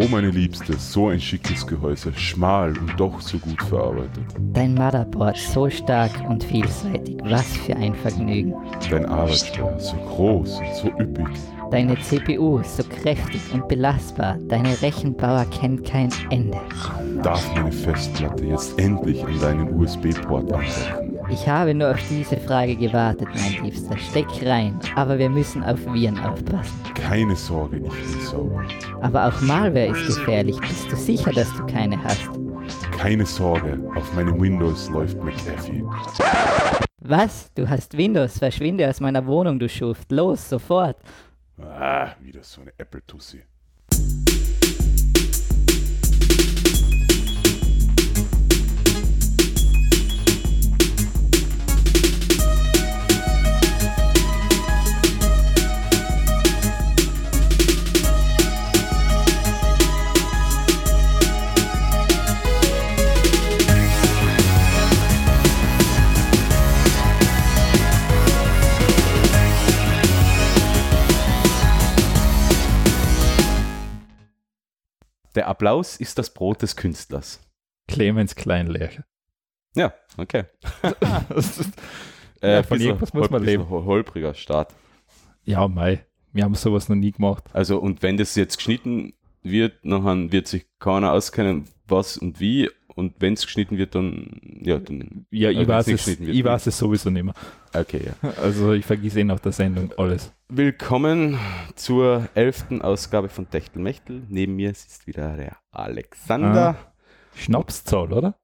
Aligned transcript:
Oh 0.00 0.06
meine 0.12 0.30
Liebste, 0.30 0.74
so 0.74 1.08
ein 1.08 1.20
schickes 1.20 1.66
Gehäuse, 1.66 2.12
schmal 2.14 2.78
und 2.78 2.92
doch 3.00 3.20
so 3.20 3.36
gut 3.36 3.60
verarbeitet. 3.60 4.22
Dein 4.52 4.74
Motherboard 4.74 5.36
so 5.36 5.68
stark 5.68 6.12
und 6.28 6.44
vielseitig, 6.44 7.18
was 7.24 7.56
für 7.56 7.74
ein 7.74 7.96
Vergnügen. 7.96 8.54
Dein 8.88 9.06
Arbeitsspeicher 9.06 9.80
so 9.80 9.96
groß 9.96 10.60
und 10.60 10.74
so 10.76 10.88
üppig. 11.00 11.26
Deine 11.72 11.98
CPU 11.98 12.62
so 12.62 12.84
kräftig 12.84 13.40
und 13.52 13.66
belastbar, 13.66 14.38
deine 14.46 14.80
Rechenpower 14.80 15.44
kennt 15.46 15.84
kein 15.84 16.10
Ende. 16.30 16.60
Darf 17.24 17.52
meine 17.56 17.72
Festplatte 17.72 18.44
jetzt 18.46 18.78
endlich 18.78 19.24
an 19.24 19.40
deinen 19.40 19.80
USB-Port 19.80 20.52
andocken? 20.52 21.07
Ich 21.30 21.46
habe 21.46 21.74
nur 21.74 21.90
auf 21.90 22.08
diese 22.08 22.36
Frage 22.38 22.74
gewartet, 22.74 23.28
mein 23.34 23.64
Liebster. 23.64 23.96
Steck 23.98 24.26
rein, 24.44 24.78
aber 24.96 25.18
wir 25.18 25.28
müssen 25.28 25.62
auf 25.62 25.78
Viren 25.86 26.18
aufpassen. 26.20 26.74
Keine 26.94 27.36
Sorge, 27.36 27.76
ich 27.76 27.82
bin 27.82 28.20
sauber. 28.22 28.64
Aber 29.02 29.26
auch 29.26 29.40
Malware 29.42 29.88
ist 29.88 30.06
gefährlich. 30.06 30.58
Bist 30.60 30.90
du 30.90 30.96
sicher, 30.96 31.30
dass 31.32 31.52
du 31.54 31.66
keine 31.66 32.02
hast? 32.02 32.28
Keine 32.96 33.26
Sorge, 33.26 33.78
auf 33.94 34.14
meinem 34.14 34.40
Windows 34.40 34.88
läuft 34.88 35.22
McAfee. 35.22 35.84
Was? 37.00 37.52
Du 37.54 37.68
hast 37.68 37.96
Windows? 37.96 38.38
Verschwinde 38.38 38.88
aus 38.88 39.00
meiner 39.00 39.26
Wohnung, 39.26 39.58
du 39.58 39.68
Schuft. 39.68 40.10
Los, 40.10 40.48
sofort. 40.48 40.96
Ah, 41.60 42.12
wieder 42.20 42.42
so 42.42 42.62
eine 42.62 42.72
Apple-Tussi. 42.78 43.42
Der 75.34 75.48
Applaus 75.48 75.96
ist 75.96 76.18
das 76.18 76.32
Brot 76.32 76.62
des 76.62 76.76
Künstlers. 76.76 77.40
Clemens 77.86 78.34
Kleinlehrer. 78.34 79.04
Ja, 79.74 79.92
okay. 80.16 80.44
Ist- 81.34 81.60
Äh, 82.40 82.52
Ja, 82.56 82.62
von 82.62 82.80
irgendwas 82.80 83.12
muss 83.12 83.30
man 83.30 83.42
leben. 83.44 83.68
hol- 83.68 83.84
Holpriger 83.84 84.32
Start. 84.34 84.72
ja, 85.44 85.66
Mai. 85.66 86.04
Wir 86.32 86.44
haben 86.44 86.54
sowas 86.54 86.88
noch 86.88 86.94
nie 86.96 87.10
gemacht. 87.12 87.44
Also, 87.52 87.78
und 87.78 88.02
wenn 88.02 88.16
das 88.16 88.34
jetzt 88.36 88.58
geschnitten 88.58 89.14
wird, 89.42 89.78
dann 89.82 90.30
wird 90.30 90.46
sich 90.46 90.66
keiner 90.78 91.12
auskennen, 91.12 91.66
was 91.86 92.16
und 92.18 92.38
wie. 92.38 92.70
Und 92.98 93.14
wenn 93.20 93.34
es 93.34 93.42
geschnitten 93.42 93.78
wird, 93.78 93.94
dann, 93.94 94.40
ja, 94.60 94.80
dann, 94.80 95.24
Ja, 95.30 95.50
ich, 95.50 95.68
weiß, 95.68 95.86
es, 95.86 96.04
wird, 96.18 96.28
ich 96.28 96.42
weiß 96.42 96.66
es 96.66 96.78
sowieso 96.78 97.10
nicht 97.10 97.22
mehr. 97.22 97.34
okay, 97.72 98.10
ja. 98.22 98.30
Also 98.42 98.72
ich 98.72 98.84
vergesse 98.84 99.20
eh 99.20 99.24
nach 99.24 99.38
der 99.38 99.52
Sendung 99.52 99.92
alles. 99.96 100.32
Willkommen 100.48 101.38
zur 101.76 102.28
elften 102.34 102.82
Ausgabe 102.82 103.28
von 103.28 103.48
Techtelmechtel. 103.48 104.24
Neben 104.28 104.56
mir 104.56 104.74
sitzt 104.74 105.06
wieder 105.06 105.36
der 105.36 105.58
Alexander. 105.70 106.74
Schnapszahl, 107.36 108.12
oder? 108.12 108.36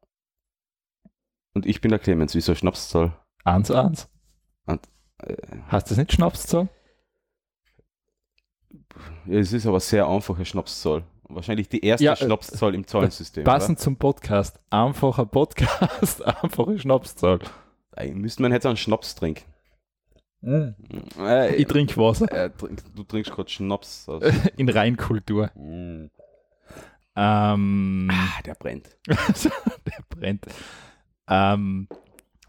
Und 1.55 1.66
ich 1.66 1.80
bin 1.80 1.89
der 1.89 1.98
Clemens. 1.98 2.36
Wieso 2.36 2.55
Schnapszahl? 2.55 3.12
1-1. 3.44 4.06
Äh, 4.68 4.77
Heißt 5.72 5.91
das 5.91 5.98
nicht 5.98 6.12
Schnapszahl? 6.12 6.68
ja, 9.27 9.39
es 9.41 9.52
ist 9.52 9.66
aber 9.66 9.80
sehr 9.80 10.06
einfache 10.06 10.44
Schnapszahl. 10.44 11.02
Wahrscheinlich 11.28 11.69
die 11.69 11.84
erste 11.84 12.05
Ja, 12.05 12.12
äh, 12.12 12.17
Schnapszahl 12.17 12.75
im 12.75 12.86
Zahlensystem. 12.86 13.44
Passend 13.44 13.80
zum 13.80 13.97
Podcast. 13.97 14.61
Einfacher 14.70 15.27
Podcast, 15.27 16.23
einfache 16.24 16.79
Schnapszahl. 16.79 17.39
Eigentlich 17.96 18.17
müsste 18.17 18.42
man 18.42 18.52
jetzt 18.52 18.67
einen 18.67 18.77
Schnaps 18.77 19.14
trinken. 19.14 19.45
Äh, 20.42 21.57
Ich 21.57 21.67
trinke 21.67 21.96
Wasser 21.96 22.30
äh, 22.30 22.51
trink, 22.51 22.83
du 22.95 23.02
trinkst 23.05 23.33
gerade 23.33 23.48
Schnaps. 23.48 24.08
Aus. 24.08 24.23
in 24.57 24.68
Reinkultur. 24.68 25.51
Mm. 25.55 26.11
Ähm, 27.17 28.11
Ah, 28.13 28.42
der 28.45 28.55
brennt. 28.55 28.96
der 29.07 30.05
brennt. 30.11 30.45
Ähm, 31.29 31.89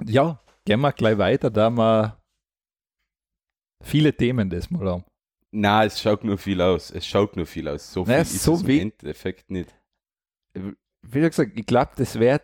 ja, 0.04 0.42
gehen 0.66 0.82
wir 0.82 0.92
gleich 0.92 1.18
weiter, 1.18 1.50
da 1.50 1.70
wir 1.70 2.18
viele 3.82 4.14
Themen 4.14 4.50
das 4.50 4.70
mal 4.70 4.86
haben. 4.90 5.06
Na, 5.58 5.86
es 5.86 6.02
schaut 6.02 6.24
nur 6.24 6.38
viel 6.38 6.60
aus. 6.62 6.92
Es 6.92 7.08
schaut 7.08 7.36
nur 7.38 7.46
viel 7.46 7.68
aus. 7.68 7.92
So 7.94 8.04
viel 8.06 8.14
Na, 8.16 8.22
ist 8.22 8.44
so 8.44 8.56
es 8.56 8.64
im 8.64 8.70
Endeffekt 8.80 9.50
nicht. 9.50 9.74
Wie 10.54 11.20
gesagt, 11.22 11.52
ich 11.56 11.66
glaube, 11.66 11.92
das 11.96 12.20
wird 12.20 12.44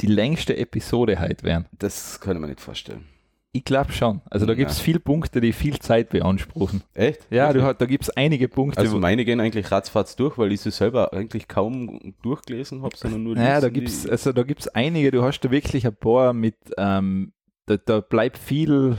die 0.00 0.06
längste 0.08 0.56
Episode 0.56 1.18
heute 1.20 1.42
werden. 1.44 1.66
Das 1.72 2.20
kann 2.20 2.38
man 2.40 2.50
nicht 2.50 2.60
vorstellen. 2.60 3.06
Ich 3.52 3.64
glaube 3.64 3.90
schon. 3.92 4.20
Also 4.28 4.44
da 4.44 4.52
gibt 4.52 4.70
es 4.70 4.78
viele 4.80 5.00
Punkte, 5.00 5.40
die 5.40 5.54
viel 5.54 5.78
Zeit 5.78 6.10
beanspruchen. 6.10 6.82
Echt? 6.92 7.26
Ja, 7.30 7.50
du, 7.54 7.62
hast- 7.62 7.80
da 7.80 7.86
gibt 7.86 8.04
es 8.04 8.10
einige 8.10 8.48
Punkte. 8.48 8.78
Also 8.80 8.98
meine 8.98 9.24
gehen 9.24 9.40
eigentlich 9.40 9.70
ratzfatz 9.72 10.14
durch, 10.16 10.36
weil 10.36 10.52
ich 10.52 10.60
sie 10.60 10.70
selber 10.70 11.14
eigentlich 11.14 11.48
kaum 11.48 12.14
durchgelesen 12.20 12.82
habe, 12.82 12.94
sondern 12.94 13.22
nur 13.22 13.34
Naja, 13.36 13.62
da 13.62 13.70
gibt 13.70 13.88
es 13.88 14.02
die- 14.02 14.10
also 14.10 14.32
da 14.34 14.42
gibt's 14.42 14.68
einige, 14.68 15.10
du 15.10 15.22
hast 15.22 15.40
da 15.40 15.50
wirklich 15.50 15.86
ein 15.86 15.96
paar 15.96 16.34
mit, 16.34 16.56
ähm, 16.76 17.32
da, 17.64 17.78
da 17.78 18.00
bleibt 18.00 18.36
viel 18.36 18.98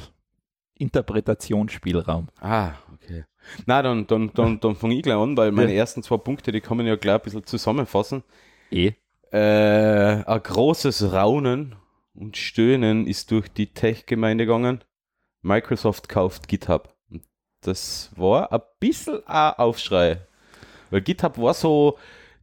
Interpretationsspielraum. 0.79 2.27
Ah. 2.41 2.71
Na, 3.65 3.81
dann, 3.81 4.07
dann, 4.07 4.31
dann, 4.33 4.59
dann 4.61 4.75
fange 4.75 4.95
ich 4.95 5.03
gleich 5.03 5.17
an, 5.17 5.37
weil 5.37 5.51
meine 5.51 5.71
Ja. 5.73 5.79
ersten 5.79 6.03
zwei 6.03 6.17
Punkte, 6.17 6.51
die 6.51 6.61
kann 6.61 6.77
man 6.77 6.85
ja 6.85 6.95
gleich 6.95 7.15
ein 7.15 7.21
bisschen 7.21 7.45
zusammenfassen. 7.45 8.23
Eh. 8.71 8.91
Äh, 9.31 10.23
ein 10.25 10.43
großes 10.43 11.11
Raunen 11.11 11.75
und 12.13 12.37
Stöhnen 12.37 13.05
ist 13.07 13.31
durch 13.31 13.49
die 13.49 13.73
Tech-Gemeinde 13.73 14.45
gegangen. 14.45 14.83
Microsoft 15.41 16.09
kauft 16.09 16.47
GitHub. 16.47 16.93
Und 17.11 17.23
Das 17.61 18.11
war 18.15 18.51
ein 18.51 18.61
bisschen 18.79 19.25
ein 19.27 19.53
Aufschrei. 19.53 20.21
Weil 20.89 21.01
GitHub 21.01 21.37
war 21.37 21.53
so, 21.53 21.97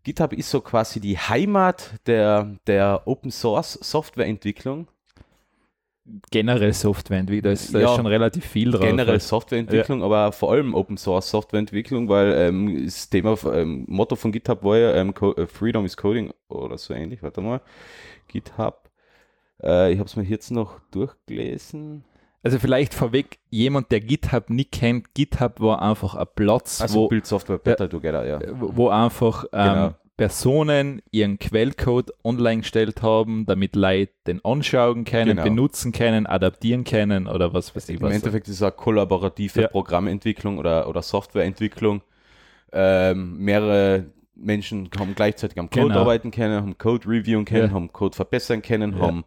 GitHub 0.05 0.33
ist 0.35 0.51
so 0.51 0.61
quasi 0.61 1.01
die 1.01 1.17
Heimat 1.19 1.95
der, 2.07 2.57
der 2.67 3.03
Open 3.07 3.31
Source 3.31 3.73
Softwareentwicklung. 3.83 4.87
Generell 6.31 6.73
Softwareentwicklung, 6.75 7.45
da 7.45 7.53
ist, 7.53 7.75
da 7.75 7.79
Ja. 7.81 7.91
ist 7.91 7.97
schon 7.97 8.07
relativ 8.07 8.45
viel 8.45 8.71
drauf. 8.73 8.83
generell 8.83 9.21
Softwareentwicklung, 9.21 10.03
aber 10.03 10.33
vor 10.33 10.53
allem 10.53 10.75
Open 10.75 10.99
Source 10.99 11.31
Softwareentwicklung, 11.31 12.09
weil 12.11 12.33
ähm, 12.35 12.85
das 12.85 13.09
Thema, 13.09 13.37
ähm, 13.55 13.85
Motto 13.89 14.15
von 14.15 14.31
GitHub 14.31 14.63
war 14.63 14.77
ja 14.77 14.95
ähm, 14.95 15.15
äh, 15.37 15.47
Freedom 15.47 15.85
is 15.87 15.97
Coding 15.97 16.31
oder 16.49 16.77
so 16.77 16.93
ähnlich. 16.93 17.23
Warte 17.23 17.41
mal, 17.41 17.63
GitHub. 18.29 18.91
Äh, 19.63 19.93
ich 19.93 19.99
habe 19.99 20.07
es 20.09 20.15
mir 20.17 20.25
jetzt 20.25 20.51
noch 20.51 20.79
durchgelesen. 20.91 22.05
also 22.43 22.59
vielleicht 22.59 22.93
vorweg, 22.93 23.39
jemand, 23.49 23.91
der 23.91 24.01
GitHub 24.01 24.51
nicht 24.51 24.73
kennt, 24.73 25.15
GitHub 25.15 25.59
war 25.61 25.81
einfach 25.81 26.15
ein 26.17 26.27
Platz, 26.35 26.83
Also 26.83 27.01
wo, 27.01 27.09
Build 27.09 27.25
Software 27.25 27.57
Better 27.59 27.89
Together, 27.89 28.27
ja. 28.27 28.41
wo 28.61 28.77
wo 28.77 28.89
einfach 28.91 29.45
ähm, 29.53 29.73
Genau. 29.75 29.95
Personen 30.17 31.03
ihren 31.11 31.39
Quellcode 31.41 32.13
online 32.23 32.61
gestellt 32.63 33.03
haben, 33.03 33.47
damit 33.47 33.75
Leute 33.75 34.13
den 34.27 34.45
anschauen 34.45 35.05
können, 35.05 35.31
Genau. 35.37 35.43
benutzen 35.43 35.91
können, 35.93 36.27
adaptieren 36.27 36.85
können 36.85 37.27
oder 37.27 37.53
was 37.53 37.75
weiß 37.75 37.89
ich 37.89 37.97
Im 37.97 38.03
was. 38.03 38.15
Endeffekt 38.15 38.47
ist 38.49 38.57
es 38.57 38.63
eine 38.63 38.71
kollaborative 38.73 39.63
Ja. 39.63 39.69
Programmentwicklung 39.69 40.59
oder, 40.59 40.89
oder 40.89 41.03
Softwareentwicklung. 41.03 42.03
Ähm, 42.73 43.39
mehrere 43.39 44.07
Menschen 44.37 44.89
haben 44.99 45.15
gleichzeitig 45.15 45.59
am 45.59 45.69
Code 45.69 45.89
Genau. 45.89 46.01
arbeiten 46.01 46.31
können, 46.31 46.57
haben 46.61 46.79
Code 46.79 47.09
reviewen 47.09 47.45
können, 47.45 47.69
Ja. 47.71 47.75
haben 47.75 47.93
Code 47.93 48.15
verbessern 48.15 48.63
können, 48.63 48.93
Ja. 48.95 48.99
haben, 49.01 49.25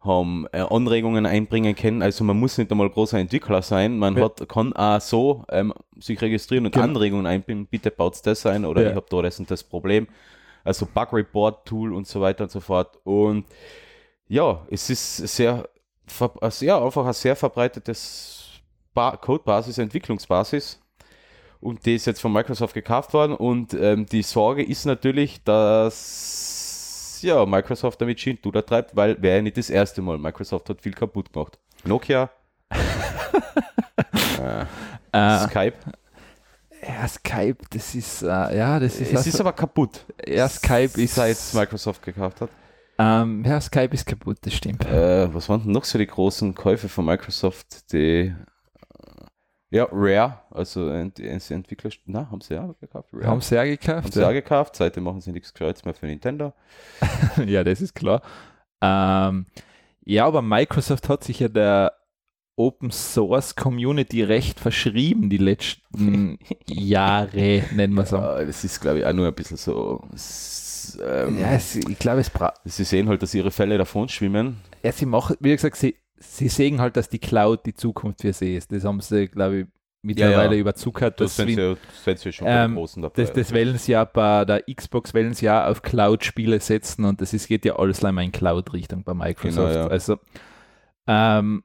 haben 0.00 0.46
äh, 0.52 0.60
Anregungen 0.60 1.26
einbringen 1.26 1.74
können. 1.74 2.02
Also 2.02 2.22
man 2.24 2.38
muss 2.38 2.56
nicht 2.56 2.70
einmal 2.70 2.88
großer 2.88 3.18
Entwickler 3.18 3.62
sein, 3.62 3.98
man 3.98 4.16
Ja. 4.16 4.24
hat, 4.26 4.48
kann 4.48 4.72
auch 4.74 5.00
so 5.00 5.44
ähm, 5.50 5.72
sich 5.98 6.20
registrieren 6.22 6.66
und 6.66 6.72
Genau. 6.72 6.84
Anregungen 6.84 7.26
einbringen, 7.26 7.66
bitte 7.66 7.90
baut 7.90 8.18
das 8.24 8.46
ein 8.46 8.64
oder 8.64 8.82
Ja. 8.82 8.90
ich 8.90 8.94
habe 8.96 9.06
da 9.10 9.22
das 9.22 9.38
und 9.40 9.50
das 9.50 9.64
Problem. 9.64 10.06
Also 10.64 10.86
Bug 10.86 11.12
Report 11.12 11.66
Tool 11.66 11.92
und 11.94 12.06
so 12.06 12.20
weiter 12.20 12.44
und 12.44 12.50
so 12.50 12.60
fort. 12.60 12.98
Und 13.04 13.44
ja, 14.28 14.64
es 14.70 14.88
ist 14.90 15.16
sehr, 15.16 15.68
also 16.40 16.64
ja, 16.64 16.82
einfach 16.84 17.06
ein 17.06 17.12
sehr 17.12 17.34
verbreitetes 17.34 18.60
ba 18.94 19.16
Codebasis, 19.16 19.78
Entwicklungsbasis. 19.78 20.80
Und 21.60 21.84
die 21.86 21.96
ist 21.96 22.06
jetzt 22.06 22.20
von 22.20 22.32
Microsoft 22.32 22.74
gekauft 22.74 23.12
worden. 23.14 23.34
Und 23.34 23.74
ähm, 23.74 24.06
die 24.06 24.22
Sorge 24.22 24.62
ist 24.62 24.84
natürlich, 24.84 25.42
dass 25.42 26.57
ja, 27.22 27.44
Microsoft 27.46 28.00
damit 28.00 28.20
Schindluder 28.20 28.64
treibt, 28.64 28.94
weil 28.96 29.20
wäre 29.22 29.36
ja 29.36 29.42
nicht 29.42 29.56
das 29.56 29.70
erste 29.70 30.02
Mal. 30.02 30.18
Microsoft 30.18 30.68
hat 30.68 30.80
viel 30.80 30.92
kaputt 30.92 31.32
gemacht. 31.32 31.58
Nokia, 31.84 32.30
äh, 35.12 35.38
Skype. 35.48 35.74
ja, 36.86 37.08
Skype, 37.08 37.56
das 37.70 37.94
ist, 37.94 38.22
äh, 38.22 38.26
ja, 38.26 38.78
das 38.80 39.00
ist, 39.00 39.12
Es 39.12 39.26
ist 39.26 39.40
aber 39.40 39.52
kaputt. 39.52 40.04
ja, 40.26 40.48
Skype 40.48 41.00
ist, 41.00 41.14
Seit 41.14 41.36
Microsoft 41.54 42.02
gekauft 42.02 42.40
hat. 42.40 42.50
ähm, 42.98 43.44
ja, 43.46 43.60
Skype 43.60 43.94
ist 43.94 44.06
kaputt, 44.06 44.38
das 44.42 44.54
stimmt. 44.54 44.84
Äh, 44.86 45.32
was 45.32 45.48
waren 45.48 45.62
denn 45.62 45.72
noch 45.72 45.84
so 45.84 45.98
die 45.98 46.06
großen 46.06 46.54
Käufe 46.54 46.88
von 46.88 47.04
Microsoft? 47.04 47.92
Die, 47.92 48.34
Ja, 49.70 49.86
Rare, 49.92 50.40
also 50.50 50.88
ent 50.88 51.20
ent 51.20 51.50
Entwickler, 51.50 51.90
na, 52.06 52.30
haben 52.30 52.40
sie 52.40 52.54
ja 52.54 52.74
gekauft. 52.80 53.10
Rare. 53.12 53.26
Haben 53.26 53.40
sie 53.42 53.54
ja 53.54 53.64
gekauft. 53.64 54.04
haben 54.04 54.12
sie 54.12 54.26
auch 54.26 54.32
gekauft, 54.32 54.76
seitdem 54.76 55.04
machen 55.04 55.20
sie 55.20 55.30
nichts 55.32 55.52
Gescheites 55.52 55.84
mehr 55.84 55.92
für 55.94 56.06
Nintendo. 56.06 56.54
ja, 57.46 57.62
das 57.64 57.82
ist 57.82 57.94
klar. 57.94 58.22
Ähm, 58.80 59.44
ja, 60.04 60.24
aber 60.26 60.40
Microsoft 60.40 61.08
hat 61.10 61.22
sich 61.24 61.40
ja 61.40 61.48
der 61.48 61.92
Open 62.56 62.90
Source 62.90 63.54
Community 63.54 64.22
recht 64.22 64.58
verschrieben 64.58 65.28
die 65.28 65.36
letzten 65.36 66.38
Jahre, 66.66 67.62
nennen 67.74 67.92
wir 67.94 68.02
es 68.04 68.10
so. 68.10 68.16
Ja, 68.16 68.44
das 68.44 68.64
ist, 68.64 68.80
glaube 68.80 69.00
ich, 69.00 69.04
auch 69.04 69.12
nur 69.12 69.26
ein 69.26 69.34
bisschen 69.34 69.58
so. 69.58 70.02
ähm, 71.06 71.38
Ja, 71.38 71.52
es, 71.52 71.76
ich 71.76 71.98
glaube, 71.98 72.20
es 72.20 72.30
bra 72.30 72.54
Sie 72.64 72.84
sehen 72.84 73.08
halt, 73.08 73.22
dass 73.22 73.34
ihre 73.34 73.50
Fälle 73.50 73.76
davon 73.78 74.08
schwimmen. 74.08 74.56
ja, 74.82 74.92
sie 74.92 75.06
machen, 75.06 75.36
wie 75.40 75.50
gesagt, 75.52 75.76
sie, 75.76 75.94
sie 76.20 76.48
sehen 76.48 76.80
halt, 76.80 76.96
dass 76.96 77.08
die 77.08 77.18
Cloud 77.18 77.66
die 77.66 77.74
Zukunft 77.74 78.22
für 78.22 78.32
sie 78.32 78.56
ist. 78.56 78.72
Das 78.72 78.84
haben 78.84 79.00
sie, 79.00 79.28
glaube 79.28 79.60
ich, 79.60 79.66
mittlerweile 80.02 80.54
ja. 80.54 80.60
überzuckert. 80.60 81.20
Das 81.20 81.36
dass 81.36 81.36
sind 81.36 81.56
sie, 81.56 81.76
das 81.76 82.04
sind 82.04 82.18
sie 82.18 82.32
schon 82.32 82.46
Ähm, 82.48 82.74
Großen 82.74 83.02
dabei. 83.02 83.22
das, 83.22 83.32
das 83.32 83.52
wollen 83.52 83.78
sie 83.78 83.92
ja 83.92 84.04
bei 84.04 84.44
der 84.44 84.62
Xbox 84.62 85.14
wollen 85.14 85.34
sie 85.34 85.46
ja 85.46 85.68
auf 85.68 85.82
Cloud-Spiele 85.82 86.60
setzen 86.60 87.04
und 87.04 87.20
das 87.20 87.34
ist, 87.34 87.48
geht 87.48 87.64
ja 87.64 87.76
alles 87.76 88.04
einmal 88.04 88.24
in 88.24 88.32
Cloud-Richtung 88.32 89.02
bei 89.04 89.14
Microsoft. 89.14 89.72
Genau, 89.72 89.84
ja. 89.84 89.88
Also, 89.88 90.18
ähm, 91.06 91.64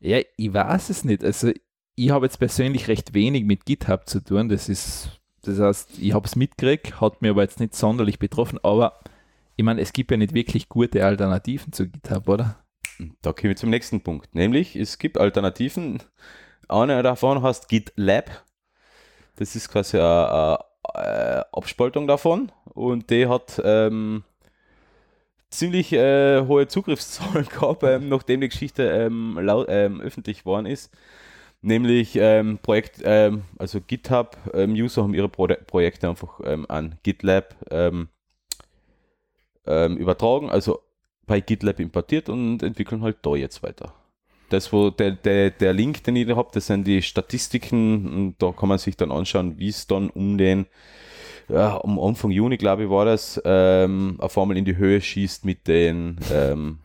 ja, 0.00 0.20
ich 0.36 0.54
weiß 0.54 0.90
es 0.90 1.04
nicht. 1.04 1.22
Also, 1.22 1.52
ich 1.96 2.10
habe 2.10 2.26
jetzt 2.26 2.38
persönlich 2.38 2.88
recht 2.88 3.12
wenig 3.12 3.44
mit 3.44 3.66
GitHub 3.66 4.08
zu 4.08 4.24
tun. 4.24 4.48
Das 4.48 4.68
ist, 4.68 5.20
das 5.42 5.58
heißt, 5.58 5.98
ich 5.98 6.14
habe 6.14 6.26
es 6.26 6.36
mitgekriegt, 6.36 7.00
hat 7.00 7.20
mir 7.20 7.30
aber 7.30 7.42
jetzt 7.42 7.60
nicht 7.60 7.74
sonderlich 7.74 8.18
betroffen, 8.18 8.58
aber 8.62 9.00
ich 9.56 9.64
meine, 9.64 9.82
es 9.82 9.92
gibt 9.92 10.10
ja 10.10 10.16
nicht 10.16 10.32
wirklich 10.32 10.70
gute 10.70 11.04
Alternativen 11.04 11.74
zu 11.74 11.86
GitHub, 11.86 12.28
oder? 12.28 12.56
Da 13.22 13.32
kommen 13.32 13.50
wir 13.50 13.56
zum 13.56 13.70
nächsten 13.70 14.00
Punkt. 14.02 14.34
Nämlich, 14.34 14.76
es 14.76 14.98
gibt 14.98 15.18
Alternativen. 15.18 16.02
Eine 16.68 17.02
davon 17.02 17.42
heißt 17.42 17.68
GitLab. 17.68 18.44
Das 19.36 19.56
ist 19.56 19.70
quasi 19.70 19.96
eine, 19.98 20.58
eine 20.94 21.46
Abspaltung 21.52 22.06
davon. 22.06 22.52
Und 22.64 23.10
die 23.10 23.26
hat 23.26 23.60
ähm, 23.64 24.24
ziemlich 25.50 25.92
äh, 25.92 26.42
hohe 26.46 26.68
Zugriffszahlen 26.68 27.48
gehabt, 27.48 27.82
ähm, 27.82 28.08
nachdem 28.08 28.40
die 28.40 28.48
Geschichte 28.48 28.84
ähm, 28.84 29.38
lau- 29.40 29.66
ähm, 29.68 30.00
öffentlich 30.00 30.40
geworden 30.40 30.66
ist. 30.66 30.92
Nämlich 31.62 32.16
ähm, 32.16 32.58
Projekt, 32.62 33.00
ähm, 33.04 33.44
also 33.58 33.80
GitHub-User 33.80 35.02
haben 35.02 35.14
ihre 35.14 35.28
Pro 35.28 35.46
Projekte 35.66 36.08
einfach 36.08 36.40
an 36.40 36.98
GitLab 37.02 37.54
übertragen, 39.66 40.50
also 40.50 40.80
bei 41.30 41.40
GitLab 41.40 41.78
importiert 41.78 42.28
und 42.28 42.60
entwickeln 42.60 43.02
halt 43.02 43.18
da 43.22 43.36
jetzt 43.36 43.62
weiter. 43.62 43.94
Das, 44.48 44.72
wo 44.72 44.90
der, 44.90 45.12
der, 45.12 45.50
der 45.50 45.72
Link, 45.72 46.02
den 46.02 46.16
ich 46.16 46.26
da 46.26 46.34
habe, 46.34 46.50
das 46.52 46.66
sind 46.66 46.88
die 46.88 47.02
Statistiken 47.02 48.12
und 48.12 48.42
da 48.42 48.50
kann 48.50 48.68
man 48.68 48.78
sich 48.78 48.96
dann 48.96 49.12
anschauen, 49.12 49.56
wie 49.56 49.68
es 49.68 49.86
dann 49.86 50.10
um 50.10 50.38
den, 50.38 50.66
ja, 51.48 51.76
um 51.76 52.00
Anfang 52.00 52.32
Juni, 52.32 52.56
glaube 52.56 52.82
ich, 52.82 52.90
war 52.90 53.04
das, 53.04 53.40
ähm, 53.44 54.16
auf 54.18 54.36
einmal 54.36 54.56
in 54.56 54.64
die 54.64 54.76
Höhe 54.76 55.00
schießt 55.00 55.44
mit 55.44 55.68
den, 55.68 56.18
ähm, 56.32 56.80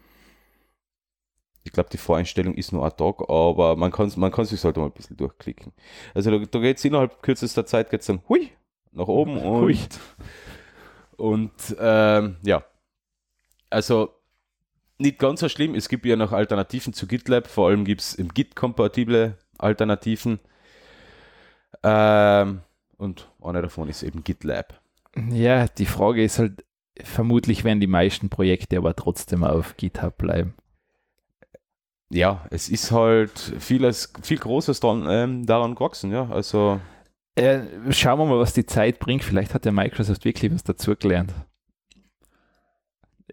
ich 1.64 1.72
glaube, 1.72 1.90
die 1.92 1.98
Voreinstellung 1.98 2.54
ist 2.54 2.72
nur 2.72 2.86
ein 2.86 2.96
Tag, 2.96 3.28
aber 3.28 3.76
man 3.76 3.92
kann 3.92 4.12
man 4.18 4.32
kann 4.32 4.46
sich 4.46 4.64
halt 4.64 4.78
mal 4.78 4.86
ein 4.86 4.92
bisschen 4.92 5.18
durchklicken. 5.18 5.74
Also 6.14 6.30
da, 6.30 6.38
da 6.38 6.60
geht 6.60 6.78
es 6.78 6.86
innerhalb 6.86 7.24
kürzester 7.24 7.66
Zeit 7.66 7.90
geht's 7.90 8.06
dann 8.06 8.22
hui 8.30 8.52
nach 8.92 9.08
oben 9.08 9.40
und, 9.40 9.62
Hui. 9.64 9.80
und 11.18 11.76
ähm, 11.80 12.38
ja, 12.44 12.64
also 13.72 14.12
nicht 14.98 15.20
ganz 15.20 15.40
so 15.42 15.50
schlimm. 15.50 15.76
Es 15.76 15.90
gibt 15.90 16.06
ja 16.06 16.16
noch 16.16 16.32
Alternativen 16.32 16.94
zu 16.94 17.08
GitLab, 17.08 17.48
vor 17.48 17.70
allem 17.70 17.86
gibt 17.86 18.02
es 18.02 18.14
im 18.16 18.30
Git-kompatible 18.30 19.38
Alternativen. 19.58 20.40
Ähm, 21.84 22.62
und 22.98 23.30
eine 23.42 23.62
davon 23.62 23.90
ist 23.90 24.04
eben 24.04 24.24
GitLab. 24.24 24.80
Ja, 25.30 25.68
die 25.68 25.86
Frage 25.86 26.24
ist 26.24 26.40
halt, 26.40 26.66
vermutlich 27.04 27.64
werden 27.64 27.80
die 27.80 27.88
meisten 27.88 28.30
Projekte 28.30 28.78
aber 28.78 28.96
trotzdem 28.96 29.44
auf 29.44 29.78
GitHub 29.78 30.18
bleiben. 30.18 30.56
Ja, 32.10 32.46
es 32.52 32.70
ist 32.70 32.92
halt 32.92 33.54
vieles, 33.60 34.14
viel 34.22 34.38
Großes 34.38 34.80
dran, 34.80 35.08
ähm, 35.10 35.46
daran 35.46 35.76
gewachsen, 35.76 36.12
ja. 36.12 36.30
Also 36.30 36.80
Äh, 37.36 37.92
schauen 37.92 38.20
wir 38.20 38.26
mal, 38.26 38.40
was 38.40 38.54
die 38.54 38.66
Zeit 38.66 39.00
bringt. 39.00 39.24
Vielleicht 39.24 39.54
hat 39.54 39.66
der 39.66 39.72
Microsoft 39.74 40.24
wirklich 40.26 40.54
was 40.54 40.64
dazugelernt. 40.64 41.34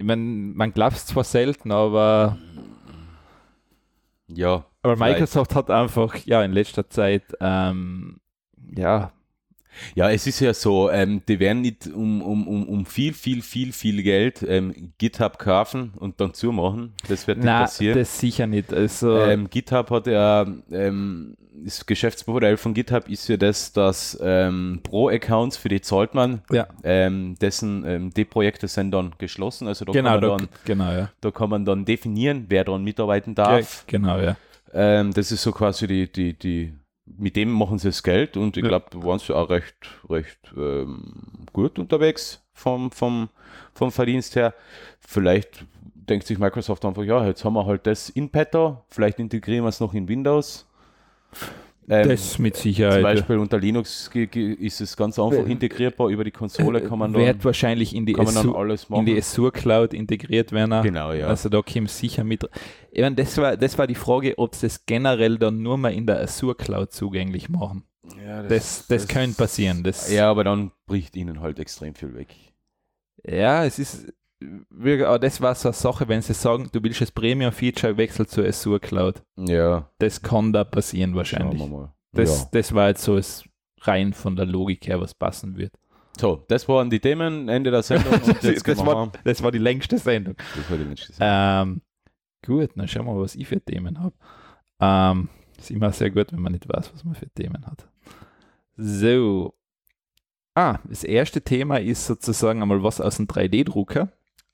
Ich 0.03 0.07
meine, 0.09 0.21
man 0.21 0.73
glaubt 0.73 0.97
es 0.97 1.07
zwar 1.07 1.23
selten, 1.23 1.71
aber, 1.71 2.37
ja, 4.27 4.65
aber 4.83 4.97
Vielleicht. 4.97 5.21
Microsoft 5.21 5.55
hat 5.55 5.71
einfach 5.71 6.17
ja 6.27 6.43
in 6.43 6.51
letzter 6.51 6.91
Zeit 6.91 7.23
ähm, 7.41 8.19
ja 8.77 9.13
Ja, 9.95 10.11
es 10.11 10.27
ist 10.27 10.41
ja 10.41 10.55
so, 10.55 10.91
ähm, 10.91 11.23
die 11.29 11.39
werden 11.39 11.63
nicht 11.63 11.87
um, 11.87 12.21
um, 12.21 12.49
um, 12.49 12.69
um 12.69 12.85
viel, 12.87 13.15
viel, 13.15 13.43
viel, 13.43 13.73
viel 13.73 14.03
Geld 14.03 14.45
ähm, 14.47 14.93
GitHub 14.99 15.39
kaufen 15.39 15.93
und 15.97 16.21
dann 16.21 16.35
zumachen. 16.35 16.95
Das 17.09 17.29
wird 17.29 17.39
nicht 17.39 17.47
na 17.47 17.61
passieren. 17.63 17.97
das 17.97 18.19
sicher 18.19 18.47
nicht. 18.47 18.73
Also 18.73 19.19
Ähm, 19.21 19.49
GitHub 19.51 19.91
hat 19.91 20.07
ja, 20.09 20.47
ähm, 20.71 21.37
das 21.55 21.85
Geschäftsmodell 21.87 22.57
von 22.57 22.73
GitHub 22.75 23.09
ist 23.09 23.29
ja 23.29 23.37
das, 23.37 23.73
dass 23.73 24.19
ähm, 24.23 24.81
Pro-Accounts, 24.83 25.57
für 25.59 25.69
die 25.69 25.81
zahlt 25.81 26.15
man, 26.15 26.43
ja, 26.51 26.67
ähm, 26.83 27.37
dessen, 27.41 27.85
ähm, 27.87 28.11
die 28.15 28.25
Projekte 28.25 28.69
sind 28.69 28.91
dann 28.91 29.15
geschlossen, 29.19 29.69
also 29.69 29.85
da, 29.85 29.93
genau, 29.93 30.11
kann 30.13 30.21
da, 30.23 30.29
man 30.29 30.39
dann, 30.39 30.49
genau 30.65 30.93
ja. 30.93 31.11
da 31.21 31.31
kann 31.31 31.51
man 31.51 31.65
dann 31.65 31.85
definieren, 31.85 32.47
wer 32.49 32.65
daran 32.65 32.83
mitarbeiten 32.85 33.35
darf. 33.35 33.85
Ge- 33.87 33.99
Genau 33.99 34.19
ja. 34.19 34.37
Ähm, 34.73 35.13
das 35.13 35.31
ist 35.31 35.43
so 35.43 35.53
quasi 35.53 35.87
die, 35.87 36.11
die, 36.11 36.33
die, 36.33 36.73
mit 37.05 37.37
dem 37.37 37.51
machen 37.53 37.79
sie 37.79 37.89
das 37.89 38.03
Geld 38.03 38.37
und 38.39 38.57
ich 38.57 38.65
glaube, 38.65 38.87
da 38.91 39.03
waren 39.03 39.19
sie 39.19 39.37
auch 39.37 39.51
recht, 39.51 39.75
recht 40.09 40.39
ähm, 40.57 41.45
gut 41.53 41.79
unterwegs 41.79 42.41
vom, 42.55 42.91
vom, 42.91 43.29
vom 43.75 43.93
Verdienst 43.93 44.37
her. 44.37 44.55
Vielleicht 45.01 45.67
denkt 45.95 46.27
sich 46.27 46.39
Microsoft 46.39 46.85
einfach, 46.87 47.03
ja, 47.03 47.27
jetzt 47.27 47.45
haben 47.45 47.55
wir 47.55 47.67
halt 47.67 47.87
das 47.87 48.09
in 48.09 48.31
petto, 48.31 48.83
vielleicht 48.89 49.19
integrieren 49.19 49.65
wir 49.65 49.69
es 49.69 49.81
noch 49.81 49.93
in 49.93 50.09
Windows. 50.09 50.67
Ähm, 51.89 52.09
Das 52.09 52.39
mit 52.39 52.55
zum 52.57 52.63
Sicherheit. 52.63 53.03
Beispiel 53.03 53.39
unter 53.39 53.59
Linux 53.59 54.09
ist 54.15 54.81
es 54.81 54.97
ganz 54.97 55.19
einfach 55.19 55.47
Äh, 55.47 55.51
integrierbar, 55.51 56.09
über 56.09 56.23
die 56.25 56.31
Konsole 56.31 56.81
kann 56.81 56.99
man 56.99 57.13
dann, 57.13 57.23
wird 57.23 57.45
wahrscheinlich 57.45 57.95
in 57.95 58.07
die, 58.07 58.17
Azure, 58.17 58.79
in 58.91 59.05
die. 59.05 59.19
Azure 59.19 59.51
Cloud 59.51 59.93
integriert 59.93 60.53
werden. 60.53 60.83
Genau, 60.83 61.13
ja. 61.13 61.27
Also 61.27 61.49
da 61.49 61.61
kommt 61.61 61.91
sicher 61.91 62.23
mit. 62.23 62.49
Ich 62.93 63.01
meine, 63.01 63.17
das, 63.17 63.37
war, 63.37 63.57
das 63.57 63.77
war 63.79 63.87
die 63.89 63.97
Frage, 63.97 64.39
ob 64.39 64.55
sie 64.55 64.67
es 64.67 64.87
generell 64.87 65.39
dann 65.39 65.61
nur 65.63 65.77
mal 65.77 65.93
in 65.93 66.07
der 66.07 66.21
Azure 66.21 66.55
Cloud 66.55 66.93
zugänglich 66.93 67.49
machen. 67.49 67.83
ja, 68.25 68.43
Das, 68.45 68.87
das, 68.87 69.09
könnte 69.09 69.37
passieren. 69.37 69.83
Das, 69.83 70.11
Ja, 70.11 70.31
aber 70.31 70.45
dann 70.45 70.71
bricht 70.87 71.17
ihnen 71.17 71.41
halt 71.41 71.59
extrem 71.59 71.95
viel 71.95 72.15
weg. 72.15 72.29
ja, 73.27 73.65
es 73.65 73.79
ist. 73.81 74.13
Wirklich- 74.71 75.07
Aber 75.07 75.19
das 75.19 75.41
war 75.41 75.55
so 75.55 75.69
eine 75.69 75.75
Sache, 75.75 76.09
wenn 76.09 76.23
sie 76.23 76.35
sagen, 76.35 76.69
du 76.73 76.83
willst 76.83 77.01
das 77.01 77.11
Premium-Feature 77.11 77.97
wechseln 77.97 78.27
zur 78.29 78.47
Azure 78.47 78.81
Cloud. 78.81 79.23
Ja, 79.37 79.89
Das 79.99 80.21
kann 80.23 80.53
da 80.53 80.65
passieren 80.65 81.11
schauen 81.11 81.17
wahrscheinlich. 81.17 81.61
wir 81.61 81.67
mal. 81.69 81.93
Das, 82.13 82.43
ja. 82.43 82.49
das 82.53 82.75
war 82.75 82.89
jetzt 82.89 83.03
so 83.03 83.17
das 83.17 83.45
rein 83.83 84.13
von 84.13 84.37
der 84.37 84.47
Logik 84.47 84.87
her, 84.87 85.01
was 85.01 85.15
passen 85.15 85.57
wird. 85.57 85.73
So, 86.21 86.45
das 86.49 86.69
waren 86.69 86.91
die 86.91 87.01
Themen, 87.01 87.49
Ende 87.49 87.71
der 87.71 87.83
Sendung. 87.83 88.13
Das, 88.43 88.67
wir 88.67 88.77
war, 88.87 89.11
das 89.25 89.43
war 89.43 89.51
die 89.51 89.59
längste 89.59 89.97
Sendung. 89.99 90.37
das 90.57 90.71
war 90.71 90.77
die 90.77 90.85
letzte 90.85 91.13
Sendung. 91.15 91.73
Ähm, 91.75 91.83
gut, 92.45 92.71
dann 92.77 92.87
schauen 92.87 93.07
wir 93.07 93.15
mal, 93.15 93.23
was 93.23 93.35
ich 93.35 93.49
für 93.49 93.61
Themen 93.61 93.99
habe. 93.99 94.15
Ähm, 94.81 95.29
ist 95.59 95.71
immer 95.71 95.91
sehr 95.93 96.11
gut, 96.11 96.33
wenn 96.33 96.41
man 96.41 96.53
nicht 96.53 96.69
weiß, 96.69 96.93
was 96.93 97.05
man 97.05 97.15
für 97.15 97.29
Themen 97.31 97.65
hat. 97.67 97.87
So. 98.77 99.55
Ah, 100.55 100.79
das 100.85 101.03
erste 101.03 101.41
Thema 101.41 101.79
ist 101.81 102.07
sozusagen 102.07 102.61
einmal 102.61 102.83
was 102.83 103.01
aus 103.01 103.17
dem 103.17 103.27
3D-Drucker. 103.27 104.11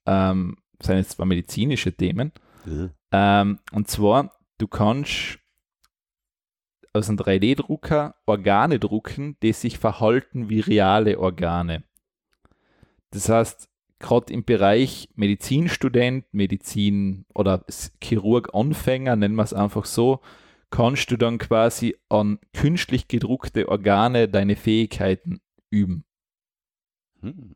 Ähm, 0.08 0.56
sind 0.82 0.96
jetzt 0.96 1.12
zwar 1.12 1.26
medizinische 1.26 1.92
Themen. 1.92 2.32
Ähm, 3.12 3.58
und 3.72 3.88
zwar, 3.88 4.32
du 4.58 4.66
kannst 4.66 5.38
aus 6.92 7.08
einem 7.08 7.18
3D-Drucker 7.18 8.16
Organe 8.26 8.78
drucken, 8.78 9.36
die 9.42 9.52
sich 9.52 9.78
verhalten 9.78 10.48
wie 10.48 10.60
reale 10.60 11.18
Organe. 11.18 11.84
Das 13.10 13.28
heißt, 13.28 13.68
gerade 13.98 14.32
im 14.32 14.44
Bereich 14.44 15.08
Medizinstudent, 15.14 16.24
Medizin 16.32 17.26
oder 17.34 17.64
Chirurg-Anfänger, 18.02 19.16
nennen 19.16 19.34
wir 19.34 19.42
es 19.42 19.54
einfach 19.54 19.84
so, 19.84 20.20
kannst 20.70 21.10
du 21.10 21.16
dann 21.16 21.38
quasi 21.38 21.96
an 22.08 22.38
künstlich 22.52 23.08
gedruckte 23.08 23.68
Organe 23.68 24.28
deine 24.28 24.56
Fähigkeiten 24.56 25.40
üben. 25.70 26.04
Hm. 27.20 27.54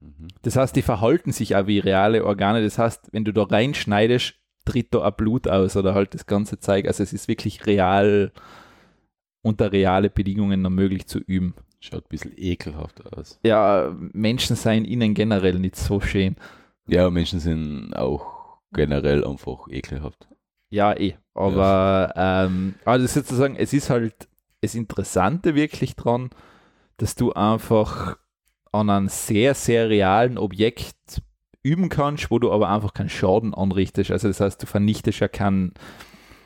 Mhm. 0.00 0.28
Das 0.42 0.56
heißt, 0.56 0.74
die 0.74 0.82
verhalten 0.82 1.32
sich 1.32 1.56
auch 1.56 1.66
wie 1.66 1.78
reale 1.78 2.24
Organe. 2.24 2.62
Das 2.62 2.78
heißt, 2.78 3.08
wenn 3.12 3.24
du 3.24 3.32
da 3.32 3.44
reinschneidest, 3.44 4.34
tritt 4.64 4.94
da 4.94 5.02
ein 5.02 5.14
Blut 5.16 5.48
aus 5.48 5.76
oder 5.76 5.94
halt 5.94 6.14
das 6.14 6.26
ganze 6.26 6.58
Zeug. 6.58 6.86
Also 6.86 7.02
es 7.02 7.12
ist 7.12 7.28
wirklich 7.28 7.66
real 7.66 8.32
unter 9.42 9.72
reale 9.72 10.10
Bedingungen 10.10 10.62
noch 10.62 10.70
möglich 10.70 11.06
zu 11.06 11.18
üben. 11.18 11.54
Schaut 11.80 12.04
ein 12.04 12.08
bisschen 12.10 12.32
ekelhaft 12.36 13.06
aus. 13.14 13.38
Ja, 13.42 13.94
Menschen 14.12 14.54
seien 14.54 14.84
ihnen 14.84 15.14
generell 15.14 15.58
nicht 15.58 15.76
so 15.76 16.00
schön. 16.00 16.36
Ja, 16.86 17.08
Menschen 17.08 17.40
sind 17.40 17.94
auch 17.94 18.58
generell 18.72 19.24
einfach 19.24 19.66
ekelhaft. 19.68 20.28
Ja, 20.68 20.96
eh. 20.96 21.16
Aber, 21.34 22.12
ähm, 22.16 22.74
also 22.84 23.06
sozusagen, 23.06 23.56
es 23.56 23.72
ist 23.72 23.88
halt 23.90 24.28
das 24.60 24.74
Interessante 24.74 25.54
wirklich 25.54 25.96
dran, 25.96 26.30
dass 26.98 27.14
du 27.14 27.32
einfach 27.32 28.18
an 28.72 28.90
einem 28.90 29.08
sehr, 29.08 29.54
sehr 29.54 29.88
realen 29.88 30.38
Objekt 30.38 31.22
üben 31.62 31.88
kannst, 31.88 32.30
wo 32.30 32.38
du 32.38 32.52
aber 32.52 32.68
einfach 32.70 32.94
keinen 32.94 33.08
Schaden 33.10 33.54
anrichtest. 33.54 34.10
Also 34.10 34.28
das 34.28 34.40
heißt, 34.40 34.62
du 34.62 34.66
vernichtest 34.66 35.20
ja 35.20 35.28
keinen. 35.28 35.74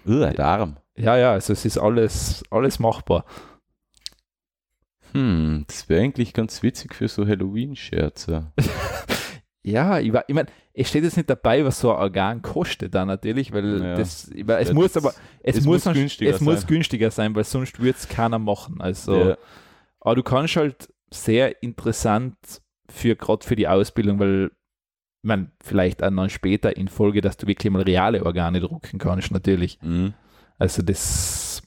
Uh, 0.07 0.21
der 0.31 0.38
Arm. 0.45 0.76
Ja, 0.97 1.16
ja, 1.16 1.33
also 1.33 1.52
es 1.52 1.64
ist 1.64 1.78
alles, 1.78 2.43
alles 2.50 2.78
machbar. 2.78 3.25
Hm, 5.12 5.64
das 5.66 5.88
wäre 5.88 6.02
eigentlich 6.02 6.33
ganz 6.33 6.62
witzig 6.62 6.95
für 6.95 7.09
so 7.09 7.26
Halloween-Scherze. 7.26 8.52
Ja, 9.66 9.99
ich, 9.99 10.12
ich 10.28 10.35
meine, 10.35 10.49
es 10.75 10.90
steht 10.90 11.04
jetzt 11.04 11.16
nicht 11.16 11.31
dabei, 11.31 11.64
was 11.64 11.81
so 11.81 11.90
ein 11.90 11.97
Organ 11.97 12.43
kostet 12.43 12.95
da 12.95 13.07
natürlich, 13.07 13.50
weil 13.50 13.81
Ja. 13.83 13.95
das, 13.95 14.28
ich 14.28 14.45
mein, 14.45 14.59
es 14.61 14.69
Ja, 14.69 14.75
muss 14.75 14.93
das- 14.93 15.02
aber, 15.02 15.14
es, 15.43 15.57
es 15.57 15.64
muss, 15.64 15.87
muss 15.87 15.95
günstiger 15.95 16.31
es 16.35 16.43
muss 16.43 16.61
sein. 16.61 16.66
günstiger 16.66 17.11
sein, 17.11 17.35
weil 17.35 17.45
sonst 17.45 17.78
würde 17.78 17.97
es 17.99 18.07
keiner 18.07 18.38
machen. 18.38 18.83
Also, 18.83 19.16
Ja. 19.31 19.38
aber 20.00 20.16
du 20.16 20.23
kannst 20.23 20.57
halt 20.57 20.93
sehr 21.14 21.62
interessant 21.62 22.37
für 22.88 23.16
gerade 23.16 23.47
für 23.47 23.56
die 23.56 23.68
Ausbildung, 23.68 24.18
weil 24.18 24.50
man 25.23 25.52
vielleicht 25.62 26.02
auch 26.02 26.11
dann 26.11 26.30
später 26.30 26.76
in 26.76 26.88
Folge, 26.88 27.21
dass 27.21 27.37
du 27.37 27.47
wirklich 27.47 27.73
mal 27.73 27.83
reale 27.83 28.25
Organe 28.25 28.61
drucken 28.61 28.99
kannst, 28.99 29.30
natürlich. 29.30 29.78
Mhm. 29.83 30.14
Also 30.59 30.83
das, 30.83 31.62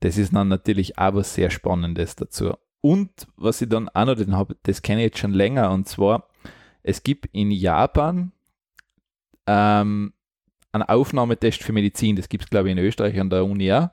das 0.00 0.16
ist 0.16 0.34
dann 0.34 0.48
natürlich 0.48 0.98
auch 0.98 1.14
was 1.14 1.34
sehr 1.34 1.50
Spannendes 1.50 2.16
dazu. 2.16 2.54
Und 2.80 3.10
was 3.36 3.60
ich 3.60 3.68
dann 3.68 3.88
auch 3.90 4.06
noch 4.06 4.14
den 4.14 4.36
habe, 4.36 4.56
das 4.62 4.80
kenne 4.80 5.02
ich 5.02 5.06
jetzt 5.06 5.18
schon 5.18 5.34
länger, 5.34 5.70
und 5.70 5.86
zwar, 5.86 6.28
es 6.82 7.02
gibt 7.02 7.26
in 7.32 7.50
Japan 7.50 8.32
ähm, 9.46 10.14
einen 10.72 10.82
Aufnahmetest 10.84 11.62
für 11.62 11.72
Medizin, 11.72 12.16
das 12.16 12.28
gibt 12.28 12.44
es 12.44 12.50
glaube 12.50 12.68
ich 12.68 12.72
in 12.72 12.78
Österreich 12.78 13.20
an 13.20 13.28
der 13.28 13.44
Uni 13.44 13.70
auch. 13.72 13.90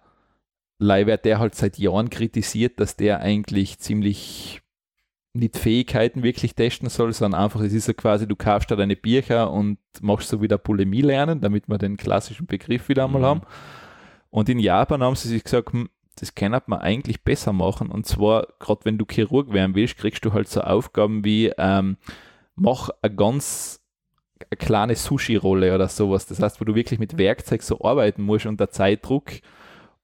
Leider 0.80 1.08
wird 1.08 1.26
der 1.26 1.40
halt 1.40 1.56
seit 1.56 1.78
Jahren 1.78 2.10
kritisiert, 2.10 2.80
dass 2.80 2.96
der 2.96 3.20
eigentlich 3.22 3.80
ziemlich 3.80 4.62
nicht 5.34 5.58
Fähigkeiten 5.58 6.24
wirklich 6.24 6.56
testen 6.56 6.90
soll, 6.90 7.14
sondern 7.14 7.42
einfach, 7.42 7.62
es 7.62 7.74
ist 7.74 7.86
so 7.86 7.94
quasi, 7.94 8.28
du 8.28 8.36
kaufst 8.36 8.72
da 8.72 8.76
deine 8.76 8.96
Bücher 8.96 9.52
und 9.52 9.78
machst 10.02 10.30
so 10.30 10.42
wieder 10.42 10.58
Polemie 10.58 11.02
lernen, 11.02 11.42
damit 11.42 11.68
wir 11.68 11.78
den 11.78 11.98
klassischen 11.98 12.48
Begriff 12.48 12.90
wieder 12.90 13.06
einmal 13.06 13.22
Mhm. 13.22 13.26
haben. 13.26 13.42
Und 14.30 14.50
in 14.50 14.60
Japan 14.60 15.04
haben 15.04 15.16
sie 15.16 15.30
sich 15.30 15.44
gesagt, 15.44 15.74
hm, 15.74 15.90
das 16.20 16.34
kann 16.34 16.60
man 16.66 16.80
eigentlich 16.80 17.24
besser 17.24 17.54
machen. 17.54 17.92
Und 17.92 18.08
zwar, 18.08 18.48
gerade 18.60 18.86
wenn 18.86 18.98
du 18.98 19.06
Chirurg 19.10 19.54
werden 19.54 19.76
willst, 19.76 19.98
kriegst 19.98 20.26
du 20.26 20.34
halt 20.34 20.48
so 20.48 20.62
Aufgaben 20.62 21.24
wie, 21.24 21.52
ähm, 21.58 21.98
mach 22.56 22.90
eine 23.02 23.16
ganz 23.16 23.82
eine 24.52 24.58
kleine 24.58 24.96
Sushi-Rolle 24.96 25.74
oder 25.74 25.88
sowas. 25.88 26.28
Das 26.28 26.40
heißt, 26.40 26.62
wo 26.62 26.66
du 26.66 26.76
wirklich 26.76 27.00
mit 27.00 27.18
Werkzeug 27.18 27.64
so 27.64 27.82
arbeiten 27.82 28.22
musst 28.22 28.46
unter 28.46 28.70
Zeitdruck 28.70 29.32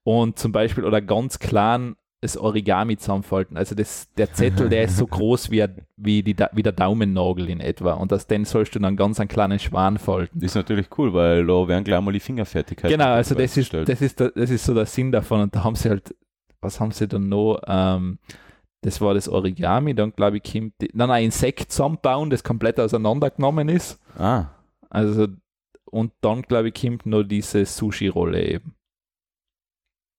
und 0.04 0.38
zum 0.38 0.52
Beispiel 0.52 0.84
oder 0.86 1.02
ganz 1.02 1.40
klein 1.40 1.96
das 2.22 2.38
Origami 2.38 2.96
zusammenfalten. 2.96 3.58
Also 3.58 3.76
das, 3.76 4.08
der 4.14 4.32
Zettel, 4.32 4.70
der 4.70 4.84
ist 4.84 4.96
so 4.96 5.06
groß 5.08 5.52
wie, 5.52 5.66
wie, 5.98 6.24
die, 6.24 6.36
wie 6.54 6.64
der 6.64 6.72
Daumennagel 6.72 7.50
in 7.50 7.60
etwa. 7.60 7.94
Und 7.94 8.14
aus 8.14 8.28
den 8.28 8.46
sollst 8.46 8.74
du 8.76 8.80
dann 8.80 8.96
ganz 8.96 9.20
einen 9.20 9.28
kleinen 9.28 9.60
Schwan 9.60 9.98
falten. 9.98 10.40
Das 10.40 10.52
ist 10.52 10.56
natürlich 10.56 10.88
cool, 10.98 11.14
weil 11.14 11.46
da 11.46 11.68
werden 11.68 11.84
gleich 11.84 12.00
mal 12.00 12.14
die 12.14 12.22
Fingerfertigkeiten 12.22 12.98
Genau, 12.98 13.12
also 13.12 13.36
das 13.36 13.58
ist, 13.58 13.74
das, 13.74 14.02
ist 14.02 14.22
der, 14.22 14.32
das 14.32 14.50
ist 14.50 14.64
so 14.64 14.74
der 14.74 14.86
Sinn 14.86 15.12
davon. 15.12 15.42
Und 15.42 15.54
da 15.54 15.66
haben 15.66 15.76
sie 15.76 15.90
halt, 15.90 16.16
was 16.62 16.80
haben 16.80 16.92
sie 16.92 17.10
dann 17.10 17.28
noch? 17.28 17.60
Ähm, 17.68 18.20
das 18.84 19.02
war 19.02 19.14
das 19.14 19.28
Origami, 19.28 19.94
dann 19.94 20.14
glaube 20.14 20.38
ich, 20.38 20.44
kommt 20.50 20.74
die, 20.82 20.90
dann 20.94 21.12
ein 21.12 21.26
Insekt 21.26 21.72
zusammenbauen, 21.74 22.30
das 22.30 22.44
komplett 22.44 22.80
auseinandergenommen 22.80 23.68
ist. 23.68 24.00
Ah, 24.18 24.46
Also, 24.90 25.28
und 25.86 26.14
dann 26.22 26.42
glaube 26.44 26.70
ich, 26.70 26.74
kommt 26.82 27.06
noch 27.06 27.24
diese 27.24 27.66
Sushi-Rolle 27.66 28.46
eben. 28.46 28.76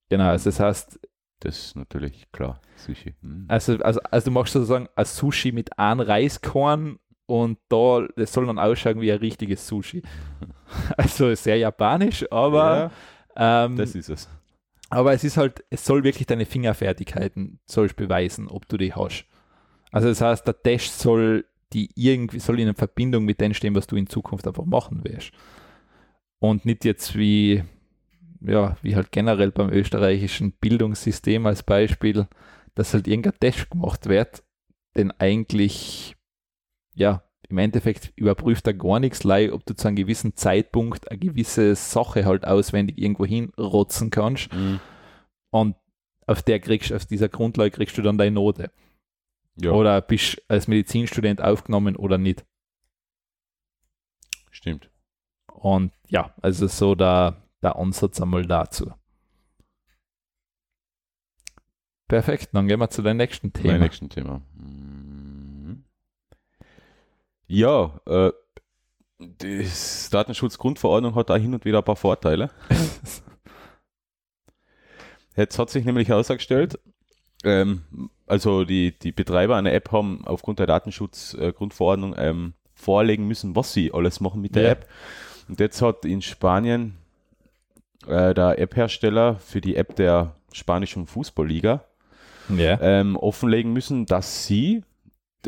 Genau, 0.09 0.29
also 0.29 0.51
das 0.51 0.61
heißt, 0.61 1.01
das 1.41 1.59
ist 1.59 1.77
natürlich 1.77 2.31
klar. 2.33 2.61
Sushi. 2.77 3.15
Mhm. 3.21 3.47
also, 3.49 3.79
also, 3.79 4.01
also 4.11 4.25
du 4.27 4.31
machst 4.31 4.53
sozusagen 4.53 4.89
ein 4.95 5.05
Sushi 5.05 5.53
mit 5.53 5.79
einem 5.79 6.01
Reiskorn 6.01 6.99
und 7.27 7.59
da, 7.69 8.07
das 8.17 8.33
soll 8.33 8.47
dann 8.47 8.59
ausschauen 8.59 9.01
wie 9.01 9.13
ein 9.13 9.19
richtiges 9.19 9.67
Sushi. 9.67 10.03
Also 10.97 11.33
sehr 11.35 11.57
japanisch, 11.59 12.27
aber 12.33 12.91
ja, 13.37 13.65
ähm, 13.67 13.77
das 13.77 13.95
ist 13.95 14.09
es. 14.09 14.29
Aber 14.91 15.13
es 15.13 15.25
ist 15.25 15.37
halt, 15.37 15.65
es 15.71 15.85
soll 15.85 16.05
wirklich 16.05 16.27
deine 16.27 16.47
Fingerfertigkeiten 16.47 17.61
sollst 17.67 17.97
beweisen, 17.97 18.49
ob 18.49 18.69
du 18.69 18.77
die 18.77 18.93
hast. 18.93 19.27
Also 19.93 20.09
das 20.09 20.21
heißt, 20.21 20.47
der 20.47 20.61
Test 20.63 20.99
soll 20.99 21.45
die 21.73 21.91
irgendwie, 21.95 22.39
soll 22.39 22.61
in 22.61 22.75
Verbindung 22.75 23.25
mit 23.25 23.41
dem 23.41 23.55
stehen, 23.55 23.75
was 23.75 23.87
du 23.87 23.97
in 23.97 24.07
Zukunft 24.07 24.47
einfach 24.47 24.65
machen 24.65 25.05
wirst. 25.05 25.33
Und 26.39 26.65
nicht 26.65 26.85
jetzt 26.85 27.17
wie, 27.17 27.65
ja, 28.47 28.77
wie 28.83 28.95
halt 28.97 29.11
generell 29.13 29.51
beim 29.51 29.71
österreichischen 29.71 30.53
Bildungssystem 30.53 31.47
als 31.47 31.63
Beispiel, 31.63 32.27
dass 32.75 32.95
halt 32.95 33.07
irgendein 33.09 33.39
Test 33.41 33.71
gemacht 33.71 34.07
wird, 34.09 34.43
denn 34.97 35.11
eigentlich, 35.13 36.15
ja, 36.95 37.23
im 37.49 37.59
Endeffekt 37.59 38.13
überprüft 38.17 38.67
er 38.67 38.75
gar 38.75 39.01
nichts, 39.01 39.23
lei, 39.25 39.53
ob 39.53 39.65
du 39.67 39.75
zu 39.75 39.87
einem 39.89 39.97
gewissen 39.97 40.35
Zeitpunkt 40.35 41.11
eine 41.11 41.19
gewisse 41.19 41.75
Sache 41.77 42.25
halt 42.25 42.47
auswendig 42.47 42.99
irgendwo 42.99 43.27
hinrotzen 43.27 44.11
kannst 44.11 44.53
Mhm. 44.53 44.81
und 45.51 45.77
auf 46.27 46.43
der 46.43 46.59
kriegst, 46.61 46.93
auf 46.93 47.05
dieser 47.05 47.29
Grundlage 47.29 47.71
kriegst 47.73 47.99
du 47.99 48.03
dann 48.03 48.17
deine 48.19 48.33
Note. 48.35 48.71
Ja, 49.57 49.71
Oder 49.73 50.01
bist 50.01 50.43
als 50.49 50.67
Medizinstudent 50.69 51.41
aufgenommen 51.43 51.97
oder 51.97 52.19
nicht. 52.19 52.45
stimmt. 54.51 54.91
Und 55.53 55.93
ja, 56.09 56.35
also 56.43 56.67
so 56.67 56.95
der, 56.95 57.44
der 57.65 57.77
Ansatz 57.77 58.21
einmal 58.21 58.47
dazu. 58.47 58.93
Perfekt, 62.09 62.51
dann 62.53 62.69
gehen 62.69 62.79
wir 62.81 62.91
zu 62.91 63.03
deinem 63.03 63.17
nächsten 63.17 63.51
Mein 63.55 63.63
Thema. 63.63 63.79
nächsten 63.79 64.09
Thema. 64.11 64.43
Ja, 67.47 68.01
äh, 68.07 68.31
die 69.19 69.67
Datenschutzgrundverordnung 70.11 71.15
hat 71.15 71.31
da 71.31 71.37
hin 71.37 71.55
und 71.55 71.65
wieder 71.65 71.79
ein 71.79 71.85
paar 71.85 71.97
Vorteile. 71.97 72.51
Jetzt 75.37 75.59
hat 75.59 75.71
sich 75.71 75.85
nämlich 75.85 76.09
herausgestellt, 76.09 76.79
ähm, 77.43 77.83
also 78.27 78.65
die, 78.65 78.97
die 78.99 79.13
Betreiber 79.13 79.57
einer 79.57 79.73
App 79.73 79.91
haben 79.93 80.25
aufgrund 80.27 80.59
der 80.61 80.67
Datenschutzgrundverordnung 80.67 82.15
ähm, 82.17 82.55
vorlegen 82.75 83.27
müssen, 83.27 83.57
was 83.57 83.73
sie 83.73 83.93
alles 83.93 84.21
machen 84.21 84.41
mit 84.41 84.55
der 84.55 84.63
Ja. 84.63 84.71
App. 84.71 84.89
Und 85.49 85.61
jetzt 85.61 85.83
hat 85.83 86.05
in 86.05 86.23
Spanien 86.23 86.97
äh, 88.09 88.35
der 88.35 88.59
App-Hersteller 88.59 89.37
für 89.37 89.61
die 89.61 89.77
App 89.77 89.97
der 89.97 90.37
spanischen 90.53 91.07
Fußballliga 91.07 91.85
ja. 92.49 92.79
ähm, 92.81 93.17
offenlegen 93.17 93.73
müssen, 93.73 94.07
dass 94.07 94.47
sie 94.47 94.83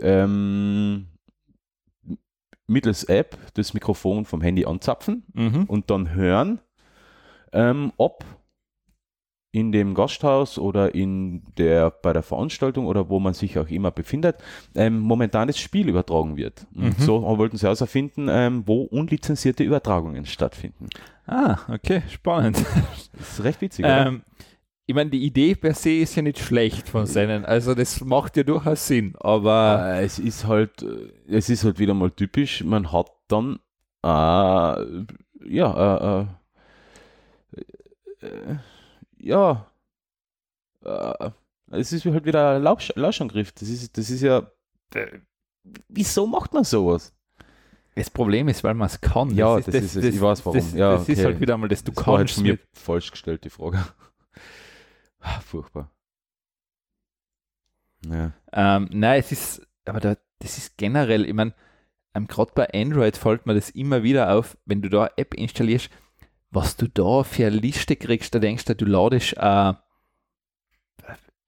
ähm, 0.01 1.07
mittels 2.67 3.05
App 3.05 3.37
das 3.55 3.75
Mikrofon 3.75 4.25
vom 4.25 4.41
Handy 4.41 4.65
anzapfen 4.65 5.25
Mhm. 5.33 5.65
und 5.65 5.91
dann 5.91 6.15
hören, 6.15 6.61
ähm, 7.53 7.93
ob 7.97 8.25
in 9.57 9.73
dem 9.73 9.95
Gasthaus 9.95 10.59
oder 10.59 10.95
in 10.95 11.43
der, 11.57 11.91
bei 11.91 12.13
der 12.13 12.23
Veranstaltung 12.23 12.87
oder 12.87 13.09
wo 13.09 13.19
man 13.21 13.33
sich 13.33 13.59
auch 13.59 13.69
immer 13.69 13.91
befindet, 13.91 14.37
ähm, 14.75 14.99
momentan 14.99 15.49
das 15.49 15.59
Spiel 15.59 15.89
übertragen 15.89 16.37
wird. 16.37 16.67
Und 16.75 16.99
Mhm. 16.99 17.03
so 17.03 17.23
wollten 17.39 17.57
sie 17.57 17.65
herausfinden, 17.67 18.29
ähm, 18.31 18.65
wo 18.67 18.83
unlizenzierte 18.83 19.65
Übertragungen 19.65 20.27
stattfinden. 20.27 20.89
Ah, 21.27 21.57
okay, 21.73 22.03
spannend. 22.11 22.59
Das 23.15 23.29
ist 23.39 23.45
recht 23.45 23.61
witzig, 23.63 23.85
oder? 23.85 24.07
ähm, 24.09 24.23
ich 24.89 24.95
meine, 24.95 25.11
die 25.11 25.25
Idee 25.25 25.55
per 25.55 25.75
se 25.75 25.91
ist 25.91 26.15
ja 26.17 26.23
nicht 26.23 26.39
schlecht 26.39 26.89
von 26.89 27.07
seinen, 27.07 27.45
also 27.47 27.75
das 27.75 28.01
macht 28.05 28.37
ja 28.37 28.43
durchaus 28.45 28.87
Sinn, 28.87 29.15
aber 29.19 29.97
Äh, 29.97 30.05
es 30.05 30.19
ist 30.19 30.47
halt, 30.47 30.83
äh, 30.83 31.35
es 31.35 31.49
ist 31.49 31.65
halt 31.65 31.79
wieder 31.79 31.95
mal 31.95 32.11
typisch, 32.11 32.63
man 32.63 32.93
hat 32.93 33.11
dann 33.29 33.59
äh, 34.05 34.09
ja, 35.49 35.67
äh, 36.21 36.27
äh, 38.23 38.27
äh, 38.27 38.57
ja, 39.27 39.71
äh, 40.85 41.31
es 41.71 41.93
ist 41.93 42.05
halt 42.05 42.25
wieder 42.25 42.57
ein 42.57 42.63
Lausch, 42.63 42.93
Lauschangriff. 42.95 43.53
Das 43.53 43.69
ist, 43.69 43.97
das 43.97 44.11
ist 44.11 44.23
ja, 44.23 44.51
äh, 44.95 45.19
wieso 45.89 46.27
macht 46.27 46.55
man 46.55 46.65
sowas? 46.65 47.13
das 47.97 48.11
Problem 48.11 48.47
ist, 48.49 48.63
weil 48.63 48.75
man 48.75 48.87
es 48.87 49.01
kann. 49.01 49.31
Ja, 49.31 49.57
das 49.59 49.69
ist 49.69 49.97
es. 49.97 50.05
Ich 50.05 50.21
weiß 50.21 50.45
warum. 50.45 50.59
Das, 50.59 50.73
Ja, 50.75 50.93
das 50.93 51.09
ist 51.09 51.19
okay. 51.19 51.25
halt 51.25 51.41
wieder 51.41 51.57
mal, 51.57 51.69
dass 51.69 51.83
du 51.83 51.93
das 51.93 52.07
war 52.07 52.19
halt 52.19 52.29
kannst 52.29 52.35
von 52.35 52.45
mir 52.45 52.59
falsch 52.75 53.11
gestellt, 53.11 53.45
die 53.45 53.51
Frage. 53.51 53.85
Ah, 55.21 55.41
Furchtbar. 55.41 55.91
Ja. 58.09 58.33
Ähm, 58.53 58.89
nein, 58.93 59.19
es 59.19 59.33
ist, 59.33 59.67
aber 59.87 59.99
da, 59.99 60.17
das 60.39 60.59
ist 60.59 60.77
generell, 60.77 61.25
ich 61.25 61.33
meine, 61.33 61.55
ähm, 62.15 62.29
gerade 62.29 62.53
bei 62.55 62.69
Android 62.73 63.17
fällt 63.17 63.47
mir 63.47 63.55
das 63.55 63.71
immer 63.71 64.03
wieder 64.03 64.31
auf, 64.33 64.57
wenn 64.67 64.83
du 64.83 64.89
da 64.89 65.05
eine 65.05 65.19
App 65.19 65.35
installierst, 65.35 65.91
was 66.57 66.77
du 66.77 66.89
da 66.89 67.23
für 67.23 67.47
eine 67.47 67.57
Liste 67.57 67.95
kriegst, 67.97 68.35
da 68.35 68.39
denkst 68.39 68.65
du, 68.65 68.75
du 68.75 68.87
ladest 68.87 69.35
äh, 69.37 69.73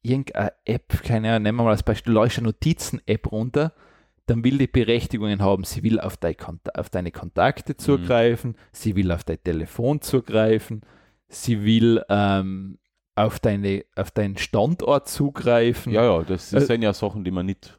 irgendeine 0.02 0.52
App, 0.64 1.02
keine 1.02 1.30
Ahnung, 1.30 1.42
nehmen 1.44 1.58
wir 1.58 1.64
mal 1.64 1.70
als 1.70 1.82
Beispiel, 1.82 2.12
du 2.14 2.20
ladest 2.20 2.38
eine 2.38 2.48
Notizen-App 2.48 3.32
runter, 3.32 3.72
dann 4.26 4.44
will 4.44 4.58
die 4.58 4.66
Berechtigungen 4.66 5.40
haben, 5.42 5.64
sie 5.64 5.82
will 5.82 5.98
auf, 6.00 6.16
dein 6.16 6.36
Kont 6.36 6.74
auf 6.78 6.90
deine 6.90 7.10
Kontakte 7.10 7.72
Mhm. 7.72 7.78
zugreifen, 7.78 8.56
sie 8.72 8.94
will 8.96 9.10
auf 9.10 9.24
dein 9.24 9.42
Telefon 9.42 10.00
zugreifen, 10.00 10.82
sie 11.28 11.64
will 11.64 12.04
ähm, 12.08 12.78
auf, 13.14 13.40
deine, 13.40 13.84
auf 13.96 14.10
deinen 14.10 14.36
Standort 14.36 15.08
zugreifen. 15.08 15.92
Ja, 15.92 16.04
ja, 16.04 16.22
das, 16.22 16.50
das 16.50 16.64
Äh, 16.64 16.66
sind 16.66 16.82
ja 16.82 16.92
Sachen, 16.92 17.24
die 17.24 17.30
man 17.30 17.46
nicht. 17.46 17.78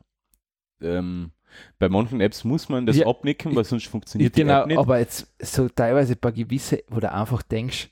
Ähm, 0.82 1.32
bei 1.80 1.90
manchen 1.90 2.22
Apps 2.22 2.44
muss 2.44 2.70
man 2.70 2.86
das 2.86 2.98
Ja, 2.98 3.08
abnicken, 3.08 3.56
weil 3.56 3.64
sonst 3.64 3.86
Ja, 3.86 3.92
funktioniert 3.92 4.36
die 4.36 4.42
genau, 4.42 4.62
App 4.62 4.68
nicht. 4.68 4.78
aber 4.78 5.00
jetzt 5.00 5.28
so 5.42 5.68
teilweise 5.70 6.14
ein 6.14 6.20
paar 6.20 6.32
gewisse, 6.32 6.84
wo 6.90 7.00
du 7.00 7.12
einfach 7.12 7.42
denkst, 7.42 7.90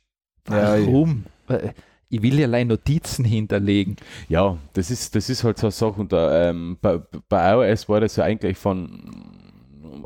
Ja, 0.50 0.76
ja. 0.78 0.86
warum? 0.86 1.26
Weil 1.48 1.74
Ich 2.10 2.22
will 2.22 2.40
ja 2.40 2.46
allein 2.46 2.68
Notizen 2.68 3.26
hinterlegen. 3.26 3.98
Ja, 4.30 4.58
das 4.74 4.90
ist, 4.92 5.14
das 5.16 5.30
ist 5.30 5.44
halt 5.44 5.58
so 5.58 5.68
eine 5.68 5.72
Sache. 5.72 6.00
Und 6.00 6.14
da, 6.14 6.50
ähm, 6.50 6.78
bei, 6.82 7.00
bei 7.28 7.52
iOS 7.72 7.90
war 7.90 8.00
das 8.00 8.16
ja 8.16 8.24
eigentlich 8.24 8.58
von 8.58 9.44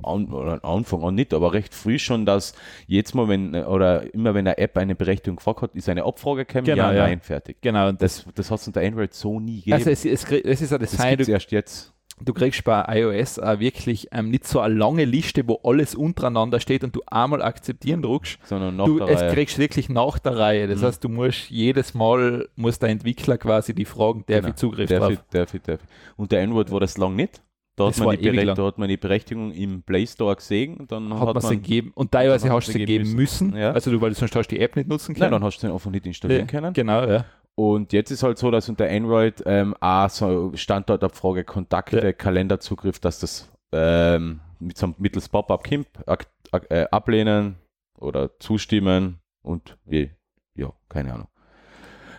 an, 0.03 0.27
Anfang 0.63 1.03
an 1.03 1.13
nicht, 1.15 1.31
aber 1.33 1.53
recht 1.53 1.75
früh 1.75 1.99
schon, 1.99 2.25
dass 2.25 2.55
jetzt 2.87 3.13
mal, 3.13 3.27
wenn, 3.27 3.53
oder 3.55 4.11
immer 4.15 4.33
wenn 4.33 4.47
eine 4.47 4.57
App 4.57 4.77
eine 4.77 4.95
Berechtigung 4.95 5.35
gefragt 5.35 5.61
hat, 5.61 5.75
ist 5.75 5.89
eine 5.89 6.03
Abfrage 6.05 6.45
gekommen, 6.45 6.65
Genau, 6.65 6.85
ja, 6.89 6.93
ja. 6.93 7.03
nein, 7.03 7.19
fertig. 7.21 7.57
Genau, 7.61 7.89
und 7.89 8.01
das, 8.01 8.25
Das, 8.33 8.49
hat 8.49 8.59
es 8.61 8.67
unter 8.67 8.81
Android 8.81 9.13
so 9.13 9.39
nie 9.39 9.57
gegeben. 9.57 9.73
also 9.75 9.89
es, 9.91 10.03
es, 10.05 10.23
es 10.23 10.61
ist 10.61 10.71
ja 10.71 10.77
das, 10.79 10.91
das 10.91 10.99
Sein, 10.99 11.17
gibt 11.17 11.27
du, 11.27 11.31
erst 11.33 11.51
jetzt. 11.51 11.93
Du 12.25 12.33
kriegst 12.33 12.63
bei 12.63 12.83
iOS 12.99 13.39
auch 13.39 13.59
wirklich 13.59 14.07
ähm, 14.11 14.29
nicht 14.29 14.45
so 14.47 14.59
eine 14.59 14.73
lange 14.75 15.05
Liste, 15.05 15.47
wo 15.47 15.59
alles 15.63 15.95
untereinander 15.95 16.59
steht 16.59 16.83
und 16.83 16.95
du 16.95 17.01
einmal 17.07 17.41
akzeptieren 17.41 18.01
drückst. 18.01 18.39
Sondern 18.45 18.75
nach 18.75 18.85
Du, 18.85 18.99
der 18.99 19.07
es 19.09 19.21
Reihe. 19.21 19.33
kriegst 19.33 19.57
wirklich 19.57 19.89
nach 19.89 20.19
der 20.19 20.37
Reihe. 20.37 20.67
Das 20.67 20.81
Mhm. 20.81 20.85
heißt, 20.85 21.03
du 21.03 21.09
musst 21.09 21.49
jedes 21.49 21.93
Mal, 21.93 22.47
muss 22.55 22.79
der 22.79 22.89
Entwickler 22.89 23.37
quasi 23.37 23.73
die 23.73 23.85
Fragen, 23.85 24.23
darf 24.27 24.37
Genau. 24.39 24.49
ich 24.49 24.55
Zugriff 24.55 24.89
Darf 24.89 24.99
drauf? 24.99 25.11
ich, 25.13 25.19
darf 25.31 25.53
ich, 25.53 25.61
darf 25.61 25.79
ich. 25.81 25.89
Unter 26.17 26.39
Android 26.39 26.71
war 26.71 26.79
das 26.79 26.97
lang 26.97 27.15
nicht. 27.15 27.41
Da 27.77 27.87
hat, 27.87 27.97
man 27.99 28.17
die 28.17 28.31
da 28.53 28.65
hat 28.65 28.77
man 28.77 28.89
die 28.89 28.97
Berechtigung 28.97 29.51
im 29.53 29.81
Play 29.81 30.05
Store 30.05 30.35
gesehen. 30.35 30.75
und 30.77 30.91
Dann 30.91 31.17
Hat, 31.19 31.33
man 31.33 31.41
sie 31.41 31.55
gegeben 31.55 31.91
und 31.95 32.11
teilweise 32.11 32.49
hast 32.51 32.67
du 32.67 32.71
hat 32.71 32.73
sie 32.73 32.79
sie 32.79 32.85
geben 32.85 33.15
müssen. 33.15 33.47
müssen, 33.47 33.57
ja. 33.57 33.71
Also 33.71 33.89
du, 33.91 34.01
weil 34.01 34.09
du 34.09 34.15
sonst 34.15 34.35
hast 34.35 34.49
du 34.49 34.55
die 34.55 34.61
App 34.61 34.75
nicht 34.75 34.89
nutzen 34.89 35.13
Nein, 35.13 35.19
können. 35.19 35.31
dann 35.31 35.43
hast 35.45 35.59
du 35.59 35.67
den 35.67 35.73
einfach 35.73 35.89
nicht 35.89 36.05
installieren 36.05 36.47
können. 36.47 36.73
Genau, 36.73 37.05
ja. 37.07 37.25
Und 37.55 37.93
jetzt 37.93 38.11
ist 38.11 38.23
halt 38.23 38.37
so, 38.37 38.49
dass 38.49 38.69
unter 38.69 38.89
Android 38.89 39.43
ähm, 39.45 39.75
auch 39.79 40.09
so 40.09 40.51
Standortabfrage, 40.55 41.43
Kontakte, 41.43 42.01
Ja. 42.03 42.13
Kalenderzugriff, 42.13 42.99
dass 42.99 43.19
das 43.19 43.51
ähm, 43.71 44.39
mit 44.59 44.77
so 44.77 44.87
einem 44.87 44.95
mittels 44.97 45.29
Pop-up 45.29 45.67
ak- 46.05 46.27
äh, 46.69 46.85
ablehnen 46.91 47.55
oder 47.99 48.37
zustimmen 48.39 49.19
und 49.43 49.77
wie, 49.85 50.11
ja, 50.55 50.71
keine 50.89 51.13
Ahnung. 51.13 51.27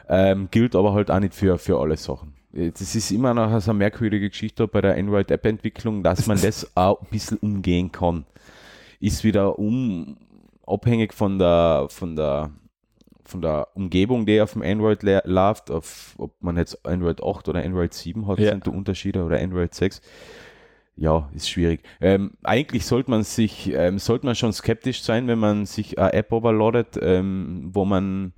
Ähm, 0.09 0.49
gilt 0.51 0.77
aber 0.77 0.93
halt 0.93 1.11
auch 1.11 1.21
nicht 1.21 1.35
für, 1.35 1.59
für 1.59 1.79
alle 1.81 1.97
Sachen. 1.97 2.35
Das 2.53 2.95
ist 2.95 3.11
immer 3.11 3.33
noch 3.33 3.61
so 3.61 3.71
eine 3.71 3.79
merkwürdige 3.79 4.29
Geschichte 4.29 4.69
bei 4.69 4.83
der 4.83 4.97
Android-App-Entwicklung, 4.97 6.03
dass 6.03 6.27
man 6.27 6.39
das 6.43 6.77
auch 6.77 7.01
ein 7.01 7.09
bisschen 7.11 7.39
umgehen 7.39 7.91
kann. 7.91 8.27
Ist 9.01 9.25
wieder 9.25 9.59
um, 9.59 10.19
abhängig 10.67 11.15
von 11.15 11.39
der, 11.39 11.87
von 11.89 12.15
der 12.15 12.51
von 13.33 13.43
der 13.43 13.69
Umgebung, 13.75 14.25
die 14.27 14.41
auf 14.41 14.53
dem 14.53 14.63
Android 14.63 15.03
läuft, 15.03 15.71
auf, 15.71 16.15
ob 16.19 16.41
man 16.41 16.57
jetzt 16.57 16.87
Android 16.87 17.23
8 17.23 17.49
oder 17.49 17.65
Android 17.65 17.93
7 17.93 18.27
hat, 18.29 18.39
Ja. 18.39 18.51
sind 18.51 18.67
die 18.67 18.71
Unterschiede 18.71 19.25
oder 19.25 19.41
Android 19.41 19.75
6. 19.75 20.01
Ja, 20.95 21.29
ist 21.35 21.49
schwierig. 21.49 21.83
Ähm, 22.01 22.33
eigentlich 22.43 22.85
sollte 22.87 23.11
man 23.11 23.23
sich, 23.25 23.73
ähm, 23.73 23.99
sollte 23.99 24.27
man 24.27 24.35
schon 24.35 24.53
skeptisch 24.53 25.03
sein, 25.03 25.27
wenn 25.27 25.39
man 25.39 25.65
sich 25.67 25.99
eine 25.99 26.13
App 26.13 26.31
overloadet, 26.33 26.99
ähm, 27.03 27.71
wo 27.73 27.85
man 27.85 28.33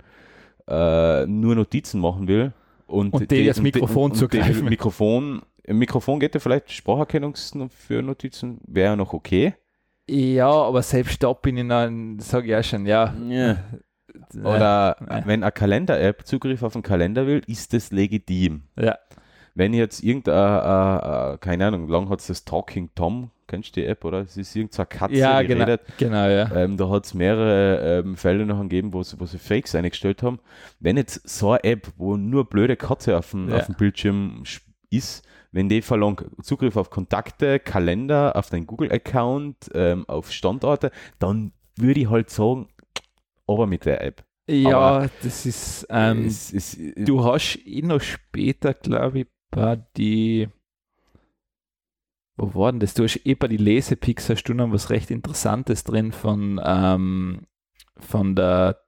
äh, 0.67 1.25
nur 1.27 1.55
Notizen 1.55 1.99
machen 2.01 2.27
will. 2.27 2.53
Und, 2.87 3.13
Und 3.13 3.29
die 3.31 3.45
das 3.45 3.57
und 3.57 3.63
Mikrofon 3.63 4.11
und 4.11 4.17
zugreifen. 4.17 4.63
die 4.63 4.69
Mikrofon, 4.69 5.41
im 5.63 5.77
Mikrofon 5.79 6.19
geht 6.19 6.33
ja 6.33 6.39
vielleicht 6.39 6.71
Spracherkennung 6.71 7.35
für 7.35 8.01
Notizen, 8.01 8.59
wäre 8.65 8.91
ja 8.91 8.95
noch 8.95 9.13
okay. 9.13 9.53
Ja, 10.07 10.49
aber 10.49 10.81
selbst 10.83 11.21
da 11.23 11.33
bin 11.33 11.57
ich 11.57 11.67
dann, 11.67 12.19
sage 12.19 12.45
ich 12.45 12.51
ja 12.51 12.61
schon, 12.63 12.85
ja. 12.85 13.13
Ja. 13.27 13.57
Oder 14.43 14.97
Äh. 15.09 15.21
wenn 15.25 15.43
eine 15.43 15.51
Kalender-App 15.51 16.25
Zugriff 16.25 16.63
auf 16.63 16.75
einen 16.75 16.83
Kalender 16.83 17.27
will, 17.27 17.41
ist 17.47 17.73
das 17.73 17.91
legitim. 17.91 18.63
Ja. 18.79 18.97
Wenn 19.53 19.73
jetzt 19.73 20.03
irgendein, 20.03 20.33
äh, 20.35 21.33
äh, 21.33 21.37
keine 21.37 21.67
Ahnung, 21.67 21.87
lang 21.87 22.09
hat 22.09 22.19
es 22.19 22.27
das 22.27 22.43
Talking 22.43 22.89
Tom, 22.93 23.31
kennst 23.47 23.75
du 23.75 23.81
die 23.81 23.87
App, 23.87 24.03
oder? 24.03 24.19
Es 24.19 24.35
ist 24.35 24.53
irgendeine 24.55 24.85
Katze, 24.87 25.15
Ja, 25.15 25.41
die 25.41 25.47
genau, 25.47 25.63
redet. 25.65 25.81
genau, 25.97 26.27
ja. 26.27 26.51
Ähm, 26.55 26.75
da 26.75 26.89
hat 26.89 27.05
es 27.05 27.13
mehrere 27.13 27.99
ähm, 27.99 28.17
Fälle 28.17 28.45
noch 28.45 28.59
gegeben, 28.61 28.91
wo 28.93 29.01
sie, 29.03 29.17
wo 29.19 29.25
sie 29.25 29.37
Fakes 29.37 29.73
eingestellt 29.75 30.23
haben. 30.23 30.39
Wenn 30.81 30.97
jetzt 30.97 31.27
so 31.29 31.51
eine 31.51 31.63
App, 31.63 31.87
wo 31.95 32.17
nur 32.17 32.49
blöde 32.49 32.75
Katze 32.75 33.17
auf 33.17 33.31
dem, 33.31 33.47
Ja. 33.49 33.57
auf 33.57 33.67
dem 33.67 33.75
Bildschirm 33.75 34.41
sch- 34.43 34.61
ist, 34.89 35.25
wenn 35.53 35.69
die 35.69 35.81
verlangt 35.81 36.25
Zugriff 36.41 36.75
auf 36.75 36.89
Kontakte, 36.89 37.59
Kalender, 37.59 38.35
auf 38.35 38.49
deinen 38.49 38.67
Google-Account, 38.67 39.69
ähm, 39.73 40.03
auf 40.09 40.31
Standorte, 40.33 40.91
dann 41.19 41.53
würde 41.77 42.01
ich 42.01 42.09
halt 42.09 42.29
sagen, 42.29 42.67
aber 43.47 43.67
mit 43.67 43.85
der 43.85 44.01
App. 44.03 44.23
Ja, 44.47 44.77
Aber 44.77 45.09
das 45.23 45.45
ist, 45.45 45.87
ähm, 45.89 46.25
es, 46.25 46.53
es, 46.53 46.77
du 46.97 47.23
hast 47.23 47.57
eh 47.65 47.81
noch 47.81 48.01
später, 48.01 48.73
glaube 48.75 49.21
ich, 49.21 49.27
bei 49.49 49.83
die, 49.97 50.49
wo 52.37 52.53
war 52.53 52.71
denn 52.71 52.79
das? 52.79 52.93
Du 52.93 53.03
hast 53.03 53.19
eh 53.25 53.33
bei 53.35 53.47
die 53.47 53.57
Lesepix 53.57 54.29
hast 54.29 54.43
du 54.43 54.53
noch 54.53 54.71
was 54.71 54.89
recht 54.89 55.09
Interessantes 55.09 55.83
drin 55.83 56.11
von, 56.11 56.61
ähm, 56.63 57.47
von 57.97 58.35
der 58.35 58.81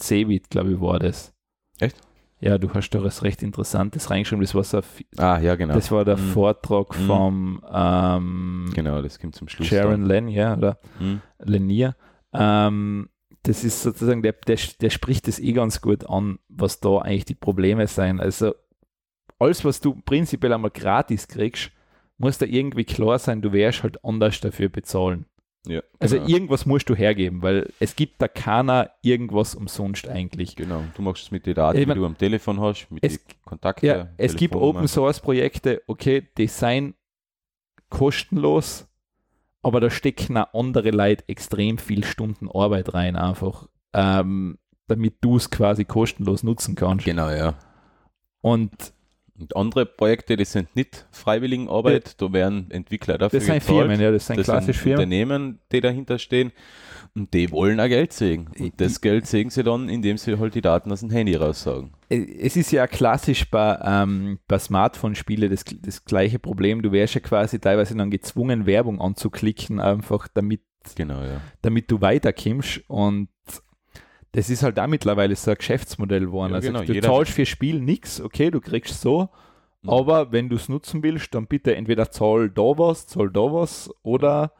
Cebit, 0.00 0.50
glaube 0.50 0.72
ich, 0.74 0.80
war 0.80 0.98
das. 0.98 1.34
Echt? 1.80 1.96
Ja, 2.40 2.58
du 2.58 2.72
hast 2.74 2.90
da 2.90 3.02
was 3.02 3.22
recht 3.22 3.42
Interessantes 3.42 4.10
reingeschrieben. 4.10 4.42
Das 4.44 4.54
war 4.54 4.64
so, 4.64 4.80
ah, 5.16 5.38
ja, 5.38 5.54
genau. 5.54 5.74
das 5.74 5.90
war 5.90 6.04
der 6.04 6.18
Mhm. 6.18 6.32
Vortrag 6.32 6.90
Mhm. 6.98 7.06
vom 7.06 7.64
ähm, 7.72 8.70
Genau, 8.74 9.00
das 9.00 9.18
kommt 9.18 9.34
zum 9.34 9.48
Schluss. 9.48 9.66
Sharon 9.68 10.02
Lanier 10.04 10.54
oder 10.58 10.78
dann. 10.98 11.06
Mhm. 11.14 11.20
Lanier. 11.38 11.96
Ähm, 12.34 13.08
das 13.44 13.62
ist 13.62 13.82
sozusagen, 13.82 14.22
der, 14.22 14.32
der, 14.32 14.58
der 14.80 14.90
spricht 14.90 15.28
das 15.28 15.38
eh 15.38 15.52
ganz 15.52 15.80
gut 15.80 16.08
an, 16.08 16.38
was 16.48 16.80
da 16.80 16.98
eigentlich 16.98 17.26
die 17.26 17.34
Probleme 17.34 17.86
sein. 17.86 18.18
Also 18.18 18.54
alles, 19.38 19.64
was 19.64 19.80
du 19.80 19.94
prinzipiell 19.94 20.52
einmal 20.52 20.70
gratis 20.70 21.28
kriegst, 21.28 21.70
muss 22.16 22.38
da 22.38 22.46
irgendwie 22.46 22.84
klar 22.84 23.18
sein, 23.18 23.42
du 23.42 23.52
wirst 23.52 23.82
halt 23.82 24.02
anders 24.04 24.40
dafür 24.40 24.68
bezahlen. 24.68 25.26
Ja, 25.66 25.82
Also 25.98 26.16
genau. 26.16 26.28
irgendwas 26.28 26.66
musst 26.66 26.88
du 26.90 26.94
hergeben, 26.94 27.42
weil 27.42 27.72
es 27.80 27.96
gibt 27.96 28.20
da 28.20 28.28
keiner 28.28 28.90
irgendwas 29.02 29.54
umsonst 29.54 30.08
eigentlich. 30.08 30.56
Genau, 30.56 30.82
du 30.94 31.02
machst 31.02 31.24
es 31.24 31.30
mit 31.30 31.46
den 31.46 31.54
Daten, 31.54 31.78
Ich 31.78 31.84
die 31.84 31.88
mein, 31.88 31.96
du 31.96 32.04
am 32.04 32.18
Telefon 32.18 32.60
hast, 32.60 32.90
mit 32.90 33.02
den 33.02 33.18
Kontakten. 33.44 33.86
Ja, 33.86 34.08
es 34.16 34.36
gibt 34.36 34.54
Open 34.54 34.88
Source 34.88 35.20
Projekte, 35.20 35.82
okay, 35.86 36.28
die 36.36 36.48
seien 36.48 36.94
kostenlos, 37.88 38.86
aber 39.64 39.80
da 39.80 39.90
stecken 39.90 40.36
auch 40.36 40.52
andere 40.54 40.90
Leute 40.90 41.24
extrem 41.28 41.78
viel 41.78 42.04
Stunden 42.04 42.48
Arbeit 42.50 42.94
rein, 42.94 43.16
einfach, 43.16 43.68
ähm, 43.92 44.58
damit 44.86 45.16
du 45.20 45.36
es 45.36 45.50
quasi 45.50 45.84
kostenlos 45.84 46.42
nutzen 46.42 46.74
kannst. 46.74 47.04
Genau, 47.04 47.30
ja. 47.30 47.54
Und 48.40 48.92
Und 49.36 49.56
andere 49.56 49.84
Projekte, 49.84 50.36
die 50.36 50.44
sind 50.44 50.76
nicht 50.76 51.06
Freiwilligenarbeit, 51.10 52.20
da 52.20 52.32
werden 52.32 52.70
Entwickler 52.70 53.18
dafür 53.18 53.40
das 53.40 53.46
sind 53.46 53.54
gezahlt. 53.54 53.78
Firmen, 53.78 54.00
ja, 54.00 54.12
das 54.12 54.26
sind 54.26 54.38
das 54.38 54.44
klassische 54.44 54.74
sind 54.74 54.82
Firmen. 54.82 54.98
Unternehmen, 54.98 55.58
die 55.72 55.80
dahinter 55.80 56.18
stehen 56.18 56.52
und 57.16 57.32
die 57.32 57.50
wollen 57.52 57.78
auch 57.80 57.86
Geld 57.88 58.12
sehen. 58.12 58.48
Und 58.58 58.80
das 58.80 59.00
Geld 59.00 59.26
sehen 59.26 59.50
sie 59.50 59.62
dann, 59.62 59.88
indem 59.88 60.18
sie 60.18 60.38
halt 60.38 60.54
die 60.54 60.60
Daten 60.60 60.90
aus 60.90 61.00
dem 61.00 61.10
Handy 61.10 61.36
raussagen. 61.36 61.92
Es 62.08 62.56
ist 62.56 62.72
ja 62.72 62.86
klassisch 62.86 63.48
bei, 63.50 63.78
ähm, 63.84 64.38
bei 64.48 64.58
Smartphone-Spielen 64.58 65.50
das, 65.50 65.64
das 65.82 66.04
gleiche 66.04 66.38
Problem. 66.38 66.82
Du 66.82 66.90
wärst 66.92 67.14
ja 67.14 67.20
quasi 67.20 67.60
teilweise 67.60 67.94
dann 67.96 68.10
gezwungen, 68.10 68.66
Werbung 68.66 69.00
anzuklicken, 69.00 69.80
einfach 69.80 70.28
damit 70.28 70.60
Genau, 70.96 71.22
ja. 71.22 71.40
damit 71.62 71.90
du 71.90 72.00
weiterkommst 72.02 72.82
und 72.88 73.28
das 74.32 74.50
ist 74.50 74.62
halt 74.62 74.78
auch 74.78 74.86
mittlerweile 74.88 75.34
so 75.36 75.50
ein 75.52 75.56
Geschäftsmodell 75.56 76.26
geworden. 76.26 76.50
Ja, 76.50 76.56
also 76.56 76.72
genau, 76.72 76.82
du 76.82 77.00
zahlst 77.00 77.32
für 77.32 77.46
Spiel 77.46 77.80
nichts, 77.80 78.20
okay, 78.20 78.50
du 78.50 78.60
kriegst 78.60 79.00
so, 79.00 79.30
Mhm. 79.82 79.90
aber 79.90 80.32
wenn 80.32 80.48
du 80.48 80.56
es 80.56 80.68
nutzen 80.68 81.02
willst, 81.02 81.34
dann 81.34 81.46
bitte 81.46 81.74
entweder 81.76 82.10
zahl 82.10 82.50
da 82.50 82.62
was, 82.62 83.06
zahl 83.06 83.30
da 83.30 83.40
was 83.40 83.90
oder 84.02 84.52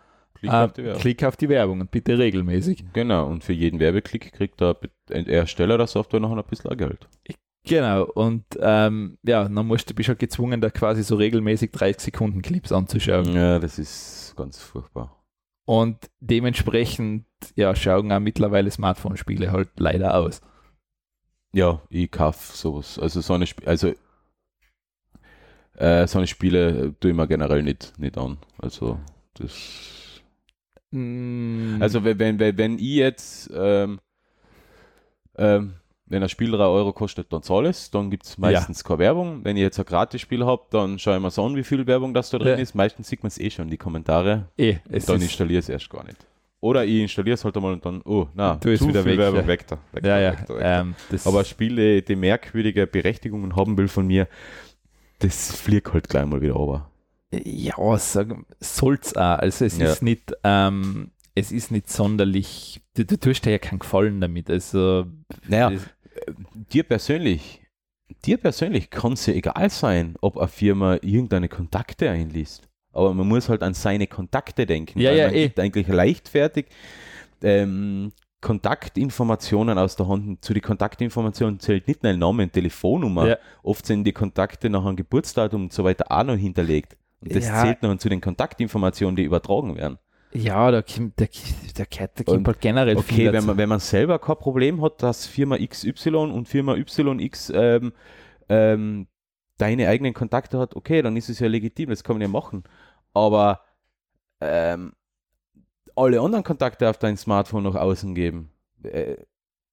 Klick 0.48 0.52
äh, 0.52 0.64
auf 0.64 0.72
die 0.72 0.84
Werbung. 0.84 1.00
klick 1.00 1.24
auf 1.24 1.36
die 1.36 1.48
Werbung 1.48 1.80
und 1.80 1.90
bitte 1.90 2.18
regelmäßig. 2.18 2.84
Genau, 2.92 3.26
und 3.26 3.44
für 3.44 3.52
jeden 3.52 3.80
Werbeklick 3.80 4.32
kriegt 4.32 4.60
der 4.60 4.76
Ersteller 5.08 5.78
der 5.78 5.86
Software 5.86 6.20
noch 6.20 6.32
ein 6.32 6.42
bisschen 6.48 6.76
Geld. 6.76 7.08
Genau, 7.66 8.04
und 8.04 8.44
ähm, 8.60 9.16
ja, 9.22 9.48
dann 9.48 9.66
musst 9.66 9.88
du, 9.88 9.94
bist 9.94 10.08
halt 10.10 10.18
gezwungen, 10.18 10.60
da 10.60 10.68
quasi 10.68 11.02
so 11.02 11.16
regelmäßig 11.16 11.70
30 11.72 12.02
Sekunden 12.02 12.42
Clips 12.42 12.72
anzuschauen. 12.72 13.34
Ja, 13.34 13.58
das 13.58 13.78
ist 13.78 14.34
ganz 14.36 14.60
furchtbar. 14.60 15.24
Und 15.66 16.10
dementsprechend, 16.20 17.24
ja, 17.56 17.74
schauen 17.74 18.12
auch 18.12 18.20
mittlerweile 18.20 18.70
Smartphone-Spiele 18.70 19.50
halt 19.50 19.70
leider 19.78 20.14
aus. 20.14 20.42
Ja, 21.54 21.80
ich 21.88 22.10
kaufe 22.10 22.54
sowas. 22.54 22.98
Also 22.98 23.22
so 23.22 23.32
eine, 23.32 23.44
Sp 23.48 23.64
also, 23.64 23.94
äh, 25.76 26.06
so 26.06 26.18
eine 26.18 26.26
Spiele 26.26 26.94
tue 27.00 27.12
ich 27.12 27.16
mir 27.16 27.26
generell 27.26 27.62
nicht, 27.62 27.98
nicht 27.98 28.18
an. 28.18 28.38
Also 28.58 28.98
das. 29.34 30.03
Mm, 30.98 31.82
Also 31.82 32.04
wenn, 32.04 32.18
wenn, 32.18 32.38
wenn, 32.38 32.56
wenn 32.58 32.74
ich 32.78 32.94
jetzt 32.96 33.50
ähm, 33.54 33.98
ähm, 35.36 35.74
wenn 36.06 36.22
ein 36.22 36.28
Spiel 36.28 36.50
3 36.50 36.58
Euro 36.64 36.92
kostet, 36.92 37.32
dann 37.32 37.42
zahle 37.42 37.70
es. 37.70 37.90
Dann 37.90 38.10
gibt 38.10 38.24
es 38.24 38.36
meistens 38.38 38.84
keine 38.84 38.98
Werbung. 39.00 39.40
Wenn 39.42 39.56
ich 39.56 39.62
jetzt 39.62 39.78
ein 39.78 39.86
Gratis-Spiel 39.86 40.44
habe, 40.44 40.62
dann 40.70 40.98
schaue 40.98 41.16
ich 41.16 41.22
mir 41.22 41.30
so 41.30 41.44
an, 41.44 41.56
wie 41.56 41.64
viel 41.64 41.86
Werbung 41.86 42.12
das 42.14 42.30
da 42.30 42.38
drin 42.38 42.48
Ja. 42.48 42.54
ist. 42.56 42.74
Meistens 42.74 43.08
sieht 43.08 43.22
man 43.22 43.28
es 43.28 43.38
eh 43.40 43.50
schon 43.50 43.64
in 43.64 43.70
die 43.70 43.78
Kommentare. 43.78 44.48
Eh, 44.58 44.76
es 44.90 45.06
dann 45.06 45.20
installiere 45.20 45.60
ich 45.60 45.64
es 45.64 45.68
erst 45.70 45.88
gar 45.90 46.04
nicht. 46.04 46.18
Oder 46.60 46.84
ich 46.84 47.00
installiere 47.00 47.34
es 47.34 47.44
halt 47.44 47.56
einmal 47.56 47.72
und 47.72 47.84
dann, 47.84 48.00
oh, 48.04 48.26
na, 48.34 48.56
Du 48.56 48.76
zu 48.76 48.88
wieder 48.88 49.02
viel 49.02 49.12
weg, 49.12 49.18
Werbung, 49.18 49.40
ja. 49.40 49.46
weg 49.46 49.66
da. 49.66 49.78
Weg 49.92 50.04
ja, 50.04 50.16
da, 50.16 50.20
ja. 50.20 50.32
weg 50.32 50.38
da, 50.46 50.54
weg 50.54 50.60
da. 50.62 50.80
Ähm, 50.80 50.94
Aber 51.24 51.44
Spiele, 51.44 52.02
die 52.02 52.16
merkwürdige 52.16 52.86
Berechtigungen 52.86 53.56
haben 53.56 53.76
will 53.76 53.88
von 53.88 54.06
mir, 54.06 54.28
das 55.20 55.54
fliegt 55.56 55.92
halt 55.92 56.08
gleich 56.08 56.26
mal 56.26 56.40
wieder 56.42 56.54
runter. 56.54 56.88
Ja, 57.44 57.98
sagen, 57.98 58.46
soll's 58.60 59.16
auch. 59.16 59.38
Also 59.38 59.64
es 59.64 59.78
Ja. 59.78 59.86
ist 59.92 60.02
nicht, 60.02 60.32
ähm, 60.44 61.10
es 61.34 61.50
ist 61.52 61.70
nicht 61.70 61.90
sonderlich, 61.90 62.80
du, 62.94 63.04
du 63.04 63.18
tust 63.18 63.44
dir 63.44 63.50
ja 63.52 63.58
keinen 63.58 63.80
Gefallen 63.80 64.20
damit. 64.20 64.50
Also 64.50 65.06
Naja, 65.48 65.70
das- 65.70 65.82
dir 66.72 66.84
persönlich, 66.84 67.60
dir 68.24 68.36
persönlich 68.36 68.90
kann 68.90 69.14
es 69.14 69.26
ja 69.26 69.34
egal 69.34 69.68
sein, 69.70 70.14
ob 70.20 70.38
eine 70.38 70.48
Firma 70.48 70.94
irgendeine 71.02 71.48
Kontakte 71.48 72.08
einliest. 72.10 72.68
Aber 72.92 73.12
man 73.12 73.26
muss 73.26 73.48
halt 73.48 73.62
an 73.64 73.74
seine 73.74 74.06
Kontakte 74.06 74.66
denken. 74.66 75.00
Ja, 75.00 75.10
ja, 75.12 75.26
man 75.26 75.34
eh. 75.34 75.42
gibt 75.46 75.58
eigentlich 75.58 75.88
leichtfertig 75.88 76.66
ähm, 77.42 78.12
Kontaktinformationen 78.40 79.78
aus 79.78 79.96
der 79.96 80.08
Hand. 80.08 80.44
Zu 80.44 80.52
den 80.54 80.62
Kontaktinformationen 80.62 81.58
zählt 81.60 81.88
nicht 81.88 82.02
nur 82.02 82.12
ein 82.12 82.18
Name 82.18 82.44
und 82.44 82.52
Telefonnummer. 82.52 83.26
Ja. 83.28 83.36
Oft 83.62 83.86
sind 83.86 84.04
die 84.04 84.12
Kontakte 84.12 84.70
nach 84.70 84.84
einem 84.84 84.96
Geburtsdatum 84.96 85.64
und 85.64 85.72
so 85.72 85.84
weiter 85.84 86.06
auch 86.10 86.24
noch 86.24 86.36
hinterlegt. 86.36 86.96
Und 87.24 87.34
das 87.34 87.46
Ja. 87.46 87.62
zählt 87.62 87.82
noch 87.82 87.96
zu 87.96 88.08
den 88.08 88.20
Kontaktinformationen, 88.20 89.16
die 89.16 89.24
übertragen 89.24 89.76
werden. 89.76 89.98
ja, 90.32 90.70
da 90.70 90.82
kommt, 90.82 91.20
da, 91.20 91.26
da, 91.74 91.84
da 92.14 92.24
kommt 92.24 92.46
halt 92.46 92.60
generell 92.60 92.96
viel 92.98 93.28
Okay, 93.28 93.32
wenn 93.32 93.46
man, 93.46 93.56
wenn 93.56 93.68
man 93.68 93.80
selber 93.80 94.18
kein 94.18 94.36
Problem 94.36 94.82
hat, 94.82 95.02
dass 95.02 95.26
Firma 95.26 95.56
XY 95.56 96.16
und 96.16 96.48
Firma 96.48 96.74
YX 96.74 97.50
ähm, 97.54 97.92
ähm, 98.48 99.06
deine 99.58 99.88
eigenen 99.88 100.12
Kontakte 100.12 100.58
hat, 100.58 100.74
okay, 100.76 101.02
dann 101.02 101.16
ist 101.16 101.28
es 101.28 101.38
ja 101.38 101.46
legitim, 101.46 101.90
das 101.90 102.02
kann 102.02 102.16
man 102.16 102.22
ja 102.22 102.28
machen. 102.28 102.64
Aber 103.12 103.60
ähm, 104.40 104.92
alle 105.96 106.20
anderen 106.20 106.44
Kontakte 106.44 106.90
auf 106.90 106.98
dein 106.98 107.16
Smartphone 107.16 107.62
nach 107.62 107.76
außen 107.76 108.14
geben. 108.14 108.50
Äh, 108.82 109.16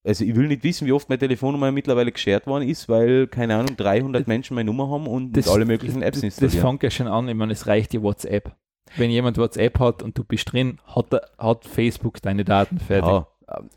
also 0.04 0.24
ich 0.26 0.36
will 0.36 0.48
nicht 0.48 0.64
wissen, 0.64 0.88
wie 0.88 0.92
oft 0.92 1.10
meine 1.10 1.20
Telefonnummer 1.20 1.72
mittlerweile 1.72 2.12
geshared 2.12 2.48
worden 2.48 2.68
ist, 2.68 2.90
weil, 2.90 3.28
keine 3.28 3.56
Ahnung, 3.56 3.78
300 3.78 4.28
Menschen 4.28 4.56
meine 4.56 4.68
Nummer 4.68 4.90
haben 4.90 5.08
und 5.08 5.34
das, 5.34 5.48
alle 5.48 5.66
möglichen 5.66 6.02
Apps 6.02 6.22
das, 6.22 6.36
das 6.36 6.42
installieren. 6.42 6.70
fängt 6.70 6.84
ja 6.84 6.90
schon 6.90 7.08
an, 7.08 7.28
ich 7.28 7.36
meine, 7.36 7.54
es 7.54 7.68
reicht 7.68 7.94
die 7.94 8.02
WhatsApp. 8.02 8.56
Wenn 8.98 9.12
jemand 9.12 9.38
WhatsApp 9.38 9.80
hat 9.80 10.04
und 10.04 10.18
du 10.18 10.24
bist 10.24 10.52
drin, 10.52 10.80
hat, 10.86 11.08
hat 11.38 11.66
Facebook 11.66 12.22
deine 12.22 12.44
Daten 12.44 12.80
fertig. 12.80 13.10
Ja, 13.10 13.28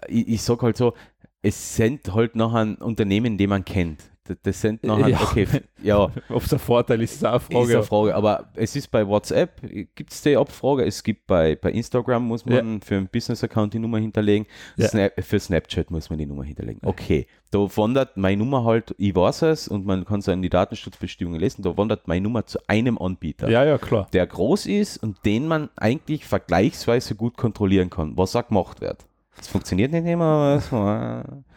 ich, 0.09 0.29
ich 0.29 0.43
sag 0.43 0.63
halt 0.63 0.77
so, 0.77 0.95
es 1.43 1.77
sind 1.77 2.13
halt 2.15 2.37
nachher 2.37 2.81
Unternehmen, 2.81 3.37
die 3.37 3.47
man 3.47 3.65
kennt. 3.65 4.11
Das, 4.43 4.61
sind 4.63 4.83
nachher, 4.85 5.09
Ja. 5.09 5.21
okay, 5.21 5.47
ja, 5.83 5.99
Ob 6.31 6.43
es 6.43 6.53
ein 6.53 6.59
Vorteil 6.59 7.03
ist, 7.03 7.13
ist 7.17 7.27
auch 7.27 7.33
eine 7.33 7.39
ist 7.41 7.47
Frage. 7.51 7.75
eine 7.75 7.83
Frage. 7.83 8.15
Aber 8.15 8.49
es 8.55 8.75
ist 8.75 8.91
bei 8.91 9.07
WhatsApp, 9.07 9.61
gibt 9.95 10.13
es 10.13 10.23
die 10.23 10.35
Abfrage, 10.37 10.85
es 10.87 11.03
gibt 11.03 11.27
bei, 11.27 11.57
bei 11.57 11.71
Instagram, 11.73 12.27
muss 12.27 12.47
man 12.47 12.81
für 12.81 12.97
einen 12.97 13.09
Business-Account 13.09 13.75
die 13.75 13.79
Nummer 13.79 13.99
hinterlegen, 13.99 14.47
Ja. 14.77 14.89
Snap, 14.89 15.13
für 15.23 15.39
Snapchat 15.39 15.91
muss 15.91 16.09
man 16.09 16.19
die 16.19 16.25
Nummer 16.27 16.45
hinterlegen. 16.45 16.81
Okay, 16.85 17.27
da 17.51 17.59
wandert 17.77 18.17
meine 18.17 18.39
Nummer 18.39 18.65
halt, 18.65 18.95
ich 18.97 19.15
weiß 19.15 19.43
es 19.43 19.69
und 19.69 19.85
man 19.85 20.07
kann 20.07 20.21
es 20.21 20.29
in 20.29 20.41
die 20.41 20.49
Datenschutzbestimmungen 20.51 21.39
lesen, 21.39 21.63
da 21.63 21.77
wandert 21.77 22.09
meine 22.09 22.23
Nummer 22.23 22.47
zu 22.47 22.59
einem 22.67 22.97
Anbieter. 22.97 23.51
ja, 23.51 23.63
ja, 23.65 23.77
klar. 23.77 24.09
der 24.15 24.27
groß 24.27 24.65
ist 24.67 24.97
und 25.03 25.19
den 25.27 25.47
man 25.47 25.69
eigentlich 25.77 26.25
vergleichsweise 26.25 27.15
gut 27.15 27.37
kontrollieren 27.37 27.91
kann, 27.91 28.17
was 28.17 28.35
auch 28.37 28.49
gemacht 28.49 28.81
wird. 28.81 29.05
Das 29.37 29.49
funktioniert 29.49 29.91
nicht 29.91 30.07
immer, 30.07 30.25
aber 30.25 30.55
es 30.57 30.71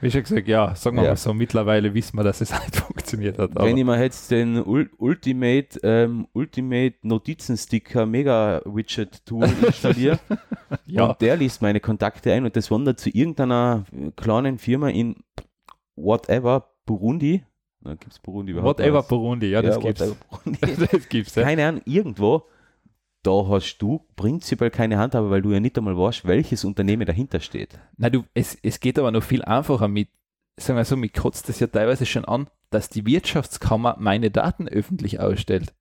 Wie 0.01 0.11
schon 0.11 0.23
gesagt, 0.23 0.47
ja, 0.47 0.73
sagen 0.75 0.95
wir 0.97 1.03
Ja. 1.03 1.09
mal 1.11 1.15
so, 1.15 1.33
mittlerweile 1.33 1.93
wissen 1.93 2.17
wir, 2.17 2.23
dass 2.23 2.41
es 2.41 2.51
nicht 2.59 2.75
funktioniert 2.75 3.37
hat. 3.37 3.51
Wenn 3.55 3.77
ich 3.77 3.85
mir 3.85 4.01
jetzt 4.01 4.31
den 4.31 4.57
Ul 4.65 4.89
Ultimate, 4.97 5.79
ähm, 5.83 6.27
Ultimate 6.33 6.95
Notizensticker 7.03 8.05
Mega 8.05 8.61
Widget 8.65 9.25
Tool 9.25 9.43
installiere 9.65 10.19
ja, 10.85 11.05
und 11.05 11.21
der 11.21 11.37
liest 11.37 11.61
meine 11.61 11.79
Kontakte 11.79 12.33
ein 12.33 12.45
und 12.45 12.55
das 12.55 12.71
wandert 12.71 12.99
zu 12.99 13.09
irgendeiner 13.09 13.85
kleinen 14.15 14.57
Firma 14.57 14.89
in 14.89 15.15
whatever, 15.95 16.69
Burundi. 16.85 17.43
Gibt 17.83 18.11
es 18.11 18.19
Burundi 18.19 18.51
überhaupt? 18.51 18.79
whatever 18.79 18.99
Was? 18.99 19.07
Burundi, 19.07 19.47
ja, 19.47 19.61
das 19.61 19.79
gibt's. 19.79 20.01
whatever 20.01 20.17
Burundi. 20.29 20.87
das 20.91 21.09
gibt's, 21.09 21.35
ja. 21.35 21.43
keine 21.43 21.65
Ahnung, 21.67 21.81
irgendwo, 21.85 22.43
da 23.27 23.47
hast 23.49 23.77
du 23.79 24.05
prinzipiell 24.15 24.71
keine 24.71 24.97
Handhabe, 24.97 25.29
weil 25.29 25.41
du 25.41 25.51
ja 25.51 25.59
nicht 25.59 25.77
einmal 25.77 25.97
weißt, 25.97 26.25
welches 26.25 26.63
Unternehmen 26.63 27.05
dahinter 27.05 27.39
steht. 27.39 27.79
Nein, 27.97 28.11
du, 28.13 28.23
es, 28.33 28.57
es 28.63 28.79
geht 28.79 28.97
aber 28.97 29.11
noch 29.11 29.23
viel 29.23 29.43
einfacher 29.43 29.87
mit, 29.87 30.09
sagen 30.57 30.77
wir 30.77 30.85
so, 30.85 30.95
mit 30.95 31.13
kotzt 31.13 31.49
das 31.49 31.59
ja 31.59 31.67
teilweise 31.67 32.05
schon 32.05 32.25
an, 32.25 32.49
dass 32.69 32.89
die 32.89 33.05
Wirtschaftskammer 33.05 33.97
meine 33.99 34.31
Daten 34.31 34.67
öffentlich 34.67 35.19
ausstellt 35.19 35.73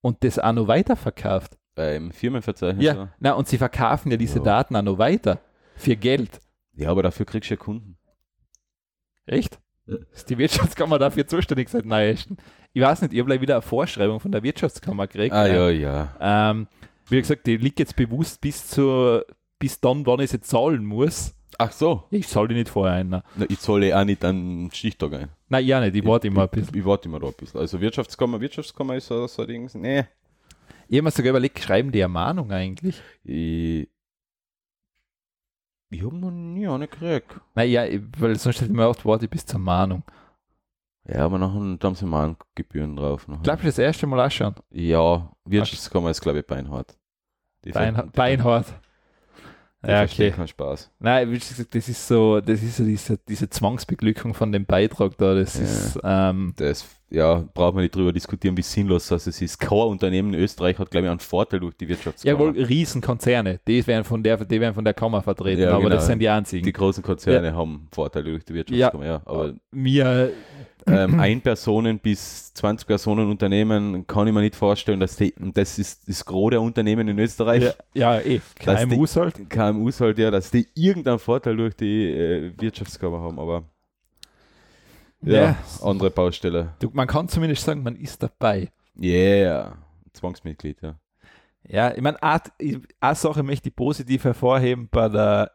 und 0.00 0.24
das 0.24 0.38
auch 0.38 0.52
noch 0.52 0.68
weiterverkauft. 0.68 1.56
Beim 1.74 2.10
Firmenverzeichnis. 2.10 2.84
Ja, 2.84 2.94
so. 2.94 3.08
na, 3.18 3.32
und 3.32 3.48
sie 3.48 3.58
verkaufen 3.58 4.10
ja 4.10 4.16
diese 4.16 4.38
Ja. 4.38 4.44
Daten 4.44 4.76
auch 4.76 4.82
noch 4.82 4.98
weiter 4.98 5.40
für 5.76 5.94
Geld. 5.96 6.40
ja, 6.72 6.90
aber 6.90 7.02
dafür 7.02 7.26
kriegst 7.26 7.50
du 7.50 7.54
ja 7.54 7.58
Kunden. 7.60 7.98
Echt? 9.26 9.58
Ist 10.12 10.28
die 10.30 10.38
Wirtschaftskammer 10.38 10.98
dafür 10.98 11.26
zuständig 11.26 11.68
seit 11.68 11.84
neuestem? 11.84 12.36
Ich 12.72 12.82
weiß 12.82 13.02
nicht, 13.02 13.12
ich 13.12 13.20
habe 13.20 13.40
wieder 13.40 13.54
eine 13.54 13.62
Vorschreibung 13.62 14.20
von 14.20 14.32
der 14.32 14.42
Wirtschaftskammer 14.42 15.06
gekriegt. 15.06 15.34
Ah, 15.34 15.46
ja, 15.46 15.70
ja. 15.70 16.16
Ähm, 16.20 16.66
wie 17.08 17.20
gesagt, 17.20 17.46
die 17.46 17.56
liegt 17.56 17.78
jetzt 17.78 17.94
bewusst 17.94 18.40
bis 18.40 18.66
zur 18.68 19.24
bis 19.58 19.80
dann, 19.80 20.04
wann 20.06 20.20
ich 20.20 20.30
sie 20.30 20.40
zahlen 20.40 20.84
muss. 20.84 21.34
Ach 21.58 21.72
so, 21.72 22.04
Ich 22.10 22.28
zahle 22.28 22.48
die 22.48 22.54
nicht 22.54 22.68
vorher 22.68 22.96
ein. 22.96 23.08
Nein, 23.08 23.22
Na, 23.36 23.46
ich 23.48 23.58
zahle 23.60 23.98
auch 23.98 24.04
nicht 24.04 24.22
einen 24.24 24.70
Stichtag 24.72 25.14
ein. 25.14 25.28
nein 25.48 25.64
ja 25.64 25.80
nicht, 25.80 25.96
ich 25.96 26.04
warte 26.04 26.26
immer 26.26 26.42
ein 26.42 26.48
bisschen. 26.50 26.74
Ich, 26.74 26.80
ich 26.80 26.84
warte 26.84 27.08
immer 27.08 27.20
da 27.20 27.28
ein 27.28 27.32
bisschen. 27.34 27.60
Also 27.60 27.80
Wirtschaftskammer, 27.80 28.40
Wirtschaftskammer 28.40 28.96
ist 28.96 29.06
so, 29.06 29.26
so 29.26 29.42
ein 29.42 29.48
Ding. 29.48 29.70
Nee. 29.74 30.04
Ich 30.88 30.98
habe 30.98 31.02
mir 31.04 31.10
sogar 31.10 31.30
überlegt, 31.30 31.58
schreiben 31.60 31.90
die 31.92 32.02
eine 32.04 32.12
Mahnung 32.12 32.52
eigentlich? 32.52 33.00
Ich, 33.24 33.88
ich 35.90 36.04
habe 36.04 36.16
noch 36.16 36.30
nie 36.30 36.66
eine 36.68 36.88
gekriegt. 36.88 37.40
Nein, 37.54 37.70
ja, 37.70 37.84
ich- 37.84 38.02
weil 38.18 38.36
sonst 38.38 38.56
hätte 38.56 38.66
ich 38.66 38.76
mir 38.76 38.86
gedacht, 38.88 39.04
warte 39.04 39.24
ich 39.24 39.30
bis 39.30 39.46
zur 39.46 39.60
Mahnung. 39.60 40.02
Ja, 41.08 41.24
aber 41.24 41.38
nachher 41.38 41.54
haben 41.82 41.94
sie 41.94 42.04
Mahngebühren 42.06 42.96
drauf. 42.96 43.28
nachher. 43.28 43.42
Glaubst 43.44 43.62
du, 43.64 43.68
das 43.68 43.78
erste 43.78 44.06
Mal 44.08 44.20
anschauen? 44.20 44.54
Ja, 44.70 45.30
Wirtschaftskammer 45.44 46.10
ist, 46.10 46.20
glaube 46.20 46.40
ich, 46.40 46.46
beinhart. 46.46 46.98
Die 47.64 47.70
Bein, 47.70 47.94
ver- 47.94 48.06
Die 49.86 49.92
Ja, 49.92 50.02
okay. 50.02 50.30
keinen 50.30 50.48
Spaß. 50.48 50.90
Nein, 50.98 51.30
wie 51.30 51.38
gesagt, 51.38 51.74
das 51.74 51.88
ist 51.88 52.06
so, 52.08 52.40
das 52.40 52.62
ist 52.62 52.76
so 52.76 52.84
diese, 52.84 53.18
diese 53.28 53.48
Zwangsbeglückung 53.48 54.34
von 54.34 54.50
dem 54.52 54.64
Beitrag 54.66 55.16
da. 55.18 55.34
Das 55.34 55.56
Ja. 55.58 55.64
ist, 55.64 55.98
ähm, 56.02 56.52
Das, 56.56 56.84
ja, 57.08 57.44
braucht 57.54 57.74
man 57.74 57.82
nicht 57.84 57.94
drüber 57.94 58.12
diskutieren, 58.12 58.56
wie 58.56 58.62
sinnlos 58.62 59.06
das 59.08 59.26
ist. 59.28 59.58
Kein 59.60 59.78
Unternehmen 59.78 60.34
in 60.34 60.40
Österreich 60.40 60.76
hat, 60.78 60.90
glaube 60.90 61.06
ich, 61.06 61.10
einen 61.10 61.20
Vorteil 61.20 61.60
durch 61.60 61.76
die 61.76 61.88
Wirtschaftskammer. 61.88 62.32
jawohl, 62.32 62.60
Riesenkonzerne, 62.64 63.60
die 63.66 63.86
werden 63.86 64.04
von 64.04 64.22
der, 64.22 64.38
die 64.44 64.60
werden 64.60 64.74
von 64.74 64.84
der 64.84 64.94
Kammer 64.94 65.22
vertreten, 65.22 65.62
Ja, 65.62 65.70
aber 65.70 65.82
genau. 65.84 65.94
das 65.94 66.06
sind 66.06 66.18
die 66.18 66.28
einzigen. 66.28 66.64
Die 66.64 66.72
großen 66.72 67.02
Konzerne 67.02 67.54
haben 67.54 67.86
Vorteile 67.92 68.30
durch 68.30 68.44
die 68.44 68.54
Wirtschaftskammer, 68.54 69.06
ja. 69.06 69.22
aber 69.24 69.54
mir, 69.70 70.32
ähm, 70.86 71.14
ein 71.20 71.40
Personen 71.40 71.98
bis 71.98 72.52
20 72.54 72.86
Personen 72.86 73.30
Unternehmen 73.30 74.06
kann 74.06 74.26
ich 74.26 74.32
mir 74.34 74.40
nicht 74.40 74.56
vorstellen, 74.56 75.00
dass 75.00 75.16
die, 75.16 75.34
das 75.38 75.78
ist 75.78 76.08
das 76.08 76.24
Gros 76.24 76.50
der 76.50 76.60
Unternehmen 76.62 77.08
in 77.08 77.18
Österreich, 77.18 77.74
ja, 77.94 78.16
ja 78.16 78.20
eh, 78.20 78.40
KMUs 78.54 79.16
halt. 79.16 79.50
KMUs 79.50 80.00
halt 80.00 80.18
ja, 80.18 80.30
dass 80.30 80.50
die 80.50 80.66
irgendeinen 80.74 81.18
Vorteil 81.18 81.56
durch 81.56 81.74
die 81.74 82.10
äh, 82.10 82.52
Wirtschaftskammer 82.58 83.20
haben, 83.20 83.38
aber 83.38 83.64
ja, 85.22 85.42
Ja. 85.42 85.56
andere 85.82 86.10
Baustelle. 86.10 86.74
Du, 86.78 86.90
man 86.92 87.06
kann 87.06 87.28
zumindest 87.28 87.64
sagen, 87.64 87.82
man 87.82 87.96
ist 87.96 88.22
dabei. 88.22 88.70
Yeah, 89.00 89.76
Zwangsmitglied, 90.12 90.80
ja. 90.82 90.96
Ja, 91.68 91.92
ich 91.92 92.00
meine, 92.00 92.22
eine 92.22 92.40
eine 93.00 93.14
Sache 93.16 93.42
möchte 93.42 93.68
ich 93.68 93.74
positiv 93.76 94.24
hervorheben 94.24 94.88
bei 94.90 95.08
der 95.08 95.50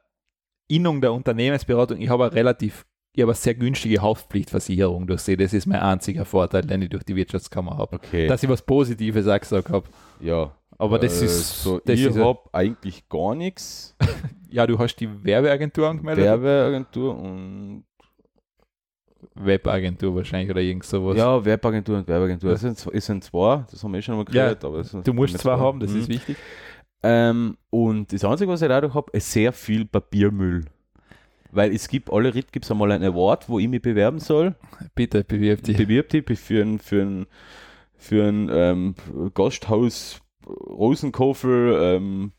Innung 0.67 1.00
der 1.02 1.13
Unternehmensberatung. 1.13 2.02
Ich 2.02 2.10
habe 2.10 2.26
eine 2.26 2.34
relativ, 2.34 2.86
ich 3.13 3.21
habe 3.21 3.32
eine 3.32 3.36
sehr 3.36 3.56
günstige 3.56 4.02
Haftpflichtversicherung 4.02 5.06
durch 5.08 5.21
sie. 5.21 5.36
Das 5.38 5.54
ist 5.54 5.65
mein 5.65 5.80
einziger 5.82 6.24
Vorteil, 6.26 6.62
den 6.62 6.82
ich 6.82 6.89
durch 6.89 7.04
die 7.04 7.15
Wirtschaftskammer 7.15 7.78
habe. 7.78 7.95
Okay, 7.97 8.28
Dass 8.28 8.41
ich 8.43 8.50
was 8.50 8.62
Positives 8.62 9.28
auch 9.28 9.39
gesagt 9.39 9.69
habe. 9.69 9.86
ja. 10.19 10.52
Aber 10.78 10.97
das 10.97 11.21
Äh, 11.21 11.26
ist, 11.26 11.62
so, 11.63 11.80
das 11.86 12.00
ich 12.00 12.17
habe 12.17 12.39
eigentlich 12.54 13.08
gar 13.08 13.36
nichts. 13.36 13.95
ja, 14.50 14.65
du 14.65 14.80
hast 14.80 14.95
die 14.95 15.24
Werbeagentur 15.24 15.88
angemeldet. 15.88 16.26
Werbeagentur 16.26 17.15
und 17.19 17.84
Webagentur 19.36 20.15
wahrscheinlich 20.15 20.50
oder 20.50 20.62
irgend 20.62 20.84
sowas. 20.84 21.17
ja, 21.17 21.43
Werbeagentur 21.45 21.97
und 21.97 22.08
Werbeagentur. 22.08 22.50
Ja. 22.50 22.54
Das 22.56 22.62
sind, 22.62 22.95
es 22.95 23.06
sind 23.06 23.24
zwei, 23.24 23.63
das 23.69 23.84
haben 23.84 23.91
wir 23.91 24.00
eh 24.00 24.02
schon 24.02 24.15
mal 24.17 24.26
Ja, 24.32 24.43
gehört. 24.45 24.65
aber 24.65 24.80
es 24.80 24.89
sind 24.89 25.08
du 25.08 25.13
musst 25.13 25.34
nicht 25.34 25.41
zwei 25.43 25.56
haben, 25.58 25.80
das 25.80 25.91
Mhm. 25.91 26.00
ist 26.00 26.08
wichtig. 26.10 26.38
Ähm, 27.04 27.58
und 27.69 28.12
das 28.12 28.24
Einzige, 28.24 28.52
was 28.52 28.62
ich 28.63 28.67
dadurch 28.67 28.93
habe, 28.95 29.12
ist 29.15 29.32
sehr 29.32 29.54
viel 29.54 29.86
Papiermüll. 29.86 30.65
Weil 31.52 31.74
es 31.74 31.88
gibt, 31.88 32.12
alle 32.12 32.34
Ritt 32.34 32.52
gibt 32.52 32.66
es 32.66 32.72
einmal 32.72 32.92
einen 32.92 33.04
Award, 33.04 33.50
wo 33.50 33.60
ich 33.60 33.68
mich 33.68 33.82
bewerben 33.82 34.20
soll. 34.20 34.56
Bitte 34.96 35.24
bewirb 35.24 35.64
dich. 35.64 35.78
Bewirb 35.78 36.10
dich 36.10 36.40
für 36.40 36.62
ein, 36.62 36.80
für 36.80 37.02
ein, 37.02 37.26
für 37.98 38.28
ein 38.28 38.50
ähm, 38.52 38.96
Gasthaus 39.34 40.22
Rosenkofel 40.48 41.78
ähm, 41.82 42.32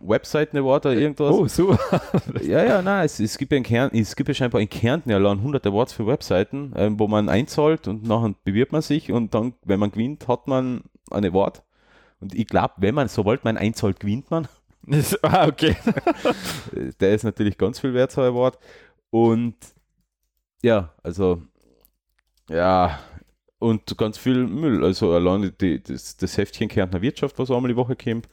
Webseiten 0.00 0.56
Award 0.56 0.86
oder 0.86 0.94
irgendwas. 0.94 1.32
Oh, 1.32 1.46
so. 1.48 1.76
Ja, 2.42 2.64
ja, 2.64 2.82
nein, 2.82 3.04
es, 3.04 3.18
es, 3.18 3.36
gibt 3.36 3.52
ja 3.52 3.58
in 3.58 3.64
Kärnten, 3.64 3.98
es 3.98 4.14
gibt 4.14 4.28
ja 4.28 4.34
scheinbar 4.34 4.60
in 4.60 4.68
Kärnten 4.68 5.10
ja 5.10 5.16
allein 5.16 5.38
100 5.38 5.66
Awards 5.66 5.92
für 5.92 6.06
Webseiten, 6.06 6.72
ähm, 6.76 6.98
wo 6.98 7.08
man 7.08 7.28
einzahlt 7.28 7.88
und 7.88 8.04
nachher 8.04 8.34
bewirbt 8.44 8.72
man 8.72 8.82
sich 8.82 9.10
und 9.10 9.34
dann, 9.34 9.54
wenn 9.64 9.80
man 9.80 9.90
gewinnt, 9.90 10.28
hat 10.28 10.46
man 10.46 10.82
ein 11.10 11.24
Award. 11.24 11.62
Und 12.20 12.34
ich 12.34 12.46
glaube, 12.46 12.74
wenn 12.78 12.94
man, 12.94 13.08
sobald 13.08 13.44
man 13.44 13.56
einzahlt, 13.56 14.00
gewinnt 14.00 14.30
man. 14.30 14.48
ah, 15.22 15.46
okay. 15.46 15.76
Der 17.00 17.14
ist 17.14 17.24
natürlich 17.24 17.58
ganz 17.58 17.80
viel 17.80 17.94
wert, 17.94 18.12
so 18.12 18.20
ein 18.20 18.28
Award. 18.28 18.58
Und 19.10 19.56
ja, 20.62 20.94
also, 21.02 21.42
ja, 22.48 22.98
und 23.58 23.96
ganz 23.96 24.18
viel 24.18 24.46
Müll. 24.46 24.84
Also 24.84 25.12
alleine 25.12 25.50
die, 25.50 25.82
das, 25.82 26.16
das 26.16 26.36
Heftchen 26.36 26.68
Kärntner 26.68 27.02
Wirtschaft, 27.02 27.38
was 27.38 27.50
einmal 27.50 27.70
die 27.70 27.76
Woche 27.76 27.96
kommt. 27.96 28.28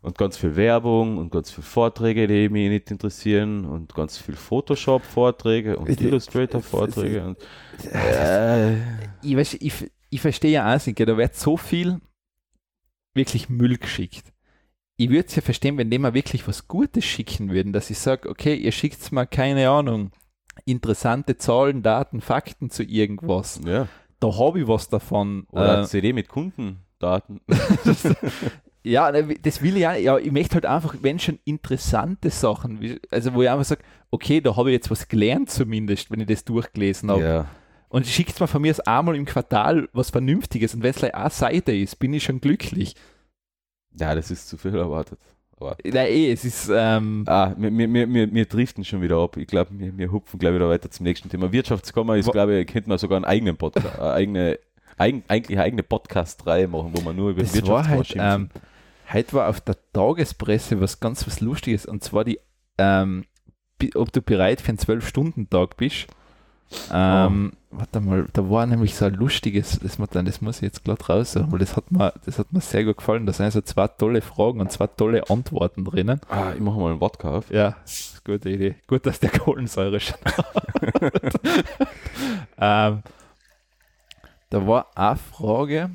Und 0.00 0.18
ganz 0.18 0.36
viel 0.36 0.56
Werbung 0.56 1.18
und 1.18 1.30
ganz 1.30 1.52
viele 1.52 1.64
Vorträge, 1.64 2.26
die 2.26 2.48
mich 2.48 2.68
nicht 2.68 2.90
interessieren. 2.90 3.64
Und 3.64 3.94
ganz 3.94 4.18
viel 4.18 4.34
Photoshop-Vorträge 4.34 5.76
und 5.78 5.88
Äh, 5.88 6.04
Illustrator-Vorträge. 6.04 7.24
Und, 7.24 7.38
äh, 7.92 8.78
ich, 9.22 9.36
weiß, 9.36 9.54
ich, 9.60 9.92
ich 10.10 10.20
verstehe 10.20 10.52
ja 10.52 10.74
auch 10.74 10.86
nicht, 10.86 10.98
da 10.98 11.16
wird 11.16 11.36
so 11.36 11.56
viel 11.56 12.00
wirklich 13.14 13.48
Müll 13.48 13.78
geschickt. 13.78 14.31
Ich 14.96 15.08
würde 15.08 15.26
es 15.26 15.34
ja 15.34 15.42
verstehen, 15.42 15.78
wenn 15.78 15.90
die 15.90 15.98
mal 15.98 16.14
wirklich 16.14 16.46
was 16.46 16.68
Gutes 16.68 17.04
schicken 17.04 17.50
würden, 17.50 17.72
dass 17.72 17.90
ich 17.90 17.98
sage, 17.98 18.28
okay, 18.28 18.54
ihr 18.54 18.72
schickt 18.72 19.10
mal, 19.10 19.26
keine 19.26 19.68
Ahnung, 19.68 20.12
interessante 20.64 21.36
Zahlen, 21.38 21.82
Daten, 21.82 22.20
Fakten 22.20 22.70
zu 22.70 22.82
irgendwas. 22.82 23.60
ja. 23.64 23.88
Da 24.20 24.38
habe 24.38 24.60
ich 24.60 24.68
was 24.68 24.88
davon. 24.88 25.46
Oder 25.50 25.80
Äh, 25.82 25.84
CD 25.86 26.12
mit 26.12 26.28
Kundendaten. 26.28 27.40
ja, 28.84 29.10
ne, 29.10 29.34
das 29.42 29.62
will 29.62 29.76
ich 29.76 29.86
auch. 29.86 29.96
Ja, 29.96 30.16
ich 30.18 30.30
möchte 30.30 30.54
halt 30.54 30.66
einfach, 30.66 30.94
wenn 31.02 31.18
schon 31.18 31.40
interessante 31.44 32.30
Sachen, 32.30 33.00
also 33.10 33.34
wo 33.34 33.42
ich 33.42 33.50
einfach 33.50 33.64
sage, 33.64 33.82
okay, 34.12 34.40
da 34.40 34.54
habe 34.56 34.70
ich 34.70 34.74
jetzt 34.74 34.92
was 34.92 35.08
gelernt 35.08 35.50
zumindest, 35.50 36.10
wenn 36.12 36.20
ich 36.20 36.28
das 36.28 36.44
durchgelesen 36.44 37.10
habe. 37.10 37.22
ja. 37.22 37.46
Und 37.88 38.06
schickt 38.06 38.40
mal 38.40 38.46
von 38.46 38.62
mir 38.62 38.70
aus 38.70 38.80
einmal 38.80 39.16
im 39.16 39.26
Quartal 39.26 39.86
was 39.92 40.08
Vernünftiges 40.08 40.74
und 40.74 40.82
wenn 40.82 40.90
es 40.90 40.96
gleich 40.96 41.14
eine 41.14 41.28
Seite 41.28 41.76
ist, 41.76 41.98
bin 41.98 42.14
ich 42.14 42.22
schon 42.22 42.40
glücklich. 42.40 42.94
Ja, 43.98 44.14
das 44.14 44.30
ist 44.30 44.48
zu 44.48 44.56
viel 44.56 44.74
erwartet. 44.74 45.18
Aber 45.56 45.76
Nein, 45.84 46.06
eh, 46.08 46.32
es 46.32 46.44
ist, 46.44 46.70
ähm, 46.74 47.24
Ah, 47.26 47.54
wir, 47.56 47.70
wir, 47.70 48.12
wir, 48.12 48.34
wir, 48.34 48.46
driften 48.46 48.84
schon 48.84 49.00
wieder 49.00 49.18
ab. 49.18 49.36
Ich 49.36 49.46
glaube, 49.46 49.70
wir, 49.72 49.96
wir 49.96 50.10
hupfen 50.10 50.38
gleich 50.38 50.54
wieder 50.54 50.68
weiter 50.68 50.90
zum 50.90 51.04
nächsten 51.04 51.28
Thema. 51.28 51.52
Wirtschaftskammer 51.52 52.16
ist, 52.16 52.32
glaube 52.32 52.58
ich, 52.58 52.66
könnte 52.66 52.88
man 52.88 52.98
sogar 52.98 53.16
einen 53.16 53.24
eigenen 53.24 53.56
Podcast, 53.56 53.86
eine 54.00 54.12
eigene, 54.12 54.58
eigen, 54.98 55.22
eigentlich 55.28 55.58
eine 55.58 55.64
eigene 55.64 55.82
Podcast-Reihe 55.82 56.68
machen, 56.68 56.90
wo 56.94 57.00
man 57.02 57.14
nur 57.14 57.30
über 57.30 57.42
das 57.42 57.66
war 57.66 57.86
halt, 57.86 58.08
schimpft. 58.08 58.26
ähm, 58.34 58.48
heute 59.12 59.32
war 59.34 59.48
auf 59.48 59.60
der 59.60 59.76
Tagespresse 59.92 60.80
was 60.80 60.98
ganz 60.98 61.26
was 61.26 61.40
Lustiges 61.40 61.86
und 61.86 62.02
zwar 62.02 62.24
die, 62.24 62.40
ähm, 62.78 63.24
ob 63.94 64.12
du 64.12 64.20
bereit 64.22 64.60
für 64.60 64.70
einen 64.70 64.78
12-Stunden-Tag 64.78 65.76
bist. 65.76 66.06
Ähm, 66.92 67.52
Warte 67.74 68.00
mal, 68.00 68.26
da 68.34 68.50
war 68.50 68.66
nämlich 68.66 68.94
so 68.94 69.06
ein 69.06 69.14
lustiges, 69.14 69.78
das, 69.82 69.98
muss- 69.98 70.10
das 70.10 70.42
muss 70.42 70.56
ich 70.56 70.62
jetzt 70.62 70.84
gerade 70.84 71.02
raussuchen, 71.06 71.50
weil 71.50 71.58
das 71.58 71.74
hat, 71.74 71.90
mir, 71.90 72.12
das 72.26 72.38
hat 72.38 72.52
mir 72.52 72.60
sehr 72.60 72.84
gut 72.84 72.98
gefallen. 72.98 73.24
Da 73.24 73.32
sind 73.32 73.50
so 73.50 73.62
zwei 73.62 73.88
tolle 73.88 74.20
Fragen 74.20 74.60
und 74.60 74.70
zwei 74.70 74.88
tolle 74.88 75.30
Antworten 75.30 75.86
drinnen. 75.86 76.20
ah, 76.28 76.52
ich 76.54 76.60
mache 76.60 76.78
mal 76.78 76.90
einen 76.90 77.00
Wodka 77.00 77.30
auf. 77.30 77.50
Ja, 77.50 77.76
gute 78.26 78.50
Idee. 78.50 78.74
Gut, 78.86 79.06
dass 79.06 79.20
der 79.20 79.30
Kohlensäure 79.30 80.00
schon 80.00 80.18
ähm, 82.58 83.02
da 84.50 84.66
war 84.66 84.86
eine 84.94 85.16
Frage. 85.16 85.90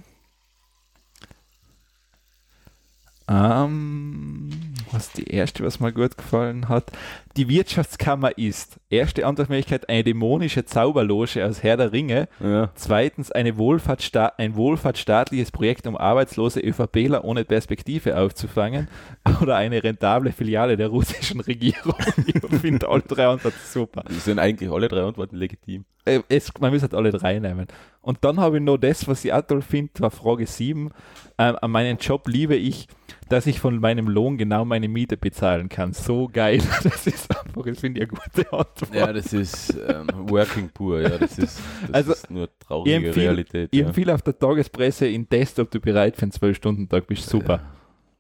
Ähm, 3.30 4.50
was 4.92 5.12
die 5.12 5.30
erste, 5.30 5.64
was 5.64 5.80
mir 5.80 5.92
gut 5.92 6.18
gefallen 6.18 6.70
hat. 6.70 6.92
Die 7.36 7.50
Wirtschaftskammer 7.50 8.38
ist, 8.38 8.80
erste 8.90 9.26
Antwortmöglichkeit, 9.26 9.90
eine 9.90 10.04
dämonische 10.04 10.66
Zauberloge 10.66 11.46
aus 11.46 11.62
Herr 11.62 11.78
der 11.78 11.92
Ringe. 11.92 12.28
Ja. 12.40 12.72
Zweitens 12.76 13.32
eine 13.32 13.58
Wohlfahrtssta 13.58 14.34
ein 14.38 14.56
wohlfahrtsstaatliches 14.56 15.52
Projekt, 15.52 15.86
um 15.88 15.96
arbeitslose 15.96 16.60
ÖVPler 16.60 17.24
ohne 17.24 17.46
Perspektive 17.46 18.18
aufzufangen. 18.18 18.88
Oder 19.42 19.56
eine 19.58 19.84
rentable 19.84 20.32
Filiale 20.32 20.78
der 20.78 20.88
russischen 20.88 21.42
Regierung. 21.42 21.96
ich 22.26 22.60
finde 22.60 22.90
alle 22.90 23.04
drei 23.04 23.28
Antworten 23.28 23.58
super. 23.64 24.04
Sind 24.10 24.40
eigentlich 24.40 24.72
alle 24.72 24.88
drei 24.88 25.04
Antworten 25.04 25.36
legitim. 25.36 25.86
Äh, 26.06 26.22
Es, 26.30 26.52
man 26.60 26.74
muss 26.74 26.82
halt 26.82 26.94
alle 26.94 27.12
drei 27.12 27.40
nehmen. 27.40 27.68
Und 28.02 28.24
dann 28.24 28.40
habe 28.40 28.58
ich 28.58 28.64
noch 28.64 28.78
das, 28.78 29.08
was 29.08 29.26
ich 29.26 29.34
auch 29.34 29.42
toll 29.42 29.62
finde, 29.62 29.92
war 30.00 30.12
Frage 30.12 30.48
7. 30.48 30.92
Ähm, 31.38 31.56
an 31.62 31.72
meinen 31.72 31.98
Job 31.98 32.28
liebe 32.28 32.56
ich, 32.56 32.88
dass 33.30 33.46
ich 33.48 33.60
von 33.60 33.80
meinem 33.80 34.08
Lohn 34.08 34.38
genau 34.38 34.66
meine 34.66 34.88
Miete 34.88 35.18
bezahlen 35.18 35.70
kann. 35.70 35.94
So 35.94 36.30
geil. 36.32 36.62
Das 36.84 37.06
ist 37.08 37.30
einfach, 37.30 37.64
das 37.66 37.80
finde 37.80 38.02
ich 38.02 38.10
eine 38.10 38.20
gute 38.20 38.54
Antwort. 38.54 38.94
Ja, 38.94 39.12
das 39.14 39.34
ist 39.34 39.76
ähm, 39.88 40.08
Working 40.30 40.70
pur. 40.70 41.02
Ja, 41.02 41.18
das 41.18 41.38
ist, 41.38 41.60
das 41.88 41.94
Also, 41.94 42.12
ist 42.14 42.32
nur 42.32 42.46
Ich 42.46 42.68
traurige 42.68 42.96
empfehle, 43.08 43.26
Realität. 43.28 43.70
ich 43.72 43.80
Ja, 43.80 43.88
empfehle 43.88 44.14
auf 44.14 44.22
der 44.22 44.38
Tagespresse 44.38 45.08
in 45.08 45.28
Test, 45.28 45.60
ob 45.60 45.72
du 45.72 45.80
bereit 45.80 46.16
für 46.16 46.24
einen 46.24 46.32
12-Stunden-Tag 46.32 47.08
bist. 47.08 47.30
Super. 47.30 47.62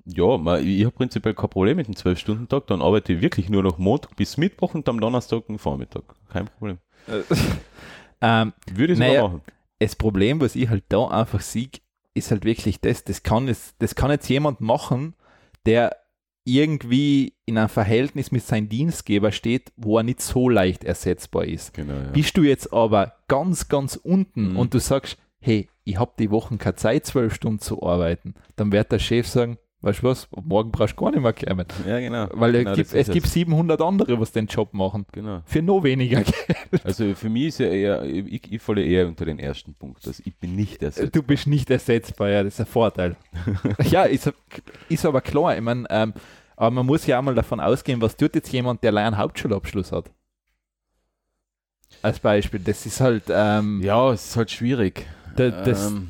ja 0.05 0.37
man, 0.37 0.65
ich 0.65 0.83
habe 0.85 0.95
prinzipiell 0.95 1.33
kein 1.33 1.49
Problem 1.49 1.77
mit 1.77 1.87
dem 1.87 1.93
12-Stunden-Tag. 1.95 2.67
Dann 2.67 2.81
arbeite 2.81 3.13
ich 3.13 3.21
wirklich 3.21 3.49
nur 3.49 3.63
noch 3.63 3.77
Montag 3.77 4.15
bis 4.15 4.37
Mittwoch 4.37 4.73
und 4.73 4.87
am 4.89 4.99
Donnerstag 4.99 5.43
einen 5.49 5.57
Vormittag. 5.59 6.03
Kein 6.31 6.45
Problem. 6.45 6.77
ähm, 8.21 8.53
Würde 8.73 8.93
ich 8.93 8.99
Naja, 8.99 9.23
machen. 9.27 9.41
das 9.79 9.95
Problem, 9.95 10.41
was 10.41 10.55
ich 10.55 10.69
halt 10.69 10.83
da 10.89 11.07
einfach 11.07 11.41
sehe, 11.41 11.69
ist 12.17 12.31
halt 12.31 12.43
wirklich 12.45 12.81
das, 12.81 13.03
das 13.03 13.23
kann, 13.23 13.47
jetzt, 13.47 13.75
das 13.79 13.95
kann 13.95 14.11
jetzt 14.11 14.27
jemand 14.29 14.59
machen, 14.61 15.13
der 15.65 15.95
irgendwie 16.43 17.33
in 17.45 17.57
einem 17.57 17.67
Verhältnis 17.69 18.31
mit 18.31 18.41
seinem 18.43 18.69
Dienstgeber 18.69 19.31
steht, 19.33 19.73
wo 19.75 19.97
er 19.97 20.03
nicht 20.03 20.21
so 20.21 20.47
leicht 20.49 20.83
ersetzbar 20.85 21.43
ist. 21.45 21.73
Genau, 21.73 21.93
ja. 21.93 22.09
Bist 22.13 22.37
du 22.37 22.43
jetzt 22.43 22.71
aber 22.71 23.13
ganz, 23.27 23.67
ganz 23.67 23.95
unten 23.97 24.51
Mhm. 24.51 24.57
und 24.57 24.73
du 24.73 24.79
sagst, 24.79 25.17
hey, 25.39 25.69
ich 25.83 25.99
habe 25.99 26.13
die 26.17 26.31
Wochen 26.31 26.57
keine 26.57 26.75
Zeit, 26.75 27.05
zwölf 27.05 27.33
Stunden 27.35 27.59
zu 27.59 27.83
arbeiten, 27.83 28.33
dann 28.55 28.71
wird 28.71 28.91
der 28.91 28.99
Chef 28.99 29.27
sagen, 29.27 29.57
weißt 29.81 29.99
du 30.01 30.07
was, 30.07 30.27
morgen 30.31 30.71
brauchst 30.71 30.99
du 30.99 31.03
gar 31.03 31.11
nicht 31.11 31.21
mehr 31.21 31.33
kommen. 31.33 31.65
ja, 31.87 31.99
genau. 31.99 32.27
Weil 32.31 32.51
genau, 32.53 32.71
es, 32.71 32.77
gibt, 32.77 32.93
es 32.93 33.09
gibt 33.09 33.27
700 33.27 33.81
andere, 33.81 34.19
was 34.19 34.31
den 34.31 34.47
Job 34.47 34.73
machen. 34.73 35.05
Genau. 35.11 35.41
Für 35.45 35.61
noch 35.61 35.83
weniger 35.83 36.23
Geld. 36.23 36.35
Also 36.83 37.13
für 37.13 37.29
mich 37.29 37.47
ist 37.47 37.59
ja 37.59 37.67
eher, 37.67 38.03
ich, 38.03 38.51
ich 38.51 38.61
falle 38.61 38.83
eher 38.83 39.07
unter 39.07 39.25
den 39.25 39.39
ersten 39.39 39.75
Punkt. 39.75 40.05
Also 40.07 40.21
ich 40.25 40.35
bin 40.35 40.55
nicht 40.55 40.81
ersetzt. 40.81 41.15
Du 41.15 41.21
bist 41.21 41.47
nicht 41.47 41.69
ersetzbar, 41.69 42.29
ja, 42.29 42.43
das 42.43 42.55
ist 42.55 42.59
ein 42.61 42.65
Vorteil. 42.65 43.15
ja, 43.89 44.03
ist, 44.03 44.31
ist 44.89 45.05
aber 45.05 45.21
klar. 45.21 45.55
Ich 45.55 45.61
meine, 45.61 45.85
ähm, 45.89 46.13
aber 46.55 46.71
man 46.71 46.85
muss 46.87 47.05
ja 47.05 47.19
auch 47.19 47.23
mal 47.23 47.35
davon 47.35 47.59
ausgehen, 47.59 48.01
was 48.01 48.17
tut 48.17 48.33
jetzt 48.33 48.51
jemand, 48.51 48.81
der 48.81 48.89
allein 48.89 49.07
einen 49.07 49.17
Hauptschulabschluss 49.19 49.91
hat? 49.91 50.09
Als 52.01 52.19
Beispiel. 52.19 52.59
Das 52.59 52.85
ist 52.85 52.99
halt, 52.99 53.23
ähm, 53.29 53.81
Ja, 53.83 54.11
es 54.11 54.29
ist 54.29 54.37
halt 54.37 54.51
schwierig. 54.51 55.05
da, 55.35 55.49
das, 55.49 55.91
ähm, 55.91 56.09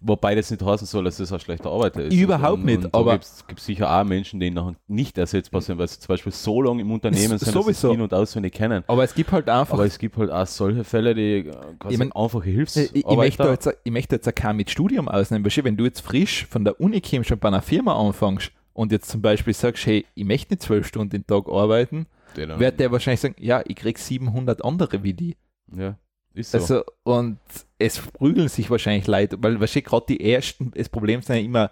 wobei 0.00 0.34
das 0.34 0.50
nicht 0.50 0.62
heißen 0.62 0.86
soll, 0.86 1.04
dass 1.04 1.16
das 1.16 1.32
ein 1.32 1.40
schlechter 1.40 1.70
Arbeiter 1.70 2.02
ist. 2.04 2.14
Überhaupt 2.14 2.64
nicht, 2.64 2.84
und 2.84 2.94
aber- 2.94 3.18
gibt 3.18 3.58
es 3.58 3.64
sicher 3.64 3.90
auch 3.90 4.04
Menschen, 4.04 4.38
die 4.40 4.50
nachher 4.50 4.76
nicht 4.86 5.18
ersetzbar 5.18 5.60
sind, 5.60 5.78
weil 5.78 5.88
sie 5.88 5.98
zum 5.98 6.08
Beispiel 6.08 6.32
so 6.32 6.62
lange 6.62 6.82
im 6.82 6.90
Unternehmen 6.92 7.38
sind, 7.38 7.42
dass 7.42 7.52
sowieso. 7.52 7.88
sie 7.88 7.94
in- 7.94 8.00
und 8.00 8.14
auswendig 8.14 8.54
kennen. 8.54 8.84
aber 8.86 9.04
es 9.04 9.14
gibt 9.14 9.32
halt 9.32 9.48
einfach 9.48 9.74
Aber 9.74 9.84
es 9.86 9.98
gibt 9.98 10.16
halt 10.16 10.30
auch 10.30 10.46
solche 10.46 10.84
Fälle, 10.84 11.14
die 11.14 11.50
quasi 11.78 11.94
Ich 11.94 11.98
mein, 11.98 12.12
einfache 12.12 12.48
Äh, 12.48 12.62
Ich, 12.62 12.94
ich, 12.94 13.04
möchte 13.16 13.42
jetzt, 13.48 13.68
ich 13.84 13.92
möchte 13.92 14.14
jetzt 14.16 14.28
auch 14.28 14.34
kein 14.34 14.56
mit 14.56 14.70
Studium 14.70 15.08
ausnehmen, 15.08 15.44
weil 15.44 15.64
wenn 15.64 15.76
du 15.76 15.84
jetzt 15.84 16.00
frisch 16.00 16.46
von 16.46 16.64
der 16.64 16.80
Uni 16.80 17.00
kommst 17.00 17.32
und 17.32 17.40
bei 17.40 17.48
einer 17.48 17.62
Firma 17.62 17.94
anfängst 17.98 18.52
und 18.74 18.92
jetzt 18.92 19.08
zum 19.10 19.20
Beispiel 19.20 19.54
sagst, 19.54 19.84
hey, 19.86 20.04
ich 20.14 20.24
möchte 20.24 20.54
nicht 20.54 20.62
zwölf 20.62 20.86
Stunden 20.86 21.10
den 21.10 21.26
Tag 21.26 21.48
arbeiten, 21.48 22.06
wird 22.36 22.78
der 22.78 22.92
wahrscheinlich 22.92 23.20
sagen, 23.20 23.34
ja, 23.40 23.62
ich 23.66 23.74
krieg 23.74 23.98
700 23.98 24.64
andere 24.64 25.02
wie 25.02 25.14
die. 25.14 25.36
ja, 25.76 25.96
ist 26.38 26.52
so. 26.52 26.58
Also, 26.58 26.82
und 27.04 27.38
es 27.78 27.98
prügeln 27.98 28.48
sich 28.48 28.70
wahrscheinlich 28.70 29.06
Leute, 29.06 29.36
weil 29.40 29.60
wahrscheinlich 29.60 29.86
gerade 29.86 30.06
die 30.08 30.32
ersten, 30.32 30.70
das 30.72 30.88
Problem 30.88 31.22
sind 31.22 31.36
ja 31.36 31.42
immer 31.42 31.70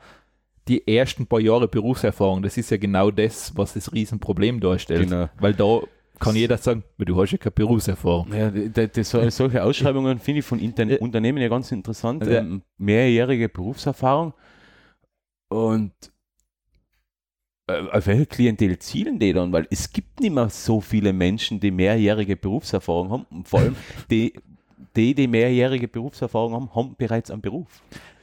die 0.69 0.87
ersten 0.87 1.27
paar 1.27 1.41
Jahre 1.41 1.69
Berufserfahrung. 1.69 2.43
Das 2.43 2.57
ist 2.57 2.71
ja 2.71 2.77
genau 2.77 3.11
das, 3.11 3.57
was 3.57 3.75
das 3.75 3.93
Riesenproblem 3.93 4.61
darstellt. 4.61 5.09
Genau. 5.09 5.29
Weil 5.39 5.55
da 5.55 5.81
kann 6.19 6.35
jeder 6.35 6.57
sagen, 6.57 6.83
du 6.99 7.21
hast 7.21 7.33
ja 7.33 7.39
keine 7.39 7.53
Berufserfahrung. 7.53 8.33
Ja, 8.33 8.51
die, 8.51 9.05
so- 9.05 9.29
solche 9.31 9.63
Ausschreibungen 9.63 10.19
finde 10.19 10.41
ich 10.41 10.47
von 10.47 10.59
Inter. 10.59 11.01
Unternehmen 11.01 11.39
ja 11.39 11.49
ganz 11.49 11.71
interessant. 11.73 12.27
Ja. 12.27 12.39
Ähm, 12.41 12.63
mehrjährige 12.79 13.49
Berufserfahrung 13.49 14.33
und 15.49 15.93
äh, 17.69 17.83
auf 17.93 18.07
welche 18.07 18.27
Klientel 18.27 18.79
zielen 18.79 19.19
die 19.19 19.33
dann? 19.33 19.53
Weil 19.53 19.67
es 19.71 19.93
gibt 19.93 20.21
nicht 20.21 20.33
mehr 20.33 20.49
so 20.49 20.81
viele 20.81 21.13
Menschen, 21.13 21.61
die 21.61 21.71
mehrjährige 21.71 22.37
Berufserfahrung 22.37 23.11
haben 23.11 23.27
und 23.31 23.49
vor 23.49 23.61
allem 23.61 23.77
die, 24.11 24.33
die, 24.97 25.15
die 25.15 25.29
mehrjährige 25.29 25.89
Berufserfahrung 25.89 26.55
haben, 26.55 26.75
haben 26.75 26.97
bereits 26.97 27.31
einen 27.31 27.43
Beruf 27.43 27.69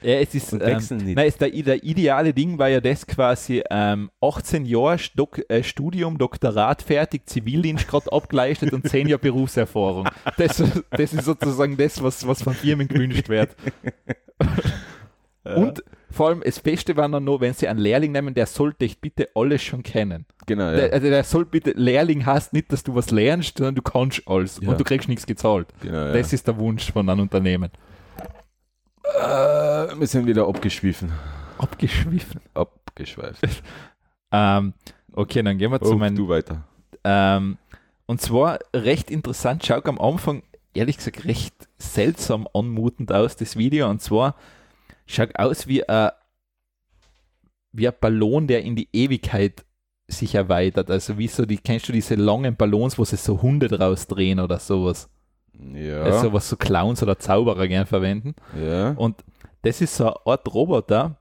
Ja, 0.01 0.15
es 0.15 0.33
ist, 0.35 0.51
und 0.53 0.61
ähm, 0.61 0.75
wechseln 0.75 1.05
nicht. 1.05 1.15
Nein, 1.15 1.27
ist 1.27 1.39
der, 1.39 1.49
der 1.49 1.83
ideale 1.83 2.33
Ding 2.33 2.57
war 2.57 2.69
ja 2.69 2.81
das 2.81 3.05
quasi 3.05 3.63
ähm, 3.69 4.09
18 4.21 4.65
Jahre 4.65 4.97
Dok 5.15 5.41
äh, 5.49 5.63
Studium, 5.63 6.17
Doktorat 6.17 6.81
fertig, 6.81 7.27
Zivildienst 7.29 7.87
gerade 7.87 8.11
abgeleistet 8.11 8.73
und 8.73 8.87
10 8.87 9.07
Jahre 9.07 9.19
Berufserfahrung. 9.19 10.09
Das, 10.37 10.63
das 10.91 11.13
ist 11.13 11.25
sozusagen 11.25 11.77
das, 11.77 12.01
was, 12.01 12.27
was 12.27 12.41
von 12.41 12.53
Firmen 12.53 12.87
gewünscht 12.87 13.29
wird. 13.29 13.55
Und 15.43 15.83
Vor 16.13 16.27
allem 16.29 16.41
das 16.45 16.59
Beste 16.59 16.95
war 16.95 17.09
dann 17.09 17.23
noch, 17.23 17.41
wenn 17.41 17.53
sie 17.53 17.67
einen 17.67 17.79
Lehrling 17.79 18.11
nehmen, 18.11 18.35
der 18.35 18.45
sollte 18.45 18.85
ich 18.85 19.01
bitte 19.01 19.29
alles 19.33 19.63
schon 19.63 19.81
kennen. 19.81 20.25
Genau, 20.45 20.65
ja. 20.65 20.75
Der, 20.75 20.93
also 20.93 21.09
der 21.09 21.23
soll 21.23 21.45
bitte, 21.45 21.71
Lehrling 21.71 22.23
heißt 22.25 22.53
nicht, 22.53 22.71
dass 22.71 22.83
du 22.83 22.93
was 22.93 23.09
lernst, 23.09 23.57
sondern 23.57 23.73
du 23.75 23.81
kannst 23.81 24.21
alles 24.27 24.59
Ja. 24.61 24.69
und 24.69 24.79
du 24.79 24.83
kriegst 24.83 25.09
nichts 25.09 25.25
gezahlt. 25.25 25.67
genau 25.81 25.97
ja. 25.97 26.13
Das 26.13 26.31
ist 26.31 26.45
der 26.47 26.57
Wunsch 26.57 26.91
von 26.91 27.09
einem 27.09 27.21
Unternehmen. 27.21 27.71
äh, 29.03 29.19
wir 29.99 30.07
sind 30.07 30.25
wieder 30.27 30.47
abgeschwiffen. 30.47 31.11
Abgeschwiffen. 31.57 32.41
Abgeschweift. 32.53 33.41
Ähm, 34.35 34.73
okay, 35.11 35.43
dann 35.43 35.59
gehen 35.59 35.71
wir 35.71 35.79
zu 35.79 35.93
meinem 35.93 36.15
du 36.15 36.27
weiter. 36.27 36.63
Ähm, 37.03 37.59
und 38.07 38.19
zwar 38.19 38.57
recht 38.75 39.11
interessant, 39.11 39.63
schaut 39.63 39.85
am 39.87 39.99
Anfang 40.01 40.41
ehrlich 40.73 40.97
gesagt 40.97 41.25
recht 41.25 41.53
seltsam 41.77 42.47
anmutend 42.51 43.11
aus, 43.11 43.35
das 43.35 43.55
Video. 43.55 43.87
Und 43.91 44.01
zwar 44.01 44.33
schaut 45.05 45.37
aus 45.37 45.67
wie 45.67 45.87
ein, 45.87 46.11
wie 47.71 47.87
ein 47.87 47.93
Ballon, 47.99 48.47
der 48.47 48.63
in 48.63 48.75
die 48.75 48.89
Ewigkeit 48.93 49.65
sich 50.07 50.35
erweitert. 50.35 50.91
Also 50.91 51.17
wie 51.17 51.27
so 51.27 51.45
die, 51.45 51.57
kennst 51.57 51.87
du 51.87 51.93
diese 51.93 52.15
langen 52.15 52.55
Ballons, 52.55 52.97
wo 52.97 53.05
sie 53.05 53.17
so 53.17 53.41
Hunde 53.41 53.67
draus 53.67 54.07
drehen 54.07 54.39
oder 54.39 54.59
sowas? 54.59 55.09
Ja. 55.73 56.03
Also 56.03 56.33
was 56.33 56.49
so 56.49 56.57
Clowns 56.57 57.01
oder 57.03 57.17
Zauberer 57.17 57.67
gern 57.67 57.85
verwenden. 57.85 58.35
ja. 58.59 58.91
Und 58.91 59.23
das 59.61 59.79
ist 59.79 59.95
so 59.95 60.07
eine 60.07 60.25
Art 60.25 60.53
Roboter, 60.53 61.17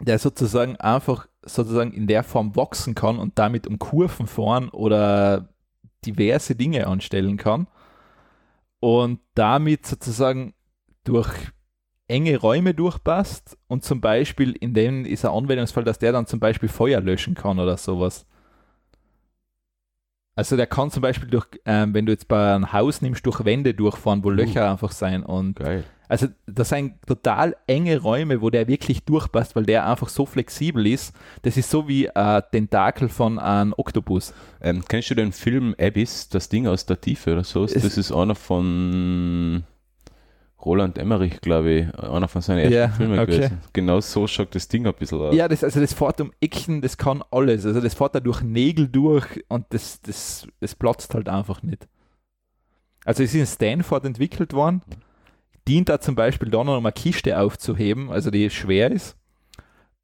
der 0.00 0.18
sozusagen 0.18 0.76
einfach 0.76 1.26
sozusagen 1.42 1.92
in 1.92 2.06
der 2.06 2.22
Form 2.22 2.54
wachsen 2.56 2.94
kann 2.94 3.18
und 3.18 3.38
damit 3.38 3.66
um 3.66 3.78
Kurven 3.78 4.26
fahren 4.26 4.68
oder 4.68 5.48
diverse 6.04 6.54
Dinge 6.54 6.86
anstellen 6.86 7.36
kann 7.36 7.68
und 8.80 9.20
damit 9.34 9.86
sozusagen 9.86 10.54
durch 11.04 11.32
enge 12.08 12.36
Räume 12.38 12.72
durchpasst 12.74 13.56
und 13.66 13.84
zum 13.84 14.00
Beispiel 14.00 14.52
in 14.52 14.74
dem 14.74 15.04
ist 15.04 15.24
ein 15.24 15.32
Anwendungsfall, 15.32 15.84
dass 15.84 15.98
der 15.98 16.12
dann 16.12 16.26
zum 16.26 16.38
Beispiel 16.40 16.68
Feuer 16.68 17.00
löschen 17.00 17.34
kann 17.34 17.58
oder 17.58 17.76
sowas. 17.76 18.26
Also 20.38 20.56
der 20.56 20.66
kann 20.66 20.90
zum 20.90 21.00
Beispiel 21.00 21.28
durch, 21.30 21.46
ähm, 21.64 21.94
wenn 21.94 22.04
du 22.04 22.12
jetzt 22.12 22.28
bei 22.28 22.54
einem 22.54 22.72
Haus 22.72 23.00
nimmst, 23.00 23.24
durch 23.24 23.44
Wände 23.46 23.72
durchfahren, 23.72 24.22
wo 24.22 24.28
Löcher 24.30 24.70
einfach 24.70 24.92
sein 24.92 25.22
und 25.22 25.56
Geil. 25.58 25.82
also 26.08 26.26
das 26.46 26.68
sind 26.68 26.94
total 27.06 27.56
enge 27.66 27.98
Räume, 27.98 28.42
wo 28.42 28.50
der 28.50 28.68
wirklich 28.68 29.02
durchpasst, 29.04 29.56
weil 29.56 29.64
der 29.64 29.86
einfach 29.88 30.10
so 30.10 30.26
flexibel 30.26 30.86
ist. 30.86 31.14
Das 31.40 31.56
ist 31.56 31.70
so 31.70 31.88
wie 31.88 32.10
ein 32.10 32.42
Tentakel 32.52 33.08
von 33.08 33.38
einem 33.38 33.72
Oktopus. 33.78 34.34
Ähm, 34.60 34.84
kennst 34.86 35.08
du 35.10 35.14
den 35.14 35.32
Film 35.32 35.74
Abyss, 35.80 36.28
das 36.28 36.50
Ding 36.50 36.66
aus 36.66 36.84
der 36.84 37.00
Tiefe 37.00 37.32
oder 37.32 37.44
so? 37.44 37.64
Es- 37.64 37.72
das 37.72 37.96
ist 37.96 38.12
einer 38.12 38.34
von 38.34 39.64
Roland 40.66 40.98
Emmerich, 40.98 41.40
glaube 41.40 41.70
ich, 41.70 41.94
einer 41.94 42.26
von 42.26 42.42
seinen 42.42 42.58
ersten 42.58 42.74
Ja, 42.74 42.88
Filmen 42.88 43.18
okay. 43.20 43.36
gewesen. 43.36 43.58
Genau 43.72 44.00
so 44.00 44.26
schaut 44.26 44.54
das 44.54 44.66
Ding 44.66 44.86
ein 44.86 44.94
bisschen 44.94 45.20
aus. 45.20 45.34
Ja, 45.34 45.46
das, 45.46 45.62
also 45.62 45.80
das 45.80 45.94
fährt 45.94 46.20
um 46.20 46.32
Ecken, 46.40 46.82
das 46.82 46.98
kann 46.98 47.22
alles. 47.30 47.64
Also 47.64 47.80
das 47.80 47.94
fährt 47.94 48.16
da 48.16 48.20
durch 48.20 48.42
Nägel 48.42 48.88
durch 48.88 49.44
und 49.48 49.64
das, 49.70 50.00
das, 50.02 50.46
das 50.60 50.74
platzt 50.74 51.14
halt 51.14 51.28
einfach 51.28 51.62
nicht. 51.62 51.86
Also 53.04 53.22
es 53.22 53.32
ist 53.32 53.40
in 53.40 53.46
Stanford 53.46 54.04
entwickelt 54.04 54.52
worden, 54.52 54.82
dient 55.68 55.88
da 55.88 56.00
zum 56.00 56.16
Beispiel 56.16 56.50
dann 56.50 56.66
noch, 56.66 56.76
um 56.76 56.84
eine 56.84 56.92
Kiste 56.92 57.38
aufzuheben, 57.38 58.10
also 58.10 58.32
die 58.32 58.50
schwer 58.50 58.90
ist 58.90 59.16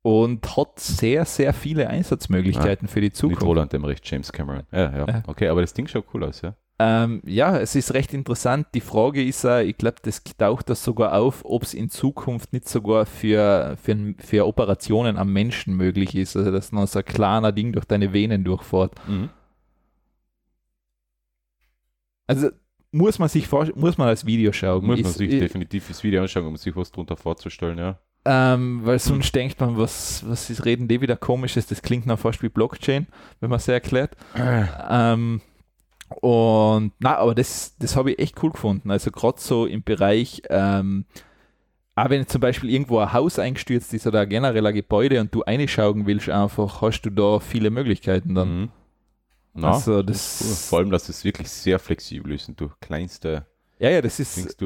und 0.03 0.57
hat 0.57 0.79
sehr, 0.79 1.25
sehr 1.25 1.53
viele 1.53 1.89
Einsatzmöglichkeiten 1.89 2.87
für 2.87 3.01
die 3.01 3.13
Zukunft. 3.13 3.43
Roland 3.43 3.75
Emmerich, 3.75 3.99
James 4.05 4.33
Cameron. 4.33 4.63
Ja, 4.71 4.97
ja. 4.97 5.07
Ja. 5.09 5.23
Okay, 5.27 5.49
aber 5.49 5.61
das 5.61 5.73
Ding 5.73 5.89
schaut 5.89 6.05
cool 6.15 6.23
aus, 6.25 6.43
ja. 6.43 6.55
Ähm, 6.79 7.23
ja, 7.25 7.59
es 7.59 7.77
ist 7.77 7.95
recht 7.95 8.13
interessant. 8.13 8.67
Die 8.75 8.81
Frage 8.81 9.23
ist, 9.25 9.45
äh, 9.45 9.63
ich 9.63 9.77
glaube, 9.79 9.97
das 10.03 10.23
taucht 10.25 10.69
das 10.69 10.83
sogar 10.83 11.15
auf, 11.15 11.45
ob 11.45 11.63
es 11.63 11.75
in 11.75 11.91
Zukunft 11.91 12.53
nicht 12.53 12.69
sogar 12.69 13.07
für, 13.07 13.77
für, 13.81 14.15
für 14.19 14.47
Operationen 14.47 15.17
am 15.17 15.33
Menschen 15.33 15.75
möglich 15.77 16.17
ist. 16.17 16.37
Also, 16.37 16.51
dass 16.51 16.73
noch 16.73 16.87
so 16.89 16.99
ein 16.99 17.05
kleiner 17.05 17.53
Ding 17.53 17.73
durch 17.73 17.85
deine 17.85 18.13
Venen 18.13 18.43
durchfährt. 18.43 18.95
Mhm. 19.07 19.29
Also, 22.27 22.51
muss 22.91 23.19
man 23.19 23.29
sich 23.29 23.47
vor, 23.49 23.69
muss 23.75 23.97
man 23.99 24.09
als 24.09 24.27
Video 24.27 24.53
schauen. 24.53 24.85
Muss 24.85 25.01
man 25.01 25.11
Ist- 25.11 25.19
sich 25.19 25.31
i- 25.33 25.39
definitiv 25.39 25.89
das 25.89 26.03
Video 26.03 26.23
anschauen, 26.23 26.47
um 26.47 26.57
sich 26.57 26.75
was 26.77 26.91
drunter 26.91 27.17
vorzustellen, 27.17 27.79
ja. 27.79 27.99
Ähm, 28.25 28.81
weil 28.85 28.99
sonst 29.01 29.35
denkt 29.35 29.61
man, 29.61 29.77
was, 29.77 30.23
was 30.29 30.49
ist, 30.49 30.65
reden 30.65 30.87
die 30.87 31.01
wieder 31.01 31.17
komisches? 31.17 31.67
Das 31.67 31.83
klingt 31.83 32.07
noch 32.07 32.21
fast 32.21 32.41
wie 32.43 32.49
Blockchain, 32.49 33.09
wenn 33.41 33.51
man 33.51 33.57
es 33.57 33.67
erklärt. 33.67 34.17
Ähm, 34.37 35.41
und 36.21 36.93
na, 36.99 37.17
aber 37.19 37.35
das, 37.35 37.77
das 37.79 37.97
habe 37.97 38.13
ich 38.13 38.19
echt 38.19 38.43
cool 38.43 38.51
gefunden. 38.51 38.91
Also 38.91 39.11
gerade 39.11 39.41
so 39.41 39.67
im 39.67 39.83
Bereich, 39.83 40.43
ähm, 40.51 41.05
auch 41.95 42.09
wenn 42.11 42.27
zum 42.27 42.41
Beispiel 42.41 42.71
irgendwo 42.71 42.99
ein 42.99 43.13
Haus 43.13 43.39
eingestürzt 43.39 43.93
ist 43.95 44.07
oder 44.07 44.27
generell 44.27 44.67
ein 44.67 44.75
Gebäude 44.75 45.21
und 45.21 45.35
du 45.35 45.41
reinschauen 45.41 46.07
willst, 46.07 46.29
einfach 46.29 46.81
hast 46.83 47.03
du 47.03 47.11
da 47.11 47.39
viele 47.41 47.71
Möglichkeiten 47.71 48.35
dann. 48.35 48.61
Mhm. 48.63 48.69
Na, 49.55 49.73
also 49.73 49.97
cool. 49.97 50.03
das, 50.05 50.69
Vor 50.69 50.79
allem, 50.79 50.91
dass 50.91 51.09
es 51.11 51.25
wirklich 51.25 51.51
sehr 51.51 51.79
flexibel 51.79 52.33
ist 52.33 52.49
und 52.49 52.59
durch 52.61 52.73
kleinste 52.81 53.47
ja, 53.79 53.91
ja, 53.91 54.01
das 54.01 54.21
ist 54.21 54.63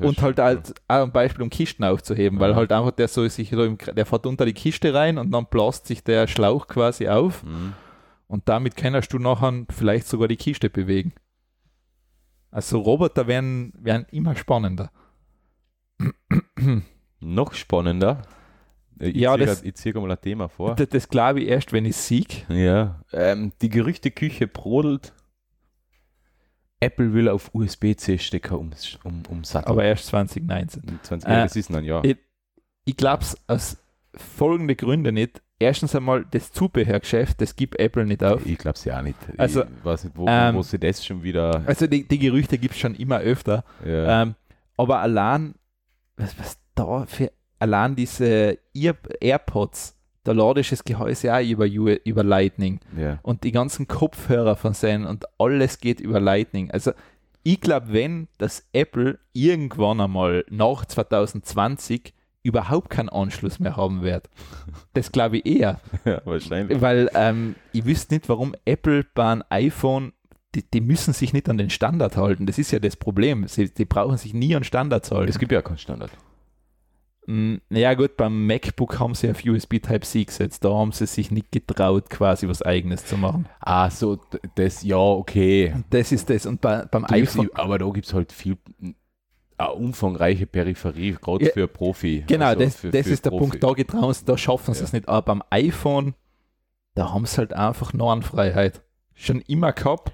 und 0.00 0.22
halt 0.22 0.38
als 0.38 0.72
auch 0.86 1.02
ein 1.02 1.10
Beispiel, 1.10 1.42
um 1.42 1.50
Kisten 1.50 1.82
aufzuheben, 1.82 2.38
weil 2.38 2.50
Ja. 2.50 2.56
halt 2.56 2.70
einfach 2.70 2.92
der 2.92 3.08
so 3.08 3.26
sich 3.26 3.50
so 3.50 3.64
im, 3.64 3.76
Kre- 3.76 3.92
der 3.94 4.06
fährt 4.06 4.26
unter 4.26 4.46
die 4.46 4.52
Kiste 4.52 4.94
rein 4.94 5.18
und 5.18 5.32
dann 5.32 5.46
blast 5.46 5.88
sich 5.88 6.04
der 6.04 6.28
Schlauch 6.28 6.68
quasi 6.68 7.08
auf 7.08 7.42
Mhm. 7.42 7.72
Und 8.30 8.48
damit 8.48 8.76
kannst 8.76 9.12
du 9.12 9.18
nachher 9.18 9.66
vielleicht 9.70 10.06
sogar 10.06 10.28
die 10.28 10.36
Kiste 10.36 10.70
bewegen. 10.70 11.12
Also 12.50 12.78
Roboter 12.80 13.26
werden, 13.26 13.72
werden 13.76 14.06
immer 14.10 14.34
spannender. 14.36 14.90
Noch 17.20 17.54
spannender. 17.54 18.22
Ich 18.98 19.16
Ja, 19.16 19.34
ziehe 19.34 19.46
das- 19.46 19.58
grad- 19.60 19.66
ich 19.66 19.74
ziehe 19.76 19.94
mal 19.94 20.10
ein 20.10 20.20
Thema 20.20 20.48
vor. 20.48 20.74
Das, 20.74 20.88
das 20.88 21.08
glaube 21.08 21.40
ich 21.40 21.48
erst, 21.48 21.72
wenn 21.72 21.84
ich 21.84 21.96
sieg. 21.96 22.46
Ja, 22.48 23.02
ähm, 23.12 23.52
die 23.62 23.68
Gerüchteküche 23.68 24.46
brodelt. 24.46 25.12
Apple 26.80 27.12
will 27.12 27.28
auf 27.28 27.50
USB-C-Stecker 27.54 28.58
um, 28.58 28.70
um, 29.04 29.22
umsatteln. 29.28 29.70
Aber 29.70 29.84
erst 29.84 30.06
2019. 30.06 30.98
20, 31.02 31.28
Äh, 31.28 31.32
ja, 31.32 31.42
das 31.42 31.56
ist 31.56 31.70
ein 31.74 31.84
Jahr. 31.84 32.04
ich- 32.04 32.16
Ich 32.86 32.96
glaube 32.96 33.22
es 33.22 33.36
aus 33.48 33.76
folgende 34.14 34.74
Gründe 34.76 35.12
nicht. 35.12 35.42
Erstens 35.62 35.94
einmal, 35.94 36.24
das 36.30 36.52
Zubehörgeschäft, 36.52 37.40
das 37.42 37.54
gibt 37.54 37.78
Apple 37.78 38.06
nicht 38.06 38.24
auf. 38.24 38.44
Ich 38.46 38.56
glaube 38.56 38.76
es 38.76 38.84
ja 38.86 38.98
auch 38.98 39.02
nicht. 39.02 39.18
Also, 39.36 39.62
ich 39.62 39.84
weiß 39.84 40.04
nicht, 40.04 40.16
wo, 40.16 40.26
ähm, 40.26 40.54
wo 40.54 40.62
sie 40.62 40.78
das 40.78 41.04
schon 41.04 41.22
wieder. 41.22 41.62
Also 41.66 41.86
die, 41.86 42.08
die 42.08 42.18
Gerüchte 42.18 42.56
gibt 42.56 42.74
es 42.74 42.80
schon 42.80 42.94
immer 42.94 43.18
öfter. 43.18 43.62
Ja. 43.84 44.22
Ähm, 44.22 44.34
aber 44.78 45.00
allein, 45.00 45.54
was, 46.16 46.38
was 46.38 46.58
da 46.74 47.04
für, 47.04 47.30
allein 47.58 47.94
diese 47.94 48.56
Ear 48.72 48.96
AirPods, 49.20 49.98
da 50.24 50.32
lade 50.32 50.62
ich 50.62 50.70
das 50.70 50.82
Gehäuse 50.82 51.34
auch 51.34 51.42
über, 51.42 51.66
über 51.66 52.24
Lightning. 52.24 52.80
ja. 52.96 53.18
und 53.22 53.44
die 53.44 53.52
ganzen 53.52 53.86
Kopfhörer 53.86 54.56
von 54.56 54.72
sein 54.72 55.04
und 55.04 55.26
alles 55.38 55.78
geht 55.78 56.00
über 56.00 56.20
Lightning. 56.20 56.70
Also 56.70 56.92
ich 57.42 57.60
glaube, 57.60 57.92
wenn 57.92 58.28
das 58.38 58.66
Apple 58.72 59.18
irgendwann 59.34 60.00
einmal 60.00 60.46
nach 60.48 60.86
2020 60.86 62.14
überhaupt 62.42 62.90
keinen 62.90 63.08
Anschluss 63.10 63.58
mehr 63.60 63.76
haben 63.76 64.02
wird, 64.02 64.28
das 64.94 65.12
glaube 65.12 65.38
ich 65.38 65.46
eher, 65.46 65.80
ja, 66.04 66.20
wahrscheinlich. 66.24 66.80
weil 66.80 67.10
ähm, 67.14 67.54
ich 67.72 67.84
wüsste 67.84 68.14
nicht, 68.14 68.28
warum 68.28 68.54
Apple 68.64 69.04
bei 69.14 69.30
einem 69.32 69.42
iPhone 69.50 70.12
die, 70.54 70.68
die 70.68 70.80
müssen 70.80 71.12
sich 71.14 71.32
nicht 71.32 71.48
an 71.48 71.58
den 71.58 71.70
Standard 71.70 72.16
halten. 72.16 72.44
Das 72.46 72.58
ist 72.58 72.72
ja 72.72 72.80
das 72.80 72.96
Problem. 72.96 73.46
Sie, 73.46 73.72
die 73.72 73.84
brauchen 73.84 74.16
sich 74.16 74.34
nie 74.34 74.56
an 74.56 74.64
Standards 74.64 75.12
halten. 75.12 75.30
Es 75.30 75.38
gibt 75.38 75.52
ja 75.52 75.62
keinen 75.62 75.78
Standard. 75.78 76.10
Mm, 77.26 77.56
Ja 77.70 77.94
gut, 77.94 78.16
beim 78.16 78.46
MacBook 78.48 78.98
haben 78.98 79.14
sie 79.14 79.30
auf 79.30 79.44
USB 79.44 79.74
Type-C 79.80 80.24
gesetzt. 80.24 80.64
Da 80.64 80.70
haben 80.70 80.90
sie 80.90 81.06
sich 81.06 81.30
nicht 81.30 81.52
getraut, 81.52 82.10
quasi 82.10 82.48
was 82.48 82.62
Eigenes 82.62 83.04
zu 83.06 83.16
machen. 83.16 83.46
Ah, 83.60 83.90
so, 83.90 84.18
das, 84.56 84.82
ja, 84.82 84.96
okay. 84.96 85.72
Das 85.90 86.10
ist 86.10 86.28
das. 86.30 86.46
Und 86.46 86.60
bei, 86.60 86.84
beim 86.86 87.04
gibt's- 87.04 87.34
iPhone, 87.38 87.50
aber 87.54 87.78
da 87.78 87.88
gibt 87.90 88.06
es 88.06 88.14
halt 88.14 88.32
viel 88.32 88.56
eine 89.60 89.72
umfangreiche 89.74 90.46
Peripherie, 90.46 91.12
gerade 91.20 91.46
Ja, 91.46 91.52
für 91.52 91.68
Profi. 91.68 92.24
Genau, 92.26 92.46
Also 92.46 92.60
das, 92.64 92.76
für- 92.76 92.90
das 92.90 93.06
für 93.06 93.12
ist 93.12 93.24
der 93.24 93.30
Profi. 93.30 93.40
Punkt. 93.58 93.64
Da 93.64 93.72
getrauen 93.72 94.12
sie, 94.14 94.24
da 94.24 94.36
schaffen 94.38 94.74
sie 94.74 94.80
Ja. 94.80 94.84
es 94.86 94.92
nicht. 94.92 95.08
Aber 95.08 95.22
beim 95.22 95.42
iPhone, 95.50 96.14
da 96.94 97.12
haben 97.12 97.26
sie 97.26 97.38
halt 97.38 97.52
einfach 97.52 97.92
Narrenfreiheit. 97.92 98.82
Schon 99.14 99.40
immer 99.42 99.72
gehabt. 99.72 100.12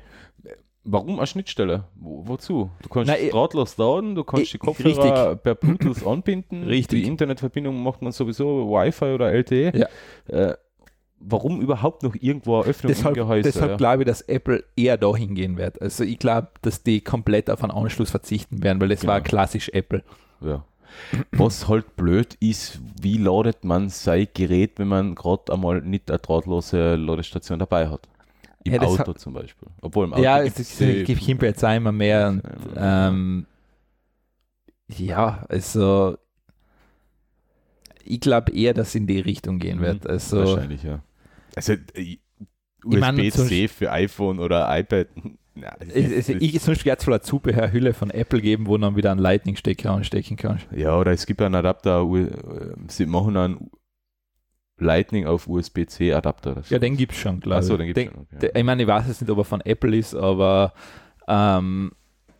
Warum 0.88 1.18
eine 1.18 1.26
Schnittstelle? 1.26 1.84
Wo, 1.96 2.28
wozu? 2.28 2.70
Du 2.82 2.88
kannst 2.88 3.08
Nein, 3.08 3.30
drahtlos 3.30 3.76
laden, 3.76 4.14
du 4.14 4.22
kannst 4.22 4.52
die 4.52 4.56
ich- 4.56 4.60
Kopfhörer 4.60 5.34
per 5.34 5.56
Bluetooth 5.56 6.06
anbinden. 6.06 6.62
Richtig. 6.62 7.02
Die 7.02 7.08
Internetverbindung 7.08 7.82
macht 7.82 8.02
man 8.02 8.12
sowieso 8.12 8.70
Wi-Fi 8.70 9.06
oder 9.14 9.32
LTE. 9.32 9.72
Ja. 9.76 9.88
Äh, 10.50 10.56
warum 11.28 11.60
überhaupt 11.60 12.02
noch 12.02 12.14
irgendwo 12.18 12.56
eine 12.60 12.66
Öffnung 12.70 12.88
Deshalb, 12.88 13.16
im 13.16 13.22
Gehäuse? 13.22 13.42
deshalb 13.50 13.70
ja. 13.72 13.76
glaube 13.76 14.02
ich, 14.02 14.06
dass 14.06 14.22
Apple 14.22 14.64
eher 14.76 14.96
dahin 14.96 15.34
gehen 15.34 15.56
wird. 15.56 15.80
Also 15.82 16.04
ich 16.04 16.18
glaube, 16.18 16.48
dass 16.62 16.82
die 16.82 17.00
komplett 17.00 17.50
auf 17.50 17.62
einen 17.62 17.72
Anschluss 17.72 18.10
verzichten 18.10 18.62
werden, 18.62 18.80
weil 18.80 18.88
das 18.88 19.06
war 19.06 19.20
Genau. 19.20 19.28
klassisch 19.28 19.68
Apple. 19.70 20.02
Ja. 20.40 20.64
Was 21.32 21.68
halt 21.68 21.96
blöd 21.96 22.34
ist, 22.40 22.80
wie 23.02 23.18
ladet 23.18 23.64
man 23.64 23.88
sein 23.88 24.28
Gerät, 24.34 24.78
wenn 24.78 24.88
man 24.88 25.14
gerade 25.14 25.52
einmal 25.52 25.80
nicht 25.82 26.10
eine 26.10 26.18
drahtlose 26.18 26.94
Ladestation 26.94 27.58
dabei 27.58 27.88
hat? 27.88 28.08
Im 28.64 28.74
Ja, 28.74 28.82
Auto 28.82 29.12
zum 29.12 29.34
Beispiel. 29.34 29.68
Obwohl 29.82 30.06
im 30.06 30.12
Auto 30.14 30.22
ja, 30.22 30.42
es 30.42 30.78
gibt 30.78 31.20
Kimper 31.20 31.46
jetzt 31.46 31.62
immer 31.62 31.92
mehr. 31.92 32.28
Und, 32.28 32.42
Ja. 32.74 33.08
ähm, 33.08 33.46
ja, 34.88 35.44
also 35.48 36.16
ich 38.04 38.20
glaube 38.20 38.52
eher, 38.52 38.72
dass 38.74 38.94
in 38.94 39.06
die 39.06 39.20
Richtung 39.20 39.58
gehen 39.58 39.80
wird. 39.80 40.04
Mhm. 40.04 40.10
Also, 40.10 40.38
Wahrscheinlich, 40.38 40.82
ja. 40.82 41.00
Also 41.56 41.72
äh, 41.94 42.18
USB-C 42.84 43.66
für 43.68 43.90
iPhone 43.90 44.38
oder 44.38 44.66
iPad. 44.78 45.08
Na, 45.58 45.74
es, 45.80 46.28
es, 46.28 46.64
sonst 46.64 46.84
wird 46.84 47.00
es 47.00 47.06
wohl 47.06 47.14
eine 47.14 47.22
Zubehörhülle 47.22 47.94
von 47.94 48.10
Apple 48.10 48.42
geben, 48.42 48.66
wo 48.66 48.76
du 48.76 48.82
dann 48.82 48.94
wieder 48.96 49.10
einen 49.10 49.20
Lightning-Stecker 49.20 49.90
anstecken 49.90 50.36
kannst. 50.36 50.66
ja, 50.70 50.96
oder 50.98 51.12
es 51.12 51.24
gibt 51.24 51.40
einen 51.40 51.54
Adapter, 51.54 52.02
äh, 52.02 52.28
sie 52.88 53.06
machen 53.06 53.36
einen 53.38 53.70
Lightning 54.78 55.26
auf 55.26 55.48
USB-C 55.48 56.12
Adapter. 56.12 56.56
Das- 56.56 56.68
Ja, 56.68 56.78
den 56.78 56.98
gibt 56.98 57.12
es 57.12 57.18
schon, 57.18 57.40
glaube 57.40 57.56
Achso, 57.56 57.78
den 57.78 57.86
gibt 57.86 57.98
es 57.98 58.04
schon. 58.04 58.26
Okay. 58.38 58.50
Ich 58.54 58.64
meine, 58.64 58.82
ich 58.82 58.88
weiß 58.88 59.06
jetzt 59.08 59.22
nicht, 59.22 59.30
ob 59.30 59.38
er 59.38 59.44
von 59.44 59.62
Apple 59.62 59.96
ist, 59.96 60.14
aber 60.14 60.74
ähm, 61.26 61.92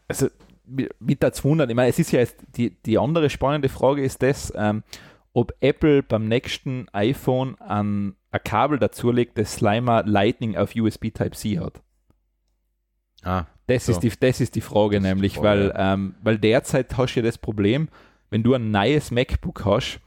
also 0.09 0.29
mi- 0.67 0.89
mit 1.01 1.23
der 1.23 1.33
200, 1.33 1.71
ich 1.71 1.75
meine, 1.77 1.89
es 1.89 1.99
ist 1.99 2.13
ja 2.13 2.21
jetzt, 2.21 2.37
die, 2.59 2.77
die 2.85 2.99
andere 2.99 3.31
spannende 3.31 3.71
Frage 3.71 4.03
ist 4.05 4.23
das, 4.23 4.53
ähm, 4.55 4.83
ob 5.37 5.53
Apple 5.61 6.03
beim 6.03 6.29
nächsten 6.29 6.89
iPhone 6.95 7.61
ein, 7.61 8.17
ein 8.31 8.41
Kabel 8.43 8.79
dazulegt, 8.79 9.37
das 9.37 9.53
Slimer 9.57 10.03
Lightning 10.07 10.57
auf 10.57 10.75
USB 10.75 11.11
Type-C 11.13 11.59
hat. 11.59 11.83
ah, 13.23 13.45
Das, 13.67 13.85
So. 13.85 13.93
ist, 13.93 14.01
die, 14.03 14.11
das 14.19 14.41
ist 14.41 14.55
die 14.55 14.63
Frage 14.63 14.97
Das 14.97 15.05
ist 15.05 15.05
die 15.05 15.09
nämlich, 15.15 15.35
Frage, 15.35 15.47
weil, 15.47 15.73
ähm, 15.77 16.15
weil 16.23 16.39
derzeit 16.39 16.97
hast 16.97 17.15
du 17.15 17.21
ja 17.21 17.27
das 17.27 17.37
Problem, 17.37 17.89
wenn 18.31 18.43
du 18.43 18.55
ein 18.55 18.71
neues 18.71 19.11
MacBook 19.11 19.65
hast, 19.67 20.01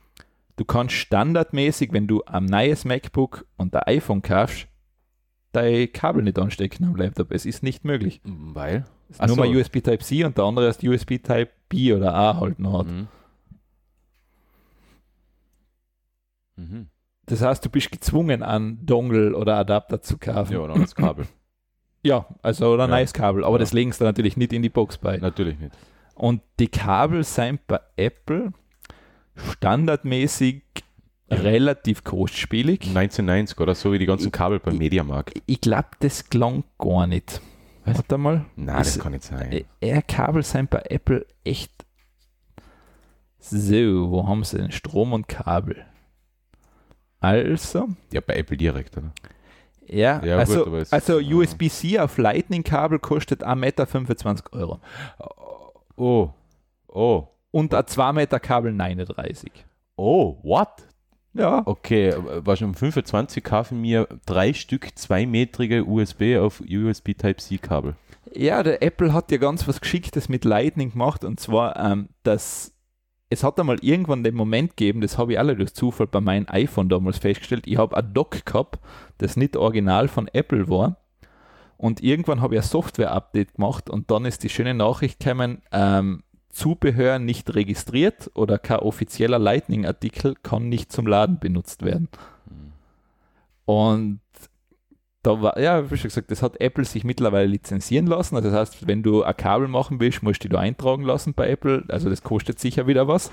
du 0.55 0.65
kannst 0.65 0.95
standardmäßig, 0.95 1.93
wenn 1.93 2.07
du 2.07 2.23
ein 2.25 2.45
neues 2.45 2.83
MacBook 2.83 3.45
und 3.55 3.75
ein 3.75 3.83
iPhone 3.83 4.23
kaufst, 4.23 4.67
dein 5.51 5.93
Kabel 5.93 6.23
nicht 6.23 6.39
anstecken 6.39 6.85
am 6.85 6.95
Laptop. 6.95 7.31
Es 7.31 7.45
ist 7.45 7.61
nicht 7.61 7.85
möglich. 7.85 8.19
weil? 8.23 8.85
Nur 9.19 9.29
so. 9.29 9.35
mal 9.35 9.47
USB 9.55 9.73
Type-C 9.83 10.23
und 10.23 10.37
der 10.39 10.45
andere 10.45 10.69
ist 10.69 10.83
USB 10.83 11.17
Type 11.21 11.49
B 11.69 11.93
oder 11.93 12.15
A 12.15 12.39
halt 12.39 12.57
noch 12.57 12.79
hat. 12.79 12.87
Mhm. 12.87 13.07
Mhm. 16.59 16.87
Das 17.25 17.41
heißt, 17.41 17.63
du 17.63 17.69
bist 17.69 17.91
gezwungen, 17.91 18.41
einen 18.43 18.85
Dongle 18.85 19.35
oder 19.35 19.55
Adapter 19.57 20.01
zu 20.01 20.17
kaufen. 20.17 20.53
Ja, 20.53 20.67
dann 20.67 20.81
das 20.81 20.95
Kabel. 20.95 21.25
Ja, 22.01 22.25
also 22.41 22.73
oder 22.73 22.85
ein 22.85 22.89
Ja. 22.91 22.95
neues 22.95 23.11
Kabel, 23.11 23.43
aber 23.43 23.55
Ja. 23.55 23.59
das 23.59 23.73
legen 23.73 23.91
sie 23.91 24.03
natürlich 24.05 24.37
nicht 24.37 24.53
in 24.53 24.61
die 24.61 24.69
Box 24.69 24.97
bei. 24.97 25.17
Natürlich 25.17 25.59
nicht. 25.59 25.73
Und 26.15 26.41
die 26.57 26.69
Kabel 26.69 27.25
sind 27.25 27.67
bei 27.67 27.81
Apple 27.97 28.53
standardmäßig 29.35 30.63
Ja. 31.29 31.37
relativ 31.37 32.03
kostspielig. 32.05 32.85
1990 32.87 33.59
oder 33.59 33.75
so 33.75 33.91
wie 33.91 33.99
die 33.99 34.05
ganzen 34.05 34.31
Kabel 34.31 34.59
beim 34.59 34.77
Mediamarkt. 34.77 35.41
Ich 35.45 35.59
glaube, 35.59 35.89
das 35.99 36.29
klang 36.29 36.63
gar 36.77 37.05
nicht. 37.05 37.41
Was? 37.85 37.97
Warte 37.97 38.17
mal. 38.17 38.45
Nein, 38.55 38.77
das 38.77 38.95
Ist- 38.95 39.01
kann 39.03 39.11
nicht 39.11 39.25
sein. 39.25 39.51
Äh, 39.51 39.65
Air-Kabel 39.81 40.43
sind 40.43 40.69
bei 40.69 40.81
Apple 40.89 41.25
echt. 41.43 41.85
So, 43.39 44.09
wo 44.11 44.27
haben 44.27 44.43
sie 44.43 44.57
denn 44.57 44.71
Strom 44.71 45.13
und 45.13 45.27
Kabel? 45.27 45.85
Also, 47.19 47.87
Ja, 48.13 48.21
bei 48.21 48.35
Apple 48.35 48.57
direkt, 48.57 48.97
oder? 48.97 49.11
ja, 49.87 50.23
Ja, 50.23 50.37
also, 50.37 50.65
also 50.91 51.19
ja. 51.19 51.35
USB-C 51.35 51.99
auf 51.99 52.17
Lightning-Kabel 52.17 52.99
kostet 52.99 53.43
1,25 53.45 53.55
Meter 53.55 54.53
Euro. 54.53 54.79
Oh, 55.97 56.29
oh, 56.87 57.27
Und 57.51 57.73
ein 57.73 57.87
2 57.87 58.13
Meter 58.13 58.39
Kabel 58.39 58.71
39. 58.71 59.51
oh, 59.97 60.37
what? 60.43 60.69
Ja, 61.33 61.61
Okay, 61.65 62.13
war 62.17 62.55
schon 62.55 62.69
um 62.69 62.73
25 62.73 63.43
kaufen 63.43 63.81
mir 63.81 64.07
drei 64.25 64.51
Stück 64.53 64.97
zweimetrige 64.97 65.85
USB 65.85 66.37
auf 66.39 66.59
USB 66.61 67.13
Type-C-Kabel. 67.13 67.95
Ja, 68.33 68.63
der 68.63 68.81
Apple 68.81 69.13
hat 69.13 69.31
ja 69.31 69.37
ganz 69.37 69.67
was 69.67 69.79
Geschicktes 69.79 70.27
mit 70.27 70.43
Lightning 70.43 70.91
gemacht 70.91 71.23
und 71.23 71.39
zwar, 71.39 71.77
ähm, 71.77 72.09
dass 72.23 72.73
es 73.29 73.43
hat 73.43 73.59
einmal 73.59 73.77
irgendwann 73.81 74.23
den 74.23 74.35
Moment 74.35 74.75
gegeben, 74.75 75.01
das 75.01 75.17
habe 75.17 75.33
ich 75.33 75.39
alle 75.39 75.55
durch 75.55 75.73
Zufall 75.73 76.07
bei 76.07 76.19
meinem 76.19 76.47
iPhone 76.49 76.89
damals 76.89 77.19
festgestellt, 77.19 77.67
ich 77.67 77.77
habe 77.77 77.95
ein 77.95 78.13
Dock 78.13 78.43
gehabt, 78.45 78.79
das 79.19 79.37
nicht 79.37 79.55
original 79.55 80.07
von 80.07 80.27
Apple 80.27 80.67
war. 80.67 80.97
Und 81.77 82.03
irgendwann 82.03 82.41
habe 82.41 82.55
ich 82.55 82.61
ein 82.61 82.67
Software-Update 82.67 83.55
gemacht 83.55 83.89
und 83.89 84.11
dann 84.11 84.25
ist 84.25 84.43
die 84.43 84.49
schöne 84.49 84.73
Nachricht 84.73 85.19
gekommen, 85.19 85.61
ähm, 85.71 86.23
Zubehör 86.49 87.19
nicht 87.19 87.53
registriert 87.55 88.31
oder 88.33 88.57
kein 88.57 88.79
offizieller 88.79 89.39
Lightning-Artikel 89.39 90.35
kann 90.41 90.67
nicht 90.67 90.91
zum 90.91 91.07
Laden 91.07 91.39
benutzt 91.39 91.85
werden. 91.85 92.09
Und 93.65 94.19
da 95.29 95.41
war, 95.41 95.59
ja, 95.59 95.89
wie 95.91 95.97
schon 95.97 96.09
gesagt, 96.09 96.31
das 96.31 96.41
hat 96.41 96.59
Apple 96.59 96.85
sich 96.85 97.03
mittlerweile 97.03 97.47
lizenzieren 97.47 98.07
lassen. 98.07 98.35
Also 98.35 98.49
das 98.49 98.59
heißt, 98.59 98.87
wenn 98.87 99.03
du 99.03 99.23
ein 99.23 99.37
Kabel 99.37 99.67
machen 99.67 99.99
willst, 99.99 100.23
musst 100.23 100.43
du 100.43 100.49
dich 100.49 100.55
da 100.55 100.59
eintragen 100.59 101.03
lassen 101.03 101.33
bei 101.33 101.49
Apple. 101.49 101.83
Also 101.87 102.09
das 102.09 102.23
kostet 102.23 102.59
sicher 102.59 102.87
wieder 102.87 103.07
was. 103.07 103.31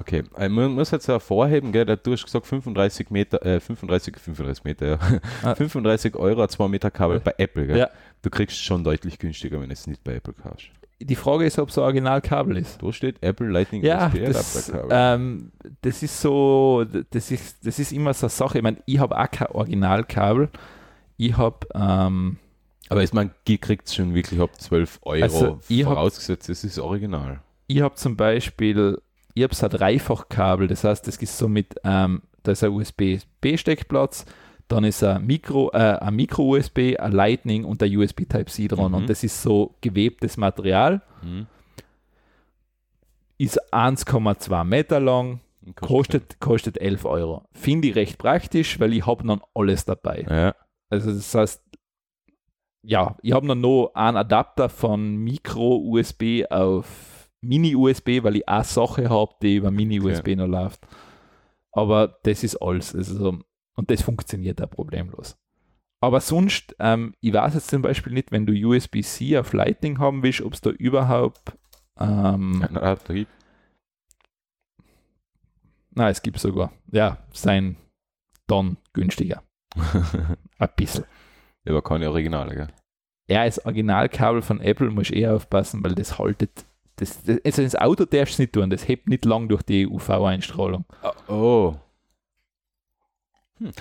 Okay, 0.00 0.24
äh, 0.36 0.48
man 0.48 0.72
muss 0.72 0.90
jetzt 0.90 1.06
hervorheben, 1.06 1.70
gell, 1.70 1.84
du 1.84 2.12
hast 2.12 2.24
gesagt 2.24 2.46
35 2.46 3.10
Meter, 3.10 3.44
äh, 3.44 3.60
35, 3.60 4.16
35 4.16 4.64
Meter, 4.64 4.86
ja. 4.86 4.98
Ah. 5.42 5.54
35 5.54 6.16
Euro, 6.16 6.44
2 6.46 6.66
Meter 6.66 6.90
Kabel 6.90 7.20
bei 7.20 7.34
Apple, 7.36 7.66
gell? 7.66 7.78
Ja. 7.78 7.90
Du 8.22 8.30
kriegst 8.30 8.58
schon 8.58 8.82
deutlich 8.82 9.18
günstiger, 9.18 9.60
wenn 9.60 9.68
du 9.68 9.72
es 9.72 9.86
nicht 9.86 10.02
bei 10.02 10.14
Apple 10.14 10.32
kaufst. 10.32 10.70
Die 11.00 11.14
Frage 11.14 11.44
ist, 11.44 11.58
ob 11.58 11.68
es 11.68 11.78
ein 11.78 11.84
Originalkabel 11.84 12.56
ist. 12.56 12.82
Da 12.82 12.92
steht 12.92 13.22
Apple 13.22 13.48
Lightning 13.48 13.82
Ja, 13.82 14.06
USB 14.06 14.24
das, 14.24 14.72
ähm, 14.90 15.52
das 15.82 16.02
ist 16.02 16.20
so, 16.20 16.84
das 17.10 17.30
ist, 17.30 17.64
das 17.66 17.78
ist 17.78 17.92
immer 17.92 18.14
so 18.14 18.26
eine 18.26 18.30
Sache. 18.30 18.58
Ich 18.58 18.64
meine, 18.64 18.78
ich 18.86 18.98
habe 18.98 19.16
auch 19.16 19.30
kein 19.30 19.48
Originalkabel. 19.48 20.48
Ich 21.16 21.36
habe, 21.36 21.66
ähm, 21.74 22.38
Aber 22.88 23.02
ich 23.02 23.12
meine, 23.12 23.30
die 23.46 23.58
kriegt 23.58 23.86
es 23.88 23.94
schon 23.94 24.14
wirklich 24.14 24.40
ab 24.40 24.60
12 24.60 24.98
Euro, 25.02 25.22
Also, 25.22 25.58
ich 25.68 25.84
hab- 25.84 25.94
vorausgesetzt, 25.94 26.48
es 26.48 26.64
ist 26.64 26.78
original. 26.78 27.40
ich 27.66 27.80
habe 27.80 27.94
zum 27.94 28.16
Beispiel, 28.16 29.00
ich 29.34 29.42
habe 29.42 29.54
so 29.54 29.66
ein 29.66 29.70
Dreifachkabel, 29.70 30.66
das 30.68 30.84
heißt, 30.84 31.06
das 31.08 31.16
ist 31.16 31.38
so 31.38 31.48
mit, 31.48 31.74
ähm, 31.84 32.22
da 32.42 32.52
ist 32.52 32.62
ein 32.64 32.70
USB-B-Steckplatz, 32.72 34.26
dann 34.68 34.84
ist 34.84 35.02
ein 35.04 35.24
Micro, 35.26 35.70
äh, 35.72 35.78
ein 36.00 36.14
Micro-USB, 36.16 36.96
ein 36.98 37.12
Lightning 37.12 37.64
und 37.64 37.82
ein 37.82 37.96
USB 37.96 38.24
Type-C 38.28 38.68
dran. 38.68 38.88
Mhm. 38.92 38.94
Und 38.98 39.10
das 39.10 39.22
ist 39.24 39.40
so 39.42 39.74
gewebtes 39.80 40.36
Material, 40.36 41.00
Hm. 41.22 41.46
ist 43.38 43.58
1,2 43.72 44.64
Meter 44.64 45.00
lang, 45.00 45.40
kostet, 45.76 46.38
kostet 46.40 46.78
11 46.80 47.04
Euro. 47.04 47.44
Finde 47.52 47.88
ich 47.88 47.94
recht 47.96 48.18
praktisch, 48.18 48.78
weil 48.80 48.92
ich 48.92 49.06
habe 49.06 49.26
dann 49.26 49.40
alles 49.54 49.84
dabei. 49.84 50.24
Ja, 50.28 50.54
Also 50.90 51.12
das 51.12 51.34
heißt, 51.34 51.62
ja, 52.86 53.16
ich 53.22 53.32
habe 53.32 53.46
noch 53.46 53.94
einen 53.94 54.16
Adapter 54.16 54.68
von 54.68 55.16
Micro-USB 55.16 56.44
auf 56.50 57.30
Mini-USB, 57.40 58.22
weil 58.22 58.36
ich 58.36 58.48
eine 58.48 58.64
Sache 58.64 59.08
habe, 59.08 59.34
die 59.42 59.56
über 59.56 59.70
Mini-USB 59.70 60.36
noch 60.36 60.46
läuft. 60.46 60.86
Aber 61.72 62.18
das 62.22 62.44
ist 62.44 62.56
alles. 62.56 62.94
Also, 62.94 63.38
und 63.76 63.90
das 63.90 64.02
funktioniert 64.02 64.62
auch 64.62 64.70
problemlos. 64.70 65.36
Aber 66.00 66.20
sonst, 66.20 66.76
ähm, 66.78 67.14
ich 67.20 67.32
weiß 67.32 67.54
jetzt 67.54 67.70
zum 67.70 67.80
Beispiel 67.80 68.12
nicht, 68.12 68.30
wenn 68.30 68.44
du 68.44 68.52
USB-C 68.52 69.38
auf 69.38 69.52
Lightning 69.54 69.98
haben 69.98 70.22
willst, 70.22 70.42
ob 70.42 70.52
es 70.52 70.60
da 70.60 70.70
überhaupt. 70.70 71.56
Ähm, 71.98 72.62
ein 72.62 72.76
Adapter 72.76 73.14
gibt. 73.14 73.32
Nein, 75.92 76.10
es 76.10 76.20
gibt 76.20 76.38
sogar. 76.38 76.72
Ja, 76.90 77.18
sein 77.32 77.76
dann 78.46 78.76
günstiger. 78.92 79.42
Ein 80.58 80.68
bisschen. 80.76 81.04
Aber 81.66 81.82
keine 81.82 82.10
Originale, 82.10 82.54
gell? 82.54 82.68
Ja, 83.28 83.44
das 83.44 83.64
Originalkabel 83.64 84.42
von 84.42 84.60
Apple 84.60 84.90
muss 84.90 85.10
ich 85.10 85.16
eher 85.16 85.34
aufpassen, 85.34 85.82
weil 85.82 85.94
das 85.94 86.18
haltet. 86.18 86.66
Das, 86.96 87.22
das, 87.24 87.38
also 87.44 87.62
das 87.62 87.74
Auto 87.76 88.04
darfst 88.04 88.38
du 88.38 88.42
nicht 88.42 88.52
tun, 88.52 88.70
das 88.70 88.86
hebt 88.86 89.08
nicht 89.08 89.24
lang 89.24 89.48
durch 89.48 89.62
die 89.62 89.86
UV-Einstrahlung. 89.86 90.84
Oh. 91.26 91.74
Hm. 93.58 93.72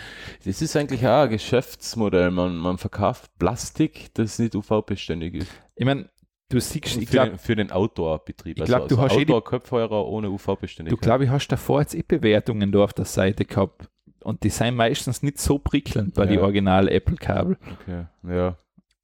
Das 0.46 0.62
ist 0.62 0.76
eigentlich 0.76 1.06
auch 1.06 1.24
ein 1.24 1.30
Geschäftsmodell. 1.30 2.32
Man, 2.32 2.58
man 2.58 2.78
verkauft 2.78 3.32
Plastik, 3.38 4.14
das 4.14 4.40
nicht 4.40 4.56
UV-beständig 4.56 5.36
ist. 5.36 5.52
Ich 5.76 5.86
meine, 5.86 6.10
du 6.50 6.60
siehst, 6.60 6.98
ich 6.98 7.08
für, 7.08 7.12
glaube, 7.12 7.30
den, 7.32 7.40
für 7.40 7.56
den 7.56 7.72
Outdoor-Betrieb. 7.72 8.60
ich 8.60 8.66
glaub, 8.66 8.88
du 8.88 8.98
hast 8.98 9.16
eh 9.16 9.22
Outdoor-Kopfhörer 9.22 10.06
ohne 10.08 10.28
du 10.28 10.36
UV-Beständigkeit. 10.36 11.02
glaube 11.02 11.26
ich, 11.26 11.30
hast 11.30 11.50
davor 11.50 11.82
jetzt 11.82 11.96
eh 11.96 12.04
Bewertungen 12.04 12.72
da 12.72 12.84
auf 12.84 12.94
der 12.94 13.06
Seite 13.06 13.46
gehabt 13.46 13.90
und 14.24 14.44
die 14.44 14.50
sind 14.50 14.76
meistens 14.76 15.22
nicht 15.24 15.40
so 15.40 15.60
prickelnd 15.60 16.14
bei 16.16 16.24
Ja. 16.26 16.32
die 16.32 16.40
original 16.40 16.88
Apple-Kabel. 16.88 17.58
Okay. 17.82 18.06
Ja. 18.28 18.58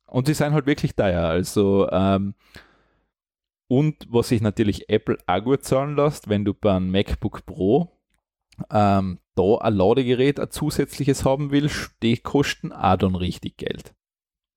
Und 0.08 0.28
die 0.28 0.34
sind 0.34 0.54
halt 0.54 0.66
wirklich 0.66 0.96
teuer. 0.96 1.24
Also, 1.24 1.88
ähm, 1.92 2.34
und 3.68 4.08
was 4.10 4.30
sich 4.30 4.42
natürlich 4.42 4.90
Apple 4.90 5.18
auch 5.28 5.44
gut 5.44 5.64
zahlen 5.64 5.96
lässt, 5.96 6.28
wenn 6.30 6.44
du 6.46 6.54
beim 6.54 6.90
MacBook 6.90 7.46
Pro 7.46 7.92
ähm, 8.72 9.20
da 9.36 9.56
ein 9.62 9.74
Ladegerät, 9.76 10.40
ein 10.40 10.50
zusätzliches 10.50 11.24
haben 11.24 11.52
willst, 11.52 11.92
die 12.02 12.18
kosten 12.18 12.72
auch 12.74 12.98
dann 12.98 13.16
richtig 13.16 13.58
Geld. 13.58 13.94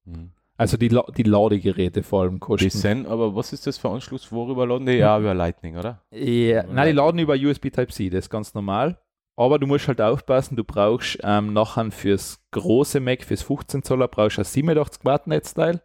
Hm. 0.06 0.32
Also 0.56 0.76
die, 0.76 0.88
La 0.88 1.04
die 1.16 1.22
Ladegeräte 1.24 2.02
vor 2.02 2.22
allem 2.22 2.34
Die 2.34 2.40
kosten. 2.40 2.70
sind, 2.70 3.06
aber 3.06 3.34
was 3.34 3.52
ist 3.52 3.66
das 3.66 3.78
für 3.78 3.90
Anschluss? 3.90 4.30
Worüber 4.32 4.66
laden 4.66 4.86
die? 4.86 4.92
Ja, 4.92 5.18
über 5.18 5.34
Lightning, 5.34 5.76
oder? 5.76 6.02
Ja, 6.10 6.62
nein, 6.64 6.86
die 6.88 6.92
laden 6.92 7.18
über 7.18 7.34
USB 7.34 7.70
Type-C, 7.70 8.10
das 8.10 8.26
ist 8.26 8.30
ganz 8.30 8.54
normal. 8.54 8.98
Aber 9.36 9.58
du 9.58 9.66
musst 9.66 9.88
halt 9.88 10.00
aufpassen, 10.00 10.56
du 10.56 10.64
brauchst 10.64 11.18
ähm, 11.22 11.52
nachher 11.52 11.90
fürs 11.90 12.38
große 12.50 13.00
Mac, 13.00 13.24
fürs 13.24 13.42
15 13.42 13.82
Zoller, 13.82 14.08
brauchst 14.08 14.36
du 14.36 14.42
ein 14.42 14.44
87 14.44 15.04
Watt 15.04 15.26
Netzteil 15.26 15.80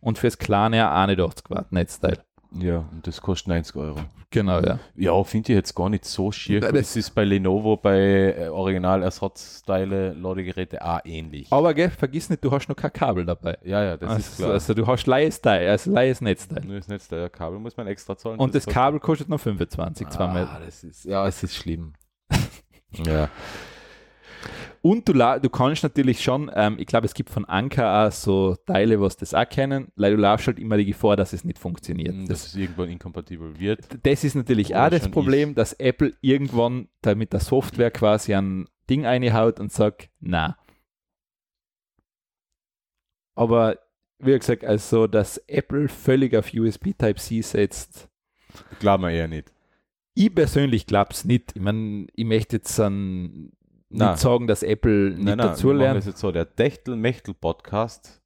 und 0.00 0.18
fürs 0.18 0.38
kleine 0.38 0.88
ein 0.90 1.10
81 1.10 1.44
Watt 1.50 1.72
Netzteil. 1.72 2.18
Ja, 2.58 2.78
und 2.90 3.06
das 3.06 3.20
kostet 3.20 3.48
90 3.48 3.76
Euro. 3.76 3.98
Genau, 4.30 4.60
ja. 4.60 4.78
Ja, 4.94 5.22
finde 5.24 5.52
ich 5.52 5.56
jetzt 5.56 5.74
gar 5.74 5.90
nicht 5.90 6.04
so 6.06 6.32
schier. 6.32 6.60
Das- 6.60 6.72
Das 6.72 6.96
ist 6.96 7.10
bei 7.14 7.24
Lenovo 7.24 7.76
bei 7.76 8.34
äh, 8.38 8.48
Originalersatzteile, 8.48 10.12
Ladegeräte 10.14 10.82
auch 10.84 11.00
ähnlich. 11.04 11.48
Aber 11.52 11.74
gell, 11.74 11.90
vergiss 11.90 12.30
nicht, 12.30 12.42
du 12.44 12.50
hast 12.50 12.68
noch 12.68 12.76
kein 12.76 12.92
Kabel 12.92 13.26
dabei. 13.26 13.58
Ja, 13.64 13.82
ja, 13.84 13.96
das 13.96 14.10
ist 14.18 14.28
also, 14.30 14.42
klar. 14.42 14.52
also 14.54 14.74
du 14.74 14.86
hast 14.86 15.06
leies 15.06 15.40
Teil, 15.40 15.68
also 15.68 15.90
leies 15.90 16.20
Netzteil. 16.20 16.64
Nur 16.64 16.76
das 16.76 16.88
Netz 16.88 17.08
der 17.08 17.28
Kabel 17.28 17.58
muss 17.58 17.76
man 17.76 17.86
extra 17.88 18.16
zahlen. 18.16 18.38
Und 18.38 18.54
das 18.54 18.64
kostet- 18.64 18.74
Kabel 18.74 19.00
kostet 19.00 19.28
noch 19.28 19.40
25, 19.40 20.08
zweimal. 20.08 20.44
Ah, 20.50 20.60
das 20.64 20.82
ist, 20.84 21.04
ja, 21.04 21.26
es 21.26 21.42
ist 21.42 21.54
schlimm. 21.56 21.92
ja. 23.04 23.28
Und 24.82 25.08
du, 25.08 25.14
du 25.14 25.50
kannst 25.50 25.82
natürlich 25.82 26.22
schon, 26.22 26.48
ähm, 26.54 26.76
ich 26.78 26.86
glaube, 26.86 27.06
es 27.06 27.14
gibt 27.14 27.30
von 27.30 27.44
Anker 27.44 28.06
auch 28.06 28.12
so 28.12 28.54
Teile, 28.54 29.00
was 29.00 29.16
das 29.16 29.34
auch 29.34 29.48
kennen, 29.48 29.88
weil 29.96 30.14
du 30.14 30.22
laufst 30.22 30.46
halt 30.46 30.60
immer 30.60 30.76
die 30.76 30.84
Gefahr, 30.84 31.16
dass 31.16 31.32
es 31.32 31.42
nicht 31.42 31.58
funktioniert. 31.58 32.14
Dass 32.14 32.28
Das, 32.28 32.46
es 32.46 32.54
irgendwann 32.54 32.90
inkompatibel 32.90 33.58
wird. 33.58 33.80
das 34.04 34.22
ist 34.22 34.36
natürlich 34.36 34.70
Oder 34.70 34.86
auch 34.86 34.90
das 34.90 35.08
Problem, 35.08 35.56
dass 35.56 35.72
Apple 35.72 36.12
irgendwann 36.20 36.88
da 37.02 37.16
mit 37.16 37.32
der 37.32 37.40
Software 37.40 37.90
quasi 37.90 38.32
ein 38.32 38.68
Ding 38.88 39.06
einhaut 39.06 39.58
und 39.58 39.72
sagt, 39.72 40.08
na. 40.20 40.56
Aber 43.34 43.78
wie 44.20 44.38
gesagt, 44.38 44.64
also 44.64 45.08
dass 45.08 45.38
Apple 45.48 45.88
völlig 45.88 46.36
auf 46.36 46.54
USB 46.54 46.92
Type-C 46.96 47.42
setzt, 47.42 48.08
Glauben 48.78 49.02
wir 49.02 49.10
eher 49.10 49.28
nicht. 49.28 49.52
Ich 50.16 50.34
persönlich 50.34 50.86
glaube 50.86 51.10
es 51.12 51.24
nicht. 51.24 51.52
Ich 51.54 51.62
meine, 51.62 52.06
ich 52.14 52.24
möchte 52.24 52.56
jetzt 52.56 52.78
an, 52.80 53.52
Nein. 53.90 54.10
nicht 54.12 54.20
sagen, 54.20 54.46
dass 54.46 54.62
Apple 54.62 55.10
nicht 55.10 55.18
Nein, 55.18 55.38
nein, 55.38 55.46
dazulernt. 55.48 55.98
das 55.98 56.06
jetzt 56.06 56.18
so. 56.20 56.32
Der 56.32 56.54
Techtel-Mechtel-Podcast 56.56 58.22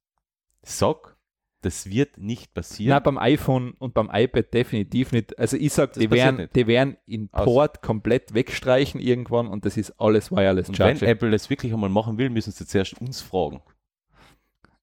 sagt, 0.63 1.15
das 1.61 1.89
wird 1.89 2.17
nicht 2.17 2.53
passieren. 2.55 2.89
Nein, 2.89 3.03
beim 3.03 3.17
iPhone 3.19 3.71
und 3.77 3.93
beim 3.93 4.09
iPad 4.11 4.51
definitiv 4.53 5.11
nicht. 5.11 5.37
Also 5.37 5.57
ich 5.57 5.71
sage, 5.73 5.99
die 5.99 6.09
werden, 6.09 6.37
nicht. 6.37 6.55
die 6.55 6.65
werden 6.65 6.97
in 7.05 7.29
Aus. 7.31 7.45
Port 7.45 7.81
komplett 7.83 8.33
wegstreichen 8.33 8.99
irgendwann 8.99 9.47
und 9.47 9.65
das 9.65 9.77
ist 9.77 9.91
alles 9.99 10.31
Wireless 10.31 10.69
Und 10.69 10.79
wenn 10.79 10.97
Charging. 10.97 11.07
Apple 11.07 11.29
das 11.31 11.49
wirklich 11.51 11.71
einmal 11.73 11.89
machen 11.91 12.17
will, 12.17 12.29
müssen 12.31 12.51
sie 12.51 12.65
zuerst 12.65 12.99
uns 12.99 13.21
fragen. 13.21 13.61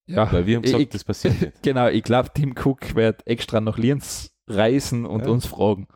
ja, 0.06 0.30
Weil 0.32 0.46
wir 0.46 0.56
haben 0.56 0.62
gesagt, 0.62 0.82
ich, 0.82 0.88
das 0.90 1.02
passiert 1.04 1.40
nicht. 1.40 1.62
genau, 1.62 1.88
ich 1.88 2.04
glaube, 2.04 2.30
Tim 2.32 2.54
Cook 2.56 2.94
wird 2.94 3.26
extra 3.26 3.60
nach 3.60 3.76
Lienz 3.78 4.30
reisen 4.46 5.04
und 5.04 5.24
Ja. 5.24 5.30
uns 5.30 5.46
fragen. 5.46 5.88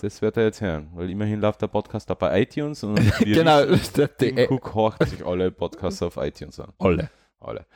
Das 0.00 0.20
wird 0.20 0.36
er 0.36 0.44
jetzt 0.44 0.60
hören, 0.60 0.90
weil 0.94 1.08
immerhin 1.10 1.40
läuft 1.40 1.62
der 1.62 1.68
Podcast 1.68 2.10
auch 2.10 2.16
bei 2.16 2.42
iTunes 2.42 2.84
und 2.84 2.96
genau, 3.20 3.64
der, 3.64 4.16
Tim 4.16 4.38
Cook 4.38 4.74
horcht 4.74 5.08
sich 5.08 5.24
alle 5.24 5.50
Podcasts 5.50 6.02
auf 6.02 6.16
iTunes 6.18 6.60
an. 6.60 6.72
alle. 6.78 7.10
Alle. 7.40 7.66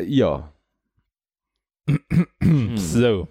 Ja. 0.00 0.52
So, 2.76 3.28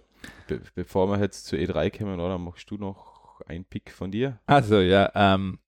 be 0.47 0.61
bevor 0.75 1.07
wir 1.09 1.19
jetzt 1.19 1.45
zu 1.45 1.55
E3 1.55 1.97
kommen, 1.97 2.19
oder 2.19 2.37
machst 2.37 2.69
du 2.71 2.77
noch 2.77 3.41
einen 3.47 3.65
Pick 3.65 3.91
von 3.91 4.11
dir? 4.11 4.39
also 4.45 4.79
ja, 4.79 5.11
ähm, 5.13 5.59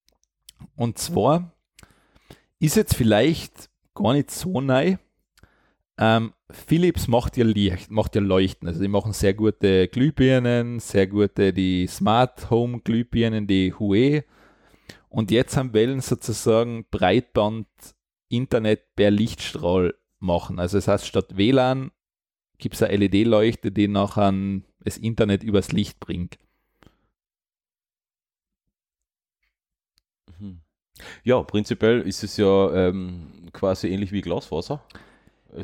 und 0.75 0.97
zwar 0.97 1.51
ist 2.59 2.75
jetzt 2.75 2.95
vielleicht 2.95 3.69
gar 3.93 4.13
nicht 4.13 4.31
so 4.31 4.59
neu. 4.61 4.97
Ähm, 5.99 6.33
Philips 6.51 7.07
macht 7.07 7.37
ja 7.37 7.45
Licht, 7.45 7.89
macht 7.89 8.15
ja 8.15 8.21
Leuchten. 8.21 8.67
Also 8.67 8.81
die 8.81 8.87
machen 8.87 9.13
sehr 9.13 9.33
gute 9.33 9.87
Glühbirnen, 9.87 10.79
sehr 10.79 11.07
gute 11.07 11.53
die 11.53 11.87
Smart 11.87 12.49
Home 12.49 12.81
Glühbirnen, 12.81 13.47
die 13.47 13.73
Hue. 13.73 14.23
Und 15.09 15.31
jetzt 15.31 15.57
haben 15.57 15.73
Wellen 15.73 16.01
sozusagen 16.01 16.85
Breitband 16.91 17.67
Internet 18.29 18.95
per 18.95 19.09
Lichtstrahl 19.09 19.95
machen. 20.19 20.59
Also 20.59 20.77
das 20.77 20.87
heißt, 20.87 21.07
statt 21.07 21.37
WLAN 21.37 21.91
gibt 22.57 22.75
es 22.75 22.83
eine 22.83 22.97
LED-Leuchte, 22.97 23.71
die 23.71 23.87
nachher 23.87 24.33
das 24.79 24.97
Internet 24.97 25.43
übers 25.43 25.71
Licht 25.71 25.99
bringt. 25.99 26.37
Mhm. 30.39 30.61
Ja, 31.23 31.41
prinzipiell 31.43 32.01
ist 32.01 32.23
es 32.23 32.37
ja 32.37 32.87
ähm, 32.87 33.49
quasi 33.53 33.87
ähnlich 33.87 34.11
wie 34.11 34.21
Glasfaser. 34.21 34.83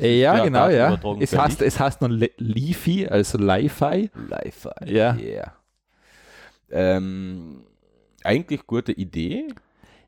Ja, 0.00 0.42
genau, 0.44 0.68
ja. 0.68 0.98
Es 1.20 1.36
heißt, 1.36 1.62
es 1.62 1.78
heißt 1.78 2.00
noch 2.00 2.08
Le- 2.08 2.30
Li-Fi, 2.38 3.06
also 3.08 3.38
Li-Fi. 3.38 4.10
Live. 4.28 4.68
Ja. 4.86 5.14
Yeah. 5.16 5.52
Ähm, 6.70 7.64
eigentlich 8.22 8.66
gute 8.66 8.92
Idee. 8.92 9.48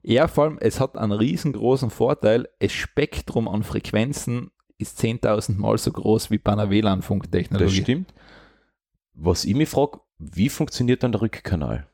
Ja, 0.02 0.28
vor 0.28 0.44
allem, 0.44 0.58
es 0.60 0.80
hat 0.80 0.96
einen 0.96 1.12
riesengroßen 1.12 1.90
Vorteil. 1.90 2.48
Das 2.58 2.72
Spektrum 2.72 3.48
an 3.48 3.62
Frequenzen 3.62 4.50
ist 4.78 4.98
10.000 5.00 5.56
Mal 5.58 5.78
so 5.78 5.90
groß 5.92 6.30
wie 6.30 6.38
bei 6.38 6.52
einer 6.52 6.62
Das 6.66 6.70
WLAN-Funktechnologie. 6.70 7.82
stimmt. 7.82 8.14
Was 9.14 9.44
ich 9.44 9.54
mich 9.54 9.68
frage, 9.68 10.00
wie 10.18 10.48
funktioniert 10.48 11.02
dann 11.02 11.12
der 11.12 11.22
Rückkanal? 11.22 11.86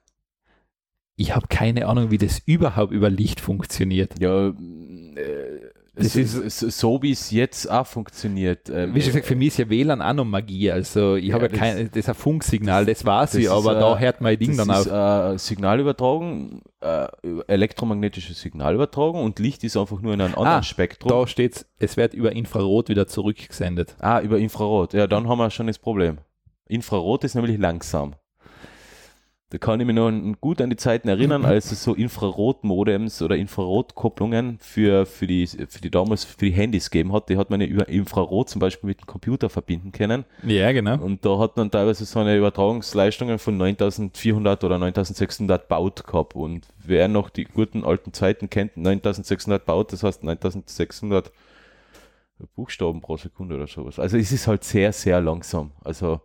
Ich 1.16 1.34
habe 1.34 1.46
keine 1.48 1.86
Ahnung, 1.86 2.10
wie 2.10 2.18
das 2.18 2.40
überhaupt 2.46 2.92
über 2.92 3.10
Licht 3.10 3.40
funktioniert. 3.40 4.18
Ja, 4.20 4.48
äh, 4.48 5.51
Das 5.94 6.16
es 6.16 6.34
ist 6.34 6.58
so, 6.58 6.70
so 6.70 7.02
wie 7.02 7.10
es 7.12 7.30
jetzt 7.30 7.70
auch 7.70 7.86
funktioniert. 7.86 8.70
Ähm, 8.70 8.94
Wie 8.94 9.00
schon 9.02 9.08
gesagt, 9.10 9.26
für 9.26 9.36
mich 9.36 9.48
ist 9.48 9.58
ja 9.58 9.68
WLAN 9.68 10.00
auch 10.00 10.14
noch 10.14 10.24
Magie. 10.24 10.70
Also 10.70 11.16
ich 11.16 11.26
Ja, 11.26 11.34
habe 11.34 11.46
ja 11.46 11.52
kein, 11.52 11.88
das 11.88 11.96
ist 11.96 12.08
ein 12.08 12.14
Funksignal, 12.14 12.86
das 12.86 13.04
weiß 13.04 13.34
ich, 13.34 13.50
aber 13.50 13.76
äh, 13.76 13.80
da 13.80 13.98
hört 13.98 14.20
mein 14.22 14.38
Ding 14.38 14.56
dann 14.56 14.70
auf. 14.70 14.86
äh, 14.86 15.36
Signalübertragung, 15.38 16.62
äh, 16.80 17.08
elektromagnetische 17.46 18.32
Signalübertragung 18.32 19.22
und 19.22 19.38
Licht 19.38 19.64
ist 19.64 19.76
einfach 19.76 20.00
nur 20.00 20.14
in 20.14 20.20
einem 20.22 20.34
anderen 20.34 20.60
Ah, 20.60 20.62
Spektrum. 20.62 21.10
Da 21.10 21.26
steht 21.26 21.66
es 21.78 21.96
wird 21.98 22.14
über 22.14 22.32
Infrarot 22.32 22.88
wieder 22.88 23.06
zurückgesendet. 23.06 23.94
Ah, 24.00 24.20
über 24.20 24.38
Infrarot. 24.38 24.94
Ja, 24.94 25.06
dann 25.06 25.28
haben 25.28 25.38
wir 25.38 25.50
schon 25.50 25.66
das 25.66 25.78
Problem. 25.78 26.18
Infrarot 26.68 27.24
ist 27.24 27.34
nämlich 27.34 27.58
langsam. 27.58 28.14
Da 29.52 29.58
kann 29.58 29.78
ich 29.80 29.86
mich 29.86 29.94
noch 29.94 30.10
gut 30.40 30.62
an 30.62 30.70
die 30.70 30.76
Zeiten 30.76 31.08
erinnern, 31.08 31.44
als 31.44 31.72
es 31.72 31.84
so 31.84 31.92
Infrarot-Modems 31.92 33.20
oder 33.20 33.36
Infrarotkopplungen 33.36 34.56
für, 34.60 35.04
für, 35.04 35.26
die, 35.26 35.46
für 35.46 35.82
die 35.82 35.90
damals 35.90 36.24
für 36.24 36.38
die 36.38 36.52
Handys 36.52 36.90
gegeben 36.90 37.12
hat. 37.12 37.28
Die 37.28 37.36
hat 37.36 37.50
man 37.50 37.60
ja 37.60 37.66
über 37.66 37.86
Infrarot 37.86 38.48
zum 38.48 38.60
Beispiel 38.60 38.88
mit 38.88 39.02
dem 39.02 39.06
Computer 39.06 39.50
verbinden 39.50 39.92
können. 39.92 40.24
Ja, 40.42 40.72
genau. 40.72 40.96
Und 40.96 41.26
da 41.26 41.38
hat 41.38 41.58
man 41.58 41.70
teilweise 41.70 42.06
so 42.06 42.20
eine 42.20 42.34
Übertragungsleistungen 42.34 43.38
von 43.38 43.58
9400 43.58 44.64
oder 44.64 44.78
9600 44.78 45.68
Baut 45.68 46.06
gehabt. 46.06 46.34
Und 46.34 46.66
wer 46.82 47.08
noch 47.08 47.28
die 47.28 47.44
guten 47.44 47.84
alten 47.84 48.14
Zeiten 48.14 48.48
kennt, 48.48 48.78
9600 48.78 49.66
Baut, 49.66 49.92
das 49.92 50.02
heißt 50.02 50.24
9600 50.24 51.30
Buchstaben 52.56 53.02
pro 53.02 53.18
Sekunde 53.18 53.56
oder 53.56 53.66
sowas. 53.66 53.98
Also 53.98 54.16
es 54.16 54.32
ist 54.32 54.46
halt 54.46 54.64
sehr, 54.64 54.94
sehr 54.94 55.20
langsam. 55.20 55.72
Also, 55.84 56.22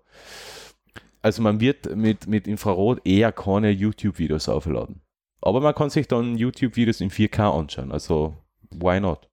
also 1.28 1.42
man 1.42 1.60
wird 1.60 1.96
mit, 1.96 2.28
mit 2.28 2.48
Infrarot 2.48 3.06
eher 3.06 3.32
keine 3.32 3.70
YouTube-Videos 3.70 4.50
aufladen. 4.50 5.02
Aber 5.42 5.62
man 5.62 5.76
kann 5.76 5.90
sich 5.90 6.08
dann 6.08 6.36
YouTube-Videos 6.38 7.00
in 7.02 7.12
4K 7.12 7.58
anschauen. 7.58 7.92
Also, 7.92 8.36
why 8.72 9.00
not? 9.00 9.30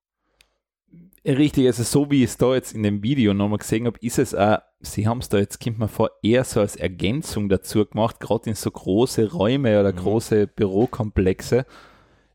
Richtig, 1.26 1.66
also 1.66 1.82
so 1.82 2.10
wie 2.10 2.18
ich 2.22 2.30
es 2.30 2.36
da 2.36 2.54
jetzt 2.54 2.74
in 2.74 2.82
dem 2.82 3.02
Video 3.02 3.32
nochmal 3.32 3.58
gesehen 3.58 3.86
habe, 3.86 3.98
ist 4.02 4.18
es 4.18 4.34
auch, 4.34 4.58
sie 4.80 5.08
haben 5.08 5.20
es 5.20 5.30
da 5.30 5.38
jetzt, 5.38 5.58
kommt 5.58 5.78
man 5.78 5.88
vor, 5.88 6.10
eher 6.22 6.44
so 6.44 6.60
als 6.60 6.76
Ergänzung 6.76 7.48
dazu 7.48 7.86
gemacht, 7.86 8.20
gerade 8.20 8.50
in 8.50 8.54
so 8.54 8.70
große 8.70 9.32
Räume 9.32 9.80
oder 9.80 9.92
Mhm. 9.92 9.96
große 9.96 10.46
Bürokomplexe. 10.48 11.64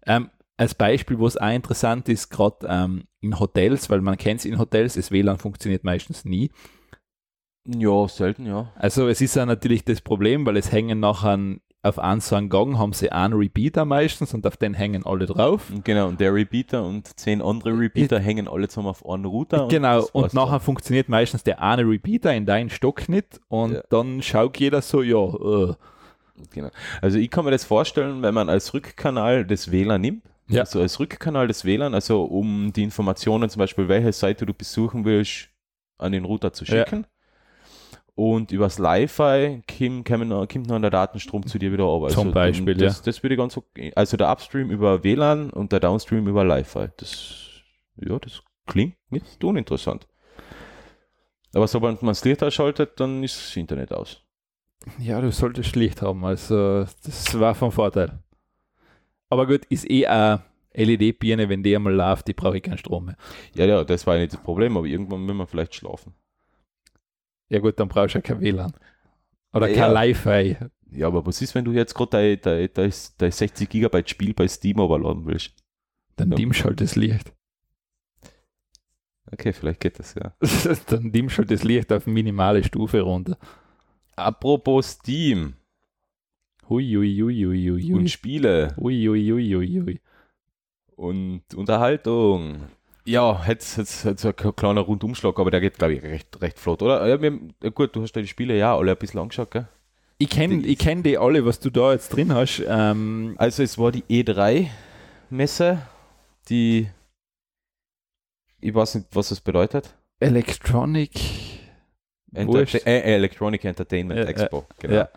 Ähm, 0.07 0.32
als 0.57 0.74
Beispiel, 0.74 1.20
wo 1.20 1.28
es 1.28 1.38
auch 1.38 1.51
interessant 1.51 2.10
ist, 2.10 2.30
gerade 2.30 2.66
ähm, 2.68 3.03
in 3.22 3.39
Hotels, 3.39 3.91
weil 3.91 4.01
man 4.01 4.18
kennt 4.18 4.39
es 4.39 4.45
in 4.45 4.57
Hotels, 4.57 4.95
das 4.95 5.12
WLAN 5.12 5.38
funktioniert 5.38 5.84
meistens 5.84 6.26
nie. 6.26 6.49
Ja, 7.66 8.07
selten, 8.07 8.45
ja. 8.45 8.72
Also 8.76 9.07
es 9.07 9.22
ist 9.22 9.36
ja 9.36 9.45
natürlich 9.45 9.84
das 9.86 10.01
Problem, 10.01 10.45
weil 10.45 10.57
es 10.57 10.72
hängen 10.72 10.99
nachher 10.99 11.38
auf 11.82 11.97
einen 11.97 12.20
so 12.20 12.36
einen 12.36 12.49
Gang, 12.49 12.78
haben 12.78 12.91
sie 12.93 13.12
einen 13.12 13.34
Repeater 13.36 13.86
meistens 13.86 14.34
und 14.34 14.45
auf 14.45 14.57
den 14.57 14.74
hängen 14.74 15.05
alle 15.05 15.26
drauf. 15.28 15.70
Und 15.70 15.86
Genau, 15.86 16.07
und 16.10 16.20
der 16.20 16.34
Repeater 16.34 16.84
und 16.84 17.18
zehn 17.18 17.41
andere 17.41 17.78
Repeater 17.78 18.20
hängen 18.20 18.47
alle 18.49 18.68
zusammen 18.68 18.89
auf 18.89 19.07
einen 19.07 19.24
Router. 19.26 19.68
Genau, 19.70 20.05
und 20.12 20.24
war's 20.24 20.34
nachher 20.34 20.51
dann. 20.53 20.60
funktioniert 20.62 21.07
meistens 21.10 21.43
der 21.43 21.62
eine 21.62 21.84
Repeater 21.84 22.34
in 22.34 22.45
deinen 22.45 22.70
Stock 22.70 23.07
nicht 23.07 23.39
und 23.47 23.74
Ja. 23.76 23.84
dann 23.89 24.22
schaut 24.22 24.57
jeder 24.60 24.82
so, 24.82 25.01
ja, 25.01 25.24
äh, 25.26 25.74
Genau. 26.53 26.70
Also 27.01 27.18
ich 27.20 27.30
kann 27.30 27.43
mir 27.43 27.51
das 27.51 27.66
vorstellen, 27.66 28.22
wenn 28.22 28.34
man 28.34 28.47
als 28.49 28.74
Rückkanal 28.74 29.45
das 29.45 29.72
WLAN 29.72 29.99
nimmt, 29.99 30.24
Ja. 30.47 30.62
also 30.62 30.80
als 30.80 30.97
Rückkanal 30.99 31.47
des 31.47 31.66
WLAN, 31.66 31.93
also 31.93 32.24
um 32.24 32.72
die 32.72 32.84
Informationen 32.84 33.49
zum 33.49 33.60
Beispiel, 33.60 33.89
welche 33.89 34.14
Seite 34.14 34.45
du 34.45 34.53
besuchen 34.53 35.03
willst, 35.03 35.49
an 35.97 36.14
den 36.14 36.24
Router 36.24 36.53
zu 36.53 36.64
Ja. 36.64 36.86
Und 38.20 38.52
übers 38.52 38.80
Li-Fi 38.80 39.62
kommt, 39.78 40.06
kommt 40.06 40.68
noch 40.68 40.82
der 40.82 40.90
Datenstrom 40.90 41.48
zu 41.48 41.58
dir 41.58 41.72
wieder 41.72 41.86
runter. 41.86 42.14
Zum 42.14 42.28
also, 42.28 42.34
Beispiel, 42.34 42.76
das, 42.76 43.02
Das 43.02 43.24
würde 43.24 43.38
ganz 43.38 43.56
okay. 43.56 43.94
Also 43.96 44.18
der 44.18 44.30
Upstream 44.30 44.72
über 44.72 45.06
WLAN 45.06 45.52
und 45.52 45.72
der 45.72 45.80
Downstream 45.80 46.28
über 46.28 46.44
Li-Fi. 46.44 46.90
Das, 46.98 47.62
ja, 47.96 48.20
das 48.20 48.44
klingt 48.68 48.98
nicht 49.10 49.42
uninteressant. 49.42 50.06
Aber 51.54 51.66
sobald 51.70 52.02
man 52.02 52.10
das 52.10 52.26
Licht 52.26 52.44
ausschaltet, 52.44 53.00
dann 53.00 53.24
ist 53.24 53.38
das 53.38 53.56
Internet 53.56 53.94
aus. 53.94 54.22
ja, 55.00 55.22
du 55.22 55.32
solltest 55.32 55.78
Licht 55.78 56.02
haben, 56.02 56.26
also 56.26 56.86
das 57.06 57.40
war 57.40 57.56
von 57.56 57.72
Vorteil. 57.72 58.20
Aber 59.30 59.48
gut, 59.48 59.64
ist 59.70 59.90
eh 59.90 60.06
eine 60.08 60.42
LED-Birne, 60.74 61.48
wenn 61.48 61.64
die 61.64 61.74
einmal 61.74 61.94
läuft, 61.94 62.28
die 62.28 62.34
brauche 62.34 62.58
ich 62.58 62.64
keinen 62.64 62.80
Strom 62.80 63.06
mehr. 63.06 63.18
Ja, 63.56 63.66
ja, 63.66 63.86
das 63.86 64.06
war 64.06 64.18
nicht 64.18 64.34
das 64.34 64.44
Problem, 64.44 64.76
aber 64.76 64.88
irgendwann 64.88 65.26
will 65.26 65.36
man 65.36 65.48
vielleicht 65.48 65.74
schlafen. 65.74 66.14
Ja 67.50 67.60
gut, 67.60 67.80
dann 67.80 67.88
brauchst 67.89 68.14
du 68.16 68.20
ja 68.20 68.22
kein 68.22 68.39
WLAN. 68.41 68.74
Oder 69.54 69.70
Ja. 69.70 69.88
kein 69.91 70.08
Li-Fi. 70.10 70.58
Ja, 70.91 71.08
aber 71.08 71.26
was 71.26 71.41
ist, 71.41 71.54
wenn 71.56 71.66
du 71.66 71.72
jetzt 71.72 71.93
gerade 71.93 72.38
dein, 72.38 72.41
dein, 72.41 72.70
dein, 72.74 72.93
dein 73.18 73.32
60 73.32 73.70
Gigabyte 73.70 74.10
Spiel 74.10 74.34
bei 74.34 74.47
Steam 74.47 74.80
overladen 74.80 75.26
willst? 75.26 75.54
Dann 76.16 76.32
Ja. 76.32 76.36
dimmst 76.36 76.64
halt 76.64 76.82
das 76.82 76.95
Licht. 76.95 77.34
Okay, 79.32 79.54
vielleicht 79.54 79.80
geht 79.80 80.00
das, 80.00 80.16
ja. 80.16 80.34
Dann 80.88 81.12
dimmst 81.12 81.38
halt 81.38 81.52
das 81.52 81.64
Licht 81.64 81.91
auf 81.91 82.08
minimale 82.08 82.64
Stufe 82.64 83.02
runter. 83.02 83.38
Apropos 84.16 84.91
Steam 84.93 85.54
Hui, 86.68 86.84
hui, 86.95 87.16
hui, 87.20 87.45
hui, 87.45 87.70
hui, 87.70 87.93
und 87.93 88.02
hui. 88.02 88.08
Spiele 88.10 88.76
Ui, 88.78 89.08
ui, 89.10 89.32
ui, 89.32 89.56
ui, 89.56 89.80
ui. 89.82 90.02
und 90.95 91.41
Unterhaltung. 91.56 92.68
Ja, 93.10 93.43
jetzt, 93.47 93.78
jetzt, 93.78 94.05
jetzt 94.05 94.24
ein 94.26 94.36
kleiner 94.55 94.82
Rundumschlag, 94.82 95.39
aber 95.39 95.49
der 95.49 95.62
geht, 95.62 95.80
glaube 95.80 95.93
ich, 95.95 96.03
recht, 96.03 96.39
recht 96.41 96.60
flott, 96.60 96.82
oder? 96.84 97.07
Ja, 97.07 97.20
wir, 97.20 97.32
gut, 97.72 97.95
du 97.95 98.03
hast 98.03 98.16
ja 98.16 98.22
die 98.22 98.28
Spiele 98.28 98.55
ja 98.55 98.78
alle 98.78 98.91
ein 98.91 98.97
bisschen 98.97 99.20
angeschaut, 99.20 99.49
gell? 99.49 99.68
Ich 100.20 100.30
kenne 100.30 100.60
Die- 100.60 100.68
ich 100.74 100.78
kenn 100.78 101.01
die 101.01 101.18
alle, 101.18 101.43
was 101.45 101.60
du 101.60 101.70
da 101.72 101.91
jetzt 101.93 102.10
drin 102.10 102.34
hast. 102.34 102.62
Ähm, 102.68 103.34
Also 103.39 103.64
es 103.64 103.78
war 103.80 103.91
die 103.91 104.03
E3-Messe, 104.03 105.82
die 106.49 106.89
ich 108.62 108.76
weiß 108.76 108.95
nicht, 108.95 109.07
was 109.14 109.30
das 109.30 109.39
bedeutet. 109.41 109.95
Electronic. 110.20 111.12
Enter 112.34 112.53
Wurscht. 112.60 112.86
äh, 112.86 113.16
Electronic 113.16 113.64
Entertainment 113.66 114.20
ja, 114.20 114.26
Expo, 114.26 114.66
genau. 114.80 114.93
Ja. 114.95 115.10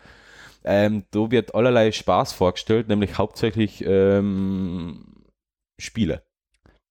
Ähm, 0.63 1.03
da 1.11 1.29
wird 1.29 1.53
allerlei 1.53 1.91
Spaß 1.91 2.31
vorgestellt, 2.33 2.87
nämlich 2.87 3.17
hauptsächlich 3.17 3.83
ähm, 3.85 5.25
Spiele. 5.77 6.23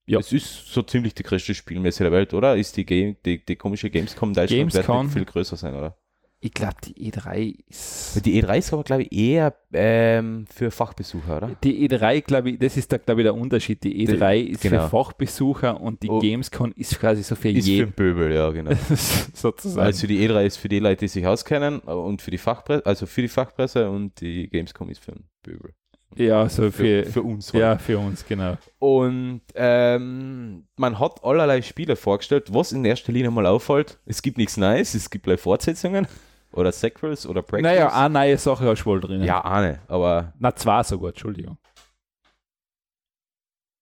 Ja. 0.07 0.19
Es 0.19 0.33
ist 0.33 0.73
so 0.73 0.83
ziemlich 0.83 1.15
die 1.15 1.23
größte 1.23 1.55
Spielmesse 1.55 2.03
der 2.03 2.13
Welt, 2.13 2.35
oder? 2.35 2.57
Ist 2.57 2.77
die, 2.77 2.85
Game, 2.85 3.17
die, 3.25 3.45
die 3.45 3.57
komische 3.57 3.89
Gamescom 3.91 4.35
Deutschland 4.35 4.73
Gamescom. 4.73 5.11
viel 5.11 5.25
größer 5.25 5.57
sein, 5.57 5.75
oder? 5.75 5.97
Ich 6.45 6.53
glaube, 6.53 6.75
die 6.85 7.13
E3 7.13 7.55
ist. 7.69 8.21
Die 8.27 8.43
E3 8.43 8.59
ist 8.59 8.73
aber, 8.73 8.83
glaube 8.83 9.05
ich, 9.05 9.13
eher 9.13 9.55
ähm, 9.73 10.45
für 10.53 10.73
Fachbesucher, 10.73 11.37
oder? 11.37 11.57
Die 11.63 11.89
E3, 11.89 12.21
glaube 12.23 12.51
ich, 12.51 12.59
das 12.59 12.77
ist 12.77 12.91
da, 12.93 12.97
glaube 12.99 13.21
ich, 13.21 13.27
der 13.27 13.35
Unterschied. 13.37 13.85
Die 13.85 14.05
E3 14.09 14.41
ist 14.41 14.61
genau. 14.61 14.83
für 14.83 14.89
Fachbesucher 14.89 15.81
und 15.81 16.03
die 16.03 16.09
Oh. 16.11 16.19
Gamescom 16.19 16.73
ist 16.75 16.99
quasi 16.99 17.23
so 17.23 17.37
für 17.37 17.49
Ist 17.51 17.65
für 17.65 17.71
jeden. 17.71 17.91
den 17.91 17.93
Pöbel, 17.93 18.33
ja, 18.35 18.51
genau. 18.51 18.73
sozusagen. 19.35 19.87
Also 19.87 20.09
die 20.09 20.19
E3 20.29 20.45
ist 20.45 20.57
für 20.57 20.69
die 20.69 20.81
Leute, 20.81 21.05
die 21.05 21.09
sich 21.09 21.25
auskennen 21.25 21.79
und 21.79 22.21
für 22.23 22.33
die 22.33 22.39
Fachpresse, 22.39 22.85
also 22.87 23.07
für 23.07 23.23
die 23.23 23.29
Fachpresse 23.29 23.89
und 23.89 24.21
die 24.21 24.49
Gamescom 24.49 24.91
ist 24.91 24.99
für 25.05 25.13
den 25.13 25.29
Pöbel. 25.45 25.75
Ja, 26.17 26.49
so 26.49 26.71
Für, 26.71 27.05
für, 27.05 27.05
für 27.07 27.23
uns. 27.23 27.53
halt. 27.53 27.61
ja, 27.61 27.79
für 27.79 27.99
uns, 27.99 28.25
genau. 28.27 28.57
Und 28.79 29.43
ähm, 29.55 30.67
man 30.77 30.99
hat 30.99 31.23
allerlei 31.25 31.63
Spiele 31.63 31.97
vorgestellt, 31.97 32.53
was 32.53 32.73
in 32.73 32.85
erster 32.85 33.13
Linie 33.13 33.31
mal 33.31 33.47
auffällt. 33.47 33.99
Es 34.07 34.23
gibt 34.23 34.39
nichts 34.39 34.57
Neues, 34.57 34.95
es 34.95 35.11
gibt 35.11 35.25
gleich 35.25 35.41
Fortsetzungen 35.41 36.07
oder 36.53 36.73
Sequels 36.73 37.27
oder 37.27 37.43
Prequels. 37.43 37.63
Naja, 37.63 37.93
eine 37.93 38.13
neue 38.15 38.39
Sache 38.39 38.67
hast 38.67 38.83
du 38.83 38.87
wohl 38.87 39.01
drin. 39.01 39.23
ja, 39.23 39.45
eine, 39.45 39.81
aber 39.89 40.33
Na, 40.39 40.55
zwei 40.55 40.83
sogar, 40.83 41.11
Entschuldigung. 41.11 41.59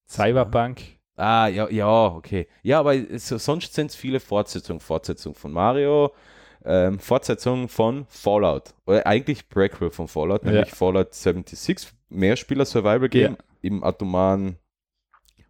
Cyberpunk. 0.08 0.80
ah, 1.16 1.46
ja, 1.48 1.68
ja, 1.70 2.06
okay. 2.06 2.48
Ja, 2.62 2.80
aber 2.80 2.94
so, 3.18 3.38
sonst 3.38 3.74
sind 3.74 3.90
es 3.90 3.96
viele 3.96 4.20
Fortsetzungen. 4.20 4.80
Fortsetzung 4.80 5.34
von 5.34 5.52
Mario, 5.52 6.12
ähm, 6.64 6.98
Fortsetzung 6.98 7.68
von 7.68 8.06
Fallout. 8.08 8.74
Oder 8.86 9.06
eigentlich 9.06 9.48
Prequel 9.48 9.90
von 9.90 10.08
Fallout, 10.08 10.44
Ja. 10.44 10.50
nämlich 10.52 10.70
Fallout 10.72 11.14
76, 11.14 11.88
Mehrspieler 12.08 12.64
Survival 12.64 13.08
Game 13.08 13.36
im 13.62 13.84
atomaren 13.84 14.56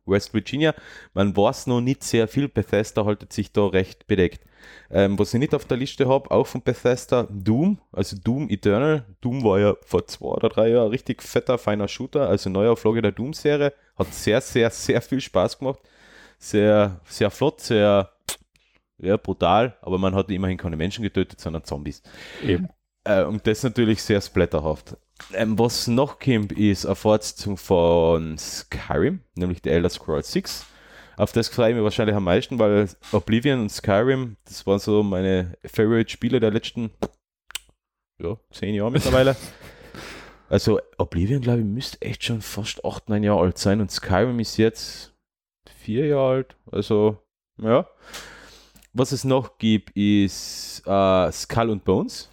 West 0.07 0.35
Virginia. 0.35 0.75
Man 1.15 1.37
weiß 1.37 1.67
noch 1.69 1.81
nicht 1.81 2.03
sehr 2.03 2.27
viel. 2.29 2.49
Bethesda 2.49 3.05
haltet 3.05 3.33
sich 3.33 3.53
da 3.53 3.67
recht 3.67 4.07
bedeckt. 4.07 4.43
Ähm, 4.91 5.19
was 5.19 5.33
ich 5.33 5.41
nicht 5.41 5.55
auf 5.55 5.65
der 5.65 5.77
Liste 5.77 6.09
habe, 6.09 6.31
auch 6.31 6.47
von 6.47 6.63
Bethesda, 6.63 7.27
Doom, 7.31 7.79
also 7.93 8.17
Doom 8.23 8.49
Eternal. 8.51 9.05
Doom 9.21 9.43
war 9.45 9.59
ja 9.59 9.75
vor 9.87 10.07
zwei 10.07 10.29
oder 10.29 10.49
drei 10.49 10.69
Jahren 10.71 10.89
richtig 10.91 11.23
fetter, 11.23 11.59
feiner 11.59 11.89
Shooter, 11.89 12.29
also 12.29 12.51
Neuauflage 12.51 13.01
der 13.03 13.13
Doom-Serie. 13.13 13.73
Hat 13.97 14.13
sehr, 14.13 14.41
sehr, 14.41 14.71
sehr 14.71 15.01
viel 15.01 15.21
Spaß 15.21 15.59
gemacht. 15.59 15.81
Sehr, 16.39 17.01
sehr 17.05 17.31
flott, 17.31 17.61
sehr 17.61 18.11
ja, 19.03 19.17
brutal, 19.17 19.77
aber 19.83 19.99
man 19.99 20.15
hat 20.15 20.31
immerhin 20.31 20.59
keine 20.59 20.77
Menschen 20.77 21.03
getötet, 21.03 21.41
sondern 21.41 21.65
Zombies. 21.65 22.03
Eben. 22.43 22.69
Äh, 23.05 23.25
und 23.25 23.47
das 23.47 23.63
natürlich 23.63 24.03
sehr 24.03 24.21
splatterhaft. 24.21 24.97
Ähm, 25.33 25.59
was 25.59 25.87
noch 25.87 26.19
kommt, 26.19 26.53
ist 26.53 26.87
eine 26.87 26.95
Fortsetzung 26.95 27.57
von 27.57 28.39
Skyrim, 28.39 29.21
nämlich 29.35 29.61
The 29.63 29.71
Elder 29.71 29.91
Scrolls 29.91 30.33
6. 30.33 30.67
Auf 31.17 31.33
das 31.33 31.49
freue 31.49 31.71
ich 31.71 31.75
mich 31.75 31.85
wahrscheinlich 31.85 32.17
am 32.17 32.25
meisten, 32.25 32.59
weil 32.59 32.89
Oblivion 33.13 33.61
und 33.61 33.71
Skyrim, 33.71 34.37
das 34.45 34.67
waren 34.67 34.79
so 34.79 35.03
meine 35.03 35.57
Favorite-Spiele 35.65 36.41
der 36.41 36.51
letzten 36.51 36.91
ja, 38.23 38.37
zehn 38.51 38.75
Jahre 38.75 38.91
mittlerweile. 38.91 39.37
also 40.49 40.81
Oblivion, 40.97 41.43
glaube 41.43 41.61
ich, 41.61 41.67
müsste 41.67 42.01
echt 42.01 42.25
schon 42.25 42.41
fast 42.41 42.85
acht, 42.85 43.09
neun 43.09 43.23
Jahre 43.23 43.41
alt 43.41 43.59
sein 43.59 43.81
und 43.81 43.91
Skyrim 43.91 44.41
ist 44.41 44.57
jetzt 44.57 45.15
vier 45.81 46.07
Jahre 46.07 46.31
alt. 46.31 46.57
Also, 46.71 47.19
ja. 47.59 47.87
Was 48.93 49.13
es 49.13 49.25
noch 49.25 49.59
gibt, 49.59 49.97
ist 49.97 50.83
äh, 50.87 51.33
Skull 51.33 51.71
and 51.71 51.85
Bones. 51.85 52.29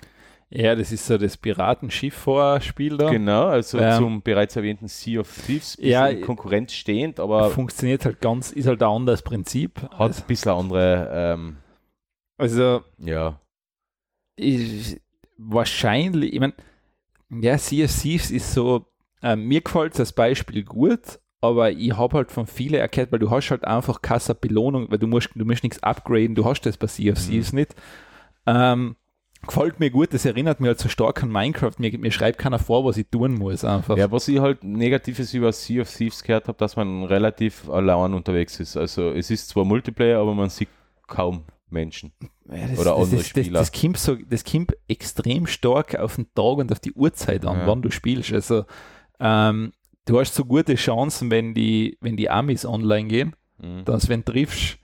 Ja, 0.50 0.76
das 0.76 0.92
ist 0.94 1.06
so 1.06 1.18
das 1.18 1.36
Piratenschiff-Vorspiel 1.36 2.98
da. 2.98 3.10
Genau, 3.10 3.48
also 3.48 3.78
Ähm, 3.80 3.98
zum 3.98 4.22
bereits 4.22 4.56
erwähnten 4.56 4.88
Sea 4.88 5.20
of 5.20 5.30
Thieves, 5.46 5.76
bisschen 5.76 5.92
Ja, 5.92 6.14
Konkurrenz 6.22 6.72
stehend, 6.74 7.20
aber 7.20 7.50
Funktioniert 7.50 8.06
halt 8.06 8.22
ganz, 8.22 8.52
ist 8.52 8.66
halt 8.66 8.82
ein 8.82 8.90
anderes 8.90 9.22
Prinzip. 9.22 9.82
hat 9.92 10.18
ein 10.18 10.24
bisschen 10.26 10.52
andere, 10.54 11.10
ähm, 11.12 11.58
Also, 12.38 12.82
ja, 12.98 13.40
ich, 14.38 15.02
wahrscheinlich, 15.38 16.34
ich 16.34 16.40
meine, 16.40 16.54
ja, 17.30 17.58
Sea 17.58 17.86
of 17.86 18.02
Thieves 18.02 18.32
ist 18.32 18.54
so, 18.54 18.86
äh, 19.22 19.36
mir 19.36 19.60
gefällt 19.62 20.00
das 20.00 20.14
Beispiel 20.14 20.64
gut, 20.64 21.20
aber 21.42 21.72
ich 21.72 21.96
habe 21.96 22.18
halt 22.18 22.32
von 22.32 22.48
vielen 22.48 22.76
erkannt, 22.76 23.12
weil 23.12 23.20
du 23.20 23.30
hast 23.30 23.50
halt 23.52 23.66
einfach 23.66 24.02
keine 24.02 24.22
Belohnung, 24.40 24.90
weil 24.90 24.98
du 24.98 25.08
musst, 25.08 25.30
du 25.36 25.46
musst 25.46 25.64
nichts 25.64 25.82
upgraden, 25.84 26.36
du 26.36 26.46
hast 26.46 26.62
das 26.62 26.78
bei 26.78 26.88
Sea 26.88 27.12
of 27.14 27.20
Mhm. 27.20 27.32
Thieves 27.32 27.54
nicht. 27.54 27.76
Ähm, 28.46 28.96
gefällt 29.46 29.80
mir 29.80 29.90
gut, 29.92 30.14
das 30.14 30.26
erinnert 30.26 30.60
mich 30.60 30.68
halt 30.68 30.80
so 30.80 30.90
stark 30.90 31.22
an 31.22 31.30
Minecraft, 31.32 31.74
mir, 31.78 31.98
mir 32.00 32.12
schreibt 32.12 32.40
keiner 32.40 32.60
vor, 32.60 32.86
was 32.86 32.98
ich 32.98 33.08
tun 33.10 33.36
muss 33.36 33.64
einfach. 33.64 33.98
Ja, 33.98 34.12
was 34.12 34.28
ich 34.28 34.40
halt 34.40 34.64
Negatives 34.64 35.34
über 35.34 35.52
Sea 35.52 35.82
of 35.82 35.94
Thieves 35.94 36.24
gehört 36.24 36.48
habe, 36.48 36.58
dass 36.58 36.76
man 36.76 37.04
relativ 37.04 37.70
allein 37.70 38.14
unterwegs 38.14 38.60
ist. 38.60 38.76
Also 38.78 39.12
es 39.12 39.30
ist 39.30 39.50
zwar 39.50 39.64
Multiplayer, 39.66 40.20
aber 40.20 40.34
man 40.34 40.50
sieht 40.50 40.70
kaum 41.08 41.44
Menschen. 41.70 42.14
Ja, 42.50 42.68
das, 42.68 42.80
Oder 42.80 42.92
das, 42.92 42.96
andere 42.96 43.10
das, 43.10 43.10
das, 43.20 43.28
Spieler. 43.28 43.60
das, 43.60 43.72
kommt 43.74 43.98
so, 43.98 44.16
das 44.16 44.44
kommt 44.46 44.74
extrem 44.88 45.46
stark 45.48 45.96
auf 46.00 46.16
den 46.16 46.26
Tag 46.34 46.58
und 46.58 46.72
auf 46.72 46.80
die 46.80 46.94
Uhrzeit 46.94 47.46
an, 47.46 47.60
Ja. 47.60 47.68
wann 47.68 47.82
du 47.82 47.92
spielst. 47.92 48.32
Also 48.34 48.66
ähm, 49.20 49.72
du 50.08 50.20
hast 50.20 50.34
so 50.34 50.44
gute 50.46 50.76
Chancen, 50.76 51.30
wenn 51.32 51.54
die, 51.54 51.98
wenn 52.02 52.18
die 52.18 52.30
Amis 52.30 52.66
online 52.66 53.08
gehen, 53.08 53.36
Mhm. 53.60 53.86
dass 53.86 54.08
wenn 54.10 54.24
du 54.24 54.32
triffst. 54.34 54.78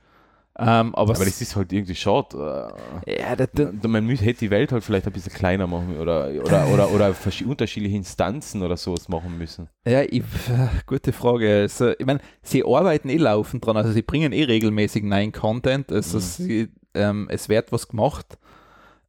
Ähm, 0.58 0.94
aber 0.94 1.14
Aber 1.16 1.26
das 1.26 1.42
ist 1.42 1.56
halt 1.56 1.74
irgendwie 1.74 1.96
schade. 1.96 2.72
Äh, 3.08 3.22
ja, 3.22 3.36
das, 3.36 3.50
das, 3.54 3.72
Man 3.88 4.06
müsste 4.06 4.26
hätte 4.26 4.40
die 4.42 4.52
Welt 4.52 4.72
halt 4.72 4.84
vielleicht 4.84 5.08
ein 5.08 5.14
bisschen 5.14 5.34
kleiner 5.34 5.66
machen 5.66 5.98
oder, 5.98 6.28
oder, 6.44 6.68
oder, 6.68 6.92
oder 6.92 7.16
unterschiedliche 7.46 7.96
Instanzen 7.98 8.62
oder 8.62 8.78
sowas 8.78 9.10
machen 9.10 9.36
müssen. 9.38 9.68
ja 9.88 10.04
ich, 10.04 10.22
äh, 10.22 10.68
gute 10.86 11.12
Frage. 11.12 11.62
Also, 11.62 11.92
ich 11.98 12.06
meine, 12.06 12.20
sie 12.44 12.64
arbeiten 12.64 13.10
eh 13.10 13.18
laufend 13.18 13.66
dran, 13.66 13.78
also 13.78 13.92
sie 13.92 14.04
bringen 14.04 14.32
eh 14.32 14.44
regelmäßig 14.44 15.04
neuen 15.04 15.32
Content, 15.32 15.92
also 15.92 16.18
Mhm. 16.18 16.22
sie, 16.22 16.70
ähm, 16.94 17.28
es 17.32 17.50
wird 17.50 17.72
was 17.72 17.88
gemacht. 17.88 18.38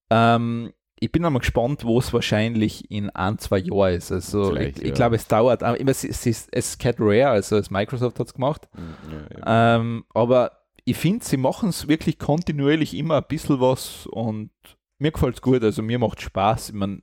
Ähm, 0.09 0.73
ich 1.01 1.11
bin 1.13 1.25
einmal 1.25 1.41
gespannt, 1.41 1.85
wo 1.85 1.99
es 1.99 2.13
wahrscheinlich 2.13 2.91
in 2.91 3.11
ein, 3.11 3.39
zwei 3.39 3.59
Jahren 3.59 3.95
ist. 3.95 4.13
Also 4.13 4.51
Vielleicht, 4.51 4.79
ich, 4.79 4.85
ich 4.85 4.89
ja. 4.91 4.95
glaube, 4.95 5.17
es 5.17 5.27
dauert. 5.27 5.63
es, 5.63 6.05
es 6.05 6.27
ist 6.27 6.49
es 6.53 6.71
ist 6.71 6.79
Cat 6.79 6.97
Rare, 6.99 7.29
also 7.29 7.57
es 7.57 7.71
Microsoft 7.71 8.19
hat 8.21 8.27
es 8.29 8.35
gemacht. 8.35 8.69
Mhm, 8.75 9.39
Ja. 9.39 9.77
Ähm, 9.77 10.05
aber 10.15 10.53
ich 10.85 10.97
finde, 10.97 11.25
sie 11.25 11.37
machen 11.37 11.71
es 11.71 11.89
wirklich 11.89 12.19
kontinuierlich 12.19 12.95
immer 12.97 13.17
ein 13.17 13.25
bisschen 13.29 13.61
was 13.61 14.07
und 14.07 14.51
mir 14.99 15.13
gefällt 15.13 15.37
es 15.37 15.43
gut. 15.43 15.63
Also 15.63 15.83
mir 15.83 15.99
macht 15.99 16.21
Spaß. 16.21 16.71
Ich 16.71 16.75
mein, 16.75 17.03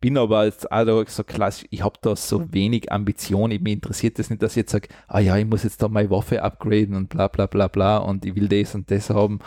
bin 0.00 0.16
aber 0.16 0.44
jetzt 0.44 0.70
auch 0.70 1.04
so 1.08 1.24
klassisch, 1.24 1.66
ich 1.70 1.82
habe 1.84 1.98
da 2.02 2.16
so 2.16 2.52
wenig 2.52 2.90
Ambition. 2.90 3.50
Ich, 3.50 3.60
mich 3.60 3.74
interessiert 3.74 4.18
das 4.18 4.30
nicht, 4.30 4.42
dass 4.42 4.52
ich 4.52 4.58
jetzt 4.58 4.72
sage, 4.72 4.88
ah 5.08 5.20
ja, 5.20 5.36
ich 5.36 5.46
muss 5.46 5.62
jetzt 5.62 5.82
da 5.82 5.88
meine 5.88 6.10
Waffe 6.10 6.42
upgraden 6.42 6.94
und 6.94 7.08
bla 7.08 7.28
bla 7.28 7.46
bla 7.46 7.68
bla 7.68 7.98
und 7.98 8.24
ich 8.24 8.34
will 8.34 8.48
das 8.48 8.74
und 8.74 8.90
das 8.90 9.10
haben. 9.10 9.40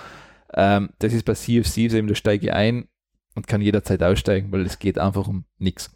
Ähm, 0.53 0.89
das 0.99 1.13
ist 1.13 1.25
bei 1.25 1.31
of 1.31 1.37
Thieves 1.73 1.93
eben, 1.93 2.07
da 2.07 2.15
steige 2.15 2.47
ich 2.47 2.53
ein 2.53 2.87
und 3.36 3.47
kann 3.47 3.61
jederzeit 3.61 4.01
aussteigen, 4.03 4.51
weil 4.51 4.65
es 4.65 4.79
geht 4.79 4.97
einfach 4.99 5.27
um 5.27 5.45
nichts. 5.57 5.91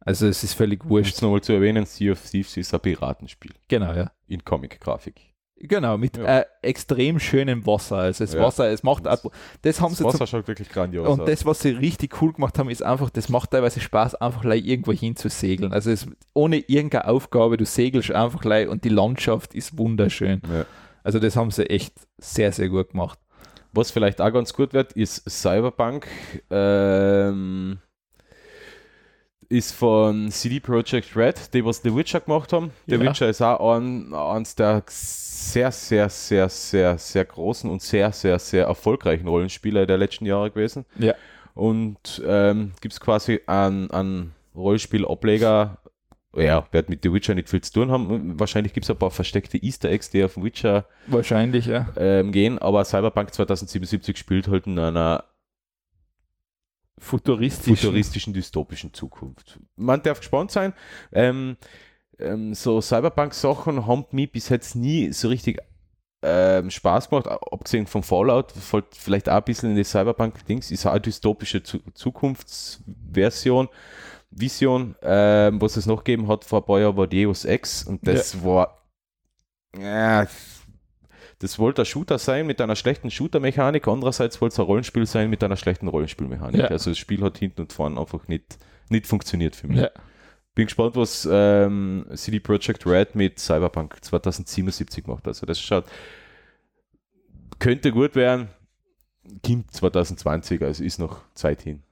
Also 0.00 0.26
es 0.26 0.42
ist 0.44 0.54
völlig 0.54 0.84
wurscht. 0.88 1.14
es 1.16 1.22
nochmal 1.22 1.40
zu 1.42 1.52
erwähnen, 1.52 1.84
Sea 1.84 2.12
of 2.12 2.22
Thieves 2.30 2.56
ist 2.56 2.72
ein 2.72 2.80
Piratenspiel 2.80 3.52
Genau, 3.68 3.92
ja. 3.92 4.10
in 4.26 4.44
Comic-Grafik. 4.44 5.20
Genau, 5.60 5.98
mit 5.98 6.16
Ja. 6.16 6.38
äh, 6.40 6.44
extrem 6.62 7.18
schönem 7.18 7.66
Wasser. 7.66 7.96
Also 7.96 8.22
das 8.24 8.32
Ja. 8.32 8.40
Wasser, 8.42 8.70
es 8.70 8.84
macht 8.84 9.06
Das- 9.06 9.28
das 9.62 9.80
haben 9.80 9.90
Das 9.90 9.98
sie 9.98 10.04
Wasser 10.04 10.18
zum, 10.18 10.26
schaut 10.28 10.46
wirklich 10.48 10.68
grandios 10.68 11.08
und 11.08 11.20
aus. 11.22 11.26
das, 11.26 11.44
was 11.44 11.58
sie 11.60 11.70
richtig 11.70 12.22
cool 12.22 12.32
gemacht 12.32 12.56
haben, 12.60 12.70
ist 12.70 12.82
einfach, 12.82 13.10
das 13.10 13.28
macht 13.28 13.50
teilweise 13.50 13.80
Spaß, 13.80 14.14
einfach 14.14 14.42
gleich 14.42 14.64
irgendwo 14.64 14.92
hin 14.92 15.16
zu 15.16 15.28
segeln. 15.28 15.72
Also 15.72 15.90
es, 15.90 16.06
ohne 16.32 16.58
irgendeine 16.58 17.08
Aufgabe, 17.08 17.56
du 17.56 17.66
segelst 17.66 18.12
einfach 18.12 18.40
gleich 18.40 18.68
und 18.68 18.84
die 18.84 18.88
Landschaft 18.88 19.52
ist 19.54 19.76
wunderschön. 19.76 20.42
Ja. 20.48 20.64
Also 21.02 21.18
das 21.18 21.34
haben 21.34 21.50
sie 21.50 21.68
echt 21.68 21.94
sehr, 22.18 22.52
sehr 22.52 22.68
gut 22.68 22.90
gemacht. 22.90 23.18
Was 23.72 23.90
vielleicht 23.90 24.20
auch 24.20 24.32
ganz 24.32 24.52
gut 24.52 24.72
wird, 24.72 24.92
ist 24.92 25.28
Cyberpunk. 25.28 26.06
Ähm, 26.50 27.78
ist 29.48 29.74
von 29.74 30.30
CD 30.30 30.60
Projekt 30.60 31.16
Red, 31.16 31.54
die 31.54 31.64
was 31.64 31.80
The 31.82 31.94
Witcher 31.94 32.20
gemacht 32.20 32.52
haben. 32.52 32.70
The 32.86 32.96
Ja. 32.96 33.00
Witcher 33.00 33.28
ist 33.28 33.40
auch 33.40 33.76
ein, 33.76 34.12
eines 34.12 34.54
der 34.54 34.82
sehr, 34.86 35.72
sehr, 35.72 36.10
sehr, 36.10 36.48
sehr, 36.48 36.98
sehr 36.98 37.24
großen 37.24 37.70
und 37.70 37.80
sehr, 37.80 38.12
sehr, 38.12 38.38
sehr 38.38 38.66
erfolgreichen 38.66 39.26
Rollenspieler 39.26 39.86
der 39.86 39.96
letzten 39.96 40.26
Jahre 40.26 40.50
gewesen. 40.50 40.84
Ja. 40.98 41.14
Und 41.54 42.22
ähm, 42.26 42.72
gibt 42.80 42.92
es 42.92 43.00
quasi 43.00 43.40
einen, 43.46 43.90
einen 43.90 44.34
Rollenspiel-Ableger, 44.54 45.78
ja, 46.36 46.66
wird 46.72 46.88
mit 46.88 47.02
The 47.02 47.12
Witcher 47.12 47.34
nicht 47.34 47.48
viel 47.48 47.60
zu 47.60 47.72
tun 47.72 47.90
haben. 47.90 48.38
Wahrscheinlich 48.38 48.72
gibt 48.72 48.84
es 48.84 48.90
ein 48.90 48.98
paar 48.98 49.10
versteckte 49.10 49.58
Easter 49.58 49.90
Eggs, 49.90 50.10
die 50.10 50.22
auf 50.22 50.34
den 50.34 50.44
Witcher 50.44 50.86
Wahrscheinlich, 51.06 51.66
ja. 51.66 51.88
ähm, 51.96 52.32
gehen, 52.32 52.58
aber 52.58 52.84
Cyberpunk 52.84 53.32
2077 53.32 54.16
spielt 54.16 54.48
halt 54.48 54.66
in 54.66 54.78
einer 54.78 55.24
Futuristisch. 56.98 57.80
futuristischen, 57.80 58.34
dystopischen 58.34 58.92
Zukunft. 58.92 59.58
Man 59.76 60.02
darf 60.02 60.18
gespannt 60.18 60.50
sein. 60.50 60.74
Ähm, 61.12 61.56
ähm, 62.18 62.54
so 62.54 62.80
Cyberpunk-Sachen 62.80 63.86
haben 63.86 64.06
mich 64.10 64.32
bis 64.32 64.48
jetzt 64.48 64.74
nie 64.74 65.12
so 65.12 65.28
richtig 65.28 65.58
ähm, 66.22 66.70
Spaß 66.70 67.10
gemacht, 67.10 67.28
abgesehen 67.28 67.86
vom 67.86 68.02
Fallout, 68.02 68.52
vielleicht 68.92 69.28
auch 69.28 69.36
ein 69.36 69.44
bisschen 69.44 69.70
in 69.70 69.76
die 69.76 69.84
Cyberpunk-Dings, 69.84 70.70
ist 70.72 70.84
auch 70.84 70.90
eine 70.90 71.00
dystopische 71.00 71.62
Zu 71.62 71.78
Zukunftsversion, 71.94 73.68
Vision, 74.30 74.94
ähm, 75.02 75.60
was 75.60 75.76
es 75.76 75.86
noch 75.86 76.04
gegeben 76.04 76.28
hat 76.28 76.44
vor 76.44 76.60
ein 76.60 76.66
paar 76.66 76.80
Jahren, 76.80 76.96
war 76.96 77.06
Deus 77.06 77.44
Ex 77.44 77.82
und 77.84 78.06
das 78.06 78.44
war 78.44 78.78
ja, 79.76 80.26
das 81.38 81.58
wollte 81.58 81.82
ein 81.82 81.86
Shooter 81.86 82.18
sein 82.18 82.46
mit 82.46 82.60
einer 82.60 82.76
schlechten 82.76 83.10
Shooter-Mechanik, 83.10 83.86
andererseits 83.86 84.40
wollte 84.40 84.54
es 84.54 84.58
ein 84.58 84.66
Rollenspiel 84.66 85.06
sein 85.06 85.30
mit 85.30 85.44
einer 85.44 85.56
schlechten 85.56 85.88
Rollenspielmechanik. 85.88 86.62
Ja. 86.62 86.66
Also 86.66 86.90
das 86.90 86.98
Spiel 86.98 87.22
hat 87.22 87.38
hinten 87.38 87.62
und 87.62 87.72
vorne 87.72 88.00
einfach 88.00 88.26
nicht, 88.28 88.58
nicht 88.88 89.06
funktioniert 89.06 89.54
für 89.54 89.68
mich. 89.68 89.78
Ja. 89.78 89.90
Bin 90.54 90.66
gespannt, 90.66 90.96
was 90.96 91.28
ähm, 91.30 92.06
CD 92.14 92.40
Projekt 92.40 92.84
Red 92.86 93.14
mit 93.14 93.38
Cyberpunk 93.38 93.98
2077 94.02 95.06
macht. 95.06 95.28
Also 95.28 95.46
das 95.46 95.60
schaut, 95.60 95.84
könnte 97.60 97.92
gut 97.92 98.16
werden, 98.16 98.48
kommt 99.46 99.70
2020, 99.70 100.62
also 100.62 100.82
ist 100.82 100.98
noch 100.98 101.20
Zeit 101.34 101.62
hin. 101.62 101.82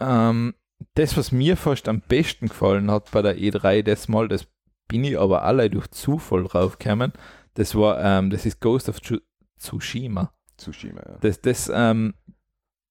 Ähm, 0.00 0.54
das, 0.94 1.16
was 1.16 1.32
mir 1.32 1.56
fast 1.56 1.88
am 1.88 2.00
besten 2.00 2.48
gefallen 2.48 2.90
hat 2.90 3.10
bei 3.10 3.22
der 3.22 3.36
E3, 3.36 3.82
das 3.82 4.08
Mal, 4.08 4.28
das 4.28 4.46
bin 4.88 5.04
ich 5.04 5.18
aber 5.18 5.42
alle 5.42 5.68
durch 5.70 5.88
Zufall 5.90 6.44
draufgekommen, 6.44 7.12
das 7.54 7.74
war, 7.74 8.02
ähm, 8.02 8.30
das 8.30 8.46
ist 8.46 8.60
Ghost 8.60 8.88
of 8.88 8.98
Tsu- 8.98 9.22
Tsushima. 9.58 10.32
Tsushima, 10.58 11.00
ja. 11.06 11.18
Das, 11.20 11.40
das, 11.40 11.70
ähm, 11.74 12.14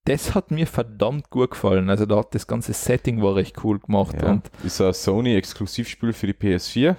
das 0.05 0.35
hat 0.35 0.51
mir 0.51 0.67
verdammt 0.67 1.29
gut 1.29 1.51
gefallen. 1.51 1.89
Also 1.89 2.05
da 2.05 2.17
hat 2.17 2.35
das 2.35 2.45
ganze 2.47 2.73
Setting 2.73 3.21
war 3.21 3.35
recht 3.35 3.63
cool 3.63 3.79
gemacht 3.79 4.15
ja. 4.21 4.29
und 4.31 4.49
Ist 4.63 4.81
ein 4.81 4.93
Sony-Exklusivspiel 4.93 6.13
für 6.13 6.27
die 6.27 6.33
PS4 6.33 6.95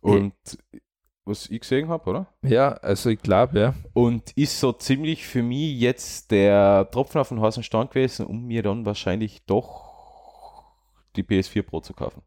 und 0.00 0.32
was 1.24 1.50
ich 1.50 1.60
gesehen 1.60 1.88
habe, 1.88 2.08
oder? 2.08 2.26
ja, 2.42 2.72
also 2.72 3.10
ich 3.10 3.20
glaube, 3.20 3.60
ja. 3.60 3.74
Und 3.92 4.30
ist 4.32 4.58
so 4.58 4.72
ziemlich 4.72 5.26
für 5.26 5.42
mich 5.42 5.78
jetzt 5.78 6.30
der 6.30 6.88
Tropfen 6.90 7.20
auf 7.20 7.28
den 7.28 7.40
heißen 7.42 7.62
Stand 7.62 7.90
gewesen, 7.90 8.24
um 8.26 8.46
mir 8.46 8.62
dann 8.62 8.86
wahrscheinlich 8.86 9.44
doch 9.44 9.87
die 11.18 11.24
PS4 11.24 11.62
Pro 11.62 11.80
zu 11.80 11.92
kaufen. 11.92 12.22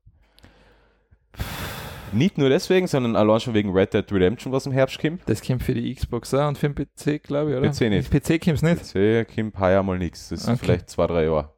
Nicht 2.13 2.37
nur 2.37 2.49
deswegen, 2.49 2.87
sondern 2.87 3.15
allein 3.15 3.39
schon 3.39 3.53
wegen 3.53 3.71
Red 3.71 3.93
Dead 3.93 4.11
Redemption, 4.11 4.51
was 4.51 4.65
im 4.65 4.73
Herbst 4.73 4.99
kommt. 4.99 5.21
Das 5.27 5.41
kommt 5.41 5.63
für 5.63 5.73
die 5.73 5.95
Xbox 5.95 6.33
auch 6.33 6.49
und 6.49 6.57
für 6.57 6.69
den 6.69 6.75
PC, 6.75 7.23
glaube 7.23 7.51
ich, 7.51 7.57
oder? 7.57 7.69
PC 7.69 7.89
nicht. 7.89 8.11
PC 8.11 8.43
kommt 8.43 8.57
es 8.57 8.63
nicht. 8.63 8.93
PC 8.93 9.33
kommt 9.33 9.57
heuer 9.59 9.81
mal 9.81 9.97
nichts. 9.97 10.27
Das 10.29 10.41
ist 10.41 10.47
Okay. 10.49 10.57
vielleicht 10.61 10.89
zwei, 10.89 11.07
drei 11.07 11.23
Jahre. 11.25 11.53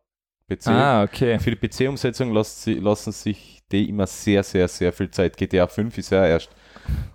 PC. 0.48 0.68
Ah, 0.68 1.04
okay. 1.04 1.40
Für 1.40 1.56
die 1.56 1.68
PC-Umsetzung 1.68 2.32
lassen, 2.34 3.12
sich 3.12 3.64
die 3.72 3.90
immer 3.90 4.06
sehr, 4.06 4.44
sehr, 4.44 4.68
sehr 4.68 4.94
viel 4.94 5.10
Zeit. 5.10 5.36
GTA 5.38 5.66
5 5.66 5.98
ist 5.98 6.12
ja 6.12 6.24
erst 6.28 6.50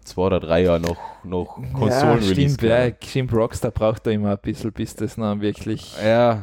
zwei 0.03 0.23
oder 0.23 0.41
drei 0.41 0.63
Jahre 0.63 0.81
noch, 0.81 0.97
noch 1.23 1.63
Ja, 1.63 1.73
Konsolen-Release. 1.79 2.55
stimmt, 2.55 2.63
ja, 2.63 2.91
stimmt, 3.01 3.33
Rockstar 3.33 3.71
braucht 3.71 4.05
da 4.07 4.11
immer 4.11 4.33
ein 4.33 4.39
bisschen, 4.43 4.73
bis 4.73 4.97
das 4.97 5.15
dann 5.15 5.41
wirklich. 5.41 5.95
Ja, 6.03 6.43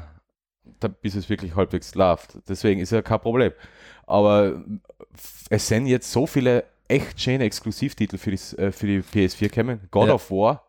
bis 1.02 1.16
es 1.16 1.30
wirklich 1.30 1.56
halbwegs 1.56 1.96
läuft. 1.96 2.38
Deswegen 2.48 2.80
ist 2.82 2.92
ja 2.92 3.02
kein 3.02 3.20
Problem. 3.20 3.52
Aber 4.08 4.64
es 5.50 5.68
sind 5.68 5.88
jetzt 5.88 6.12
so 6.12 6.28
viele 6.28 6.64
echt 6.88 7.20
schöne 7.20 7.44
Exklusivtitel 7.46 8.18
für 8.18 8.32
die, 8.32 8.58
äh, 8.58 8.72
für 8.72 8.88
die 8.88 9.02
PS4 9.02 9.50
gekommen. 9.50 9.80
God 9.92 10.08
Ja. 10.08 10.14
of 10.16 10.30
War 10.32 10.64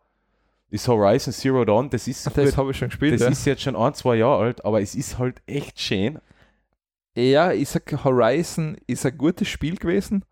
ist 0.70 0.88
Horizon 0.88 1.32
Zero 1.32 1.64
Dawn. 1.64 1.90
Das 1.90 2.08
ist, 2.08 2.26
Das 2.34 2.56
habe 2.56 2.70
ich 2.70 2.76
schon 2.76 2.88
gespielt. 2.88 3.14
das 3.14 3.20
ja. 3.22 3.28
ist 3.28 3.44
jetzt 3.46 3.62
schon 3.62 3.76
ein, 3.76 3.94
zwei 3.94 4.16
Jahre 4.16 4.42
alt, 4.44 4.64
aber 4.64 4.80
es 4.80 4.94
ist 4.94 5.18
halt 5.18 5.40
echt 5.46 5.78
schön. 5.80 6.18
Ja, 7.14 7.52
ich 7.52 7.68
sag, 7.68 8.04
Horizon 8.04 8.76
ist 8.86 9.06
ein 9.06 9.16
gutes 9.16 9.48
Spiel 9.48 9.76
gewesen. 9.76 10.24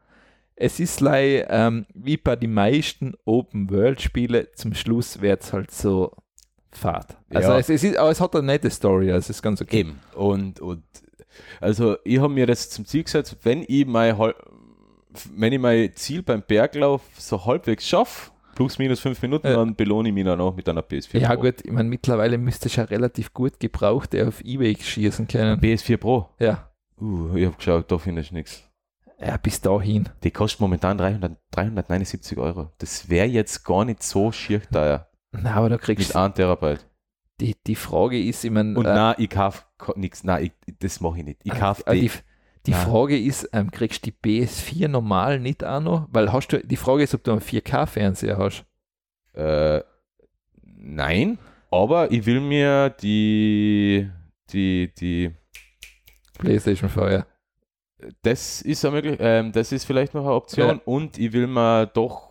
Es 0.56 0.80
ist 0.80 1.00
like, 1.00 1.46
ähm, 1.48 1.86
wie 1.94 2.16
bei 2.16 2.36
den 2.36 2.52
meisten 2.54 3.14
Open-World-Spiele, 3.24 4.52
zum 4.52 4.74
Schluss 4.74 5.20
wird 5.20 5.42
es 5.42 5.52
halt 5.52 5.70
so 5.70 6.12
fad. 6.76 7.16
Also 7.30 7.48
Ja. 7.50 7.58
es, 7.58 7.68
es 7.68 7.84
ist, 7.84 7.96
aber 7.96 8.10
es 8.10 8.20
hat 8.20 8.34
eine 8.36 8.46
nette 8.46 8.70
Story, 8.70 9.10
also 9.10 9.18
es 9.18 9.30
ist 9.30 9.42
ganz 9.42 9.60
okay. 9.62 9.80
Eben. 9.80 10.00
Und, 10.14 10.60
und 10.60 10.82
also 11.60 11.96
ich 12.04 12.18
habe 12.20 12.32
mir 12.32 12.46
das 12.46 12.70
zum 12.70 12.84
Ziel 12.86 13.04
gesetzt, 13.04 13.36
wenn 13.42 13.64
ich 13.66 13.86
mein, 13.86 14.16
wenn 15.34 15.52
ich 15.52 15.58
mein 15.60 15.94
Ziel 15.94 16.22
beim 16.22 16.42
Berglauf 16.42 17.02
so 17.16 17.44
halbwegs 17.44 17.86
schaffe, 17.88 18.30
plus 18.54 18.78
minus 18.78 19.00
fünf 19.00 19.20
Minuten, 19.22 19.46
Ja. 19.48 19.54
dann 19.56 19.74
belohne 19.74 20.08
ich 20.10 20.14
mich 20.14 20.24
dann 20.24 20.40
auch 20.40 20.54
mit 20.54 20.68
einer 20.68 20.82
PS4 20.82 21.18
Ja 21.18 21.34
Pro. 21.34 21.42
gut, 21.42 21.56
ich 21.64 21.72
meine, 21.72 21.88
mittlerweile 21.88 22.38
müsste 22.38 22.68
ich 22.68 22.76
ja 22.76 22.84
relativ 22.84 23.32
gut 23.34 23.58
gebrauchte 23.58 24.26
auf 24.28 24.40
Ebay 24.42 24.76
schießen 24.80 25.26
können. 25.28 25.60
PS4 25.60 25.96
Pro. 25.96 26.28
Ja, 26.38 26.70
Uh, 27.00 27.34
ich 27.34 27.44
habe 27.44 27.56
geschaut, 27.56 27.90
da 27.90 27.98
findest 27.98 28.30
du 28.30 28.34
nichts. 28.36 28.62
ja 29.18 29.36
bis 29.36 29.60
dahin. 29.60 30.08
Die 30.22 30.30
kostet 30.30 30.60
momentan 30.60 30.96
300, 30.96 31.36
379 31.50 32.38
Euro. 32.38 32.70
Das 32.78 33.08
wäre 33.08 33.26
jetzt 33.26 33.64
gar 33.64 33.84
nicht 33.84 34.04
so 34.04 34.30
schier 34.30 34.62
teuer. 34.62 35.08
Na, 35.43 35.55
aber 35.55 35.68
da 35.68 35.78
kriegst 35.78 36.09
Mit 36.09 36.14
du, 36.14 36.20
1 36.20 36.35
Terabyte. 36.35 36.87
die, 37.41 37.57
die 37.66 37.74
Frage 37.74 38.22
ist, 38.22 38.45
ich 38.45 38.51
meine, 38.51 38.76
Und 38.78 38.87
äh, 38.87 38.95
nein, 38.95 39.14
ich 39.18 39.30
kaufe 39.30 39.62
nichts. 39.97 40.24
Nein, 40.24 40.45
ich, 40.66 40.76
das 40.78 41.01
mache 41.01 41.18
ich 41.18 41.24
nicht. 41.24 41.41
Ich 41.45 41.53
kaufe 41.53 41.87
äh, 41.87 42.01
die. 42.01 42.11
die. 42.66 42.72
Frage 42.72 43.18
ist, 43.18 43.49
ähm, 43.53 43.70
kriegst 43.70 44.07
du 44.07 44.11
die 44.11 44.43
PS4 44.47 44.89
normal 44.89 45.41
nicht 45.41 45.64
auch 45.64 45.80
noch? 45.80 46.09
Weil 46.11 46.32
hast 46.32 46.49
du, 46.49 46.64
die 46.64 46.76
Frage 46.76 47.03
ist, 47.03 47.14
ob 47.14 47.24
du 47.24 47.32
einen 47.32 47.41
4K-Fernseher 47.41 48.39
hast. 48.39 48.64
Äh, 49.35 49.82
nein, 50.62 51.39
aber 51.70 52.11
ich 52.12 52.24
will 52.24 52.41
mir 52.41 52.91
die, 52.91 54.09
die, 54.51 54.93
die, 54.97 55.32
PlayStation 56.39 56.89
VR. 56.89 57.26
das 58.22 58.62
ist 58.62 58.85
eine 58.85 58.95
möglich, 58.95 59.16
ähm, 59.20 59.51
das 59.53 59.72
ist 59.72 59.85
vielleicht 59.85 60.14
noch 60.14 60.22
eine 60.24 60.35
Option 60.35 60.68
Ja. 60.76 60.82
und 60.85 61.18
ich 61.18 61.32
will 61.32 61.47
mir 61.47 61.87
doch 61.87 62.30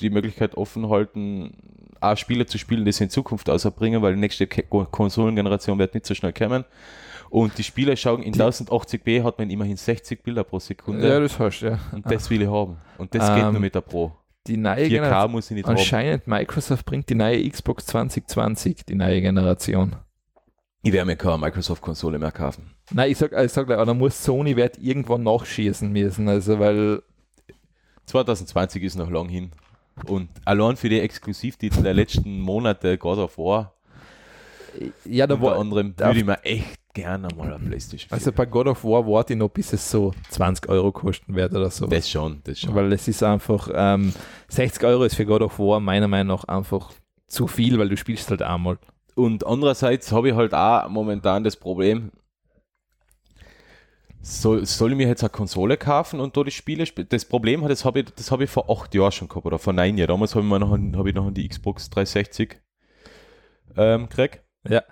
die 0.00 0.10
Möglichkeit 0.10 0.56
offen 0.56 0.88
halten, 0.88 1.54
auch 2.02 2.16
Spiele 2.16 2.46
zu 2.46 2.58
spielen, 2.58 2.84
die 2.84 2.92
sie 2.92 3.04
in 3.04 3.10
Zukunft 3.10 3.48
außerbringen, 3.48 4.02
weil 4.02 4.14
die 4.14 4.20
nächste 4.20 4.46
Konsolengeneration 4.46 5.78
wird 5.78 5.94
nicht 5.94 6.06
so 6.06 6.14
schnell 6.14 6.32
kommen. 6.32 6.64
Und 7.30 7.56
die 7.56 7.62
Spiele 7.62 7.96
schauen 7.96 8.22
in 8.22 8.32
Die- 8.32 8.40
1080p 8.40 9.22
hat 9.24 9.38
man 9.38 9.48
immerhin 9.48 9.76
60 9.76 10.22
Bilder 10.22 10.44
pro 10.44 10.58
Sekunde. 10.58 11.08
Ja, 11.08 11.18
das 11.18 11.38
hast 11.38 11.60
du, 11.60 11.66
ja. 11.70 11.78
und 11.92 12.04
das 12.10 12.28
will 12.28 12.42
ich 12.42 12.48
haben. 12.48 12.76
Und 12.98 13.14
das 13.14 13.34
geht 13.34 13.44
Ähm, 13.44 13.52
nur 13.52 13.60
mit 13.60 13.74
der 13.74 13.80
Pro. 13.80 14.12
Die 14.46 14.56
neue 14.56 14.84
4K 14.84 14.88
Generation. 14.88 15.30
muss 15.32 15.50
ich 15.50 15.54
nicht 15.56 15.66
haben. 15.66 15.76
Anscheinend 15.76 16.26
Microsoft 16.26 16.84
bringt 16.84 17.08
die 17.08 17.14
neue 17.14 17.48
Xbox 17.48 17.86
2020, 17.86 18.84
die 18.84 18.94
neue 18.96 19.22
Generation. 19.22 19.96
Ich 20.82 20.92
werde 20.92 21.06
mir 21.06 21.16
keine 21.16 21.38
Microsoft-Konsole 21.38 22.18
mehr 22.18 22.32
kaufen. 22.32 22.72
Nein, 22.92 23.12
ich 23.12 23.16
sag, 23.18 23.32
ich 23.32 23.52
sag 23.52 23.66
gleich, 23.66 23.78
aber 23.78 23.86
da 23.86 23.94
muss 23.94 24.22
Sony 24.22 24.56
wird 24.56 24.78
irgendwann 24.78 25.22
nachschießen 25.22 25.90
müssen, 25.92 26.28
also 26.28 26.58
weil 26.58 27.02
2020 28.06 28.82
ist 28.82 28.96
noch 28.96 29.08
lang 29.10 29.28
hin. 29.28 29.52
Und 30.06 30.28
allein 30.44 30.76
für 30.76 30.88
die 30.88 31.00
Exklusivtitel 31.00 31.82
der 31.82 31.94
letzten 31.94 32.40
Monate, 32.40 32.98
God 32.98 33.18
of 33.18 33.38
War, 33.38 33.74
ja, 35.04 35.26
da 35.26 35.34
unter 35.34 35.46
war, 35.46 35.58
anderem, 35.58 35.94
würde 35.98 36.18
ich 36.18 36.24
mir 36.24 36.42
echt 36.44 36.78
gerne 36.94 37.28
mal 37.36 37.52
eine 37.52 37.58
Playstation 37.58 38.08
4. 38.08 38.12
also 38.12 38.32
bei 38.32 38.46
God 38.46 38.68
of 38.68 38.84
War 38.84 39.06
warte 39.06 39.34
ich 39.34 39.38
noch, 39.38 39.48
bis 39.48 39.72
es 39.72 39.90
so 39.90 40.12
20 40.30 40.68
Euro 40.68 40.92
kosten 40.92 41.34
wird 41.34 41.52
oder 41.52 41.70
so. 41.70 41.86
das 41.86 42.08
schon, 42.08 42.40
das 42.44 42.60
schon. 42.60 42.74
Weil 42.74 42.92
es 42.92 43.08
ist 43.08 43.22
einfach, 43.22 43.68
ähm, 43.74 44.12
60 44.48 44.84
Euro 44.84 45.04
ist 45.04 45.14
für 45.14 45.26
God 45.26 45.42
of 45.42 45.58
War 45.58 45.80
meiner 45.80 46.08
Meinung 46.08 46.36
nach 46.36 46.44
einfach 46.44 46.92
zu 47.26 47.46
viel, 47.46 47.78
weil 47.78 47.88
du 47.88 47.96
spielst 47.96 48.30
halt 48.30 48.42
einmal. 48.42 48.78
Und 49.14 49.46
andererseits 49.46 50.10
habe 50.12 50.30
ich 50.30 50.34
halt 50.34 50.54
auch 50.54 50.88
momentan 50.88 51.44
das 51.44 51.56
Problem, 51.56 52.12
soll, 54.22 54.64
soll 54.64 54.92
ich 54.92 54.96
mir 54.96 55.08
jetzt 55.08 55.22
eine 55.22 55.30
Konsole 55.30 55.76
kaufen 55.76 56.20
und 56.20 56.36
da 56.36 56.44
die 56.44 56.52
Spiele 56.52 56.86
spielen? 56.86 57.08
Das 57.10 57.24
Problem 57.24 57.62
hat, 57.62 57.70
das 57.70 57.84
habe 57.84 58.00
ich, 58.00 58.06
das 58.14 58.30
habe 58.30 58.44
ich 58.44 58.50
vor 58.50 58.70
acht 58.70 58.94
Jahren 58.94 59.12
schon 59.12 59.28
gehabt 59.28 59.44
oder 59.44 59.58
vor 59.58 59.72
neun 59.72 59.98
Jahren. 59.98 60.08
Damals 60.08 60.34
habe 60.34 60.44
ich, 60.44 60.50
noch, 60.50 60.70
habe 60.70 61.08
ich 61.08 61.14
noch 61.14 61.30
die 61.32 61.48
Xbox 61.48 61.90
360 61.90 62.60
ähm, 63.76 64.08
gekriegt. 64.08 64.40
Ja. 64.68 64.82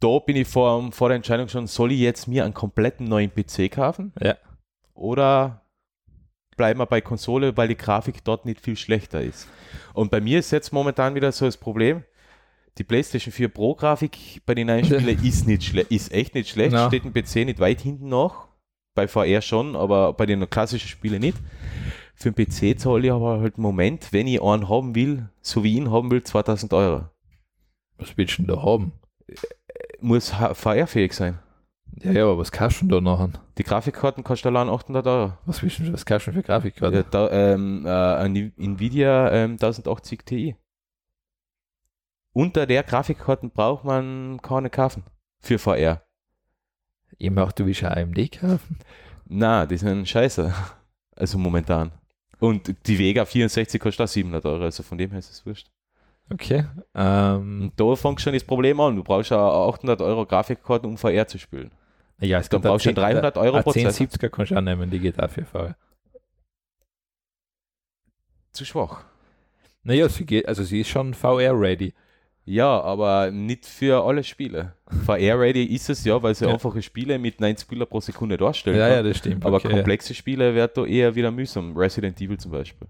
Da 0.00 0.18
bin 0.18 0.36
ich 0.36 0.48
vor, 0.48 0.92
vor 0.92 1.08
der 1.08 1.16
Entscheidung 1.16 1.48
schon, 1.48 1.66
soll 1.68 1.92
ich 1.92 2.00
jetzt 2.00 2.26
mir 2.26 2.44
einen 2.44 2.54
kompletten 2.54 3.06
neuen 3.06 3.30
PC 3.32 3.70
kaufen? 3.70 4.12
Ja. 4.20 4.36
Oder 4.92 5.62
bleiben 6.56 6.80
wir 6.80 6.86
bei 6.86 7.00
Konsole, 7.00 7.56
weil 7.56 7.68
die 7.68 7.76
Grafik 7.76 8.24
dort 8.24 8.46
nicht 8.46 8.60
viel 8.60 8.76
schlechter 8.76 9.20
ist. 9.20 9.48
Und 9.94 10.10
bei 10.10 10.20
mir 10.20 10.40
ist 10.40 10.50
jetzt 10.50 10.72
momentan 10.72 11.14
wieder 11.14 11.30
so 11.32 11.44
das 11.44 11.56
Problem, 11.56 12.02
Die 12.78 12.84
PlayStation 12.84 13.32
4 13.32 13.48
Pro 13.48 13.74
Grafik 13.74 14.42
bei 14.44 14.54
den 14.54 14.66
neuen 14.66 14.84
Spielen 14.84 15.18
ist 15.24 15.46
nicht 15.46 15.64
schlecht, 15.64 15.90
ist 15.90 16.12
echt 16.12 16.34
nicht 16.34 16.50
schlecht. 16.50 16.72
Ja. 16.72 16.88
Steht 16.88 17.04
ein 17.04 17.12
PC 17.12 17.46
nicht 17.46 17.58
weit 17.58 17.80
hinten 17.80 18.08
nach. 18.08 18.48
Bei 18.94 19.08
VR 19.08 19.42
schon, 19.42 19.76
aber 19.76 20.12
bei 20.14 20.26
den 20.26 20.48
klassischen 20.48 20.88
Spielen 20.88 21.20
nicht. 21.20 21.36
Für 22.14 22.32
den 22.32 22.46
PC 22.46 22.80
zahle 22.80 23.06
ich 23.06 23.12
aber 23.12 23.40
halt 23.40 23.58
im 23.58 23.62
Moment, 23.62 24.12
wenn 24.12 24.26
ich 24.26 24.42
einen 24.42 24.68
haben 24.68 24.94
will, 24.94 25.28
so 25.42 25.64
wie 25.64 25.74
ihn 25.74 25.90
haben 25.90 26.10
will, 26.10 26.22
2000 26.22 26.72
Euro. 26.72 27.04
Was 27.98 28.16
willst 28.16 28.38
du 28.38 28.42
denn 28.42 28.54
da 28.54 28.62
haben? 28.62 28.92
Muss 30.00 30.30
VR-fähig 30.30 31.12
sein. 31.12 31.38
Ja, 32.02 32.12
ja, 32.12 32.24
aber 32.24 32.38
was 32.38 32.52
kannst 32.52 32.80
du 32.80 32.86
denn 32.86 33.04
da 33.04 33.10
nachher? 33.10 33.30
Die 33.58 33.62
Grafikkarten 33.64 34.24
kostet 34.24 34.46
allein 34.46 34.68
800 34.68 35.06
Euro. 35.06 35.32
Was 35.46 35.62
willst 35.62 35.78
du, 35.78 35.92
was 35.92 36.04
kannst 36.04 36.26
du 36.26 36.30
denn 36.30 36.42
für 36.42 36.46
Grafikkarte? 36.46 36.96
Ja, 36.96 37.02
da, 37.02 37.30
ähm, 37.30 37.86
äh, 37.86 37.90
ein 37.90 38.52
Nvidia 38.56 39.30
ähm, 39.32 39.52
1080 39.52 40.24
Ti. 40.24 40.56
Unter 42.36 42.66
der 42.66 42.82
Grafikkarten 42.82 43.50
braucht 43.50 43.84
man 43.84 44.42
keine 44.42 44.68
kaufen. 44.68 45.04
Für 45.40 45.58
VR. 45.58 46.02
Ich 47.16 47.30
mach, 47.30 47.50
du 47.52 47.64
willst 47.64 47.82
eine 47.82 47.96
AMD 47.96 48.30
kaufen? 48.30 48.78
Na, 49.24 49.64
die 49.64 49.78
sind 49.78 50.06
scheiße. 50.06 50.52
Also 51.12 51.38
momentan. 51.38 51.92
Und 52.38 52.74
die 52.86 52.98
Vega 52.98 53.24
64 53.24 53.80
kostet 53.80 54.04
auch 54.04 54.08
700 54.08 54.44
Euro, 54.44 54.64
also 54.64 54.82
von 54.82 54.98
dem 54.98 55.12
her 55.12 55.18
ist 55.18 55.30
es 55.30 55.46
wurscht. 55.46 55.70
Okay. 56.30 56.66
Ähm, 56.94 57.72
da 57.74 57.96
fängt 57.96 58.20
schon 58.20 58.34
das 58.34 58.44
Problem 58.44 58.80
an. 58.80 58.96
Du 58.96 59.02
brauchst 59.02 59.30
ja 59.30 59.38
800 59.38 60.02
Euro 60.02 60.26
Grafikkarten, 60.26 60.90
um 60.90 60.98
VR 60.98 61.26
zu 61.26 61.38
spielen. 61.38 61.70
ja, 62.20 62.38
es 62.38 62.50
Dann 62.50 62.60
gibt 62.60 62.70
brauchst 62.70 62.84
du 62.84 62.92
300 62.92 63.38
Euro 63.38 63.62
Prozessor. 63.62 64.08
1070er 64.08 64.28
kannst 64.28 64.52
du 64.52 64.56
auch 64.56 64.60
nehmen, 64.60 64.90
die 64.90 64.98
geht 64.98 65.18
auch 65.18 65.30
für 65.30 65.46
VR. 65.46 65.74
Zu 68.52 68.66
schwach. 68.66 69.04
Naja, 69.84 70.06
sie 70.10 70.26
geht, 70.26 70.46
also 70.46 70.64
sie 70.64 70.82
ist 70.82 70.90
schon 70.90 71.14
VR-ready. 71.14 71.94
Ja, 72.48 72.80
aber 72.80 73.32
nicht 73.32 73.66
für 73.66 74.04
alle 74.04 74.22
Spiele. 74.22 74.72
VR-ready 75.04 75.64
ist 75.64 75.90
es 75.90 76.04
ja, 76.04 76.22
weil 76.22 76.34
sie 76.34 76.44
Ja. 76.46 76.52
einfache 76.52 76.80
Spiele 76.80 77.18
mit 77.18 77.40
90 77.40 77.66
Bilder 77.68 77.86
pro 77.86 78.00
Sekunde 78.00 78.36
darstellen 78.36 78.78
Ja, 78.78 78.86
kann. 78.86 78.96
ja, 78.98 79.02
das 79.02 79.18
stimmt. 79.18 79.44
Aber 79.44 79.56
okay. 79.56 79.68
komplexe 79.68 80.14
Spiele 80.14 80.54
wird 80.54 80.76
da 80.76 80.84
eher 80.86 81.14
wieder 81.16 81.32
mühsam. 81.32 81.76
Resident 81.76 82.20
Evil 82.20 82.38
zum 82.38 82.52
Beispiel. 82.52 82.86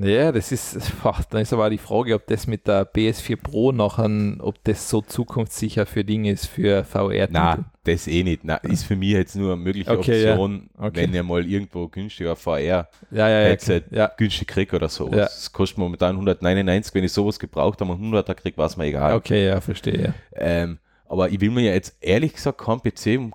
Ja, 0.00 0.32
das 0.32 0.50
ist, 0.50 0.76
dann 1.30 1.42
ist 1.42 1.52
aber 1.52 1.70
die 1.70 1.78
Frage, 1.78 2.14
ob 2.14 2.26
das 2.26 2.46
mit 2.46 2.66
der 2.66 2.90
PS4 2.92 3.36
Pro 3.36 3.70
nachher, 3.72 4.10
ob 4.40 4.62
das 4.64 4.90
so 4.90 5.00
zukunftssicher 5.00 5.86
für 5.86 6.04
Dinge 6.04 6.32
ist 6.32 6.46
für 6.46 6.84
VR. 6.84 7.28
Na, 7.30 7.64
das 7.84 8.08
eh 8.08 8.24
nicht. 8.24 8.44
Na, 8.44 8.56
ist 8.56 8.84
für 8.84 8.96
mich 8.96 9.10
jetzt 9.10 9.36
nur 9.36 9.52
eine 9.52 9.62
mögliche 9.62 9.90
Okay, 9.90 10.24
ja. 10.24 10.32
Option, 10.32 10.70
Okay. 10.76 11.02
wenn 11.02 11.14
ihr 11.14 11.22
mal 11.22 11.46
irgendwo 11.46 11.86
günstiger 11.88 12.34
VR 12.34 12.58
ja, 12.60 12.88
ja, 13.10 13.28
ja, 13.28 13.48
Headset 13.48 13.82
ja. 13.90 14.10
günstig 14.16 14.48
kriegt 14.48 14.74
oder 14.74 14.88
so. 14.88 15.08
Ja. 15.08 15.16
Das 15.24 15.52
kostet 15.52 15.78
momentan 15.78 16.16
199. 16.16 16.94
Wenn 16.94 17.04
ich 17.04 17.12
sowas 17.12 17.38
gebraucht 17.38 17.80
habe 17.80 17.92
und 17.92 18.00
100er 18.00 18.34
kriege, 18.34 18.56
war 18.56 18.66
es 18.66 18.76
mir 18.76 18.86
egal. 18.86 19.14
Okay, 19.14 19.46
ja, 19.46 19.60
verstehe. 19.60 20.14
Ähm, 20.34 20.78
aber 21.06 21.28
ich 21.28 21.40
will 21.40 21.50
mir 21.50 21.62
ja 21.62 21.72
jetzt 21.74 21.96
ehrlich 22.00 22.32
gesagt 22.34 22.58
keinen 22.58 22.80
PC 22.80 23.18
um 23.18 23.34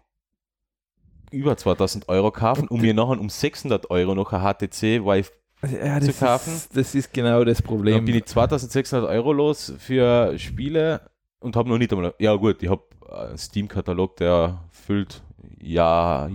über 1.32 1.56
2000 1.56 2.10
Euro 2.10 2.32
kaufen, 2.32 2.68
um 2.68 2.82
mir 2.82 2.94
nachher 2.94 3.20
um 3.20 3.30
600 3.30 3.90
Euro 3.92 4.16
noch 4.16 4.34
ein 4.34 4.42
HTC 4.42 5.06
Vive 5.06 5.32
Ja, 5.62 6.00
Zu 6.00 6.08
das, 6.08 6.20
kaufen. 6.20 6.54
ist, 6.54 6.78
das 6.78 6.96
ist 6.96 7.14
genau 7.14 7.44
das 7.44 7.58
Dann 7.58 7.68
Problem. 7.68 8.06
bin 8.06 8.16
ich 8.16 8.26
2600 8.26 9.10
Euro 9.10 9.34
los 9.34 9.74
für 9.78 10.38
Spiele 10.40 11.02
und 11.40 11.56
habe 11.56 11.68
noch 11.70 11.78
nicht 11.78 11.92
einmal. 11.92 12.14
Ja, 12.20 12.34
gut, 12.36 12.64
ich 12.64 12.70
habe 12.70 12.84
einen 13.12 13.38
Steam-Katalog, 13.38 14.16
der 14.18 14.62
füllt 14.72 15.22
ja 15.62 16.30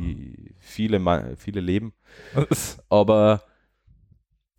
viele, 0.59 1.37
viele 1.37 1.61
Leben. 1.61 1.95
Aber 2.91 3.43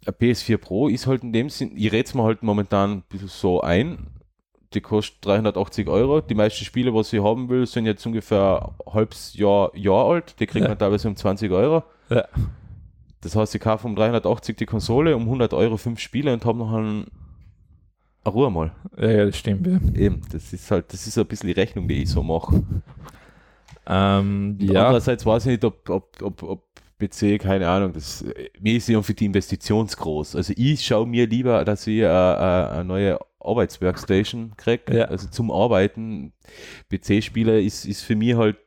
ein 0.06 0.14
PS4 0.14 0.58
Pro 0.58 0.88
ist 0.88 1.08
halt 1.08 1.24
in 1.24 1.34
dem 1.34 1.50
Sinn, 1.50 1.74
ich 1.76 1.92
rede 1.92 2.06
es 2.08 2.14
mir 2.14 2.24
halt 2.24 2.42
momentan 2.44 2.92
ein 2.92 3.04
bisschen 3.10 3.28
so 3.28 3.62
ein. 3.62 4.08
Die 4.74 4.82
kostet 4.82 5.24
380 5.26 5.88
Euro. 5.88 6.22
Die 6.22 6.36
meisten 6.36 6.66
Spiele, 6.66 6.94
was 6.94 7.14
ich 7.14 7.24
haben 7.24 7.50
will, 7.50 7.66
sind 7.66 7.86
jetzt 7.86 8.06
ungefähr 8.06 8.74
ein 8.86 8.94
halbes 8.94 9.34
Jahr, 9.36 9.76
Jahr 9.76 10.06
alt. 10.08 10.40
Die 10.40 10.48
kriegt 10.48 10.64
Ja. 10.64 10.70
man 10.70 10.78
teilweise 10.80 11.08
um 11.08 11.16
20 11.16 11.52
Euro. 11.52 11.84
Ja. 12.10 12.26
Das 13.26 13.36
heißt, 13.36 13.56
ich 13.56 13.62
kaufe 13.62 13.88
um 13.88 13.96
380 13.96 14.56
die 14.56 14.66
Konsole, 14.68 15.16
um 15.16 15.24
100 15.24 15.54
Euro 15.54 15.78
fünf 15.78 16.00
Spiele 16.00 16.32
und 16.32 16.46
habe 16.46 16.60
noch 16.60 16.72
einen, 16.74 17.08
eine 18.24 18.34
Ruhe 18.34 18.52
mal. 18.52 18.72
ja, 18.98 19.10
ja, 19.10 19.26
das 19.26 19.38
stimmt. 19.38 19.66
Ja. 19.68 19.80
Eben, 20.00 20.22
das 20.32 20.54
ist 20.54 20.70
halt, 20.70 20.94
das 20.94 21.08
ist 21.08 21.18
ein 21.18 21.26
bisschen 21.26 21.48
die 21.48 21.60
Rechnung, 21.60 21.88
die 21.88 22.04
ich 22.04 22.10
so 22.10 22.22
mache. 22.24 22.64
Ähm, 23.88 24.58
Ja. 24.60 24.86
Andererseits 24.88 25.26
weiß 25.26 25.46
ich 25.46 25.52
nicht, 25.54 25.66
ob, 25.66 25.90
ob, 25.90 26.22
ob, 26.22 26.44
ob 26.44 26.64
PC, 27.00 27.40
keine 27.40 27.68
Ahnung, 27.68 27.94
das, 27.94 28.24
mir 28.60 28.76
ist 28.78 28.88
ja 28.88 29.02
für 29.02 29.14
die 29.14 29.26
Investition 29.26 29.86
groß. 29.88 30.36
Also 30.36 30.54
ich 30.56 30.86
schaue 30.86 31.06
mir 31.06 31.28
lieber, 31.28 31.66
dass 31.66 31.86
ich 31.88 31.98
äh, 32.00 32.04
äh, 32.04 32.08
eine 32.08 32.86
neue 32.86 33.20
Arbeitsworkstation 33.40 34.54
kriege, 34.56 34.98
Ja. 34.98 35.06
also 35.06 35.28
zum 35.28 35.52
Arbeiten. 35.52 36.32
PC-Spieler 36.90 37.60
ist, 37.60 37.86
ist 37.86 38.02
für 38.02 38.16
mich 38.16 38.36
halt, 38.36 38.58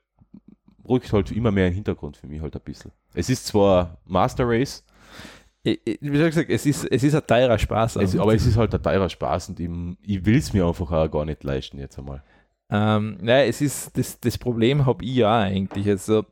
rückt 0.89 1.13
halt 1.13 1.31
immer 1.33 1.51
mehr 1.51 1.67
in 1.67 1.73
den 1.73 1.77
Hintergrund 1.77 2.17
für 2.17 2.27
mich 2.27 2.41
halt 2.41 2.55
ein 2.57 2.63
bisschen. 2.63 2.91
Es 3.15 3.29
ist 3.31 3.47
zwar 3.47 3.99
Master 4.07 4.45
Race, 4.47 4.85
wie 5.65 5.79
schon 6.03 6.27
gesagt, 6.27 6.49
es 6.51 6.65
ist, 6.67 6.85
es 6.91 7.03
ist 7.03 7.15
ein 7.15 7.27
teurer 7.27 7.59
Spaß. 7.59 7.97
es, 7.97 8.17
aber 8.17 8.35
es 8.35 8.47
ist 8.47 8.57
halt 8.57 8.75
ein 8.75 8.83
teurer 8.83 9.09
Spaß 9.09 9.51
und 9.51 9.61
ich, 9.61 9.69
ich 10.03 10.25
will 10.25 10.37
es 10.39 10.53
mir 10.53 10.67
einfach 10.67 10.91
auch 10.91 11.11
gar 11.11 11.25
nicht 11.25 11.45
leisten 11.45 11.79
jetzt 11.79 11.99
einmal. 11.99 12.23
Ähm, 12.71 13.19
naja, 13.21 13.45
es 13.47 13.61
ist, 13.61 13.97
das, 13.99 14.19
das 14.21 14.39
Problem 14.39 14.87
habe 14.87 15.05
ich 15.05 15.17
ja 15.17 15.41
eigentlich. 15.41 15.87
Also, 15.89 16.25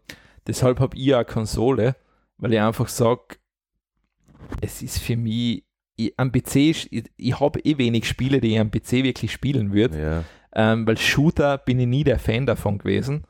deshalb 0.46 0.80
habe 0.80 0.96
ich 0.96 1.04
ja 1.06 1.16
eine 1.16 1.24
Konsole, 1.24 1.96
weil 2.38 2.52
ich 2.52 2.60
einfach 2.60 2.88
sage, 2.88 3.36
es 4.60 4.82
ist 4.82 4.98
für 4.98 5.16
mich, 5.16 5.64
ich, 5.96 6.12
am 6.18 6.30
PC, 6.30 6.56
ich, 6.56 7.04
ich 7.16 7.40
habe 7.40 7.60
eh 7.60 7.78
wenig 7.78 8.06
Spiele, 8.06 8.40
die 8.40 8.52
ich 8.54 8.60
am 8.60 8.70
PC 8.70 8.92
wirklich 9.02 9.32
spielen 9.32 9.72
würde, 9.72 9.98
Ja. 10.00 10.24
ähm, 10.54 10.86
weil 10.86 10.98
Shooter 10.98 11.58
bin 11.58 11.80
ich 11.80 11.86
nie 11.86 12.04
der 12.04 12.18
Fan 12.18 12.46
davon 12.46 12.78
gewesen. 12.78 13.24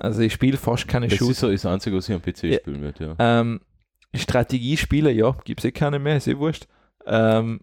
Also 0.00 0.20
ich 0.22 0.32
spiele 0.32 0.56
fast 0.56 0.86
keine 0.88 1.08
Das 1.08 1.18
Shooter. 1.18 1.30
ist 1.32 1.40
so 1.40 1.50
das 1.50 1.66
Einzige, 1.66 1.96
was 1.96 2.08
ich 2.08 2.14
am 2.14 2.22
PC 2.22 2.44
Ja. 2.44 2.58
spielen 2.58 2.80
würde, 2.82 3.16
ja. 3.18 3.40
Ähm, 3.40 3.60
Strategiespiele, 4.14 5.10
ja, 5.12 5.36
gibt 5.44 5.60
es 5.60 5.64
eh 5.64 5.72
keine 5.72 5.98
mehr, 5.98 6.16
ist 6.16 6.28
eh 6.28 6.38
wurscht. 6.38 6.66
Ähm, 7.06 7.60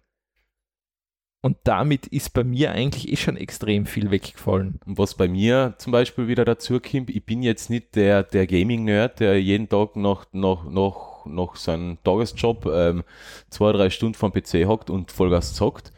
und 1.41 1.57
damit 1.63 2.07
ist 2.07 2.33
bei 2.33 2.43
mir 2.43 2.71
eigentlich 2.71 3.11
eh 3.11 3.15
schon 3.15 3.37
extrem 3.37 3.85
viel 3.85 4.09
weggefallen. 4.09 4.79
Und 4.85 4.97
was 4.97 5.13
bei 5.13 5.27
mir 5.27 5.75
zum 5.77 5.91
Beispiel 5.91 6.27
wieder 6.27 6.43
dazu 6.43 6.79
kommt, 6.79 7.11
ich 7.11 7.23
bin 7.23 7.43
jetzt 7.43 7.69
nicht 7.69 7.95
der, 7.95 8.23
der 8.23 8.47
Gaming-Nerd, 8.47 9.19
der 9.19 9.39
jeden 9.39 9.69
Tag 9.69 9.95
noch, 9.95 10.25
noch, 10.33 10.65
noch, 10.69 11.25
noch 11.27 11.55
seinen 11.55 12.01
Tagesjob 12.03 12.65
ähm, 12.65 13.03
zwei, 13.51 13.71
drei 13.73 13.91
Stunden 13.91 14.15
vom 14.15 14.31
PC 14.33 14.65
hockt 14.65 14.89
und 14.89 15.11
Vollgas 15.11 15.53
zockt. 15.53 15.91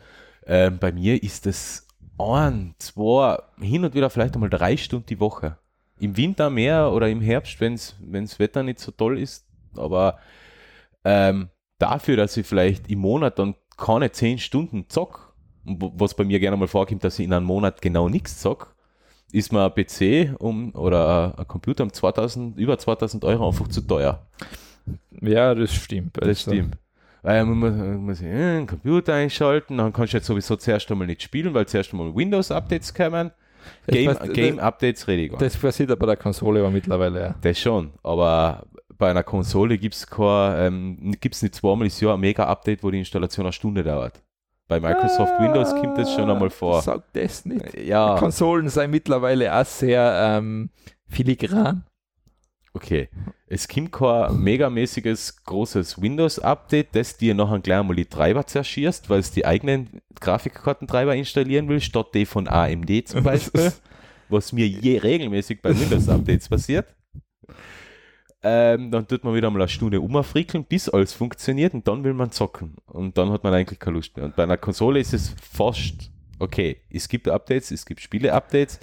Ähm, 0.46 0.80
bei 0.80 0.92
mir 0.92 1.22
ist 1.24 1.46
das 1.46 1.88
ein, 2.18 2.76
zwei, 2.80 3.38
hin 3.62 3.86
und 3.86 3.94
wieder 3.94 4.10
vielleicht 4.10 4.34
einmal 4.36 4.50
drei 4.50 4.76
Stunden 4.76 5.06
die 5.06 5.20
Woche. 5.22 5.58
Im 6.00 6.16
Winter 6.18 6.50
mehr 6.50 6.92
oder 6.92 7.10
im 7.10 7.22
Herbst, 7.22 7.60
wenn 7.60 7.74
das 8.26 8.40
Wetter 8.40 8.64
nicht 8.64 8.80
so 8.80 8.92
toll 8.92 9.20
ist. 9.20 9.46
Aber 9.76 10.18
ähm, 11.04 11.50
dafür, 11.80 12.18
dass 12.18 12.38
ich 12.38 12.46
vielleicht 12.46 12.90
im 12.90 13.00
Monat 13.00 13.40
dann 13.40 13.56
keine 13.78 14.12
zehn 14.12 14.38
Stunden 14.40 14.86
zock, 14.90 15.34
was 15.64 16.14
bei 16.16 16.24
mir 16.24 16.40
gerne 16.40 16.58
mal 16.58 16.68
vorkommt, 16.68 17.04
dass 17.04 17.20
ich 17.20 17.26
in 17.26 17.34
einem 17.34 17.46
Monat 17.46 17.82
genau 17.82 18.10
nichts 18.10 18.40
zock, 18.40 18.76
ist 19.32 19.52
mir 19.52 19.66
ein 19.66 19.74
PC 19.74 20.40
um, 20.40 20.74
oder 20.74 21.38
ein- 21.38 21.48
Computer 21.48 21.84
um 21.84 21.92
2000, 21.92 22.58
über 22.58 22.78
2000 22.78 23.26
Euro 23.26 23.48
einfach 23.50 23.68
zu 23.68 23.82
teuer. 23.82 24.26
Ja, 25.22 25.54
das 25.54 25.74
stimmt. 25.74 26.16
Das 26.18 26.28
Also, 26.28 26.52
stimmt. 26.52 26.78
Weil 27.24 27.44
man 27.46 27.98
muss, 28.06 28.22
einen 28.22 28.68
Computer 28.68 29.14
einschalten, 29.16 29.78
dann 29.78 29.92
kannst 29.92 30.14
du 30.14 30.18
jetzt 30.18 30.28
sowieso 30.28 30.56
zuerst 30.56 30.90
einmal 30.92 31.08
nicht 31.08 31.22
spielen, 31.24 31.54
weil 31.54 31.66
zuerst 31.68 31.92
einmal 31.92 32.16
Windows-Updates 32.16 32.94
kommen. 32.94 33.32
Das 33.86 33.96
Game- 33.96 34.34
Game-Updates 34.34 35.08
rede 35.08 35.24
ich 35.24 35.32
gar 35.32 35.40
nicht. 35.42 35.54
Das 35.56 35.62
passiert 35.62 35.92
aber 35.92 36.00
bei 36.00 36.06
der 36.08 36.18
Konsole 36.18 36.60
aber 36.60 36.72
mittlerweile, 36.72 37.20
ja. 37.22 37.36
Das 37.42 37.60
schon, 37.60 37.92
aber 38.04 38.64
bei 38.98 39.10
einer 39.12 39.24
Konsole 39.24 39.78
gibt 39.78 39.96
es 39.96 40.08
ähm, 40.20 41.16
gibt's 41.20 41.42
nicht 41.42 41.56
zweimal 41.56 41.88
das 41.88 42.00
Jahr 42.02 42.16
ein 42.16 42.20
Mega-Update, 42.20 42.84
wo 42.84 42.90
die 42.92 43.00
Installation 43.00 43.46
eine 43.46 43.54
Stunde 43.54 43.84
dauert. 43.84 44.22
Bei 44.68 44.80
Microsoft 44.82 45.34
Ah, 45.38 45.44
Windows 45.44 45.74
kommt 45.76 45.98
das 45.98 46.14
schon 46.14 46.30
einmal 46.30 46.50
vor. 46.50 46.82
Sag 46.82 47.04
das 47.14 47.46
nicht. 47.46 47.78
Ja, 47.80 48.16
Konsolen 48.20 48.68
seien 48.68 48.92
mittlerweile 48.92 49.56
auch 49.56 49.66
sehr 49.66 50.38
ähm, 50.40 50.70
filigran. 51.08 51.84
Okay. 52.78 53.10
Es 53.48 53.68
kommt 53.68 53.92
kein 53.92 54.40
megamäßiges 54.40 55.44
großes 55.46 56.02
Windows-Update, 56.02 56.90
das 56.94 57.18
dir 57.18 57.34
nachher 57.34 57.60
gleich 57.60 57.80
einmal 57.80 57.96
die 57.96 58.06
Treiber 58.06 58.46
zerschießt, 58.46 59.10
weil 59.10 59.20
es 59.20 59.32
die 59.32 59.46
eigenen 59.46 60.02
Grafikkartentreiber 60.20 61.16
installieren 61.16 61.68
will, 61.70 61.82
statt 61.82 62.08
die 62.14 62.26
von 62.26 62.48
AMD 62.48 63.08
zum 63.08 63.24
Beispiel, 63.24 63.72
was 64.30 64.52
mir 64.52 64.68
je 64.68 64.98
regelmäßig 64.98 65.62
bei 65.62 65.78
Windows-Updates 65.78 66.50
passiert. 66.50 66.94
Ähm, 68.44 68.92
dann 68.92 69.08
tut 69.08 69.24
man 69.24 69.34
wieder 69.34 69.50
mal 69.50 69.62
eine 69.62 69.70
Stunde 69.70 70.00
umfrickeln, 70.00 70.64
bis 70.64 70.90
alles 70.90 71.12
funktioniert 71.14 71.74
und 71.74 71.88
dann 71.88 72.04
will 72.04 72.14
man 72.14 72.32
zocken. 72.32 72.76
Und 72.86 73.18
dann 73.18 73.32
hat 73.32 73.44
man 73.44 73.54
eigentlich 73.54 73.80
keine 73.80 73.96
Lust 73.96 74.16
mehr. 74.16 74.26
Und 74.26 74.36
bei 74.36 74.44
einer 74.44 74.58
Konsole 74.58 75.00
ist 75.00 75.14
es 75.14 75.36
fast 75.42 76.12
okay. 76.40 76.82
Es 76.90 77.10
gibt 77.10 77.28
Updates, 77.28 77.72
es 77.72 77.86
gibt 77.86 78.02
Spiele-Updates. 78.02 78.80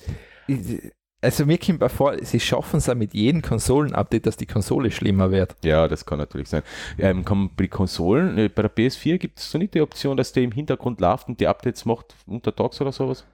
Also 1.24 1.46
mir 1.46 1.58
kommt 1.58 1.80
bei 1.80 1.88
vor, 1.88 2.16
sie 2.22 2.38
schaffen 2.38 2.76
es 2.76 2.88
auch 2.88 2.94
mit 2.94 3.14
jedem 3.14 3.42
Konsolen-Update, 3.42 4.26
dass 4.26 4.36
die 4.36 4.46
Konsole 4.46 4.90
schlimmer 4.90 5.30
wird. 5.30 5.56
Ja, 5.64 5.88
das 5.88 6.04
kann 6.04 6.18
natürlich 6.18 6.48
sein. 6.48 6.62
Ähm, 6.98 7.24
kann 7.24 7.50
bei 7.56 7.66
Konsolen, 7.66 8.38
äh, 8.38 8.48
bei 8.48 8.62
der 8.62 8.74
PS4 8.74 9.18
gibt 9.18 9.38
es 9.38 9.50
so 9.50 9.58
nicht 9.58 9.74
die 9.74 9.80
Option, 9.80 10.16
dass 10.16 10.32
der 10.32 10.42
im 10.42 10.52
Hintergrund 10.52 11.00
läuft 11.00 11.28
und 11.28 11.40
die 11.40 11.46
Updates 11.46 11.84
macht 11.84 12.14
untertags 12.26 12.80
oder 12.80 12.92
sowas? 12.92 13.24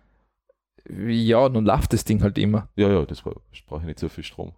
Ja, 0.89 1.49
nun 1.49 1.67
läuft 1.67 1.93
das 1.93 2.05
Ding 2.05 2.23
halt 2.23 2.39
immer. 2.39 2.69
Ja, 2.77 2.89
ja, 2.89 3.05
das 3.05 3.27
war, 3.27 3.35
ich 3.53 3.67
brauche 3.67 3.85
nicht 3.85 3.99
so 3.99 4.09
viel 4.09 4.25
Strom. 4.25 4.53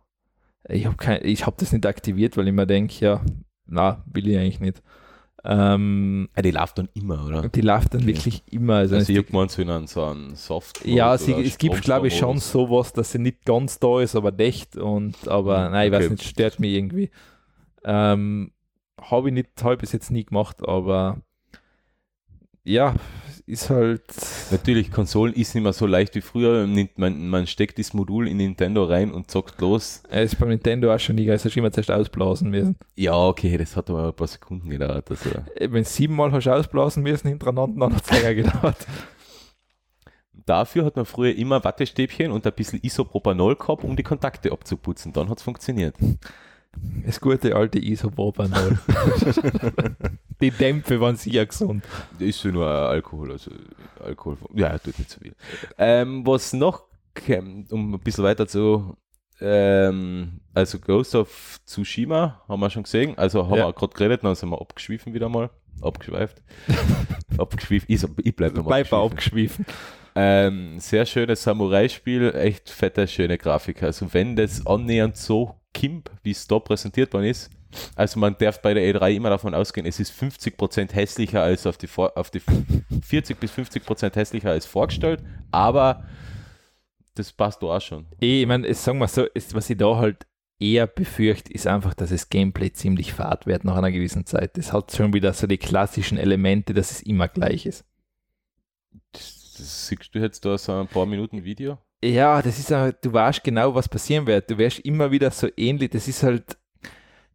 Ich 0.69 0.87
habe 0.87 0.97
hab 1.05 1.59
das 1.59 1.73
nicht 1.73 1.87
aktiviert, 1.87 2.37
weil 2.37 2.47
ich 2.47 2.55
mir 2.55 2.67
denke, 2.67 2.95
ja, 3.01 3.21
na, 3.67 4.05
will 4.07 4.29
ich 4.29 4.39
eigentlich 4.39 4.61
nicht. 4.61 4.83
Ähm, 5.45 6.29
Ja, 6.37 6.43
die 6.43 6.51
läuft 6.53 6.79
dann 6.79 6.89
immer, 6.95 7.27
oder? 7.27 7.49
die 7.49 7.61
läuft 7.63 7.95
dann 7.95 8.03
Okay. 8.03 8.09
wirklich 8.15 8.43
immer. 8.51 8.77
Also, 8.77 8.95
Also 8.97 9.13
ich 9.13 9.19
habe 9.19 9.49
so 9.49 9.63
einen, 9.63 9.87
so 9.89 10.05
einen 10.05 10.37
Soft. 10.37 10.85
ja, 10.85 11.19
sie, 11.19 11.33
es 11.33 11.59
gibt, 11.59 11.83
glaube 11.83 12.09
ich, 12.09 12.17
schon 12.17 12.39
sowas, 12.39 12.93
dass 12.93 13.13
sie 13.13 13.19
nicht 13.19 13.45
ganz 13.45 13.79
da 13.81 14.01
ist, 14.01 14.15
aber 14.15 14.31
dicht 14.31 14.77
und 14.77 15.27
aber 15.27 15.69
nein, 15.71 15.89
ich 15.89 15.93
weiß 15.93 16.05
okay. 16.05 16.13
nicht, 16.15 16.25
stört 16.29 16.61
mich 16.61 16.75
irgendwie. 16.75 17.11
Ähm, 17.85 18.53
habe 19.01 19.29
ich 19.29 19.35
nicht, 19.35 19.49
habe 19.63 19.75
ich 19.75 19.81
bis 19.81 19.93
jetzt 19.93 20.11
nie 20.13 20.25
gemacht, 20.25 20.59
aber 20.67 21.21
ja, 22.65 22.95
ist 23.47 23.71
halt. 23.71 24.03
Natürlich, 24.51 24.91
Konsolen 24.91 25.35
ist 25.35 25.55
nicht 25.55 25.63
mehr 25.63 25.73
so 25.73 25.87
leicht 25.87 26.15
wie 26.15 26.21
früher. 26.21 26.67
Man, 26.97 27.29
man 27.29 27.47
steckt 27.47 27.79
das 27.79 27.93
Modul 27.93 28.29
in 28.29 28.37
Nintendo 28.37 28.85
rein 28.85 29.13
und 29.13 29.31
zockt 29.31 29.61
los. 29.61 30.03
Es 30.09 30.33
ist 30.33 30.39
beim 30.39 30.49
Nintendo 30.49 30.95
auch 30.95 30.99
schon 30.99 31.17
nie, 31.17 31.31
also 31.31 31.49
schon 31.49 31.63
immer 31.63 31.73
zuerst 31.73 31.91
ausblasen 31.91 32.51
müssen. 32.51 32.77
Ja, 32.97 33.17
okay, 33.17 33.57
das 33.57 33.77
hat 33.77 33.91
aber 33.91 34.09
ein 34.09 34.15
paar 34.15 34.29
Sekunden 34.29 34.71
gedauert. 34.71 35.11
Also. 35.11 35.31
Wenn 35.59 35.85
siebenmal 35.85 36.33
hast 36.33 36.47
du 36.47 36.53
ausblasen 36.53 37.03
müssen 37.03 37.29
hintereinander, 37.29 37.81
dann 37.81 37.97
hat 37.97 38.05
es 38.05 38.11
länger 38.11 38.35
gedauert. 38.35 38.87
Dafür 40.47 40.85
hat 40.85 40.97
man 40.97 41.05
früher 41.05 41.35
immer 41.37 41.63
Wattestäbchen 41.63 42.33
und 42.33 42.47
ein 42.47 42.53
bisschen 42.53 42.81
Isopropanol 42.83 43.57
gehabt, 43.57 43.85
um 43.85 43.95
die 43.95 44.03
Kontakte 44.03 44.51
abzuputzen. 44.51 45.13
Dann 45.13 45.29
hat 45.29 45.39
es 45.39 45.45
funktioniert. 45.45 45.95
Das 47.05 47.21
gute 47.21 47.55
alte 47.55 47.79
Isopropanol. 47.79 48.79
die 50.41 50.51
Dämpfe 50.51 51.01
waren 51.01 51.17
sicher 51.17 51.47
gesund. 51.47 51.85
Ist 52.19 52.45
nur 52.45 52.67
Alkohol, 52.67 53.33
also 53.33 53.51
Alkohol. 54.01 54.37
Ja, 54.55 54.79
tut 54.79 54.99
nicht 54.99 55.11
so 55.11 55.21
viel. 55.21 55.35
Ähm, 55.79 56.27
was 56.27 56.53
noch, 56.53 56.85
käm, 57.15 57.67
um 57.71 57.95
ein 57.95 58.01
bisschen 58.01 58.25
weiter 58.25 58.47
zu, 58.47 58.97
ähm, 59.41 60.41
also 60.55 60.79
Ghost 60.79 61.15
of 61.15 61.61
Tsushima 61.67 62.43
haben 62.49 62.61
wir 62.61 62.71
schon 62.71 62.85
gesehen, 62.85 63.19
also 63.19 63.47
haben 63.49 63.59
Ja. 63.59 63.67
wir 63.67 63.73
gerade 63.73 63.93
geredet, 63.95 64.25
dann 64.25 64.35
sind 64.35 64.49
wir 64.51 64.61
abgeschwiffen 64.61 65.13
wieder 65.13 65.29
mal, 65.29 65.51
abgeschweift, 65.81 66.43
abgeschwiffen, 67.39 67.93
ich, 67.93 68.05
ich 68.25 68.37
bleib 68.37 68.55
noch 68.55 68.67
Bleib 68.67 68.93
abgeschwiffen. 68.93 69.67
Ähm, 70.15 70.79
sehr 70.79 71.07
schönes 71.07 71.43
Samurai-Spiel, 71.43 72.35
echt 72.35 72.69
fette, 72.71 73.09
schöne 73.09 73.39
Grafik. 73.39 73.83
Also 73.83 74.13
wenn 74.13 74.37
das 74.37 74.67
annähernd 74.67 75.17
so 75.17 75.57
kimp, 75.73 76.11
wie 76.23 76.31
es 76.31 76.47
da 76.47 76.59
präsentiert 76.59 77.13
worden 77.13 77.27
ist, 77.27 77.51
also 77.95 78.21
man 78.21 78.37
darf 78.39 78.61
bei 78.61 78.75
der 78.75 78.83
E3 78.95 79.15
immer 79.15 79.31
davon 79.31 79.55
ausgehen, 79.55 79.87
es 79.87 79.99
ist 79.99 80.13
50% 80.13 80.93
hässlicher 80.93 81.43
als 81.43 81.67
auf 81.67 81.79
die, 81.79 81.89
auf 81.97 82.31
die 82.31 82.41
40 83.03 83.39
bis 83.41 83.53
50% 83.53 84.15
hässlicher 84.15 84.51
als 84.51 84.67
vorgestellt, 84.67 85.23
aber 85.51 86.05
das 87.15 87.33
passt 87.33 87.63
da 87.63 87.67
auch 87.67 87.81
schon. 87.81 88.07
Eh, 88.21 88.43
Ich 88.43 88.47
meine, 88.47 88.73
sagen 88.75 88.99
wir 88.99 89.09
so, 89.09 89.25
ist, 89.25 89.55
was 89.55 89.71
ich 89.71 89.77
da 89.77 89.97
halt 89.97 90.27
eher 90.59 90.87
befürchte, 90.87 91.53
ist 91.53 91.67
einfach, 91.67 91.95
dass 91.95 92.11
das 92.11 92.29
Gameplay 92.29 92.73
ziemlich 92.73 93.13
fad 93.13 93.47
wird 93.47 93.65
nach 93.65 93.77
einer 93.77 93.91
gewissen 93.91 94.27
Zeit. 94.27 94.57
Das 94.57 94.73
hat 94.73 94.93
schon 94.93 95.13
wieder 95.13 95.33
so 95.33 95.47
die 95.47 95.59
klassischen 95.59 96.19
Elemente, 96.19 96.73
dass 96.73 96.91
es 96.91 97.03
immer 97.03 97.29
gleich 97.29 97.67
ist. 97.67 97.85
Das, 99.13 99.55
das 99.59 99.89
siehst 99.89 100.15
du 100.15 100.21
jetzt 100.21 100.45
da 100.45 100.57
so 100.57 100.73
ein 100.73 100.87
paar 100.87 101.07
Minuten 101.07 101.45
Video? 101.45 101.79
Ja, 102.05 102.43
das 102.43 102.59
ist 102.59 102.71
ja, 102.71 102.91
du 102.93 103.13
weißt 103.13 103.45
genau, 103.45 103.75
was 103.75 103.89
passieren 103.89 104.27
wird. 104.27 104.51
Du 104.51 104.59
wirst 104.59 104.81
immer 104.81 105.11
wieder 105.11 105.31
so 105.31 105.49
ähnlich. 105.57 105.91
Das 105.91 106.09
ist 106.09 106.23
halt 106.23 106.57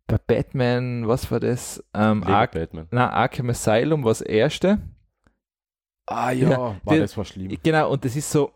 bei 0.08 0.18
Batman, 0.18 1.08
was 1.08 1.30
war 1.32 1.40
das? 1.40 1.84
Ähm, 1.94 2.24
Ar 2.24 2.48
Batman. 2.48 2.88
na, 2.92 3.10
Arkham 3.10 3.50
Asylum 3.50 4.04
war 4.04 4.12
das 4.12 4.22
erste. 4.22 4.80
Ah 6.06 6.32
Ja, 6.32 6.58
war 6.84 6.94
die- 6.94 7.00
das 7.00 7.16
war 7.18 7.26
schlimm. 7.26 7.58
Genau, 7.64 7.92
und 7.92 8.04
das 8.06 8.16
ist 8.16 8.30
so, 8.32 8.52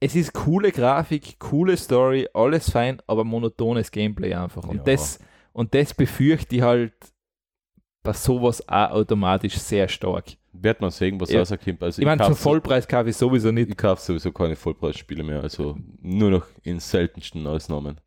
es 0.00 0.14
ist 0.14 0.32
coole 0.32 0.70
Grafik, 0.70 1.38
coole 1.38 1.76
Story, 1.76 2.28
alles 2.34 2.70
fein, 2.70 3.00
aber 3.06 3.24
monotones 3.24 3.90
Gameplay 3.90 4.34
einfach. 4.34 4.64
Und, 4.64 4.78
Ja. 4.78 4.82
das, 4.84 5.18
und 5.52 5.74
das 5.74 5.94
befürchte 5.94 6.56
ich 6.56 6.62
halt 6.62 6.94
bei 8.02 8.12
sowas 8.12 8.68
auch 8.68 8.90
automatisch 8.90 9.56
sehr 9.58 9.88
stark. 9.88 10.32
Wird 10.56 10.80
man 10.80 10.90
sehen, 10.90 11.20
was 11.20 11.30
Ja. 11.30 11.40
rauskommt. 11.40 11.82
Also 11.82 12.00
Ich 12.00 12.06
meine, 12.06 12.24
so- 12.24 12.34
Vollpreis 12.34 12.86
kaufe 12.88 13.10
ich 13.10 13.16
sowieso 13.16 13.50
nicht. 13.50 13.68
Ich 13.70 13.76
kaufe 13.76 14.00
sowieso 14.00 14.32
keine 14.32 14.56
Vollpreisspiele 14.56 15.22
mehr, 15.22 15.42
also 15.42 15.76
nur 16.00 16.30
noch 16.30 16.46
in 16.62 16.78
seltensten 16.80 17.46
Ausnahmen. 17.46 17.98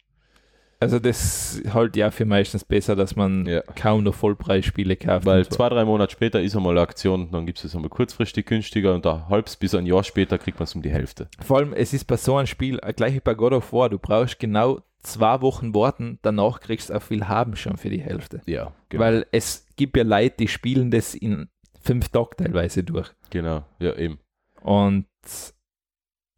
Also 0.79 0.99
das 0.99 1.59
halt 1.73 1.95
ja 1.95 2.11
für 2.11 2.25
meistens 2.25 2.63
besser, 2.63 2.95
dass 2.95 3.15
man 3.15 3.47
Ja. 3.47 3.61
kaum 3.75 4.03
noch 4.03 4.13
Vollpreisspiele 4.13 4.95
kauft. 4.95 5.25
Weil 5.25 5.43
so. 5.43 5.49
zwei, 5.49 5.69
drei 5.69 5.83
Monate 5.85 6.11
später 6.13 6.39
ist 6.41 6.55
einmal 6.55 6.73
eine 6.73 6.81
Aktion, 6.81 7.31
dann 7.31 7.47
gibt 7.47 7.57
es 7.57 7.63
es 7.65 7.75
einmal 7.75 7.89
kurzfristig 7.89 8.45
günstiger 8.45 8.93
und 8.93 9.05
ein 9.07 9.27
halbes 9.27 9.55
bis 9.55 9.73
ein 9.73 9.87
Jahr 9.87 10.03
später 10.03 10.37
kriegt 10.37 10.59
man 10.59 10.65
es 10.65 10.75
um 10.75 10.83
die 10.83 10.91
Hälfte. 10.91 11.29
Vor 11.43 11.57
allem, 11.57 11.73
es 11.73 11.93
ist 11.93 12.05
bei 12.05 12.15
so 12.17 12.37
einem 12.37 12.45
Spiel, 12.45 12.79
äh, 12.83 12.93
gleich 12.93 13.15
wie 13.15 13.19
bei 13.19 13.33
God 13.33 13.53
of 13.53 13.73
War, 13.73 13.89
du 13.89 13.97
brauchst 13.97 14.39
genau 14.39 14.81
zwei 15.01 15.41
Wochen 15.41 15.73
warten, 15.73 16.19
danach 16.21 16.59
kriegst 16.59 16.89
du 16.91 16.93
auch 16.95 17.01
viel 17.01 17.27
haben 17.27 17.55
schon 17.55 17.77
für 17.77 17.89
die 17.89 18.01
Hälfte. 18.01 18.41
Ja, 18.45 18.71
Weil 18.91 19.25
es 19.31 19.65
gibt 19.77 19.97
ja 19.97 20.03
Leute, 20.03 20.35
die 20.39 20.47
spielen 20.47 20.91
das 20.91 21.15
in 21.15 21.49
fünf 21.87 22.09
Tagen 22.09 22.37
teilweise 22.37 22.83
durch. 22.83 23.11
genau, 23.29 23.63
ja 23.79 23.95
eben. 23.95 24.19
Und 24.61 25.05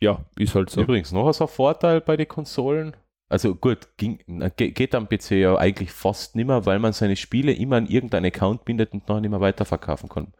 ja, 0.02 0.24
ist 0.38 0.56
halt 0.56 0.70
so. 0.70 0.82
Übrigens 0.82 1.12
noch 1.12 1.32
so 1.34 1.46
ein 1.46 1.50
Vorteil 1.50 2.02
bei 2.02 2.16
den 2.16 2.28
Konsolen. 2.28 2.96
Also 3.28 3.54
gut, 3.54 3.90
ging, 3.98 4.20
geht 4.58 4.96
am 4.96 5.08
PC 5.08 5.32
ja 5.32 5.56
eigentlich 5.56 5.92
fast 5.92 6.36
nimmer, 6.36 6.66
weil 6.66 6.80
man 6.80 6.94
seine 6.94 7.16
Spiele 7.16 7.54
immer 7.54 7.76
an 7.76 7.86
irgendeinen 7.86 8.26
Account 8.26 8.66
bindet 8.66 8.92
und 8.94 9.08
noch 9.08 9.20
nicht 9.20 9.30
mehr 9.30 9.42
weiterverkaufen 9.42 10.10
kann. 10.10 10.34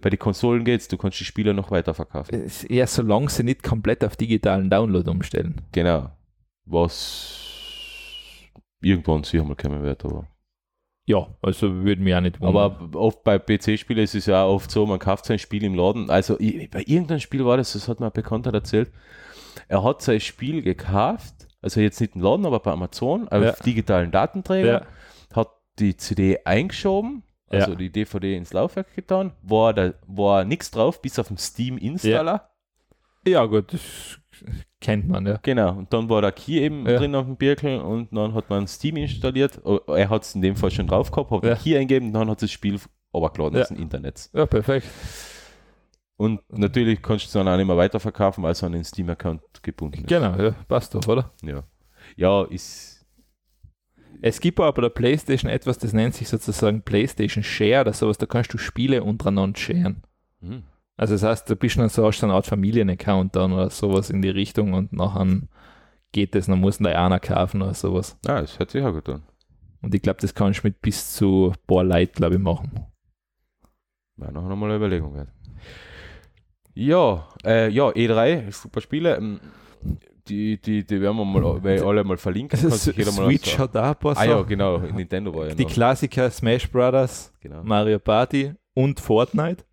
Bei 0.00 0.10
den 0.10 0.18
Konsolen 0.18 0.64
geht's, 0.64 0.88
du 0.88 0.96
kannst 0.96 1.20
die 1.20 1.24
Spiele 1.24 1.54
noch 1.54 1.70
weiterverkaufen. 1.70 2.50
Eher 2.68 2.88
solange 2.88 3.28
sie 3.30 3.44
nicht 3.44 3.62
komplett 3.62 4.04
auf 4.04 4.16
digitalen 4.16 4.68
Download 4.68 5.08
umstellen. 5.08 5.60
Genau. 5.70 6.10
Was 6.64 7.52
irgendwann 8.80 9.22
sicher 9.22 9.44
mal 9.44 9.54
kommen 9.54 9.82
wird, 9.82 10.04
aber. 10.04 10.26
Ja, 11.04 11.26
also 11.42 11.84
würde 11.84 12.00
mich 12.00 12.14
auch 12.14 12.20
nicht 12.20 12.40
wundern. 12.40 12.56
Aber 12.90 12.98
oft 13.00 13.24
bei 13.24 13.38
PC-Spielen 13.38 14.04
ist 14.04 14.14
es 14.14 14.26
ja 14.26 14.44
auch 14.44 14.54
oft 14.54 14.70
so, 14.70 14.86
man 14.86 14.98
kauft 15.00 15.24
sein 15.26 15.38
Spiel 15.38 15.64
im 15.64 15.74
Laden. 15.74 16.10
Also 16.10 16.38
ich, 16.38 16.70
bei 16.70 16.80
irgendeinem 16.86 17.18
Spiel 17.20 17.44
war 17.44 17.56
das, 17.56 17.72
das 17.72 17.88
hat 17.88 17.98
mir 17.98 18.06
ein 18.06 18.12
Bekannter 18.12 18.54
erzählt. 18.54 18.92
Er 19.68 19.82
hat 19.82 20.00
sein 20.02 20.20
Spiel 20.20 20.62
gekauft, 20.62 21.34
also 21.60 21.80
jetzt 21.80 22.00
nicht 22.00 22.14
im 22.14 22.22
Laden, 22.22 22.46
aber 22.46 22.60
bei 22.60 22.70
Amazon, 22.70 23.28
auf 23.28 23.42
Ja. 23.42 23.52
digitalen 23.64 24.10
Datenträger, 24.12 24.82
ja, 24.82 25.36
hat 25.36 25.48
die 25.78 25.96
CD 25.96 26.38
eingeschoben, 26.44 27.24
also 27.48 27.70
Ja. 27.72 27.76
die 27.76 27.90
DVD 27.90 28.36
ins 28.36 28.52
Laufwerk 28.52 28.94
getan, 28.94 29.32
war 29.42 29.74
da 29.74 29.94
war 30.06 30.44
nichts 30.44 30.70
drauf, 30.70 31.02
bis 31.02 31.18
auf 31.18 31.28
den 31.28 31.36
Steam-Installer. 31.38 32.48
Ja, 33.26 33.44
gut, 33.46 33.72
das 33.72 34.18
kennt 34.80 35.08
man, 35.08 35.26
ja. 35.26 35.38
Genau, 35.42 35.76
und 35.76 35.92
dann 35.92 36.08
war 36.08 36.20
der 36.22 36.32
Key 36.32 36.60
eben 36.60 36.86
Ja. 36.88 36.98
drin 36.98 37.14
auf 37.14 37.26
dem 37.26 37.36
Birkel 37.36 37.80
und 37.80 38.14
dann 38.16 38.34
hat 38.34 38.50
man 38.50 38.66
Steam 38.66 38.96
installiert. 38.96 39.60
Oh, 39.64 39.78
Er 39.88 40.08
hat 40.10 40.22
es 40.22 40.34
in 40.34 40.42
dem 40.42 40.56
Fall 40.56 40.70
schon 40.70 40.86
drauf 40.86 41.10
gehabt, 41.10 41.30
hat 41.30 41.44
Ja. 41.44 41.54
den 41.54 41.62
Key 41.62 41.76
eingegeben 41.76 42.08
und 42.08 42.14
dann 42.14 42.30
hat 42.30 42.42
das 42.42 42.50
Spiel 42.50 42.78
runtergeladen 43.14 43.56
Ja. 43.56 43.62
aus 43.62 43.68
dem 43.68 43.76
Internet. 43.78 44.30
Ja, 44.32 44.46
perfekt. 44.46 44.86
Und 46.16 46.40
natürlich 46.56 47.02
kannst 47.02 47.24
du 47.24 47.26
es 47.28 47.32
dann 47.32 47.48
auch 47.48 47.56
nicht 47.56 47.66
mehr 47.66 47.76
weiterverkaufen, 47.76 48.42
weil 48.44 48.52
es 48.52 48.62
an 48.62 48.72
den 48.72 48.84
Steam-Account 48.84 49.42
gebunden 49.62 50.00
ist. 50.00 50.08
Genau, 50.08 50.36
ja, 50.40 50.50
passt 50.68 50.94
doch, 50.94 51.06
oder? 51.08 51.32
Ja. 51.42 51.64
ja, 52.16 52.42
ist. 52.44 53.04
Es 54.20 54.38
gibt 54.40 54.60
aber 54.60 54.72
bei 54.72 54.82
der 54.82 54.90
PlayStation 54.90 55.50
etwas, 55.50 55.78
das 55.78 55.92
nennt 55.92 56.14
sich 56.14 56.28
sozusagen 56.28 56.82
PlayStation 56.82 57.42
Share 57.42 57.80
oder 57.80 57.92
sowas, 57.92 58.18
da 58.18 58.26
kannst 58.26 58.52
du 58.54 58.58
Spiele 58.58 59.02
untereinander 59.02 59.58
sharen. 59.58 60.02
Hm. 60.40 60.62
Also 61.02 61.14
das 61.14 61.22
heißt, 61.24 61.50
du 61.50 61.56
bist 61.56 61.76
dann 61.78 61.88
so, 61.88 62.06
hast 62.06 62.22
eine 62.22 62.32
Art 62.34 62.46
Familienaccount 62.46 63.34
dann 63.34 63.52
oder 63.52 63.70
sowas 63.70 64.08
in 64.08 64.22
die 64.22 64.28
Richtung 64.30 64.72
und 64.72 64.92
nachher 64.92 65.40
geht 66.12 66.34
das, 66.36 66.46
dann 66.46 66.60
muss 66.60 66.78
da 66.78 66.90
einer 66.90 67.18
kaufen 67.18 67.60
oder 67.60 67.74
sowas. 67.74 68.16
Ah, 68.24 68.40
das 68.40 68.56
hört 68.58 68.70
sich 68.70 68.84
auch 68.84 68.92
gut 68.92 69.08
an. 69.08 69.22
Und 69.80 69.94
ich 69.96 70.02
glaube, 70.02 70.20
das 70.20 70.32
kannst 70.32 70.62
du 70.62 70.68
mit 70.68 70.80
bis 70.80 71.12
zu 71.12 71.52
ein 71.52 71.58
paar 71.66 71.82
Leuten, 71.82 72.12
glaube 72.14 72.36
ich, 72.36 72.40
machen. 72.40 72.86
Wäre 74.16 74.30
noch 74.30 74.48
einmal 74.48 74.68
eine 74.70 74.76
Überlegung 74.76 75.12
wert. 75.14 75.30
Ja, 76.74 77.26
äh, 77.44 77.68
ja, 77.68 77.88
E3, 77.88 78.52
super 78.52 78.80
Spiele. 78.80 79.16
ähm, 79.16 79.40
Die, 80.28 80.60
die, 80.62 80.86
die 80.86 81.00
werden 81.00 81.16
wir 81.16 81.24
mal 81.24 81.64
weil 81.64 81.82
alle 81.82 82.04
mal 82.04 82.16
verlinken. 82.16 82.60
mal 82.62 82.70
Switch 82.78 83.58
hat 83.58 83.76
auch 83.76 83.82
ein 83.82 83.96
paar 83.96 84.16
Ah 84.16 84.24
ja, 84.24 84.42
genau, 84.42 84.78
Nintendo 84.78 85.34
war 85.34 85.48
ja 85.48 85.54
Die 85.56 85.64
noch. 85.64 85.70
Klassiker 85.72 86.30
Smash 86.30 86.70
Brothers, 86.70 87.32
Genau. 87.40 87.64
Mario 87.64 87.98
Party 87.98 88.54
und 88.74 89.00
Fortnite. 89.00 89.64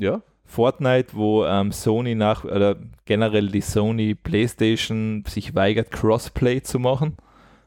Ja, 0.00 0.22
Fortnite, 0.46 1.08
wo 1.12 1.44
ähm, 1.44 1.72
Sony 1.72 2.14
nach, 2.14 2.44
oder 2.44 2.76
generell 3.04 3.48
die 3.48 3.60
Sony 3.60 4.14
PlayStation 4.14 5.24
sich 5.28 5.54
weigert, 5.54 5.90
Crossplay 5.90 6.62
zu 6.62 6.78
machen. 6.78 7.18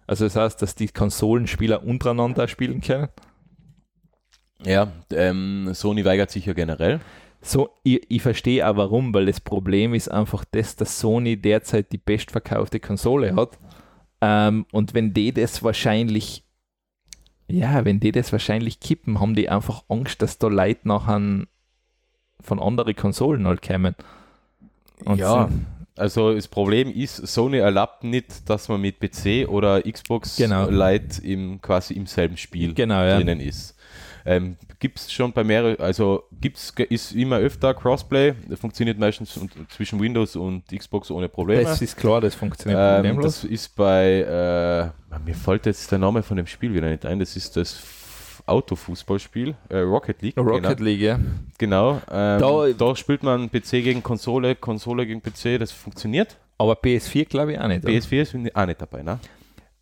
Also 0.07 0.25
das 0.25 0.35
heißt, 0.35 0.59
dass 0.59 0.73
die 0.73 0.87
Konsolenspieler 0.87 1.83
untereinander 1.83 2.47
spielen 2.47 2.81
können. 2.81 3.09
ja 4.65 4.91
ähm, 5.11 5.69
Sony 5.75 6.03
weigert 6.03 6.31
sich 6.31 6.47
ja 6.47 6.53
generell. 6.53 7.01
So, 7.39 7.69
ich, 7.83 8.01
ich 8.09 8.23
verstehe 8.23 8.67
auch 8.67 8.77
warum, 8.77 9.13
weil 9.13 9.27
das 9.27 9.39
Problem 9.39 9.93
ist 9.93 10.09
einfach 10.09 10.43
das, 10.43 10.75
dass 10.75 10.99
Sony 10.99 11.37
derzeit 11.37 11.91
die 11.91 11.99
bestverkaufte 11.99 12.79
Konsole 12.79 13.35
hat. 13.35 13.59
Ähm, 14.21 14.65
und 14.71 14.95
wenn 14.95 15.13
die 15.13 15.33
das 15.33 15.61
wahrscheinlich, 15.61 16.43
ja, 17.47 17.85
wenn 17.85 17.99
die 17.99 18.11
das 18.11 18.31
wahrscheinlich 18.31 18.79
kippen, 18.79 19.19
haben 19.19 19.35
die 19.35 19.49
einfach 19.49 19.83
Angst, 19.87 20.23
dass 20.23 20.39
da 20.39 20.47
Leute 20.47 20.87
nachher 20.87 21.45
von 22.43 22.59
anderen 22.61 22.95
Konsolen 22.95 23.47
halt 23.47 23.61
kommen. 23.61 23.95
Und 25.05 25.17
ja, 25.19 25.47
sind- 25.47 25.65
also 25.95 26.33
das 26.33 26.47
Problem 26.47 26.89
ist, 26.91 27.17
Sony 27.27 27.57
erlaubt 27.57 28.03
nicht, 28.03 28.49
dass 28.49 28.67
man 28.67 28.81
mit 28.81 28.99
PC 28.99 29.47
oder 29.47 29.81
Xbox 29.81 30.37
Genau. 30.37 30.67
Lite 30.69 31.21
im, 31.25 31.61
quasi 31.61 31.93
im 31.93 32.07
selben 32.07 32.35
Spiel 32.37 32.73
Genau, 32.73 33.03
ja. 33.03 33.17
drinnen 33.17 33.39
ist. 33.39 33.75
Ähm, 34.25 34.55
gibt 34.79 34.99
es 34.99 35.11
schon 35.11 35.33
bei 35.33 35.43
mehreren, 35.43 35.77
also 35.79 36.23
gibt's, 36.39 36.73
ist 36.89 37.11
immer 37.11 37.37
öfter 37.37 37.73
Crossplay, 37.73 38.33
das 38.47 38.57
funktioniert 38.59 38.97
meistens 38.97 39.35
und- 39.37 39.51
zwischen 39.69 39.99
Windows 39.99 40.35
und 40.37 40.63
Xbox 40.69 41.11
ohne 41.11 41.27
Probleme. 41.29 41.63
Das 41.63 41.81
ist 41.81 41.97
klar, 41.97 42.21
das 42.21 42.33
funktioniert 42.33 42.79
Ähm, 42.79 42.95
problemlos. 42.95 43.41
das 43.41 43.43
ist 43.43 43.75
bei, 43.75 44.21
äh, 45.11 45.19
mir 45.25 45.35
fällt 45.35 45.65
jetzt 45.65 45.91
der 45.91 45.99
Name 45.99 46.23
von 46.23 46.37
dem 46.37 46.47
Spiel 46.47 46.73
wieder 46.73 46.89
nicht 46.89 47.05
ein, 47.05 47.19
das 47.19 47.35
ist 47.35 47.55
das 47.57 47.73
Autofußballspiel, 48.45 49.55
äh, 49.69 49.77
Rocket 49.79 50.21
League. 50.21 50.37
Rocket 50.37 50.77
genau. 50.77 50.83
League, 50.83 51.01
ja. 51.01 51.19
Genau. 51.57 52.01
Ähm, 52.11 52.39
Da- 52.39 52.67
da, 52.77 52.95
spielt 52.95 53.23
man 53.23 53.49
PC 53.49 53.81
gegen 53.83 54.03
Konsole, 54.03 54.55
Konsole 54.55 55.05
gegen 55.07 55.21
PC, 55.21 55.57
das 55.57 55.71
funktioniert. 55.71 56.37
Aber 56.57 56.73
PS4 56.75 57.25
glaube 57.25 57.53
ich 57.53 57.59
auch 57.59 57.67
nicht. 57.67 57.83
oder? 57.83 57.93
PS4 57.93 58.21
ist 58.21 58.55
auch 58.55 58.65
nicht 58.65 58.81
dabei, 58.81 59.03
ne? 59.03 59.19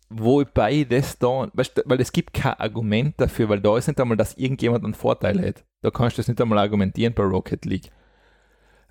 Wobei 0.08 0.84
das 0.84 1.18
da, 1.18 1.48
weißt, 1.52 1.82
weil 1.86 2.00
es 2.00 2.12
gibt 2.12 2.34
kein 2.34 2.54
Argument 2.54 3.14
dafür, 3.16 3.48
weil 3.48 3.60
da 3.60 3.76
ist 3.78 3.88
nicht 3.88 3.98
einmal, 4.00 4.16
dass 4.16 4.34
irgendjemand 4.34 4.84
einen 4.84 4.94
Vorteil 4.94 5.40
hat. 5.46 5.64
Da 5.80 5.90
kannst 5.90 6.16
du 6.16 6.20
das 6.20 6.28
nicht 6.28 6.40
einmal 6.40 6.58
argumentieren 6.58 7.14
bei 7.14 7.22
Rocket 7.22 7.64
League. 7.64 7.90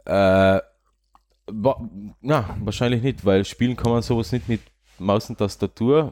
Äh, 0.05 0.59
na, 2.21 2.57
wahrscheinlich 2.63 3.03
nicht, 3.03 3.23
weil 3.25 3.45
spielen 3.45 3.75
kann 3.75 3.91
man 3.91 4.01
sowas 4.01 4.31
nicht 4.31 4.49
mit 4.49 4.61
Maus 4.97 5.29
und 5.29 5.37
Tastatur. 5.37 6.11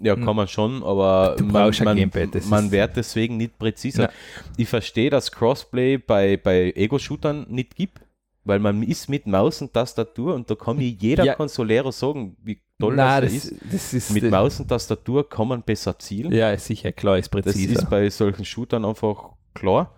Ja, 0.00 0.14
kann 0.16 0.26
Hm. 0.28 0.36
man 0.36 0.48
schon, 0.48 0.82
aber 0.82 1.36
Du 1.38 1.44
man, 1.44 1.70
man, 1.84 1.96
Gamepad, 1.96 2.34
das 2.34 2.46
man 2.46 2.70
wird 2.70 2.96
deswegen 2.96 3.36
nicht 3.36 3.58
präziser. 3.58 4.04
Ja. 4.04 4.10
Ich 4.56 4.68
verstehe, 4.68 5.10
dass 5.10 5.30
Crossplay 5.30 5.98
bei, 5.98 6.36
bei 6.36 6.72
Ego-Shootern 6.74 7.46
nicht 7.48 7.76
gibt, 7.76 8.00
weil 8.44 8.58
man 8.58 8.82
ist 8.82 9.08
mit 9.08 9.26
Maus 9.26 9.62
und 9.62 9.72
Tastatur 9.72 10.34
und 10.34 10.50
da 10.50 10.54
kann 10.56 10.76
mir 10.78 10.88
jeder 10.88 11.24
Ja. 11.24 11.34
Konsolero 11.34 11.92
sagen, 11.92 12.36
wie 12.42 12.60
toll 12.80 12.96
Nein, 12.96 13.22
das, 13.22 13.32
das, 13.32 13.44
ist. 13.44 13.60
das 13.72 13.94
ist 13.94 14.10
Mit 14.10 14.24
das, 14.24 14.30
Maus 14.32 14.58
und 14.58 14.68
Tastatur 14.68 15.28
kann 15.28 15.46
man 15.46 15.62
besser 15.62 15.96
zielen. 15.98 16.32
Ja, 16.32 16.56
sicher, 16.58 16.90
klar, 16.90 17.18
ist 17.18 17.32
Das 17.32 17.42
präziser. 17.44 17.74
ist 17.80 17.88
bei 17.90 18.10
solchen 18.10 18.44
Shootern 18.44 18.84
einfach 18.84 19.30
klar. 19.54 19.94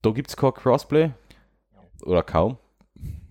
Da 0.00 0.10
gibt 0.10 0.30
es 0.30 0.36
kein 0.36 0.54
Crossplay 0.54 1.10
oder 2.04 2.22
kaum. 2.22 2.56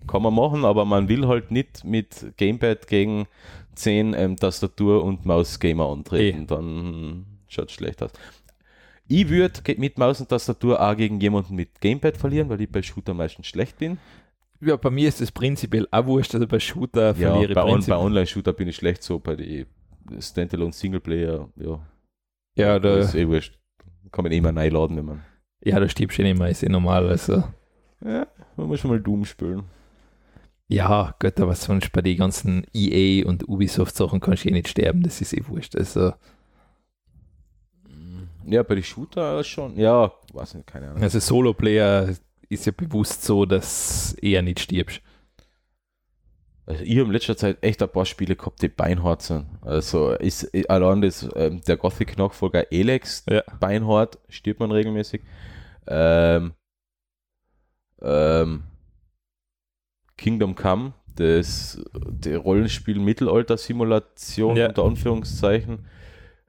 Kann 0.06 0.22
man 0.22 0.34
machen, 0.34 0.64
aber 0.64 0.84
man 0.84 1.08
will 1.08 1.26
halt 1.26 1.50
nicht 1.50 1.84
mit 1.84 2.36
Gamepad 2.36 2.86
gegen 2.86 3.26
10 3.74 4.14
ähm, 4.14 4.36
Tastatur- 4.36 5.04
und 5.04 5.24
Maus-Gamer 5.24 5.86
antreten. 5.86 6.42
Eh. 6.42 6.46
Dann 6.46 7.26
schaut 7.48 7.68
es 7.68 7.74
schlecht 7.74 8.02
aus. 8.02 8.12
Ich 9.08 9.28
würde 9.28 9.60
mit 9.76 9.98
Maus 9.98 10.20
und 10.20 10.28
Tastatur 10.28 10.80
auch 10.80 10.96
gegen 10.96 11.20
jemanden 11.20 11.54
mit 11.54 11.80
Gamepad 11.80 12.16
verlieren, 12.16 12.48
weil 12.48 12.60
ich 12.60 12.70
bei 12.70 12.82
Shooter 12.82 13.14
meistens 13.14 13.46
schlecht 13.46 13.78
bin. 13.78 13.98
ja, 14.60 14.76
bei 14.76 14.90
mir 14.90 15.08
ist 15.08 15.20
das 15.20 15.32
prinzipiell 15.32 15.86
auch 15.90 16.06
wurscht, 16.06 16.34
also 16.34 16.46
bei 16.46 16.60
Shooter 16.60 17.08
Ja, 17.08 17.32
verliere 17.32 17.54
bei, 17.54 17.64
on, 17.64 17.84
bei 17.84 17.96
Online-Shooter 17.96 18.52
bin 18.52 18.68
ich 18.68 18.76
schlecht, 18.76 19.02
so 19.02 19.18
bei 19.18 19.36
den 19.36 19.66
Standalone 20.18 20.72
Singleplayer, 20.72 21.48
ja. 21.56 21.86
ja, 22.56 22.78
da, 22.78 22.98
ist 22.98 23.14
eh 23.14 23.26
wurscht. 23.26 23.58
Kann 24.10 24.24
man 24.24 24.32
eh 24.32 24.38
immer 24.38 24.54
reinladen, 24.54 24.96
wenn 24.96 25.04
man. 25.04 25.22
ja, 25.62 25.78
da 25.78 25.88
stirbst 25.88 26.18
du 26.18 26.22
nicht 26.22 26.38
mehr, 26.38 26.48
ist 26.48 26.62
eh 26.62 26.68
normal. 26.68 27.08
Also. 27.08 27.44
Ja, 28.04 28.26
man 28.56 28.66
muss 28.66 28.80
schon 28.80 28.90
mal 28.90 29.00
Doom 29.00 29.24
spielen. 29.24 29.64
Ja, 30.72 31.14
Gott, 31.18 31.38
aber 31.40 31.54
sonst 31.54 31.92
bei 31.92 32.00
den 32.00 32.16
ganzen 32.16 32.66
EA 32.72 33.26
und 33.26 33.48
Ubisoft-Sachen 33.48 34.20
kannst 34.20 34.44
du 34.44 34.48
eh 34.48 34.52
nicht 34.52 34.68
sterben, 34.68 35.02
das 35.02 35.20
ist 35.20 35.32
eh 35.34 35.46
wurscht. 35.46 35.76
Also, 35.76 36.12
Ja, 38.46 38.62
bei 38.62 38.74
den 38.74 38.84
Shooter 38.84 39.44
schon. 39.44 39.78
Ja, 39.78 40.12
weiß 40.32 40.54
nicht, 40.54 40.66
keine 40.66 40.88
Ahnung. 40.90 41.02
also 41.02 41.18
Solo-Player 41.18 42.14
ist 42.48 42.66
ja 42.66 42.72
bewusst 42.76 43.22
so, 43.24 43.44
dass 43.46 44.14
eher 44.14 44.42
nicht 44.42 44.60
stirbst. 44.60 45.00
Also 46.64 46.84
ich 46.84 46.92
habe 46.96 47.06
in 47.06 47.12
letzter 47.12 47.36
Zeit 47.36 47.58
echt 47.62 47.82
ein 47.82 47.88
paar 47.88 48.06
Spiele 48.06 48.36
gehabt, 48.36 48.62
die 48.62 48.68
beinhart 48.68 49.22
sind. 49.22 49.46
Also 49.62 50.12
ist 50.12 50.48
allein 50.70 51.02
das, 51.02 51.28
ähm, 51.34 51.60
der 51.62 51.76
Gothic-Nachfolger 51.76 52.70
Elex 52.72 53.24
Ja. 53.28 53.42
beinhart, 53.58 54.18
stirbt 54.28 54.60
man 54.60 54.70
regelmäßig. 54.70 55.22
Ähm, 55.88 56.52
ähm, 58.00 58.62
Kingdom 60.22 60.54
Come, 60.54 60.92
das 61.16 61.82
die 62.08 62.34
Rollenspiel 62.34 62.98
Mittelalter-Simulation 63.00 64.56
Ja. 64.56 64.68
unter 64.68 64.84
Anführungszeichen. 64.84 65.80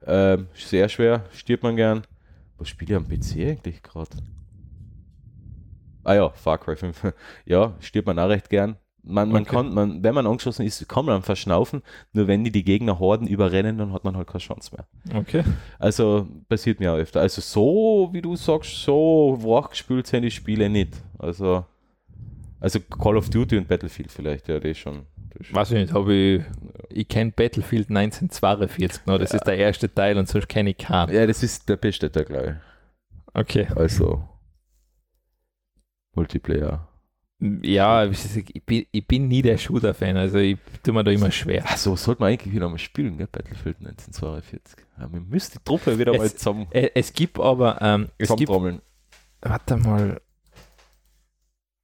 Ähm, 0.06 0.46
sehr 0.54 0.88
schwer, 0.88 1.24
stirbt 1.32 1.62
man 1.64 1.74
gern. 1.76 2.02
Was 2.58 2.68
spiele 2.68 2.92
ich 2.92 2.96
am 2.96 3.08
PC 3.08 3.50
eigentlich 3.50 3.82
gerade? 3.82 4.16
Ah 6.04 6.14
ja, 6.14 6.30
Far 6.30 6.58
Cry 6.58 6.76
5. 6.76 7.12
ja, 7.46 7.72
stirbt 7.80 8.06
man 8.06 8.18
auch 8.18 8.28
recht 8.28 8.48
gern. 8.48 8.76
Man, 9.02 9.28
man 9.30 9.42
Okay. 9.42 9.50
kann, 9.50 9.74
man, 9.74 10.02
wenn 10.02 10.14
man 10.14 10.26
angeschossen 10.26 10.64
ist, 10.64 10.88
kann 10.88 11.04
man 11.04 11.22
verschnaufen. 11.22 11.82
Nur 12.12 12.26
wenn 12.26 12.42
die 12.44 12.50
die 12.52 12.64
Gegner 12.64 12.98
Horden 12.98 13.26
überrennen, 13.26 13.76
dann 13.76 13.92
hat 13.92 14.04
man 14.04 14.16
halt 14.16 14.28
keine 14.28 14.38
Chance 14.40 14.70
mehr. 14.74 14.86
Okay. 15.20 15.42
Also 15.78 16.26
passiert 16.48 16.80
mir 16.80 16.92
auch 16.92 16.96
öfter. 16.96 17.20
Also 17.20 17.40
so, 17.42 18.08
wie 18.12 18.22
du 18.22 18.36
sagst, 18.36 18.82
so 18.82 19.38
wachgespült 19.42 20.06
sind 20.06 20.22
die 20.22 20.30
Spiele 20.30 20.70
nicht. 20.70 20.94
Also, 21.18 21.66
also 22.64 22.80
Call 22.80 23.16
of 23.16 23.30
Duty 23.30 23.58
und 23.58 23.68
Battlefield 23.68 24.10
vielleicht, 24.10 24.48
ja, 24.48 24.58
das 24.58 24.76
schon. 24.78 25.06
Das. 25.36 25.52
Weiß 25.52 25.70
ich 25.72 25.78
nicht, 25.78 25.92
habe 25.92 26.14
ich, 26.14 26.42
ich 26.90 27.08
kenne 27.08 27.30
Battlefield 27.32 27.88
1942 27.90 29.06
noch, 29.06 29.18
das 29.18 29.32
ist 29.34 29.44
der 29.44 29.56
erste 29.56 29.92
Teil 29.92 30.16
und 30.18 30.28
sonst 30.28 30.48
kenne 30.48 30.70
ich 30.70 30.78
keinen. 30.78 31.12
Ja, 31.12 31.26
das 31.26 31.42
ist 31.42 31.68
der 31.68 31.76
beste 31.76 32.10
Teil, 32.10 32.24
glaube 32.24 32.60
Okay. 33.34 33.66
ich. 33.70 33.76
Also 33.76 34.28
Multiplayer. 36.14 36.88
Ja, 37.62 38.06
ich 38.06 38.64
bin, 38.64 38.86
ich 38.90 39.06
bin 39.06 39.28
nie 39.28 39.42
der 39.42 39.58
Shooter-Fan, 39.58 40.16
also 40.16 40.38
ich 40.38 40.56
tue 40.82 40.94
mir 40.94 41.02
da 41.04 41.10
immer 41.10 41.30
schwer. 41.32 41.64
Achso, 41.68 41.94
sollte 41.96 42.22
man 42.22 42.32
eigentlich 42.32 42.54
wieder 42.54 42.68
mal 42.68 42.78
spielen, 42.78 43.18
gell? 43.18 43.26
Battlefield 43.30 43.76
1942. 43.80 44.76
Ja, 44.98 45.12
wir 45.12 45.20
müssen 45.20 45.52
die 45.58 45.64
Truppe 45.64 45.98
wieder 45.98 46.12
Es- 46.12 46.18
mal 46.18 46.32
zusammen, 46.32 46.66
Es 46.70 47.12
gibt 47.12 47.38
aber, 47.38 47.82
ähm, 47.82 48.08
es 48.18 48.34
gibt, 48.36 48.50
warte 49.42 49.76
mal, 49.76 50.20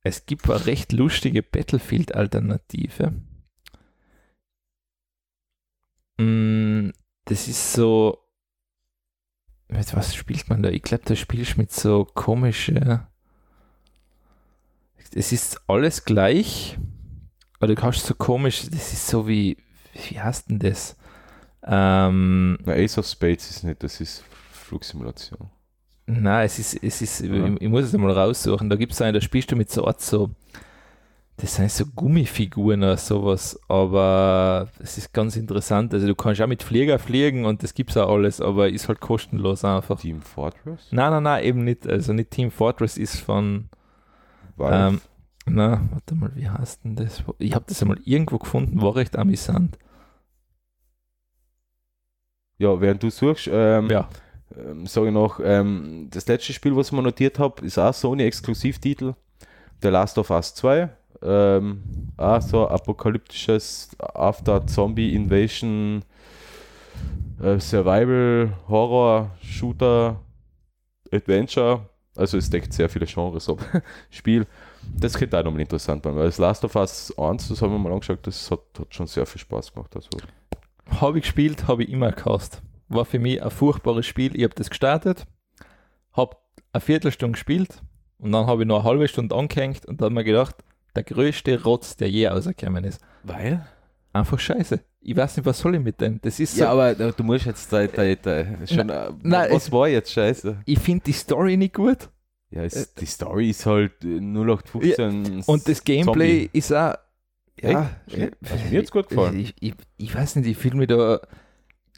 es 0.03 0.27
gibt 0.27 0.49
eine 0.51 0.67
recht 0.67 0.93
lustige 0.93 1.43
Battlefield-Alternative. 1.43 3.13
Mm, 6.19 6.91
Das 7.27 7.49
ist 7.49 7.73
so, 7.75 8.19
mit 9.69 9.95
was 9.95 10.15
spielt 10.15 10.49
man 10.49 10.63
da? 10.63 10.71
Ich 10.71 10.83
glaube, 10.83 11.05
da 11.07 11.15
spielst 11.17 11.55
du 11.55 11.61
mit 11.61 11.71
so 11.73 12.05
komische, 12.05 13.07
es 15.15 15.33
ist 15.33 15.61
alles 15.69 16.05
gleich, 16.05 16.79
aber 17.59 17.69
du 17.69 17.75
kannst 17.75 18.07
so 18.07 18.15
komisch, 18.15 18.63
das 18.71 18.93
ist 18.93 19.07
so 19.09 19.27
wie, 19.29 19.57
wie 20.09 20.21
heißt 20.21 20.51
denn 20.51 20.59
das? 20.59 20.97
Ähm, 21.65 22.59
Na, 22.65 22.73
Ace 22.75 22.99
of 22.99 23.07
Spades 23.07 23.51
ist 23.51 23.65
nicht, 23.65 23.83
das 23.83 24.01
ist 24.01 24.25
Flugsimulation. 24.53 25.51
Nein, 26.11 26.47
es 26.47 26.59
ist, 26.59 26.83
es 26.83 27.03
ist, 27.03 27.21
Ja. 27.21 27.47
ich, 27.47 27.61
ich 27.63 27.69
muss 27.69 27.85
es 27.85 27.95
einmal 27.95 28.13
raussuchen. 28.13 28.69
Da 28.69 28.77
gibt 28.77 28.93
es 28.93 29.01
einen, 29.03 29.15
da 29.15 29.21
spielst 29.21 29.51
du 29.53 29.57
mit 29.57 29.71
so 29.71 29.87
Art 29.87 30.01
so, 30.01 30.31
das 31.37 31.55
sind 31.55 31.71
so 31.71 31.87
Gummifiguren 31.87 32.83
oder 32.83 32.97
sowas, 32.99 33.59
aber 33.69 34.69
es 34.81 34.99
ist 34.99 35.13
ganz 35.15 35.37
interessant. 35.37 35.95
Also 35.95 36.07
du 36.07 36.15
kannst 36.15 36.41
auch 36.43 36.47
mit 36.47 36.63
Flieger 36.63 36.99
fliegen 36.99 37.47
und 37.47 37.63
das 37.63 37.73
gibt 37.75 37.91
es 37.91 37.97
auch 37.97 38.11
alles, 38.13 38.41
aber 38.41 38.69
ist 38.69 38.89
halt 38.89 39.01
kostenlos 39.01 39.65
einfach. 39.65 39.99
Team 40.01 40.21
Fortress? 40.21 40.89
Nein, 40.91 41.11
nein, 41.13 41.23
nein, 41.23 41.45
eben 41.45 41.65
nicht. 41.65 41.87
Also 41.87 42.13
nicht 42.13 42.31
Team 42.31 42.51
Fortress 42.51 42.99
ist 42.99 43.21
von, 43.21 43.69
ähm, 44.59 45.01
na, 45.47 45.81
warte 45.91 46.15
mal, 46.15 46.31
wie 46.35 46.49
heißt 46.49 46.85
denn 46.85 46.97
das? 46.97 47.23
Ich 47.39 47.55
habe 47.55 47.65
das 47.69 47.81
einmal 47.81 47.99
irgendwo 48.05 48.39
gefunden, 48.39 48.83
war 48.83 48.95
recht 48.97 49.17
amüsant. 49.17 49.79
ja, 52.59 52.79
während 52.81 53.03
du 53.03 53.11
suchst, 53.11 53.49
ähm, 53.51 53.89
Ja, 53.89 54.09
ähm, 54.57 54.87
sage 54.87 55.09
ich 55.09 55.13
noch, 55.13 55.41
ähm, 55.43 56.09
das 56.11 56.27
letzte 56.27 56.53
Spiel, 56.53 56.77
was 56.77 56.93
ich 56.93 56.93
notiert 56.93 57.39
habe, 57.39 57.65
ist 57.65 57.79
auch 57.79 57.93
Sony-Exklusivtitel. 57.93 59.15
The 59.83 59.89
Last 59.89 60.19
of 60.19 60.31
Us 60.31 60.55
2. 60.55 60.91
Ähm, 61.23 61.83
auch 62.17 62.41
so 62.41 62.69
apokalyptisches 62.69 63.91
After-Zombie-Invasion 63.99 66.05
äh, 67.43 67.59
Survival, 67.59 68.53
Horror, 68.69 69.31
Shooter, 69.43 70.21
Adventure. 71.13 71.89
Also 72.17 72.39
es 72.39 72.51
deckt 72.51 72.73
sehr 72.73 72.89
viele 72.89 73.07
Genres 73.07 73.49
ab. 73.49 73.61
Spiel. 74.11 74.47
Das 74.97 75.15
könnte 75.15 75.39
auch 75.39 75.45
nochmal 75.45 75.61
interessant 75.61 76.05
werden, 76.05 76.17
weil 76.17 76.27
das 76.27 76.39
Last 76.39 76.65
of 76.65 76.75
Us 76.75 77.15
1, 77.17 77.49
das 77.49 77.63
haben 77.63 77.73
wir 77.73 77.79
mal 77.79 77.93
angeschaut, 77.93 78.19
das 78.23 78.51
hat, 78.51 78.61
hat 78.79 78.95
schon 78.95 79.07
sehr 79.07 79.27
viel 79.27 79.41
Spaß 79.41 79.73
gemacht. 79.73 79.95
Also, 79.95 80.09
habe 81.01 81.19
ich 81.19 81.25
gespielt, 81.25 81.69
habe 81.69 81.85
ich 81.85 81.91
immer 81.91 82.11
gehasst. 82.13 82.63
War 82.91 83.05
für 83.07 83.19
mich 83.19 83.43
ein 83.43 83.51
furchtbares 83.51 84.05
Spiel. 84.07 84.37
Ich 84.37 84.43
habe 84.45 84.55
das 84.55 84.69
gestartet, 84.69 85.27
habe 86.13 86.37
eine 86.73 86.81
Viertelstunde 86.81 87.33
gespielt 87.33 87.81
Und 88.19 88.33
dann 88.33 88.47
habe 88.47 88.63
ich 88.63 88.69
noch 88.69 88.81
eine 88.81 88.85
halbe 88.85 89.09
Stunde 89.09 89.35
angehängt 89.35 89.87
und 89.87 90.01
dann 90.01 90.07
habe 90.07 90.15
mir 90.17 90.25
gedacht, 90.25 90.57
der 90.95 91.05
größte 91.05 91.63
Rotz, 91.63 91.97
der 91.97 92.11
je 92.11 92.27
rausgekommen 92.27 92.85
ist. 92.85 93.01
Weil? 93.23 93.65
Einfach 94.13 94.39
scheiße. 94.39 94.81
Ich 95.03 95.17
weiß 95.17 95.37
nicht, 95.37 95.47
was 95.47 95.59
soll 95.61 95.77
ich 95.77 95.81
mit 95.81 96.01
dem? 96.01 96.21
Das 96.21 96.41
ist 96.41 96.57
so, 96.57 96.65
Ja, 96.65 96.73
aber 96.73 96.95
du 96.95 97.23
musst 97.25 97.47
jetzt 97.47 97.73
da, 97.73 97.87
da, 97.87 98.15
da 98.17 98.45
schon. 98.67 98.91
äh, 98.91 99.11
nein, 99.23 99.49
was 99.53 99.67
es- 99.69 99.73
war 99.73 99.89
jetzt 99.89 100.13
scheiße? 100.13 100.59
ich 100.67 100.79
finde 100.81 101.05
die 101.05 101.13
Story 101.13 101.57
nicht 101.57 101.75
gut 101.75 102.11
Ja, 102.51 102.65
es, 102.65 102.93
die 102.95 103.07
Story 103.07 103.51
ist 103.51 103.65
halt 103.67 104.05
äh, 104.05 104.19
0815. 104.21 105.45
und 105.47 105.69
das 105.69 105.85
Gameplay 105.85 106.43
Zombie. 106.47 106.51
ist 106.53 106.73
auch. 106.73 106.95
Ja, 107.63 107.91
Echt? 108.09 108.37
Also 108.51 108.65
mir 108.71 108.79
hat's 108.81 108.91
gut 108.91 109.09
gefallen. 109.09 109.39
Ich, 109.39 109.55
ich, 109.61 109.75
ich 109.97 110.15
weiß 110.15 110.37
nicht, 110.37 110.49
ich 110.49 110.57
fühle 110.57 110.77
mich 110.77 110.89
da. 110.89 111.21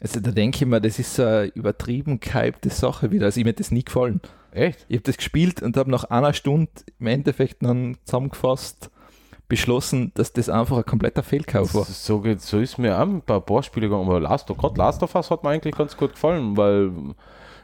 Also 0.01 0.19
da 0.19 0.31
denke 0.31 0.57
ich 0.57 0.65
mir, 0.65 0.81
das 0.81 0.99
ist 0.99 1.15
so 1.15 1.23
eine 1.23 1.45
übertrieben 1.47 2.19
gehypte 2.19 2.69
Sache 2.69 3.11
wieder. 3.11 3.25
Also 3.27 3.39
ich 3.39 3.45
mir 3.45 3.51
hat 3.51 3.59
das 3.59 3.71
nie 3.71 3.83
gefallen. 3.83 4.21
Echt? 4.51 4.85
Ich 4.87 4.97
habe 4.97 5.03
das 5.03 5.17
gespielt 5.17 5.61
und 5.61 5.77
habe 5.77 5.89
nach 5.89 6.03
einer 6.05 6.33
Stunde 6.33 6.71
im 6.99 7.07
Endeffekt 7.07 7.63
dann 7.63 7.97
zusammengefasst 8.03 8.91
beschlossen, 9.47 10.11
dass 10.15 10.33
das 10.33 10.49
einfach 10.49 10.77
ein 10.77 10.85
kompletter 10.85 11.23
Fehlkauf 11.23 11.73
war. 11.75 11.85
So, 11.85 12.21
geht, 12.21 12.41
so 12.41 12.59
ist 12.59 12.77
mir 12.77 12.97
auch 12.97 13.01
ein 13.01 13.21
paar 13.21 13.63
Spiele 13.63 13.87
gegangen, 13.87 14.07
aber 14.07 14.19
Last 14.19 14.49
of, 14.49 14.57
gerade 14.57 14.77
Last 14.77 15.03
of 15.03 15.13
Us 15.15 15.29
hat 15.29 15.43
mir 15.43 15.49
eigentlich 15.49 15.75
ganz 15.75 15.95
gut 15.97 16.13
gefallen, 16.13 16.57
weil 16.57 16.91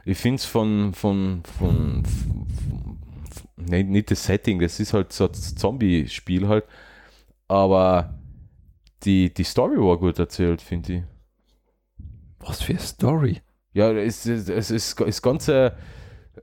ich 0.06 0.18
finde 0.18 0.36
es 0.36 0.46
von, 0.46 0.94
von, 0.94 1.42
von, 1.58 2.04
von, 2.06 2.46
von 2.46 2.98
nee, 3.58 3.84
nicht 3.84 4.12
das 4.12 4.26
Setting, 4.26 4.60
das 4.60 4.80
ist 4.80 4.94
halt 4.94 5.14
so 5.14 5.26
ein 5.26 5.34
Zombie-Spiel 5.34 6.48
halt, 6.48 6.66
aber 7.48 8.20
die, 9.04 9.34
die 9.34 9.44
Story 9.44 9.78
war 9.78 9.98
gut 9.98 10.20
erzählt, 10.20 10.62
finde 10.62 10.94
ich. 10.94 11.04
Was 12.50 12.62
für 12.62 12.74
eine 12.74 12.82
Story. 12.82 13.42
Ja, 13.74 13.92
es, 13.92 14.26
es, 14.26 14.50
es 14.50 14.72
ist 14.72 15.00
das 15.00 15.22
ganze, 15.22 15.74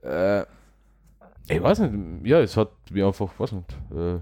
äh, 0.01 0.41
ich 1.49 1.61
weiß 1.61 1.79
nicht, 1.79 2.27
ja, 2.27 2.39
es 2.39 2.55
hat 2.57 2.71
mir 2.91 3.07
einfach, 3.07 3.29
weiß 3.37 3.51
nicht, 3.53 3.71
äh, 3.93 4.19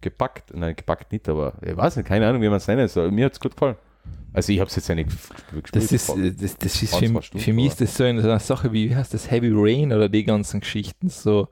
gepackt, 0.00 0.54
nein, 0.54 0.74
gepackt 0.76 1.12
nicht, 1.12 1.28
aber 1.28 1.54
ich 1.62 1.76
weiß 1.76 1.96
nicht, 1.96 2.06
keine 2.06 2.26
Ahnung, 2.26 2.42
wie 2.42 2.48
man 2.48 2.56
es 2.58 2.66
nennen 2.66 2.88
soll. 2.88 3.10
Mir 3.10 3.26
hat 3.26 3.32
es 3.32 3.40
gut 3.40 3.52
gefallen. 3.52 3.76
Also 4.32 4.52
ich 4.52 4.60
habe 4.60 4.68
es 4.68 4.76
jetzt 4.76 4.88
ja 4.88 4.94
nicht 4.94 5.10
gespielt. 5.10 5.68
Das 5.72 5.90
ist, 5.90 6.08
das, 6.08 6.56
das 6.58 6.82
ist 6.82 6.94
für, 6.94 7.22
Stunden, 7.22 7.38
für 7.38 7.52
mich 7.52 7.66
ist 7.66 7.80
das 7.80 7.96
so 7.96 8.04
eine, 8.04 8.20
so 8.20 8.30
eine 8.30 8.40
Sache 8.40 8.72
wie, 8.72 8.90
wie 8.90 8.96
heißt 8.96 9.12
das, 9.14 9.30
Heavy 9.30 9.50
Rain 9.52 9.92
oder 9.92 10.08
die 10.08 10.24
ganzen 10.24 10.60
Geschichten. 10.60 11.08
So, 11.08 11.48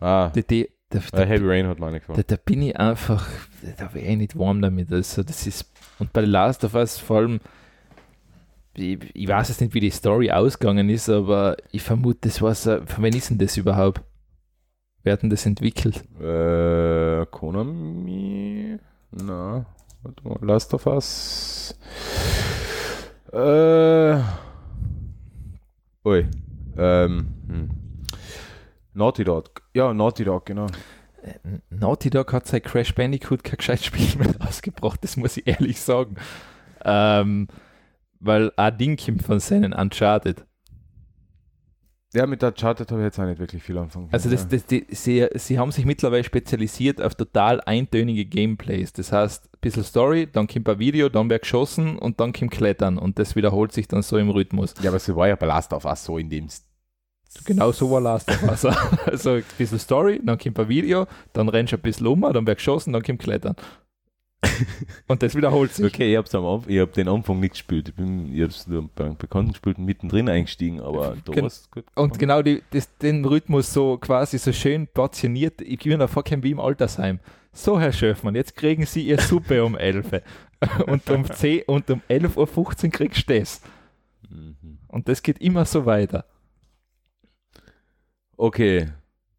ah, 0.00 0.30
die, 0.30 0.46
die, 0.46 0.68
da, 0.88 0.98
äh, 0.98 1.02
da, 1.12 1.22
Heavy 1.24 1.48
Rain 1.48 1.66
hat 1.66 1.80
mir 1.80 1.90
nicht 1.90 2.04
da, 2.04 2.14
gefallen. 2.14 2.24
da 2.26 2.36
bin 2.36 2.62
ich 2.62 2.76
einfach, 2.78 3.28
da 3.76 3.92
wäre 3.92 4.06
ich 4.06 4.16
nicht 4.16 4.38
warm 4.38 4.62
damit. 4.62 4.92
Also 4.92 5.22
das 5.22 5.46
ist, 5.46 5.70
und 5.98 6.12
bei 6.12 6.22
Last 6.22 6.64
of 6.64 6.74
Us 6.74 6.98
vor 6.98 7.18
allem, 7.18 7.40
ich, 8.74 8.98
ich 9.14 9.28
weiß 9.28 9.48
jetzt 9.48 9.60
nicht, 9.60 9.74
wie 9.74 9.80
die 9.80 9.90
Story 9.90 10.30
ausgegangen 10.30 10.88
ist, 10.88 11.08
aber 11.08 11.56
ich 11.70 11.82
vermute, 11.82 12.20
das 12.22 12.40
war 12.42 12.54
so, 12.54 12.78
von 12.86 13.04
wann 13.04 13.12
ist 13.12 13.30
denn 13.30 13.38
das 13.38 13.56
überhaupt? 13.56 14.02
Wer 15.02 15.14
hat 15.14 15.22
denn 15.22 15.30
das 15.30 15.46
entwickelt? 15.46 16.04
Äh, 16.20 17.26
Konami? 17.26 18.78
Na, 19.10 19.66
warte 20.02 20.28
mal, 20.28 20.38
Last 20.42 20.72
of 20.74 20.86
Us. 20.86 21.78
Äh, 23.32 24.20
ui, 26.04 26.28
ähm, 26.76 27.34
hm. 27.48 27.70
Naughty 28.94 29.24
Dog. 29.24 29.62
Ja, 29.74 29.92
Naughty 29.92 30.24
Dog, 30.24 30.46
genau. 30.46 30.66
Naughty 31.70 32.10
Dog 32.10 32.32
hat 32.32 32.46
seit 32.46 32.64
Crash 32.64 32.94
Bandicoot 32.94 33.44
kein 33.44 33.56
gescheites 33.56 33.86
Spiel 33.86 34.18
mehr 34.18 34.36
rausgebracht, 34.44 35.02
das 35.02 35.16
muss 35.16 35.36
ich 35.36 35.46
ehrlich 35.46 35.80
sagen. 35.80 36.16
Ähm, 36.84 37.48
weil 38.22 38.52
ein 38.56 38.78
Ding 38.78 38.96
kommt 38.96 39.22
von 39.22 39.40
seinen 39.40 39.72
Uncharted. 39.72 40.44
Ja, 42.14 42.26
mit 42.26 42.42
der 42.42 42.50
Uncharted 42.50 42.90
habe 42.90 43.00
ich 43.00 43.06
jetzt 43.06 43.18
auch 43.18 43.24
nicht 43.24 43.38
wirklich 43.38 43.62
viel 43.62 43.78
anfangen 43.78 44.08
Also 44.12 44.28
das, 44.28 44.46
das, 44.46 44.66
die, 44.66 44.86
sie, 44.90 45.26
sie 45.34 45.58
haben 45.58 45.72
sich 45.72 45.86
mittlerweile 45.86 46.24
spezialisiert 46.24 47.00
auf 47.00 47.14
total 47.14 47.62
eintönige 47.62 48.26
Gameplays. 48.26 48.92
Das 48.92 49.12
heißt, 49.12 49.46
ein 49.46 49.58
bisschen 49.62 49.82
Story, 49.82 50.28
dann 50.30 50.46
kommt 50.46 50.68
ein 50.68 50.78
Video, 50.78 51.08
dann 51.08 51.30
wird 51.30 51.42
geschossen 51.42 51.98
und 51.98 52.20
dann 52.20 52.34
kommt 52.34 52.50
Klettern 52.50 52.98
und 52.98 53.18
das 53.18 53.34
wiederholt 53.34 53.72
sich 53.72 53.88
dann 53.88 54.02
so 54.02 54.18
im 54.18 54.28
Rhythmus. 54.28 54.74
ja, 54.82 54.90
aber 54.90 54.98
sie 54.98 55.16
war 55.16 55.28
ja 55.28 55.36
bei 55.36 55.46
Last 55.46 55.72
of 55.72 55.86
Us 55.86 56.04
so 56.04 56.18
in 56.18 56.28
dem 56.28 56.48
Genau 57.46 57.72
so 57.72 57.90
war 57.90 58.02
Last 58.02 58.28
of 58.28 58.42
Us. 58.42 58.64
Also 59.06 59.30
ein 59.30 59.44
bisschen 59.56 59.78
Story, 59.78 60.20
dann 60.22 60.38
kommt 60.38 60.58
ein 60.58 60.68
Video, 60.68 61.06
dann 61.32 61.48
rennst 61.48 61.72
du 61.72 61.76
ein 61.76 61.82
bisschen 61.82 62.06
um, 62.06 62.20
dann 62.20 62.46
wird 62.46 62.58
geschossen, 62.58 62.92
dann 62.92 63.02
kommt 63.02 63.20
Klettern. 63.20 63.56
Und 65.06 65.22
das 65.22 65.34
wiederholt 65.34 65.72
sich. 65.72 65.86
Okay, 65.86 66.12
ich 66.12 66.16
habe 66.16 66.62
ich 66.66 66.80
hab 66.80 66.92
den 66.92 67.08
Anfang 67.08 67.40
nicht 67.40 67.52
gespielt. 67.52 67.90
Ich 67.90 67.94
bin, 67.94 68.34
ich 68.34 68.42
hab's 68.42 68.66
nur 68.66 68.88
bei 68.94 69.04
einem 69.04 69.16
Bekannten 69.16 69.52
gespielt 69.52 69.78
und 69.78 69.84
mittendrin 69.84 70.28
eingestiegen, 70.28 70.80
aber 70.80 71.16
da 71.24 71.32
Gen- 71.32 71.44
war's 71.44 71.70
gut. 71.70 71.84
Und 71.94 72.18
genau 72.18 72.42
die, 72.42 72.62
das, 72.70 72.96
den 72.98 73.24
Rhythmus 73.24 73.72
so 73.72 73.98
quasi 73.98 74.38
so 74.38 74.52
schön 74.52 74.88
portioniert. 74.88 75.60
Ich 75.60 75.78
bin 75.78 76.00
da 76.00 76.08
vorkommen 76.08 76.42
wie 76.42 76.50
im 76.50 76.60
Altersheim. 76.60 77.20
So, 77.52 77.78
Herr 77.78 77.92
Schöfmann, 77.92 78.34
jetzt 78.34 78.56
kriegen 78.56 78.86
Sie 78.86 79.06
Ihr 79.06 79.20
Suppe 79.20 79.64
um 79.64 79.76
11 79.76 80.12
Uhr. 80.12 80.22
und 80.86 81.08
um 81.10 81.30
10 81.30 81.62
und 81.66 81.90
um 81.90 82.02
11.15 82.08 82.84
Uhr 82.84 82.90
kriegst 82.90 83.28
du 83.28 83.38
das. 83.38 83.60
Mhm. 84.28 84.78
Und 84.88 85.08
das 85.08 85.22
geht 85.22 85.38
immer 85.38 85.64
so 85.64 85.86
weiter. 85.86 86.24
Okay, 88.36 88.88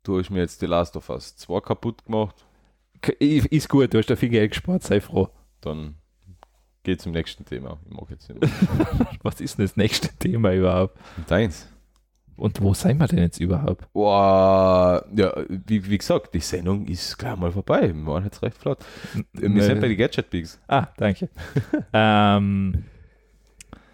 du 0.04 0.20
hast 0.20 0.30
mir 0.30 0.40
jetzt 0.40 0.62
die 0.62 0.66
Last 0.66 0.96
of 0.96 1.10
Us 1.10 1.36
2 1.38 1.60
kaputt 1.62 2.06
gemacht, 2.06 2.46
Ist 3.20 3.70
gut, 3.70 3.94
du 3.94 3.98
hast 3.98 4.10
da 4.10 4.16
viel 4.16 4.30
Geld 4.30 4.52
gespart, 4.52 4.84
sei 4.84 5.02
froh. 5.02 5.30
dann 5.62 5.96
geht 6.84 7.02
zum 7.02 7.12
nächsten 7.14 7.46
Thema. 7.46 7.80
Ich 7.86 7.92
mag 7.96 8.10
jetzt 8.10 8.30
nicht. 8.30 8.42
Was 9.24 9.40
ist 9.42 9.58
denn 9.58 9.66
das 9.66 9.78
nächste 9.78 10.10
Thema 10.18 10.54
überhaupt? 10.54 10.98
Deins. 11.28 11.68
Und 12.36 12.60
wo 12.64 12.74
sind 12.74 12.98
wir 12.98 13.08
denn 13.08 13.20
jetzt 13.20 13.40
überhaupt? 13.40 13.94
Boah, 13.94 15.06
ja, 15.16 15.32
wie, 15.48 15.88
wie 15.88 15.98
gesagt, 16.00 16.34
die 16.34 16.40
Sendung 16.40 16.88
ist 16.88 17.16
gleich 17.20 17.36
mal 17.38 17.52
vorbei. 17.52 17.94
Wir 17.94 18.06
waren 18.08 18.24
jetzt 18.24 18.42
recht 18.42 18.58
flott. 18.58 18.80
Wir 19.34 19.64
sind 19.64 19.80
bei 19.80 19.88
den 19.88 19.98
Gadget 19.98 20.32
Bigs. 20.32 20.60
ah, 20.68 20.88
danke. 20.98 21.30
ähm, 21.94 22.86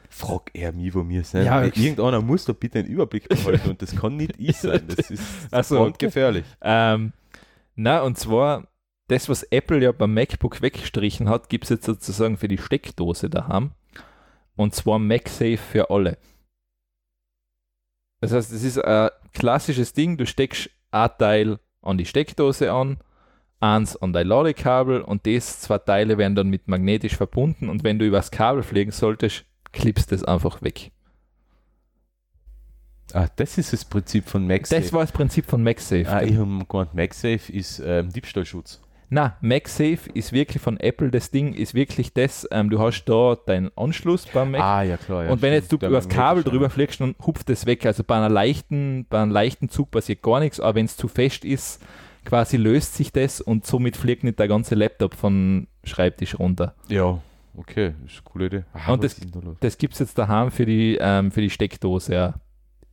Frag 0.10 0.52
er 0.54 0.72
mich, 0.72 0.96
wo 0.96 1.08
wir 1.08 1.24
sind. 1.26 1.44
Ja, 1.46 1.64
ich- 1.66 1.78
Irgendeiner 1.78 2.22
muss 2.22 2.46
da 2.46 2.54
bitte 2.54 2.80
einen 2.80 2.88
Überblick 2.88 3.28
behalten 3.28 3.72
und 3.72 3.82
das 3.82 3.94
kann 3.96 4.16
nicht 4.16 4.34
ich 4.38 4.56
sein. 4.58 4.82
Das 4.88 5.10
ist 5.12 5.24
Ach 5.52 5.64
so, 5.64 5.82
okay. 5.82 6.06
gefährlich. 6.06 6.46
Ähm, 6.62 7.12
na, 7.76 8.02
und 8.02 8.18
zwar, 8.18 8.68
das, 9.10 9.30
was 9.30 9.44
Apple 9.44 9.82
ja 9.82 9.92
beim 9.92 10.14
MacBook 10.14 10.62
weggestrichen 10.62 11.30
hat, 11.30 11.50
gibt 11.50 11.66
es 11.66 11.70
jetzt 11.70 11.86
sozusagen 11.86 12.38
für 12.38 12.48
die 12.48 12.58
Steckdose 12.58 13.30
daheim. 13.30 13.72
Und 14.56 14.76
zwar 14.76 15.00
MagSafe 15.00 15.58
für 15.58 15.90
alle. 15.90 16.18
Das 18.22 18.34
heißt, 18.34 18.52
es 18.52 18.64
ist 18.64 18.78
ein 18.78 19.10
klassisches 19.34 19.94
Ding, 19.94 20.18
du 20.18 20.26
steckst 20.26 20.70
ein 20.92 21.10
Teil 21.18 21.60
an 21.82 21.98
die 21.98 22.06
Steckdose 22.06 22.72
an, 22.72 22.98
eins 23.60 23.96
an 23.96 24.14
dein 24.14 24.28
Ladekabel 24.28 25.02
und 25.02 25.26
das 25.26 25.62
zwei 25.62 25.78
Teile 25.78 26.18
werden 26.18 26.36
dann 26.36 26.50
mit 26.50 26.68
magnetisch 26.68 27.16
verbunden 27.16 27.70
und 27.70 27.84
wenn 27.84 28.00
du 28.00 28.06
übers 28.06 28.32
Kabel 28.32 28.64
fliegen 28.64 28.92
solltest, 28.92 29.46
klippst 29.72 30.12
das 30.12 30.24
einfach 30.24 30.62
weg. 30.62 30.92
Ah, 33.14 33.28
das 33.38 33.58
ist 33.58 33.74
das 33.74 33.86
Prinzip 33.86 34.30
von 34.30 34.46
MagSafe. 34.46 34.82
Das 34.82 34.94
war 34.94 35.02
das 35.02 35.12
Prinzip 35.12 35.46
von 35.46 35.64
MagSafe. 35.64 36.08
ah, 36.08 36.22
ich 36.22 36.36
habe 36.36 36.66
gemeint, 36.68 36.94
MagSafe 36.94 37.52
ist 37.52 37.80
ähm, 37.84 38.12
Diebstahlschutz. 38.12 38.82
Na, 39.12 39.38
MagSafe 39.42 40.10
ist 40.14 40.32
wirklich 40.34 40.62
von 40.62 40.80
Apple, 40.80 41.10
das 41.10 41.32
Ding 41.32 41.54
ist 41.54 41.74
wirklich 41.74 42.14
das, 42.14 42.48
ähm, 42.52 42.70
du 42.70 42.80
hast 42.80 43.06
da 43.06 43.36
deinen 43.46 43.72
Anschluss 43.76 44.26
beim 44.28 44.52
Mac 44.52 44.62
Ah, 44.62 44.84
ja 44.84 44.98
klar. 44.98 45.26
Ja, 45.26 45.32
und 45.32 45.42
wenn 45.42 45.52
jetzt 45.54 45.72
du 45.72 45.78
über 45.78 45.90
das 45.90 46.08
Kabel 46.10 46.44
drüber 46.44 46.70
fliegst, 46.70 47.02
dann 47.02 47.16
hupft 47.26 47.50
das 47.50 47.66
weg. 47.66 47.86
Also 47.86 48.04
bei 48.04 48.16
einer 48.18 48.30
leichten, 48.30 49.06
bei 49.10 49.22
einem 49.22 49.32
leichten 49.32 49.70
Zug 49.70 49.90
passiert 49.92 50.22
gar 50.22 50.40
nichts, 50.40 50.60
aber 50.60 50.76
wenn 50.76 50.86
es 50.86 50.96
zu 50.96 51.08
fest 51.08 51.44
ist, 51.44 51.82
quasi 52.26 52.58
löst 52.58 52.96
sich 52.96 53.12
das 53.12 53.42
und 53.42 53.66
somit 53.66 53.98
fliegt 53.98 54.24
nicht 54.24 54.38
der 54.38 54.48
ganze 54.48 54.76
Laptop 54.76 55.16
von 55.16 55.68
Schreibtisch 55.84 56.38
runter. 56.38 56.76
Ja, 56.88 57.20
okay, 57.58 57.94
ist 58.06 58.14
eine 58.16 58.22
coole 58.26 58.46
Idee. 58.46 58.64
Ah, 58.74 58.92
Und 58.94 59.04
das- 59.04 59.16
da? 59.16 59.40
Das 59.62 59.78
gibt 59.80 59.94
es 59.94 60.00
jetzt 60.02 60.18
daheim 60.20 60.52
für 60.52 60.66
die, 60.68 60.98
ähm, 61.02 61.32
für 61.32 61.42
die 61.42 61.50
Steckdose, 61.50 62.14
ja. 62.14 62.34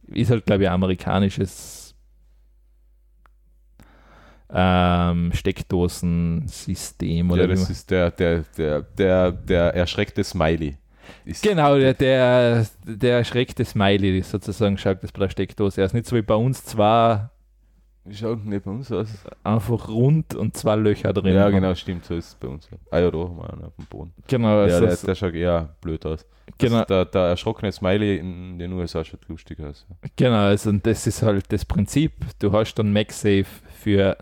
Ist 0.08 0.30
halt, 0.30 0.46
glaube 0.46 0.62
ich, 0.62 0.68
ein 0.68 0.74
amerikanisches 0.74 1.85
ähm, 4.52 5.32
Steckdosensystem 5.32 7.30
oder 7.30 7.42
Ja, 7.42 7.48
das 7.48 7.70
ist 7.70 7.90
der, 7.90 8.10
der, 8.10 8.44
der, 8.56 8.82
der, 8.82 9.32
der 9.32 9.74
erschreckte 9.74 10.22
Smiley. 10.24 10.76
Ist 11.24 11.42
Genau, 11.42 11.76
der, 11.76 11.94
der, 11.94 12.66
der 12.84 13.18
erschreckte 13.18 13.64
Smiley 13.64 14.22
sozusagen 14.22 14.78
schaut 14.78 15.02
das 15.02 15.12
bei 15.12 15.20
der 15.20 15.30
Steckdose. 15.30 15.80
Er 15.80 15.86
ist 15.86 15.94
nicht 15.94 16.06
so 16.06 16.16
wie 16.16 16.22
bei 16.22 16.34
uns 16.34 16.64
zwei 16.64 17.28
Schaut 18.12 18.44
nicht 18.44 18.64
bei 18.64 18.70
uns 18.70 18.92
aus. 18.92 19.08
einfach 19.42 19.88
rund 19.88 20.34
und 20.34 20.56
zwei 20.56 20.76
Löcher 20.76 21.12
drin. 21.12 21.34
Ja, 21.34 21.50
genau, 21.50 21.74
stimmt, 21.74 22.04
so 22.04 22.14
ist 22.14 22.28
es 22.28 22.34
bei 22.36 22.46
uns. 22.46 22.68
Ah 22.90 23.00
ja, 23.00 23.12
wir 23.12 23.20
einen 23.52 23.64
auf 23.64 23.74
dem 23.74 23.86
Boden. 23.86 24.12
Genau, 24.28 24.64
ja, 24.64 24.74
also 24.76 24.86
der, 24.86 24.96
der 24.96 25.14
schaut 25.16 25.34
eher 25.34 25.74
blöd 25.80 26.06
aus. 26.06 26.24
genau, 26.56 26.78
Das, 26.78 26.86
der, 26.86 27.04
der 27.06 27.22
erschrockene 27.22 27.72
Smiley 27.72 28.18
in 28.18 28.58
den 28.60 28.72
USA 28.74 29.04
schaut 29.04 29.26
lustig 29.28 29.58
aus. 29.60 29.86
genau, 30.14 30.36
also 30.46 30.70
und 30.70 30.86
das 30.86 31.06
ist 31.06 31.22
halt 31.22 31.52
das 31.52 31.64
Prinzip. 31.64 32.12
Du 32.38 32.52
hast 32.52 32.74
dann 32.74 32.92
MagSafe 32.92 33.46
für 33.74 34.16